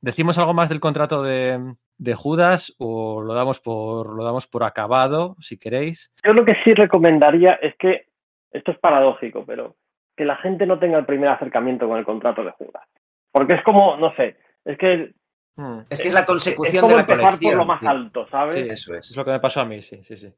¿decimos 0.00 0.36
algo 0.36 0.52
más 0.52 0.68
del 0.68 0.80
contrato 0.80 1.22
de, 1.22 1.76
de, 1.96 2.14
Judas 2.16 2.74
o 2.78 3.22
lo 3.22 3.34
damos, 3.34 3.60
por, 3.60 4.16
lo 4.16 4.24
damos 4.24 4.48
por 4.48 4.64
acabado, 4.64 5.36
si 5.38 5.56
queréis? 5.56 6.10
Yo 6.26 6.32
lo 6.32 6.44
que 6.44 6.56
sí 6.64 6.74
recomendaría 6.74 7.52
es 7.62 7.76
que, 7.76 8.06
esto 8.50 8.72
es 8.72 8.78
paradójico, 8.80 9.44
pero 9.46 9.76
que 10.16 10.24
la 10.24 10.38
gente 10.38 10.66
no 10.66 10.80
tenga 10.80 10.98
el 10.98 11.06
primer 11.06 11.28
acercamiento 11.28 11.86
con 11.86 11.98
el 12.00 12.04
contrato 12.04 12.42
de 12.42 12.50
Judas. 12.50 12.82
Porque 13.30 13.54
es 13.54 13.62
como, 13.62 13.96
no 13.96 14.12
sé, 14.16 14.38
es 14.64 14.76
que 14.76 15.14
Hmm. 15.54 15.80
Es 15.90 16.00
que 16.00 16.08
es 16.08 16.14
la 16.14 16.24
consecución 16.24 16.76
es 16.76 16.80
como 16.80 16.92
de 16.92 16.96
la 16.96 17.00
empezar 17.02 17.24
colección. 17.24 17.52
por 17.52 17.58
lo 17.58 17.66
más 17.66 17.82
alto, 17.82 18.26
¿sabes? 18.30 18.54
Sí, 18.54 18.60
eso 18.70 18.94
es. 18.94 19.10
Es 19.10 19.16
lo 19.16 19.24
que 19.24 19.32
me 19.32 19.40
pasó 19.40 19.60
a 19.60 19.64
mí, 19.64 19.82
sí, 19.82 20.02
sí, 20.02 20.16
sí. 20.16 20.32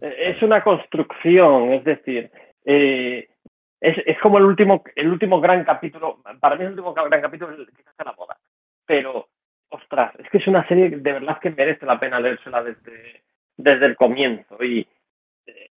Es 0.00 0.42
una 0.42 0.62
construcción, 0.62 1.72
es 1.74 1.84
decir, 1.84 2.30
eh, 2.64 3.28
es, 3.80 3.96
es, 4.06 4.18
como 4.20 4.38
el 4.38 4.44
último, 4.44 4.82
el 4.94 5.08
último 5.08 5.40
gran 5.40 5.64
capítulo, 5.64 6.22
para 6.40 6.56
mí 6.56 6.64
el 6.64 6.70
último 6.70 6.94
gran 6.94 7.20
capítulo 7.20 7.56
que 7.56 7.82
hace 7.86 8.04
la 8.04 8.12
boda. 8.12 8.38
Pero, 8.86 9.28
ostras, 9.68 10.12
es 10.18 10.28
que 10.30 10.38
es 10.38 10.46
una 10.46 10.66
serie 10.68 10.90
de 10.90 11.12
verdad 11.12 11.38
que 11.38 11.50
merece 11.50 11.86
la 11.86 12.00
pena 12.00 12.18
leérsela 12.18 12.62
desde, 12.62 13.22
desde 13.56 13.86
el 13.86 13.96
comienzo. 13.96 14.62
Y 14.62 14.86
eh, 15.46 15.70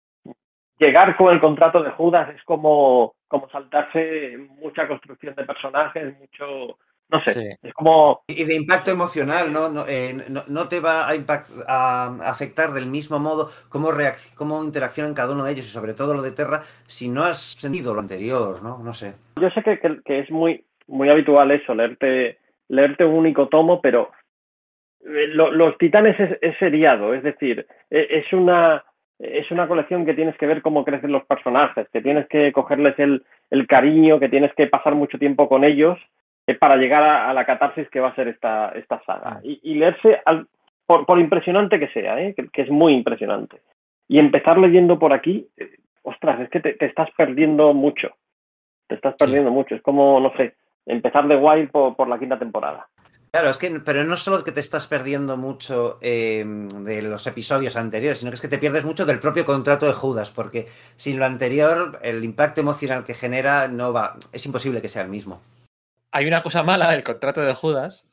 llegar 0.77 1.15
con 1.17 1.33
el 1.33 1.39
contrato 1.39 1.81
de 1.81 1.91
Judas 1.91 2.29
es 2.35 2.43
como, 2.43 3.15
como 3.27 3.49
saltarse 3.49 4.37
mucha 4.37 4.87
construcción 4.87 5.35
de 5.35 5.45
personajes, 5.45 6.17
mucho, 6.19 6.77
no 7.11 7.21
sé, 7.23 7.57
es 7.61 7.73
como... 7.73 8.21
Y 8.27 8.45
de 8.45 8.55
impacto 8.55 8.91
emocional, 8.91 9.51
¿no? 9.51 9.67
No, 9.69 9.83
eh, 9.87 10.15
no, 10.29 10.43
no 10.47 10.69
te 10.69 10.79
va 10.79 11.09
a, 11.09 11.13
a, 11.67 12.05
afectar 12.29 12.71
del 12.71 12.87
mismo 12.87 13.19
modo 13.19 13.49
cómo, 13.69 13.89
cómo 14.35 14.63
interaccionan 14.63 15.13
cada 15.13 15.33
uno 15.33 15.43
de 15.43 15.51
ellos 15.51 15.65
y 15.65 15.69
sobre 15.69 15.93
todo 15.93 16.13
lo 16.13 16.21
de 16.21 16.31
Terra 16.31 16.61
si 16.87 17.09
no 17.09 17.23
has 17.23 17.39
sentido 17.59 17.93
lo 17.93 17.99
anterior, 17.99 18.63
¿no? 18.63 18.79
No 18.79 18.93
sé. 18.93 19.13
Yo 19.41 19.49
sé 19.49 19.61
que, 19.61 19.79
que, 19.79 19.99
que 20.05 20.19
es 20.19 20.31
muy, 20.31 20.63
muy 20.87 21.09
habitual 21.09 21.51
eso, 21.51 21.75
leerte, 21.75 22.37
leerte 22.69 23.03
un 23.03 23.15
único 23.15 23.49
tomo, 23.49 23.81
pero 23.81 24.11
eh, 25.01 25.27
lo, 25.27 25.51
los 25.51 25.77
Titanes 25.77 26.17
es, 26.17 26.37
es, 26.41 26.57
seriado, 26.59 27.13
es 27.13 27.23
decir, 27.23 27.67
e, 27.89 28.07
es 28.09 28.31
una, 28.31 28.85
es 29.19 29.51
una 29.51 29.67
colección 29.67 30.05
que 30.05 30.13
tienes 30.13 30.37
que 30.37 30.47
ver 30.47 30.61
cómo 30.61 30.85
crecen 30.85 31.11
los 31.11 31.25
personajes, 31.25 31.89
que 31.91 32.01
tienes 32.01 32.25
que 32.29 32.53
cogerles 32.53 32.97
el, 32.99 33.23
el 33.49 33.67
cariño, 33.67 34.17
que 34.17 34.29
tienes 34.29 34.53
que 34.55 34.67
pasar 34.67 34.95
mucho 34.95 35.17
tiempo 35.17 35.49
con 35.49 35.65
ellos 35.65 35.99
para 36.55 36.77
llegar 36.77 37.03
a, 37.03 37.29
a, 37.29 37.33
la 37.33 37.45
catarsis 37.45 37.89
que 37.89 37.99
va 37.99 38.09
a 38.09 38.15
ser 38.15 38.27
esta, 38.27 38.69
esta 38.69 39.01
saga. 39.05 39.39
Y, 39.43 39.59
y 39.63 39.75
leerse, 39.75 40.21
al, 40.25 40.47
por, 40.85 41.05
por, 41.05 41.19
impresionante 41.19 41.79
que 41.79 41.89
sea, 41.89 42.19
¿eh? 42.21 42.33
que, 42.35 42.49
que, 42.49 42.63
es 42.63 42.69
muy 42.69 42.93
impresionante. 42.93 43.61
Y 44.07 44.19
empezar 44.19 44.57
leyendo 44.57 44.99
por 44.99 45.13
aquí, 45.13 45.47
eh, 45.57 45.77
ostras, 46.03 46.41
es 46.41 46.49
que 46.49 46.59
te, 46.59 46.73
te, 46.73 46.85
estás 46.85 47.09
perdiendo 47.15 47.73
mucho. 47.73 48.09
Te 48.87 48.95
estás 48.95 49.15
perdiendo 49.17 49.51
mucho. 49.51 49.75
Es 49.75 49.81
como, 49.81 50.19
no 50.19 50.33
sé, 50.35 50.55
empezar 50.85 51.27
de 51.27 51.37
Wild 51.37 51.71
por, 51.71 51.95
por, 51.95 52.07
la 52.07 52.19
quinta 52.19 52.37
temporada. 52.37 52.87
Claro, 53.31 53.49
es 53.49 53.57
que, 53.57 53.79
pero 53.85 54.03
no 54.03 54.17
solo 54.17 54.43
que 54.43 54.51
te 54.51 54.59
estás 54.59 54.87
perdiendo 54.87 55.37
mucho 55.37 55.97
eh, 56.01 56.43
de 56.45 57.01
los 57.01 57.25
episodios 57.27 57.77
anteriores, 57.77 58.19
sino 58.19 58.31
que 58.31 58.35
es 58.35 58.41
que 58.41 58.49
te 58.49 58.57
pierdes 58.57 58.83
mucho 58.83 59.05
del 59.05 59.19
propio 59.19 59.45
contrato 59.45 59.85
de 59.85 59.93
Judas, 59.93 60.31
porque 60.31 60.67
sin 60.97 61.17
lo 61.17 61.25
anterior, 61.25 61.99
el 62.01 62.25
impacto 62.25 62.59
emocional 62.59 63.05
que 63.05 63.13
genera 63.13 63.69
no 63.69 63.93
va, 63.93 64.17
es 64.33 64.45
imposible 64.45 64.81
que 64.81 64.89
sea 64.89 65.03
el 65.03 65.09
mismo 65.09 65.41
hay 66.11 66.27
una 66.27 66.43
cosa 66.43 66.63
mala 66.63 66.91
del 66.91 67.03
contrato 67.03 67.41
de 67.41 67.53
Judas 67.53 68.07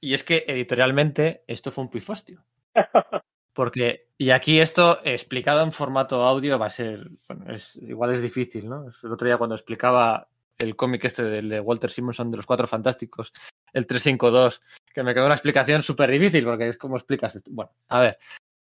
y 0.00 0.14
es 0.14 0.24
que 0.24 0.44
editorialmente 0.46 1.44
esto 1.46 1.70
fue 1.70 1.84
un 1.84 1.90
pifostio. 1.90 2.44
Porque, 3.52 4.08
y 4.16 4.30
aquí 4.30 4.60
esto 4.60 5.00
explicado 5.04 5.62
en 5.62 5.72
formato 5.72 6.22
audio 6.22 6.58
va 6.58 6.66
a 6.66 6.70
ser, 6.70 7.10
bueno, 7.28 7.52
es, 7.52 7.76
igual 7.76 8.14
es 8.14 8.22
difícil, 8.22 8.68
¿no? 8.68 8.86
El 9.02 9.12
otro 9.12 9.26
día 9.26 9.36
cuando 9.36 9.56
explicaba 9.56 10.28
el 10.56 10.76
cómic 10.76 11.04
este 11.04 11.24
del 11.24 11.48
de 11.48 11.60
Walter 11.60 11.90
Simonson 11.90 12.30
de 12.30 12.36
los 12.36 12.46
Cuatro 12.46 12.68
Fantásticos, 12.68 13.32
el 13.72 13.86
352, 13.86 14.62
que 14.94 15.02
me 15.02 15.14
quedó 15.14 15.26
una 15.26 15.34
explicación 15.34 15.82
súper 15.82 16.10
difícil 16.10 16.44
porque 16.44 16.68
es 16.68 16.78
como 16.78 16.96
explicas 16.96 17.34
esto. 17.34 17.50
Bueno, 17.52 17.72
a 17.88 18.00
ver, 18.00 18.18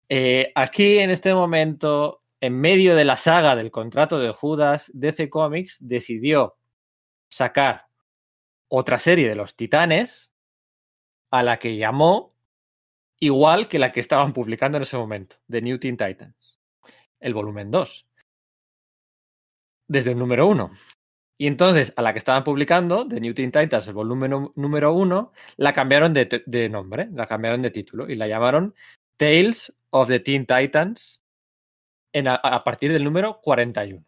eh, 0.08 0.52
aquí 0.54 0.98
en 0.98 1.10
este 1.10 1.34
momento, 1.34 2.22
en 2.40 2.58
medio 2.58 2.96
de 2.96 3.04
la 3.04 3.16
saga 3.16 3.56
del 3.56 3.70
contrato 3.70 4.18
de 4.18 4.32
Judas, 4.32 4.90
DC 4.94 5.28
Comics 5.28 5.76
decidió 5.80 6.56
sacar 7.28 7.87
otra 8.68 8.98
serie 8.98 9.28
de 9.28 9.34
los 9.34 9.56
Titanes 9.56 10.32
a 11.30 11.42
la 11.42 11.58
que 11.58 11.76
llamó 11.76 12.30
igual 13.20 13.68
que 13.68 13.78
la 13.78 13.92
que 13.92 14.00
estaban 14.00 14.32
publicando 14.32 14.76
en 14.76 14.82
ese 14.82 14.96
momento, 14.96 15.36
The 15.50 15.62
New 15.62 15.78
Teen 15.78 15.96
Titans, 15.96 16.58
el 17.20 17.34
volumen 17.34 17.70
2, 17.70 18.06
desde 19.88 20.12
el 20.12 20.18
número 20.18 20.46
1. 20.46 20.70
Y 21.40 21.46
entonces 21.46 21.92
a 21.96 22.02
la 22.02 22.12
que 22.12 22.18
estaban 22.18 22.44
publicando, 22.44 23.06
The 23.06 23.20
New 23.20 23.34
Teen 23.34 23.52
Titans, 23.52 23.86
el 23.88 23.94
volumen 23.94 24.50
número 24.54 24.92
1, 24.92 25.32
la 25.56 25.72
cambiaron 25.72 26.12
de, 26.12 26.68
nombre, 26.70 27.08
la 27.12 27.26
cambiaron 27.26 27.62
de 27.62 27.70
título 27.70 28.08
y 28.08 28.16
la 28.16 28.26
llamaron 28.26 28.74
Tales 29.16 29.72
of 29.90 30.08
the 30.08 30.20
Teen 30.20 30.46
Titans 30.46 31.22
en 32.12 32.28
a, 32.28 32.34
a 32.34 32.64
partir 32.64 32.92
del 32.92 33.04
número 33.04 33.40
41. 33.40 34.04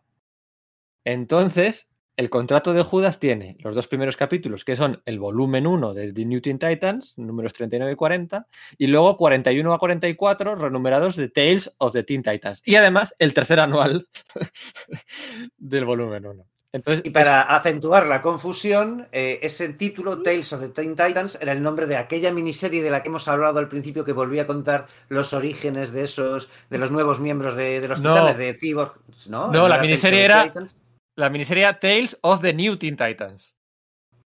Entonces, 1.04 1.89
el 2.20 2.28
contrato 2.28 2.74
de 2.74 2.82
Judas 2.82 3.18
tiene 3.18 3.56
los 3.60 3.74
dos 3.74 3.88
primeros 3.88 4.14
capítulos, 4.14 4.62
que 4.62 4.76
son 4.76 5.00
el 5.06 5.18
volumen 5.18 5.66
1 5.66 5.94
de 5.94 6.12
The 6.12 6.26
New 6.26 6.42
Teen 6.42 6.58
Titans, 6.58 7.16
números 7.16 7.54
39 7.54 7.92
y 7.92 7.96
40, 7.96 8.46
y 8.76 8.88
luego 8.88 9.16
41 9.16 9.72
a 9.72 9.78
44 9.78 10.54
renumerados 10.54 11.16
de 11.16 11.30
Tales 11.30 11.72
of 11.78 11.94
the 11.94 12.02
Teen 12.02 12.22
Titans. 12.22 12.60
Y 12.66 12.74
además 12.74 13.14
el 13.18 13.32
tercer 13.32 13.58
anual 13.58 14.06
del 15.56 15.86
volumen 15.86 16.26
1. 16.26 16.46
Entonces, 16.72 17.06
y 17.06 17.08
para 17.08 17.40
es... 17.40 17.46
acentuar 17.48 18.06
la 18.06 18.20
confusión, 18.20 19.08
eh, 19.12 19.38
ese 19.40 19.70
título, 19.70 20.20
Tales 20.20 20.52
of 20.52 20.60
the 20.60 20.68
Teen 20.68 20.94
Titans, 20.94 21.38
era 21.40 21.52
el 21.52 21.62
nombre 21.62 21.86
de 21.86 21.96
aquella 21.96 22.32
miniserie 22.32 22.82
de 22.82 22.90
la 22.90 23.02
que 23.02 23.08
hemos 23.08 23.28
hablado 23.28 23.58
al 23.58 23.68
principio 23.68 24.04
que 24.04 24.12
volvía 24.12 24.42
a 24.42 24.46
contar 24.46 24.88
los 25.08 25.32
orígenes 25.32 25.90
de 25.90 26.02
esos, 26.02 26.50
de 26.68 26.76
los 26.76 26.90
nuevos 26.90 27.18
miembros 27.18 27.56
de, 27.56 27.80
de 27.80 27.88
los 27.88 28.02
no. 28.02 28.12
titanes 28.12 28.36
de 28.36 28.58
Cyborg. 28.58 28.92
No, 29.30 29.50
no 29.50 29.68
la 29.68 29.78
miniserie 29.78 30.22
era... 30.22 30.44
Titans? 30.44 30.76
La 31.20 31.28
miniserie 31.28 31.66
Tales 31.74 32.18
of 32.22 32.40
the 32.40 32.54
New 32.54 32.76
Teen 32.78 32.96
Titans. 32.96 33.54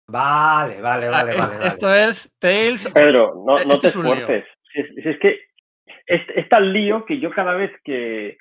Vale, 0.09 0.81
vale, 0.81 1.09
vale. 1.09 1.33
Es, 1.33 1.39
vale, 1.39 1.67
esto 1.67 1.87
vale. 1.87 2.09
es 2.11 2.37
Tales. 2.39 2.93
Pedro, 2.95 3.43
no, 3.45 3.65
no 3.65 3.77
te 3.77 3.89
esfuerces. 3.89 4.45
Si 4.73 4.81
es, 4.81 4.87
si 4.95 5.09
es, 5.09 5.19
que 5.19 5.41
es, 6.07 6.23
es, 6.37 6.49
tan 6.49 6.73
lío 6.73 7.05
que 7.05 7.19
yo 7.19 7.31
cada 7.33 7.55
vez 7.55 7.73
que, 7.83 8.39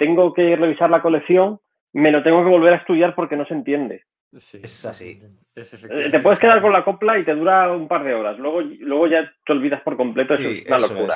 tengo 0.00 0.34
que 0.34 0.56
revisar 0.56 0.90
la 0.90 1.00
colección 1.00 1.60
me 1.92 2.10
lo 2.10 2.24
tengo 2.24 2.42
que 2.42 2.50
volver 2.50 2.72
a 2.72 2.78
estudiar 2.78 3.14
porque 3.14 3.36
no 3.36 3.46
se 3.46 3.54
entiende. 3.54 4.02
Sí, 4.34 4.58
es 4.64 4.84
así. 4.84 5.22
Es 5.54 5.70
te 5.70 6.18
puedes 6.18 6.40
quedar 6.40 6.60
con 6.60 6.72
la 6.72 6.84
copla 6.84 7.16
y 7.20 7.24
te 7.24 7.36
dura 7.36 7.70
un 7.70 7.86
par 7.86 8.02
de 8.02 8.14
horas. 8.14 8.36
Luego, 8.36 8.62
luego 8.62 9.06
ya 9.06 9.32
te 9.44 9.52
olvidas 9.52 9.80
por 9.82 9.96
completo. 9.96 10.36
Sí, 10.36 10.64
es 10.64 10.66
una 10.66 10.78
eso 10.78 10.92
locura. 10.92 11.14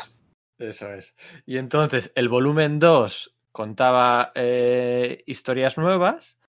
Eso 0.57 0.93
es. 0.93 1.17
Y 1.47 1.57
entonces 1.57 2.13
el 2.15 2.29
volumen 2.29 2.79
2 2.79 3.37
contaba 3.51 4.31
eh, 4.37 5.25
historias 5.27 5.77
nuevas 5.77 6.40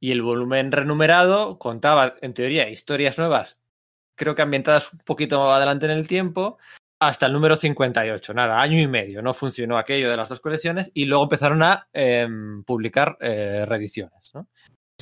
y 0.00 0.12
el 0.12 0.22
volumen 0.22 0.72
renumerado 0.72 1.58
contaba, 1.58 2.14
en 2.20 2.34
teoría, 2.34 2.68
historias 2.68 3.18
nuevas, 3.18 3.58
creo 4.16 4.34
que 4.34 4.42
ambientadas 4.42 4.92
un 4.92 4.98
poquito 5.00 5.38
más 5.38 5.56
adelante 5.56 5.86
en 5.86 5.92
el 5.92 6.06
tiempo, 6.06 6.58
hasta 6.98 7.26
el 7.26 7.32
número 7.32 7.56
58. 7.56 8.34
Nada, 8.34 8.60
año 8.60 8.80
y 8.80 8.86
medio. 8.86 9.22
No 9.22 9.34
funcionó 9.34 9.78
aquello 9.78 10.10
de 10.10 10.16
las 10.16 10.28
dos 10.28 10.40
colecciones 10.40 10.90
y 10.94 11.04
luego 11.04 11.24
empezaron 11.24 11.62
a 11.62 11.88
eh, 11.92 12.26
publicar 12.64 13.16
eh, 13.20 13.64
reediciones. 13.66 14.32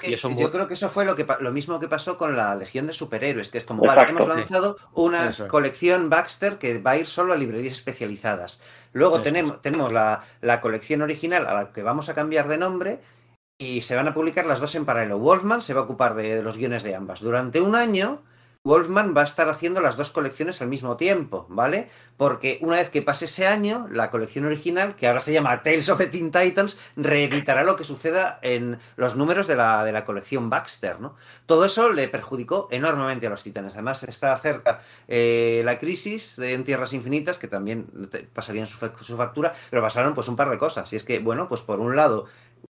que 0.01 0.17
yo 0.17 0.31
muy... 0.31 0.51
creo 0.51 0.67
que 0.67 0.75
eso 0.75 0.89
fue 0.89 1.05
lo, 1.05 1.15
que, 1.15 1.25
lo 1.41 1.53
mismo 1.53 1.79
que 1.79 1.87
pasó 1.87 2.19
con 2.19 2.37
la 2.37 2.57
Legión 2.57 2.89
de 2.89 2.93
Superhéroes, 2.93 3.49
que 3.49 3.59
es 3.59 3.65
como, 3.65 3.85
Exacto, 3.85 4.01
vale, 4.01 4.25
hemos 4.25 4.37
lanzado 4.37 4.77
sí. 4.79 4.85
una 4.95 5.31
eso. 5.31 5.47
colección 5.47 6.11
Baxter 6.11 6.59
que 6.59 6.79
va 6.79 6.93
a 6.93 6.97
ir 6.97 7.07
solo 7.07 7.33
a 7.33 7.37
librerías 7.37 7.75
especializadas. 7.75 8.61
Luego 8.93 9.23
tenemos, 9.23 9.63
tenemos 9.63 9.93
la, 9.93 10.25
la 10.41 10.61
colección 10.61 11.03
original 11.03 11.47
a 11.47 11.55
la 11.55 11.73
que 11.73 11.83
vamos 11.83 12.09
a 12.09 12.15
cambiar 12.15 12.49
de 12.49 12.59
nombre 12.59 13.01
y 13.59 13.83
se 13.83 13.97
van 13.97 14.09
a 14.09 14.15
publicar 14.15 14.47
las 14.47 14.61
dos 14.61 14.75
en 14.75 14.85
paralelo. 14.85 15.19
Wolfman 15.19 15.63
se 15.63 15.75
va 15.75 15.83
a 15.83 15.85
ocupar 15.85 16.15
de, 16.15 16.43
los 16.43 16.57
guiones 16.57 16.83
de 16.83 16.95
ambas. 16.95 17.21
Durante 17.21 17.61
un 17.61 17.77
año, 17.77 18.23
Wolfman 18.65 19.15
va 19.15 19.21
a 19.21 19.25
estar 19.25 19.49
haciendo 19.51 19.81
las 19.81 19.99
dos 19.99 20.09
colecciones 20.11 20.63
al 20.63 20.69
mismo 20.69 20.97
tiempo, 20.97 21.47
¿vale? 21.51 21.89
Porque 22.17 22.59
una 22.63 22.77
vez 22.77 22.89
que 22.89 23.03
pase 23.03 23.27
ese 23.27 23.47
año, 23.47 23.87
la 23.91 24.11
colección 24.11 24.47
original, 24.47 24.97
que 24.97 25.07
ahora 25.07 25.21
se 25.21 25.33
llama 25.33 25.61
Tales 25.63 25.89
of 25.91 25.99
the 25.99 26.07
Teen 26.07 26.33
Titans, 26.33 26.79
reeditará 26.97 27.63
lo 27.63 27.77
que 27.77 27.85
suceda 27.85 28.39
en 28.43 28.79
los 28.97 29.17
números 29.17 29.47
de 29.47 29.57
la, 29.57 29.85
de 29.85 29.93
la 29.93 30.05
colección 30.05 30.49
Baxter, 30.49 30.99
¿no? 30.99 31.15
Todo 31.47 31.67
eso 31.67 31.93
le 31.93 32.09
perjudicó 32.09 32.69
enormemente 32.71 33.27
a 33.27 33.31
los 33.31 33.43
titanes. 33.43 33.75
Además, 33.75 34.03
está 34.03 34.35
cerca 34.39 34.81
eh, 35.09 35.61
la 35.65 35.79
crisis 35.79 36.35
de, 36.37 36.55
en 36.55 36.65
Tierras 36.65 36.95
Infinitas, 36.95 37.39
que 37.39 37.49
también 37.49 37.87
pasarían 38.33 38.67
su, 38.67 38.79
su 38.79 39.17
factura, 39.17 39.53
pero 39.69 39.83
pasaron 39.83 40.15
pues 40.15 40.27
un 40.29 40.37
par 40.37 40.49
de 40.49 40.57
cosas. 40.57 40.91
Y 40.93 40.97
es 40.97 41.05
que, 41.05 41.19
bueno, 41.19 41.49
pues 41.49 41.61
por 41.61 41.81
un 41.81 41.97
lado, 41.97 42.25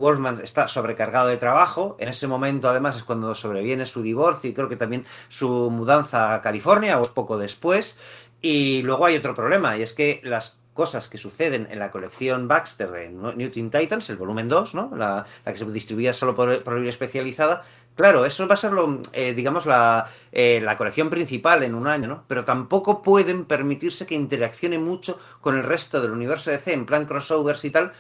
Wolfman 0.03 0.41
está 0.43 0.67
sobrecargado 0.67 1.29
de 1.29 1.37
trabajo. 1.37 1.97
En 2.01 2.09
ese 2.09 2.27
momento, 2.27 2.69
además, 2.69 2.97
es 2.97 3.05
cuando 3.05 3.35
sobreviene 3.35 3.87
su 3.87 4.03
divorcio 4.03 4.51
y 4.51 4.53
creo 4.53 4.69
que 4.69 4.77
también 4.77 5.07
su 5.29 5.71
mudanza 5.71 6.35
a 6.35 6.41
California, 6.41 7.01
o 7.01 7.05
poco 7.05 7.39
después. 7.39 8.01
Y 8.41 8.83
luego 8.83 9.07
hay 9.07 9.17
otro 9.17 9.35
problema, 9.35 9.79
y 9.79 9.83
es 9.83 9.93
que 9.93 10.21
las 10.25 10.59
cosas 10.75 11.09
que 11.09 11.19
suceden 11.19 11.69
en 11.71 11.79
la 11.79 11.91
colección 11.91 12.49
Baxter 12.49 12.91
de 12.91 13.11
New 13.11 13.51
Teen 13.51 13.71
Titans, 13.71 14.11
el 14.11 14.17
volumen 14.17 14.49
2, 14.49 14.75
¿no? 14.75 14.91
la, 14.97 15.27
que 15.45 15.57
se 15.57 15.67
distribuía 15.67 16.13
solo 16.13 16.35
por, 16.35 16.63
por 16.65 16.79
especializada, 16.87 17.63
Claro, 17.95 18.25
eso 18.25 18.49
va 18.49 18.55
a 18.55 18.57
ser, 18.57 18.73
lo, 18.73 19.01
eh, 19.13 19.35
digamos, 19.35 19.67
la, 19.67 20.07
eh, 20.33 20.63
la, 20.63 20.79
colección 20.79 21.11
principal 21.11 21.63
en 21.63 21.75
un 21.75 21.87
año, 21.87 22.09
¿no? 22.09 22.25
Pero 22.27 22.47
tampoco 22.47 23.03
pueden 23.03 23.45
permitirse 23.45 24.07
que 24.07 24.15
interaccione 24.15 24.79
mucho 24.79 25.21
con 25.43 25.59
el 25.59 25.63
resto 25.63 26.01
del 26.01 26.13
universo 26.13 26.51
DC 26.51 26.73
en 26.73 26.87
plan 26.87 27.05
crossovers 27.05 27.67
y 27.67 27.71
tal, 27.71 27.93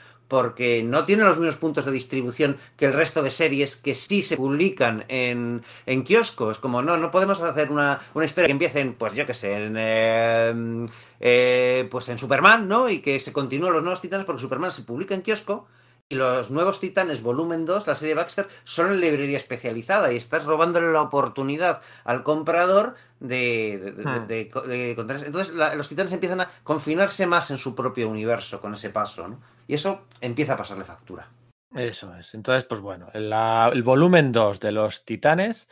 porque 0.42 0.82
no 0.82 1.04
tiene 1.04 1.24
los 1.24 1.36
mismos 1.36 1.56
puntos 1.56 1.84
de 1.84 1.92
distribución 1.92 2.56
que 2.78 2.86
el 2.86 2.94
resto 2.94 3.22
de 3.22 3.30
series 3.30 3.76
que 3.76 3.92
sí 3.92 4.22
se 4.22 4.38
publican 4.38 5.04
en, 5.08 5.62
en 5.84 6.04
kioscos. 6.04 6.58
Como 6.58 6.80
no, 6.80 6.96
no 6.96 7.10
podemos 7.10 7.42
hacer 7.42 7.70
una, 7.70 8.00
una 8.14 8.24
historia 8.24 8.46
que 8.46 8.52
empiece 8.52 8.80
en, 8.80 8.94
pues 8.94 9.12
yo 9.12 9.26
qué 9.26 9.34
sé, 9.34 9.52
en, 9.66 9.74
eh, 9.78 10.88
eh, 11.20 11.86
pues 11.90 12.08
en 12.08 12.16
Superman, 12.16 12.66
¿no? 12.66 12.88
Y 12.88 13.00
que 13.00 13.20
se 13.20 13.30
continúen 13.34 13.74
los 13.74 13.82
nuevos 13.82 14.00
titanes 14.00 14.24
porque 14.24 14.40
Superman 14.40 14.70
se 14.70 14.82
publica 14.84 15.14
en 15.14 15.20
kiosco 15.20 15.66
y 16.08 16.14
los 16.14 16.50
nuevos 16.50 16.80
Titanes 16.80 17.22
volumen 17.22 17.64
2, 17.64 17.86
la 17.86 17.94
serie 17.94 18.14
Baxter, 18.14 18.46
son 18.64 18.90
en 18.92 19.00
librería 19.00 19.36
especializada 19.38 20.12
y 20.12 20.16
estás 20.16 20.44
robándole 20.44 20.92
la 20.92 21.00
oportunidad 21.02 21.80
al 22.04 22.22
comprador 22.22 22.96
de, 23.20 23.78
de, 23.82 23.92
de, 23.92 24.04
Hmm. 24.04 24.26
de- 24.26 24.50
de 24.68 24.90
Entonces 24.90 25.54
la- 25.54 25.74
los 25.74 25.88
Titanes 25.88 26.12
empiezan 26.12 26.40
a 26.42 26.50
confinarse 26.64 27.26
más 27.26 27.50
en 27.50 27.56
su 27.58 27.74
propio 27.74 28.08
universo 28.10 28.60
con 28.60 28.74
ese 28.74 28.90
paso, 28.90 29.28
¿no? 29.28 29.40
Y 29.72 29.74
eso 29.76 30.06
empieza 30.20 30.52
a 30.52 30.56
pasarle 30.58 30.84
factura. 30.84 31.30
Eso 31.74 32.14
es. 32.16 32.34
Entonces, 32.34 32.66
pues 32.66 32.82
bueno, 32.82 33.08
el 33.14 33.82
volumen 33.82 34.30
2 34.30 34.60
de 34.60 34.70
los 34.70 35.06
Titanes, 35.06 35.66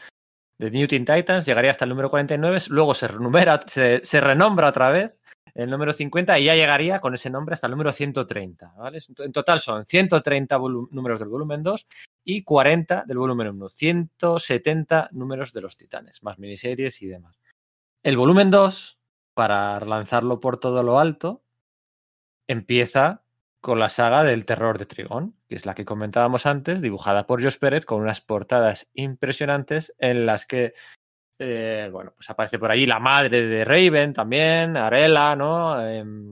de 0.59 0.71
New 0.71 0.89
Teen 0.89 1.05
Titans, 1.05 1.45
llegaría 1.45 1.71
hasta 1.71 1.85
el 1.85 1.91
número 1.91 2.09
49, 2.09 2.61
luego 2.71 2.95
se, 2.95 3.09
renombra 3.09 4.69
otra 4.69 4.89
vez 4.89 5.21
el 5.55 5.69
número 5.69 5.93
50 5.93 6.39
y 6.39 6.45
ya 6.45 6.55
llegaría 6.55 7.01
con 7.01 7.13
ese 7.13 7.29
nombre 7.29 7.53
hasta 7.53 7.67
el 7.67 7.73
número 7.73 7.93
130. 7.93 8.73
¿vale? 8.79 9.01
En 9.19 9.33
total 9.33 9.61
son 9.61 9.85
130 9.85 10.57
volu- 10.59 10.89
números 10.93 11.21
del 11.21 11.29
volumen 11.29 11.63
2 11.63 11.87
y 12.25 12.43
40 12.43 13.05
del 13.07 13.19
volumen 13.19 13.49
1. 13.49 13.69
170 13.69 15.11
números 15.13 15.53
de 15.53 15.61
los 15.61 15.77
Titanes, 15.77 16.23
más 16.23 16.39
miniseries 16.39 17.03
y 17.03 17.07
demás. 17.07 17.39
El 18.03 18.17
volumen 18.17 18.51
2, 18.51 18.99
para 19.35 19.79
lanzarlo 19.81 20.41
por 20.41 20.59
todo 20.59 20.83
lo 20.83 20.99
alto, 20.99 21.43
empieza 22.49 23.25
con 23.61 23.79
la 23.79 23.89
saga 23.89 24.25
del 24.25 24.45
terror 24.45 24.79
de 24.79 24.87
Trigón, 24.87 25.37
que 25.49 25.55
es 25.55 25.67
la 25.67 25.75
que 25.75 25.85
comentábamos 25.85 26.47
antes, 26.47 26.81
dibujada 26.81 27.27
por 27.27 27.43
Jos 27.43 27.59
Pérez, 27.59 27.85
con 27.85 28.01
unas 28.01 28.21
portadas 28.21 28.89
impresionantes 28.95 29.95
en 29.99 30.27
las 30.27 30.47
que, 30.47 30.75
eh, 31.39 31.89
bueno, 31.93 32.13
pues 32.17 32.31
aparece 32.31 32.59
por 32.59 32.71
allí 32.71 32.87
la 32.87 33.01
madre 33.01 33.47
de 33.47 33.65
Raven 33.65 34.13
también, 34.13 34.77
Arela, 34.77 35.37
¿no? 35.37 35.87
Em, 35.87 36.30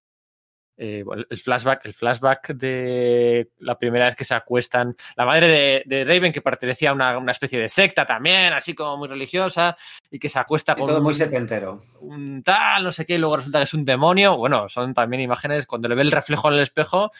eh, 0.79 1.05
el 1.29 1.39
flashback, 1.39 1.85
el 1.85 1.93
flashback 1.93 2.49
de 2.55 3.51
la 3.59 3.77
primera 3.79 4.07
vez 4.07 4.17
que 4.17 4.25
se 4.25 4.35
acuestan, 4.35 4.95
la 5.17 5.27
madre 5.27 5.49
de, 5.49 5.83
de 5.87 6.05
Raven 6.05 6.33
que 6.33 6.41
pertenecía 6.41 6.91
a 6.91 6.93
una, 6.95 7.19
una 7.19 7.33
especie 7.33 7.59
de 7.59 7.69
secta 7.69 8.07
también, 8.07 8.53
así 8.53 8.75
como 8.75 8.97
muy 8.97 9.09
religiosa, 9.09 9.77
y 10.11 10.19
que 10.19 10.29
se 10.29 10.39
acuesta 10.39 10.73
Y 10.73 10.77
con 10.81 10.87
todo 10.87 11.03
muy 11.03 11.11
un- 11.11 11.15
setentero. 11.15 11.83
un 12.01 12.43
tal, 12.43 12.85
no 12.85 12.93
sé 12.93 13.05
qué, 13.05 13.15
y 13.15 13.19
luego 13.19 13.37
resulta 13.37 13.59
que 13.59 13.65
es 13.65 13.75
un 13.75 13.85
demonio. 13.85 14.37
Bueno, 14.37 14.69
son 14.69 14.95
también 14.95 15.21
imágenes 15.23 15.67
cuando 15.67 15.89
le 15.89 15.95
ve 15.97 16.03
el 16.03 16.13
reflejo 16.13 16.49
en 16.49 16.55
el 16.55 16.61
espejo. 16.61 17.07
O 17.07 17.11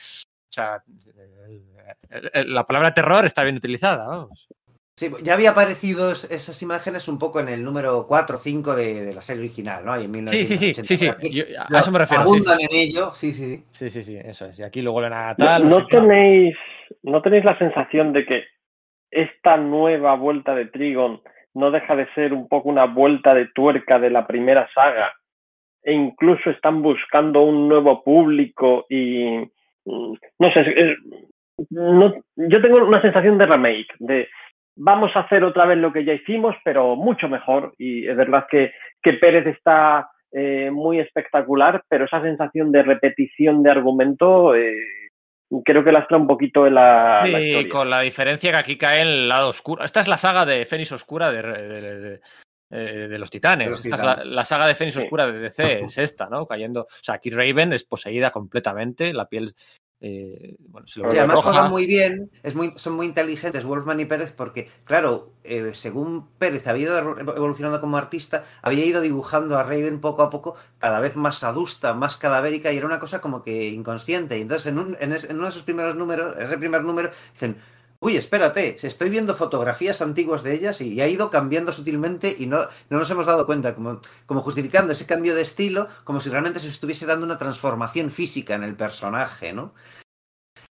sea, 0.51 0.83
la 2.47 2.65
palabra 2.65 2.95
terror 2.95 3.25
está 3.25 3.43
bien 3.43 3.57
utilizada, 3.57 4.07
vamos. 4.07 4.49
Sí, 4.99 5.09
ya 5.23 5.35
había 5.35 5.51
aparecido 5.51 6.11
es- 6.11 6.29
esas 6.29 6.61
imágenes 6.61 7.07
un 7.07 7.21
poco 7.21 7.39
en 7.39 7.49
el 7.49 7.63
número 7.63 8.05
4 8.09 8.35
o 8.35 8.39
5 8.41 8.75
de, 8.75 9.05
de 9.05 9.15
la 9.15 9.21
serie 9.21 9.45
original, 9.45 9.85
¿no? 9.85 9.95
En 9.95 10.13
Sí, 10.27 10.45
sí, 10.45 10.57
sí, 10.57 10.73
1980. 10.75 10.85
sí, 10.85 10.97
sí. 10.97 11.07
Aquí 11.07 11.31
yo- 11.31 11.45
a 11.61 11.79
eso 11.79 11.93
me 11.93 11.99
refiero. 12.01 12.25
Sí, 12.25 12.29
Abundan 12.31 12.61
en 12.61 12.69
ello, 12.73 13.13
sí, 13.15 13.33
sí, 13.33 13.59
sí. 13.59 13.65
sí, 13.71 13.91
sí, 13.91 14.03
sí, 14.03 14.17
eso 14.17 14.47
es. 14.47 14.59
Y 14.59 14.65
aquí 14.65 14.83
luego 14.83 14.95
vuelven 14.95 15.13
a 15.17 15.29
¿No, 15.31 15.37
tal. 15.37 15.69
no 15.69 15.87
qué. 15.87 15.97
tenéis, 15.99 16.57
¿No 17.05 17.23
tenéis 17.23 17.45
la 17.45 17.57
sensación 17.59 18.13
de 18.13 18.27
que 18.27 18.43
esta 19.13 19.57
nueva 19.57 20.17
vuelta 20.17 20.55
de 20.57 20.67
Trigon 20.67 21.21
no 21.55 21.71
deja 21.71 21.95
de 21.95 22.13
ser 22.15 22.33
un 22.33 22.49
poco 22.49 22.69
una 22.69 22.87
vuelta 22.87 23.35
de 23.35 23.47
tuerca 23.55 24.01
de 24.01 24.11
la 24.11 24.27
primera 24.27 24.69
saga? 24.75 25.13
E 25.85 25.93
incluso 25.93 26.51
están 26.51 26.83
buscando 26.83 27.43
un 27.43 27.69
nuevo 27.69 28.03
público 28.03 28.85
y. 28.89 29.37
mm, 29.85 30.15
No 30.41 30.53
sé, 30.53 30.61
es- 30.77 30.99
no, 31.71 32.15
yo 32.37 32.61
tengo 32.63 32.85
una 32.85 33.01
sensación 33.01 33.39
de 33.39 33.47
remake, 33.47 33.89
de 34.01 34.29
vamos 34.81 35.11
a 35.15 35.21
hacer 35.21 35.43
otra 35.45 35.67
vez 35.67 35.79
lo 35.79 35.93
que 35.93 36.05
ya 36.05 36.13
hicimos, 36.15 36.55
pero 36.65 36.97
mucho 36.97 37.29
mejor. 37.29 37.75
Y 37.79 38.07
es 38.09 38.17
verdad 38.17 38.47
que, 38.51 38.73
que 39.03 39.15
Pérez 39.15 39.47
está 39.47 40.09
eh, 40.33 40.71
muy 40.71 41.01
espectacular, 41.01 41.83
pero 41.89 42.05
esa 42.05 42.23
sensación 42.23 42.71
de 42.73 42.83
repetición 42.83 43.63
de 43.63 43.71
argumento 43.71 44.55
eh, 44.55 44.77
creo 45.65 45.83
que 45.83 45.93
lastra 45.93 46.17
un 46.17 46.27
poquito 46.27 46.67
en 46.67 46.75
la, 46.75 47.23
la 47.27 47.39
Sí, 47.39 47.45
historia. 47.47 47.69
con 47.69 47.91
la 47.91 48.01
diferencia 48.01 48.51
que 48.51 48.57
aquí 48.57 48.77
cae 48.79 49.03
en 49.03 49.09
el 49.09 49.29
lado 49.29 49.49
oscuro. 49.49 49.83
Esta 49.85 50.01
es 50.01 50.09
la 50.09 50.17
saga 50.17 50.47
de 50.47 50.65
Fénix 50.67 50.93
Oscura 50.93 51.31
de, 51.33 51.43
de- 51.43 51.81
de- 51.81 52.21
de- 52.71 53.09
de 53.09 53.19
los 53.19 53.31
titanes. 53.31 53.67
De 53.67 53.71
los 53.71 53.85
esta 53.85 53.97
titanes. 53.97 54.19
es 54.19 54.27
la, 54.27 54.35
la 54.37 54.45
saga 54.45 54.67
de 54.67 54.75
Fénix 54.75 54.95
Sí. 54.97 55.03
Oscura 55.03 55.27
de 55.27 55.41
DC, 55.41 55.81
es 55.85 55.97
esta, 55.99 56.29
¿no? 56.29 56.47
Cayendo. 56.47 56.83
O 56.83 56.87
sea, 56.89 57.15
aquí 57.15 57.31
Raven 57.31 57.73
es 57.73 57.83
poseída 57.85 58.31
completamente, 58.31 59.13
la 59.15 59.27
piel. 59.27 59.55
Eh, 60.01 60.57
bueno, 60.69 60.87
se 60.87 61.01
Y 61.11 61.17
vuelve 61.17 61.17
además 61.17 61.41
roja. 61.41 61.43
juegan 61.43 61.67
muy 61.71 61.87
bien, 61.87 62.31
es 62.43 62.55
muy, 62.55 62.73
son 62.77 62.95
muy 62.95 63.07
inteligentes 63.07 63.65
Wolfman 63.65 63.99
y 64.01 64.05
Pérez 64.05 64.33
porque, 64.33 64.69
claro, 64.85 65.33
eh, 65.43 65.71
según 65.73 66.29
Pérez 66.39 66.67
había 66.67 66.83
ido 66.85 67.19
evolucionando 67.19 67.81
como 67.81 67.97
artista, 67.97 68.45
había 68.61 68.85
ido 68.85 69.01
dibujando 69.01 69.57
a 69.59 69.63
Raven 69.63 70.01
poco 70.01 70.23
a 70.23 70.29
poco 70.29 70.57
cada 70.79 71.01
vez 71.01 71.17
más 71.17 71.45
adusta, 71.45 71.95
más 71.95 72.19
cadavérica 72.19 72.73
y 72.73 72.77
era 72.77 72.87
una 72.87 72.99
cosa 72.99 73.21
como 73.23 73.43
que 73.43 73.69
inconsciente. 73.69 74.37
Y 74.37 74.43
entonces 74.43 74.67
en, 74.67 74.79
un- 74.79 74.97
en 75.01 75.13
es- 75.13 75.25
en 75.25 75.37
uno 75.37 75.45
de 75.47 75.51
esos 75.51 75.63
primeros 75.63 75.97
números, 75.97 76.35
ese 76.39 76.59
primer 76.59 76.83
número, 76.85 77.11
dicen, 77.33 77.57
uy, 78.01 78.17
espérate, 78.17 78.77
estoy 78.83 79.11
viendo 79.11 79.35
fotografías 79.35 80.01
antiguas 80.03 80.43
de 80.43 80.55
ellas 80.55 80.81
y 80.81 81.01
ha 81.01 81.09
ido 81.09 81.31
cambiando 81.31 81.73
sutilmente 81.73 82.35
y 82.39 82.47
no, 82.47 82.61
no 82.91 82.99
nos 82.99 83.11
hemos 83.11 83.27
dado 83.27 83.47
cuenta, 83.47 83.75
como, 83.75 84.01
como 84.27 84.41
justificando 84.43 84.93
ese 84.93 85.07
cambio 85.07 85.35
de 85.35 85.43
estilo, 85.43 85.89
como 86.05 86.21
si 86.21 86.31
realmente 86.31 86.61
se 86.61 86.69
estuviese 86.69 87.07
dando 87.07 87.27
una 87.27 87.39
transformación 87.39 88.11
física 88.11 88.55
en 88.55 88.63
el 88.65 88.77
personaje, 88.77 89.53
¿no? 89.53 89.75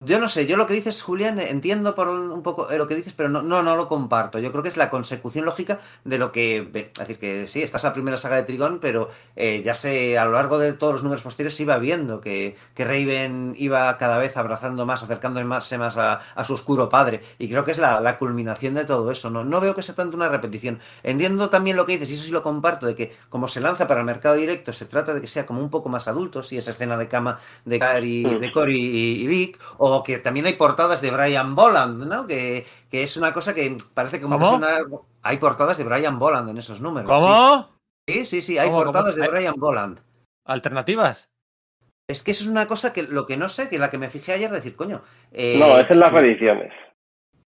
Yo 0.06 0.20
no 0.20 0.30
sé, 0.30 0.46
yo 0.46 0.56
lo 0.58 0.68
que 0.68 0.74
dices, 0.76 1.02
Julián, 1.02 1.40
entiendo 1.40 1.96
por 1.96 2.08
un 2.08 2.44
poco 2.44 2.70
eh, 2.70 2.78
lo 2.78 2.88
que 2.88 2.96
dices, 2.96 3.14
pero 3.16 3.28
no, 3.30 3.42
no, 3.42 3.64
no 3.64 3.76
lo 3.76 3.88
comparto. 3.88 4.40
Yo 4.40 4.52
creo 4.52 4.62
que 4.64 4.70
es 4.70 4.78
la 4.78 4.90
consecución 4.90 5.46
lógica 5.46 5.80
de 6.04 6.18
lo 6.18 6.32
que. 6.32 6.58
Es 6.94 7.00
decir, 7.00 7.18
que 7.18 7.48
sí, 7.48 7.62
esta 7.64 7.78
es 7.78 7.84
la 7.84 7.94
primera 7.94 8.18
saga 8.18 8.36
de 8.36 8.44
Trigón, 8.44 8.80
pero 8.80 9.10
eh, 9.36 9.62
ya 9.66 9.74
sé, 9.74 10.18
a 10.18 10.26
lo 10.26 10.32
largo 10.34 10.60
de 10.60 10.74
todos 10.74 10.94
los 10.94 11.04
números 11.04 11.24
posteriores 11.24 11.56
se 11.56 11.64
iba 11.64 11.78
viendo 11.78 12.22
que, 12.22 12.56
que 12.74 12.86
Raven 12.86 13.56
iba 13.58 13.98
cada 13.98 14.18
vez 14.18 14.38
abrazando 14.38 14.86
más, 14.86 15.02
acercándose 15.04 15.46
más, 15.46 15.72
más 15.78 15.98
a, 15.98 16.20
a 16.36 16.44
su 16.44 16.54
oscuro 16.54 16.88
padre. 16.90 17.22
Y 17.40 17.50
creo 17.50 17.64
que 17.64 17.72
es 17.72 17.78
la, 17.78 18.00
la 18.00 18.18
culminación 18.18 18.76
de 18.76 18.86
todo 18.86 19.10
eso. 19.12 19.30
No, 19.30 19.44
no 19.44 19.60
veo 19.60 19.76
que 19.76 19.82
sea 19.82 19.96
tanto 19.96 20.16
una 20.16 20.30
repetición. 20.30 20.80
Entiendo 21.04 21.50
también 21.50 21.78
lo 21.78 21.86
que 21.86 21.94
dices, 21.94 22.12
y 22.12 22.14
eso 22.14 22.24
sí 22.24 22.32
lo 22.32 22.44
comparto, 22.44 22.86
de 22.86 22.96
que 22.96 23.16
como 23.30 23.48
se 23.48 23.60
lanza 23.60 23.88
para 23.88 24.02
el 24.02 24.06
mercado 24.06 24.36
directo, 24.36 24.72
se 24.74 24.86
trata 24.86 25.14
de 25.14 25.22
que 25.22 25.28
sea 25.28 25.46
como 25.46 25.62
un 25.62 25.70
poco 25.70 25.90
más 25.90 26.08
adulto, 26.08 26.44
si 26.44 26.58
esa 26.58 26.72
escena 26.72 26.98
de 26.98 27.08
cama 27.08 27.40
de 27.66 27.80
Cory, 27.80 28.26
Mm. 28.26 28.40
de 28.40 28.52
Cory 28.52 28.76
y, 28.80 29.24
y 29.24 29.28
Dick, 29.28 29.60
o 29.78 29.95
que 30.04 30.18
también 30.20 30.46
hay 30.46 30.54
portadas 30.54 31.02
de 31.02 31.12
Brian 31.12 31.56
Boland, 31.56 32.06
¿no? 32.06 32.28
Que, 32.28 32.66
que 32.90 33.04
es 33.04 33.18
una 33.18 33.34
cosa 33.34 33.54
que 33.54 33.76
parece 33.94 34.20
como 34.22 34.38
¿Cómo? 34.40 34.60
que 34.60 34.66
es 34.66 34.86
una- 34.86 35.00
hay 35.22 35.38
portadas 35.38 35.78
de 35.78 35.84
Brian 35.84 36.18
Boland 36.20 36.50
en 36.50 36.58
esos 36.58 36.82
números. 36.82 37.10
¿Cómo? 37.10 37.70
Sí, 38.08 38.26
sí, 38.26 38.42
sí, 38.42 38.58
hay 38.58 38.68
¿Cómo, 38.68 38.80
cómo? 38.80 38.92
portadas 38.92 39.16
de 39.16 39.28
Brian 39.28 39.56
Boland. 39.58 40.00
¿Alternativas? 40.46 41.30
Es 42.08 42.22
que 42.22 42.32
eso 42.32 42.44
es 42.44 42.50
una 42.50 42.68
cosa 42.68 42.94
que 42.94 43.04
lo 43.04 43.26
que 43.26 43.36
no 43.38 43.50
sé, 43.50 43.68
que 43.68 43.80
la 43.80 43.90
que 43.90 43.98
me 43.98 44.10
fijé 44.12 44.34
ayer, 44.34 44.52
decir, 44.52 44.76
coño. 44.76 45.02
eh, 45.32 45.58
No, 45.60 45.78
es 45.80 45.90
en 45.90 46.00
las 46.00 46.10
sí, 46.10 46.16
reediciones. 46.16 46.72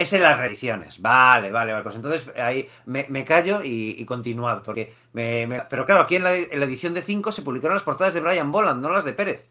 Es 0.01 0.13
en 0.15 0.23
las 0.23 0.39
reediciones. 0.39 1.03
Vale, 1.03 1.51
vale, 1.51 1.73
vale. 1.73 1.83
Pues 1.83 1.97
entonces 1.97 2.31
ahí 2.37 2.67
me, 2.87 3.05
me 3.11 3.25
callo 3.25 3.63
y, 3.63 3.97
y 3.99 4.05
continuad. 4.07 4.63
Porque 4.63 4.95
me, 5.13 5.47
me- 5.47 5.61
Pero 5.69 5.85
claro, 5.85 6.01
aquí 6.03 6.17
en 6.17 6.25
la, 6.25 6.35
en 6.37 6.59
la 6.61 6.65
edición 6.67 6.95
de 6.95 7.03
5 7.03 7.31
se 7.33 7.43
publicaron 7.43 7.75
las 7.75 7.83
portadas 7.83 8.15
de 8.15 8.21
Brian 8.21 8.51
Boland, 8.51 8.81
no 8.81 8.91
las 8.91 9.05
de 9.05 9.13
Pérez. 9.13 9.51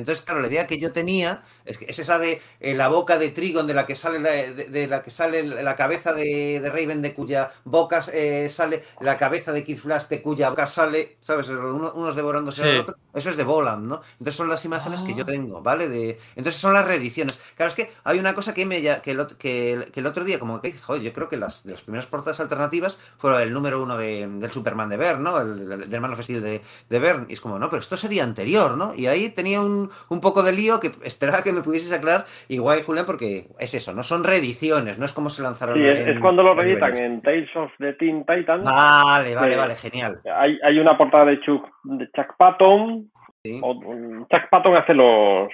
Entonces, 0.00 0.24
claro, 0.24 0.40
la 0.40 0.46
idea 0.46 0.68
que 0.68 0.78
yo 0.78 0.92
tenía 0.92 1.42
es, 1.64 1.76
que 1.76 1.86
es 1.88 1.98
esa 1.98 2.20
de 2.20 2.40
eh, 2.60 2.74
la 2.76 2.86
boca 2.86 3.18
de 3.18 3.30
Trigon, 3.30 3.66
de 3.66 3.74
la 3.74 3.84
que 3.84 3.96
sale 3.96 4.20
la, 4.20 4.30
de, 4.30 4.52
de 4.68 4.86
la 4.86 5.02
que 5.02 5.10
sale 5.10 5.42
la 5.42 5.74
cabeza 5.74 6.12
de, 6.12 6.60
de 6.62 6.70
Raven, 6.70 7.02
de 7.02 7.12
cuya 7.14 7.50
boca 7.64 7.98
eh, 8.12 8.48
sale 8.48 8.84
la 9.00 9.16
cabeza 9.16 9.50
de 9.50 9.64
Kid 9.64 9.78
Flash, 9.78 10.06
de 10.06 10.22
cuya 10.22 10.50
boca 10.50 10.68
sale, 10.68 11.16
¿sabes? 11.20 11.48
Uno- 11.48 11.92
unos 11.96 12.14
devorándose 12.14 12.62
Sí. 12.62 12.68
a 12.68 12.72
los 12.74 12.80
otros. 12.82 13.00
Eso 13.12 13.30
es 13.30 13.36
de 13.36 13.42
Boland, 13.42 13.88
¿no? 13.88 14.00
Entonces 14.12 14.36
son 14.36 14.48
las 14.48 14.64
imágenes 14.64 15.02
que 15.02 15.14
yo 15.16 15.24
Ah. 15.24 15.26
tengo, 15.26 15.62
¿vale? 15.62 15.88
De, 15.88 16.20
entonces 16.36 16.60
son 16.60 16.74
las 16.74 16.84
reediciones. 16.86 17.36
Claro, 17.56 17.70
es 17.70 17.74
que 17.74 17.90
hay 18.04 18.20
una 18.20 18.34
cosa 18.36 18.54
que 18.54 18.66
me 18.66 18.80
ya- 18.80 19.02
que 19.02 19.10
el, 19.10 19.26
que, 19.36 19.72
el- 19.72 19.90
que 19.90 19.98
el 19.98 20.06
otro 20.06 20.22
día, 20.24 20.38
como 20.38 20.60
que, 20.60 20.72
joder, 20.74 21.02
yo 21.02 21.12
creo 21.12 21.28
que 21.28 21.36
las, 21.36 21.64
de 21.64 21.72
las 21.72 21.82
primeras 21.82 22.06
portadas 22.06 22.38
alternativas 22.38 23.00
fueron 23.18 23.40
el 23.42 23.52
número 23.52 23.82
uno 23.82 23.96
de- 23.96 24.28
del 24.28 24.52
Superman 24.52 24.90
de 24.90 24.96
Bern, 24.96 25.24
¿no? 25.24 25.40
El, 25.40 25.68
del 25.68 25.90
del 25.90 26.00
Man 26.00 26.12
of 26.12 26.20
Steel 26.22 26.40
de, 26.40 26.62
de 26.88 26.98
Bern. 27.00 27.26
Y 27.28 27.32
es 27.32 27.40
como, 27.40 27.58
no, 27.58 27.68
pero 27.68 27.80
esto 27.80 27.96
sería 27.96 28.22
anterior, 28.22 28.76
¿no? 28.76 28.94
Y 28.94 29.08
ahí 29.08 29.30
tenía 29.30 29.60
un, 29.60 29.87
un 30.10 30.20
poco 30.20 30.42
de 30.42 30.52
lío 30.52 30.80
que 30.80 30.90
esperaba 31.04 31.42
que 31.42 31.52
me 31.52 31.62
pudieses 31.62 31.92
aclarar. 31.92 32.24
Igual, 32.48 32.82
Julián, 32.82 33.06
porque 33.06 33.46
es 33.58 33.74
eso, 33.74 33.92
no 33.94 34.02
son 34.02 34.24
reediciones, 34.24 34.98
no 34.98 35.04
es 35.04 35.12
como 35.12 35.28
se 35.30 35.42
lanzaron. 35.42 35.76
Sí, 35.78 35.84
es, 35.86 36.00
en- 36.00 36.08
es 36.10 36.20
cuando 36.20 36.42
lo 36.42 36.54
reeditan 36.54 36.96
en 36.96 37.22
Tales 37.22 37.54
of 37.56 37.70
the 37.78 37.92
Teen 37.94 38.24
Titans. 38.26 38.64
Vale, 38.64 39.34
vale, 39.34 39.56
vale, 39.56 39.74
genial. 39.76 40.20
Hay, 40.34 40.58
hay 40.62 40.78
una 40.78 40.96
portada 40.96 41.24
de 41.26 41.40
Chuck, 41.40 41.66
de 41.84 42.06
Chuck 42.12 42.36
Patton. 42.38 43.10
Sí. 43.42 43.60
o- 43.62 43.80
Chuck 44.30 44.48
Patton 44.50 44.76
hace 44.76 44.94
los, 44.94 45.48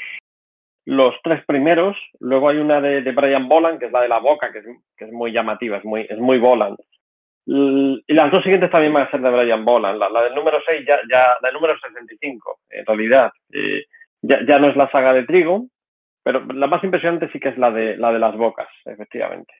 los 0.86 1.14
tres 1.22 1.44
primeros. 1.46 1.96
Luego 2.20 2.48
hay 2.48 2.58
una 2.58 2.80
de, 2.80 3.02
de 3.02 3.12
Brian 3.12 3.48
Boland, 3.48 3.78
que 3.78 3.86
es 3.86 3.92
la 3.92 4.00
de 4.02 4.08
la 4.08 4.18
boca, 4.18 4.52
que 4.52 4.58
es, 4.58 4.64
que 4.96 5.04
es 5.06 5.12
muy 5.12 5.32
llamativa, 5.32 5.76
es 5.78 5.84
muy, 5.84 6.06
es 6.08 6.18
muy 6.18 6.38
Boland. 6.38 6.76
L- 7.46 8.02
Y 8.06 8.14
las 8.14 8.30
dos 8.32 8.42
siguientes 8.42 8.70
también 8.70 8.92
van 8.94 9.06
a 9.06 9.10
ser 9.10 9.20
de 9.20 9.30
Brian 9.30 9.64
Boland. 9.64 9.98
La, 9.98 10.08
la 10.08 10.22
del 10.22 10.34
número 10.34 10.58
6, 10.66 10.84
ya, 10.88 10.96
ya, 11.10 11.36
la 11.42 11.48
del 11.48 11.54
número 11.54 11.74
65, 11.78 12.60
en 12.70 12.86
realidad. 12.86 13.30
eh, 13.52 13.84
ya, 14.26 14.38
ya 14.46 14.58
no 14.58 14.68
es 14.68 14.76
la 14.76 14.90
saga 14.90 15.12
de 15.12 15.24
Trigo, 15.24 15.66
Pero 16.22 16.44
la 16.46 16.66
más 16.66 16.82
impresionante 16.82 17.30
sí 17.32 17.38
que 17.38 17.50
es 17.50 17.58
la 17.58 17.70
de, 17.70 17.96
la 17.96 18.12
de 18.12 18.18
las 18.18 18.36
bocas, 18.36 18.68
efectivamente. 18.86 19.52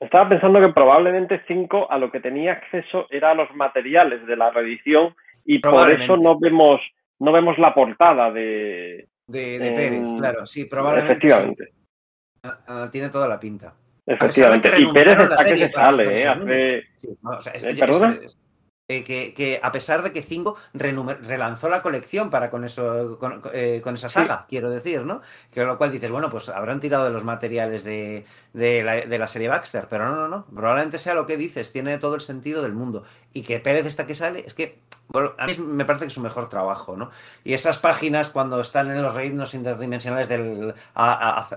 Estaba 0.00 0.28
pensando 0.28 0.60
que 0.60 0.72
probablemente 0.72 1.42
5 1.46 1.90
a 1.90 1.98
lo 1.98 2.10
que 2.10 2.20
tenía 2.20 2.52
acceso 2.52 3.06
era 3.10 3.30
a 3.30 3.34
los 3.34 3.54
materiales 3.54 4.26
de 4.26 4.36
la 4.36 4.50
reedición 4.50 5.14
y 5.44 5.58
por 5.58 5.90
eso 5.90 6.16
no 6.16 6.38
vemos, 6.38 6.80
no 7.18 7.32
vemos 7.32 7.58
la 7.58 7.74
portada 7.74 8.30
de... 8.30 9.08
De, 9.26 9.72
Pérez, 9.74 10.04
claro, 10.18 10.46
sí, 10.46 10.66
probablemente. 10.66 11.12
Efectivamente. 11.12 11.72
Ah, 12.42 12.58
ah, 12.68 12.88
tiene 12.92 13.08
toda 13.08 13.26
la 13.26 13.40
pinta. 13.40 13.74
Efectivamente. 14.06 14.70
Y 14.78 14.92
Pérez 14.92 15.18
está 15.18 15.44
que 15.44 15.56
se 15.56 15.72
sale, 15.72 16.22
¿eh? 16.22 16.28
Hace... 16.28 16.84
¿Perdona? 17.78 18.18
Eh, 18.88 19.02
que, 19.02 19.58
a 19.64 19.72
pesar 19.72 20.04
de 20.04 20.12
que 20.12 20.22
5 20.22 20.56
relanzó 20.72 21.68
la 21.68 21.82
colección 21.82 22.30
para 22.30 22.50
con 22.50 22.62
eso 22.62 23.18
con, 23.18 23.42
eh, 23.52 23.82
esa 23.84 24.08
saga, 24.08 24.46
quiero 24.48 24.70
decir, 24.70 25.02
¿no? 25.02 25.22
Que 25.52 25.64
lo 25.64 25.76
cual 25.76 25.90
dices, 25.90 26.08
bueno, 26.08 26.30
pues 26.30 26.48
habrán 26.50 26.78
tirado 26.78 27.04
de 27.04 27.10
los 27.10 27.24
materiales 27.24 27.82
de, 27.82 28.24
la, 28.54 29.26
serie 29.26 29.48
Baxter, 29.48 29.88
pero 29.90 30.08
no, 30.08 30.14
no, 30.14 30.28
no, 30.28 30.46
probablemente 30.54 30.98
sea 30.98 31.14
lo 31.14 31.26
que 31.26 31.36
dices, 31.36 31.72
tiene 31.72 31.98
todo 31.98 32.14
el 32.14 32.20
sentido 32.20 32.62
del 32.62 32.74
mundo. 32.74 33.02
Y 33.32 33.42
que 33.42 33.58
Pérez 33.58 33.86
está 33.86 34.06
que 34.06 34.14
sale, 34.14 34.44
es 34.46 34.54
que 34.54 34.78
a 35.36 35.46
mí 35.46 35.56
me 35.58 35.84
parece 35.84 36.04
que 36.04 36.08
es 36.08 36.14
su 36.14 36.20
mejor 36.20 36.48
trabajo, 36.48 36.96
¿no? 36.96 37.10
Y 37.42 37.54
esas 37.54 37.80
páginas 37.80 38.30
cuando 38.30 38.60
están 38.60 38.88
en 38.88 39.02
los 39.02 39.14
reinos 39.14 39.54
interdimensionales 39.54 40.28
del 40.28 40.74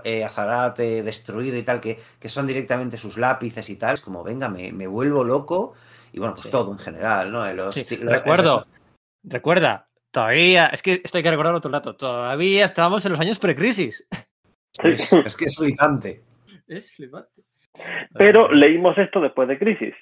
eh, 0.02 0.24
Azarate, 0.24 1.04
destruido 1.04 1.56
y 1.56 1.62
tal, 1.62 1.80
que, 1.80 2.00
que 2.18 2.28
son 2.28 2.48
directamente 2.48 2.96
sus 2.96 3.18
lápices 3.18 3.70
y 3.70 3.76
tal, 3.76 3.94
es 3.94 4.00
como, 4.00 4.24
venga, 4.24 4.48
me, 4.48 4.72
me 4.72 4.88
vuelvo 4.88 5.22
loco 5.22 5.74
y 6.12 6.18
bueno, 6.18 6.34
pues 6.34 6.50
todo 6.50 6.72
en 6.72 6.78
general, 6.78 7.32
¿no? 7.32 7.44
Recuerdo, 8.02 8.66
recuerda, 9.22 9.88
todavía, 10.10 10.66
es 10.66 10.82
que 10.82 11.00
esto 11.04 11.18
hay 11.18 11.24
que 11.24 11.30
recordarlo 11.30 11.60
el 11.62 11.72
rato, 11.72 11.96
todavía 11.96 12.64
estábamos 12.64 13.04
en 13.06 13.12
los 13.12 13.20
años 13.20 13.38
precrisis. 13.38 14.06
Es, 14.82 15.12
es 15.12 15.36
que 15.36 15.46
es 15.46 15.56
flipante. 15.56 16.22
Es 16.66 16.92
flipante. 16.92 17.42
Pero 18.14 18.52
leímos 18.52 18.98
esto 18.98 19.20
después 19.20 19.48
de 19.48 19.58
crisis. 19.58 19.94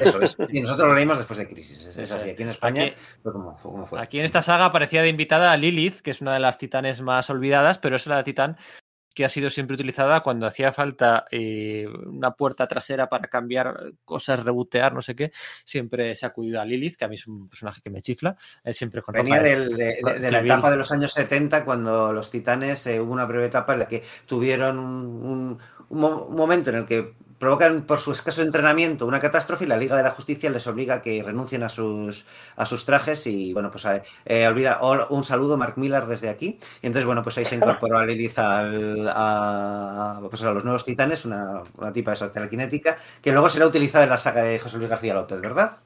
Eso 0.00 0.22
es. 0.22 0.36
Y 0.50 0.62
nosotros 0.62 0.88
lo 0.88 0.94
leímos 0.94 1.18
después 1.18 1.38
de 1.38 1.48
crisis. 1.48 1.86
Es, 1.96 2.12
así. 2.12 2.30
Aquí 2.30 2.42
en 2.42 2.48
España, 2.48 2.92
¿cómo, 3.22 3.86
fue? 3.86 4.00
Aquí 4.00 4.18
en 4.18 4.24
esta 4.24 4.42
saga 4.42 4.66
aparecía 4.66 5.02
de 5.02 5.08
invitada 5.08 5.52
a 5.52 5.56
Lilith, 5.56 6.00
que 6.00 6.12
es 6.12 6.22
una 6.22 6.34
de 6.34 6.40
las 6.40 6.58
titanes 6.58 7.02
más 7.02 7.28
olvidadas, 7.28 7.78
pero 7.78 7.96
es 7.96 8.06
la 8.06 8.24
titán 8.24 8.56
que 9.14 9.24
ha 9.24 9.28
sido 9.28 9.50
siempre 9.50 9.74
utilizada 9.74 10.20
cuando 10.20 10.46
hacía 10.46 10.72
falta 10.72 11.24
eh, 11.30 11.86
una 12.06 12.32
puerta 12.32 12.66
trasera 12.66 13.08
para 13.08 13.28
cambiar 13.28 13.92
cosas, 14.04 14.44
rebotear, 14.44 14.92
no 14.92 15.02
sé 15.02 15.14
qué. 15.14 15.32
Siempre 15.64 16.14
se 16.14 16.26
ha 16.26 16.28
acudido 16.28 16.60
a 16.60 16.64
Lilith, 16.64 16.96
que 16.96 17.04
a 17.04 17.08
mí 17.08 17.16
es 17.16 17.26
un 17.26 17.48
personaje 17.48 17.80
que 17.82 17.90
me 17.90 18.02
chifla. 18.02 18.36
siempre 18.72 19.02
con 19.02 19.12
Venía 19.12 19.40
de, 19.40 20.00
la 20.30 20.40
etapa 20.40 20.70
de 20.70 20.76
los 20.76 20.92
años 20.92 21.12
70, 21.12 21.64
cuando 21.64 22.12
los 22.12 22.30
titanes 22.30 22.86
eh, 22.86 23.00
hubo 23.00 23.12
una 23.12 23.26
breve 23.26 23.46
etapa 23.46 23.72
en 23.72 23.78
la 23.80 23.88
que 23.88 24.02
tuvieron 24.26 24.78
un 24.78 25.58
momento 25.90 26.70
en 26.70 26.76
el 26.76 26.86
que 26.86 27.14
provocan 27.40 27.86
por 27.86 28.00
su 28.00 28.12
escaso 28.12 28.42
entrenamiento 28.42 29.06
una 29.06 29.18
catástrofe 29.18 29.64
y 29.64 29.66
la 29.66 29.78
Liga 29.78 29.96
de 29.96 30.02
la 30.02 30.10
Justicia 30.10 30.50
les 30.50 30.66
obliga 30.66 30.96
a 30.96 31.02
que 31.02 31.22
renuncien 31.22 31.62
a 31.62 31.70
sus, 31.70 32.26
a 32.54 32.66
sus 32.66 32.84
trajes 32.84 33.26
y 33.26 33.54
bueno, 33.54 33.70
pues 33.70 33.88
eh, 34.26 34.46
olvida 34.46 34.78
un 35.08 35.24
saludo 35.24 35.56
Mark 35.56 35.78
Millar 35.78 36.06
desde 36.06 36.28
aquí 36.28 36.60
y 36.82 36.86
entonces 36.86 37.06
bueno, 37.06 37.22
pues 37.22 37.38
ahí 37.38 37.46
se 37.46 37.56
incorporó 37.56 37.98
a 37.98 38.04
Lilith 38.04 38.38
a, 38.38 40.20
pues 40.28 40.42
a 40.42 40.52
los 40.52 40.64
nuevos 40.64 40.84
titanes, 40.84 41.24
una, 41.24 41.62
una 41.78 41.92
tipa 41.92 42.14
de 42.14 42.28
telequinética 42.28 42.98
que 43.22 43.32
luego 43.32 43.48
será 43.48 43.66
utilizada 43.66 44.04
en 44.04 44.10
la 44.10 44.18
saga 44.18 44.42
de 44.42 44.58
José 44.58 44.76
Luis 44.76 44.90
García 44.90 45.14
López, 45.14 45.40
¿verdad? 45.40 45.78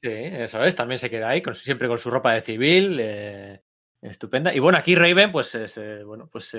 Sí, 0.00 0.12
eso 0.12 0.62
es, 0.62 0.76
también 0.76 1.00
se 1.00 1.10
queda 1.10 1.30
ahí, 1.30 1.42
con, 1.42 1.56
siempre 1.56 1.88
con 1.88 1.98
su 1.98 2.08
ropa 2.10 2.34
de 2.34 2.42
civil, 2.42 2.98
eh, 3.00 3.62
estupenda. 4.00 4.54
Y 4.54 4.60
bueno, 4.60 4.78
aquí 4.78 4.94
Raven, 4.94 5.32
pues, 5.32 5.54
eh, 5.54 6.04
bueno, 6.04 6.28
pues 6.30 6.54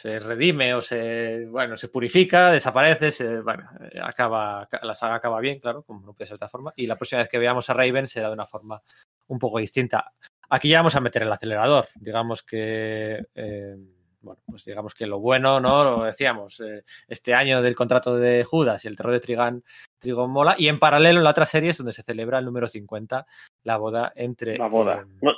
se 0.00 0.18
redime 0.18 0.72
o 0.72 0.80
se, 0.80 1.44
bueno, 1.46 1.76
se 1.76 1.88
purifica, 1.88 2.50
desaparece, 2.50 3.10
se, 3.10 3.42
bueno, 3.42 3.68
eh, 3.92 4.00
acaba, 4.02 4.66
la 4.80 4.94
saga 4.94 5.16
acaba 5.16 5.40
bien, 5.40 5.60
claro, 5.60 5.82
como 5.82 6.06
no 6.06 6.14
puede 6.14 6.26
ser 6.26 6.34
de 6.34 6.36
otra 6.36 6.48
forma. 6.48 6.72
Y 6.74 6.86
la 6.86 6.96
próxima 6.96 7.18
vez 7.18 7.28
que 7.28 7.38
veamos 7.38 7.68
a 7.68 7.74
Raven 7.74 8.06
será 8.06 8.28
de 8.28 8.32
una 8.32 8.46
forma 8.46 8.80
un 9.26 9.38
poco 9.38 9.58
distinta. 9.58 10.10
Aquí 10.48 10.70
ya 10.70 10.78
vamos 10.78 10.96
a 10.96 11.00
meter 11.00 11.24
el 11.24 11.32
acelerador. 11.32 11.84
Digamos 11.96 12.42
que, 12.42 13.26
eh, 13.34 13.76
bueno, 14.22 14.40
pues 14.46 14.64
digamos 14.64 14.94
que 14.94 15.06
lo 15.06 15.20
bueno, 15.20 15.60
¿no? 15.60 15.84
Lo 15.84 16.04
decíamos, 16.04 16.60
eh, 16.60 16.82
este 17.06 17.34
año 17.34 17.60
del 17.60 17.76
contrato 17.76 18.16
de 18.16 18.42
Judas 18.42 18.82
y 18.86 18.88
el 18.88 18.96
terror 18.96 19.12
de 19.12 19.20
Trigan, 19.20 19.62
Trigon 19.98 20.30
mola. 20.30 20.54
Y 20.56 20.68
en 20.68 20.78
paralelo 20.78 21.18
en 21.18 21.24
la 21.24 21.30
otra 21.30 21.44
serie 21.44 21.70
es 21.70 21.76
donde 21.76 21.92
se 21.92 22.02
celebra 22.02 22.38
el 22.38 22.46
número 22.46 22.66
50, 22.66 23.26
la 23.64 23.76
boda 23.76 24.14
entre. 24.16 24.56
La 24.56 24.68
boda. 24.68 25.04
¿No, 25.20 25.32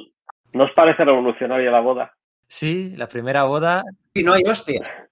¿No 0.52 0.65
os 0.65 0.70
parece 0.73 1.05
revolucionaria 1.05 1.73
la 1.73 1.81
boda? 1.81 2.12
Sí, 2.53 2.93
la 2.97 3.09
primera 3.09 3.45
boda. 3.45 3.83
Y 4.13 4.23
no 4.23 4.35
hay 4.35 4.45
hostia. 4.45 5.09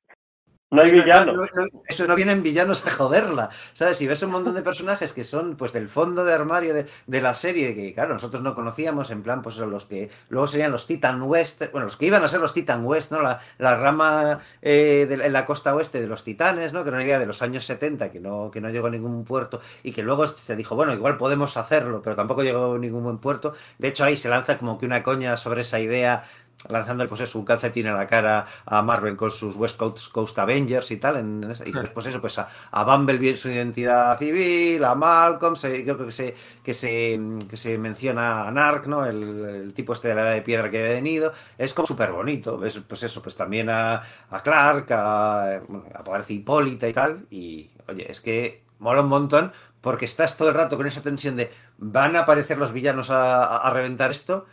No 0.72 0.82
hay 0.82 0.92
villanos. 0.92 1.48
eso 1.88 2.06
no 2.06 2.14
vienen 2.14 2.44
villanos 2.44 2.86
a 2.86 2.90
joderla. 2.90 3.50
¿Sabes? 3.72 3.96
Si 3.96 4.06
ves 4.06 4.22
un 4.22 4.30
montón 4.30 4.54
de 4.54 4.62
personajes 4.62 5.12
que 5.12 5.24
son 5.24 5.56
pues 5.56 5.72
del 5.72 5.88
fondo 5.88 6.24
de 6.24 6.32
armario 6.32 6.74
de, 6.74 7.20
la 7.20 7.34
serie, 7.34 7.74
que 7.74 7.92
claro, 7.92 8.14
nosotros 8.14 8.40
no 8.42 8.54
conocíamos, 8.54 9.10
en 9.10 9.24
plan, 9.24 9.42
pues 9.42 9.56
son 9.56 9.70
los 9.70 9.86
que 9.86 10.10
luego 10.28 10.46
serían 10.46 10.70
los 10.70 10.86
Titan 10.86 11.22
West, 11.22 11.64
bueno, 11.72 11.86
los 11.86 11.96
que 11.96 12.06
iban 12.06 12.22
a 12.22 12.28
ser 12.28 12.40
los 12.40 12.54
Titan 12.54 12.84
West, 12.84 13.10
¿no? 13.10 13.20
La, 13.20 13.40
rama 13.58 14.38
eh, 14.62 15.06
de, 15.08 15.14
en 15.26 15.32
la 15.32 15.44
costa 15.44 15.74
oeste 15.74 16.00
de 16.00 16.06
los 16.06 16.22
Titanes, 16.22 16.72
¿no? 16.72 16.84
Que 16.84 16.90
era 16.90 16.98
una 16.98 17.04
idea 17.04 17.18
de 17.18 17.26
los 17.26 17.42
años 17.42 17.64
70 17.64 18.12
que 18.12 18.20
no, 18.20 18.52
que 18.52 18.60
no 18.60 18.70
llegó 18.70 18.86
a 18.86 18.90
ningún 18.90 19.24
puerto 19.24 19.60
y 19.82 19.90
que 19.90 20.04
luego 20.04 20.28
se 20.28 20.54
dijo, 20.54 20.76
bueno, 20.76 20.92
igual 20.92 21.16
podemos 21.16 21.56
hacerlo, 21.56 22.00
pero 22.00 22.14
tampoco 22.14 22.44
llegó 22.44 22.74
a 22.74 22.78
ningún 22.78 23.02
buen 23.02 23.18
puerto. 23.18 23.54
De 23.78 23.88
hecho, 23.88 24.04
ahí 24.04 24.14
se 24.14 24.28
lanza 24.28 24.56
como 24.56 24.78
que 24.78 24.86
una 24.86 25.02
coña 25.02 25.36
sobre 25.36 25.62
esa 25.62 25.80
idea 25.80 26.22
lanzando 26.68 27.06
pues 27.08 27.22
eso, 27.22 27.38
un 27.38 27.44
calcetín 27.44 27.86
en 27.86 27.94
la 27.94 28.06
cara 28.06 28.46
a 28.66 28.82
Marvel 28.82 29.16
con 29.16 29.30
sus 29.30 29.56
West 29.56 29.78
Coast, 29.78 30.38
Avengers 30.38 30.90
y 30.90 30.96
tal. 30.98 31.16
En, 31.16 31.52
y 31.64 31.72
después 31.72 32.06
eso, 32.06 32.20
pues 32.20 32.38
a, 32.38 32.48
a, 32.70 32.84
Bumblebee 32.84 33.36
su 33.36 33.48
identidad 33.48 34.18
civil, 34.18 34.84
a 34.84 34.94
Malcolm, 34.94 35.54
creo 35.54 36.06
que 36.06 36.12
se, 36.12 36.34
que 36.62 36.74
se, 36.74 37.18
que 37.48 37.56
se 37.56 37.78
menciona 37.78 38.46
a 38.46 38.50
Narc, 38.50 38.86
¿no? 38.86 39.06
El, 39.06 39.72
tipo 39.74 39.92
este 39.92 40.08
de 40.08 40.14
la 40.14 40.22
edad 40.22 40.34
de 40.34 40.42
piedra 40.42 40.70
que 40.70 40.84
ha 40.84 40.88
venido. 40.88 41.32
Es 41.56 41.72
como 41.72 41.86
súper 41.86 42.12
bonito. 42.12 42.60
pues 42.86 43.02
eso, 43.02 43.22
pues 43.22 43.36
también 43.36 43.70
a, 43.70 44.02
a 44.30 44.42
Clark, 44.42 44.86
a, 44.90 45.60
bueno, 45.66 45.86
aparece 45.94 46.34
Hipólita 46.34 46.88
y 46.88 46.92
tal. 46.92 47.26
Y 47.30 47.70
oye, 47.88 48.10
es 48.10 48.20
que 48.20 48.64
mola 48.78 49.02
un 49.02 49.08
montón 49.08 49.52
porque 49.80 50.04
estás 50.04 50.36
todo 50.36 50.48
el 50.50 50.54
rato 50.54 50.76
con 50.76 50.86
esa 50.86 51.00
tensión 51.00 51.36
de 51.36 51.50
van 51.78 52.16
a 52.16 52.20
aparecer 52.20 52.58
los 52.58 52.72
villanos 52.72 53.08
a, 53.10 53.56
a, 53.56 53.70
reventar 53.70 54.10
esto. 54.10 54.46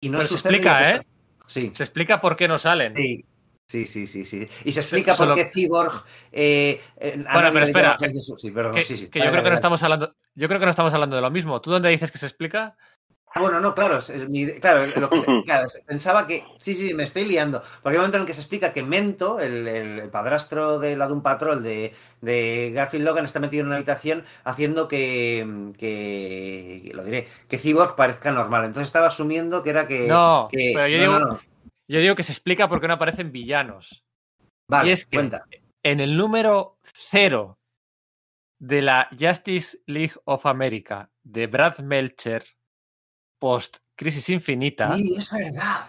Y 0.00 0.08
no 0.08 0.20
se 0.24 0.34
explica, 0.34 0.90
¿eh? 0.90 1.06
Se 1.52 1.82
explica 1.82 2.20
por 2.20 2.36
qué 2.36 2.48
no 2.48 2.58
salen. 2.58 2.94
Sí. 2.96 3.24
Sí, 3.66 3.86
sí, 3.86 4.06
sí, 4.06 4.26
sí. 4.26 4.46
Y 4.64 4.72
se 4.72 4.80
explica 4.80 5.14
por 5.14 5.34
qué 5.34 5.46
Cyborg. 5.46 6.04
Eh, 6.30 6.78
bueno, 7.32 7.50
pero 7.54 7.64
espera. 7.64 7.96
Sí, 8.36 8.50
perdón, 8.50 8.74
que, 8.74 8.84
sí, 8.84 8.98
sí. 8.98 9.08
Que 9.08 9.20
yo 9.20 9.30
creo 9.30 9.42
que 9.42 9.48
no 9.48 9.54
estamos 9.54 9.82
hablando. 9.82 10.14
Yo 10.34 10.46
creo 10.48 10.60
que 10.60 10.66
no 10.66 10.70
estamos 10.70 10.92
hablando 10.92 11.16
de 11.16 11.22
lo 11.22 11.30
mismo. 11.30 11.58
¿Tú 11.62 11.70
dónde 11.70 11.88
dices 11.88 12.12
que 12.12 12.18
se 12.18 12.26
explica? 12.26 12.76
Ah, 13.34 13.40
bueno, 13.40 13.60
no, 13.60 13.74
claro, 13.74 13.98
claro, 14.60 14.86
lo 14.86 15.08
que 15.08 15.16
claro, 15.46 15.66
pensaba 15.86 16.26
que, 16.26 16.44
sí, 16.60 16.74
sí, 16.74 16.92
me 16.92 17.04
estoy 17.04 17.24
liando, 17.24 17.62
porque 17.82 17.94
hay 17.94 17.96
un 17.96 18.02
momento 18.02 18.18
en 18.18 18.22
el 18.22 18.26
que 18.26 18.34
se 18.34 18.42
explica 18.42 18.74
que 18.74 18.82
Mento, 18.82 19.40
el, 19.40 20.10
padrastro 20.10 20.78
de 20.78 20.96
la 20.96 21.06
de 21.06 21.12
un 21.14 21.22
patrón 21.22 21.62
de, 21.62 21.94
de, 22.20 22.72
Garfield 22.74 23.06
Logan, 23.06 23.24
está 23.24 23.40
metido 23.40 23.62
en 23.62 23.68
una 23.68 23.76
habitación 23.76 24.24
haciendo 24.44 24.86
que, 24.86 25.72
que, 25.78 26.90
lo 26.92 27.04
diré, 27.04 27.28
que 27.48 27.58
Cyborg 27.58 27.96
parezca 27.96 28.32
normal. 28.32 28.66
Entonces 28.66 28.88
estaba 28.88 29.06
asumiendo 29.06 29.62
que 29.62 29.70
era 29.70 29.86
que... 29.86 30.06
No, 30.06 30.48
pero 30.52 30.86
yo, 30.88 31.00
digo, 31.00 31.40
yo 31.88 32.00
digo 32.00 32.14
que 32.14 32.22
se 32.22 32.32
explica 32.32 32.68
por 32.68 32.80
qué 32.80 32.88
no 32.88 32.94
aparecen 32.94 33.32
villanos. 33.32 34.04
Vale, 34.68 34.90
y 34.90 34.92
es 34.92 35.06
que 35.06 35.16
cuenta. 35.16 35.46
En 35.82 36.00
el 36.00 36.16
número 36.16 36.78
cero 36.82 37.58
de 38.58 38.82
la 38.82 39.08
Justice 39.18 39.78
League 39.86 40.14
of 40.24 40.46
America 40.46 41.10
de 41.24 41.46
Brad 41.46 41.78
Melcher, 41.78 42.44
post 43.42 43.78
Crisis 43.96 44.28
Infinita. 44.28 44.94
Sí, 44.94 45.16
es 45.18 45.32
verdad. 45.32 45.80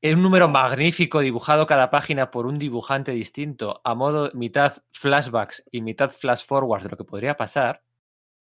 Es 0.00 0.14
un 0.14 0.22
número 0.22 0.48
magnífico 0.48 1.20
dibujado 1.20 1.66
cada 1.66 1.90
página 1.90 2.30
por 2.30 2.46
un 2.46 2.58
dibujante 2.58 3.12
distinto, 3.12 3.82
a 3.84 3.94
modo 3.94 4.30
mitad 4.32 4.72
flashbacks 4.92 5.62
y 5.70 5.82
mitad 5.82 6.10
flash 6.10 6.46
forwards 6.46 6.84
de 6.84 6.90
lo 6.90 6.96
que 6.96 7.04
podría 7.04 7.36
pasar. 7.36 7.82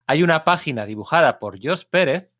Hay 0.07 0.23
una 0.23 0.45
página 0.45 0.85
dibujada 0.85 1.39
por 1.39 1.59
Josh 1.59 1.85
Pérez, 1.89 2.35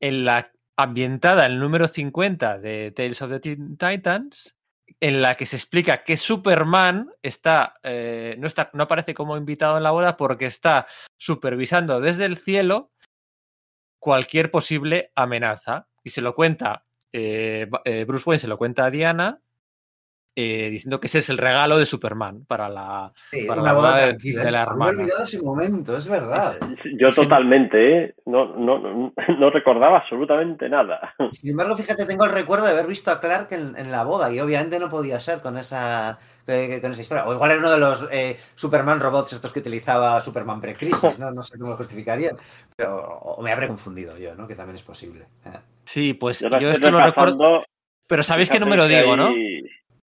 en 0.00 0.26
la 0.26 0.52
ambientada 0.76 1.46
en 1.46 1.52
el 1.52 1.60
número 1.60 1.86
50 1.86 2.58
de 2.58 2.92
Tales 2.94 3.22
of 3.22 3.30
the 3.30 3.40
Teen 3.40 3.78
Titans, 3.78 4.54
en 5.00 5.22
la 5.22 5.34
que 5.34 5.46
se 5.46 5.56
explica 5.56 6.04
que 6.04 6.18
Superman 6.18 7.10
está, 7.22 7.76
eh, 7.82 8.36
no 8.38 8.46
está, 8.46 8.68
no 8.74 8.82
aparece 8.82 9.14
como 9.14 9.38
invitado 9.38 9.78
en 9.78 9.82
la 9.82 9.92
boda 9.92 10.18
porque 10.18 10.44
está 10.44 10.86
supervisando 11.16 12.02
desde 12.02 12.26
el 12.26 12.36
cielo 12.36 12.92
cualquier 14.02 14.50
posible 14.50 15.12
amenaza. 15.14 15.86
Y 16.02 16.10
se 16.10 16.22
lo 16.22 16.34
cuenta, 16.34 16.84
eh, 17.12 17.70
eh, 17.84 18.04
Bruce 18.04 18.24
Wayne 18.28 18.40
se 18.40 18.48
lo 18.48 18.58
cuenta 18.58 18.86
a 18.86 18.90
Diana 18.90 19.40
eh, 20.34 20.70
diciendo 20.70 20.98
que 20.98 21.08
ese 21.08 21.18
es 21.18 21.28
el 21.28 21.36
regalo 21.38 21.76
de 21.78 21.84
Superman 21.86 22.44
para 22.46 22.68
la, 22.68 23.12
Sí, 23.30 23.44
para 23.46 23.60
la 23.62 23.72
boda 23.74 23.96
de, 23.96 24.06
tranquila. 24.08 24.44
de 24.44 24.50
la 24.50 24.58
Me 24.58 24.62
había 24.62 24.72
hermana. 24.72 24.90
olvidado 25.02 25.22
ese 25.24 25.42
momento, 25.42 25.96
es 25.96 26.08
verdad. 26.08 26.56
Yo 26.98 27.12
Sí. 27.12 27.22
totalmente, 27.22 28.04
¿eh? 28.04 28.14
No, 28.26 28.56
no, 28.56 28.78
no, 28.78 29.12
no 29.38 29.50
recordaba 29.50 29.98
absolutamente 29.98 30.68
nada. 30.68 31.14
Sin 31.32 31.50
embargo, 31.50 31.76
fíjate, 31.76 32.06
tengo 32.06 32.24
el 32.24 32.32
recuerdo 32.32 32.64
de 32.64 32.72
haber 32.72 32.86
visto 32.86 33.10
a 33.10 33.20
Clark 33.20 33.48
en, 33.52 33.76
en 33.76 33.90
la 33.90 34.04
boda 34.04 34.32
y 34.32 34.40
obviamente 34.40 34.78
no 34.78 34.88
podía 34.88 35.20
ser 35.20 35.40
con 35.42 35.58
esa, 35.58 36.18
que- 36.46 36.80
con 36.80 36.92
esa 36.92 37.02
historia. 37.02 37.26
O 37.26 37.34
igual 37.34 37.50
era 37.50 37.60
uno 37.60 37.70
de 37.70 37.78
los 37.78 38.08
eh, 38.10 38.38
Superman 38.54 39.00
robots 39.00 39.34
estos 39.34 39.52
que 39.52 39.60
utilizaba 39.60 40.18
Superman 40.20 40.60
pre-crisis, 40.62 41.18
¿no? 41.18 41.30
No 41.30 41.42
sé 41.42 41.58
cómo 41.58 41.72
lo 41.72 41.76
justificarían. 41.76 42.36
Pero 42.74 42.96
o 43.06 43.42
me 43.42 43.52
habré 43.52 43.68
confundido 43.68 44.16
yo, 44.16 44.34
¿no? 44.34 44.46
Que 44.48 44.54
también 44.54 44.76
es 44.76 44.82
posible. 44.82 45.26
Eh. 45.44 45.50
Sí, 45.84 46.14
pues 46.14 46.40
Yo 46.40 46.48
yo, 46.58 46.70
esto 46.70 46.90
no 46.90 47.04
recuerdo. 47.04 47.62
Pero 48.08 48.22
sabéis 48.22 48.48
qué 48.50 48.54
fíjate 48.58 48.68
número 48.68 48.88
que 48.88 49.00
digo, 49.00 49.16
¿no? 49.16 49.30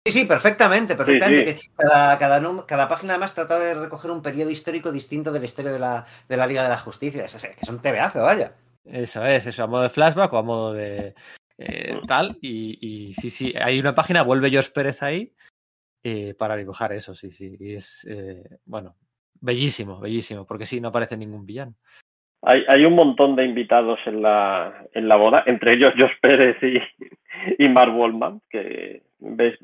Sí, 0.07 0.13
sí, 0.13 0.25
perfectamente, 0.25 0.95
perfectamente. 0.95 1.59
sí. 1.59 1.71
Cada, 1.77 2.19
cada, 2.67 2.89
página 2.89 3.15
además 3.15 3.35
trata 3.35 3.59
de 3.59 3.75
recoger 3.75 4.11
un 4.11 4.23
periodo 4.23 4.51
histórico 4.51 4.91
distinto 4.91 5.33
de 5.33 5.39
la 5.39 5.45
historia 5.45 5.73
de 5.73 5.79
la, 5.79 6.07
de 6.29 6.37
la 6.37 6.47
Liga 6.47 6.63
de 6.63 6.71
la 6.71 6.79
Justicia. 6.79 7.25
Es, 7.25 7.35
es 7.35 7.43
que 7.43 7.61
es 7.61 7.69
un 7.69 7.81
tebeazo, 7.81 8.23
vaya. 8.23 8.53
Eso 8.85 9.25
es, 9.25 9.47
eso, 9.47 9.65
a 9.65 9.67
modo 9.67 9.83
de 9.83 9.91
flashback 9.91 10.33
o 10.33 10.39
a 10.39 10.43
modo 10.43 10.73
de 10.73 11.15
eh, 11.59 12.01
tal. 12.07 12.39
Y, 12.41 12.79
y 12.81 13.15
sí, 13.15 13.31
sí, 13.31 13.55
hay 13.61 13.79
una 13.79 13.95
página, 13.95 14.23
vuelve 14.23 14.51
George 14.51 14.71
Pérez 14.73 15.03
ahí 15.03 15.33
eh, 16.03 16.35
para 16.39 16.57
dibujar 16.57 16.93
eso, 16.93 17.15
sí, 17.15 17.31
sí. 17.31 17.57
Y 17.59 17.75
es, 17.75 18.07
eh, 18.09 18.45
bueno, 18.65 18.97
bellísimo, 19.41 20.01
bellísimo, 20.01 20.47
porque 20.47 20.67
sí, 20.67 20.81
no 20.81 20.89
aparece 20.89 21.17
ningún 21.17 21.45
villano. 21.45 21.75
Hay, 22.43 22.63
hay 22.69 22.85
un 22.85 22.95
montón 22.95 23.35
de 23.35 23.45
invitados 23.45 23.99
en 24.07 24.23
la, 24.23 24.87
en 24.93 25.09
la 25.09 25.17
boda, 25.17 25.43
entre 25.47 25.75
ellos 25.75 25.91
Josh 25.99 26.19
Pérez 26.23 26.57
y, 26.63 26.79
y 27.65 27.69
Mark 27.69 27.95
Wallman, 27.95 28.41
que 28.49 29.03
ves, 29.19 29.59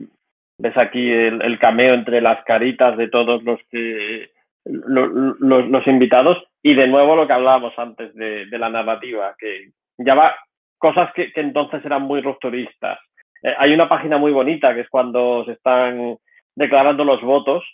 ves 0.58 0.76
aquí 0.76 1.10
el, 1.10 1.58
cameo 1.58 1.94
entre 1.94 2.20
las 2.20 2.42
caritas 2.44 2.96
de 2.96 3.08
todos 3.08 3.42
los 3.42 3.60
que 3.70 4.30
lo- 4.64 5.06
lo- 5.06 5.36
los, 5.38 5.68
los 5.68 5.86
invitados 5.86 6.42
y 6.62 6.74
de 6.74 6.86
nuevo 6.88 7.16
lo 7.16 7.26
que 7.26 7.32
hablábamos 7.32 7.74
antes 7.78 8.14
de, 8.14 8.46
de 8.46 8.58
la 8.58 8.68
narrativa, 8.70 9.34
que 9.38 9.70
ya 9.98 10.14
va 10.14 10.34
cosas 10.78 11.12
que, 11.14 11.32
que 11.32 11.40
entonces 11.40 11.84
eran 11.84 12.02
muy 12.02 12.20
rupturistas. 12.20 12.98
Eh, 13.42 13.54
hay 13.58 13.72
una 13.74 13.88
página 13.88 14.18
muy 14.18 14.32
bonita 14.32 14.74
que 14.74 14.80
es 14.82 14.88
cuando 14.88 15.44
se 15.44 15.52
están 15.52 16.16
declarando 16.54 17.04
los 17.04 17.20
votos, 17.22 17.64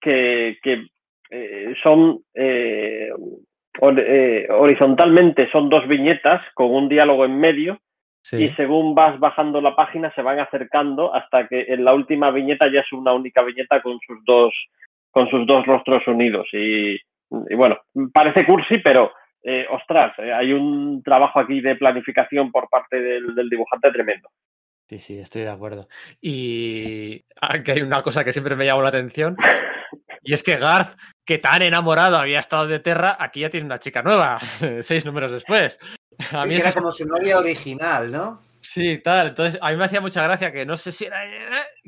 que, 0.00 0.58
que 0.62 0.86
eh, 1.30 1.74
son 1.82 2.20
eh, 2.34 3.10
eh, 3.98 4.46
horizontalmente 4.50 5.50
son 5.50 5.68
dos 5.68 5.86
viñetas 5.88 6.42
con 6.54 6.70
un 6.74 6.88
diálogo 6.88 7.24
en 7.24 7.38
medio 7.38 7.78
Sí. 8.28 8.42
y 8.42 8.50
según 8.54 8.94
vas 8.94 9.20
bajando 9.20 9.60
la 9.60 9.76
página 9.76 10.12
se 10.14 10.22
van 10.22 10.40
acercando 10.40 11.14
hasta 11.14 11.46
que 11.46 11.66
en 11.68 11.84
la 11.84 11.94
última 11.94 12.32
viñeta 12.32 12.66
ya 12.72 12.80
es 12.80 12.92
una 12.92 13.12
única 13.12 13.42
viñeta 13.42 13.80
con 13.82 14.00
sus 14.04 14.18
dos 14.24 14.52
con 15.12 15.30
sus 15.30 15.46
dos 15.46 15.64
rostros 15.64 16.02
unidos 16.08 16.48
y, 16.52 16.94
y 16.94 17.54
bueno 17.54 17.78
parece 18.12 18.44
cursi 18.44 18.78
pero 18.78 19.12
eh, 19.44 19.64
ostras 19.70 20.12
eh, 20.18 20.32
hay 20.32 20.52
un 20.52 21.04
trabajo 21.04 21.38
aquí 21.38 21.60
de 21.60 21.76
planificación 21.76 22.50
por 22.50 22.68
parte 22.68 23.00
del, 23.00 23.32
del 23.36 23.48
dibujante 23.48 23.92
tremendo 23.92 24.28
Sí, 24.88 25.00
sí, 25.00 25.18
estoy 25.18 25.42
de 25.42 25.50
acuerdo. 25.50 25.88
Y 26.20 27.24
aquí 27.40 27.72
hay 27.72 27.82
una 27.82 28.04
cosa 28.04 28.22
que 28.22 28.30
siempre 28.30 28.54
me 28.54 28.66
llamó 28.66 28.82
la 28.82 28.90
atención. 28.90 29.36
Y 30.22 30.32
es 30.32 30.44
que 30.44 30.56
Garth, 30.56 30.96
que 31.24 31.38
tan 31.38 31.62
enamorado 31.62 32.18
había 32.18 32.38
estado 32.38 32.68
de 32.68 32.78
Terra, 32.78 33.16
aquí 33.18 33.40
ya 33.40 33.50
tiene 33.50 33.66
una 33.66 33.80
chica 33.80 34.02
nueva, 34.02 34.38
seis 34.80 35.04
números 35.04 35.32
después. 35.32 35.78
A 36.32 36.44
mí 36.46 36.54
que 36.54 36.60
era 36.60 36.72
como 36.72 36.90
su 36.90 37.06
novia 37.06 37.38
original, 37.38 38.10
¿no? 38.10 38.46
Sí, 38.60 38.98
tal. 38.98 39.28
Entonces, 39.28 39.58
a 39.62 39.70
mí 39.70 39.76
me 39.76 39.84
hacía 39.84 40.00
mucha 40.00 40.22
gracia 40.22 40.52
que 40.52 40.66
no 40.66 40.76
sé 40.76 40.92
si 40.92 41.06
era. 41.06 41.20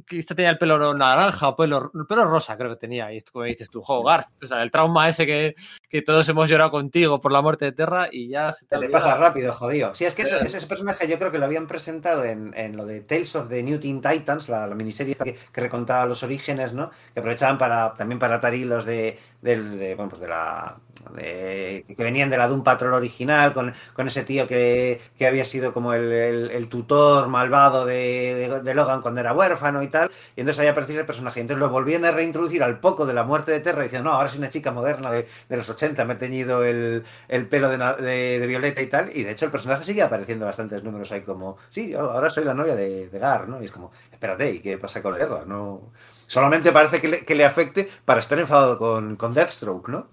que 0.06 0.18
esta 0.18 0.34
tenía 0.34 0.50
el 0.50 0.58
pelo 0.58 0.94
naranja 0.94 1.48
o 1.48 1.56
pelo, 1.56 1.90
el 1.94 2.06
pelo 2.06 2.24
rosa, 2.24 2.56
creo 2.56 2.70
que 2.70 2.76
tenía. 2.76 3.12
Y 3.12 3.18
esto, 3.18 3.32
como 3.32 3.44
dices 3.44 3.70
tú, 3.70 3.82
Garth. 3.82 4.28
O 4.42 4.46
sea, 4.46 4.62
el 4.62 4.70
trauma 4.70 5.08
ese 5.08 5.26
que, 5.26 5.54
que 5.88 6.02
todos 6.02 6.28
hemos 6.28 6.48
llorado 6.48 6.70
contigo 6.70 7.20
por 7.20 7.32
la 7.32 7.40
muerte 7.42 7.64
de 7.66 7.72
Terra 7.72 8.08
y 8.12 8.28
ya 8.28 8.52
se 8.52 8.66
te, 8.66 8.76
pasa 8.90 9.14
rápido, 9.16 9.52
jodido. 9.54 9.94
Sí, 9.94 10.04
es 10.04 10.14
que 10.14 10.22
ese 10.22 10.66
personaje 10.66 11.08
yo 11.08 11.18
creo 11.18 11.32
que 11.32 11.38
lo 11.38 11.46
habían 11.46 11.66
presentado 11.66 12.24
en, 12.24 12.52
en 12.56 12.76
lo 12.76 12.84
de 12.86 13.00
Tales 13.00 13.34
of 13.36 13.48
the 13.48 13.62
New 13.62 13.78
Teen 13.80 14.00
Titans, 14.00 14.48
la, 14.48 14.66
la 14.66 14.74
miniserie 14.74 15.14
que, 15.14 15.34
que 15.34 15.60
recontaba 15.60 16.06
los 16.06 16.22
orígenes, 16.22 16.72
¿no? 16.72 16.90
Que 17.14 17.20
aprovechaban 17.20 17.58
para 17.58 17.94
también 17.94 18.18
para 18.18 18.36
atar 18.36 18.54
hilos 18.54 18.84
de, 18.84 19.18
del- 19.40 19.78
de, 19.78 19.94
bueno, 19.94 20.10
pues 20.10 20.20
de 20.20 20.28
la 20.28 20.76
de- 21.14 21.84
que 21.96 22.02
venían 22.02 22.28
de 22.30 22.36
la 22.36 22.48
Doom 22.48 22.62
Patrol 22.62 22.92
original, 22.92 23.54
con, 23.54 23.72
con 23.94 24.08
ese 24.08 24.24
tío 24.24 24.46
que, 24.46 25.00
que 25.16 25.26
había 25.26 25.44
sido 25.44 25.72
como 25.72 25.94
el, 25.94 26.12
el- 26.12 26.50
el 26.50 26.68
tutor 26.68 27.28
malvado 27.28 27.86
de, 27.86 28.34
de- 28.34 28.60
de 28.62 28.74
Logan 28.74 29.00
cuando 29.02 29.20
era 29.20 29.32
huérfano 29.32 29.82
y 29.82 29.88
tal. 29.88 30.10
Y 30.36 30.40
entonces 30.40 30.60
ahí 30.60 30.68
aparecía 30.68 30.96
ese 30.96 31.04
personaje. 31.04 31.40
Entonces 31.40 31.60
lo 31.60 31.70
volvían 31.70 32.04
a 32.04 32.10
reintroducir 32.10 32.62
al 32.62 32.80
poco 32.80 33.06
de 33.06 33.14
la 33.14 33.22
muerte 33.24 33.52
de 33.52 33.60
Terra, 33.60 33.82
diciendo, 33.84 34.10
no, 34.10 34.16
ahora 34.16 34.28
soy 34.28 34.38
una 34.38 34.50
chica 34.50 34.70
moderna 34.72 35.10
de, 35.12 35.26
de 35.48 35.56
los 35.56 35.68
80, 35.68 35.77
me 36.06 36.14
he 36.14 36.16
teñido 36.16 36.64
el, 36.64 37.04
el 37.28 37.48
pelo 37.48 37.68
de, 37.70 37.78
de- 38.02 38.40
de 38.40 38.46
violeta 38.46 38.82
y 38.82 38.86
tal. 38.86 39.10
Y 39.16 39.22
de 39.22 39.30
hecho 39.32 39.44
el 39.44 39.50
personaje 39.50 39.84
sigue 39.84 40.02
apareciendo 40.02 40.46
bastantes 40.46 40.82
números 40.84 41.10
ahí 41.12 41.22
como, 41.22 41.56
sí, 41.70 41.90
yo 41.90 42.00
ahora 42.10 42.28
soy 42.30 42.44
la 42.44 42.54
novia 42.54 42.74
de, 42.74 43.08
de 43.08 43.18
Gar, 43.18 43.48
¿no? 43.48 43.62
Y 43.62 43.66
es 43.66 43.70
como, 43.70 43.90
espérate, 44.12 44.50
¿y 44.50 44.60
qué 44.60 44.78
pasa 44.78 45.02
con 45.02 45.12
la 45.12 45.18
guerra? 45.18 45.44
No... 45.46 45.92
Solamente 46.26 46.72
parece 46.72 47.00
que 47.00 47.08
le, 47.08 47.24
que 47.24 47.34
le 47.34 47.44
afecte 47.46 47.88
para 48.04 48.20
estar 48.20 48.38
enfadado 48.38 48.76
con, 48.76 49.16
con 49.16 49.32
Deathstroke, 49.32 49.88
¿no? 49.88 50.10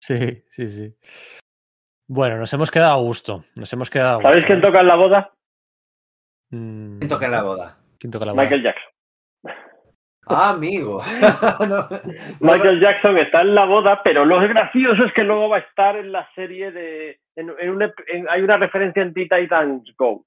Sí, 0.00 0.42
sí, 0.48 0.66
sí. 0.68 0.94
Bueno, 2.08 2.38
nos 2.38 2.50
hemos 2.54 2.70
quedado 2.70 2.94
a 2.94 3.02
gusto. 3.02 3.44
Nos 3.54 3.70
hemos 3.74 3.90
quedado 3.90 4.12
a 4.12 4.14
gusto. 4.14 4.28
¿sabéis 4.30 4.46
quién 4.46 4.62
toca 4.62 4.80
en 4.80 4.86
la 4.86 4.96
boda? 4.96 5.34
Mm, 6.50 6.98
¿Quién 7.00 7.08
toca 7.10 7.26
en 7.26 7.32
la 7.32 7.42
boda? 7.42 7.78
¿Quién 7.98 8.10
toca 8.10 8.24
la 8.24 8.32
boda? 8.32 8.42
Michael 8.44 8.62
Jackson 8.62 8.90
Ah, 10.28 10.50
amigo. 10.50 11.00
Michael 12.40 12.80
Jackson 12.80 13.18
está 13.18 13.40
en 13.42 13.54
la 13.54 13.64
boda, 13.64 14.00
pero 14.02 14.24
lo 14.24 14.38
gracioso 14.40 15.04
es 15.04 15.12
que 15.12 15.24
luego 15.24 15.48
va 15.48 15.56
a 15.56 15.60
estar 15.60 15.96
en 15.96 16.12
la 16.12 16.28
serie 16.34 16.70
de. 16.70 17.18
En, 17.36 17.50
en 17.58 17.70
un 17.70 17.80
ep- 17.82 18.04
en- 18.08 18.28
hay 18.28 18.42
una 18.42 18.56
referencia 18.56 19.02
en 19.02 19.14
Teen 19.14 19.28
Titans 19.28 19.84
Go. 19.96 20.24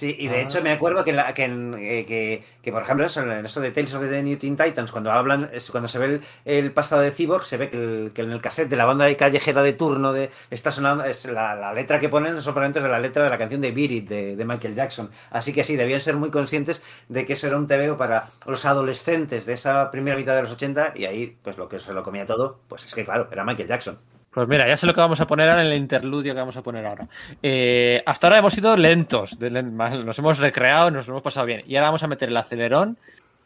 Sí, 0.00 0.16
y 0.18 0.28
de 0.28 0.36
Ah. 0.36 0.40
hecho 0.40 0.62
me 0.62 0.72
acuerdo 0.72 1.04
que, 1.04 1.12
la- 1.12 1.34
que, 1.34 1.44
eh, 1.44 2.06
que, 2.06 2.42
que, 2.62 2.72
por 2.72 2.80
ejemplo, 2.80 3.04
eso, 3.04 3.20
en 3.20 3.44
eso 3.44 3.60
de 3.60 3.70
Tales 3.70 3.92
of 3.92 4.08
the 4.08 4.22
New 4.22 4.38
Teen 4.38 4.56
Titans, 4.56 4.90
cuando 4.92 5.12
hablan, 5.12 5.50
cuando 5.70 5.88
se 5.88 5.98
ve 5.98 6.06
el, 6.06 6.20
el 6.46 6.72
pasado 6.72 7.02
de 7.02 7.10
Cyborg, 7.10 7.44
se 7.44 7.58
ve 7.58 7.68
que, 7.68 7.76
el- 7.76 8.12
que 8.14 8.22
en 8.22 8.30
el 8.32 8.40
cassette 8.40 8.70
de 8.70 8.76
la 8.76 8.86
banda 8.86 9.04
de 9.04 9.14
callejera 9.18 9.62
de 9.62 9.74
turno 9.74 10.14
de 10.14 10.30
está 10.50 10.70
sonando, 10.70 11.04
es 11.04 11.26
la, 11.26 11.54
la 11.54 11.74
letra 11.74 11.98
que 11.98 12.08
ponen 12.08 12.40
son 12.40 12.54
fragmentos 12.54 12.82
de 12.82 12.88
la 12.88 12.98
letra 12.98 13.24
de 13.24 13.28
la 13.28 13.36
canción 13.36 13.60
de 13.60 13.72
Beat 13.72 13.90
It 13.90 14.08
de, 14.08 14.36
de 14.36 14.44
Michael 14.46 14.74
Jackson. 14.74 15.10
Así 15.30 15.52
que 15.52 15.64
sí, 15.64 15.76
debían 15.76 16.00
ser 16.00 16.16
muy 16.16 16.30
conscientes 16.30 16.82
de 17.10 17.26
que 17.26 17.34
eso 17.34 17.46
era 17.48 17.58
un 17.58 17.66
TVO 17.66 17.98
para 17.98 18.30
los 18.46 18.64
adolescentes 18.64 19.44
de 19.44 19.52
esa 19.52 19.90
primera 19.90 20.16
mitad 20.16 20.34
de 20.34 20.40
los 20.42 20.52
80 20.52 20.94
y 20.96 21.04
ahí, 21.04 21.36
pues 21.42 21.58
lo 21.58 21.68
que 21.68 21.78
se 21.78 21.92
lo 21.92 22.02
comía 22.02 22.24
todo, 22.24 22.58
pues 22.68 22.86
es 22.86 22.94
que 22.94 23.04
claro, 23.04 23.28
era 23.30 23.44
Michael 23.44 23.68
Jackson. 23.68 23.98
Pues 24.30 24.46
mira, 24.46 24.68
ya 24.68 24.76
sé 24.76 24.86
lo 24.86 24.94
que 24.94 25.00
vamos 25.00 25.20
a 25.20 25.26
poner 25.26 25.48
ahora 25.48 25.62
en 25.62 25.72
el 25.72 25.76
interludio 25.76 26.32
que 26.32 26.38
vamos 26.38 26.56
a 26.56 26.62
poner 26.62 26.86
ahora. 26.86 27.08
Eh, 27.42 28.00
hasta 28.06 28.28
ahora 28.28 28.38
hemos 28.38 28.52
sido 28.52 28.76
lentos, 28.76 29.38
nos 29.40 30.18
hemos 30.18 30.38
recreado, 30.38 30.90
nos 30.92 31.08
hemos 31.08 31.22
pasado 31.22 31.46
bien. 31.46 31.62
Y 31.66 31.74
ahora 31.74 31.88
vamos 31.88 32.04
a 32.04 32.06
meter 32.06 32.28
el 32.28 32.36
acelerón, 32.36 32.96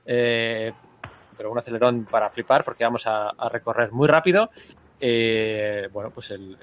eh, 0.04 0.72
pero 1.38 1.50
un 1.50 1.56
acelerón 1.56 2.04
para 2.04 2.28
flipar, 2.28 2.64
porque 2.64 2.84
vamos 2.84 3.06
a, 3.06 3.32
recorrer 3.50 3.92
muy 3.92 4.08
rápido. 4.08 4.50
eh, 5.00 5.88
bueno, 5.90 6.10
pues 6.10 6.30
el, 6.32 6.58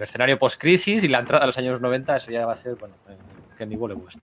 escenario 0.00 0.36
post-crisis 0.36 1.04
y 1.04 1.08
la 1.08 1.20
entrada 1.20 1.44
a 1.44 1.46
los 1.46 1.56
años 1.56 1.80
90, 1.80 2.16
eso 2.16 2.30
ya 2.30 2.44
va 2.44 2.52
a 2.52 2.56
ser, 2.56 2.74
bueno, 2.74 2.94
eh, 3.08 3.16
que 3.56 3.64
ni 3.64 3.76
huele 3.76 3.94
vuestro. 3.94 4.20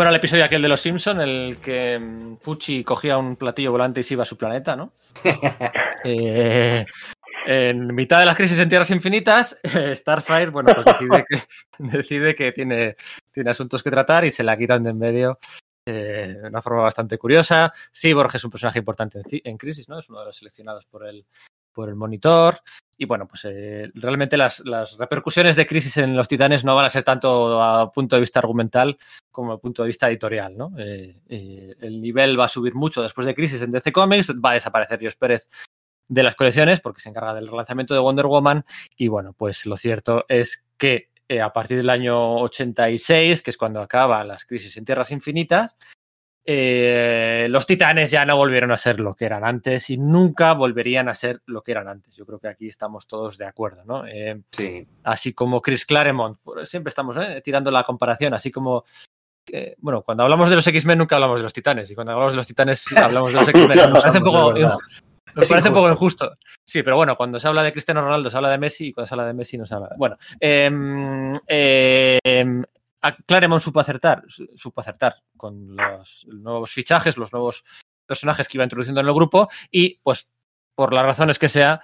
Do 0.00 0.06
it. 0.06 0.06
¿Cómo 0.06 0.08
era 0.08 0.10
el 0.12 0.16
episodio 0.16 0.46
aquel 0.46 0.62
de 0.62 0.68
los 0.68 0.80
Simpson, 0.80 1.20
el 1.20 1.58
que 1.62 1.98
mm, 1.98 2.36
Pucci 2.36 2.82
cogía 2.84 3.18
un 3.18 3.36
platillo 3.36 3.70
volante 3.70 4.00
y 4.00 4.02
se 4.02 4.14
iba 4.14 4.22
a 4.22 4.26
su 4.26 4.38
planeta, 4.38 4.74
¿no? 4.74 4.94
Eh, 6.02 6.86
en 7.46 7.94
mitad 7.94 8.20
de 8.20 8.24
las 8.24 8.34
crisis 8.34 8.58
en 8.58 8.70
Tierras 8.70 8.90
Infinitas, 8.90 9.58
eh, 9.62 9.94
Starfire, 9.94 10.48
bueno, 10.48 10.72
pues 10.74 10.86
decide 10.86 11.26
que, 11.28 11.38
decide 11.78 12.34
que 12.34 12.52
tiene, 12.52 12.96
tiene 13.30 13.50
asuntos 13.50 13.82
que 13.82 13.90
tratar 13.90 14.24
y 14.24 14.30
se 14.30 14.42
la 14.42 14.56
quitan 14.56 14.82
de 14.82 14.90
en 14.90 14.98
medio 14.98 15.38
eh, 15.84 16.38
de 16.40 16.48
una 16.48 16.62
forma 16.62 16.80
bastante 16.80 17.18
curiosa. 17.18 17.70
Cyborg 17.94 18.34
es 18.34 18.44
un 18.44 18.50
personaje 18.50 18.78
importante 18.78 19.18
en, 19.18 19.40
en 19.44 19.58
Crisis, 19.58 19.86
¿no? 19.90 19.98
Es 19.98 20.08
uno 20.08 20.20
de 20.20 20.26
los 20.26 20.36
seleccionados 20.38 20.86
por 20.86 21.06
el, 21.06 21.26
por 21.72 21.88
el 21.88 21.96
monitor. 21.96 22.60
Y 22.96 23.06
bueno, 23.06 23.26
pues 23.26 23.46
eh, 23.46 23.90
realmente 23.94 24.36
las, 24.36 24.60
las 24.60 24.98
repercusiones 24.98 25.56
de 25.56 25.66
Crisis 25.66 25.96
en 25.96 26.14
los 26.14 26.28
Titanes 26.28 26.64
no 26.64 26.76
van 26.76 26.84
a 26.84 26.90
ser 26.90 27.02
tanto 27.02 27.62
a 27.62 27.90
punto 27.90 28.16
de 28.16 28.20
vista 28.20 28.40
argumental 28.40 28.98
como 29.30 29.52
a 29.52 29.58
punto 29.58 29.82
de 29.82 29.86
vista 29.86 30.08
editorial, 30.08 30.56
¿no? 30.56 30.72
Eh, 30.78 31.22
eh, 31.28 31.76
el 31.80 32.02
nivel 32.02 32.38
va 32.38 32.44
a 32.44 32.48
subir 32.48 32.74
mucho 32.74 33.02
después 33.02 33.26
de 33.26 33.34
Crisis 33.34 33.62
en 33.62 33.72
DC 33.72 33.90
Comics, 33.90 34.32
va 34.32 34.50
a 34.50 34.54
desaparecer 34.54 34.98
Dios 34.98 35.16
Pérez 35.16 35.48
de 36.08 36.22
las 36.22 36.34
colecciones 36.34 36.80
porque 36.80 37.00
se 37.00 37.08
encarga 37.08 37.32
del 37.32 37.48
relanzamiento 37.48 37.94
de 37.94 38.00
Wonder 38.00 38.26
Woman 38.26 38.66
y 38.96 39.08
bueno, 39.08 39.32
pues 39.32 39.64
lo 39.64 39.78
cierto 39.78 40.26
es 40.28 40.64
que 40.76 41.08
a 41.42 41.52
partir 41.52 41.76
del 41.76 41.88
año 41.88 42.36
86, 42.36 43.42
que 43.42 43.50
es 43.50 43.56
cuando 43.56 43.80
acaba 43.80 44.24
las 44.24 44.44
crisis 44.44 44.76
en 44.76 44.84
Tierras 44.84 45.12
Infinitas, 45.12 45.74
eh, 46.44 47.46
los 47.50 47.66
titanes 47.66 48.10
ya 48.10 48.24
no 48.24 48.36
volvieron 48.36 48.72
a 48.72 48.78
ser 48.78 48.98
lo 49.00 49.14
que 49.14 49.24
eran 49.26 49.44
antes 49.44 49.90
y 49.90 49.98
nunca 49.98 50.52
volverían 50.54 51.08
a 51.08 51.14
ser 51.14 51.42
lo 51.46 51.62
que 51.62 51.72
eran 51.72 51.88
antes. 51.88 52.16
Yo 52.16 52.24
creo 52.26 52.38
que 52.38 52.48
aquí 52.48 52.68
estamos 52.68 53.06
todos 53.06 53.36
de 53.38 53.46
acuerdo, 53.46 53.84
¿no? 53.84 54.06
Eh, 54.06 54.40
Sí. 54.52 54.86
así 55.04 55.32
como 55.32 55.60
Chris 55.60 55.84
Claremont, 55.86 56.38
siempre 56.64 56.88
estamos 56.88 57.16
¿eh? 57.18 57.40
tirando 57.44 57.70
la 57.70 57.84
comparación, 57.84 58.34
así 58.34 58.50
como 58.50 58.84
bueno, 59.78 60.02
cuando 60.02 60.22
hablamos 60.22 60.48
de 60.48 60.54
los 60.56 60.66
X-Men 60.66 60.98
nunca 60.98 61.16
hablamos 61.16 61.40
de 61.40 61.42
los 61.42 61.52
titanes 61.52 61.90
y 61.90 61.94
cuando 61.96 62.12
hablamos 62.12 62.34
de 62.34 62.36
los 62.36 62.46
titanes 62.46 62.84
hablamos 62.96 63.32
de 63.32 63.34
los 63.40 63.48
X-Men. 63.48 63.78
Nos 63.90 64.02
parece 64.02 64.18
un 64.18 64.24
poco, 64.24 64.48
Es 64.54 64.62
verdad. 64.62 64.78
nos 65.34 65.44
Es 65.44 65.48
parece 65.50 65.68
un 65.70 65.74
poco 65.74 65.90
injusto. 65.90 66.36
Sí, 66.64 66.82
pero 66.84 66.96
bueno, 66.96 67.16
cuando 67.16 67.40
se 67.40 67.48
habla 67.48 67.62
de 67.64 67.72
Cristiano 67.72 68.00
Ronaldo 68.02 68.30
se 68.30 68.36
habla 68.36 68.50
de 68.50 68.58
Messi 68.58 68.86
y 68.88 68.92
cuando 68.92 69.08
se 69.08 69.14
habla 69.14 69.26
de 69.26 69.34
Messi 69.34 69.58
no 69.58 69.66
se 69.66 69.74
habla. 69.74 69.90
Bueno, 69.96 70.16
em, 70.38 71.32
em, 71.48 72.62
a 72.62 72.66
Claremont 73.26 73.62
supo 73.62 73.80
acertar, 73.80 74.22
su- 74.28 74.48
supo 74.56 74.80
acertar 74.80 75.16
con 75.36 75.74
los 75.76 76.26
nuevos 76.28 76.70
fichajes, 76.70 77.16
los 77.16 77.32
nuevos 77.32 77.64
personajes 78.06 78.46
que 78.48 78.56
iba 78.58 78.64
introduciendo 78.64 79.00
en 79.00 79.06
el 79.06 79.14
grupo 79.14 79.48
y 79.70 79.98
pues 80.02 80.28
por 80.74 80.92
las 80.92 81.04
razones 81.06 81.38
que 81.38 81.48
sea, 81.48 81.80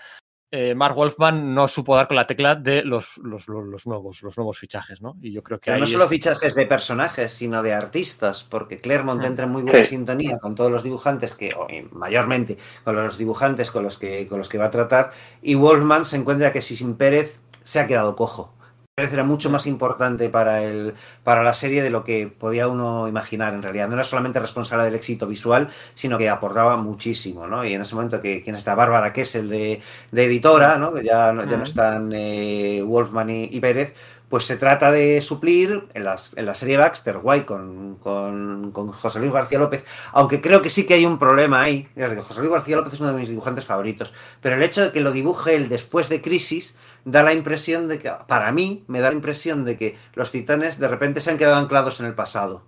eh, 0.51 0.75
Mark 0.75 0.95
Wolfman 0.95 1.55
no 1.55 1.67
supo 1.69 1.97
dar 1.97 2.07
con 2.07 2.17
la 2.17 2.27
tecla 2.27 2.55
de 2.55 2.83
los, 2.85 3.17
los, 3.19 3.49
los- 3.49 3.65
los 3.67 3.87
nuevos, 3.87 4.23
los 4.23 4.37
nuevos 4.37 4.59
fichajes, 4.59 5.03
¿no? 5.03 5.17
Y 5.21 5.33
yo 5.33 5.43
creo 5.43 5.59
que 5.59 5.67
Pero 5.67 5.75
ahí 5.77 5.81
no 5.81 5.87
solo 5.87 6.05
es- 6.05 6.11
fichajes 6.11 6.55
de 6.55 6.67
personajes, 6.67 7.33
sino 7.33 7.63
de 7.63 7.75
artistas, 7.75 8.45
porque 8.45 8.81
Claremont 8.81 9.25
entra 9.25 9.45
en 9.47 9.51
muy 9.53 9.63
buena 9.63 9.81
Sí. 9.81 9.91
sintonía 9.97 10.39
con 10.39 10.55
todos 10.55 10.71
los 10.71 10.83
dibujantes 10.85 11.35
que, 11.35 11.53
o 11.55 11.67
mayormente 11.93 12.57
con 12.85 12.95
los 12.97 13.19
dibujantes 13.19 13.71
con 13.71 13.83
los 13.83 13.99
que 13.99 14.27
con 14.29 14.39
los 14.39 14.49
que 14.49 14.59
va 14.59 14.67
a 14.67 14.71
tratar, 14.71 15.13
y 15.43 15.55
Wolfman 15.57 16.05
se 16.05 16.17
encuentra 16.17 16.53
que 16.53 16.63
si 16.63 16.77
sin 16.77 16.97
Pérez 16.97 17.41
se 17.65 17.81
ha 17.81 17.87
quedado 17.89 18.15
cojo. 18.15 18.55
Pérez 18.99 19.13
era 19.13 19.25
mucho 19.25 19.51
más 19.51 19.67
importante 19.67 20.31
para 20.31 20.63
el 20.63 20.95
para 21.23 21.43
la 21.43 21.53
serie 21.53 21.83
de 21.83 21.91
lo 21.91 22.03
que 22.03 22.29
podía 22.29 22.67
uno 22.67 23.09
imaginar 23.09 23.53
en 23.53 23.63
realidad. 23.63 23.89
No 23.89 23.93
era 23.95 24.05
solamente 24.05 24.41
responsable 24.41 24.87
del 24.87 24.95
éxito 24.95 25.27
visual, 25.27 25.69
sino 25.95 26.17
que 26.17 26.31
aportaba 26.31 26.79
muchísimo, 26.79 27.47
¿no? 27.47 27.63
Y 27.63 27.75
en 27.75 27.83
ese 27.83 27.95
momento 27.95 28.23
que 28.23 28.41
quien 28.41 28.57
está 28.57 28.75
Bárbara, 28.75 29.13
que 29.13 29.21
es 29.21 29.35
el 29.35 29.51
de, 29.51 29.83
de 30.13 30.25
editora, 30.25 30.79
¿no? 30.79 30.95
Que 30.95 31.05
ya, 31.05 31.31
no- 31.35 31.45
ya 31.45 31.59
no 31.59 31.65
están 31.65 32.11
eh, 32.15 32.81
Wolfman 32.87 33.29
y, 33.29 33.45
y 33.53 33.61
Pérez, 33.61 33.95
pues 34.29 34.45
se 34.45 34.57
trata 34.57 34.91
de 34.91 35.21
suplir 35.21 35.85
en, 35.95 36.03
las- 36.05 36.37
en 36.37 36.47
la 36.47 36.55
serie 36.55 36.77
Baxter 36.77 37.19
White 37.23 37.47
con, 37.47 37.97
con, 37.97 38.73
con 38.73 38.91
José 38.91 39.21
Luis 39.21 39.33
García 39.33 39.59
López, 39.59 39.85
aunque 40.13 40.41
creo 40.41 40.61
que 40.63 40.71
sí 40.71 40.85
que 40.85 40.95
hay 40.95 41.07
un 41.07 41.19
problema 41.19 41.63
ahí. 41.63 41.89
José 41.95 42.41
Luis 42.41 42.51
García 42.53 42.77
López 42.77 42.95
es 42.95 43.01
uno 43.01 43.11
de 43.13 43.19
mis 43.19 43.29
dibujantes 43.29 43.65
favoritos, 43.65 44.13
pero 44.41 44.57
el 44.57 44.63
hecho 44.65 44.83
de 44.83 44.91
que 44.93 45.01
lo 45.01 45.13
dibuje 45.13 45.55
él 45.55 45.69
después 45.69 46.09
de 46.09 46.21
Crisis 46.21 46.77
da 47.05 47.23
la 47.23 47.33
impresión 47.35 47.87
de 47.87 47.99
que, 48.01 48.13
para 48.27 48.51
mí, 48.51 48.85
me 48.89 48.99
da 49.01 49.11
la 49.11 49.15
impresión 49.15 49.65
de 49.65 49.77
que 49.77 49.97
los 50.15 50.33
titanes 50.33 50.79
de 50.81 50.89
repente 50.89 51.21
se 51.21 51.31
han 51.31 51.39
quedado 51.39 51.57
anclados 51.57 52.01
en 52.01 52.07
el 52.07 52.15
pasado. 52.15 52.65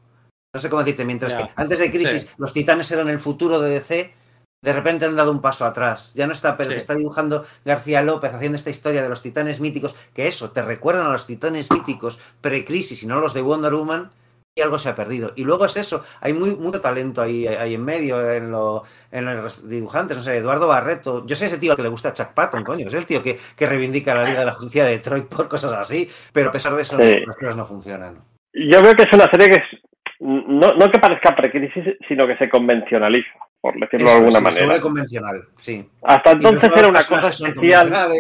No 0.55 0.61
sé 0.61 0.71
cómo 0.71 0.83
decirte, 0.85 1.05
mientras 1.05 1.35
que 1.35 1.45
antes 1.57 1.79
de 1.81 1.91
Crisis 1.91 2.23
Sí. 2.23 2.29
los 2.39 2.53
titanes 2.53 2.91
eran 2.93 3.09
el 3.09 3.19
futuro 3.19 3.59
de 3.61 3.71
DC, 3.71 4.15
de 4.61 4.73
repente 4.73 5.05
han 5.05 5.17
dado 5.17 5.31
un 5.31 5.41
paso 5.41 5.65
atrás. 5.65 6.13
Ya 6.15 6.27
no 6.27 6.33
está, 6.33 6.57
pero 6.57 6.71
Sí. 6.71 6.77
está 6.77 6.95
dibujando 6.95 7.45
García 7.65 8.03
López 8.03 8.35
haciendo 8.35 8.57
esta 8.57 8.71
historia 8.71 9.03
de 9.03 9.09
los 9.09 9.23
titanes 9.23 9.61
míticos, 9.61 9.95
que 10.15 10.27
eso, 10.27 10.51
te 10.51 10.63
recuerdan 10.63 11.07
a 11.07 11.13
los 11.13 11.27
titanes 11.27 11.71
míticos 11.71 12.19
pre-crisis 12.41 13.03
y 13.03 13.07
no 13.07 13.21
los 13.21 13.35
de 13.35 13.43
Wonder 13.43 13.73
Woman, 13.75 14.11
y 14.57 14.61
algo 14.61 14.77
se 14.81 14.89
ha 14.89 14.97
perdido. 14.97 15.33
Y 15.37 15.45
luego 15.45 15.67
es 15.67 15.77
eso, 15.77 16.05
hay 16.21 16.33
muy, 16.33 16.57
mucho 16.57 16.81
talento 16.81 17.23
ahí, 17.23 17.47
ahí 17.47 17.75
en 17.75 17.85
medio, 17.85 18.29
en, 18.33 18.51
lo, 18.51 18.83
en 19.13 19.25
los 19.27 19.69
dibujantes, 19.69 20.17
no 20.17 20.23
sé, 20.25 20.37
Eduardo 20.39 20.67
Barreto. 20.67 21.25
Yo 21.27 21.37
sé 21.37 21.47
ese 21.47 21.59
tío 21.59 21.71
al 21.71 21.77
que 21.77 21.85
le 21.85 21.89
gusta 21.91 22.13
Chuck 22.13 22.33
Patton, 22.35 22.65
coño, 22.65 22.89
es 22.89 22.95
el 22.95 23.07
tío 23.07 23.23
que, 23.23 23.39
que 23.57 23.67
reivindica 23.69 24.17
la 24.17 24.25
Liga 24.25 24.41
de 24.41 24.47
la 24.47 24.53
Justicia 24.53 24.85
de 24.85 24.91
Detroit 24.91 25.27
por 25.27 25.47
cosas 25.47 25.73
así, 25.75 26.11
pero 26.33 26.49
a 26.49 26.53
pesar 26.53 26.75
de 26.75 26.83
eso, 26.83 26.97
Sí. 26.97 27.21
las 27.25 27.37
cosas 27.37 27.57
no 27.57 27.65
funcionan. 27.65 28.17
Yo 28.53 28.81
creo 28.81 28.95
que 28.97 29.03
es 29.05 29.13
una 29.13 29.31
serie 29.31 29.49
que 29.51 29.57
es, 29.57 29.81
no, 30.19 30.73
no 30.75 30.91
que 30.91 30.99
parezca 30.99 31.37
precrisis, 31.37 31.97
sino 32.09 32.27
que 32.27 32.37
se 32.39 32.49
convencionaliza, 32.49 33.31
por 33.61 33.79
decirlo 33.79 34.11
de 34.11 34.17
alguna 34.17 34.39
sí, 34.39 34.45
manera. 34.45 34.81
convencional, 34.81 35.43
sí. 35.57 35.89
Hasta 36.03 36.33
entonces 36.33 36.71
era 36.77 36.89
una 36.89 37.03
cosa 37.03 37.29
especial 37.29 38.13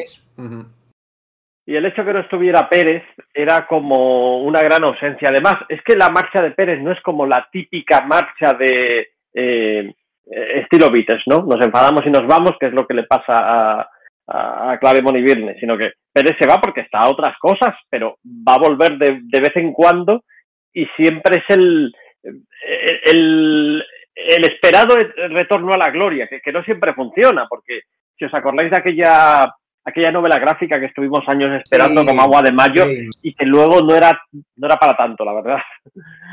y 1.69 1.77
el 1.77 1.85
hecho 1.85 2.03
que 2.03 2.15
no 2.15 2.21
estuviera 2.21 2.67
Pérez 2.67 3.03
era 3.35 3.67
como 3.67 4.43
una 4.43 4.63
gran 4.63 4.85
ausencia. 4.85 5.29
Además, 5.29 5.57
es 5.69 5.83
que 5.83 5.97
la 5.97 6.09
marcha 6.09 6.43
de 6.43 6.53
Pérez 6.53 6.83
no 6.83 6.93
es 6.93 7.01
como 7.03 7.27
la 7.27 7.47
típica 7.53 8.07
marcha 8.07 8.55
de 8.55 9.01
eh, 9.35 9.95
eh, 10.31 10.61
estilo 10.63 10.91
Beatles, 10.91 11.25
¿no? 11.27 11.43
Nos 11.43 11.63
enfadamos 11.63 12.07
y 12.07 12.11
nos 12.11 12.27
vamos, 12.27 12.53
que 12.59 12.69
es 12.69 12.73
lo 12.73 12.87
que 12.87 12.95
le 12.95 13.03
pasa 13.03 13.25
a, 13.29 13.91
a, 14.29 14.71
a 14.73 14.79
Claremont 14.79 15.19
y 15.19 15.21
Virne, 15.21 15.57
sino 15.61 15.77
que 15.77 15.93
Pérez 16.11 16.37
se 16.41 16.49
va 16.49 16.59
porque 16.59 16.81
está 16.81 17.01
a 17.01 17.11
otras 17.11 17.37
cosas, 17.39 17.75
pero 17.91 18.17
va 18.25 18.55
a 18.55 18.67
volver 18.67 18.97
de, 18.97 19.21
de 19.25 19.41
vez 19.41 19.55
en 19.57 19.75
cuando 19.75 20.25
y 20.73 20.87
siempre 20.97 21.43
es 21.47 21.55
el, 21.55 21.93
el, 23.05 23.85
el 24.27 24.45
esperado 24.45 24.97
retorno 25.31 25.73
a 25.75 25.79
la 25.79 25.91
gloria, 25.91 26.27
que, 26.29 26.41
que 26.41 26.53
no 26.53 26.63
siempre 26.65 26.93
funciona, 26.95 27.47
porque 27.49 27.83
si 28.19 28.25
os 28.25 28.35
acordáis 28.35 28.71
de 28.71 28.79
aquella 28.79 29.55
aquella 29.85 30.11
novela 30.13 30.39
gráfica 30.39 30.79
que 30.79 30.87
estuvimos 30.87 31.27
años 31.29 31.51
esperando 31.63 32.03
Sí, 32.03 32.07
como 32.09 32.21
agua 32.21 32.43
de 32.43 32.53
mayo 32.53 32.85
sí. 32.87 33.09
y 33.23 33.35
que 33.35 33.47
luego 33.47 33.81
no 33.81 33.95
era 33.95 34.21
no 34.57 34.67
era 34.67 34.77
para 34.77 34.95
tanto, 34.97 35.25
la 35.25 35.33
verdad. 35.33 35.59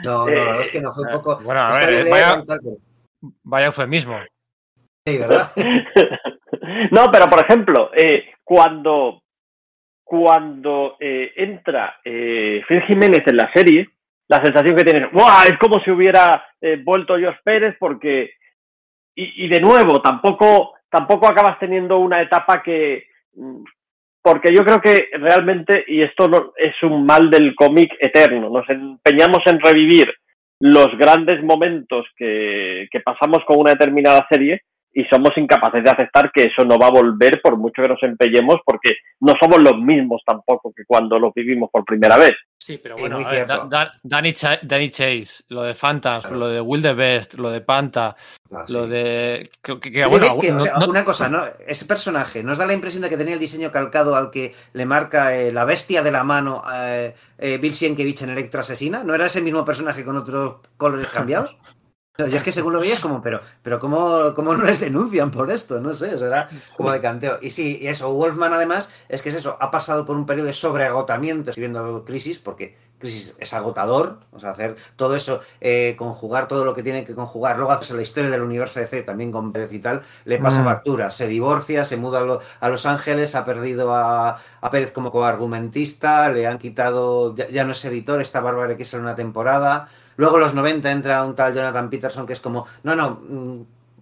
No, 0.04 0.26
no, 0.26 0.30
Eh, 0.30 0.62
es 0.62 0.72
que 0.72 0.82
no 0.82 0.92
fue 0.92 1.06
un 1.06 1.12
poco. 1.14 1.40
bueno, 1.44 1.62
a 1.62 1.78
ver, 1.78 2.10
vaya- 2.10 2.44
tal, 2.46 2.60
pero- 2.62 2.78
Vaya 3.44 3.68
eufemismo. 3.68 4.20
Sí, 5.08 5.18
¿verdad? 5.18 5.50
no, 6.92 7.12
pero 7.12 7.30
por 7.30 7.40
ejemplo, 7.40 7.92
eh, 7.96 8.26
cuando 8.44 9.22
cuando 10.04 10.98
eh, 11.00 11.32
entra 11.36 12.00
eh, 12.04 12.62
Phil 12.68 12.82
Jiménez 12.84 13.24
en 13.26 13.38
la 13.38 13.52
serie, 13.54 13.90
la 14.28 14.42
sensación 14.42 14.76
que 14.76 14.84
tienes, 14.84 15.12
¡buah! 15.12 15.46
Es 15.46 15.58
como 15.60 15.80
si 15.80 15.92
hubiera 15.92 16.46
eh, 16.60 16.82
vuelto 16.84 17.14
Josh 17.14 17.38
Pérez 17.44 17.76
porque 17.80 18.34
y, 19.16 19.46
y 19.46 19.48
de 19.48 19.62
nuevo 19.62 20.02
tampoco 20.02 20.74
tampoco 20.90 21.28
acabas 21.28 21.60
teniendo 21.60 22.00
una 22.00 22.22
etapa 22.22 22.62
que 22.64 23.08
mm, 23.34 23.64
porque 24.22 24.54
yo 24.54 24.66
creo 24.66 24.82
que 24.82 25.10
realmente 25.14 25.84
y 25.88 26.02
esto 26.02 26.28
no, 26.28 26.54
es 26.58 26.74
un 26.84 27.06
mal 27.06 27.30
del 27.30 27.54
cómic 27.56 27.94
eterno 28.00 28.50
nos 28.50 28.68
empeñamos 28.70 29.40
en 29.46 29.60
revivir 29.60 30.14
los 30.60 30.98
grandes 30.98 31.44
momentos 31.44 32.06
que, 32.16 32.88
que 32.90 33.00
pasamos 33.02 33.44
con 33.46 33.60
una 33.60 33.72
determinada 33.72 34.26
serie 34.30 34.64
y 34.98 35.04
somos 35.06 35.32
incapaces 35.36 35.84
de 35.84 35.90
aceptar 35.90 36.32
que 36.34 36.44
eso 36.44 36.64
no 36.66 36.80
va 36.80 36.88
a 36.88 36.92
volver 36.92 37.42
por 37.42 37.58
mucho 37.58 37.82
que 37.82 37.90
nos 37.90 38.02
empeñemos 38.02 38.62
porque 38.66 38.94
no 39.20 39.34
somos 39.40 39.62
los 39.62 39.78
mismos 39.78 40.22
tampoco 40.26 40.72
que 40.74 40.84
cuando 40.88 41.20
lo 41.20 41.34
vivimos 41.36 41.70
por 41.70 41.84
primera 41.84 42.18
vez. 42.18 42.32
Sí, 42.58 42.80
pero 42.82 42.96
bueno, 42.96 43.18
muy 43.18 43.26
a 43.26 43.30
ver, 43.30 43.46
cierto. 43.46 43.68
Da- 43.68 43.86
Da- 43.86 43.92
Danny, 44.02 44.34
Danny 44.64 44.90
Chase, 44.90 45.44
lo 45.50 45.64
de 45.64 45.76
Claro. 45.76 46.30
lo 46.32 46.48
de 46.48 46.62
Will 46.62 46.82
the 46.82 46.94
Best, 46.94 47.36
lo 47.36 47.52
de 47.52 47.62
Panta, 47.62 48.16
Ah, 48.52 48.64
sí. 48.66 48.74
lo 48.74 48.88
de. 48.88 49.48
Que, 49.62 49.80
que- 49.80 49.92
que, 49.92 50.00
Oye, 50.06 50.10
bueno, 50.10 50.26
¿ves 50.26 50.36
que, 50.42 50.52
o 50.52 50.56
no- 50.56 50.60
sea, 50.62 50.74
no- 50.80 50.88
una 50.88 51.04
cosa, 51.06 51.30
¿no? 51.30 51.44
Ese 51.68 51.86
personaje 51.86 52.42
nos 52.42 52.58
da 52.58 52.66
la 52.66 52.74
impresión 52.74 53.04
de 53.04 53.10
que 53.10 53.18
tenía 53.18 53.34
el 53.36 53.40
diseño 53.40 53.72
calcado 53.72 54.16
al 54.16 54.32
que 54.32 54.56
le 54.74 54.86
marca 54.86 55.36
eh, 55.36 55.52
la 55.52 55.66
bestia 55.66 56.02
de 56.02 56.12
la 56.12 56.24
mano 56.24 56.64
eh, 56.74 57.14
eh, 57.38 57.58
Bill 57.62 57.74
Sienkiewicz 57.74 58.24
en 58.24 58.30
Electra 58.32 58.62
Asesina. 58.62 59.04
¿No 59.04 59.14
era 59.14 59.26
ese 59.28 59.42
mismo 59.42 59.64
personaje 59.66 60.04
con 60.06 60.16
otros 60.18 60.56
colores 60.78 61.10
cambiados? 61.10 61.58
Yo 62.18 62.26
es 62.38 62.44
que 62.44 62.54
según 62.54 62.72
lo 62.72 62.80
veía 62.80 62.94
es 62.94 63.02
como, 63.02 63.22
pero, 63.22 63.42
pero 63.62 63.78
¿cómo, 63.78 64.34
¿cómo 64.36 64.54
no 64.56 64.64
les 64.64 64.80
denuncian 64.80 65.32
por 65.32 65.52
esto? 65.52 65.82
No 65.82 65.94
sé, 65.94 66.18
será 66.18 66.48
como 66.78 66.92
de 66.92 67.02
canteo. 67.02 67.40
Y 67.42 67.50
sí, 67.50 67.78
y 67.82 67.88
eso, 67.88 68.14
Wolfman 68.14 68.54
además, 68.54 68.90
es 69.10 69.22
que 69.22 69.30
es 69.30 69.36
eso, 69.36 69.58
ha 69.60 69.70
pasado 69.70 70.06
por 70.06 70.16
un 70.16 70.26
periodo 70.26 70.48
de 70.48 70.54
sobreagotamiento 70.54 71.50
escribiendo 71.50 72.06
Crisis, 72.06 72.40
porque 72.40 72.78
Crisis 73.00 73.36
es 73.38 73.54
agotador, 73.54 74.20
o 74.32 74.40
sea, 74.40 74.52
hacer 74.52 74.78
todo 74.96 75.14
eso, 75.16 75.42
eh, 75.60 75.96
conjugar 75.98 76.48
todo 76.48 76.64
lo 76.64 76.74
que 76.74 76.84
tiene 76.84 77.04
que 77.04 77.14
conjugar, 77.16 77.58
luego 77.58 77.74
haces 77.74 77.92
la 77.92 78.02
historia 78.02 78.30
del 78.30 78.44
universo 78.44 78.80
DC 78.80 79.02
también 79.04 79.34
con 79.34 79.52
Pérez 79.52 79.74
y 79.74 79.80
tal, 79.80 80.02
le 80.24 80.38
pasa 80.40 80.62
Mm. 80.62 80.66
factura, 80.66 81.12
se 81.12 81.28
divorcia, 81.28 81.84
se 81.84 81.98
muda 81.98 82.20
a, 82.20 82.24
lo- 82.24 82.40
a 82.62 82.70
Los 82.70 82.86
Ángeles, 82.86 83.36
ha 83.36 83.44
perdido 83.44 83.94
a, 83.94 84.38
a 84.62 84.70
Pérez 84.72 84.94
como 84.94 85.12
coargumentista, 85.12 86.30
le 86.30 86.48
han 86.48 86.58
quitado, 86.60 87.36
ya, 87.36 87.50
ya 87.50 87.66
no 87.66 87.74
es 87.74 87.84
editor, 87.86 88.22
está 88.22 88.40
Bárbara 88.40 88.78
que 88.78 88.84
es 88.84 88.94
en 88.94 89.02
una 89.02 89.16
temporada, 89.16 89.90
luego 90.18 90.36
en 90.38 90.42
los 90.42 90.54
90 90.54 90.92
entra 90.92 91.24
un 91.24 91.36
tal 91.36 91.54
Jonathan 91.54 91.90
Peterson 91.90 92.26
que 92.26 92.34
es 92.34 92.40
como, 92.40 92.66
no, 92.84 92.96
no, 92.96 93.20
mm, 93.28 93.62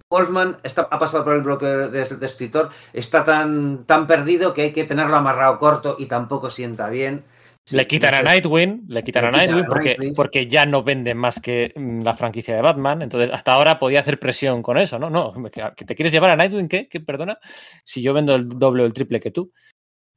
Wolfman 0.09 0.58
está, 0.64 0.88
ha 0.92 1.00
pasado 1.00 1.24
por 1.24 1.33
el 1.35 1.42
bloque 1.42 1.66
de, 1.66 2.06
de 2.06 2.25
escritor, 2.25 2.69
está 2.93 3.24
tan, 3.25 3.85
tan 3.85 4.06
perdido 4.06 4.53
que 4.53 4.61
hay 4.64 4.72
que 4.74 4.83
tenerlo 4.83 5.16
amarrado 5.16 5.58
corto 5.58 5.95
y 5.98 6.06
tampoco 6.06 6.50
sienta 6.51 6.90
bien. 6.90 7.24
Sí, 7.66 7.77
le 7.77 7.88
quitan 7.88 8.11
no 8.11 8.17
a. 8.17 8.22
Nightwing, 8.24 8.83
le 8.90 9.03
quitan 9.06 9.24
Le 9.24 9.27
a 9.30 9.32
Nightwing 9.32 9.66
porque, 9.66 9.90
Nightwing. 9.92 10.14
porque 10.16 10.48
ya 10.48 10.66
no 10.66 10.83
vende 10.83 11.16
más 11.16 11.40
que 11.40 11.72
mm, 11.75 12.01
la 12.01 12.14
franquicia 12.14 12.53
de 12.56 12.61
Batman. 12.61 13.01
Entonces, 13.01 13.32
hasta 13.33 13.53
ahora 13.53 13.80
podía 13.80 14.01
hacer 14.01 14.19
presión 14.19 14.61
con 14.61 14.77
eso, 14.77 15.00
¿no? 15.00 15.09
No, 15.09 15.33
que 15.50 15.85
te 15.85 15.95
quieres 15.95 16.11
llevar 16.11 16.32
a 16.32 16.35
Nightwing, 16.35 16.67
¿qué? 16.67 16.90
¿Qué? 16.90 17.00
Perdona. 17.00 17.40
Si 17.85 18.01
yo 18.03 18.14
vendo 18.14 18.35
el 18.35 18.50
doble 18.50 18.83
o 18.83 18.85
el 18.85 18.92
triple 18.93 19.22
que 19.22 19.32
tú. 19.32 19.51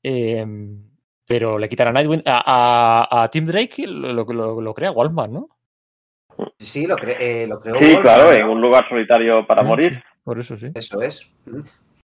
Eh, 0.02 0.44
pero 1.26 1.58
le 1.58 1.68
quitan 1.68 1.88
a 1.88 1.92
Nightwing. 1.92 2.22
A, 2.26 3.06
a- 3.10 3.22
a 3.22 3.30
Tim 3.30 3.46
Drake 3.46 3.86
lo, 3.86 4.12
lo- 4.12 4.24
lo- 4.24 4.60
lo 4.60 4.74
crea 4.74 4.90
Waldman, 4.90 5.32
¿no? 5.32 5.48
Sí, 6.58 6.86
lo, 6.86 6.96
cre- 6.96 7.16
eh, 7.18 7.46
lo 7.48 7.58
creó 7.58 7.78
Sí, 7.80 7.96
claro, 8.02 8.24
¿no? 8.24 8.32
en 8.32 8.48
un 8.48 8.60
lugar 8.60 8.88
solitario 8.88 9.46
para 9.46 9.62
Mm, 9.62 9.66
morir. 9.66 9.92
sí, 9.94 10.02
Por 10.24 10.38
eso 10.38 10.56
sí. 10.56 10.70
Eso 10.74 11.00
es. 11.02 11.30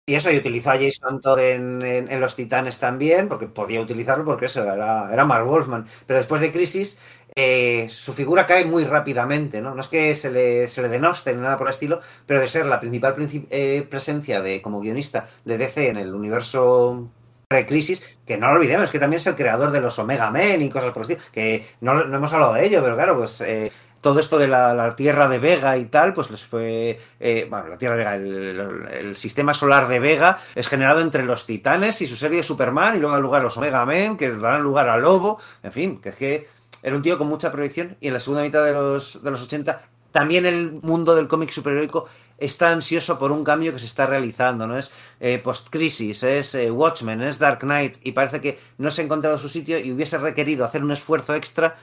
Y 0.06 0.16
eso, 0.16 0.32
y 0.32 0.38
utilizó 0.38 0.72
a 0.72 0.78
Jason 0.78 1.22
Todd 1.22 1.40
en, 1.40 1.82
en- 1.84 2.12
en 2.12 2.20
Los 2.20 2.36
Titanes 2.36 2.80
también, 2.80 3.28
porque 3.30 3.46
podía 3.48 3.82
utilizarlo 3.82 4.26
porque 4.26 4.46
eso 4.46 4.64
era, 4.64 5.10
era 5.12 5.26
Mark 5.26 5.46
Wolfman. 5.46 5.86
Pero 6.06 6.20
después 6.20 6.42
de 6.42 6.52
Crisis, 6.52 7.00
eh, 7.36 7.88
su 7.90 8.14
figura 8.14 8.46
cae 8.46 8.66
muy 8.66 8.84
rápidamente, 8.84 9.62
¿no? 9.62 9.74
No 9.74 9.80
es 9.82 9.88
que 9.88 10.14
se 10.16 10.32
le, 10.32 10.68
se 10.68 10.82
le 10.82 10.90
denoste 10.90 11.34
ni 11.34 11.42
nada 11.42 11.58
por 11.58 11.68
el 11.68 11.72
estilo, 11.72 12.02
pero 12.26 12.40
de 12.42 12.48
ser 12.48 12.66
la 12.66 12.80
principal 12.80 13.16
princip- 13.16 13.48
eh, 13.52 13.86
presencia 13.90 14.42
de, 14.42 14.62
como 14.62 14.82
guionista 14.82 15.30
de 15.46 15.58
DC 15.58 15.90
en 15.90 15.98
el 15.98 16.14
universo 16.14 17.08
pre-crisis, 17.48 18.18
que 18.26 18.38
no 18.38 18.48
lo 18.48 18.56
olvidemos, 18.56 18.90
que 18.92 19.00
también 19.00 19.18
es 19.18 19.28
el 19.28 19.36
creador 19.36 19.72
de 19.72 19.82
los 19.82 19.98
Omega 20.00 20.32
Men 20.32 20.62
y 20.62 20.70
cosas 20.70 20.92
por 20.92 21.06
el 21.06 21.12
estilo, 21.12 21.30
que 21.34 21.66
no, 21.82 22.04
no 22.06 22.18
hemos 22.18 22.34
hablado 22.34 22.54
de 22.54 22.66
ello, 22.66 22.82
pero 22.82 22.96
claro, 22.96 23.18
pues 23.18 23.42
eh, 23.42 23.72
todo 24.02 24.20
esto 24.20 24.38
de 24.38 24.48
la, 24.48 24.96
Tierra 24.96 25.30
de 25.30 25.40
Vega 25.40 25.78
y 25.78 25.86
tal, 25.86 26.14
pues 26.14 26.30
les 26.32 26.46
fue, 26.46 27.00
eh, 27.20 27.48
bueno, 27.50 27.68
la 27.68 27.78
Tierra 27.78 27.96
de 27.96 28.04
Vega, 28.04 28.16
el 28.98 29.16
sistema 29.16 29.54
solar 29.54 29.88
de 29.88 30.00
Vega 30.00 30.40
es 30.56 30.68
generado 30.68 31.02
entre 31.02 31.24
los 31.24 31.46
Titanes 31.46 32.02
y 32.02 32.08
su 32.08 32.16
serie 32.16 32.38
de 32.38 32.44
Superman 32.44 32.96
y 32.96 33.00
luego 33.00 33.14
dan 33.14 33.22
lugar 33.22 33.42
a 33.42 33.44
los 33.46 33.58
Omega 33.58 33.86
Men, 33.86 34.18
que 34.18 34.32
darán 34.32 34.64
lugar 34.64 34.90
a 34.90 34.98
Lobo, 34.98 35.40
en 35.64 35.72
fin, 35.72 36.02
que 36.02 36.10
es 36.10 36.16
que 36.16 36.48
era 36.84 36.96
un 36.96 37.02
tío 37.02 37.18
con 37.18 37.28
mucha 37.28 37.52
proyección 37.52 37.96
y 38.02 38.08
en 38.08 38.14
la 38.14 38.20
segunda 38.20 38.44
mitad 38.44 38.66
de 38.66 38.74
los, 38.74 39.24
de 39.24 39.32
los 39.32 39.42
80 39.44 39.84
también 40.12 40.46
el 40.46 40.74
mundo 40.82 41.16
del 41.16 41.28
cómic 41.28 41.52
superheroico 41.52 42.08
está 42.38 42.72
ansioso 42.72 43.18
por 43.18 43.32
un 43.32 43.44
cambio 43.44 43.72
que 43.72 43.80
se 43.80 43.86
está 43.86 44.08
realizando, 44.08 44.68
¿no? 44.68 44.78
Es 44.78 44.92
eh, 45.20 45.40
post-crisis, 45.42 46.24
es 46.24 46.56
eh, 46.56 46.72
Watchmen, 46.72 47.22
es 47.22 47.38
Dark 47.38 47.60
Knight, 47.60 47.98
y 48.04 48.12
parece 48.12 48.42
que 48.42 48.60
no 48.80 48.90
se 48.90 49.02
ha 49.02 49.06
encontrado 49.06 49.38
su 49.38 49.48
sitio 49.48 49.80
y 49.80 49.92
hubiese 49.92 50.18
requerido 50.18 50.66
hacer 50.66 50.84
un 50.84 50.92
esfuerzo 50.92 51.36
extra 51.36 51.78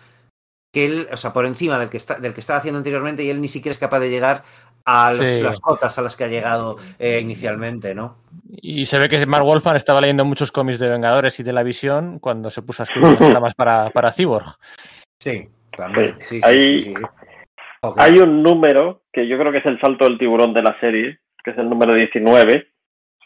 que 0.73 0.87
él, 0.87 1.07
o 1.13 1.17
sea, 1.17 1.33
por 1.33 1.47
encima 1.47 1.79
del 1.79 1.89
que, 1.89 1.97
está, 1.97 2.19
del 2.19 2.35
que 2.35 2.41
estaba 2.41 2.59
haciendo 2.59 2.79
anteriormente, 2.79 3.23
y 3.25 3.31
él 3.31 3.41
ni 3.41 3.49
siquiera 3.49 3.73
es 3.73 3.79
capaz 3.79 4.01
de 4.01 4.11
llegar 4.11 4.43
a 4.85 5.13
los- 5.13 5.27
Sí. 5.29 5.41
las 5.43 5.61
cotas 5.61 5.99
a 5.99 6.03
las 6.03 6.17
que 6.17 6.25
ha 6.25 6.29
llegado 6.29 6.77
eh, 6.99 7.19
inicialmente, 7.21 7.95
¿no? 7.95 8.17
Y 8.51 8.87
se 8.87 8.99
ve 8.99 9.09
que 9.09 9.25
Mark 9.27 9.45
Wolfman 9.45 9.77
estaba 9.77 10.01
leyendo 10.01 10.25
muchos 10.25 10.51
cómics 10.53 10.79
de 10.79 10.89
Vengadores 10.89 11.39
y 11.41 11.43
de 11.43 11.53
la 11.53 11.63
Visión 11.63 12.19
cuando 12.19 12.49
se 12.51 12.63
puso 12.63 12.83
a 12.83 12.85
escribir 12.85 13.19
las 13.19 13.19
tramas 13.41 13.55
para, 13.55 13.91
para 13.91 14.11
Cyborg. 14.13 14.47
Sí, 15.19 15.47
también. 15.77 16.17
Sí. 16.21 16.41
Sí. 16.41 16.95
Hay 17.97 18.19
un 18.19 18.43
número 18.43 19.03
que 19.13 19.29
yo 19.29 19.39
creo 19.39 19.53
que 19.53 19.59
es 19.59 19.67
el 19.67 19.81
salto 19.81 20.05
del 20.05 20.19
tiburón 20.19 20.53
de 20.53 20.63
la 20.63 20.79
serie, 20.81 21.19
que 21.45 21.51
es 21.53 21.59
el 21.59 21.69
número 21.69 21.95
19. 21.95 22.67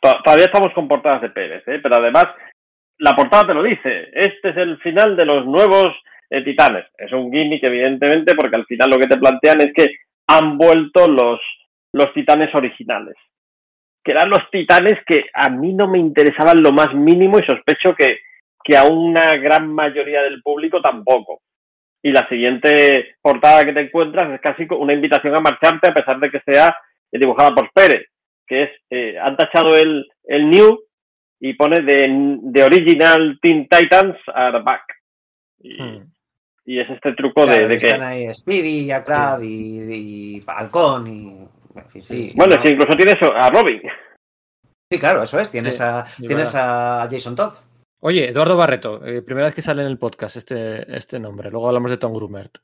To- 0.00 0.18
Todavía 0.24 0.46
estamos 0.46 0.72
con 0.74 0.88
portadas 0.88 1.22
de 1.22 1.30
Pérez, 1.30 1.62
¿eh? 1.66 1.78
pero 1.82 1.96
además 1.96 2.26
la 2.98 3.14
portada 3.16 3.46
te 3.48 3.54
lo 3.54 3.62
dice. 3.62 4.08
Este 4.12 4.50
es 4.50 4.56
el 4.56 4.78
final 4.78 5.16
de 5.16 5.24
los 5.24 5.46
nuevos 5.46 5.94
titanes. 6.40 6.86
Es 6.96 7.12
un 7.12 7.30
gimmick, 7.30 7.62
evidentemente, 7.64 8.34
porque 8.34 8.56
al 8.56 8.64
final 8.64 8.88
lo 8.88 8.98
que 8.98 9.06
te 9.06 9.18
plantean 9.18 9.60
es 9.60 9.72
que 9.74 9.86
han 10.26 10.56
vuelto 10.56 11.06
los, 11.06 11.40
los 11.92 12.14
titanes 12.14 12.54
originales. 12.54 13.16
Que 14.02 14.12
eran 14.12 14.30
los 14.30 14.50
titanes 14.50 14.98
que 15.06 15.26
a 15.34 15.50
mí 15.50 15.74
no 15.74 15.88
me 15.88 15.98
interesaban 15.98 16.62
lo 16.62 16.72
más 16.72 16.94
mínimo 16.94 17.38
y 17.38 17.44
sospecho 17.44 17.94
que, 17.96 18.18
que 18.64 18.76
a 18.76 18.84
una 18.84 19.36
gran 19.36 19.72
mayoría 19.72 20.22
del 20.22 20.42
público 20.42 20.80
tampoco 20.80 21.42
y 22.02 22.10
la 22.10 22.28
siguiente 22.28 23.14
portada 23.22 23.64
que 23.64 23.72
te 23.72 23.80
encuentras 23.82 24.32
es 24.32 24.40
casi 24.40 24.66
una 24.70 24.92
invitación 24.92 25.36
a 25.36 25.40
marcharte 25.40 25.88
a 25.88 25.94
pesar 25.94 26.18
de 26.18 26.30
que 26.30 26.40
sea 26.40 26.76
eh, 27.12 27.18
dibujada 27.18 27.54
por 27.54 27.70
Pérez, 27.72 28.08
que 28.46 28.64
es, 28.64 28.70
eh, 28.90 29.18
han 29.18 29.36
tachado 29.36 29.76
el, 29.76 30.08
el 30.24 30.50
new 30.50 30.80
y 31.40 31.54
pone 31.54 31.80
de, 31.80 32.38
de 32.42 32.62
original 32.64 33.38
Teen 33.40 33.68
Titans 33.68 34.16
are 34.34 34.60
back. 34.62 34.82
Y, 35.60 35.80
Hmm. 35.80 36.12
Y 36.64 36.80
es 36.80 36.88
este 36.90 37.12
truco 37.14 37.44
Claro, 37.44 37.62
de, 37.62 37.68
de 37.68 37.74
están 37.74 38.00
que, 38.00 38.06
ahí 38.06 38.34
Speedy, 38.34 38.90
y, 39.42 40.36
y 40.36 40.44
Halcón 40.46 41.06
y... 41.06 41.48
en 41.74 41.90
fin, 41.90 42.02
sí, 42.02 42.32
bueno, 42.36 42.60
que 42.60 42.70
incluso 42.70 42.96
tienes 42.96 43.16
a 43.22 43.50
Robin. 43.50 43.82
Sí, 44.90 44.98
claro, 44.98 45.22
eso 45.22 45.40
es. 45.40 45.50
Tienes, 45.50 45.76
Sí, 45.76 45.82
a, 45.82 46.04
es 46.06 46.16
tienes 46.16 46.54
a 46.54 47.08
Jason 47.10 47.34
Todd. 47.34 47.54
Oye, 48.00 48.28
Eduardo 48.28 48.56
Barreto, 48.56 49.04
eh, 49.06 49.22
primera 49.22 49.46
vez 49.46 49.54
que 49.54 49.62
sale 49.62 49.82
en 49.82 49.88
el 49.88 49.96
podcast 49.96 50.36
este, 50.36 50.94
este 50.94 51.18
nombre. 51.18 51.50
Luego 51.50 51.68
hablamos 51.68 51.90
de 51.90 51.96
Tom 51.96 52.12
Grumert. 52.12 52.58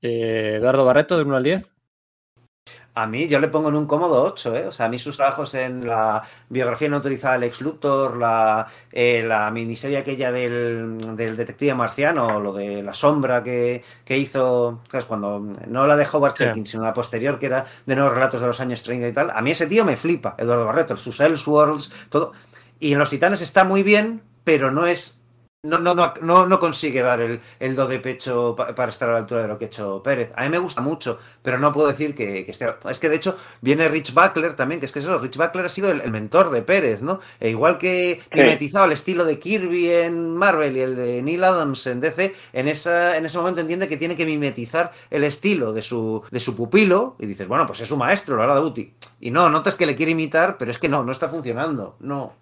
Eh, 0.00 0.54
Eduardo 0.56 0.84
Barreto, 0.84 1.16
de 1.16 1.24
1 1.24 1.36
al 1.36 1.42
10. 1.42 1.74
A 3.00 3.06
mí 3.06 3.28
yo 3.28 3.38
le 3.38 3.46
pongo 3.46 3.68
en 3.68 3.76
un 3.76 3.86
cómodo 3.86 4.22
8, 4.24 4.56
¿eh? 4.56 4.66
O 4.66 4.72
sea, 4.72 4.86
a 4.86 4.88
mí 4.88 4.98
sus 4.98 5.16
trabajos 5.16 5.54
en 5.54 5.86
la 5.86 6.22
biografía 6.48 6.88
no 6.88 6.96
autorizada 6.96 7.34
del 7.34 7.44
ex 7.44 7.60
Luthor, 7.60 8.16
la, 8.16 8.66
eh, 8.90 9.22
la 9.24 9.48
miniserie 9.52 9.98
aquella 9.98 10.32
del, 10.32 11.14
del 11.16 11.36
detective 11.36 11.74
marciano, 11.74 12.40
lo 12.40 12.52
de 12.52 12.82
la 12.82 12.92
sombra 12.92 13.42
que, 13.44 13.84
que 14.04 14.18
hizo, 14.18 14.80
¿sabes? 14.90 15.04
Cuando 15.04 15.38
no 15.68 15.86
la 15.86 15.94
de 15.96 16.06
Howard 16.12 16.34
Sí. 16.36 16.44
Jenkins, 16.44 16.70
sino 16.70 16.82
la 16.82 16.92
posterior, 16.92 17.38
que 17.38 17.46
era 17.46 17.64
de 17.86 17.94
nuevos 17.94 18.14
relatos 18.14 18.40
de 18.40 18.46
los 18.48 18.58
años 18.60 18.82
30 18.82 19.08
y 19.08 19.12
tal. 19.12 19.30
A 19.30 19.40
mí 19.42 19.52
ese 19.52 19.68
tío 19.68 19.84
me 19.84 19.96
flipa, 19.96 20.34
Eduardo 20.36 20.64
Barreto, 20.64 20.96
sus 20.96 21.20
Elseworlds, 21.20 21.92
todo. 22.08 22.32
Y 22.80 22.92
en 22.94 22.98
Los 22.98 23.10
Titanes 23.10 23.42
está 23.42 23.62
muy 23.62 23.84
bien, 23.84 24.22
pero 24.42 24.70
no 24.72 24.86
es 24.86 25.17
no, 25.64 25.78
no, 25.78 25.92
no, 25.92 26.14
no, 26.22 26.46
no 26.46 26.60
consigue 26.60 27.02
dar 27.02 27.20
el, 27.20 27.40
el 27.58 27.74
do 27.74 27.88
de 27.88 27.98
pecho 27.98 28.54
pa- 28.56 28.76
para 28.76 28.90
estar 28.92 29.08
a 29.10 29.12
la 29.14 29.18
altura 29.18 29.42
de 29.42 29.48
lo 29.48 29.58
que 29.58 29.64
ha 29.64 29.66
hecho 29.68 30.00
Pérez. 30.04 30.30
A 30.36 30.44
mí 30.44 30.50
me 30.50 30.58
gusta 30.58 30.80
mucho, 30.80 31.18
pero 31.42 31.58
no 31.58 31.72
puedo 31.72 31.88
decir 31.88 32.14
que, 32.14 32.44
que 32.44 32.52
esté. 32.52 32.72
Es 32.88 33.00
que 33.00 33.08
de 33.08 33.16
hecho 33.16 33.36
viene 33.60 33.88
Rich 33.88 34.14
Buckler 34.14 34.54
también, 34.54 34.78
que 34.78 34.86
es 34.86 34.92
que 34.92 35.00
eso, 35.00 35.18
Rich 35.18 35.36
Buckler 35.36 35.66
ha 35.66 35.68
sido 35.68 35.90
el, 35.90 36.00
el 36.00 36.12
mentor 36.12 36.50
de 36.50 36.62
Pérez, 36.62 37.02
¿no? 37.02 37.18
E 37.40 37.50
igual 37.50 37.76
que 37.78 38.22
Sí. 38.32 38.38
mimetizaba 38.38 38.86
el 38.86 38.92
estilo 38.92 39.24
de 39.24 39.40
Kirby 39.40 39.90
en 39.90 40.36
Marvel 40.36 40.76
y 40.76 40.80
el 40.80 40.94
de 40.94 41.22
Neil 41.22 41.42
Adams 41.42 41.84
en 41.88 42.00
DC, 42.00 42.36
en, 42.52 42.68
esa, 42.68 43.16
en 43.16 43.26
ese 43.26 43.36
momento 43.38 43.60
entiende 43.60 43.88
que 43.88 43.96
tiene 43.96 44.16
que 44.16 44.26
mimetizar 44.26 44.92
el 45.10 45.24
estilo 45.24 45.72
de 45.72 45.82
su, 45.82 46.22
de 46.30 46.38
su 46.38 46.54
pupilo 46.54 47.16
y 47.18 47.26
dices, 47.26 47.48
bueno, 47.48 47.66
pues 47.66 47.80
es 47.80 47.88
su 47.88 47.96
maestro, 47.96 48.36
lo 48.36 48.44
hará 48.44 48.54
de 48.54 48.60
Uti. 48.60 48.94
Y 49.18 49.32
no, 49.32 49.50
notas 49.50 49.74
que 49.74 49.86
le 49.86 49.96
quiere 49.96 50.12
imitar, 50.12 50.56
pero 50.56 50.70
es 50.70 50.78
que 50.78 50.88
no, 50.88 51.02
no 51.02 51.10
está 51.10 51.28
funcionando. 51.28 51.96
No. 51.98 52.34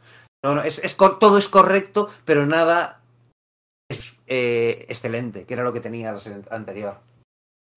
No, 0.43 0.55
no, 0.57 0.62
es, 0.62 0.78
es 0.85 0.97
todo 0.97 1.39
es 1.39 1.49
correcto, 1.49 2.11
pero 2.27 2.47
nada 2.47 3.01
eh, 4.27 4.85
excelente, 4.89 5.47
que 5.47 5.55
era 5.55 5.63
lo 5.63 5.73
que 5.73 5.81
tenía 5.81 6.13
la 6.13 6.19
serie 6.19 6.43
anterior. 6.51 6.99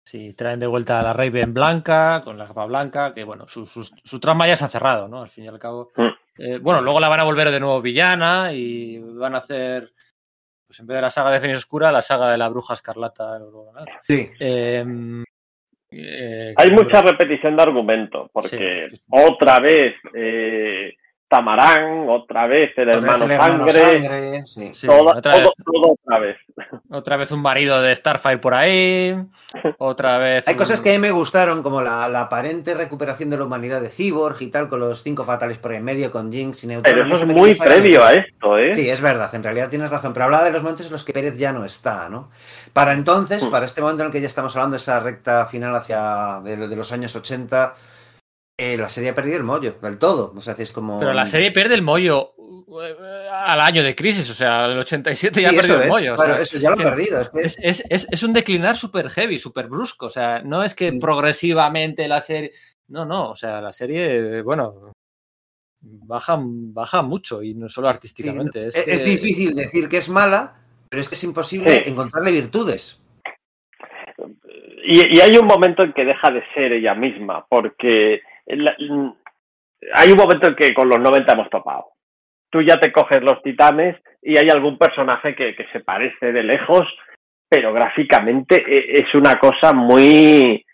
Sí, 0.05 0.33
traen 0.33 0.59
de 0.59 0.65
vuelta 0.67 0.99
a 0.99 1.03
la 1.03 1.13
Raven 1.13 1.53
blanca, 1.53 2.21
con 2.23 2.37
la 2.37 2.47
capa 2.47 2.65
blanca, 2.65 3.13
que 3.13 3.23
bueno, 3.23 3.47
su, 3.47 3.67
su- 3.67 3.83
su 4.03 4.19
trama 4.19 4.47
ya 4.47 4.55
se 4.55 4.65
ha 4.65 4.69
cerrado, 4.69 5.07
¿no? 5.07 5.21
Al 5.21 5.29
fin 5.29 5.43
y 5.43 5.47
al 5.47 5.59
cabo. 5.59 5.91
Mm. 5.95 6.07
Eh, 6.41 6.57
bueno, 6.59 6.81
luego 6.81 6.99
la 6.99 7.09
van 7.09 7.19
a 7.19 7.25
volver 7.25 7.51
de 7.51 7.59
nuevo 7.59 7.81
villana 7.81 8.51
y 8.53 8.97
van 8.97 9.35
a 9.35 9.39
hacer, 9.39 9.91
pues 10.65 10.79
en 10.79 10.87
vez 10.87 10.95
de 10.95 11.01
la 11.01 11.09
saga 11.11 11.31
de 11.31 11.39
Fénix 11.39 11.59
Oscura, 11.59 11.91
la 11.91 12.01
saga 12.01 12.31
de 12.31 12.37
la 12.37 12.49
Bruja 12.49 12.73
Escarlata. 12.73 13.39
Sí. 14.07 14.31
Eh, 14.39 14.85
eh, 15.91 16.53
Hay 16.55 16.71
mucha 16.71 17.01
repetición 17.01 17.55
de 17.55 17.61
argumento, 17.63 18.29
porque 18.33 18.47
Sí, 18.89 18.89
sí, 18.91 18.95
sí. 18.97 19.03
otra 19.09 19.59
vez 19.59 19.95
eh, 20.15 20.95
Tamarán, 21.29 22.09
otra 22.09 22.47
vez 22.47 22.71
el 22.75 22.89
hermano 22.89 23.13
Otra 23.13 23.15
vez 23.15 23.23
el 23.23 23.31
hermano 23.31 23.71
sangre, 23.71 24.01
Sangre, 24.01 24.45
sí. 24.47 24.73
sí, 24.73 24.87
todo, 24.87 25.15
otra, 25.15 25.33
vez, 25.37 25.49
todo, 25.63 25.91
otra 26.03 26.19
vez. 26.19 26.37
otra 26.89 27.17
vez 27.17 27.31
un 27.31 27.41
marido 27.43 27.81
de 27.83 27.95
Starfire 27.95 28.39
por 28.39 28.55
ahí, 28.55 29.15
otra 29.77 30.17
vez... 30.17 30.47
Hay 30.47 30.55
un- 30.55 30.57
cosas 30.57 30.81
que 30.81 30.89
a 30.89 30.93
mí 30.93 30.97
me 30.99 31.11
gustaron, 31.11 31.61
como 31.61 31.81
la, 31.83 32.09
la 32.09 32.21
aparente 32.21 32.73
recuperación 32.73 33.29
de 33.29 33.37
la 33.37 33.43
humanidad 33.43 33.79
de 33.79 33.89
Cyborg 33.89 34.41
y 34.41 34.47
tal, 34.47 34.69
con 34.69 34.79
los 34.79 35.03
cinco 35.03 35.23
fatales 35.23 35.59
por 35.59 35.71
en 35.73 35.83
medio, 35.83 36.09
con 36.09 36.31
Jinx 36.31 36.63
y 36.63 36.67
Neutron. 36.67 36.93
Pero 36.95 37.05
eso 37.05 37.23
es 37.23 37.27
muy 37.29 37.53
previo 37.53 38.03
a 38.03 38.13
esto, 38.15 38.57
¿eh? 38.57 38.73
Sí, 38.73 38.89
es 38.89 38.99
verdad, 38.99 39.33
en 39.35 39.43
realidad 39.43 39.69
tienes 39.69 39.91
razón, 39.91 40.13
pero 40.13 40.25
hablaba 40.25 40.45
de 40.45 40.51
los 40.51 40.63
momentos 40.63 40.87
en 40.87 40.93
los 40.93 41.05
que 41.05 41.13
Pérez 41.13 41.37
ya 41.37 41.53
no 41.53 41.63
está, 41.63 42.09
¿no? 42.09 42.29
Para 42.73 42.93
entonces, 42.93 43.43
Mm. 43.43 43.51
para 43.51 43.65
este 43.67 43.81
momento 43.81 44.01
en 44.01 44.07
el 44.07 44.11
que 44.11 44.21
ya 44.21 44.27
estamos 44.27 44.55
hablando, 44.55 44.77
esa 44.77 44.99
recta 44.99 45.45
final 45.45 45.75
hacia 45.75 46.39
de, 46.43 46.57
de 46.67 46.75
los 46.75 46.91
años 46.91 47.15
80, 47.15 47.75
eh, 48.59 48.75
la 48.77 48.89
serie 48.89 49.11
ha 49.11 49.15
perdido 49.15 49.37
el 49.37 49.43
mollo, 49.43 49.77
del 49.81 49.97
todo. 49.97 50.33
O 50.35 50.41
sea, 50.41 50.53
es 50.57 50.71
como... 50.71 50.99
Pero 50.99 51.13
la 51.13 51.25
serie 51.25 51.51
pierde 51.51 51.75
el 51.75 51.81
mollo 51.81 52.33
eh, 52.83 53.27
al 53.31 53.61
año 53.61 53.81
de 53.83 53.95
crisis, 53.95 54.29
o 54.29 54.33
sea, 54.33 54.65
el 54.65 54.77
87 54.79 55.41
ya 55.41 55.49
Sí, 55.49 55.55
ha 55.55 55.59
perdido 55.59 55.81
el 55.83 55.87
mollo. 55.89 56.13
o 56.13 56.15
claro, 56.17 56.33
sea, 56.35 56.43
eso 56.43 56.57
ya 56.59 56.69
lo 56.69 56.75
ha 56.75 56.77
perdido. 56.91 57.21
es 57.21 57.29
que- 57.29 57.39
Es, 57.41 57.57
es- 57.61 57.83
es- 57.89 58.07
es 58.11 58.23
un 58.23 58.33
declinar 58.33 58.75
súper 58.75 59.09
heavy, 59.09 59.39
súper 59.39 59.67
brusco. 59.67 60.07
O 60.07 60.09
sea, 60.09 60.41
no 60.43 60.61
es 60.63 60.75
que 60.75 60.91
Sí. 60.91 60.99
progresivamente 60.99 62.07
la 62.07 62.19
serie. 62.21 62.51
No, 62.89 63.05
no. 63.05 63.31
O 63.31 63.35
sea, 63.35 63.61
la 63.61 63.71
serie, 63.71 64.41
bueno, 64.41 64.91
baja, 65.81 66.37
baja 66.39 67.01
mucho 67.01 67.41
y 67.41 67.53
no 67.53 67.69
solo 67.69 67.87
artísticamente. 67.87 68.67
es, 68.67 68.75
es, 68.75 68.87
es 68.87 69.03
que- 69.03 69.09
difícil 69.09 69.55
decir 69.55 69.87
que 69.87 69.97
es 69.97 70.09
mala, 70.09 70.55
pero 70.89 70.99
es 71.01 71.07
que 71.07 71.15
es 71.15 71.23
imposible 71.23 71.83
Sí. 71.83 71.89
encontrarle 71.91 72.31
virtudes. 72.31 73.01
Y, 74.83 75.17
y 75.17 75.21
hay 75.21 75.37
un 75.37 75.45
momento 75.45 75.83
en 75.83 75.93
que 75.93 76.03
deja 76.03 76.31
de 76.31 76.41
ser 76.53 76.73
ella 76.73 76.95
misma, 76.95 77.45
porque 77.49 78.21
la- 78.57 78.75
hay 79.93 80.11
un 80.11 80.17
momento 80.17 80.47
en 80.47 80.55
que 80.55 80.73
con 80.73 80.89
los 80.89 80.99
90 80.99 81.33
hemos 81.33 81.49
topado. 81.49 81.85
Tú 82.51 82.61
ya 82.61 82.79
te 82.79 82.91
coges 82.91 83.21
los 83.21 83.41
titanes 83.43 83.95
y 84.21 84.37
hay 84.37 84.49
algún 84.49 84.77
personaje 84.77 85.35
que, 85.35 85.55
que 85.55 85.65
se 85.71 85.79
parece 85.81 86.31
de 86.31 86.43
lejos, 86.43 86.85
pero 87.47 87.71
gráficamente 87.73 88.55
e- 88.67 89.01
es 89.01 89.13
una 89.15 89.37
cosa 89.39 89.71
muy, 89.73 90.65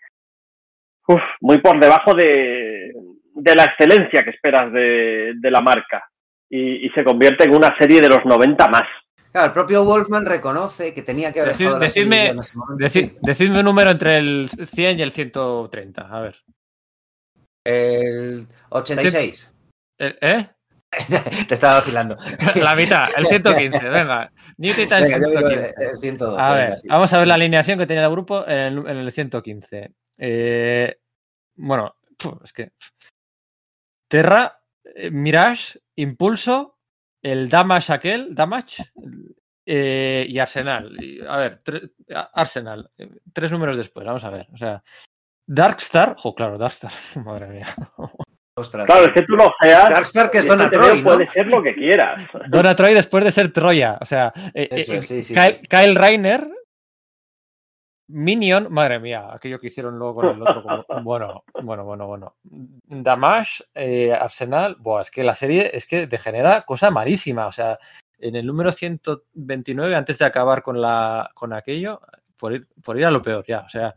uf, 1.08 1.20
muy 1.40 1.58
por 1.58 1.78
debajo 1.78 2.14
de, 2.14 2.92
de 3.34 3.54
la 3.54 3.64
excelencia 3.64 4.24
que 4.24 4.30
esperas 4.30 4.72
de, 4.72 5.34
de 5.36 5.50
la 5.50 5.60
marca. 5.60 6.08
Y, 6.48 6.86
y 6.86 6.90
se 6.90 7.04
convierte 7.04 7.44
en 7.44 7.54
una 7.56 7.76
serie 7.76 8.00
de 8.00 8.08
los 8.08 8.24
90 8.24 8.68
más. 8.68 8.84
Claro, 9.32 9.48
el 9.48 9.52
propio 9.52 9.84
Wolfman 9.84 10.24
reconoce 10.24 10.94
que 10.94 11.02
tenía 11.02 11.32
que 11.32 11.40
haber 11.40 11.52
Decid- 11.52 11.78
decidme- 11.78 13.18
decidme 13.20 13.58
un 13.58 13.64
número 13.64 13.90
entre 13.90 14.18
el 14.18 14.48
100 14.48 14.98
y 14.98 15.02
el 15.02 15.10
130. 15.10 16.02
A 16.10 16.20
ver. 16.20 16.36
El 17.66 18.46
86. 18.70 19.52
¿Eh? 19.98 20.16
¿Eh? 20.20 20.48
Te 21.48 21.54
estaba 21.54 21.76
vacilando. 21.76 22.16
La 22.62 22.74
mitad, 22.76 23.06
el 23.16 23.26
115. 23.28 23.88
Venga. 23.88 24.32
New 24.58 24.74
Titans 24.74 25.10
Venga, 25.10 25.18
yo 25.18 25.28
digo 25.30 25.48
el, 25.48 25.58
115. 25.58 25.90
el 25.90 25.98
112. 25.98 26.40
A 26.42 26.54
ver, 26.54 26.74
vamos 26.88 27.12
a 27.12 27.18
ver 27.18 27.26
la 27.26 27.34
alineación 27.34 27.78
que 27.78 27.86
tenía 27.86 28.04
el 28.04 28.10
grupo 28.10 28.46
en 28.46 28.58
el, 28.58 28.78
en 28.78 28.96
el 28.98 29.12
115. 29.12 29.92
Eh, 30.18 30.98
bueno, 31.56 31.96
es 32.42 32.52
que. 32.52 32.72
Terra, 34.08 34.60
eh, 34.94 35.10
Mirage, 35.10 35.80
Impulso, 35.96 36.78
el 37.22 37.48
Damage 37.48 37.92
aquel, 37.92 38.34
Damage 38.34 38.84
eh, 39.66 40.24
y 40.28 40.38
Arsenal. 40.38 40.96
A 41.28 41.36
ver, 41.38 41.62
tre- 41.62 41.92
Arsenal. 42.32 42.90
eh, 42.96 43.10
Tres 43.32 43.50
números 43.50 43.76
después, 43.76 44.06
vamos 44.06 44.22
a 44.24 44.30
ver. 44.30 44.46
O 44.54 44.56
sea, 44.56 44.82
Darkstar. 45.46 46.14
Jo, 46.16 46.34
claro, 46.34 46.58
Darkstar. 46.58 46.92
Madre 47.24 47.46
mía. 47.48 47.66
Ostras. 48.58 48.86
Claro, 48.86 49.06
es 49.06 49.12
que 49.12 49.22
tú 49.22 49.34
lo 49.36 49.52
seas. 49.60 49.90
Darkstar, 49.90 50.30
que 50.30 50.38
es 50.38 50.44
este 50.44 50.56
Donna 50.56 50.70
Troy, 50.70 51.02
¿no? 51.02 51.04
puede 51.04 51.28
ser 51.28 51.50
lo 51.50 51.62
que 51.62 51.74
quieras. 51.74 52.22
Donna 52.48 52.74
Troy 52.74 52.94
después 52.94 53.24
de 53.24 53.30
ser 53.30 53.52
Troya. 53.52 53.98
O 54.00 54.04
sea, 54.04 54.32
eh, 54.54 54.68
Eso 54.70 54.94
eh, 54.94 54.98
es, 54.98 55.06
sí, 55.06 55.22
sí, 55.22 55.34
Kyle, 55.34 55.58
sí. 55.60 55.68
Kyle 55.68 55.94
Reiner, 55.94 56.48
Minion, 58.08 58.68
madre 58.72 59.00
mía, 59.00 59.30
aquello 59.32 59.58
que 59.58 59.66
hicieron 59.66 59.98
luego 59.98 60.16
con 60.16 60.28
el 60.28 60.42
otro. 60.42 60.62
como- 60.62 60.84
bueno, 61.02 61.44
bueno, 61.62 61.84
bueno, 61.84 62.06
bueno. 62.06 62.36
Damash, 62.44 63.62
eh, 63.74 64.12
Arsenal, 64.12 64.76
buah, 64.78 65.02
es 65.02 65.10
que 65.10 65.24
la 65.24 65.34
serie 65.34 65.70
es 65.74 65.86
que 65.86 66.06
degenera 66.06 66.62
cosa 66.62 66.90
malísima. 66.90 67.48
O 67.48 67.52
sea, 67.52 67.78
en 68.18 68.36
el 68.36 68.46
número 68.46 68.70
129, 68.70 69.96
antes 69.96 70.18
de 70.18 70.24
acabar 70.24 70.62
con 70.62 70.80
la 70.80 71.30
con 71.34 71.52
aquello, 71.52 72.00
por 72.36 72.52
ir, 72.52 72.68
por 72.82 72.96
ir 72.96 73.06
a 73.06 73.10
lo 73.10 73.20
peor 73.20 73.44
ya. 73.46 73.60
O 73.60 73.68
sea, 73.68 73.94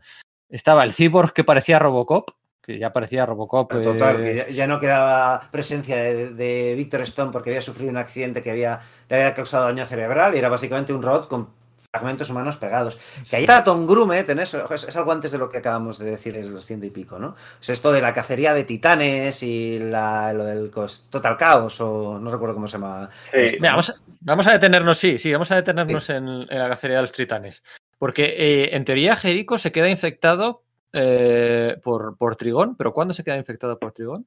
estaba 0.50 0.82
el 0.84 0.92
cyborg 0.92 1.32
que 1.32 1.44
parecía 1.44 1.78
Robocop, 1.78 2.30
que 2.62 2.78
ya 2.78 2.92
parecía 2.92 3.24
Robocop. 3.26 3.70
Pero 3.70 3.92
Total, 3.92 4.20
eh, 4.20 4.24
que 4.24 4.34
ya, 4.36 4.48
ya 4.48 4.66
no 4.66 4.78
quedaba 4.80 5.48
presencia 5.50 5.96
de, 5.96 6.30
de 6.34 6.74
Victor 6.76 7.00
Stone 7.02 7.32
porque 7.32 7.50
había 7.50 7.62
sufrido 7.62 7.90
un 7.90 7.96
accidente 7.96 8.42
que 8.42 8.50
había, 8.50 8.80
le 9.08 9.16
había 9.16 9.34
causado 9.34 9.64
daño 9.64 9.86
cerebral 9.86 10.34
y 10.34 10.38
era 10.38 10.48
básicamente 10.48 10.92
un 10.92 11.02
robot 11.02 11.28
con 11.28 11.48
fragmentos 11.92 12.30
humanos 12.30 12.56
pegados. 12.56 12.96
Que 13.28 13.34
ahí 13.36 13.42
está 13.42 13.64
Tom 13.64 13.84
Grumet 13.84 14.28
en 14.30 14.38
eso, 14.38 14.72
es, 14.72 14.84
es 14.84 14.96
algo 14.96 15.10
antes 15.10 15.32
de 15.32 15.38
lo 15.38 15.48
que 15.48 15.58
acabamos 15.58 15.98
de 15.98 16.08
decir, 16.12 16.36
es 16.36 16.48
los 16.48 16.64
ciento 16.64 16.86
y 16.86 16.90
pico, 16.90 17.18
¿no? 17.18 17.34
Es 17.60 17.70
esto 17.70 17.90
de 17.90 18.00
la 18.00 18.12
cacería 18.14 18.54
de 18.54 18.62
titanes 18.62 19.42
y 19.42 19.80
la- 19.80 20.32
lo 20.32 20.44
del 20.44 20.70
cos- 20.70 21.08
Total 21.10 21.36
Chaos, 21.36 21.80
o 21.80 22.20
no 22.20 22.30
recuerdo 22.30 22.54
cómo 22.54 22.68
se 22.68 22.74
llama. 22.78 23.10
Sí. 23.32 23.38
esto, 23.38 23.56
Mira, 23.60 23.70
¿no? 23.72 23.76
vamos, 23.78 23.90
a- 23.90 23.94
vamos 24.20 24.46
a 24.46 24.52
detenernos, 24.52 24.98
sí, 24.98 25.18
sí, 25.18 25.32
vamos 25.32 25.50
a 25.50 25.56
detenernos 25.56 26.08
en, 26.10 26.28
en 26.28 26.58
la 26.60 26.68
cacería 26.68 26.96
de 26.98 27.02
los 27.02 27.10
tritanes. 27.12 27.64
Porque 28.00 28.24
eh, 28.38 28.74
en 28.74 28.86
teoría 28.86 29.14
Jericho 29.14 29.58
se 29.58 29.72
queda 29.72 29.90
infectado 29.90 30.62
eh, 30.94 31.76
por, 31.84 32.16
por 32.16 32.34
Trigón, 32.34 32.74
pero 32.76 32.94
¿cuándo 32.94 33.12
se 33.12 33.22
queda 33.22 33.36
infectado 33.36 33.78
por 33.78 33.92
Trigón? 33.92 34.26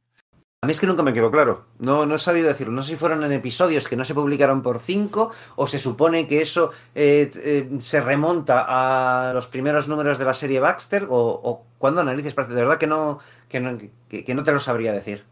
A 0.61 0.65
mí 0.67 0.71
es 0.71 0.79
que 0.79 0.85
nunca 0.87 1.01
me 1.01 1.11
quedó 1.11 1.31
claro. 1.31 1.65
No, 1.79 2.05
no 2.05 2.15
he 2.15 2.19
sabido 2.19 2.47
decirlo. 2.47 2.71
No 2.71 2.83
sé 2.83 2.91
si 2.91 2.95
fueron 2.95 3.23
en 3.23 3.31
episodios 3.31 3.87
que 3.87 3.97
no 3.97 4.05
se 4.05 4.13
publicaron 4.13 4.61
por 4.61 4.77
cinco 4.77 5.31
o 5.55 5.65
se 5.65 5.79
supone 5.79 6.27
que 6.27 6.41
eso 6.41 6.71
eh, 6.93 7.29
eh, 7.35 7.67
se 7.79 7.99
remonta 7.99 8.63
a 8.65 9.33
los 9.33 9.47
primeros 9.47 9.87
números 9.87 10.19
de 10.19 10.25
la 10.25 10.35
serie 10.35 10.59
Baxter 10.59 11.03
o, 11.09 11.17
o 11.17 11.65
cuándo 11.79 12.03
narices 12.03 12.35
parece. 12.35 12.53
De 12.53 12.61
verdad 12.61 12.77
que 12.77 12.87
no, 12.87 13.19
que 13.49 13.59
no, 13.59 13.77
que, 14.07 14.23
que 14.23 14.35
no 14.35 14.43
te 14.43 14.51
lo 14.51 14.59
sabría 14.59 14.93
decir. 14.93 15.23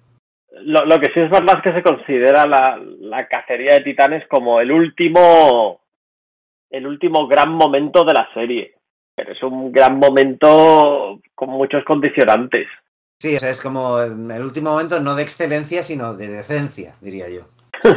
Lo, 0.64 0.84
lo 0.86 1.00
que 1.00 1.14
sí 1.14 1.20
es 1.20 1.30
verdad 1.30 1.58
es 1.58 1.64
que 1.64 1.74
se 1.74 1.84
considera 1.84 2.48
la, 2.48 2.78
la 3.00 3.28
cacería 3.28 3.76
de 3.76 3.82
titanes 3.82 4.28
como 4.28 4.60
el 4.60 4.72
último 4.72 5.81
el 6.72 6.88
último 6.88 7.28
gran 7.28 7.52
momento 7.52 8.04
de 8.04 8.14
la 8.14 8.28
serie. 8.34 8.76
Pero 9.16 9.34
es 9.34 9.44
un 9.44 9.72
gran 9.72 9.98
momento 10.00 11.20
con 11.36 11.50
muchos 11.50 11.84
condicionantes. 11.84 12.68
Sí, 13.22 13.36
o 13.36 13.40
sea, 13.40 13.50
es 13.52 13.62
como 13.62 14.00
el 14.02 14.42
último 14.42 14.72
momento 14.72 15.00
no 15.00 15.14
de 15.16 15.22
excelencia, 15.24 15.84
sino 15.84 16.16
de 16.16 16.28
decencia, 16.28 16.94
diría 17.02 17.30
yo. 17.30 17.42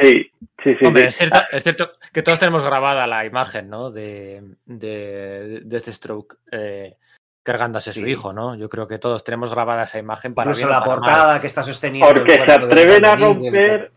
Sí, 0.00 0.30
sí, 0.62 0.74
sí. 0.78 0.86
Hombre, 0.86 1.02
sí. 1.02 1.08
es 1.08 1.16
cierto, 1.16 1.38
es 1.52 1.62
cierto 1.62 1.90
que 2.12 2.22
todos 2.22 2.38
tenemos 2.38 2.64
grabada 2.64 3.06
la 3.06 3.24
imagen, 3.24 3.68
¿no? 3.68 3.90
De, 3.90 4.42
de, 4.64 5.60
de 5.60 5.60
Deathstroke 5.64 6.36
eh, 6.52 6.96
cargándose 7.42 7.90
a 7.90 7.92
su 7.92 8.04
Sí. 8.04 8.10
hijo, 8.10 8.32
¿no? 8.32 8.54
Yo 8.54 8.68
creo 8.68 8.86
que 8.86 8.98
todos 8.98 9.24
tenemos 9.24 9.52
grabada 9.52 9.82
esa 9.84 9.98
imagen 9.98 10.34
para 10.34 10.50
Incluso 10.50 10.68
la 10.68 10.80
para 10.80 10.90
mal. 10.90 10.98
portada 11.00 11.40
que 11.40 11.46
está 11.48 11.62
sosteniendo. 11.62 12.08
el 12.10 12.14
Porque 12.16 12.34
se 12.34 12.52
atreven 12.52 13.04
a 13.04 13.16
romper, 13.16 13.92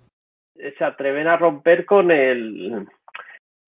se 0.78 0.84
atreven 0.84 1.28
a 1.28 1.38
romper 1.38 1.86
con 1.86 2.12
el 2.12 2.88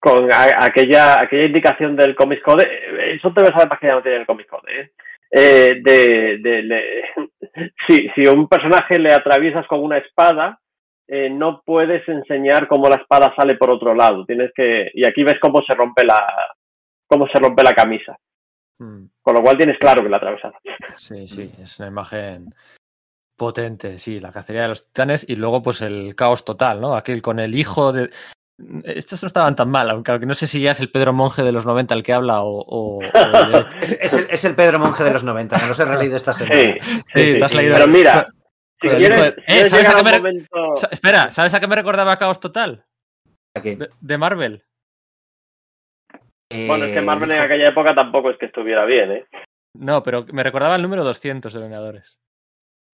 con 0.04 0.30
a- 0.30 0.64
aquella 0.66 1.20
aquella 1.20 1.46
indicación 1.46 1.96
del 1.96 2.14
Comics 2.14 2.42
Code. 2.42 2.68
Eso 3.16 3.32
te 3.32 3.40
ves 3.40 3.52
además 3.54 3.78
que 3.80 3.86
ya 3.86 3.94
no 3.94 4.02
tiene 4.02 4.18
el 4.18 4.26
Comics 4.26 4.50
Code, 4.50 4.80
¿eh? 4.80 4.90
Eh, 5.30 5.80
de, 5.82 6.38
de- 6.38 7.04
si, 7.88 8.08
si 8.14 8.26
un 8.28 8.46
personaje 8.48 8.98
le 8.98 9.12
atraviesas 9.12 9.66
con 9.66 9.82
una 9.82 9.96
espada, 9.98 10.60
eh, 11.08 11.30
no 11.30 11.62
puedes 11.64 12.06
enseñar 12.08 12.68
cómo 12.68 12.88
la 12.88 12.96
espada 12.96 13.34
sale 13.34 13.54
por 13.56 13.70
otro 13.70 13.94
lado. 13.94 14.26
Tienes 14.26 14.50
que 14.54 14.90
y 14.92 15.06
aquí 15.06 15.24
ves 15.24 15.36
cómo 15.40 15.62
se 15.66 15.74
rompe 15.74 16.04
la 16.04 16.20
cómo 17.06 17.26
se 17.28 17.38
rompe 17.38 17.62
la 17.62 17.72
camisa. 17.72 18.16
Mm. 18.78 19.04
Con 19.22 19.34
lo 19.36 19.42
cual 19.42 19.56
tienes 19.56 19.78
claro 19.78 20.02
que 20.02 20.08
la 20.10 20.18
atravesas. 20.18 20.52
Sí, 20.96 21.26
sí, 21.28 21.50
es 21.62 21.78
una 21.78 21.88
imagen 21.88 22.54
potente, 23.36 23.98
sí, 23.98 24.20
la 24.20 24.30
cacería 24.32 24.62
de 24.62 24.68
los 24.68 24.86
titanes 24.86 25.28
y 25.28 25.36
luego 25.36 25.62
pues 25.62 25.80
el 25.82 26.14
caos 26.14 26.44
total, 26.44 26.80
¿no? 26.80 26.94
Aquel 26.94 27.20
con 27.22 27.38
el 27.40 27.54
hijo 27.54 27.92
de... 27.92 28.10
Estos 28.84 29.22
no 29.22 29.26
estaban 29.26 29.56
tan 29.56 29.68
mal, 29.68 29.90
aunque 29.90 30.12
aunque 30.12 30.26
no 30.26 30.34
sé 30.34 30.46
si 30.46 30.60
ya 30.62 30.70
es 30.72 30.80
el 30.80 30.90
Pedro 30.90 31.12
Monje 31.12 31.42
de 31.42 31.50
los 31.52 31.66
90 31.66 31.92
el 31.94 32.02
que 32.04 32.12
habla 32.12 32.42
o... 32.42 32.60
o- 32.60 32.98
o 32.98 33.02
el- 33.02 33.66
Es, 33.80 33.92
es 34.00 34.12
el, 34.14 34.26
es 34.30 34.44
el 34.44 34.54
Pedro 34.54 34.78
Monje 34.78 35.02
de 35.02 35.10
los 35.12 35.24
90, 35.24 35.58
me 35.58 35.66
los 35.68 35.80
he 35.80 35.84
releído 35.84 36.16
esta 36.16 36.32
semana. 36.32 36.74
Sí, 37.12 37.28
Sí, 37.30 37.38
te 37.38 37.44
has 37.44 37.54
leído- 37.54 37.74
Pero 37.76 37.88
mira, 37.88 38.28
si 38.80 38.88
quieres. 38.88 39.20
Eh, 39.20 39.34
quieres 39.46 39.70
¿sabes 39.70 39.88
a 39.88 39.94
qué 39.94 40.00
a 40.00 40.02
me- 40.04 40.18
momento... 40.18 40.72
Espera, 40.90 41.30
¿sabes 41.32 41.52
a 41.54 41.60
qué 41.60 41.66
me 41.66 41.74
recordaba 41.74 42.16
Caos 42.16 42.38
Total? 42.38 42.84
Aquí. 43.56 43.74
De, 43.74 43.88
de 44.00 44.18
Marvel. 44.18 44.64
Bueno, 46.50 46.84
es 46.84 46.92
que 46.92 46.98
Eh, 46.98 47.02
Marvel 47.02 47.30
en 47.32 47.42
aquella 47.42 47.68
época 47.70 47.94
tampoco 47.94 48.30
es 48.30 48.38
que 48.38 48.46
estuviera 48.46 48.84
bien, 48.84 49.10
¿eh? 49.10 49.26
No, 49.76 50.02
pero 50.04 50.24
me 50.32 50.44
recordaba 50.44 50.76
el 50.76 50.82
número 50.82 51.02
200 51.02 51.52
de 51.52 51.60
Vengadores. 51.60 52.18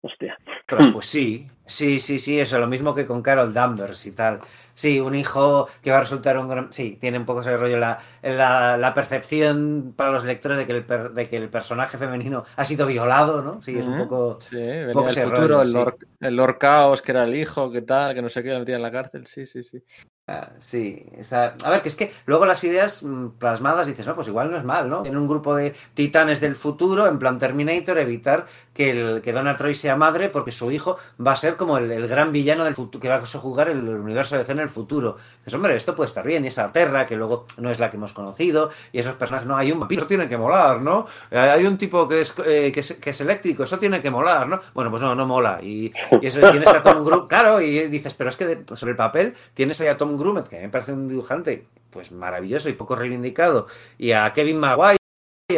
Hostia. 0.02 0.38
Ostras, 0.62 0.88
pues 0.94 1.04
sí, 1.06 1.46
sí, 1.70 2.00
sí, 2.00 2.18
sí, 2.18 2.38
eso, 2.38 2.58
lo 2.58 2.66
mismo 2.66 2.94
que 2.94 3.06
con 3.06 3.22
Carol 3.22 3.52
Danvers 3.52 4.06
y 4.06 4.12
tal. 4.12 4.40
Sí, 4.74 4.98
un 4.98 5.14
hijo 5.14 5.68
que 5.82 5.90
va 5.90 5.98
a 5.98 6.00
resultar 6.00 6.38
un 6.38 6.48
gran... 6.48 6.72
Sí, 6.72 6.96
tiene 6.98 7.18
un 7.18 7.26
poco 7.26 7.42
ese 7.42 7.54
rollo, 7.56 7.76
la, 7.78 7.98
la, 8.22 8.78
la 8.78 8.94
percepción 8.94 9.92
para 9.94 10.10
los 10.10 10.24
lectores 10.24 10.56
de 10.56 10.64
que, 10.66 10.72
el 10.72 10.84
per- 10.86 11.10
de 11.12 11.28
que 11.28 11.36
el 11.36 11.50
personaje 11.50 11.98
femenino 11.98 12.44
ha 12.56 12.64
sido 12.64 12.86
violado, 12.86 13.42
¿no? 13.42 13.60
Sí, 13.60 13.78
es 13.78 13.86
un 13.86 13.96
poco... 13.98 14.38
Sí, 14.40 14.56
venía 14.56 14.92
poco 14.92 15.08
ese 15.08 15.22
futuro, 15.24 15.58
rollo, 15.58 15.62
el, 15.62 15.68
sí. 15.68 15.74
Lord, 15.74 15.96
el 16.20 16.36
Lord 16.36 16.58
Caos, 16.58 17.02
que 17.02 17.12
era 17.12 17.24
el 17.24 17.34
hijo, 17.34 17.70
que 17.70 17.82
tal, 17.82 18.14
que 18.14 18.22
no 18.22 18.30
sé 18.30 18.42
qué, 18.42 18.52
lo 18.52 18.60
metían 18.60 18.76
en 18.76 18.82
la 18.82 18.90
cárcel. 18.90 19.26
Sí, 19.26 19.44
sí, 19.44 19.62
sí. 19.62 19.82
Ah, 20.26 20.52
sí, 20.58 21.04
está... 21.18 21.56
A 21.64 21.70
ver, 21.70 21.82
que 21.82 21.88
es 21.88 21.96
que 21.96 22.12
luego 22.24 22.46
las 22.46 22.62
ideas 22.62 23.02
mm, 23.02 23.30
plasmadas 23.30 23.86
dices, 23.88 24.06
no, 24.06 24.14
pues 24.14 24.28
igual 24.28 24.50
no 24.50 24.56
es 24.56 24.64
mal, 24.64 24.88
¿no? 24.88 25.04
En 25.04 25.16
un 25.16 25.26
grupo 25.26 25.56
de 25.56 25.74
titanes 25.92 26.40
del 26.40 26.54
futuro, 26.54 27.06
en 27.08 27.18
plan 27.18 27.38
Terminator, 27.38 27.98
evitar 27.98 28.46
que, 28.72 28.90
el, 28.92 29.22
que 29.22 29.32
Donna 29.32 29.56
Troy 29.56 29.74
sea 29.74 29.96
madre 29.96 30.28
porque 30.28 30.52
su 30.52 30.70
hijo 30.70 30.96
va 31.24 31.32
a 31.32 31.36
ser 31.36 31.56
como 31.60 31.78
el, 31.78 31.92
el 31.92 32.08
gran 32.08 32.32
villano 32.32 32.64
del 32.64 32.74
futuro, 32.74 33.00
que 33.00 33.08
va 33.08 33.14
a 33.14 33.24
jugar 33.26 33.68
el 33.68 33.88
universo 33.88 34.36
de 34.36 34.42
C 34.42 34.50
en 34.50 34.58
el 34.58 34.68
futuro. 34.68 35.16
Dices, 35.38 35.54
hombre, 35.54 35.76
esto 35.76 35.94
puede 35.94 36.08
estar 36.08 36.26
bien, 36.26 36.44
y 36.44 36.48
esa 36.48 36.72
Terra, 36.72 37.06
que 37.06 37.14
luego 37.14 37.46
no 37.58 37.70
es 37.70 37.78
la 37.78 37.88
que 37.90 37.96
hemos 37.98 38.12
conocido, 38.12 38.70
y 38.92 38.98
esos 38.98 39.14
personajes, 39.14 39.46
no, 39.46 39.56
hay 39.56 39.70
un 39.70 39.78
vampiro, 39.78 40.06
tiene 40.06 40.28
que 40.28 40.36
molar, 40.36 40.82
¿no? 40.82 41.06
Eh, 41.30 41.38
Hay 41.38 41.64
un 41.66 41.78
tipo 41.78 42.08
que 42.08 42.22
es, 42.22 42.34
eh, 42.44 42.72
que 42.74 42.80
es, 42.80 42.94
que 42.94 43.10
es 43.10 43.20
eléctrico, 43.20 43.62
eso 43.62 43.78
tiene 43.78 44.00
que 44.02 44.10
molar, 44.10 44.48
¿no? 44.48 44.60
Bueno, 44.74 44.90
pues 44.90 45.00
no, 45.02 45.14
no 45.14 45.26
mola. 45.26 45.60
Y, 45.62 45.92
y 46.20 46.26
eso 46.26 46.40
tienes 46.50 46.68
a 46.68 46.82
Tom 46.82 47.04
Grumet, 47.04 47.28
claro, 47.28 47.60
y 47.60 47.86
dices, 47.88 48.14
pero 48.14 48.30
es 48.30 48.36
que 48.36 48.46
de- 48.46 48.76
sobre 48.76 48.90
el 48.92 48.96
papel 48.96 49.34
tienes 49.54 49.80
ahí 49.80 49.88
a 49.88 49.96
Tom 49.96 50.16
Grumet, 50.16 50.48
que 50.48 50.56
a 50.56 50.58
mí 50.60 50.66
me 50.66 50.72
parece 50.72 50.92
un 50.92 51.06
dibujante 51.08 51.66
pues 51.90 52.12
maravilloso 52.12 52.68
y 52.68 52.74
poco 52.74 52.94
reivindicado, 52.96 53.66
y 53.98 54.12
a 54.12 54.32
Kevin 54.32 54.58
Maguire, 54.60 54.99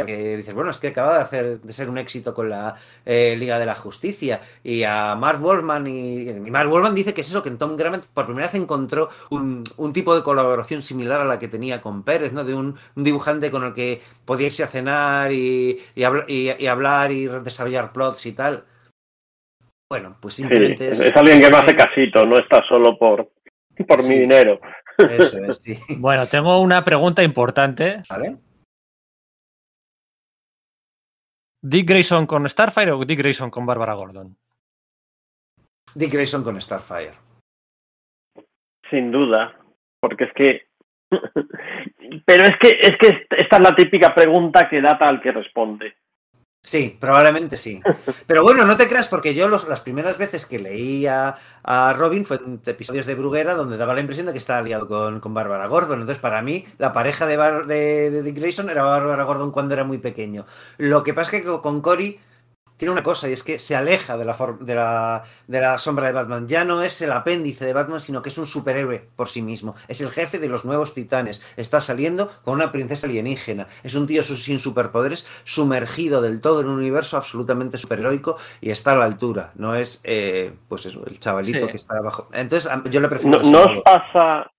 que 0.07 0.37
dices, 0.37 0.55
bueno, 0.55 0.71
es 0.71 0.79
que 0.79 0.89
acaba 0.89 1.15
de 1.15 1.21
hacer 1.23 1.61
de 1.61 1.73
ser 1.73 1.89
un 1.89 1.99
éxito 1.99 2.33
con 2.35 2.49
la 2.49 2.75
eh, 3.05 3.37
Liga 3.37 3.59
de 3.59 3.67
la 3.67 3.75
Justicia, 3.75 4.41
y 4.65 4.83
a 4.85 5.15
Mark 5.15 5.43
Wallman, 5.45 5.87
y, 5.87 6.29
y 6.31 6.51
Mark 6.51 6.71
Wallman 6.73 6.95
dice 6.95 7.13
que 7.15 7.21
es 7.21 7.29
eso, 7.29 7.43
que 7.43 7.49
en 7.51 7.59
Tom 7.59 7.77
Grumet 7.77 8.07
por 8.07 8.25
primera 8.27 8.47
vez 8.47 8.55
encontró 8.55 9.09
un, 9.31 9.65
un 9.77 9.93
tipo 9.93 10.15
de 10.17 10.23
colaboración 10.23 10.83
similar 10.83 11.21
a 11.21 11.25
la 11.25 11.39
que 11.39 11.49
tenía 11.49 11.81
con 11.81 12.03
Pérez, 12.03 12.33
¿no? 12.33 12.45
De 12.45 12.55
un, 12.55 12.77
un 12.97 13.05
dibujante 13.05 13.51
con 13.51 13.65
el 13.65 13.75
que 13.75 14.01
podía 14.25 14.47
irse 14.47 14.65
a 14.65 14.69
cenar 14.69 15.33
y, 15.33 15.81
y, 15.95 16.01
habl- 16.03 16.25
y- 16.29 16.51
y 16.63 16.67
hablar 16.67 17.13
y 17.13 17.27
desarrollar 17.27 17.93
plots 17.93 18.27
y 18.27 18.33
tal. 18.33 18.65
bueno, 19.91 20.17
pues 20.21 20.35
Sí, 20.35 20.43
simplemente 20.43 20.89
es, 20.89 21.01
es 21.01 21.15
alguien 21.15 21.41
que 21.41 21.51
me 21.51 21.57
hace 21.59 21.77
casito, 21.77 22.25
no 22.25 22.39
está 22.39 22.63
solo 22.67 22.97
por, 22.99 23.29
por 23.87 24.01
Sí. 24.01 24.09
mi 24.09 24.19
dinero. 24.21 24.59
Eso 24.99 25.39
es, 25.45 25.57
sí. 25.63 25.79
Bueno, 25.99 26.27
tengo 26.27 26.61
una 26.61 26.85
pregunta 26.85 27.23
importante. 27.23 28.03
¿Vale? 28.09 28.37
¿Dick 31.65 31.89
Grayson 31.89 32.27
con 32.27 32.49
Starfire 32.49 32.91
o 32.91 33.05
Dick 33.05 33.19
Grayson 33.19 33.49
con 33.49 33.65
Bárbara 33.65 33.95
Gordon? 33.95 34.37
Dick 35.95 36.13
Grayson 36.13 36.43
con 36.43 36.61
Starfire. 36.61 37.15
Sin 38.91 39.13
duda, 39.13 39.57
porque 40.01 40.25
es 40.25 40.33
que... 40.35 40.67
Pero 42.27 42.45
es 42.45 42.59
que, 42.59 42.69
es 42.81 42.99
que 42.99 43.27
esta 43.39 43.57
es 43.57 43.63
la 43.63 43.77
típica 43.77 44.13
pregunta 44.13 44.69
que 44.69 44.81
data 44.81 45.07
al 45.07 45.21
que 45.21 45.31
responde. 45.31 45.95
Sí, 46.65 46.97
probablemente 47.01 47.57
sí. 47.57 47.81
Pero 48.27 48.45
bueno, 48.45 48.65
no 48.65 48.77
te 48.77 48.89
creas, 48.89 49.09
porque 49.09 49.35
yo 49.35 49.49
los- 49.49 49.67
las 49.67 49.81
primeras 49.81 50.17
veces 50.17 50.47
que 50.47 50.61
leí 50.61 51.07
a, 51.09 51.35
a 51.65 51.93
Robin 51.93 52.25
fue 52.25 52.37
en 52.37 52.61
episodios 52.65 53.05
de 53.07 53.17
Bruguera 53.17 53.55
donde 53.57 53.77
daba 53.77 53.95
la 53.95 54.01
impresión 54.01 54.27
de 54.27 54.33
que 54.33 54.39
estaba 54.39 54.61
aliado 54.61 54.87
con, 54.87 55.19
con 55.19 55.35
Bárbara 55.35 55.67
Gordon. 55.67 56.01
Entonces, 56.01 56.21
para 56.23 56.41
mí, 56.41 56.65
la 56.79 56.93
pareja 56.93 57.27
de, 57.27 57.37
Bar- 57.37 57.67
de, 57.67 58.11
de 58.13 58.23
Dick 58.23 58.37
Grayson 58.37 58.71
era 58.71 58.85
Bárbara 58.85 59.25
Gordon 59.25 59.51
cuando 59.51 59.75
era 59.75 59.83
muy 59.85 59.99
pequeño. 59.99 60.47
Lo 60.79 61.03
que 61.03 61.15
pasa 61.15 61.37
es 61.37 61.43
que 61.43 61.49
con- 61.49 61.61
con 61.63 61.81
Cory 61.83 62.21
tiene 62.77 62.93
una 62.93 63.03
cosa, 63.03 63.29
y 63.29 63.33
es 63.33 63.43
que 63.43 63.59
se 63.59 63.77
aleja 63.77 64.17
de 64.17 64.25
la, 64.25 64.37
de, 64.61 64.75
la, 64.75 65.23
de 65.47 65.61
la 65.61 65.79
sombra 65.79 66.07
de 66.09 66.13
Batman. 66.13 66.49
Ya 66.49 66.65
no 66.65 66.83
es 66.83 67.01
el 67.03 67.13
apéndice 67.13 67.65
de 67.65 67.73
Batman, 67.73 68.01
sino 68.01 68.23
que 68.23 68.29
es 68.29 68.39
un 68.39 68.47
superhéroe 68.47 69.09
por 69.15 69.29
sí 69.29 69.43
mismo. 69.43 69.77
Es 69.89 70.01
el 70.01 70.11
jefe 70.11 70.39
de 70.39 70.49
los 70.49 70.65
nuevos 70.65 70.95
titanes. 70.95 71.43
Está 71.57 71.81
saliendo 71.81 72.31
con 72.43 72.55
una 72.55 72.73
princesa 72.73 73.07
alienígena. 73.07 73.67
Es 73.85 73.95
un 73.95 74.07
tío 74.07 74.23
sin 74.23 74.59
superpoderes, 74.59 75.27
sumergido 75.45 76.21
del 76.21 76.41
todo 76.41 76.61
en 76.61 76.69
un 76.69 76.79
universo 76.79 77.17
absolutamente 77.17 77.79
superheroico 77.79 78.37
y 78.61 78.71
está 78.71 78.93
a 78.93 78.97
la 78.97 79.05
altura. 79.05 79.53
No 79.55 79.75
es, 79.77 80.01
eh, 80.05 80.53
pues 80.69 80.87
eso, 80.87 81.05
el 81.07 81.19
chavalito 81.21 81.67
Sí. 81.67 81.71
que 81.71 81.77
está 81.77 81.99
abajo. 81.99 82.29
Entonces, 82.33 82.71
yo 82.91 83.01
le 83.01 83.09
prefiero. 83.09 83.41
No, 83.43 83.63
os 83.63 83.83
pasa, 83.85 84.51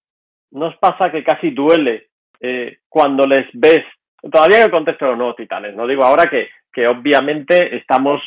no 0.51 0.67
os 0.67 0.75
pasa 0.77 1.11
que 1.11 1.23
casi 1.23 1.51
duele 1.51 2.09
eh, 2.39 2.77
cuando 2.87 3.25
les 3.25 3.47
ves, 3.53 3.83
todavía 4.31 4.57
en 4.57 4.63
el 4.63 4.71
contexto 4.71 5.05
de 5.05 5.11
los 5.11 5.17
nuevos 5.17 5.35
titanes, 5.35 5.75
no 5.75 5.87
digo 5.87 6.03
ahora 6.03 6.27
que, 6.29 6.47
que 6.73 6.87
obviamente 6.87 7.75
estamos, 7.77 8.21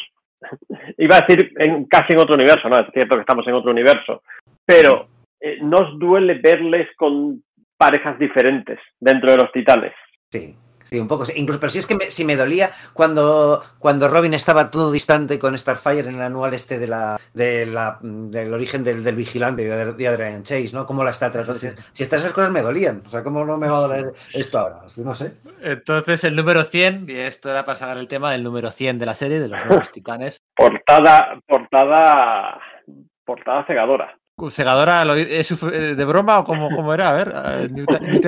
iba 0.98 1.16
a 1.16 1.20
decir 1.20 1.52
en, 1.58 1.84
casi 1.86 2.12
en 2.12 2.20
otro 2.20 2.34
universo, 2.34 2.68
no, 2.68 2.78
es 2.78 2.86
cierto 2.92 3.16
que 3.16 3.22
estamos 3.22 3.46
en 3.46 3.54
otro 3.54 3.70
universo, 3.70 4.22
pero 4.64 5.08
eh, 5.40 5.58
no 5.62 5.78
os 5.78 5.98
duele 5.98 6.34
verles 6.34 6.88
con 6.96 7.42
parejas 7.76 8.18
diferentes 8.18 8.78
dentro 8.98 9.30
de 9.30 9.36
los 9.36 9.52
titanes. 9.52 9.92
Sí, 10.30 10.54
sí, 10.88 10.98
un 10.98 11.08
poco. 11.08 11.24
sí. 11.24 11.32
Incluso, 11.36 11.60
pero 11.60 11.70
si 11.70 11.78
es 11.78 11.86
que 11.86 11.94
me, 11.94 12.10
si 12.10 12.24
me 12.24 12.36
dolía 12.36 12.70
cuando, 12.92 13.62
cuando 13.78 14.08
Robin 14.08 14.34
estaba 14.34 14.70
todo 14.70 14.90
distante 14.90 15.38
con 15.38 15.56
Starfire 15.56 16.08
en 16.08 16.16
el 16.16 16.22
anual 16.22 16.54
este 16.54 16.78
de 16.78 16.86
la, 16.86 17.20
de 17.34 17.66
la, 17.66 17.98
del 18.02 18.52
origen 18.52 18.84
del, 18.84 19.04
del 19.04 19.16
vigilante 19.16 19.64
de, 19.64 19.92
de 19.92 20.08
Adrian 20.08 20.42
Chase, 20.42 20.70
¿no? 20.72 20.86
Cómo 20.86 21.04
la 21.04 21.10
está 21.10 21.30
tratando. 21.30 21.58
Si, 21.58 21.68
si 21.92 22.02
estas 22.02 22.20
esas 22.20 22.32
cosas 22.32 22.50
me 22.50 22.62
dolían. 22.62 23.02
O 23.06 23.10
sea, 23.10 23.22
¿cómo 23.22 23.44
no 23.44 23.56
me 23.56 23.68
va 23.68 23.78
a 23.78 23.80
doler 23.80 24.12
esto 24.32 24.58
ahora? 24.58 24.80
No 24.96 25.14
sé. 25.14 25.34
Entonces, 25.62 26.24
el 26.24 26.36
número 26.36 26.62
100, 26.62 27.08
y 27.08 27.16
esto 27.16 27.50
era 27.50 27.64
para 27.64 27.76
sacar 27.76 27.98
el 27.98 28.08
tema 28.08 28.32
del 28.32 28.42
número 28.42 28.70
100 28.70 28.98
de 28.98 29.06
la 29.06 29.14
serie, 29.14 29.40
de 29.40 29.48
los 29.48 29.64
nuevos 29.66 29.90
titanes. 29.90 30.38
Portada, 30.54 31.40
portada, 31.46 32.60
portada 33.24 33.64
cegadora. 33.66 34.18
¿Cegadora 34.50 35.04
lo- 35.04 35.14
es 35.14 35.50
eh, 35.62 35.94
de 35.94 36.04
broma 36.04 36.40
o 36.40 36.44
cómo, 36.44 36.68
cómo 36.70 36.92
era? 36.92 37.08
A 37.10 37.14
ver. 37.14 37.32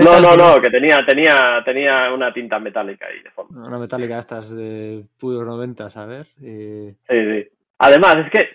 No, 0.02 0.18
no, 0.20 0.36
no, 0.36 0.60
que 0.60 0.70
tenía, 0.70 1.04
tenía, 1.06 1.62
tenía 1.64 2.12
una 2.12 2.32
tinta 2.32 2.58
metálica 2.58 3.06
ahí 3.06 3.20
de 3.22 3.30
fondo. 3.30 3.60
Una 3.66 3.78
metálica 3.78 4.18
estas 4.18 4.54
de 4.54 5.04
puros 5.18 5.44
90, 5.44 5.86
a 5.94 6.06
ver. 6.06 6.26
eh, 6.42 6.94
Sí, 7.08 7.14
sí. 7.42 7.48
Además, 7.80 8.16
es 8.24 8.30
que 8.30 8.48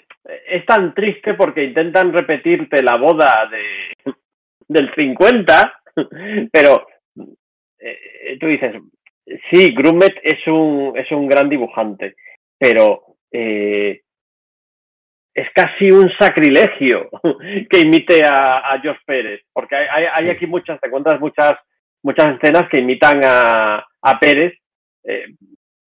es 0.48 0.66
tan 0.66 0.94
triste 0.96 1.36
porque 1.36 1.64
intentan 1.64 2.12
repetirte 2.12 2.82
la 2.82 2.98
boda 2.98 3.48
de 3.52 4.14
del 4.68 4.92
50, 4.96 5.82
pero 6.52 6.88
eh, 7.80 8.38
tú 8.40 8.48
dices, 8.48 8.74
sí, 9.52 9.74
Grumet 9.76 10.16
es 10.24 10.40
un, 10.48 10.94
es 10.98 11.12
un 11.12 11.28
gran 11.28 11.50
dibujante, 11.50 12.16
pero 12.58 13.04
eh, 13.32 14.02
es 15.36 15.48
casi 15.56 15.92
un 15.92 16.12
sacrilegio 16.20 17.10
que 17.70 17.80
imite 17.80 18.24
a, 18.26 18.58
a 18.60 18.80
George 18.82 19.02
Pérez, 19.06 19.42
porque 19.54 19.76
hay, 19.76 20.06
hay, 20.14 20.30
aquí 20.30 20.46
muchas, 20.48 20.80
te 20.80 20.88
encuentras 20.88 21.20
muchas, 21.20 21.54
muchas 22.04 22.36
escenas 22.36 22.70
que 22.70 22.80
imitan 22.80 23.22
a, 23.24 23.86
a 24.02 24.20
Pérez 24.20 24.54
eh, 25.04 25.26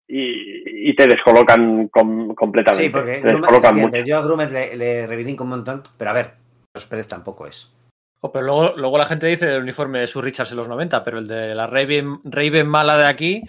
y, 0.09 0.91
y 0.91 0.95
te 0.95 1.07
descolocan 1.07 1.89
com- 1.89 2.35
completamente. 2.35 2.87
Sí, 2.87 2.91
porque 2.91 3.19
te 3.19 3.33
descolocan 3.33 3.77
mucho. 3.77 3.99
yo 4.05 4.19
a 4.19 4.23
Grumet 4.23 4.51
le, 4.51 4.77
le 4.77 5.07
reivindico 5.07 5.45
un 5.45 5.51
montón, 5.51 5.83
pero 5.99 6.11
a 6.11 6.15
ver, 6.15 6.31
los 6.75 6.87
Pérez 6.87 7.09
tampoco 7.09 7.47
es. 7.47 7.73
jo, 8.21 8.33
pero 8.33 8.45
luego, 8.47 8.75
luego 8.77 8.99
la 8.99 9.07
gente 9.07 9.27
dice 9.27 9.55
el 9.55 9.63
uniforme 9.63 10.01
de 10.01 10.07
Sue 10.07 10.23
Richards 10.23 10.51
en 10.53 10.57
los 10.59 10.69
90, 10.69 11.05
pero 11.05 11.19
el 11.19 11.27
de 11.29 11.55
la 11.55 11.67
Raven, 11.67 12.19
Raven 12.25 12.67
mala 12.67 12.97
de 12.99 13.07
aquí 13.07 13.43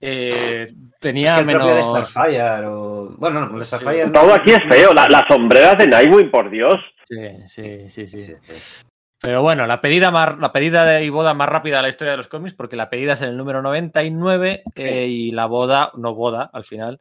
eh, 0.00 0.68
Es 0.70 0.98
tenía 1.00 1.34
que 1.34 1.40
el 1.40 1.46
propio 1.46 1.74
de 1.74 1.82
menos. 1.82 2.10
Starfire 2.10 2.66
o... 2.66 3.08
Bueno, 3.18 3.46
no, 3.46 3.64
Starfire... 3.64 4.06
no- 4.06 4.12
Todo 4.12 4.34
aquí 4.34 4.52
es 4.52 4.60
feo, 4.68 4.92
la- 4.92 5.08
las 5.08 5.22
sombreras 5.28 5.78
de 5.78 5.86
Nightwing, 5.86 6.30
por 6.30 6.50
Dios. 6.50 6.74
Sí, 7.08 7.16
sí, 7.48 7.88
sí, 7.90 8.06
sí. 8.06 8.20
Sí, 8.20 8.34
sí. 8.42 8.82
Pero 9.20 9.40
bueno, 9.42 9.66
la 9.66 9.80
pedida 9.80 10.10
más, 10.10 10.38
la 10.38 10.52
pedida 10.52 10.84
de 10.84 11.04
y 11.04 11.08
boda 11.08 11.32
más 11.34 11.48
rápida 11.48 11.76
de 11.76 11.82
la 11.82 11.88
historia 11.88 12.10
de 12.12 12.18
los 12.18 12.28
cómics, 12.28 12.54
porque 12.54 12.76
la 12.76 12.90
pedida 12.90 13.14
es 13.14 13.22
en 13.22 13.30
el 13.30 13.36
número 13.36 13.62
99 13.62 14.62
eh, 14.74 15.06
y 15.08 15.30
la 15.30 15.46
boda, 15.46 15.90
no 15.96 16.14
boda 16.14 16.50
al 16.52 16.64
final, 16.64 17.00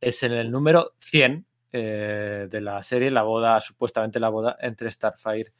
es 0.00 0.22
en 0.22 0.32
el 0.32 0.50
número 0.50 0.92
100 1.00 1.44
eh, 1.72 2.46
de 2.50 2.60
la 2.62 2.82
serie, 2.82 3.10
la 3.10 3.22
boda, 3.22 3.60
supuestamente 3.60 4.18
la 4.18 4.30
boda 4.30 4.56
entre 4.60 4.90
Starfire 4.90 5.52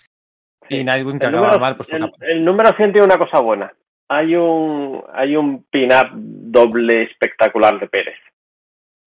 y. 0.70 0.82
Nightwing, 0.82 1.18
que 1.18 1.26
El 1.26 1.34
acaba 1.34 1.46
número, 1.48 1.60
mal. 1.60 1.76
Pues, 1.76 1.92
el, 1.92 2.10
el 2.20 2.44
número 2.44 2.74
100 2.74 2.92
tiene 2.92 3.06
una 3.06 3.18
cosa 3.18 3.40
buena. 3.40 3.70
Hay 4.12 4.34
un, 4.34 5.04
hay 5.12 5.36
un 5.36 5.64
pin-up 5.70 6.08
doble 6.12 7.04
espectacular 7.04 7.78
de 7.78 7.86
Pérez. 7.86 8.16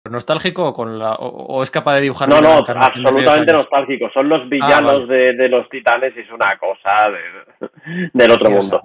¿Nostálgico 0.09 0.67
o, 0.69 0.73
con 0.73 0.97
la, 0.99 1.13
o, 1.13 1.27
o 1.27 1.63
es 1.63 1.71
capaz 1.71 1.95
de 1.95 2.01
dibujar? 2.01 2.30
No, 2.30 2.39
no, 2.41 2.63
absolutamente 2.67 3.51
nostálgico. 3.53 4.09
Son 4.13 4.30
los 4.30 4.47
villanos 4.49 5.07
vale. 5.07 5.13
de, 5.25 5.33
de 5.33 5.49
los 5.49 5.67
titanes 5.69 6.15
y 6.15 6.19
es 6.21 6.31
una 6.31 6.57
cosa 6.59 7.09
de- 7.09 8.09
del 8.13 8.31
otro 8.31 8.49
mundo. 8.49 8.81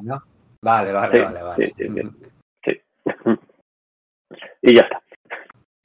Vale, 0.62 0.92
vale, 0.92 1.16
Sí, 1.16 1.22
vale, 1.22 1.42
vale. 1.42 1.66
sí, 1.66 1.72
sí, 1.76 1.88
sí. 2.64 2.80
y 4.62 4.74
ya 4.74 4.82
está. 4.82 5.02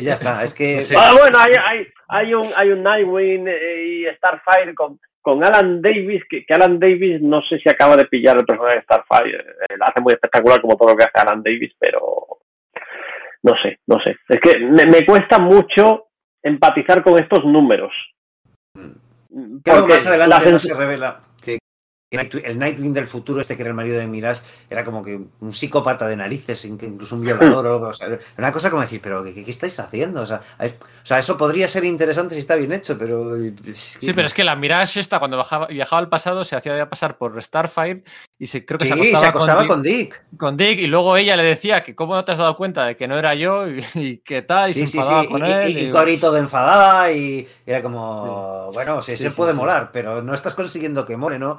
Y 0.01 0.05
ya 0.05 0.13
está, 0.13 0.43
es 0.43 0.53
que... 0.53 0.81
Sí. 0.83 0.95
Ah, 0.97 1.13
bueno, 1.17 1.37
hay, 1.37 1.51
hay, 1.53 1.87
hay, 2.07 2.33
un, 2.33 2.47
hay 2.55 2.69
un 2.71 2.83
Nightwing 2.83 3.47
eh, 3.47 3.85
y 3.85 4.15
Starfire 4.15 4.73
con, 4.73 4.99
con 5.21 5.43
Alan 5.43 5.81
Davis, 5.81 6.23
que, 6.29 6.45
que 6.45 6.53
Alan 6.53 6.79
Davis 6.79 7.21
no 7.21 7.41
sé 7.43 7.59
si 7.59 7.69
acaba 7.69 7.95
de 7.95 8.05
pillar 8.05 8.37
el 8.37 8.45
personaje 8.45 8.77
de 8.77 8.83
Starfire. 8.83 9.37
Eh, 9.37 9.77
lo 9.77 9.85
hace 9.85 10.01
muy 10.01 10.13
espectacular 10.13 10.61
como 10.61 10.75
todo 10.75 10.89
lo 10.89 10.95
que 10.95 11.03
hace 11.03 11.19
Alan 11.19 11.43
Davis, 11.43 11.73
pero 11.79 12.39
no 13.43 13.53
sé, 13.61 13.79
no 13.87 13.99
sé. 14.03 14.17
Es 14.27 14.39
que 14.39 14.59
me, 14.59 14.85
me 14.85 15.05
cuesta 15.05 15.39
mucho 15.39 16.07
empatizar 16.43 17.03
con 17.03 17.19
estos 17.19 17.45
números. 17.45 17.91
Claro, 18.73 19.81
Porque 19.81 19.93
más 19.93 20.07
adelante 20.07 20.45
la 20.45 20.51
no 20.51 20.59
se 20.59 20.73
revela 20.73 21.21
que 21.41 21.53
que 21.53 21.60
el 22.11 22.59
Nightwing 22.59 22.93
del 22.93 23.07
futuro, 23.07 23.39
este 23.39 23.55
que 23.55 23.61
era 23.63 23.69
el 23.69 23.75
marido 23.75 23.97
de 23.97 24.05
Miras, 24.05 24.43
era 24.69 24.83
como 24.83 25.01
que 25.01 25.17
un 25.39 25.53
psicópata 25.53 26.07
de 26.09 26.17
narices, 26.17 26.65
incluso 26.65 27.15
un 27.15 27.21
violador. 27.21 27.65
o, 27.67 27.93
sea, 27.93 28.19
una 28.37 28.51
cosa 28.51 28.69
como 28.69 28.81
decir, 28.81 28.99
pero 29.01 29.23
¿qué, 29.23 29.33
qué 29.33 29.49
estáis 29.49 29.79
haciendo? 29.79 30.21
O 30.21 30.25
sea, 30.25 30.41
es- 30.59 30.73
o 30.73 31.05
sea, 31.05 31.19
eso 31.19 31.37
podría 31.37 31.69
ser 31.69 31.85
interesante 31.85 32.35
si 32.35 32.41
está 32.41 32.55
bien 32.55 32.73
hecho, 32.73 32.97
pero... 32.97 33.35
Sí, 33.73 34.11
pero 34.13 34.27
es 34.27 34.33
que 34.33 34.43
la 34.43 34.57
Mirage 34.57 34.99
esta, 34.99 35.19
cuando 35.19 35.37
bajaba- 35.37 35.67
viajaba 35.67 35.99
al 36.01 36.09
pasado, 36.09 36.43
se 36.43 36.57
hacía 36.57 36.89
pasar 36.89 37.17
por 37.17 37.41
Starfire 37.41 38.03
y 38.37 38.47
se, 38.47 38.65
creo 38.65 38.77
que 38.77 38.85
Sí, 38.85 38.89
se 38.89 38.93
acostaba, 38.95 39.21
se 39.21 39.27
acostaba 39.29 39.59
con, 39.59 39.67
con 39.67 39.83
Dick, 39.83 40.23
con 40.37 40.57
Dick 40.57 40.79
y 40.79 40.87
luego 40.87 41.15
ella 41.15 41.37
le 41.37 41.43
decía 41.43 41.81
que 41.81 41.95
cómo 41.95 42.15
no 42.15 42.25
te 42.25 42.33
has 42.33 42.39
dado 42.39 42.57
cuenta 42.57 42.85
de 42.85 42.97
que 42.97 43.07
no 43.07 43.17
era 43.17 43.35
yo 43.35 43.67
y, 43.69 43.85
y 43.95 44.17
que 44.17 44.41
tal, 44.41 44.71
y 44.71 44.73
Sí, 44.73 44.85
se 44.85 44.97
enfadaba 44.97 45.23
sí. 45.23 45.29
con 45.29 45.45
Y, 45.45 45.49
él. 45.51 45.77
y, 45.77 45.81
y 45.85 45.89
Cory 45.89 46.17
todo 46.17 46.35
enfadada 46.35 47.09
y 47.13 47.47
era 47.65 47.81
como, 47.81 48.69
bueno, 48.73 49.01
sí, 49.01 49.15
se 49.15 49.31
puede 49.31 49.53
molar, 49.53 49.91
pero 49.93 50.21
no 50.21 50.33
estás 50.33 50.55
consiguiendo 50.55 51.05
que 51.05 51.15
more, 51.15 51.39
¿no? 51.39 51.57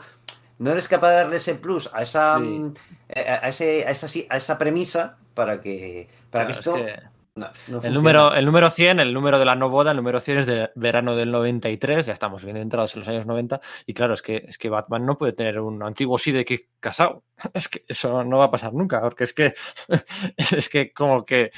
No 0.62 0.70
eres 0.73 0.89
capaz 0.89 1.10
de 1.10 1.16
darle 1.16 1.36
ese 1.36 1.55
plus 1.57 1.91
a 1.92 2.02
esa, 2.02 2.39
Sí. 2.39 2.42
mm, 2.44 2.74
a, 3.16 3.47
a 3.47 3.49
ese, 3.49 3.84
a, 3.86 3.91
esa, 3.91 4.08
sí- 4.08 4.26
a 4.31 4.36
esa 4.36 4.58
premisa 4.58 5.18
para 5.34 5.60
que, 5.60 6.08
para 6.31 6.47
Claro, 6.47 6.47
que 6.47 6.60
esto... 6.60 6.76
es 6.76 6.99
que 7.00 7.02
no- 7.34 7.49
no 7.68 7.81
el, 7.82 7.94
número, 7.94 8.34
el 8.34 8.44
número 8.44 8.68
100, 8.68 9.00
el 9.00 9.15
número 9.15 9.39
de 9.39 9.47
la 9.47 9.55
no 9.55 9.70
boda, 9.70 9.92
el 9.92 9.97
número 9.97 10.20
100 10.20 10.39
es 10.39 10.47
de 10.47 10.70
verano 10.74 11.16
del 11.16 11.31
93, 11.32 12.05
ya 12.05 12.12
estamos 12.12 12.44
bien 12.44 12.58
entrados 12.58 12.94
en 12.94 13.00
los 13.00 13.08
años 13.08 13.24
90, 13.24 13.58
y 13.86 13.94
claro, 13.94 14.12
es 14.12 14.20
que, 14.20 14.44
es 14.47 14.58
que 14.58 14.68
Batman 14.68 15.07
no 15.07 15.16
puede 15.16 15.32
tener 15.32 15.58
un 15.58 15.82
antiguo 15.82 16.18
Sidekick 16.18 16.68
casado. 16.78 17.23
Es 17.55 17.68
que 17.68 17.84
eso 17.89 18.23
no 18.23 18.36
va 18.36 18.44
a 18.44 18.50
pasar 18.50 18.74
nunca, 18.74 19.00
porque 19.00 19.24
es 19.24 19.32
que, 19.32 19.55
es 20.36 20.68
que 20.68 20.92
como 20.92 21.24
que 21.24 21.50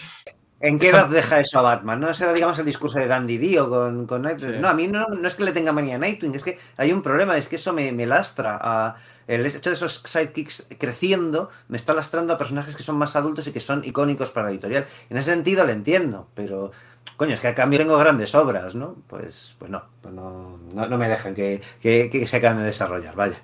¿En 0.65 0.79
qué 0.79 0.89
edad 0.89 1.09
deja 1.09 1.41
eso 1.41 1.59
a 1.59 1.63
Batman? 1.63 2.01
¿No? 2.01 2.09
Ese 2.09 2.25
era, 2.25 2.33
digamos, 2.33 2.59
el 2.59 2.65
discurso 2.65 2.99
de 2.99 3.07
Dandy 3.07 3.37
Dio 3.37 3.69
con, 3.69 4.07
con 4.07 4.23
Nightwing. 4.23 4.55
Sí. 4.55 4.59
No, 4.61 4.69
a 4.69 4.73
mí 4.73 4.89
no, 4.89 5.07
no 5.09 5.29
es 5.29 5.35
que 5.35 5.45
le 5.45 5.53
tenga 5.53 5.73
manía 5.73 5.97
a 5.97 5.99
Nightwing, 5.99 6.35
es 6.35 6.43
que 6.43 6.59
hay 6.79 6.91
un 6.91 7.03
problema, 7.03 7.37
es 7.37 7.49
que 7.49 7.57
eso 7.57 7.75
me, 7.75 7.93
me 7.93 8.07
lastra. 8.07 8.59
A, 8.63 8.97
el 9.27 9.45
hecho 9.45 9.69
de 9.69 9.75
esos 9.75 10.03
sidekicks 10.07 10.69
creciendo 10.79 11.51
me 11.69 11.77
está 11.77 11.93
lastrando 11.93 12.33
a 12.33 12.39
personajes 12.39 12.77
que 12.77 12.83
son 12.83 12.97
más 12.97 13.15
adultos 13.15 13.47
y 13.47 13.53
que 13.53 13.61
son 13.61 13.85
icónicos 13.85 14.31
para 14.31 14.47
la 14.47 14.53
editorial. 14.53 14.87
En 15.11 15.19
ese 15.19 15.33
sentido 15.33 15.67
le 15.67 15.73
entiendo, 15.73 16.29
pero 16.35 16.73
coño, 17.19 17.35
es 17.35 17.41
que 17.41 17.49
a 17.49 17.55
cambio 17.55 17.79
tengo 17.79 17.99
grandes 17.99 18.35
obras, 18.35 18.75
¿no? 18.75 18.97
Pues, 19.07 19.57
pues 19.59 19.71
no, 19.71 19.85
pues 20.01 20.15
no, 20.15 20.59
no, 20.73 20.89
no 20.89 20.99
me 20.99 21.09
dejan 21.11 21.35
que, 21.35 21.61
que, 21.83 22.09
que 22.11 22.27
se 22.27 22.39
acaben 22.39 22.59
de 22.59 22.65
desarrollar, 22.65 23.15
vaya. 23.15 23.37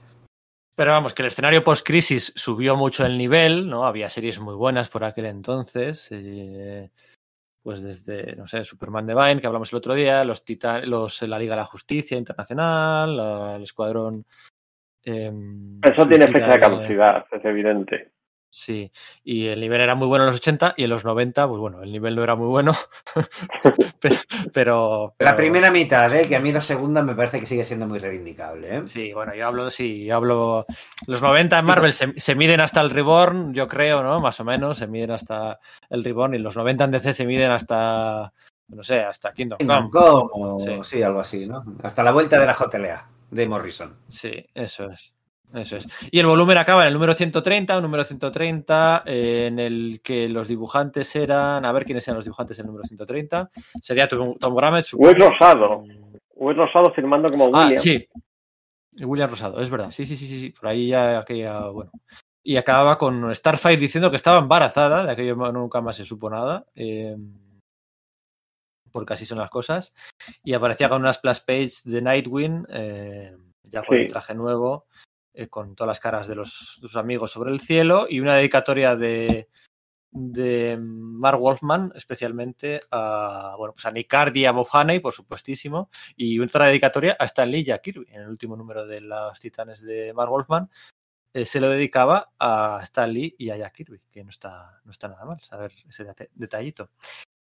Pero 0.81 0.93
vamos, 0.93 1.13
que 1.13 1.21
el 1.21 1.29
escenario 1.29 1.63
post-crisis 1.63 2.33
subió 2.37 2.75
mucho 2.75 3.05
el 3.05 3.19
nivel, 3.19 3.69
¿no? 3.69 3.85
Había 3.85 4.09
series 4.09 4.41
muy 4.41 4.55
buenas 4.55 4.89
por 4.89 5.05
aquel 5.05 5.27
entonces. 5.27 6.09
eh, 6.11 6.89
pues 7.63 7.83
desde, 7.83 8.35
no 8.35 8.49
sé, 8.49 8.65
Superman 8.65 9.07
Divine, 9.07 9.43
que 9.43 9.47
hablamos 9.47 9.71
el 9.75 9.77
otro 9.77 9.93
día, 9.93 10.25
los 10.25 10.43
Titan, 10.43 10.89
los 10.89 11.21
la 11.21 11.39
Liga 11.39 11.53
de 11.55 11.61
la 11.61 11.67
Justicia 11.67 12.17
Internacional, 12.17 13.15
la- 13.15 13.57
el 13.57 13.63
Escuadrón. 13.65 14.25
em, 15.05 15.81
Eso 15.83 16.09
tiene 16.09 16.29
fecha 16.29 16.55
de- 16.55 16.61
caducidad, 16.61 17.27
es 17.31 17.45
evidente. 17.45 18.13
Sí, 18.53 18.91
y 19.23 19.47
el 19.47 19.61
nivel 19.61 19.81
era 19.81 19.95
muy 19.95 20.09
bueno 20.09 20.25
en 20.25 20.31
los 20.31 20.41
80 20.41 20.75
y 20.77 20.83
en 20.83 20.91
los 20.91 21.05
90, 21.05 21.47
pues 21.47 21.61
bueno, 21.61 21.83
el 21.83 21.93
nivel 21.93 22.17
no 22.17 22.25
era 22.25 22.35
muy 22.35 22.49
bueno. 22.49 22.75
pero, 24.01 24.17
pero, 24.53 25.15
La 25.21 25.37
primera 25.37 25.71
mitad, 25.71 26.13
¿eh? 26.17 26.27
que 26.27 26.35
a 26.35 26.41
mí 26.41 26.51
la 26.51 26.61
segunda 26.61 27.01
me 27.03 27.15
parece 27.15 27.39
que 27.39 27.47
sigue 27.47 27.65
siendo 27.65 27.87
muy 27.87 28.01
reivindicable. 28.01 28.77
¿eh? 28.79 28.83
Sí, 28.87 29.13
bueno, 29.13 29.37
yo 29.37 29.47
hablo, 29.47 29.71
sí, 29.71 30.05
yo 30.05 30.17
hablo. 30.17 30.67
Los 31.07 31.23
90 31.23 31.61
en 31.61 31.65
Marvel 31.65 31.93
se, 31.93 32.13
se 32.17 32.35
miden 32.35 32.61
hasta 32.61 32.81
el 32.81 32.91
Reborn, 32.91 33.55
yo 33.55 33.69
creo, 33.69 34.03
¿no? 34.03 34.19
Más 34.19 34.41
o 34.41 34.45
menos, 34.45 34.79
se 34.79 34.89
miden 34.89 35.13
hasta 35.13 35.61
el 35.89 36.03
Reborn 36.03 36.35
y 36.35 36.39
los 36.39 36.57
90 36.57 36.85
en 36.85 36.91
DC 36.91 37.15
se 37.15 37.27
miden 37.27 37.53
hasta, 37.53 38.33
no 38.67 38.83
sé, 38.83 39.01
hasta 39.01 39.33
Kingdom 39.33 39.59
Come. 39.59 39.91
Como, 39.91 40.59
Sí. 40.59 40.79
sí. 40.85 41.03
algo 41.05 41.21
así, 41.21 41.47
¿no? 41.47 41.65
Hasta 41.85 42.03
la 42.03 42.11
vuelta 42.11 42.39
de 42.41 42.47
la 42.47 42.55
JLA 42.55 43.09
de 43.31 43.49
Morrison. 43.49 43.97
Sí, 44.09 44.45
eso 44.55 44.91
es. 44.91 45.13
Eso 45.55 45.77
es. 45.79 45.87
Y 46.13 46.21
el 46.21 46.27
volumen 46.27 46.59
acaba 46.59 46.83
en 46.83 46.89
el 46.89 46.95
número 46.95 47.13
130, 47.15 47.77
un 47.77 47.83
número 47.83 48.05
130 48.05 49.03
eh, 49.07 49.47
en 49.49 49.59
el 49.59 50.01
que 50.03 50.29
los 50.29 50.47
dibujantes 50.49 51.15
eran. 51.17 51.65
A 51.65 51.73
ver 51.73 51.85
quiénes 51.85 52.07
eran 52.07 52.17
los 52.17 52.25
dibujantes 52.25 52.59
en 52.59 52.65
el 52.65 52.67
número 52.69 52.85
130. 52.85 53.51
Sería 53.83 54.07
Tom, 54.09 54.37
Tom 54.39 54.55
Grammett. 54.55 54.87
Will. 54.93 55.17
Rosado. 55.17 55.83
Will 56.37 56.57
Rosado 56.57 56.93
firmando 56.93 57.29
como 57.29 57.51
Ah, 57.55 57.65
William. 57.65 57.79
sí. 57.83 58.09
William 59.03 59.31
Rosado, 59.31 59.61
es 59.61 59.71
verdad. 59.71 59.91
Sí, 59.91 60.07
sí, 60.07 60.17
sí, 60.17 60.27
sí, 60.29 60.41
sí. 60.41 60.51
Por 60.51 60.69
ahí 60.69 60.89
ya 60.89 61.19
aquella, 61.19 61.67
bueno. 61.69 61.91
Y 62.43 62.57
acababa 62.57 62.97
con 62.97 63.35
Starfire 63.35 63.77
diciendo 63.77 64.09
que 64.11 64.17
estaba 64.17 64.39
embarazada, 64.39 65.05
de 65.05 65.13
aquello 65.13 65.35
nunca 65.53 65.81
más 65.81 65.97
se 65.97 66.05
supo 66.05 66.31
nada. 66.31 66.65
eh, 66.75 67.17
porque 68.93 69.13
así 69.15 69.25
son 69.25 69.39
las 69.39 69.51
cosas. 69.51 69.93
Y 70.43 70.53
aparecía 70.53 70.89
con 70.89 71.03
una 71.03 71.13
splash 71.13 71.41
page 71.47 71.73
de 71.85 72.03
Nightwing, 72.03 72.67
eh, 72.71 73.37
ya 73.63 73.83
con 73.85 73.97
Sí. 73.97 74.05
el 74.05 74.11
traje 74.11 74.35
nuevo, 74.35 74.87
eh, 75.35 75.49
con 75.49 75.75
todas 75.75 75.89
las 75.89 76.01
caras 76.01 76.29
de 76.29 76.35
los, 76.35 76.79
de 76.81 76.89
sus 76.89 76.97
amigos 76.97 77.31
sobre 77.31 77.51
el 77.51 77.61
cielo, 77.61 78.07
y 78.09 78.21
una 78.21 78.37
dedicatoria 78.37 78.97
de, 78.97 79.49
de 80.11 80.79
Mark 80.81 81.39
Wolfman, 81.39 81.93
especialmente 81.95 82.83
a, 82.91 83.55
bueno, 83.57 83.73
pues 83.75 83.87
a 83.87 83.93
Nick 83.93 84.09
Cardy 84.09 84.41
y 84.41 84.47
a 84.47 84.53
Bob 84.53 84.69
Haney, 84.73 85.01
por 85.01 85.13
supuestísimo, 85.13 85.91
y 86.17 86.39
otra 86.41 86.67
dedicatoria 86.67 87.17
a 87.19 87.25
Stan 87.27 87.51
Lee 87.51 87.65
y 87.67 87.71
a 87.71 87.79
Kirby, 87.79 88.07
en 88.11 88.23
el 88.23 88.29
último 88.29 88.57
número 88.57 88.87
de 88.87 89.01
los 89.01 89.39
Titanes 89.39 89.83
de 89.83 90.13
Mark 90.13 90.31
Wolfman, 90.31 90.69
eh, 91.33 91.45
se 91.45 91.61
lo 91.61 91.69
dedicaba 91.69 92.33
a 92.39 92.81
Stan 92.83 93.13
Lee 93.13 93.37
y 93.39 93.51
a 93.51 93.57
Jack 93.57 93.75
Kirby, 93.75 94.01
que 94.11 94.25
no 94.25 94.31
está, 94.31 94.81
no 94.85 94.91
está 94.91 95.09
nada 95.09 95.25
mal 95.25 95.41
saber 95.41 95.73
ese 95.89 96.05
detallito. 96.35 96.91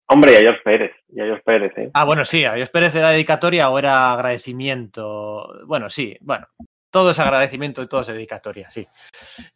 Hombre, 0.06 0.32
y 0.32 0.36
a 0.36 0.40
George 0.40 0.60
Pérez. 0.62 0.92
Y 1.08 1.20
a 1.20 1.24
George 1.24 1.42
Pérez, 1.44 1.72
¿eh? 1.76 1.90
Ah, 1.94 2.04
bueno, 2.04 2.24
sí, 2.24 2.44
a 2.44 2.54
Dios 2.54 2.70
Pérez 2.70 2.94
era 2.94 3.10
dedicatoria 3.10 3.70
o 3.70 3.78
era 3.78 4.12
agradecimiento. 4.12 5.64
Bueno, 5.66 5.88
sí, 5.88 6.16
bueno, 6.20 6.46
todo 6.94 7.10
es 7.10 7.18
agradecimiento 7.18 7.82
y 7.82 7.88
todo 7.88 8.02
es 8.02 8.06
dedicatoria, 8.06 8.70
sí. 8.70 8.86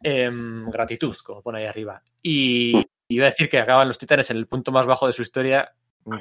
Em, 0.03 0.69
gratitud, 0.69 1.15
como 1.23 1.41
pone 1.41 1.59
ahí 1.59 1.67
arriba. 1.67 2.03
Y 2.21 2.85
iba 3.07 3.27
a 3.27 3.29
decir 3.29 3.47
que 3.47 3.59
acaban 3.59 3.87
los 3.87 3.97
titanes 3.97 4.29
en 4.29 4.35
el 4.35 4.45
punto 4.45 4.73
más 4.73 4.85
bajo 4.85 5.07
de 5.07 5.13
su 5.13 5.21
historia, 5.21 5.71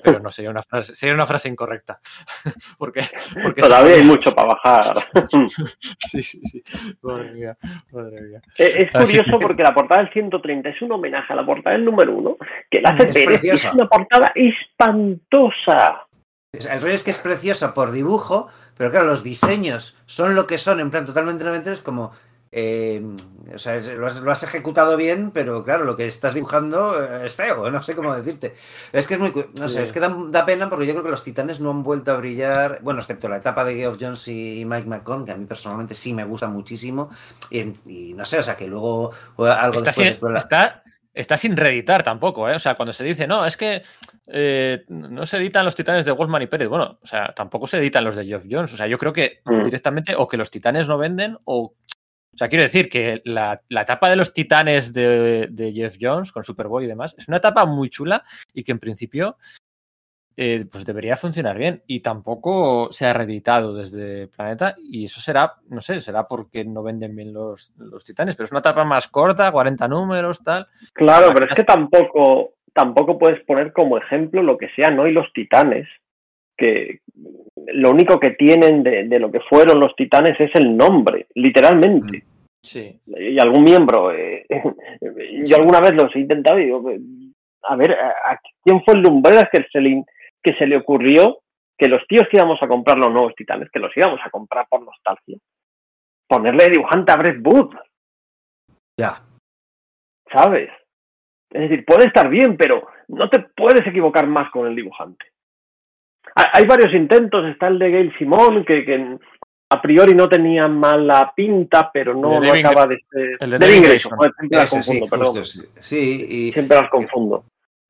pero 0.05 0.21
no, 0.21 0.31
sería 0.31 0.53
una 0.53 0.63
frase, 0.63 0.95
sería 0.95 1.17
una 1.17 1.27
frase 1.27 1.49
incorrecta. 1.49 1.99
porque, 2.79 3.01
porque 3.43 3.63
Todavía 3.63 3.97
hay 3.97 4.05
mucho 4.05 4.33
para 4.33 4.55
bajar. 4.55 5.09
Sí, 5.99 6.23
sí, 6.23 6.41
sí. 6.45 6.63
Madre 7.03 7.33
mía, 7.33 7.59
madre 7.91 8.23
mía. 8.23 8.41
Es 8.57 8.77
es 8.77 8.91
curioso 8.93 9.39
que- 9.41 9.45
porque 9.45 9.63
la 9.65 9.75
portada 9.75 10.03
del 10.03 10.13
130 10.13 10.69
es 10.69 10.81
un 10.83 10.93
homenaje 10.93 11.33
a 11.33 11.37
la 11.37 11.45
portada 11.45 11.75
del 11.75 11.85
número 11.85 12.15
uno, 12.15 12.37
que 12.71 12.81
la 12.81 12.91
hace 12.91 13.07
Es 13.09 13.13
Pérez 13.13 13.45
y 13.45 13.51
es 13.51 13.65
una 13.73 13.89
portada 13.89 14.31
espantosa. 14.37 16.07
El 16.53 16.81
rollo 16.81 16.95
es 16.95 17.05
que 17.05 17.11
es 17.11 17.19
preciosa 17.19 17.75
por 17.75 17.91
dibujo, 17.91 18.49
pero 18.79 18.91
claro, 18.91 19.07
los 19.07 19.23
diseños 19.23 19.97
son 20.07 20.35
lo 20.35 20.47
que 20.47 20.57
son, 20.57 20.81
en 20.81 20.91
plan 20.91 21.05
totalmente 21.05 21.71
es 21.73 21.81
como. 21.83 22.13
eh, 22.51 23.03
o 23.55 23.59
sea, 23.59 23.77
lo 23.81 24.07
has, 24.07 24.17
lo 24.21 24.31
has 24.33 24.43
ejecutado 24.43 24.97
bien, 24.97 25.31
pero 25.33 25.63
claro, 25.65 25.85
lo 25.85 25.97
que 25.97 26.07
estás 26.07 26.33
dibujando 26.35 27.03
eh, 27.03 27.27
es 27.27 27.35
feo, 27.35 27.71
no 27.71 27.83
sé 27.83 27.95
cómo 27.95 28.15
decirte. 28.15 28.55
Es 28.93 29.07
que 29.07 29.15
es 29.15 29.21
muy. 29.21 29.33
No 29.59 29.69
sé, 29.69 29.83
es 29.83 29.93
que 29.93 30.01
da, 30.01 30.15
da 30.31 30.47
pena 30.47 30.69
porque 30.71 30.87
yo 30.87 30.93
creo 30.93 31.05
que 31.05 31.11
los 31.11 31.25
titanes 31.25 31.61
no 31.61 31.71
han 31.71 31.83
vuelto 31.83 32.13
a 32.13 32.17
brillar. 32.17 32.79
Bueno, 32.83 33.01
excepto 33.01 33.29
la 33.29 33.37
etapa 33.39 33.65
de 33.65 33.75
Geoff 33.77 33.97
Jones 34.01 34.27
y 34.29 34.65
Mike 34.67 34.87
McCon, 34.89 35.25
que 35.27 35.33
a 35.33 35.37
mí 35.37 35.45
personalmente 35.47 35.95
sí 35.95 36.15
me 36.15 36.25
gusta 36.25 36.47
muchísimo. 36.49 37.11
Y, 37.51 37.65
no 38.15 38.25
sé, 38.25 38.39
o 38.39 38.43
sea, 38.43 38.57
que 38.57 38.67
luego 38.67 39.13
algo 39.39 39.77
Está 39.79 39.91
después. 39.91 39.95
sin, 39.95 40.05
después- 40.07 40.37
está, 40.37 40.83
está 41.19 41.37
sin 41.37 41.57
reeditar 41.57 42.03
tampoco, 42.03 42.49
¿eh? 42.49 42.55
O 42.55 42.59
sea, 42.59 42.75
cuando 42.75 42.93
se 42.93 43.05
dice, 43.05 43.27
no, 43.27 43.45
es 43.45 43.57
que 43.57 43.83
eh, 44.29 44.85
no 44.89 45.27
se 45.27 45.39
editan 45.39 45.65
los 45.65 45.75
titanes 45.75 46.05
de 46.05 46.13
Wolfman 46.13 46.43
y 46.43 46.47
Pérez. 46.47 46.69
Bueno, 46.69 46.99
o 47.03 47.07
sea, 47.07 47.35
tampoco 47.35 47.67
se 47.67 47.79
editan 47.79 48.05
los 48.05 48.17
de 48.17 48.25
Geoff 48.25 48.45
Jones. 48.49 48.73
O 48.73 48.77
sea, 48.77 48.87
yo 48.87 48.99
creo 48.99 49.13
que 49.13 49.41
Mm. 49.45 49.65
directamente 49.65 50.15
o 50.17 50.29
que 50.29 50.37
los 50.37 50.51
titanes 50.51 50.87
no 50.89 50.97
venden 50.99 51.37
o. 51.45 51.75
O 52.35 52.37
sea, 52.39 52.49
quiero 52.49 52.63
decir 52.63 52.89
que 52.89 53.21
la, 53.25 53.63
la 53.69 53.83
etapa 53.83 54.09
de 54.09 54.15
los 54.15 54.33
titanes 54.33 54.93
de, 54.93 55.49
de 55.51 55.73
Jeff 55.73 55.97
Jones 56.01 56.31
con 56.31 56.45
Superboy 56.45 56.85
y 56.85 56.87
demás 56.89 57.17
es 57.19 57.27
una 57.27 57.39
etapa 57.39 57.67
muy 57.67 57.91
chula 57.91 58.23
y 58.55 58.63
que 58.63 58.71
en 58.71 58.79
principio 58.79 59.39
eh, 60.41 60.67
pues 60.71 60.87
debería 60.87 61.17
funcionar 61.17 61.59
bien. 61.59 61.83
Y 61.89 61.99
tampoco 61.99 62.93
se 62.93 63.07
ha 63.07 63.13
reeditado 63.13 63.75
desde 63.75 64.29
Planeta 64.29 64.77
y 64.79 65.07
eso 65.07 65.21
será, 65.21 65.55
no 65.69 65.81
sé, 65.81 66.01
será 66.01 66.29
porque 66.29 66.65
no 66.65 66.85
venden 66.85 67.17
bien 67.17 67.33
los, 67.33 67.75
los 67.77 68.05
titanes, 68.05 68.37
pero 68.37 68.45
es 68.45 68.53
una 68.53 68.61
etapa 68.61 68.85
más 68.85 69.09
corta, 69.09 69.51
40 69.51 69.89
números, 69.89 70.45
tal. 70.45 70.69
Claro, 70.93 71.33
pero 71.35 71.47
es 71.47 71.55
que 71.57 71.65
tampoco, 71.65 72.53
tampoco 72.73 73.19
puedes 73.19 73.45
poner 73.47 73.73
como 73.73 73.99
ejemplo 73.99 74.41
lo 74.41 74.57
que 74.57 74.69
sean 74.77 74.97
hoy 75.01 75.11
los 75.11 75.27
titanes, 75.33 75.89
que 76.57 77.01
lo 77.73 77.91
único 77.91 78.21
que 78.21 78.31
tienen 78.31 78.85
de, 78.85 79.09
de 79.09 79.19
lo 79.19 79.33
que 79.33 79.41
fueron 79.41 79.81
los 79.81 79.97
titanes 79.97 80.39
es 80.39 80.55
el 80.55 80.77
nombre, 80.77 81.27
literalmente. 81.35 82.23
Sí. 82.63 82.97
Y 83.07 83.41
algún 83.41 83.65
miembro, 83.65 84.13
eh, 84.13 84.47
yo 85.45 85.57
alguna 85.57 85.81
vez 85.81 85.95
los 85.95 86.15
he 86.15 86.21
intentado 86.21 86.61
y 86.61 86.67
digo, 86.67 86.93
a 87.65 87.75
ver, 87.75 87.91
¿a, 87.91 88.35
a 88.35 88.41
quién 88.63 88.85
fue 88.85 88.95
el 88.95 89.01
Lumbreras 89.01 89.49
que 89.51 89.67
se, 89.73 89.81
le, 89.81 90.05
que 90.43 90.55
se 90.55 90.67
le 90.67 90.77
ocurrió 90.77 91.39
que 91.79 91.89
los 91.89 92.07
tíos 92.09 92.27
que 92.31 92.37
íbamos 92.39 92.63
a 92.63 92.69
comprar 92.69 92.99
los 92.99 93.13
nuevos 93.13 93.35
titanes, 93.37 93.71
que 93.71 93.79
los 93.79 93.97
íbamos 93.97 94.21
a 94.25 94.31
comprar 94.31 94.67
por 94.69 94.83
nostalgia, 94.85 95.39
ponerle 96.29 96.65
de 96.65 96.71
dibujante 96.71 97.13
a 97.13 97.17
Brett 97.17 97.41
Booth? 97.41 97.75
Ya. 98.99 99.23
¿sabes? 100.31 100.69
Es 101.51 101.61
decir, 101.63 101.85
puede 101.87 102.07
estar 102.07 102.29
bien, 102.29 102.57
pero 102.57 102.87
no 103.09 103.31
te 103.31 103.41
puedes 103.41 103.87
equivocar 103.87 104.27
más 104.27 104.51
con 104.51 104.67
el 104.67 104.77
dibujante. 104.77 105.25
Ha- 106.35 106.51
Hay 106.59 106.67
varios 106.67 106.93
intentos, 106.93 107.47
está 107.47 107.69
el 107.69 107.79
de 107.79 107.91
Gail 107.91 108.19
Simón, 108.19 108.65
que, 108.67 108.85
que 108.85 109.19
a 109.71 109.81
priori 109.81 110.13
no 110.15 110.29
tenía 110.29 110.69
mala 110.69 111.33
pinta, 111.35 111.91
pero 111.91 112.13
no, 112.15 112.39
no 112.41 112.53
acaba 112.53 112.87
de 112.87 112.99
ser... 113.11 113.37
el 113.41 113.51
de 113.51 113.59
Devin 113.59 113.75
Devin 113.77 113.83
Grayson, 113.85 114.19
siempre 114.39 114.59
las 114.59 114.69
sí, 114.71 114.77
confundo, 114.77 115.07
perdón. 115.07 115.27
justo, 115.37 115.45
sí. 115.45 115.69
Sí, 115.81 116.27
y, 116.29 116.53
Siempre 116.53 116.77
las 116.77 116.91
confundo. 116.91 117.45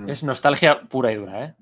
Es 0.07 0.23
nostalgia 0.23 0.81
pura 0.83 1.11
y 1.11 1.17
dura, 1.17 1.45
¿eh? 1.45 1.55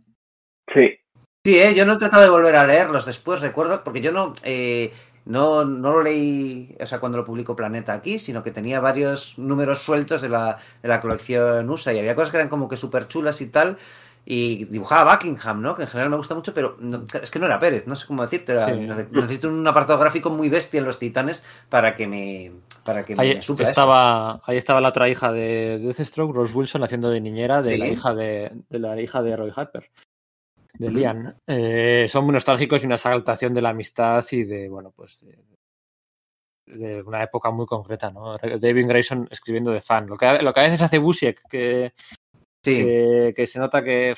Sí. 0.75 0.99
Sí, 1.45 1.59
¿eh? 1.59 1.75
yo 1.77 1.87
no 1.87 1.93
he 1.95 1.99
tratado 1.99 2.23
de 2.25 2.29
volver 2.31 2.57
a 2.57 2.67
leerlos 2.67 3.07
después, 3.07 3.41
recuerdo, 3.41 3.85
porque 3.85 4.01
yo 4.01 4.11
no, 4.11 4.35
eh, 4.43 4.93
no, 5.27 5.65
no 5.65 5.93
lo 5.93 6.03
leí, 6.03 6.75
o 6.81 6.87
sea, 6.87 6.99
cuando 6.99 7.19
lo 7.19 7.25
publicó 7.25 7.55
Planeta 7.55 7.93
aquí, 7.93 8.19
sino 8.19 8.43
que 8.43 8.51
tenía 8.51 8.81
varios 8.81 9.39
números 9.39 9.79
sueltos 9.81 10.21
de 10.23 10.29
la, 10.29 10.59
de 10.83 10.89
la 10.89 11.01
colección 11.01 11.71
USA 11.71 11.93
y 11.93 12.01
había 12.01 12.17
cosas 12.17 12.33
que 12.33 12.39
eran 12.39 12.49
como 12.49 12.69
que 12.69 12.77
súper 12.77 13.07
chulas 13.07 13.41
y 13.41 13.47
tal, 13.47 13.79
y 14.29 14.65
dibujaba 14.65 15.13
Buckingham, 15.15 15.63
¿no? 15.63 15.77
Que 15.77 15.83
en 15.83 15.89
general 15.89 16.11
me 16.11 16.17
gusta 16.17 16.35
mucho, 16.35 16.53
pero 16.53 16.77
no- 16.81 17.05
es 17.23 17.31
que 17.31 17.39
no 17.39 17.47
era 17.47 17.61
Pérez, 17.61 17.87
no 17.87 17.95
sé 17.95 18.09
cómo 18.09 18.23
decirte, 18.25 18.51
era- 18.51 18.67
Sí. 18.75 18.81
necesito 19.13 19.49
un 19.49 19.65
apartado 19.69 20.01
gráfico 20.01 20.31
muy 20.31 20.49
bestia 20.49 20.79
en 20.79 20.85
los 20.85 20.99
titanes 20.99 21.45
para 21.69 21.95
que 21.95 22.09
me, 22.09 22.51
para 22.85 23.05
que 23.05 23.15
me, 23.15 23.23
Ahí 23.23 23.35
me 23.37 23.43
supla 23.43 23.63
eso. 23.63 23.71
estaba, 23.71 24.41
ahí 24.45 24.57
estaba 24.57 24.81
la 24.81 24.89
otra 24.89 25.09
hija 25.09 25.31
de 25.31 25.79
Deathstroke, 25.79 26.35
Rose 26.35 26.57
Wilson, 26.57 26.83
haciendo 26.83 27.09
de 27.09 27.21
niñera 27.21 27.59
de 27.63 27.75
Sí. 27.75 27.77
la 27.79 27.87
hija 27.87 28.15
de, 28.17 28.51
de 28.69 28.79
la 28.81 29.01
hija 29.01 29.23
de 29.23 29.37
Roy 29.37 29.53
Harper, 29.55 29.89
de. 30.79 30.91
Lian. 30.91 31.37
Eh, 31.47 32.07
son 32.09 32.25
muy 32.25 32.33
nostálgicos 32.33 32.83
y 32.83 32.87
una 32.87 32.97
exaltación 32.97 33.55
de 33.55 33.63
la 33.63 33.71
amistad 33.71 34.25
y 34.31 34.45
de, 34.45 34.69
bueno, 34.69 34.93
pues 34.95 35.21
de, 35.21 35.39
de 36.67 37.03
una 37.03 37.23
época 37.23 37.51
muy 37.51 37.67
concreta, 37.67 38.11
¿no? 38.11 38.35
David 38.37 38.87
Grayson 38.89 39.29
escribiendo 39.31 39.71
de 39.71 39.83
fan. 39.83 40.07
Lo 40.07 40.17
que, 40.17 40.43
lo 40.43 40.53
que 40.53 40.61
a 40.61 40.65
veces 40.65 40.83
hace 40.83 40.99
Busiek, 40.99 41.43
que, 41.49 41.93
Sí, 42.67 42.83
que, 42.83 43.33
que 43.37 43.47
se 43.47 43.61
nota 43.61 43.81
que, 43.81 44.13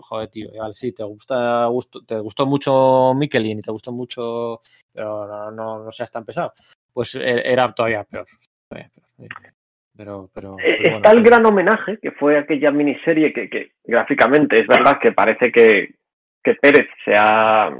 joder, 0.00 0.28
tío, 0.30 0.50
vale, 0.58 0.72
sí, 0.74 0.92
te 0.92 1.04
gusta, 1.04 1.66
gusto, 1.66 2.02
te 2.02 2.18
gustó 2.20 2.46
mucho 2.46 3.12
Mikkelin 3.14 3.58
y 3.58 3.62
te 3.62 3.70
gustó 3.70 3.92
mucho, 3.92 4.62
pero 4.90 5.26
no, 5.26 5.50
no, 5.50 5.84
no 5.84 5.92
seas 5.92 6.10
tan 6.10 6.24
pesado. 6.24 6.54
Pues 6.90 7.14
e- 7.16 7.52
era 7.52 7.70
todavía 7.74 8.04
peor. 8.04 8.26
todavía 8.66 8.90
peor. 9.18 9.52
Pero, 9.96 10.30
pero, 10.34 10.56
Eh, 10.58 10.78
Está 10.96 11.10
el 11.12 11.22
gran 11.22 11.44
homenaje, 11.44 11.98
que 12.00 12.12
fue 12.12 12.38
aquella 12.38 12.70
miniserie 12.70 13.32
que, 13.32 13.48
que 13.50 13.72
gráficamente 13.84 14.60
es 14.60 14.66
verdad 14.66 14.98
que 15.00 15.12
parece 15.12 15.52
que, 15.52 15.94
que 16.42 16.54
Pérez 16.54 16.86
se 17.04 17.14
ha, 17.14 17.70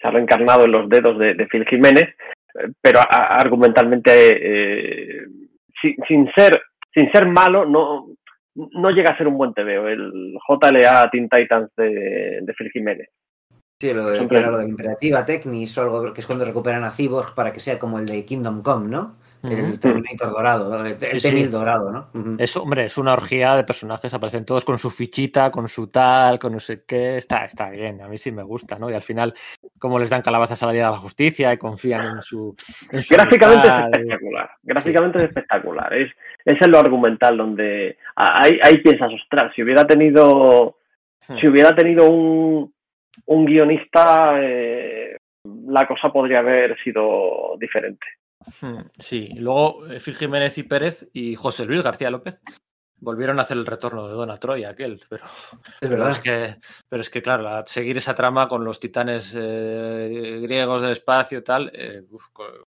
se 0.00 0.06
ha 0.06 0.10
reencarnado 0.10 0.64
en 0.66 0.72
los 0.72 0.88
dedos 0.88 1.18
de, 1.18 1.34
de 1.34 1.46
Phil 1.46 1.64
Jiménez, 1.66 2.04
eh, 2.54 2.68
pero 2.80 3.00
a- 3.00 3.04
a- 3.08 3.36
argumentalmente, 3.36 4.10
eh, 4.12 5.26
sin, 5.80 5.96
sin 6.06 6.30
ser, 6.36 6.60
sin 6.94 7.10
ser 7.10 7.26
malo, 7.26 7.64
no, 7.64 8.06
no 8.54 8.90
llega 8.90 9.12
a 9.14 9.16
ser 9.16 9.26
un 9.28 9.38
buen 9.38 9.54
TVO, 9.54 9.88
el 9.88 10.34
JLA 10.46 11.08
Teen 11.10 11.28
Titans 11.28 11.70
de, 11.76 12.40
de 12.42 12.54
Phil 12.54 12.70
Jiménez. 12.70 13.08
Sí, 13.80 13.92
lo 13.94 14.06
de, 14.06 14.20
lo 14.42 14.58
de 14.58 14.68
Imperativa 14.68 15.24
Technis 15.24 15.76
o 15.78 15.82
algo 15.82 16.12
que 16.12 16.20
es 16.20 16.26
cuando 16.26 16.44
recuperan 16.44 16.84
a 16.84 16.90
Cyborg 16.92 17.34
para 17.34 17.52
que 17.52 17.58
sea 17.58 17.78
como 17.80 17.98
el 17.98 18.06
de 18.06 18.24
Kingdom 18.24 18.62
Come, 18.62 18.88
¿no? 18.90 19.16
El. 19.42 19.80
Terminator 19.80 20.30
dorado, 20.30 20.84
el, 20.86 20.98
Sí, 20.98 21.20
T-1000 21.20 21.20
sí. 21.44 21.46
dorado, 21.48 21.90
¿no? 21.92 22.36
Es, 22.38 22.56
hombre, 22.56 22.84
es 22.84 22.96
una 22.98 23.12
orgía 23.14 23.56
de 23.56 23.64
personajes, 23.64 24.14
aparecen 24.14 24.44
todos 24.44 24.64
con 24.64 24.78
su 24.78 24.90
fichita, 24.90 25.50
con 25.50 25.68
su 25.68 25.88
tal, 25.88 26.38
con 26.38 26.52
no 26.52 26.60
sé 26.60 26.84
qué, 26.86 27.16
está, 27.16 27.44
está 27.44 27.70
bien, 27.70 28.00
a 28.02 28.08
mí 28.08 28.18
sí 28.18 28.30
me 28.32 28.42
gusta, 28.42 28.78
¿no? 28.78 28.88
Y 28.90 28.94
al 28.94 29.02
final, 29.02 29.34
como 29.78 29.98
les 29.98 30.10
dan 30.10 30.22
calabazas 30.22 30.62
a 30.62 30.66
la 30.66 30.72
Liga 30.72 30.86
de 30.86 30.92
la 30.92 30.98
Justicia 30.98 31.52
y 31.52 31.58
confían 31.58 32.04
en 32.16 32.22
su... 32.22 32.54
En 32.90 33.02
su 33.02 33.14
Gráficamente 33.14 33.66
es 33.66 33.74
y- 33.74 33.84
espectacular, 34.00 34.50
gráficamente 34.62 35.18
es 35.18 35.24
espectacular, 35.24 35.94
es, 35.94 36.12
es 36.44 36.62
en 36.62 36.70
lo 36.70 36.78
argumental 36.78 37.36
donde 37.36 37.96
ahí, 38.16 38.58
ahí 38.62 38.78
piensas, 38.78 39.10
ostras, 39.12 39.52
si 39.54 39.62
hubiera 39.62 39.86
tenido 39.86 40.76
Hmm. 41.28 41.36
si 41.38 41.46
hubiera 41.46 41.72
tenido 41.72 42.10
un, 42.10 42.74
un 43.26 43.44
guionista, 43.44 44.32
eh, 44.42 45.16
la 45.68 45.86
cosa 45.86 46.12
podría 46.12 46.40
haber 46.40 46.76
sido 46.82 47.56
diferente. 47.60 48.04
Hmm, 48.60 48.80
Sí, 48.98 49.28
luego 49.36 49.86
eh, 49.86 50.00
Phil 50.00 50.16
Jiménez 50.16 50.56
y 50.58 50.62
Pérez 50.64 51.08
y 51.12 51.34
José 51.36 51.64
Luis 51.64 51.82
García 51.82 52.10
López 52.10 52.40
volvieron 52.96 53.38
a 53.38 53.42
hacer 53.42 53.56
el 53.56 53.66
retorno 53.66 54.06
de 54.06 54.14
Dona 54.14 54.38
Troy, 54.38 54.64
aquel, 54.64 55.00
pero, 55.08 55.24
Es 55.24 55.30
pero, 55.80 55.90
verdad. 55.96 56.10
es 56.10 56.18
que, 56.20 56.56
pero 56.88 57.02
es 57.02 57.10
que, 57.10 57.20
claro, 57.22 57.42
la- 57.42 57.64
seguir 57.66 57.96
esa 57.96 58.14
trama 58.14 58.46
con 58.46 58.64
los 58.64 58.78
titanes 58.78 59.32
eh, 59.36 60.38
griegos 60.42 60.82
del 60.82 60.92
espacio 60.92 61.38
y 61.38 61.42
tal, 61.42 61.70
eh, 61.74 62.02
uf, 62.10 62.26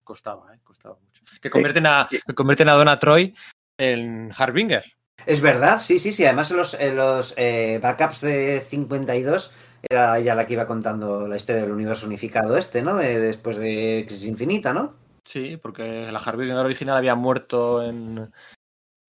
costaba, 0.02 0.54
eh, 0.54 0.60
costaba 0.62 0.96
mucho. 0.98 1.22
Que 1.42 1.50
convierten 1.50 1.86
a, 1.86 2.08
que 2.10 2.34
convierten 2.34 2.68
a 2.70 2.72
Donna 2.74 2.98
Troy 2.98 3.34
en 3.78 4.30
Harbinger. 4.36 4.84
Es 5.26 5.40
verdad, 5.40 5.80
sí, 5.80 5.98
sí, 5.98 6.10
sí. 6.12 6.24
Además, 6.24 6.50
en 6.50 6.56
los, 6.56 6.74
en 6.74 6.96
los 6.96 7.34
backups 7.36 8.20
de 8.22 8.60
52 8.66 9.52
era 9.88 10.18
ella 10.18 10.34
la 10.34 10.46
que 10.46 10.54
iba 10.54 10.66
contando 10.66 11.28
la 11.28 11.36
historia 11.36 11.62
del 11.62 11.72
universo 11.72 12.06
unificado 12.06 12.56
este, 12.56 12.80
¿no? 12.82 12.96
De- 12.96 13.20
después 13.20 13.56
de 13.58 14.04
Crisis 14.06 14.26
Infinita, 14.26 14.72
¿no? 14.72 14.94
Sí, 15.24 15.56
porque 15.56 16.08
la 16.12 16.18
Harbinger 16.18 16.56
original 16.56 16.96
había 16.96 17.14
muerto 17.14 17.82
en, 17.82 18.30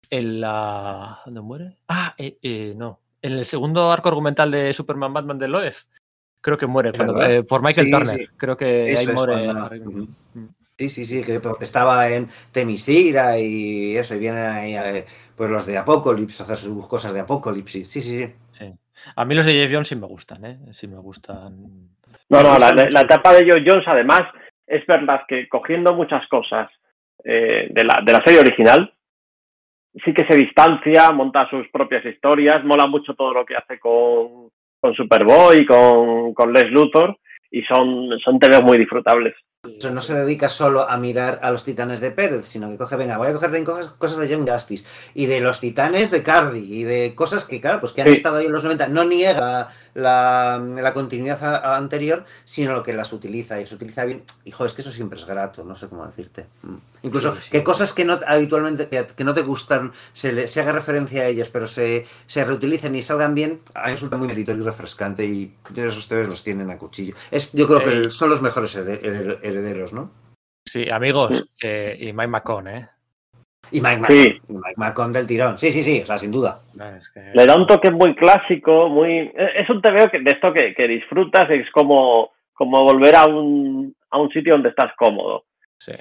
en 0.10 0.42
la... 0.42 1.20
¿Dónde 1.26 1.42
muere? 1.42 1.78
Ah, 1.88 2.16
eh, 2.18 2.38
eh, 2.42 2.74
no. 2.76 3.00
En 3.22 3.34
el 3.34 3.46
segundo 3.46 3.92
arco 3.92 4.10
argumental 4.10 4.50
de 4.50 4.74
Superman 4.74 5.14
Batman 5.14 5.38
de 5.40 5.48
Loeb. 5.48 5.74
Creo 6.42 6.58
que 6.58 6.66
muere 6.68 6.94
cuando- 6.94 7.22
eh, 7.22 7.44
por 7.44 7.62
Michael 7.62 7.88
Sí, 7.88 7.92
Turner. 7.92 8.18
sí. 8.20 8.28
Creo 8.38 8.56
que 8.58 8.92
Eso 8.92 9.10
ahí 9.12 9.16
muere. 9.16 9.46
cuando-. 9.46 9.90
Ujú. 9.90 10.08
Sí, 10.78 10.88
sí, 10.88 11.06
sí, 11.06 11.24
que 11.26 11.42
porque 11.42 11.66
estaba 11.66 12.08
en 12.10 12.30
Temiscira 12.54 13.38
y 13.38 13.98
eso, 13.98 14.16
y 14.16 14.20
vienen 14.20 14.46
ahí 14.46 15.04
pues 15.36 15.52
los 15.52 15.66
de 15.66 15.78
Apocalypse 15.78 16.42
a 16.42 16.46
hacer 16.46 16.58
sus 16.58 16.88
cosas 16.88 17.14
de 17.14 17.20
Apocalypse. 17.20 17.84
Sí, 17.84 18.02
sí, 18.02 18.26
sí. 18.26 18.34
Sí. 18.54 18.74
A 19.16 19.26
mí 19.26 19.36
los 19.36 19.46
de 19.46 19.52
Jeff 19.54 19.72
Jones 19.74 19.90
sí 19.90 19.98
me 19.98 20.08
gustan, 20.08 20.46
¿eh? 20.46 20.58
Sí 20.72 20.88
me 20.88 20.98
gustan. 20.98 21.90
No, 22.30 22.42
no, 22.44 22.58
la, 22.58 22.72
la 22.74 23.02
etapa 23.02 23.34
de 23.34 23.50
Joe 23.50 23.62
Jones, 23.66 23.84
además, 23.88 24.24
es 24.70 24.86
verdad 24.86 25.24
que 25.28 25.50
cogiendo 25.50 25.94
muchas 25.94 26.28
cosas 26.28 26.70
eh, 27.24 27.68
de, 27.72 27.84
la, 27.84 28.22
serie 28.24 28.40
original, 28.40 28.94
sí 30.06 30.14
que 30.14 30.26
se 30.26 30.38
distancia, 30.38 31.12
monta 31.12 31.50
sus 31.50 31.68
propias 31.70 32.06
historias, 32.06 32.64
mola 32.64 32.88
mucho 32.88 33.16
todo 33.16 33.34
lo 33.34 33.46
que 33.46 33.56
hace 33.56 33.80
con, 33.80 34.50
Superboy, 34.96 35.66
con, 35.66 36.34
con 36.34 36.54
Les 36.54 36.72
Luthor, 36.72 37.18
y 37.52 37.64
son, 37.64 38.18
son 38.20 38.40
TVs 38.40 38.64
muy 38.64 38.78
disfrutables. 38.78 39.36
No 39.92 40.00
se 40.00 40.14
dedica 40.16 40.48
solo 40.48 40.90
a 40.90 40.96
mirar 40.96 41.40
a 41.42 41.52
los 41.52 41.66
titanes 41.66 42.00
de 42.00 42.12
Pérez, 42.12 42.48
sino 42.48 42.70
que 42.70 42.78
coge, 42.78 42.96
venga, 42.96 43.18
voy 43.18 43.28
a 43.28 43.34
coger 43.34 43.48
también 43.50 43.66
cosas, 43.66 43.88
cosas 43.98 44.18
de 44.20 44.30
Young 44.30 44.50
Justice 44.50 44.86
y 45.14 45.26
de 45.26 45.42
los 45.42 45.60
titanes 45.60 46.12
de 46.12 46.24
Cardi 46.24 46.60
y 46.60 46.84
de 46.86 47.14
cosas 47.14 47.44
que, 47.44 47.60
claro, 47.60 47.82
pues 47.82 47.92
que 47.92 48.02
han 48.02 48.08
Sí. 48.08 48.14
estado 48.14 48.38
ahí 48.38 48.46
en 48.46 48.54
los 48.54 48.64
90. 48.64 48.88
No 48.88 49.04
niega 49.04 49.68
la, 49.96 50.64
la 50.78 50.94
continuidad 50.94 51.44
a- 51.44 51.58
a 51.74 51.76
anterior, 51.76 52.24
sino 52.46 52.72
lo 52.72 52.84
que 52.84 52.94
las 52.94 53.12
utiliza 53.12 53.60
y 53.60 53.66
se 53.68 53.76
utiliza 53.76 54.06
bien. 54.06 54.24
Hijo, 54.46 54.64
es 54.64 54.72
que 54.72 54.82
eso 54.82 54.94
siempre 54.94 55.20
es 55.20 55.26
grato, 55.26 55.66
no 55.66 55.76
sé 55.76 55.90
cómo 55.90 56.06
decirte. 56.08 56.46
Mm. 56.64 56.76
Incluso 57.02 57.36
Sí, 57.36 57.42
sí. 57.44 57.52
que 57.52 57.64
cosas 57.64 57.92
que 57.94 58.06
no 58.06 58.18
habitualmente, 58.28 58.88
que, 58.88 59.08
que 59.14 59.24
no 59.26 59.34
te 59.34 59.42
gustan, 59.42 59.92
se, 60.14 60.32
le- 60.32 60.48
se 60.48 60.62
haga 60.62 60.72
referencia 60.72 61.24
a 61.24 61.28
ellos, 61.28 61.50
pero 61.50 61.68
se, 61.68 62.06
se 62.28 62.46
reutilicen 62.46 62.96
y 62.96 63.02
salgan 63.02 63.36
bien, 63.36 63.60
a 63.74 63.88
mí 63.88 63.92
resulta 63.94 64.16
muy 64.16 64.28
meritorio 64.30 64.62
y 64.62 64.66
refrescante 64.66 65.26
y 65.26 65.54
de 65.70 65.82
esos 65.88 65.98
ustedes 65.98 66.30
los 66.30 66.44
tienen 66.44 66.70
a 66.72 66.78
cuchillo. 66.78 67.16
Es, 67.30 67.52
yo 67.52 67.68
creo 67.68 67.84
que 67.84 68.10
son 68.10 68.30
los 68.30 68.42
mejores 68.42 68.76
herederos, 69.50 69.94
¿no? 69.94 70.12
Sí, 70.66 70.90
amigos, 70.90 71.50
eh, 71.64 71.98
y 72.00 72.14
Mike 72.14 72.28
McCone, 72.28 72.78
¿eh? 72.78 72.88
Y 73.72 73.82
Mike 73.82 74.06
Sí. 74.08 74.40
Macon, 74.40 74.56
Mike 74.62 74.74
Macon 74.78 75.12
del 75.12 75.28
tirón. 75.28 75.58
Sí, 75.58 75.72
sí, 75.72 75.84
sí, 75.84 76.02
o 76.02 76.06
sea, 76.06 76.18
sin 76.18 76.32
duda. 76.32 76.62
Es 76.98 77.10
que- 77.12 77.32
Le 77.34 77.46
da 77.46 77.56
un 77.56 77.68
toque 77.68 77.92
muy 77.92 78.16
clásico, 78.16 78.88
muy 78.90 79.32
es 79.36 79.70
un 79.70 79.82
TVO 79.82 80.10
que, 80.10 80.20
de 80.22 80.32
esto 80.32 80.54
que, 80.54 80.74
que 80.74 80.88
disfrutas, 80.88 81.50
es 81.50 81.70
como, 81.72 82.32
como 82.54 82.84
volver 82.84 83.16
a 83.16 83.26
un, 83.26 83.94
a 84.10 84.18
un 84.20 84.30
sitio 84.32 84.54
donde 84.54 84.70
estás 84.70 84.94
cómodo. 84.98 85.44
sí. 85.80 85.94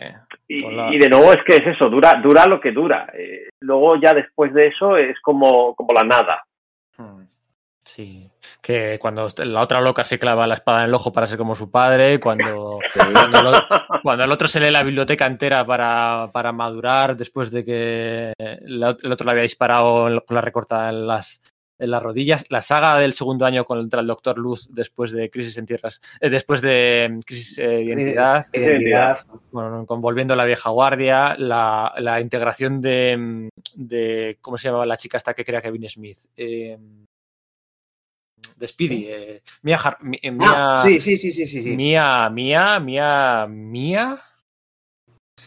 Y 0.50 0.98
de 0.98 1.08
nuevo 1.10 1.30
es 1.32 1.38
que 1.46 1.56
es 1.56 1.66
eso, 1.66 1.90
dura, 1.90 2.14
dura 2.22 2.46
lo 2.46 2.58
que 2.58 2.72
dura. 2.72 3.10
Eh, 3.12 3.48
luego 3.60 3.96
ya 4.00 4.14
después 4.14 4.52
de 4.54 4.68
eso 4.68 4.96
es 4.96 5.20
como, 5.20 5.74
como 5.74 5.92
la 5.92 6.04
nada. 6.04 6.42
Hmm. 6.96 7.22
Sí, 7.88 8.30
que 8.60 8.98
cuando 9.00 9.26
la 9.46 9.62
otra 9.62 9.80
loca 9.80 10.04
se 10.04 10.18
clava 10.18 10.46
la 10.46 10.52
espada 10.54 10.80
en 10.80 10.88
el 10.88 10.94
ojo 10.94 11.10
para 11.10 11.26
ser 11.26 11.38
como 11.38 11.54
su 11.54 11.70
padre, 11.70 12.20
cuando, 12.20 12.78
cuando, 12.94 13.38
el, 13.38 13.46
otro, 13.46 13.66
cuando 14.02 14.24
el 14.24 14.30
otro 14.32 14.46
se 14.46 14.60
lee 14.60 14.70
la 14.70 14.82
biblioteca 14.82 15.24
entera 15.24 15.64
para, 15.64 16.28
para 16.30 16.52
madurar 16.52 17.16
después 17.16 17.50
de 17.50 17.64
que 17.64 18.32
la- 18.60 18.94
el 19.02 19.10
otro 19.12 19.24
le 19.24 19.30
había 19.30 19.42
disparado 19.44 20.22
con 20.26 20.34
la 20.34 20.40
recortada 20.42 20.90
en 20.90 21.06
las, 21.06 21.40
en 21.78 21.90
las 21.90 22.02
rodillas, 22.02 22.44
la 22.50 22.60
saga 22.60 22.98
del 22.98 23.14
segundo 23.14 23.46
año 23.46 23.64
contra 23.64 24.02
el 24.02 24.06
Doctor 24.06 24.36
Luz 24.36 24.68
después 24.70 25.10
de 25.12 25.30
Crisis 25.30 25.56
en 25.56 25.64
Tierras, 25.64 26.02
eh, 26.20 26.28
después 26.28 26.60
de 26.60 27.08
mm, 27.10 27.20
Crisis 27.20 27.58
eh, 27.58 27.68
de 27.68 27.82
Identidad, 27.84 28.44
Identidad. 28.52 29.18
bueno, 29.50 29.86
con 29.86 30.02
Volviendo 30.02 30.34
a 30.34 30.36
la 30.36 30.44
vieja 30.44 30.68
guardia, 30.68 31.36
la, 31.38 31.94
la 31.96 32.20
integración 32.20 32.82
de, 32.82 33.16
mm, 33.16 33.48
de, 33.76 34.36
¿cómo 34.42 34.58
se 34.58 34.68
llamaba 34.68 34.84
la 34.84 34.98
chica 34.98 35.16
esta 35.16 35.32
que 35.32 35.44
crea 35.46 35.62
Kevin 35.62 35.88
Smith? 35.88 36.18
Eh, 36.36 36.76
de 38.56 38.66
Speedy, 38.66 39.06
eh, 39.08 39.42
Mia, 39.62 39.78
Har- 39.78 39.98
eh, 40.20 40.30
Mia, 40.30 40.48
Ah, 40.76 40.82
sí, 40.84 41.00
sí, 41.00 41.16
sí, 41.16 41.30
sí, 41.32 41.46
sí. 41.46 41.76
Mia, 41.76 42.28
Mia, 42.30 42.80
Mia, 42.80 43.46
Mia, 43.48 44.20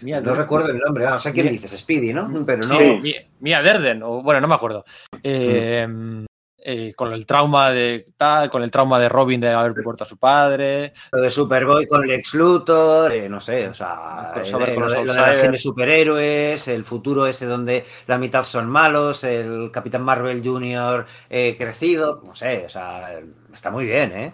Mia, 0.02 0.22
No 0.22 0.34
recuerdo 0.34 0.70
el 0.70 0.78
nombre, 0.80 1.06
no 1.06 1.20
sé 1.20 1.34
quién 1.34 1.48
Mia- 1.48 1.52
dices, 1.54 1.78
Speedy, 1.80 2.14
¿no? 2.14 2.46
Pero 2.46 2.66
no. 2.68 2.80
Sí. 2.80 2.92
Mia, 3.02 3.28
Mia 3.42 3.62
Derden, 3.62 4.02
o 4.04 4.22
bueno, 4.24 4.40
no 4.40 4.48
me 4.48 4.56
acuerdo. 4.56 4.86
Eh, 5.22 6.26
eh, 6.64 6.94
con 6.96 7.12
el 7.14 7.26
trauma 7.26 7.72
de 7.72 8.06
tal, 8.18 8.50
con 8.50 8.64
el 8.64 8.70
trauma 8.72 9.00
de 9.00 9.10
Robin 9.10 9.42
de 9.42 9.50
haber 9.50 9.74
muerto 9.84 10.04
a 10.04 10.08
su 10.08 10.18
padre. 10.18 10.94
Lo 11.12 11.20
de 11.22 11.32
Superboy 11.32 11.88
con 11.88 12.06
Lex 12.06 12.34
Luthor, 12.36 13.12
eh, 13.12 13.28
no 13.28 13.42
sé, 13.42 13.68
o 13.68 13.74
sea, 13.74 14.34
El 14.36 14.42
el- 14.42 14.62
el- 14.70 14.74
con 14.76 14.84
los 14.84 14.94
lo 14.94 15.14
de- 15.14 15.58
superhéroes, 15.58 16.68
el 16.68 16.84
futuro 16.86 17.26
ese 17.28 17.46
donde 17.46 17.84
la 18.08 18.18
mitad 18.18 18.44
son 18.44 18.70
malos, 18.70 19.24
el 19.24 19.70
Capitán 19.72 20.04
Marvel 20.04 20.42
Jr. 20.44 21.06
eh, 21.30 21.56
crecido, 21.58 22.22
no 22.26 22.36
sé, 22.36 22.66
o 22.66 22.70
sea, 22.70 23.20
está 23.54 23.72
muy 23.72 23.86
bien, 23.86 24.12
¿eh? 24.12 24.34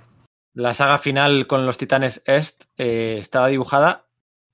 La 0.53 0.73
saga 0.73 0.97
final 0.97 1.45
con 1.47 1.65
los 1.65 1.77
Titanes 1.77 2.23
Est 2.25 2.64
eh, 2.77 3.17
estaba 3.22 3.47
dibujada, 3.47 4.06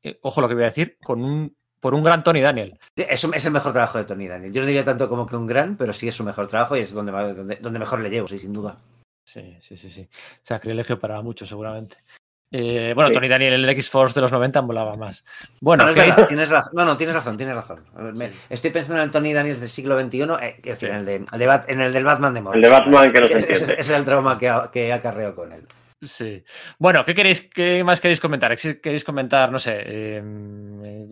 eh, 0.04 0.20
ojo 0.22 0.42
lo 0.42 0.48
que 0.50 0.54
voy 0.54 0.64
a 0.64 0.68
decir, 0.68 0.98
con 1.02 1.24
un, 1.24 1.56
por 1.84 1.94
un 1.94 2.02
gran 2.04 2.24
Tony 2.24 2.40
Daniel. 2.42 2.80
Es, 2.96 3.24
es 3.26 3.46
el 3.46 3.52
mejor 3.52 3.74
trabajo 3.74 3.98
de 3.98 4.06
Tony 4.06 4.28
Daniel. 4.28 4.54
Yo 4.54 4.62
no 4.62 4.68
diría 4.68 4.86
tanto 4.86 5.10
como 5.10 5.28
que 5.28 5.36
un 5.36 5.46
gran, 5.46 5.76
pero 5.76 5.92
sí 5.92 6.08
es 6.08 6.16
su 6.16 6.24
mejor 6.24 6.48
trabajo 6.48 6.78
y 6.78 6.80
es 6.80 6.94
donde, 6.94 7.12
donde, 7.12 7.58
donde 7.58 7.78
mejor 7.80 8.00
le 8.00 8.10
llevo, 8.10 8.26
sí, 8.28 8.40
sin 8.40 8.54
duda. 8.54 8.78
Sí, 9.26 9.58
sí, 9.62 9.76
sí, 9.76 9.92
sí. 9.92 10.08
Sacrilegio 10.42 10.98
para 10.98 11.22
muchos, 11.22 11.50
seguramente. 11.50 11.98
Eh, 12.52 12.94
bueno, 12.96 13.10
Sí. 13.10 13.16
Tony 13.16 13.28
Daniel 13.28 13.54
en 13.56 13.62
el 13.64 13.70
X-Force 13.72 14.14
de 14.16 14.22
los 14.22 14.32
90 14.32 14.62
molaba 14.62 14.96
más. 14.96 15.26
Bueno, 15.60 15.84
No, 15.84 15.90
es 15.90 15.96
¿queréis- 15.96 16.16
verdad, 16.16 16.28
tienes 16.28 16.50
razón. 16.50 16.72
No, 16.76 16.86
no, 16.86 16.96
tienes 16.96 17.16
razón, 17.16 17.36
tienes 17.36 17.56
razón. 17.56 17.84
Me- 18.16 18.32
estoy 18.50 18.72
pensando 18.72 18.98
en 19.02 19.06
el 19.06 19.12
Tony 19.12 19.34
Daniels 19.34 19.60
del 19.60 19.70
siglo 19.70 20.00
XXI, 20.00 20.22
eh, 20.42 20.56
es 20.60 20.64
decir, 20.64 20.78
Sí. 20.78 20.86
en, 20.88 20.96
el 20.96 21.06
de, 21.06 21.16
el 21.16 21.40
de 21.40 21.48
Bat- 21.48 21.66
en 21.68 21.82
el 21.82 21.92
del 21.92 22.04
Batman 22.06 22.34
de 22.34 22.40
El 22.40 22.44
Morrison. 22.46 22.62
de 22.62 22.70
Batman 22.70 23.12
que 23.12 23.20
no 23.22 23.28
se 23.28 23.52
Ese- 23.52 23.80
es 23.80 23.90
el 23.90 24.06
trauma 24.06 24.38
que, 24.38 24.54
que 24.72 24.94
acarreo 24.94 25.36
con 25.36 25.52
él. 25.52 25.66
Sí. 26.04 26.44
Bueno, 26.80 27.04
¿qué 27.06 27.14
queréis, 27.14 27.50
qué 27.50 27.84
más 27.84 28.02
queréis 28.02 28.20
comentar? 28.20 28.56
¿Qué 28.58 28.82
¿Queréis 28.82 29.04
comentar, 29.04 29.52
no 29.52 29.60
sé, 29.60 29.82
eh, 29.86 30.24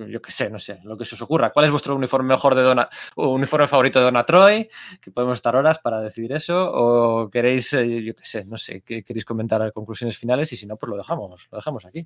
yo 0.07 0.21
qué 0.21 0.31
sé, 0.31 0.49
no 0.49 0.59
sé, 0.59 0.79
lo 0.83 0.97
que 0.97 1.05
se 1.05 1.15
os 1.15 1.21
ocurra? 1.21 1.51
¿Cuál 1.51 1.65
es 1.65 1.71
vuestro 1.71 1.95
uniforme 1.95 2.29
mejor 2.29 2.55
de 2.55 2.61
Donna, 2.61 2.89
o 3.15 3.29
uniforme 3.29 3.67
favorito 3.67 3.99
de 3.99 4.05
Donna 4.05 4.25
Troy? 4.25 4.67
Que 5.01 5.11
podemos 5.11 5.35
estar 5.35 5.55
horas 5.55 5.79
para 5.79 6.01
decidir 6.01 6.33
eso. 6.33 6.71
¿O 6.73 7.29
queréis, 7.29 7.73
eh, 7.73 8.03
yo 8.03 8.13
qué 8.13 8.25
sé, 8.25 8.45
no 8.45 8.57
sé, 8.57 8.83
¿qué 8.85 9.03
queréis 9.03 9.25
comentar 9.25 9.71
conclusiones 9.71 10.17
finales? 10.17 10.51
Y 10.51 10.57
si 10.57 10.67
no, 10.67 10.75
pues 10.75 10.89
lo 10.89 10.97
dejamos, 10.97 11.47
lo 11.51 11.57
dejamos 11.57 11.85
aquí. 11.85 12.05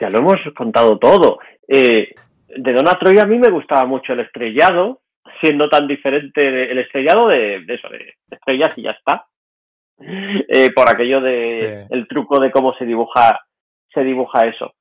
Ya 0.00 0.08
lo 0.08 0.18
hemos 0.18 0.40
contado 0.56 0.98
todo. 0.98 1.38
Eh, 1.68 2.08
de 2.48 2.72
Donna 2.72 2.98
Troy 2.98 3.18
a 3.18 3.26
mí 3.26 3.38
me 3.38 3.50
gustaba 3.50 3.84
mucho 3.84 4.12
el 4.12 4.20
estrellado, 4.20 5.02
siendo 5.40 5.68
tan 5.68 5.86
diferente 5.86 6.70
el 6.70 6.78
estrellado 6.78 7.28
de, 7.28 7.64
de 7.66 7.74
eso, 7.74 7.88
de 7.88 8.14
estrellas 8.30 8.72
y 8.76 8.82
ya 8.82 8.92
está. 8.92 9.26
eh, 10.48 10.70
por 10.72 10.88
aquello 10.88 11.20
de 11.20 11.86
Sí. 11.88 11.94
el 11.94 12.08
truco 12.08 12.40
de 12.40 12.50
cómo 12.50 12.74
se 12.74 12.84
dibuja, 12.84 13.40
se 13.92 14.02
dibuja 14.04 14.46
eso. 14.46 14.74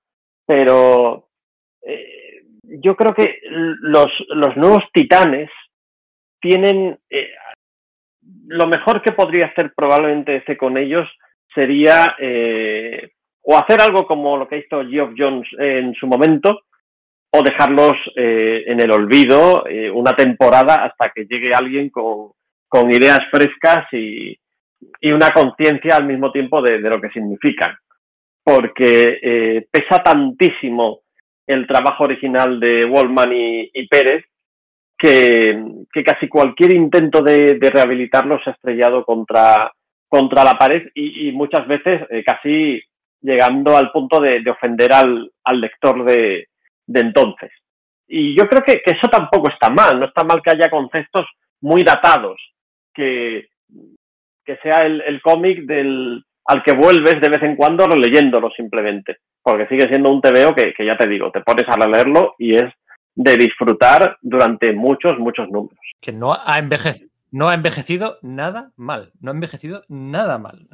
Pero 0.45 1.29
eh, 1.81 2.43
yo 2.63 2.95
creo 2.95 3.13
que 3.13 3.39
los, 3.49 4.07
los 4.29 4.55
nuevos 4.57 4.83
titanes 4.93 5.49
tienen 6.39 6.97
eh, 7.09 7.29
lo 8.47 8.67
mejor 8.67 9.01
que 9.01 9.11
podría 9.13 9.47
hacer 9.47 9.73
probablemente 9.75 10.37
ese 10.37 10.57
con 10.57 10.77
ellos 10.77 11.07
sería 11.53 12.15
eh, 12.19 13.11
o 13.41 13.57
hacer 13.57 13.81
algo 13.81 14.05
como 14.07 14.37
lo 14.37 14.47
que 14.47 14.59
hizo 14.59 14.85
Geoff 14.87 15.13
Jones 15.17 15.47
en 15.57 15.93
su 15.95 16.07
momento 16.07 16.61
o 17.31 17.41
dejarlos 17.43 17.93
eh, 18.15 18.63
en 18.67 18.79
el 18.81 18.91
olvido 18.91 19.65
eh, 19.67 19.89
una 19.89 20.15
temporada 20.15 20.85
hasta 20.85 21.11
que 21.13 21.25
llegue 21.25 21.51
alguien 21.53 21.89
con, 21.89 22.31
con 22.67 22.91
ideas 22.91 23.19
frescas 23.31 23.85
y, 23.91 24.35
y 25.01 25.11
una 25.11 25.29
conciencia 25.31 25.97
al 25.97 26.05
mismo 26.05 26.31
tiempo 26.31 26.61
de, 26.61 26.79
de 26.79 26.89
lo 26.89 26.99
que 26.99 27.09
significan. 27.09 27.75
Porque 28.43 29.19
eh, 29.21 29.67
pesa 29.71 30.03
tantísimo 30.03 31.01
el 31.47 31.67
trabajo 31.67 32.03
original 32.03 32.59
de 32.59 32.85
Wallman 32.85 33.31
y, 33.33 33.87
Pérez 33.87 34.25
que, 34.97 35.63
que 35.91 36.03
casi 36.03 36.27
cualquier 36.27 36.73
intento 36.73 37.21
de, 37.21 37.55
de 37.55 37.69
rehabilitarlo 37.69 38.39
se 38.43 38.49
ha 38.49 38.53
estrellado 38.53 39.03
contra, 39.03 39.71
contra 40.07 40.43
la 40.43 40.57
pared 40.57 40.89
y, 40.95 41.31
muchas 41.33 41.67
veces 41.67 42.01
eh, 42.09 42.23
casi 42.23 42.81
llegando 43.21 43.75
al 43.75 43.91
punto 43.91 44.19
de, 44.19 44.41
de 44.41 44.51
ofender 44.51 44.93
al, 44.93 45.31
al 45.43 45.61
lector 45.61 46.05
de, 46.05 46.47
de 46.87 46.99
entonces. 46.99 47.51
Y 48.07 48.37
yo 48.37 48.47
creo 48.47 48.63
que, 48.63 48.81
que 48.81 48.91
eso 48.91 49.07
tampoco 49.07 49.49
está 49.49 49.69
mal, 49.69 49.99
no 49.99 50.05
está 50.05 50.23
mal 50.23 50.41
que 50.41 50.51
haya 50.51 50.69
conceptos 50.69 51.25
muy 51.61 51.81
datados, 51.81 52.39
que, 52.93 53.47
que 54.45 54.57
sea 54.57 54.81
el, 54.81 55.01
el 55.01 55.21
cómic 55.21 55.65
del 55.65 56.23
al 56.45 56.63
que 56.63 56.73
vuelves 56.73 57.19
de 57.19 57.29
vez 57.29 57.41
en 57.41 57.55
cuando 57.55 57.87
releyéndolo 57.87 58.51
simplemente, 58.51 59.17
porque 59.41 59.67
sigue 59.67 59.87
siendo 59.87 60.11
un 60.11 60.21
TVO 60.21 60.53
que, 60.53 60.73
que 60.73 60.85
ya 60.85 60.95
te 60.95 61.07
digo, 61.07 61.31
te 61.31 61.41
pones 61.41 61.65
a 61.67 61.87
leerlo 61.87 62.35
y 62.37 62.55
es 62.55 62.71
de 63.15 63.37
disfrutar 63.37 64.17
durante 64.21 64.73
muchos, 64.73 65.17
muchos 65.17 65.49
números. 65.49 65.79
Que 65.99 66.11
no 66.11 66.33
ha, 66.33 66.59
envejecido, 66.59 67.09
no 67.31 67.49
ha 67.49 67.53
envejecido 67.53 68.19
nada 68.21 68.71
mal. 68.75 69.11
No 69.21 69.31
ha 69.31 69.33
envejecido 69.33 69.83
nada 69.87 70.37
mal. 70.37 70.67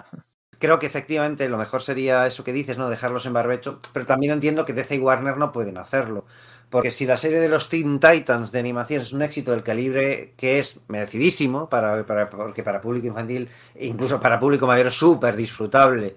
Creo 0.60 0.80
que 0.80 0.88
efectivamente 0.88 1.48
lo 1.48 1.58
mejor 1.58 1.82
sería 1.82 2.26
eso 2.26 2.44
que 2.44 2.52
dices, 2.52 2.78
¿no? 2.78 2.90
Dejarlos 2.90 3.26
en 3.26 3.34
barbecho. 3.34 3.80
Pero 3.94 4.06
también 4.06 4.34
entiendo 4.34 4.66
que 4.66 4.74
DC 4.74 4.96
y 4.96 5.00
Warner 5.00 5.38
no 5.38 5.52
pueden 5.52 5.78
hacerlo. 5.78 6.26
Porque 6.72 6.90
si 6.90 7.06
la 7.06 7.18
serie 7.18 7.40
de 7.40 7.50
los 7.50 7.70
Teen 7.70 8.00
Titans 8.00 8.52
de 8.52 8.60
animación 8.60 9.02
es 9.02 9.14
un 9.14 9.22
éxito 9.22 9.52
del 9.52 9.62
calibre 9.62 10.34
que 10.38 10.58
es 10.58 10.80
merecidísimo, 10.88 11.70
para, 11.70 12.06
para- 12.06 12.30
porque 12.30 12.64
para 12.64 12.82
público 12.82 13.06
infantil, 13.08 13.50
e 13.76 13.86
incluso 13.88 14.20
para 14.20 14.40
público 14.40 14.66
mayor 14.66 14.88
es 14.88 14.94
súper 14.96 15.36
disfrutable, 15.36 16.16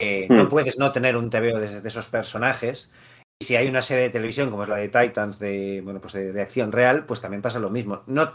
eh, 0.00 0.26
no 0.30 0.44
Hmm. 0.44 0.48
puedes 0.48 0.78
no 0.78 0.90
tener 0.90 1.16
un 1.16 1.28
TVO 1.30 1.58
de, 1.60 1.80
de 1.82 1.88
esos 1.88 2.08
personajes. 2.08 2.90
Y 3.38 3.44
si 3.44 3.56
hay 3.56 3.68
una 3.68 3.82
serie 3.82 4.04
de 4.04 4.10
televisión 4.10 4.50
como 4.50 4.62
es 4.64 4.68
la 4.68 4.76
de 4.76 4.88
Titans 4.88 5.38
de, 5.38 5.80
bueno, 5.84 6.00
pues 6.00 6.14
de, 6.14 6.32
de 6.32 6.42
acción 6.42 6.72
real, 6.72 7.04
pues 7.06 7.20
también 7.20 7.42
pasa 7.42 7.58
lo 7.58 7.70
mismo. 7.70 8.02
No, 8.06 8.32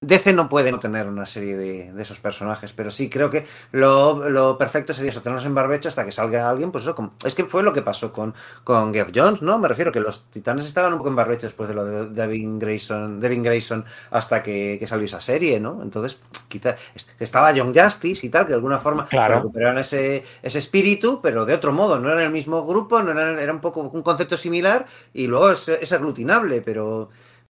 DC 0.00 0.32
no 0.32 0.48
puede 0.48 0.70
no 0.72 0.78
tener 0.78 1.08
una 1.08 1.26
serie 1.26 1.56
de, 1.56 1.92
de 1.92 2.02
esos 2.02 2.20
personajes, 2.20 2.72
pero 2.72 2.90
sí 2.90 3.08
creo 3.08 3.30
que 3.30 3.46
lo, 3.72 4.28
lo 4.28 4.58
perfecto 4.58 4.92
sería 4.92 5.10
eso, 5.10 5.22
tenerlos 5.22 5.46
en 5.46 5.54
barbecho 5.54 5.88
hasta 5.88 6.04
que 6.04 6.12
salga 6.12 6.48
alguien, 6.48 6.70
pues 6.72 6.84
eso, 6.84 6.94
como- 6.94 7.14
es 7.24 7.34
que 7.34 7.44
fue 7.44 7.62
lo 7.62 7.72
que 7.72 7.82
pasó 7.82 8.12
con, 8.12 8.34
con 8.64 8.92
Geoff 8.92 9.10
Jones, 9.14 9.42
¿no? 9.42 9.58
Me 9.58 9.68
refiero 9.68 9.92
que 9.92 10.00
los 10.00 10.24
titanes 10.30 10.66
estaban 10.66 10.92
un 10.92 10.98
poco 10.98 11.10
en 11.10 11.16
barbecho 11.16 11.46
después 11.46 11.68
de 11.68 11.74
lo 11.74 11.84
de 11.84 12.06
Devin 12.10 12.58
Grayson, 12.58 13.20
Devin 13.20 13.42
Grayson 13.42 13.84
hasta 14.10 14.42
que, 14.42 14.76
que 14.78 14.86
salió 14.86 15.04
esa 15.06 15.20
serie, 15.20 15.58
¿no? 15.60 15.80
Entonces, 15.82 16.18
quizá 16.48 16.76
est- 16.94 17.10
estaba 17.20 17.52
John 17.56 17.72
Justice 17.74 18.26
y 18.26 18.30
tal, 18.30 18.44
que 18.44 18.50
de 18.50 18.56
alguna 18.56 18.78
forma 18.78 19.06
Claro. 19.06 19.36
recuperaron 19.36 19.78
ese, 19.78 20.24
ese 20.42 20.58
espíritu, 20.58 21.20
pero 21.22 21.44
de 21.46 21.54
otro 21.54 21.72
modo, 21.72 21.98
no 21.98 22.10
era 22.12 22.22
el 22.22 22.30
mismo 22.30 22.64
grupo, 22.66 23.02
no 23.02 23.10
era, 23.12 23.40
era 23.42 23.52
un 23.52 23.60
poco 23.60 23.80
un 23.80 24.02
concepto 24.02 24.36
similar 24.36 24.86
y 25.14 25.26
luego 25.26 25.50
es, 25.50 25.68
es 25.68 25.92
aglutinable, 25.92 26.60
pero... 26.62 27.08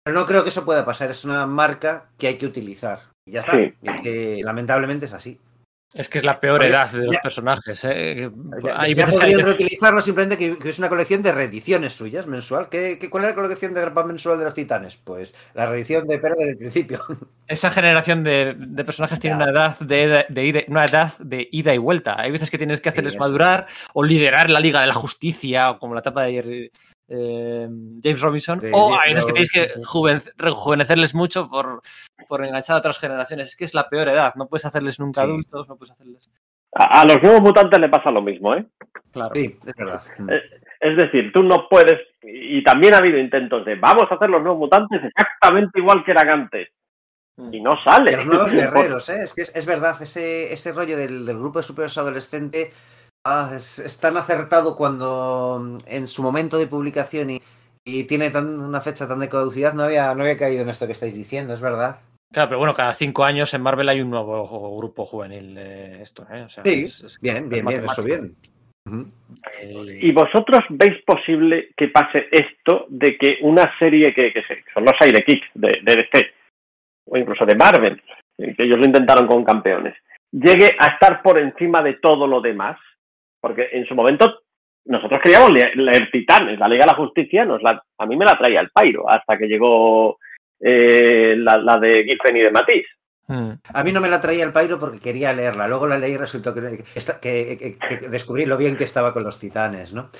Pero 0.04 0.18
no 0.18 0.26
creo 0.26 0.42
que 0.42 0.48
eso 0.48 0.64
pueda 0.64 0.84
pasar, 0.84 1.10
es 1.10 1.24
una 1.24 1.46
marca 1.46 2.06
que 2.18 2.26
hay 2.28 2.36
que 2.36 2.46
utilizar. 2.46 3.00
Y 3.26 3.32
ya 3.32 3.40
está. 3.40 3.52
Sí. 3.52 3.72
Y 3.82 3.88
es 3.90 4.00
que 4.00 4.40
lamentablemente 4.42 5.06
es 5.06 5.12
así. 5.12 5.38
Es 5.94 6.08
que 6.08 6.16
es 6.18 6.24
la 6.24 6.40
peor 6.40 6.60
Oye, 6.62 6.70
edad 6.70 6.90
de 6.90 7.04
los 7.04 7.14
ya- 7.14 7.20
personajes. 7.20 7.84
¿eh? 7.84 8.30
Ya, 8.64 8.80
Hay 8.80 8.94
ya 8.94 9.06
que 9.06 9.36
reutilizarlo 9.36 10.00
simplemente 10.00 10.38
que, 10.38 10.58
que 10.58 10.70
es 10.70 10.78
una 10.78 10.88
colección 10.88 11.22
de 11.22 11.32
reediciones 11.32 11.92
suyas 11.92 12.26
mensual. 12.26 12.70
¿Qué, 12.70 12.98
qué, 12.98 13.10
cuál 13.10 13.24
era 13.24 13.34
la 13.36 13.42
colección 13.42 13.74
de 13.74 13.82
grapa 13.82 14.02
mensual 14.02 14.38
de 14.38 14.44
los 14.46 14.54
titanes? 14.54 14.96
Pues 14.96 15.34
la 15.52 15.66
reedición 15.66 16.06
de 16.06 16.18
Pérez 16.18 16.38
del 16.38 16.56
principio. 16.56 16.98
esa 17.46 17.70
generación 17.70 18.24
de, 18.24 18.54
de 18.56 18.84
personajes 18.84 19.20
tiene 19.20 19.36
una 19.36 19.50
edad 19.50 19.78
de, 19.80 20.64
una 20.68 20.86
edad 20.86 21.12
de 21.18 21.46
ida 21.52 21.74
y 21.74 21.78
vuelta. 21.78 22.18
Hay 22.18 22.30
veces 22.32 22.50
que 22.50 22.56
tienes 22.58 22.80
que 22.80 22.88
hacerles 22.88 23.18
madurar 23.18 23.66
o 23.92 24.02
liderar 24.02 24.48
la 24.48 24.60
Liga 24.60 24.80
de 24.80 24.86
la 24.86 24.94
Justicia, 24.94 25.70
o 25.72 25.78
como 25.78 25.92
la 25.94 26.00
etapa 26.00 26.22
de 26.22 26.32
Jerry- 26.32 26.70
eh, 27.14 27.68
James 28.02 28.20
Robinson, 28.20 28.58
De 28.58 28.70
o 28.72 28.94
hay 28.98 29.14
veces 29.14 29.26
que 29.26 29.32
tienes 29.32 29.52
que 29.52 29.70
rejuvenecerles 30.38 31.14
mucho 31.14 31.48
por, 31.48 31.82
por 32.28 32.44
enganchar 32.44 32.76
a 32.76 32.78
otras 32.78 32.98
generaciones. 32.98 33.48
Es 33.48 33.56
que 33.56 33.64
es 33.64 33.74
la 33.74 33.88
peor 33.88 34.08
edad. 34.08 34.34
No 34.36 34.48
puedes 34.48 34.64
hacerles 34.64 34.98
nunca 34.98 35.20
Sí. 35.22 35.26
adultos, 35.28 35.68
no 35.68 35.76
puedes 35.76 35.92
hacerles. 35.92 36.30
A, 36.74 37.02
a 37.02 37.04
los 37.04 37.22
nuevos 37.22 37.42
mutantes 37.42 37.78
le 37.78 37.88
pasa 37.90 38.10
lo 38.10 38.22
mismo, 38.22 38.54
¿eh? 38.54 38.64
Claro. 39.12 39.32
Sí, 39.34 39.58
es 39.66 39.74
verdad. 39.76 40.02
Eh, 40.30 40.40
Es 40.80 40.96
decir, 40.96 41.30
tú 41.32 41.42
no 41.42 41.68
puedes, 41.68 42.00
y 42.22 42.64
también 42.64 42.94
ha 42.94 42.98
habido 42.98 43.18
intentos 43.18 43.64
de 43.64 43.76
vamos 43.76 44.06
a 44.10 44.14
hacer 44.14 44.28
los 44.30 44.42
nuevos 44.42 44.58
mutantes 44.58 45.00
exactamente 45.04 45.78
igual 45.78 46.02
que 46.04 46.10
eran 46.12 46.30
antes. 46.30 46.68
Y 47.50 47.60
no 47.60 47.72
sale. 47.84 48.12
Y 48.12 48.16
los 48.16 48.26
nuevos 48.26 48.52
guerreros, 48.52 49.08
¿eh? 49.10 49.22
Es 49.22 49.34
que 49.34 49.42
es, 49.42 49.54
es 49.54 49.64
verdad, 49.66 49.94
ese, 50.00 50.52
ese 50.52 50.72
rollo 50.72 50.96
del, 50.96 51.24
del 51.26 51.38
grupo 51.38 51.58
de 51.58 51.62
superhéroes 51.64 51.98
adolescente 51.98 52.70
ah, 53.24 53.52
es, 53.54 53.78
es 53.78 53.98
tan 54.00 54.16
acertado 54.16 54.76
cuando 54.76 55.60
mm, 55.62 55.78
en 55.86 56.06
su 56.06 56.22
momento 56.22 56.58
de 56.58 56.66
publicación 56.66 57.30
y, 57.30 57.42
y 57.84 58.04
tiene 58.04 58.30
tan, 58.30 58.60
una 58.60 58.80
fecha 58.80 59.08
tan 59.08 59.20
de 59.20 59.28
caducidad, 59.28 59.74
no 59.74 59.82
había, 59.84 60.14
no 60.14 60.22
había 60.22 60.36
caído 60.36 60.62
en 60.62 60.68
esto 60.68 60.86
que 60.86 60.92
estáis 60.92 61.14
diciendo, 61.14 61.54
es 61.54 61.60
verdad. 61.60 62.00
Claro, 62.32 62.48
pero 62.48 62.58
bueno, 62.60 62.72
cada 62.74 62.92
cinco 62.94 63.24
años 63.24 63.52
en 63.52 63.60
Marvel 63.62 63.88
hay 63.90 64.00
un 64.00 64.08
nuevo 64.10 64.76
grupo 64.78 65.04
juvenil 65.04 65.54
de 65.54 66.00
esto. 66.02 66.26
¿eh? 66.32 66.42
O 66.42 66.48
sea, 66.48 66.64
Sí, 66.64 66.84
es- 66.84 67.02
es- 67.04 67.20
bien, 67.20 67.44
es 67.44 67.48
bien, 67.50 67.66
bien, 67.66 67.84
eso 67.84 68.02
bien. 68.02 68.34
Eh, 69.60 69.98
¿Y 70.00 70.12
vosotros 70.12 70.60
veis 70.70 71.02
posible 71.04 71.70
que 71.76 71.88
pase 71.88 72.26
esto 72.30 72.86
de 72.88 73.16
que 73.16 73.38
una 73.42 73.70
serie 73.78 74.12
que, 74.14 74.32
que 74.32 74.42
son 74.74 74.84
los 74.84 74.94
sidekicks 75.00 75.46
de, 75.54 75.78
de 75.82 75.96
DC, 75.96 76.32
o 77.08 77.16
incluso 77.16 77.44
de 77.46 77.54
Marvel, 77.54 78.02
eh, 78.38 78.54
que 78.56 78.64
ellos 78.64 78.78
lo 78.78 78.86
intentaron 78.86 79.26
con 79.26 79.44
campeones, 79.44 79.94
llegue 80.32 80.74
a 80.78 80.86
estar 80.88 81.22
por 81.22 81.38
encima 81.38 81.80
de 81.82 81.94
todo 81.94 82.26
lo 82.26 82.40
demás? 82.40 82.78
Porque 83.42 83.68
en 83.72 83.84
su 83.86 83.94
momento 83.94 84.38
nosotros 84.86 85.20
queríamos 85.22 85.52
leer, 85.52 85.76
leer 85.76 86.08
Titanes, 86.10 86.58
la 86.58 86.68
Liga 86.68 86.84
de 86.86 86.92
la 86.92 86.96
Justicia, 86.96 87.44
nos 87.44 87.60
la, 87.62 87.82
a 87.98 88.06
mí 88.06 88.16
me 88.16 88.24
la 88.24 88.38
traía 88.38 88.60
el 88.60 88.70
Pairo, 88.70 89.10
hasta 89.10 89.36
que 89.36 89.46
llegó 89.48 90.16
eh, 90.60 91.34
la, 91.36 91.58
la 91.58 91.76
de 91.78 92.04
Giffen 92.04 92.36
y 92.36 92.40
de 92.42 92.50
Matisse. 92.52 92.88
mm. 93.26 93.50
A 93.74 93.82
mí 93.84 93.92
no 93.92 94.00
me 94.00 94.08
la 94.08 94.20
traía 94.20 94.44
el 94.44 94.52
Pairo 94.52 94.78
porque 94.78 95.00
quería 95.00 95.32
leerla. 95.32 95.66
Luego 95.68 95.86
la 95.88 95.98
leí 95.98 96.12
y 96.12 96.16
resultó 96.16 96.54
que, 96.54 96.60
que, 96.60 96.84
esta- 96.94 97.20
que- 97.20 97.58
que- 97.58 97.98
que 97.98 98.08
descubrí 98.08 98.46
lo 98.46 98.56
bien 98.56 98.76
que 98.76 98.84
estaba 98.84 99.12
con 99.12 99.24
los 99.24 99.38
titanes, 99.40 99.92
¿no? 99.92 100.10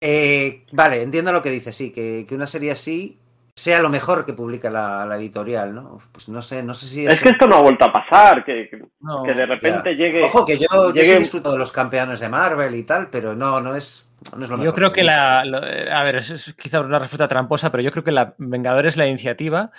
Eh, 0.00 0.64
vale, 0.72 1.02
entiendo 1.02 1.32
lo 1.32 1.42
que 1.42 1.50
dice, 1.50 1.72
sí, 1.72 1.92
que, 1.92 2.24
que 2.28 2.34
una 2.34 2.46
serie 2.46 2.72
así 2.72 3.18
sea 3.54 3.80
lo 3.82 3.90
mejor 3.90 4.24
que 4.24 4.32
publica 4.32 4.70
la, 4.70 5.04
la 5.04 5.16
editorial, 5.16 5.74
¿no? 5.74 5.98
Pues 6.10 6.28
no 6.28 6.40
sé, 6.40 6.62
no 6.62 6.72
sé 6.72 6.86
si 6.86 7.06
Es 7.06 7.20
que 7.20 7.28
esto 7.30 7.46
no 7.46 7.56
ha 7.56 7.60
vuelto 7.62 7.84
a 7.84 7.92
pasar, 7.92 8.44
que, 8.44 8.68
que- 8.70 8.82
No, 9.00 9.22
que 9.24 9.34
de 9.34 9.44
repente 9.46 9.94
llegue... 9.94 10.24
Ojo, 10.24 10.44
que 10.46 10.56
yo, 10.58 10.66
yo 10.70 10.92
llegue- 10.92 11.14
sí 11.14 11.18
disfruto 11.20 11.52
de 11.52 11.58
los 11.58 11.70
campeones 11.70 12.20
de 12.20 12.28
Marvel 12.30 12.74
y 12.74 12.82
tal, 12.84 13.08
pero 13.10 13.34
no, 13.34 13.60
no 13.60 13.76
es, 13.76 14.08
no 14.36 14.42
es 14.44 14.48
lo 14.50 14.56
Yo 14.56 14.62
mejor. 14.62 14.74
creo 14.74 14.92
que 14.92 15.04
la. 15.04 15.44
lo- 15.44 15.66
eh, 15.66 15.90
a 15.92 16.02
ver, 16.02 16.16
es, 16.16 16.30
es 16.30 16.54
quizá 16.54 16.80
una 16.80 16.98
respuesta 16.98 17.28
tramposa, 17.28 17.70
pero 17.70 17.82
yo 17.82 17.90
creo 17.90 18.04
que 18.04 18.12
la 18.12 18.34
Vengadores, 18.38 18.96
la 18.96 19.06
iniciativa, 19.06 19.70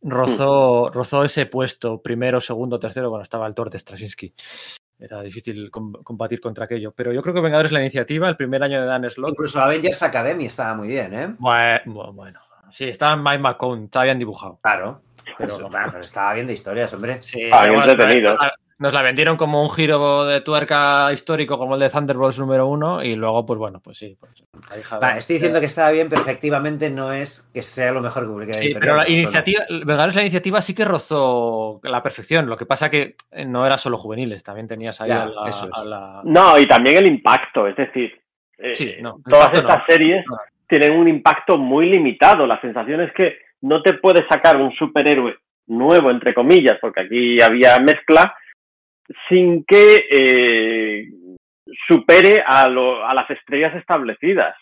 rozó, 0.00 0.90
rozó 0.90 1.24
ese 1.24 1.46
puesto, 1.46 2.00
primero, 2.00 2.40
segundo, 2.40 2.78
tercero, 2.78 3.08
cuando 3.10 3.24
estaba 3.24 3.46
el 3.46 3.54
Thor 3.54 3.70
de 3.70 3.78
Straczynski. 3.78 4.32
Era 5.00 5.22
difícil 5.22 5.70
com- 5.70 5.92
combatir 6.04 6.40
contra 6.40 6.64
aquello. 6.64 6.92
Pero 6.92 7.12
yo 7.12 7.22
creo 7.22 7.34
que 7.34 7.40
Vengadores, 7.40 7.70
la 7.72 7.80
iniciativa, 7.80 8.28
el 8.28 8.36
primer 8.36 8.62
año 8.62 8.80
de 8.80 8.86
Dan 8.86 9.08
Slott. 9.10 9.30
Incluso 9.30 9.60
Avengers 9.60 10.02
Academy 10.02 10.46
estaba 10.46 10.74
muy 10.74 10.88
bien, 10.88 11.14
¿eh? 11.14 11.34
Bueno, 11.38 12.12
bueno. 12.12 12.40
Sí, 12.70 12.84
estaba 12.84 13.16
Mike 13.16 13.38
McCone, 13.38 13.84
estaba 13.84 14.04
bien 14.04 14.18
dibujado. 14.18 14.58
Claro. 14.62 15.02
Pero- 15.36 15.56
Pero, 15.56 15.68
claro, 15.68 15.88
pero 15.92 16.00
estaba 16.00 16.32
bien 16.34 16.46
de 16.46 16.52
historias, 16.54 16.92
hombre. 16.94 17.22
Sí, 17.22 17.48
Ah, 17.52 17.66
entretenido. 17.66 18.34
Nos 18.80 18.92
la, 18.92 19.02
vendieron 19.02 19.36
como 19.36 19.60
un 19.60 19.68
giro 19.70 20.24
de 20.24 20.40
tuerca 20.40 21.12
histórico 21.12 21.58
como 21.58 21.74
el 21.74 21.80
de 21.80 21.90
Thunderbolts 21.90 22.38
número 22.38 22.68
uno 22.68 23.02
y 23.02 23.16
luego, 23.16 23.44
pues 23.44 23.58
bueno, 23.58 23.80
pues 23.80 23.98
sí. 23.98 24.16
Pues, 24.20 24.44
estoy 25.16 25.34
diciendo 25.34 25.58
que 25.58 25.66
estaba 25.66 25.90
bien, 25.90 26.08
pero 26.08 26.20
efectivamente 26.22 26.88
no 26.88 27.12
es 27.12 27.50
que 27.52 27.60
sea 27.62 27.90
lo 27.90 28.00
mejor 28.00 28.22
que 28.22 28.28
publique 28.28 28.54
Sí, 28.54 28.76
pero 28.78 28.94
la 28.94 29.08
iniciativa, 29.08 29.64
Vengadores 29.68 30.14
la 30.14 30.20
iniciativa 30.20 30.62
sí 30.62 30.74
que 30.74 30.84
rozó 30.84 31.80
la 31.82 32.02
perfección. 32.04 32.46
Lo 32.46 32.56
que 32.56 32.66
pasa 32.66 32.88
que 32.88 33.16
no 33.46 33.66
era 33.66 33.78
solo 33.78 33.96
juveniles, 33.96 34.44
también 34.44 34.68
tenías 34.68 35.00
ahí 35.00 35.08
Ya, 35.08 35.24
a, 35.24 35.26
la, 35.26 35.48
eso 35.50 35.66
es. 35.66 35.72
a 35.76 35.84
la- 35.84 36.20
No, 36.24 36.56
y 36.56 36.66
también 36.68 36.98
el 36.98 37.08
impacto, 37.08 37.66
es 37.66 37.74
decir, 37.76 38.12
eh, 38.58 38.74
Sí, 38.74 38.94
no, 39.00 39.16
el 39.26 39.32
todas 39.32 39.46
impacto 39.48 39.58
estas 39.58 39.78
no. 39.78 39.84
series 39.88 40.24
No. 40.30 40.36
Tienen 40.68 40.92
un 40.98 41.08
impacto 41.08 41.56
muy 41.58 41.88
limitado. 41.90 42.46
La 42.46 42.60
sensación 42.60 43.00
es 43.00 43.12
que 43.12 43.38
no 43.62 43.82
te 43.82 43.94
puedes 43.94 44.24
sacar 44.28 44.56
un 44.56 44.72
superhéroe 44.72 45.36
nuevo, 45.66 46.10
entre 46.10 46.34
comillas, 46.34 46.78
porque 46.80 47.00
aquí 47.02 47.40
había 47.42 47.78
mezcla, 47.80 48.34
sin 49.28 49.64
que 49.64 50.04
eh, 50.10 51.08
supere 51.86 52.42
a, 52.46 52.68
lo- 52.68 53.06
a 53.06 53.14
las 53.14 53.28
estrellas 53.30 53.74
establecidas. 53.76 54.54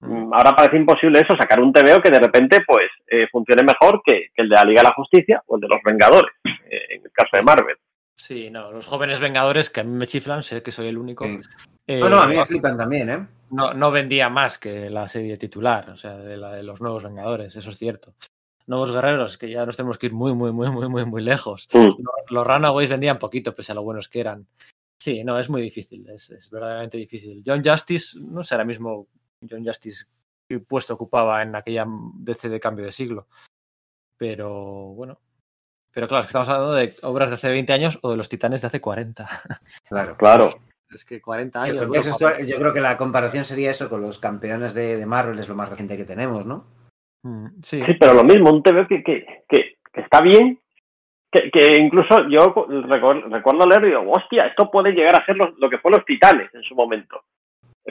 Mm, 0.00 0.32
Ahora 0.32 0.54
parece 0.54 0.76
imposible 0.76 1.20
eso, 1.20 1.34
sacar 1.36 1.60
un 1.60 1.72
TVO 1.72 2.00
que 2.02 2.10
de 2.10 2.20
repente 2.20 2.60
pues 2.66 2.88
eh, 3.06 3.26
funcione 3.32 3.62
mejor 3.62 4.02
que, 4.04 4.28
que 4.34 4.42
el 4.42 4.48
de 4.50 4.54
la 4.56 4.64
Liga 4.64 4.82
de 4.82 4.88
la 4.88 4.94
Justicia 4.94 5.42
o 5.46 5.56
el 5.56 5.62
de 5.62 5.68
los 5.68 5.80
Vengadores, 5.84 6.32
eh, 6.44 6.80
en 6.90 7.02
el 7.04 7.10
caso 7.12 7.36
de 7.36 7.42
Marvel. 7.42 7.76
Sí, 8.14 8.50
no, 8.50 8.72
los 8.72 8.86
jóvenes 8.86 9.20
vengadores 9.20 9.68
que 9.70 9.80
a 9.80 9.84
mí 9.84 9.94
me 9.96 10.06
chiflan, 10.06 10.42
sé 10.42 10.62
que 10.62 10.70
soy 10.70 10.88
el 10.88 10.96
único. 10.98 11.24
Sí. 11.24 11.38
eh, 11.86 12.00
No, 12.00 12.08
no, 12.10 12.18
a 12.20 12.26
mí 12.26 12.34
me 12.36 12.44
flipan 12.44 12.76
también, 12.76 13.10
¿eh? 13.10 13.18
No, 13.50 13.74
no 13.74 13.90
vendía 13.90 14.28
más 14.28 14.58
que 14.58 14.90
la 14.90 15.08
serie 15.08 15.36
titular, 15.36 15.90
o 15.90 15.96
sea, 15.96 16.16
de 16.16 16.36
la 16.36 16.52
de 16.52 16.62
los 16.62 16.80
nuevos 16.80 17.04
Vengadores, 17.04 17.56
eso 17.56 17.70
es 17.70 17.78
cierto. 17.78 18.14
Nuevos 18.66 18.90
guerreros, 18.90 19.38
que 19.38 19.48
ya 19.48 19.64
nos 19.64 19.76
tenemos 19.76 19.96
que 19.96 20.06
ir 20.06 20.12
muy, 20.12 20.34
muy, 20.34 20.52
muy, 20.52 20.68
muy, 20.70 20.88
muy, 20.88 21.04
muy 21.04 21.22
lejos. 21.22 21.68
Mm. 21.72 21.78
Los, 21.78 21.96
los 22.30 22.46
Runaways 22.46 22.90
vendían 22.90 23.18
poquito, 23.18 23.54
pese 23.54 23.72
a 23.72 23.74
lo 23.76 23.84
buenos 23.84 24.08
que 24.08 24.20
eran. 24.20 24.46
Sí, 24.98 25.22
no, 25.22 25.38
es 25.38 25.48
muy 25.48 25.62
difícil, 25.62 26.08
es, 26.08 26.30
es 26.30 26.50
verdaderamente 26.50 26.98
difícil. 26.98 27.42
John 27.46 27.62
Justice, 27.64 28.18
no 28.20 28.42
sé 28.42 28.54
ahora 28.54 28.64
mismo 28.64 29.06
John 29.48 29.64
Justice 29.64 30.06
qué 30.48 30.60
puesto 30.60 30.94
ocupaba 30.94 31.42
en 31.42 31.54
aquella 31.54 31.86
DC 32.14 32.48
de 32.48 32.60
cambio 32.60 32.84
de 32.84 32.92
siglo. 32.92 33.28
Pero 34.16 34.94
bueno. 34.94 35.20
Pero 35.92 36.08
claro, 36.08 36.26
estamos 36.26 36.48
hablando 36.48 36.74
de 36.74 36.94
obras 37.02 37.30
de 37.30 37.36
hace 37.36 37.48
20 37.48 37.72
años 37.72 37.98
o 38.02 38.10
de 38.10 38.16
los 38.16 38.28
titanes 38.28 38.60
de 38.60 38.66
hace 38.66 38.80
40. 38.80 39.28
Claro. 39.88 40.16
Claro. 40.16 40.60
Es 40.94 41.04
que 41.04 41.20
40 41.20 41.64
El 41.66 41.78
años. 41.80 42.18
yo 42.46 42.58
creo 42.58 42.72
que 42.72 42.80
la 42.80 42.96
comparación 42.96 43.44
sería 43.44 43.70
eso 43.70 43.88
con 43.90 44.02
los 44.02 44.18
campeones 44.18 44.72
de, 44.74 44.96
de 44.96 45.06
Marvel, 45.06 45.38
es 45.38 45.48
lo 45.48 45.54
más 45.56 45.68
reciente 45.68 45.96
que 45.96 46.04
tenemos, 46.04 46.46
¿no? 46.46 46.64
Mm, 47.22 47.46
Sí, 47.62 47.82
Sí, 47.84 47.94
pero 47.98 48.14
lo 48.14 48.24
mismo, 48.24 48.50
un 48.50 48.62
TV 48.62 48.86
que, 48.86 49.02
que, 49.02 49.26
que, 49.48 49.74
que 49.92 50.00
está 50.00 50.20
bien, 50.20 50.60
que, 51.30 51.50
que 51.50 51.76
incluso 51.76 52.28
yo 52.28 52.54
recuerdo, 52.88 53.28
recuerdo 53.28 53.66
leer 53.66 53.82
y 53.84 53.86
digo, 53.88 54.10
hostia, 54.12 54.46
esto 54.46 54.70
puede 54.70 54.92
llegar 54.92 55.20
a 55.20 55.26
ser 55.26 55.36
lo, 55.36 55.52
lo 55.58 55.68
que 55.68 55.78
fue 55.78 55.90
los 55.90 56.04
titanes 56.04 56.54
en 56.54 56.62
su 56.62 56.74
momento. 56.74 57.20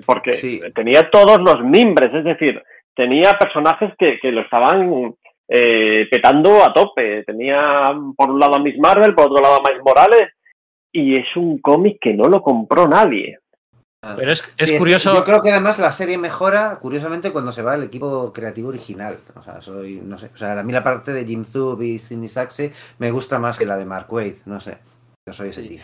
Porque 0.06 0.34
Sí. 0.34 0.60
tenía 0.74 1.10
todos 1.10 1.40
los 1.40 1.62
mimbres, 1.64 2.14
es 2.14 2.24
decir, 2.24 2.62
tenía 2.96 3.34
personajes 3.34 3.94
que, 3.98 4.20
que 4.20 4.32
lo 4.32 4.42
estaban 4.42 5.14
eh, 5.48 6.08
petando 6.10 6.64
a 6.64 6.74
tope. 6.74 7.24
Tenía 7.24 7.86
por 8.18 8.30
un 8.32 8.40
lado 8.40 8.56
a 8.56 8.60
Miss 8.60 8.78
Marvel, 8.80 9.14
por 9.14 9.28
otro 9.32 9.42
lado 9.44 9.56
a 9.58 9.62
Miles 9.70 9.84
Morales, 9.86 10.34
y 10.98 11.18
es 11.18 11.36
un 11.36 11.58
cómic 11.60 11.98
que 12.02 12.14
no 12.14 12.30
lo 12.30 12.42
compró 12.42 12.88
nadie. 12.88 13.40
Pero 14.16 14.32
es, 14.32 14.44
es 14.58 14.70
Sí, 14.70 14.78
curioso. 14.78 15.14
yo 15.16 15.24
creo 15.24 15.42
que 15.42 15.50
además 15.52 15.80
la 15.80 15.92
serie 15.92 16.18
mejora, 16.18 16.78
curiosamente, 16.80 17.32
cuando 17.32 17.52
se 17.52 17.64
va 17.64 17.74
el 17.74 17.84
equipo 17.84 18.32
creativo 18.32 18.70
original. 18.70 19.18
O 19.36 19.42
sea, 19.42 19.62
soy, 19.62 20.00
no 20.04 20.18
sé, 20.20 20.30
o 20.34 20.38
sea, 20.38 20.60
a 20.60 20.64
mí 20.64 20.72
la 20.72 20.84
parte 20.84 21.12
de 21.12 21.26
Jim 21.26 21.44
Zub 21.44 21.82
y 21.82 21.98
Sidney 21.98 22.28
Saxe 22.28 22.72
me 23.00 23.10
gusta 23.10 23.40
más 23.40 23.58
que 23.58 23.66
la 23.66 23.78
de 23.78 23.86
Mark 23.86 24.06
Waid, 24.14 24.36
no 24.46 24.60
sé. 24.60 24.78
Yo 25.28 25.34
soy 25.34 25.50
ese 25.50 25.64
Sí. 25.64 25.70
tío. 25.70 25.80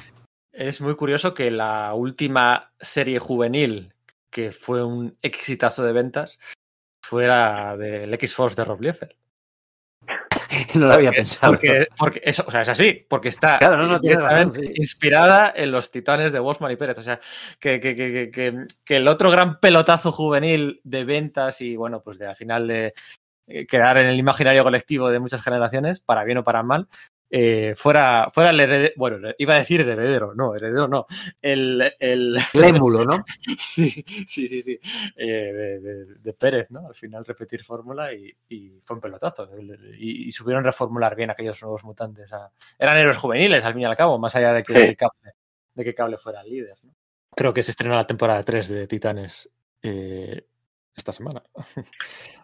Es 0.53 0.81
muy 0.81 0.95
curioso 0.95 1.33
que 1.33 1.49
la 1.49 1.93
última 1.95 2.71
serie 2.79 3.17
juvenil, 3.19 3.91
que 4.29 4.51
fue 4.51 4.83
un 4.83 5.13
exitazo 5.23 5.83
de 5.83 5.93
ventas, 5.93 6.37
fuera 7.03 7.75
del 7.75 8.13
X-Force 8.13 8.55
de 8.55 8.63
Rob 8.65 8.81
Liefeld. 8.81 9.13
no 10.75 10.87
lo 10.87 10.93
había 10.93 11.11
pensado. 11.11 11.53
Porque, 11.53 11.87
porque 11.97 12.21
eso, 12.23 12.43
o 12.47 12.51
sea, 12.51 12.61
es 12.61 12.69
así, 12.69 13.05
porque 13.07 13.29
está 13.29 13.59
Claro, 13.59 13.77
no, 13.77 13.87
no, 13.87 13.99
tienes 13.99 14.21
razón, 14.21 14.51
directamente 14.51 14.75
sí. 14.75 14.81
inspirada 14.81 15.53
en 15.55 15.71
los 15.71 15.91
titanes 15.91 16.33
de 16.33 16.39
Wolfman 16.39 16.71
y 16.71 16.75
Pérez. 16.75 16.97
O 16.97 17.03
sea, 17.03 17.19
que, 17.59 17.79
que, 17.79 18.29
que, 18.83 18.95
el 18.95 19.07
otro 19.07 19.31
gran 19.31 19.59
pelotazo 19.59 20.11
juvenil 20.11 20.81
de 20.83 21.03
ventas 21.03 21.61
y, 21.61 21.75
bueno, 21.75 22.01
pues 22.01 22.17
de 22.17 22.27
al 22.27 22.35
final 22.35 22.67
de 22.67 22.93
eh, 23.47 23.65
quedar 23.65 23.97
en 23.97 24.07
el 24.07 24.17
imaginario 24.17 24.63
colectivo 24.63 25.09
de 25.09 25.19
muchas 25.19 25.41
generaciones, 25.41 25.99
para 25.99 26.23
bien 26.23 26.37
o 26.37 26.43
para 26.43 26.63
mal, 26.63 26.87
eh, 27.33 27.73
fuera, 27.77 28.29
fuera 28.33 28.49
el 28.49 28.59
heredero, 28.59 28.93
bueno, 28.97 29.29
iba 29.37 29.53
a 29.55 29.57
decir 29.59 29.79
heredero, 29.81 30.35
no, 30.35 30.53
heredero 30.53 30.87
no, 30.89 31.05
el, 31.41 31.93
el, 31.97 32.37
El 32.53 32.63
émulo, 32.65 33.05
¿no? 33.05 33.23
Sí, 33.57 34.03
sí, 34.27 34.47
sí, 34.49 34.61
sí. 34.61 34.77
Eh, 35.15 35.53
de, 35.53 35.79
de- 35.79 36.05
de 36.15 36.33
Pérez, 36.33 36.69
¿no? 36.71 36.87
Al 36.87 36.95
final 36.95 37.23
repetir 37.25 37.63
fórmula 37.63 38.13
y, 38.13 38.31
y 38.49 38.81
fue 38.83 38.95
un 38.97 39.01
pelotazo. 39.01 39.49
Y, 39.97 40.27
y 40.27 40.31
supieron 40.33 40.63
reformular 40.63 41.15
bien 41.15 41.29
aquellos 41.29 41.61
nuevos 41.61 41.83
mutantes. 41.85 42.31
a- 42.33 42.51
Eran 42.77 42.97
héroes 42.97 43.17
juveniles, 43.17 43.63
al 43.63 43.73
fin 43.73 43.83
y 43.83 43.85
al 43.85 43.95
cabo, 43.95 44.19
más 44.19 44.35
allá 44.35 44.51
de 44.53 44.63
que, 44.63 44.75
Sí. 44.89 44.95
Cable, 44.97 45.33
de 45.73 45.83
que 45.85 45.95
Cable 45.95 46.17
fuera 46.17 46.41
el 46.41 46.49
líder. 46.49 46.75
¿no? 46.83 46.93
Creo 47.33 47.53
que 47.53 47.63
se 47.63 47.71
estrenó 47.71 47.95
la 47.95 48.05
temporada 48.05 48.43
3 48.43 48.67
de 48.67 48.87
Titanes 48.87 49.49
eh, 49.81 50.45
esta 50.93 51.13
semana. 51.13 51.41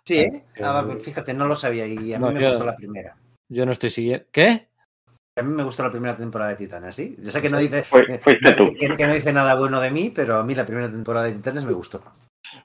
Sí, 0.06 0.26
Ah, 0.64 0.88
fíjate, 1.02 1.34
no 1.34 1.46
lo 1.48 1.56
sabía 1.58 1.86
y 1.86 2.14
a 2.14 2.20
mí 2.20 2.26
no, 2.26 2.32
me 2.32 2.40
yo- 2.42 2.48
gustó 2.48 2.64
la 2.66 2.76
primera. 2.78 3.18
Yo 3.50 3.66
no 3.66 3.72
estoy 3.72 3.90
siguiendo. 3.90 4.26
¿Qué? 4.32 4.68
A 5.38 5.42
mí 5.44 5.54
me 5.54 5.64
gustó 5.64 5.84
la 5.84 5.92
primera 5.92 6.16
temporada 6.16 6.52
de 6.52 6.58
Titanes, 6.58 6.96
¿sí? 6.96 7.16
Yo 7.20 7.32
sé 7.32 7.42
que 7.42 7.50
no 7.50 7.58
dice, 7.60 7.84
Fue- 7.84 8.20
fuiste 8.20 8.52
tú. 8.54 8.74
que, 8.80 8.96
que 8.96 9.08
no 9.08 9.14
dice 9.14 9.32
nada 9.34 9.56
bueno 9.56 9.80
de 9.80 9.92
mí, 9.92 10.12
pero 10.16 10.38
a 10.38 10.44
mí 10.44 10.56
la 10.56 10.66
primera 10.66 10.90
temporada 10.90 11.28
de 11.28 11.34
Titanes 11.34 11.66
me 11.66 11.74
gustó. 11.74 12.02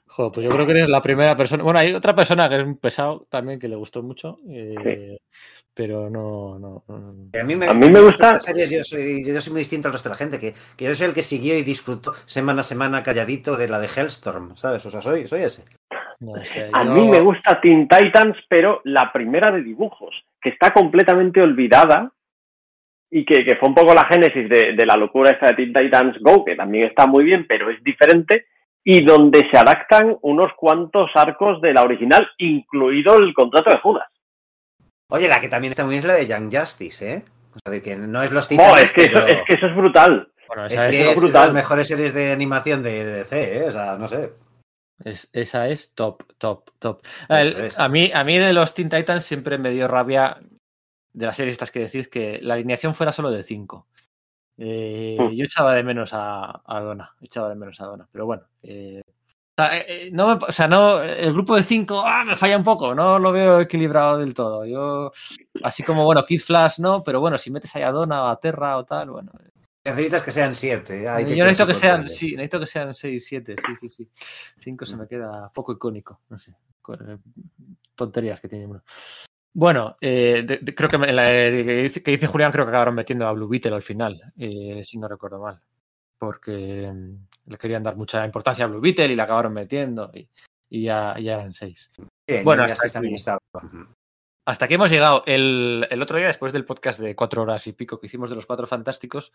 Joder, 0.07 0.31
pues 0.31 0.45
yo 0.45 0.49
creo 0.51 0.65
que 0.65 0.71
eres 0.71 0.89
la 0.89 1.01
primera 1.01 1.35
persona. 1.35 1.63
Bueno, 1.63 1.79
hay 1.79 1.93
otra 1.93 2.15
persona 2.15 2.47
que 2.47 2.55
es 2.59 2.65
un 2.65 2.77
pesado 2.77 3.25
también 3.29 3.59
que 3.59 3.67
le 3.67 3.75
gustó 3.75 4.01
mucho. 4.01 4.39
eh, 4.47 5.17
Pero 5.75 6.07
no, 6.09 6.59
no, 6.59 6.83
no- 6.87 7.39
A 7.39 7.43
mí 7.43 7.55
me, 7.55 7.65
A 7.67 7.73
mí 7.73 7.89
me 7.89 7.99
gusta- 7.99 8.39
series, 8.39 8.69
yo, 8.69 8.83
soy, 8.83 9.23
yo 9.25 9.41
soy 9.41 9.53
muy 9.53 9.61
distinto 9.61 9.87
al 9.87 9.93
resto 9.93 10.07
de 10.09 10.13
la 10.13 10.17
gente, 10.17 10.37
que, 10.39 10.53
que 10.77 10.85
yo 10.85 10.93
soy 10.93 11.07
el 11.07 11.13
que 11.15 11.23
siguió 11.23 11.57
y 11.57 11.63
disfrutó 11.63 12.13
semana 12.25 12.61
a 12.61 12.63
semana 12.63 13.01
calladito 13.01 13.57
de 13.57 13.67
la 13.67 13.79
de 13.79 13.87
Hellstorm, 13.87 14.55
¿sabes? 14.55 14.85
O 14.85 14.91
sea, 14.91 15.01
soy, 15.01 15.25
soy 15.25 15.41
ese. 15.41 15.65
no 16.19 16.33
A 16.73 16.83
yo- 16.85 16.91
mí 16.93 17.07
me 17.09 17.19
gusta 17.21 17.59
Teen 17.59 17.87
Titans, 17.87 18.37
pero 18.47 18.81
la 18.83 19.11
primera 19.11 19.51
de 19.51 19.63
dibujos, 19.63 20.13
que 20.39 20.49
está 20.49 20.71
completamente 20.71 21.41
olvidada 21.41 22.11
y 23.15 23.23
que, 23.25 23.45
que 23.45 23.55
fue 23.57 23.69
un 23.69 23.75
poco 23.75 23.93
la 23.93 24.05
génesis 24.05 24.49
de, 24.49 24.73
de 24.73 24.85
la 24.85 24.97
locura 24.97 25.29
esta 25.29 25.47
de 25.47 25.53
Teen 25.55 25.73
Titans 25.73 26.17
Go, 26.19 26.43
que 26.43 26.55
también 26.55 26.85
está 26.87 27.05
muy 27.05 27.23
bien, 27.23 27.45
pero 27.47 27.69
es 27.69 27.83
diferente, 27.83 28.47
y 28.83 29.03
donde 29.03 29.47
se 29.51 29.57
adaptan 29.57 30.17
unos 30.23 30.51
cuantos 30.57 31.11
arcos 31.13 31.61
de 31.61 31.73
la 31.73 31.83
original, 31.83 32.27
incluido 32.39 33.17
el 33.17 33.33
contrato 33.33 33.69
de 33.69 33.77
Judas. 33.77 34.07
Oye, 35.09 35.27
la 35.29 35.39
que 35.39 35.47
también 35.49 35.71
está 35.71 35.83
muy 35.83 35.91
bien 35.93 35.99
es 36.01 36.07
la 36.07 36.15
de 36.15 36.25
Young 36.27 36.51
Justice, 36.51 37.13
¿eh? 37.13 37.23
O 37.55 37.59
sea, 37.63 37.71
de 37.71 37.81
que 37.83 37.95
no 37.95 38.23
es 38.23 38.31
los 38.31 38.45
Oh, 38.45 38.49
Titanes, 38.49 38.83
es, 38.85 38.91
que 38.91 39.01
eso, 39.03 39.11
pero 39.13 39.27
es 39.27 39.37
que 39.47 39.53
eso 39.53 39.67
es 39.67 39.75
brutal. 39.75 40.31
Bueno, 40.47 40.65
es 40.65 40.73
esa 40.73 40.89
es, 40.89 40.95
que 40.95 41.01
es 41.11 41.15
de 41.15 41.21
brutal. 41.21 41.41
las 41.43 41.53
mejores 41.53 41.87
series 41.87 42.13
de 42.15 42.31
animación 42.31 42.81
de, 42.81 43.05
de 43.05 43.13
DC, 43.17 43.57
¿eh? 43.59 43.63
O 43.67 43.71
sea, 43.71 43.95
no 43.97 44.07
sé. 44.07 44.31
es- 45.05 45.29
esa 45.33 45.67
es 45.67 45.93
top, 45.93 46.23
top, 46.39 46.69
top. 46.79 47.01
El- 47.29 47.69
a 47.77 47.87
mí, 47.89 48.11
a 48.13 48.23
mí 48.23 48.37
de 48.39 48.53
los 48.53 48.73
Teen 48.73 48.89
Titans 48.89 49.23
siempre 49.23 49.59
me 49.59 49.69
dio 49.69 49.87
rabia 49.87 50.37
de 51.13 51.25
las 51.25 51.35
series 51.35 51.53
estas 51.53 51.71
que 51.71 51.79
decís 51.79 52.07
que 52.07 52.39
la 52.41 52.55
alineación 52.55 52.93
fuera 52.93 53.11
solo 53.11 53.31
de 53.31 53.43
5. 53.43 53.87
Mm. 54.55 55.31
yo 55.31 55.45
echaba 55.45 55.73
de 55.73 55.83
menos 55.83 56.11
a, 56.13 56.61
a 56.65 57.11
echaba 57.21 57.49
de 57.49 57.55
menos 57.55 57.79
a 57.81 57.85
Donna, 57.85 58.07
pero 58.11 58.25
bueno. 58.25 58.43
eh, 58.61 59.01
o 59.55 59.61
sea, 59.61 59.77
eh, 59.77 59.85
eh, 59.87 60.09
no 60.11 60.33
o 60.33 60.51
sea, 60.51 60.67
no, 60.67 61.01
el 61.01 61.31
grupo 61.31 61.55
de 61.55 61.61
5 61.61 62.03
me 62.25 62.35
falla 62.35 62.57
un 62.57 62.63
poco, 62.63 62.95
no 62.95 63.19
lo 63.19 63.31
veo 63.31 63.61
equilibrado 63.61 64.17
del 64.17 64.33
todo. 64.33 64.65
Yo, 64.65 65.11
así 65.63 65.83
como, 65.83 66.05
bueno, 66.05 66.25
Kid 66.25 66.41
Flash 66.41 66.79
no, 66.79 67.03
pero 67.03 67.19
bueno, 67.19 67.37
si 67.37 67.51
metes 67.51 67.75
ahí 67.75 67.83
a 67.83 67.91
Donna 67.91 68.23
o 68.23 68.27
a 68.29 68.39
Terra 68.39 68.77
o 68.77 68.85
tal, 68.85 69.11
bueno, 69.11 69.31
Necesitas 69.85 70.23
que 70.23 70.31
sean 70.31 70.55
siete. 70.55 71.03
¿eh? 71.03 71.09
Hay 71.09 71.35
yo 71.35 71.43
necesito 71.43 71.67
que 71.67 71.73
sean, 71.73 72.09
sí, 72.09 72.31
necesito 72.31 72.59
que 72.61 72.67
sean 72.67 72.95
6, 72.95 73.25
7, 73.25 73.55
sí, 73.57 73.75
sí, 73.77 73.89
sí. 73.89 74.09
5 74.59 74.85
se 74.85 74.95
me 74.95 75.07
queda 75.07 75.51
poco 75.53 75.73
icónico, 75.73 76.21
no 76.29 76.39
sé. 76.39 76.51
eh, 76.51 77.17
Tonterías 77.93 78.39
que 78.39 78.47
tiene 78.47 78.65
uno. 78.65 78.81
Bueno, 79.55 79.97
eh, 80.01 80.43
de- 80.45 80.57
de- 80.57 80.75
creo 80.75 80.89
que, 80.89 80.97
me- 80.97 81.13
la, 81.13 81.31
eh, 81.31 81.63
que, 81.63 81.83
dice, 81.83 82.03
que 82.03 82.11
dice 82.11 82.27
Julián, 82.27 82.51
creo 82.51 82.65
que 82.65 82.69
acabaron 82.69 82.95
metiendo 82.95 83.27
a 83.27 83.33
Blue 83.33 83.47
Beetle 83.47 83.75
al 83.75 83.81
final, 83.83 84.33
eh, 84.37 84.81
si 84.83 84.97
no 84.97 85.07
recuerdo 85.07 85.39
mal. 85.39 85.61
Porque 86.19 86.91
mm, 86.91 87.49
le 87.51 87.57
querían 87.57 87.83
dar 87.83 87.95
mucha 87.95 88.25
importancia 88.25 88.65
a 88.65 88.67
Blue 88.67 88.81
Beetle 88.81 89.07
y 89.07 89.15
la 89.15 89.23
acabaron 89.23 89.53
metiendo 89.53 90.09
y, 90.13 90.27
y 90.69 90.83
ya, 90.83 91.15
ya 91.19 91.33
eran 91.35 91.53
6. 91.53 91.91
Bien, 92.27 92.43
Bueno, 92.43 92.63
hasta 92.63 92.75
Justice 92.75 92.93
también 92.93 93.13
aquí. 93.13 93.19
estaba. 93.19 93.39
Hasta 94.45 94.65
aquí 94.65 94.73
hemos 94.73 94.89
llegado. 94.89 95.23
El, 95.25 95.87
el 95.89 96.01
otro 96.01 96.17
día, 96.17 96.27
después 96.27 96.51
del 96.51 96.65
podcast 96.65 96.99
de 96.99 97.15
cuatro 97.15 97.43
horas 97.43 97.65
y 97.67 97.73
pico 97.73 97.99
que 97.99 98.07
hicimos 98.07 98.29
de 98.29 98.35
los 98.35 98.45
cuatro 98.45 98.65
fantásticos, 98.67 99.31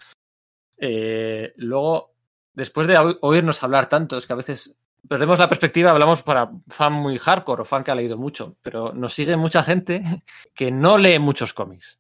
eh, 0.79 1.53
luego, 1.57 2.15
después 2.53 2.87
de 2.89 2.99
oí- 2.99 3.19
oírnos 3.23 3.63
hablar 3.63 3.89
tanto, 3.89 4.17
es 4.17 4.27
que 4.27 4.33
a 4.33 4.37
veces 4.37 4.75
perdemos 5.09 5.39
la 5.39 5.49
perspectiva, 5.49 5.91
hablamos 5.91 6.23
para 6.23 6.51
fan 6.69 6.93
muy 6.93 7.19
hardcore 7.19 7.63
o 7.63 7.65
fan 7.65 7.83
que 7.85 7.91
ha 7.91 7.95
leído 7.95 8.17
mucho, 8.19 8.57
pero 8.63 8.93
nos 8.93 9.15
sigue 9.15 9.37
mucha 9.37 9.63
gente 9.63 10.03
que 10.55 10.71
no 10.71 10.99
lee 10.99 11.19
muchos 11.19 11.53
cómics. 11.55 11.99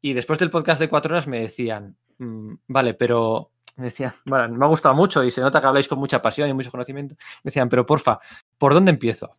Y 0.00 0.12
después 0.12 0.38
del 0.38 0.50
podcast 0.50 0.80
de 0.80 0.88
cuatro 0.88 1.12
horas 1.14 1.26
me 1.26 1.40
decían, 1.40 1.96
"Mm, 2.18 2.54
vale, 2.68 2.94
pero 2.94 3.50
me 3.76 3.84
decían, 3.86 4.12
bueno, 4.26 4.48
me 4.56 4.64
ha 4.64 4.68
gustado 4.68 4.94
mucho 4.94 5.22
y 5.22 5.30
se 5.30 5.40
nota 5.40 5.60
que 5.60 5.66
habláis 5.68 5.86
con 5.88 5.98
mucha 6.00 6.20
pasión 6.20 6.48
y 6.48 6.52
mucho 6.52 6.70
conocimiento. 6.70 7.14
Me 7.44 7.50
decían, 7.50 7.68
pero 7.68 7.86
porfa, 7.86 8.18
¿por 8.58 8.74
dónde 8.74 8.90
empiezo? 8.90 9.36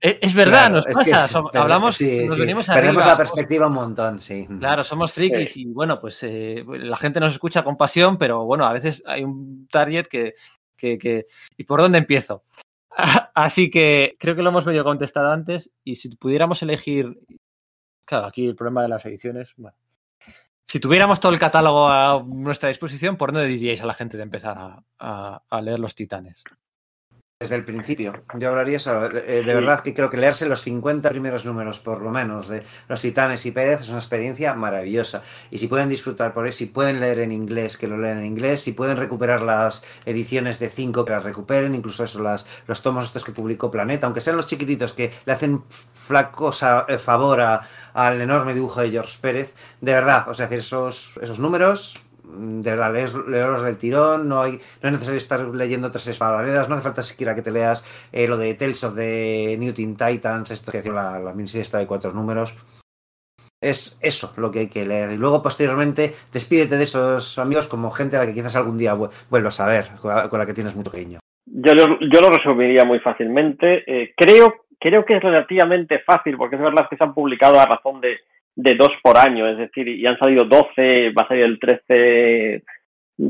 Es, 0.00 0.16
es 0.22 0.34
verdad, 0.34 0.60
Claro, 0.68 0.74
nos 0.76 0.86
es 0.86 0.94
pasa. 0.96 1.28
que- 1.50 1.58
hablamos, 1.58 1.96
sí, 1.96 2.24
nos 2.24 2.34
sí, 2.34 2.40
venimos 2.40 2.66
Perdemos 2.66 3.02
arriba. 3.02 3.06
la 3.06 3.16
perspectiva 3.16 3.66
un 3.66 3.72
montón, 3.74 4.20
sí. 4.20 4.46
Claro, 4.58 4.82
somos 4.82 5.12
frikis 5.12 5.56
y 5.58 5.66
bueno, 5.66 6.00
pues 6.00 6.22
eh, 6.22 6.64
la 6.66 6.96
gente 6.96 7.20
nos 7.20 7.32
escucha 7.32 7.62
con 7.62 7.76
pasión, 7.76 8.16
pero 8.18 8.44
bueno, 8.44 8.64
a 8.64 8.72
veces 8.72 9.02
hay 9.06 9.24
un 9.24 9.66
target 9.70 10.06
que. 10.06 10.34
Que, 10.98 11.26
¿Y 11.56 11.64
por 11.64 11.80
dónde 11.80 11.98
empiezo? 11.98 12.44
Así 13.34 13.70
que 13.70 14.16
creo 14.18 14.34
que 14.36 14.42
lo 14.42 14.50
hemos 14.50 14.66
medio 14.66 14.84
contestado 14.84 15.30
antes 15.30 15.70
y 15.84 15.96
si 15.96 16.08
pudiéramos 16.16 16.62
elegir. 16.62 17.18
Claro, 18.04 18.26
aquí 18.26 18.46
el 18.46 18.56
problema 18.56 18.82
de 18.82 18.88
las 18.88 19.06
ediciones. 19.06 19.54
Si 20.66 20.80
tuviéramos 20.80 21.20
todo 21.20 21.32
el 21.32 21.38
catálogo 21.38 21.88
a 21.88 22.22
nuestra 22.26 22.68
disposición, 22.68 23.16
¿por 23.16 23.32
dónde 23.32 23.48
diríais 23.48 23.82
a 23.82 23.86
la 23.86 23.94
gente 23.94 24.16
de 24.16 24.22
empezar 24.24 24.82
a 24.98 25.60
leer 25.62 25.78
Los 25.78 25.94
Titanes? 25.94 26.44
Desde 27.42 27.56
el 27.56 27.64
principio. 27.64 28.22
Yo 28.38 28.48
hablaría 28.50 28.76
eso. 28.78 29.06
eh, 29.06 29.42
de 29.44 29.54
verdad 29.54 29.80
que 29.80 29.92
creo 29.94 30.08
que 30.10 30.16
leerse 30.16 30.46
los 30.46 30.62
50 30.62 31.08
primeros 31.10 31.44
números, 31.46 31.78
por 31.78 32.00
lo 32.00 32.10
menos, 32.10 32.48
de 32.48 32.62
Los 32.88 33.00
Titanes 33.00 33.44
y 33.46 33.50
Pérez 33.50 33.82
es 33.82 33.88
una 33.88 33.98
experiencia 33.98 34.54
maravillosa. 34.54 35.22
Y 35.50 35.58
si 35.58 35.68
pueden 35.68 35.88
disfrutar 35.88 36.32
por 36.34 36.46
eso, 36.46 36.58
si 36.58 36.66
pueden 36.66 37.00
leer 37.00 37.18
en 37.20 37.32
inglés, 37.32 37.76
que 37.76 37.86
lo 37.88 37.98
lean 37.98 38.18
en 38.18 38.26
inglés, 38.26 38.60
si 38.60 38.72
pueden 38.72 38.96
recuperar 38.96 39.42
las 39.42 39.82
ediciones 40.06 40.58
de 40.58 40.68
5, 40.70 41.04
que 41.04 41.12
las 41.12 41.24
recuperen, 41.24 41.74
incluso 41.74 42.04
eso, 42.04 42.22
las, 42.22 42.46
los 42.66 42.82
tomos 42.82 43.04
estos 43.04 43.24
que 43.24 43.32
publicó 43.32 43.70
Planeta, 43.70 44.06
aunque 44.06 44.20
sean 44.20 44.36
los 44.36 44.46
chiquititos 44.46 44.92
que 44.92 45.12
le 45.24 45.32
hacen 45.32 45.62
flaco 45.92 46.52
sa- 46.52 46.86
eh, 46.88 46.98
favor 46.98 47.40
a- 47.40 47.62
al 47.94 48.20
enorme 48.20 48.54
dibujo 48.54 48.80
de 48.80 48.90
George 48.90 49.18
Pérez. 49.20 49.54
De 49.80 49.92
verdad, 49.92 50.28
o 50.28 50.34
sea, 50.34 50.46
hacer 50.46 50.58
esos, 50.60 51.18
esos 51.20 51.38
números. 51.38 51.94
De 52.34 52.70
verdad, 52.70 52.92
lees- 52.94 53.26
leerlos 53.28 53.62
del 53.62 53.76
tirón, 53.76 54.28
no, 54.28 54.40
hay, 54.42 54.52
no 54.82 54.88
es 54.88 54.92
necesario 54.92 55.18
estar 55.18 55.40
leyendo 55.40 55.92
series 55.92 56.18
paralelas, 56.18 56.68
no 56.68 56.74
hace 56.76 56.84
falta 56.84 57.02
siquiera 57.02 57.34
que 57.34 57.42
te 57.42 57.50
leas 57.50 57.84
eh, 58.10 58.26
lo 58.26 58.36
de 58.38 58.54
Tales 58.54 58.82
of 58.84 58.96
the 58.96 59.56
New 59.58 59.72
Teen 59.72 59.96
Titans, 59.96 60.50
esto 60.50 60.72
que 60.72 60.78
hacía 60.78 60.92
la, 60.92 61.18
la 61.18 61.34
miniserie 61.34 61.78
de 61.80 61.86
cuatro 61.86 62.10
números. 62.12 62.56
Es 63.62 64.00
eso 64.02 64.32
lo 64.38 64.50
que 64.50 64.60
hay 64.60 64.68
que 64.68 64.84
leer. 64.84 65.12
Y 65.12 65.16
luego, 65.18 65.40
posteriormente, 65.42 66.14
despídete 66.32 66.76
de 66.76 66.82
esos 66.82 67.38
amigos 67.38 67.68
como 67.68 67.90
gente 67.92 68.16
a 68.16 68.20
la 68.20 68.26
que 68.26 68.34
quizás 68.34 68.56
algún 68.56 68.76
día 68.76 68.94
vu- 68.94 69.10
vuelvas 69.30 69.60
a 69.60 69.68
ver, 69.68 69.90
con 70.00 70.14
la, 70.14 70.28
con 70.28 70.38
la 70.40 70.46
que 70.46 70.54
tienes 70.54 70.74
mucho 70.74 70.90
cariño. 70.90 71.20
Yo 71.46 71.74
lo, 71.74 71.98
yo 72.00 72.20
lo 72.20 72.30
resumiría 72.30 72.84
muy 72.84 72.98
fácilmente. 72.98 73.84
Eh, 73.86 74.14
creo, 74.16 74.64
creo 74.80 75.04
que 75.04 75.16
es 75.16 75.22
relativamente 75.22 76.00
fácil, 76.00 76.36
porque 76.36 76.56
es 76.56 76.62
verdad 76.62 76.88
que 76.90 76.96
se 76.96 77.04
han 77.04 77.14
publicado 77.14 77.60
a 77.60 77.66
razón 77.66 78.00
de, 78.00 78.16
de 78.54 78.74
dos 78.74 78.90
por 79.02 79.16
año, 79.16 79.48
es 79.48 79.58
decir, 79.58 79.88
y 79.88 80.06
han 80.06 80.18
salido 80.18 80.44
12, 80.44 81.10
va 81.10 81.22
a 81.22 81.28
salir 81.28 81.44
el 81.44 81.58
13, 81.58 82.62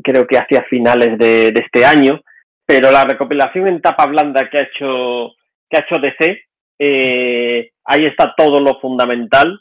creo 0.02 0.26
que 0.26 0.39
hacia 0.39 0.65
finales 0.65 1.18
de, 1.18 1.49
este 1.49 1.84
año, 1.84 2.20
pero 2.67 2.91
la 2.91 3.05
recopilación 3.05 3.68
en 3.68 3.81
tapa 3.81 4.07
blanda 4.07 4.49
que 4.51 4.59
ha 4.59 4.62
hecho, 4.62 5.34
que 5.68 5.76
ha 5.76 5.84
hecho 5.84 6.01
DC, 6.01 6.42
eh, 6.78 7.70
ahí 7.84 8.05
está 8.07 8.34
todo 8.36 8.60
lo 8.60 8.81
fundamental. 8.81 9.60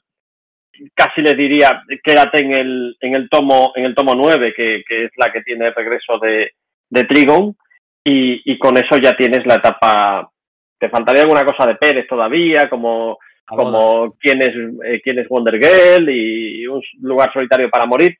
Casi 0.95 1.21
le 1.21 1.35
diría, 1.35 1.83
quédate 2.03 2.39
en 2.39 2.53
el, 2.53 2.97
en 2.99 3.13
el 3.13 3.29
tomo, 3.29 3.73
en 3.75 3.85
el 3.85 3.93
tomo 3.93 4.15
9, 4.15 4.53
que, 4.55 4.83
que 4.87 5.05
es 5.05 5.11
la 5.17 5.31
que 5.31 5.41
tiene 5.41 5.67
el 5.67 5.75
regreso 5.75 6.17
de, 6.17 6.53
de 6.89 7.03
Trigon, 7.03 7.55
y, 8.03 8.51
y 8.51 8.57
con 8.57 8.77
eso 8.77 8.97
ya 8.97 9.13
tienes 9.13 9.45
la 9.45 9.55
etapa. 9.55 10.31
Te 10.79 10.89
faltaría 10.89 11.21
alguna 11.21 11.45
cosa 11.45 11.67
de 11.67 11.75
Pérez 11.75 12.07
todavía, 12.07 12.67
como, 12.67 13.19
como 13.55 14.15
quién 14.19 14.41
es, 14.41 14.51
eh, 14.85 15.01
quién 15.03 15.19
es 15.19 15.27
Wonder 15.27 15.59
Girl 15.59 16.09
y 16.09 16.65
un 16.67 16.81
lugar 17.01 17.31
solitario 17.33 17.69
para 17.69 17.85
morir, 17.85 18.17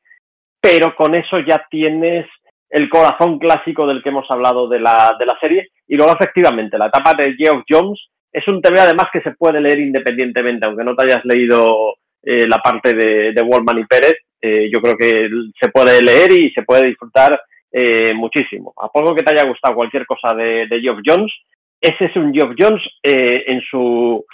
pero 0.60 0.96
con 0.96 1.16
eso 1.16 1.40
ya 1.40 1.66
tienes 1.70 2.26
el 2.70 2.90
corazón 2.90 3.40
clásico 3.40 3.86
del 3.86 4.02
que 4.02 4.10
hemos 4.10 4.30
hablado 4.30 4.68
de 4.68 4.80
la, 4.80 5.16
de 5.20 5.26
la 5.26 5.38
serie. 5.40 5.70
Y 5.88 5.96
luego, 5.96 6.14
efectivamente, 6.14 6.78
la 6.78 6.88
etapa 6.88 7.14
de 7.14 7.34
Geoff 7.34 7.64
Jones 7.68 8.00
es 8.32 8.48
un 8.48 8.62
TV 8.62 8.80
además 8.80 9.08
que 9.12 9.22
se 9.22 9.32
puede 9.32 9.60
leer 9.60 9.80
independientemente, 9.80 10.66
aunque 10.66 10.84
no 10.84 10.96
te 10.96 11.06
hayas 11.06 11.26
leído 11.26 11.96
eh, 12.24 12.48
la 12.48 12.60
parte 12.60 12.94
de, 12.94 13.34
de 13.34 13.42
Wallman 13.42 13.80
y 13.80 13.86
Pérez, 13.86 14.16
eh, 14.42 14.70
yo 14.72 14.80
creo 14.82 14.96
que 14.98 15.30
se 15.60 15.70
puede 15.70 16.02
leer 16.02 16.32
y 16.32 16.52
se 16.52 16.64
puede 16.64 16.88
disfrutar 16.88 17.40
eh, 17.72 18.14
muchísimo. 18.14 18.74
A 18.78 18.88
poco 18.88 19.14
que 19.16 19.24
te 19.24 19.34
haya 19.34 19.48
gustado 19.48 19.76
cualquier 19.76 20.06
cosa 20.06 20.34
de, 20.34 20.68
de 20.68 20.82
Geoff 20.82 21.00
Jones, 21.06 21.32
ese 21.80 22.06
es 22.06 22.16
un 22.16 22.34
Geoff 22.34 22.54
Jones 22.58 22.82
eh, 23.04 23.44
en 23.48 23.62
su 23.62 24.26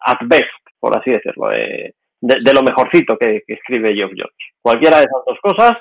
at 0.00 0.18
best, 0.26 0.50
por 0.78 0.96
así 0.96 1.10
decirlo, 1.10 1.52
eh, 1.52 1.94
de, 2.20 2.36
de 2.40 2.54
lo 2.54 2.62
mejorcito 2.62 3.16
que, 3.18 3.42
escribe 3.46 3.94
Geoff 3.94 4.12
Jones. 4.16 4.34
Cualquiera 4.60 4.98
de 4.98 5.04
esas 5.04 5.24
dos 5.26 5.38
cosas 5.42 5.74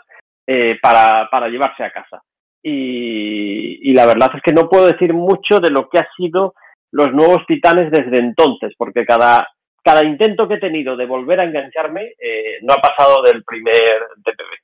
eh, 0.45 0.77
para, 0.81 1.29
para 1.29 1.47
llevarse 1.47 1.83
a 1.83 1.91
casa. 1.91 2.21
Y, 2.61 3.93
la 3.93 4.05
verdad 4.05 4.31
es 4.35 4.41
que 4.41 4.53
no 4.53 4.69
puedo 4.69 4.87
decir 4.87 5.13
mucho 5.13 5.59
de 5.59 5.69
lo 5.69 5.89
que 5.89 5.99
ha 5.99 6.07
sido 6.17 6.53
los 6.91 7.11
nuevos 7.13 7.45
titanes 7.47 7.91
desde 7.91 8.19
entonces, 8.19 8.73
porque 8.77 9.05
cada, 9.05 9.47
cada 9.83 10.05
intento 10.05 10.47
que 10.47 10.55
he 10.55 10.59
tenido 10.59 10.95
de 10.95 11.05
volver 11.05 11.39
a 11.39 11.43
engancharme 11.43 12.13
eh, 12.19 12.59
no 12.61 12.73
ha 12.73 12.77
pasado 12.77 13.21
del 13.23 13.43
primer 13.43 14.07
TPB. 14.23 14.63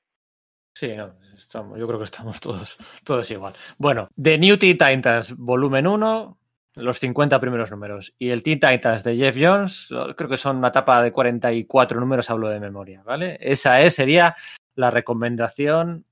Sí, 0.74 0.96
no, 0.96 1.14
estamos, 1.36 1.78
yo 1.78 1.88
creo 1.88 2.00
que 2.00 2.06
estamos 2.06 2.40
todos, 2.40 2.78
todos 3.04 3.30
igual. 3.32 3.54
Bueno, 3.78 4.10
The 4.22 4.38
New 4.38 4.58
Titans, 4.58 5.36
volumen 5.38 5.88
1, 5.88 6.39
los 6.84 7.00
50 7.00 7.40
primeros 7.40 7.72
números. 7.72 8.14
Y 8.18 8.30
el 8.30 8.44
Teen 8.44 8.60
Titans 8.60 9.04
de 9.04 9.16
Jeff 9.16 9.38
Jones, 9.40 9.90
creo 10.16 10.30
que 10.30 10.38
son 10.38 10.58
una 10.58 10.70
etapa 10.70 11.02
de 11.02 11.12
44 11.12 12.00
números, 12.00 12.30
hablo 12.30 12.50
de 12.50 12.60
memoria, 12.60 13.02
¿vale? 13.04 13.38
Esa 13.42 13.82
es, 13.82 13.96
sería 13.96 14.36
la 14.76 14.92
recomendación 14.92 16.06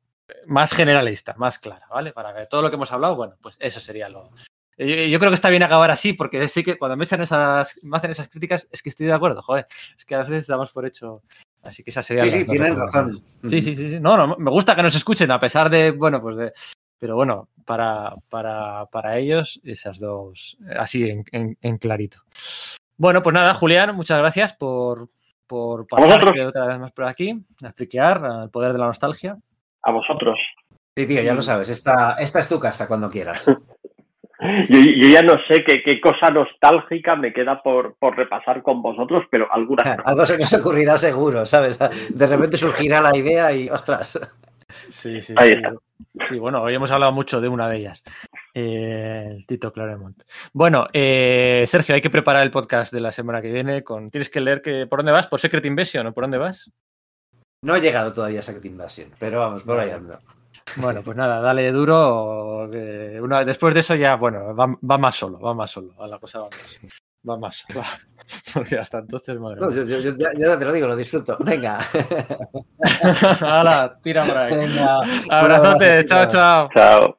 más 0.45 0.73
generalista, 0.73 1.35
más 1.37 1.59
clara, 1.59 1.87
¿vale? 1.89 2.11
Para 2.11 2.33
que 2.33 2.45
todo 2.47 2.61
lo 2.61 2.69
que 2.69 2.75
hemos 2.75 2.91
hablado, 2.91 3.15
bueno, 3.15 3.35
pues 3.41 3.55
eso 3.59 3.79
sería 3.79 4.09
lo. 4.09 4.31
Yo, 4.77 4.85
yo 4.85 5.19
creo 5.19 5.31
que 5.31 5.35
está 5.35 5.49
bien 5.49 5.63
acabar 5.63 5.89
así, 5.89 6.13
porque 6.13 6.47
sí 6.47 6.63
que 6.63 6.77
cuando 6.77 6.95
me 6.97 7.05
echan 7.05 7.21
esas, 7.21 7.79
me 7.81 7.97
hacen 7.97 8.11
esas 8.11 8.29
críticas, 8.29 8.67
es 8.71 8.83
que 8.83 8.89
estoy 8.89 9.07
de 9.07 9.13
acuerdo, 9.13 9.41
joder. 9.41 9.67
Es 9.97 10.05
que 10.05 10.15
a 10.15 10.19
veces 10.19 10.47
damos 10.47 10.71
por 10.71 10.85
hecho. 10.85 11.23
Así 11.63 11.83
que 11.83 11.89
esa 11.89 12.03
sería 12.03 12.23
Sí, 12.23 12.45
las 12.45 12.45
sí, 12.45 12.57
razón. 12.57 13.23
Sí, 13.43 13.61
sí, 13.61 13.75
sí, 13.75 13.89
sí. 13.89 13.99
No, 13.99 14.15
no, 14.15 14.37
me 14.37 14.51
gusta 14.51 14.75
que 14.75 14.83
nos 14.83 14.95
escuchen, 14.95 15.31
a 15.31 15.39
pesar 15.39 15.69
de, 15.69 15.91
bueno, 15.91 16.21
pues 16.21 16.37
de. 16.37 16.53
Pero 16.99 17.15
bueno, 17.15 17.49
para, 17.65 18.13
para, 18.29 18.85
para 18.87 19.17
ellos, 19.17 19.59
esas 19.63 19.99
dos, 19.99 20.57
así 20.77 21.09
en, 21.09 21.23
en, 21.31 21.57
en 21.61 21.77
clarito. 21.77 22.19
Bueno, 22.97 23.21
pues 23.21 23.33
nada, 23.33 23.53
Julián, 23.53 23.95
muchas 23.95 24.17
gracias 24.17 24.53
por, 24.53 25.07
por 25.45 25.87
pasar 25.87 26.19
vosotros. 26.21 26.47
otra 26.47 26.65
vez 26.65 26.79
más 26.79 26.91
por 26.91 27.05
aquí, 27.05 27.39
a 27.63 27.67
explicar 27.67 28.21
el 28.43 28.49
poder 28.49 28.73
de 28.73 28.79
la 28.79 28.87
nostalgia. 28.87 29.37
A 29.83 29.91
vosotros. 29.91 30.39
Sí, 30.95 31.05
tío, 31.05 31.21
ya 31.21 31.35
lo 31.35 31.43
sabes. 31.43 31.69
Esta, 31.69 32.15
esta 32.19 32.39
es 32.39 32.49
tu 32.49 32.59
casa 32.59 32.87
cuando 32.87 33.09
quieras. 33.09 33.45
Yo, 34.39 34.79
yo 34.79 35.09
ya 35.09 35.23
no 35.23 35.33
sé 35.47 35.63
qué, 35.65 35.81
qué 35.83 35.99
cosa 35.99 36.29
nostálgica 36.29 37.15
me 37.15 37.33
queda 37.33 37.63
por, 37.63 37.95
por 37.97 38.15
repasar 38.15 38.61
con 38.61 38.83
vosotros, 38.83 39.21
pero 39.31 39.51
algunas. 39.51 39.97
Algo 40.05 40.27
se 40.27 40.37
nos 40.37 40.53
ocurrirá 40.53 40.95
seguro, 40.95 41.43
¿sabes? 41.47 41.79
De 41.79 42.27
repente 42.27 42.55
surgirá 42.55 43.01
la 43.01 43.17
idea 43.17 43.51
y, 43.51 43.67
ostras. 43.67 44.19
Sí, 44.89 45.21
sí, 45.21 45.33
Ahí 45.37 45.49
sí. 45.49 45.55
está. 45.55 45.73
Sí, 46.27 46.39
bueno, 46.39 46.61
hoy 46.61 46.73
hemos 46.73 46.91
hablado 46.91 47.11
mucho 47.11 47.39
de 47.41 47.47
una 47.47 47.69
de 47.69 47.77
ellas, 47.77 48.03
eh, 48.53 49.27
el 49.31 49.45
Tito 49.45 49.71
Claremont. 49.71 50.23
Bueno, 50.53 50.87
eh, 50.93 51.65
Sergio, 51.67 51.95
hay 51.95 52.01
que 52.01 52.09
preparar 52.09 52.43
el 52.43 52.51
podcast 52.51 52.93
de 52.93 53.01
la 53.01 53.11
semana 53.11 53.41
que 53.41 53.51
viene. 53.51 53.83
Con... 53.83 54.09
Tienes 54.09 54.29
que 54.29 54.41
leer 54.41 54.61
que 54.61 54.87
por 54.87 54.99
dónde 54.99 55.11
vas, 55.11 55.27
por 55.27 55.39
Secret 55.39 55.65
Invasion 55.65 56.07
o 56.07 56.13
por 56.13 56.23
dónde 56.23 56.37
vas. 56.37 56.71
No 57.63 57.75
he 57.75 57.81
llegado 57.81 58.13
todavía 58.13 58.39
a 58.39 58.43
Secret 58.43 58.65
Invasion, 58.65 59.09
pero 59.19 59.39
vamos, 59.39 59.63
por 59.63 59.79
ahí 59.79 59.89
ando. 59.91 60.19
Bueno, 60.75 61.01
pues 61.01 61.15
nada, 61.15 61.39
dale 61.39 61.71
duro. 61.71 62.69
una, 63.21 63.43
después 63.43 63.73
de 63.73 63.79
eso 63.79 63.95
ya, 63.95 64.15
bueno, 64.15 64.55
va, 64.55 64.67
va, 64.67 64.97
más 64.97 65.15
solo, 65.15 65.39
va 65.39 65.53
más 65.53 65.71
solo. 65.71 65.93
A 66.01 66.07
la 66.07 66.19
cosa 66.19 66.39
va 66.39 66.49
más, 66.49 66.79
va 67.27 67.37
más. 67.37 67.65
Porque 68.53 68.77
hasta 68.77 68.99
entonces, 68.99 69.39
madre 69.39 69.61
No, 69.61 69.71
yo, 69.71 69.83
yo, 69.83 69.99
yo, 69.99 70.15
ya, 70.17 70.29
ya 70.37 70.57
te 70.57 70.65
lo 70.65 70.73
digo, 70.73 70.87
lo 70.87 70.95
disfruto. 70.95 71.37
Venga. 71.39 71.79
Hala, 73.41 73.97
tira 74.01 74.25
por 74.25 74.37
ahí. 74.37 74.55
Venga. 74.55 75.01
Abrazote, 75.29 76.05
chao, 76.05 76.25
chao. 76.27 76.69
Chao. 76.73 77.17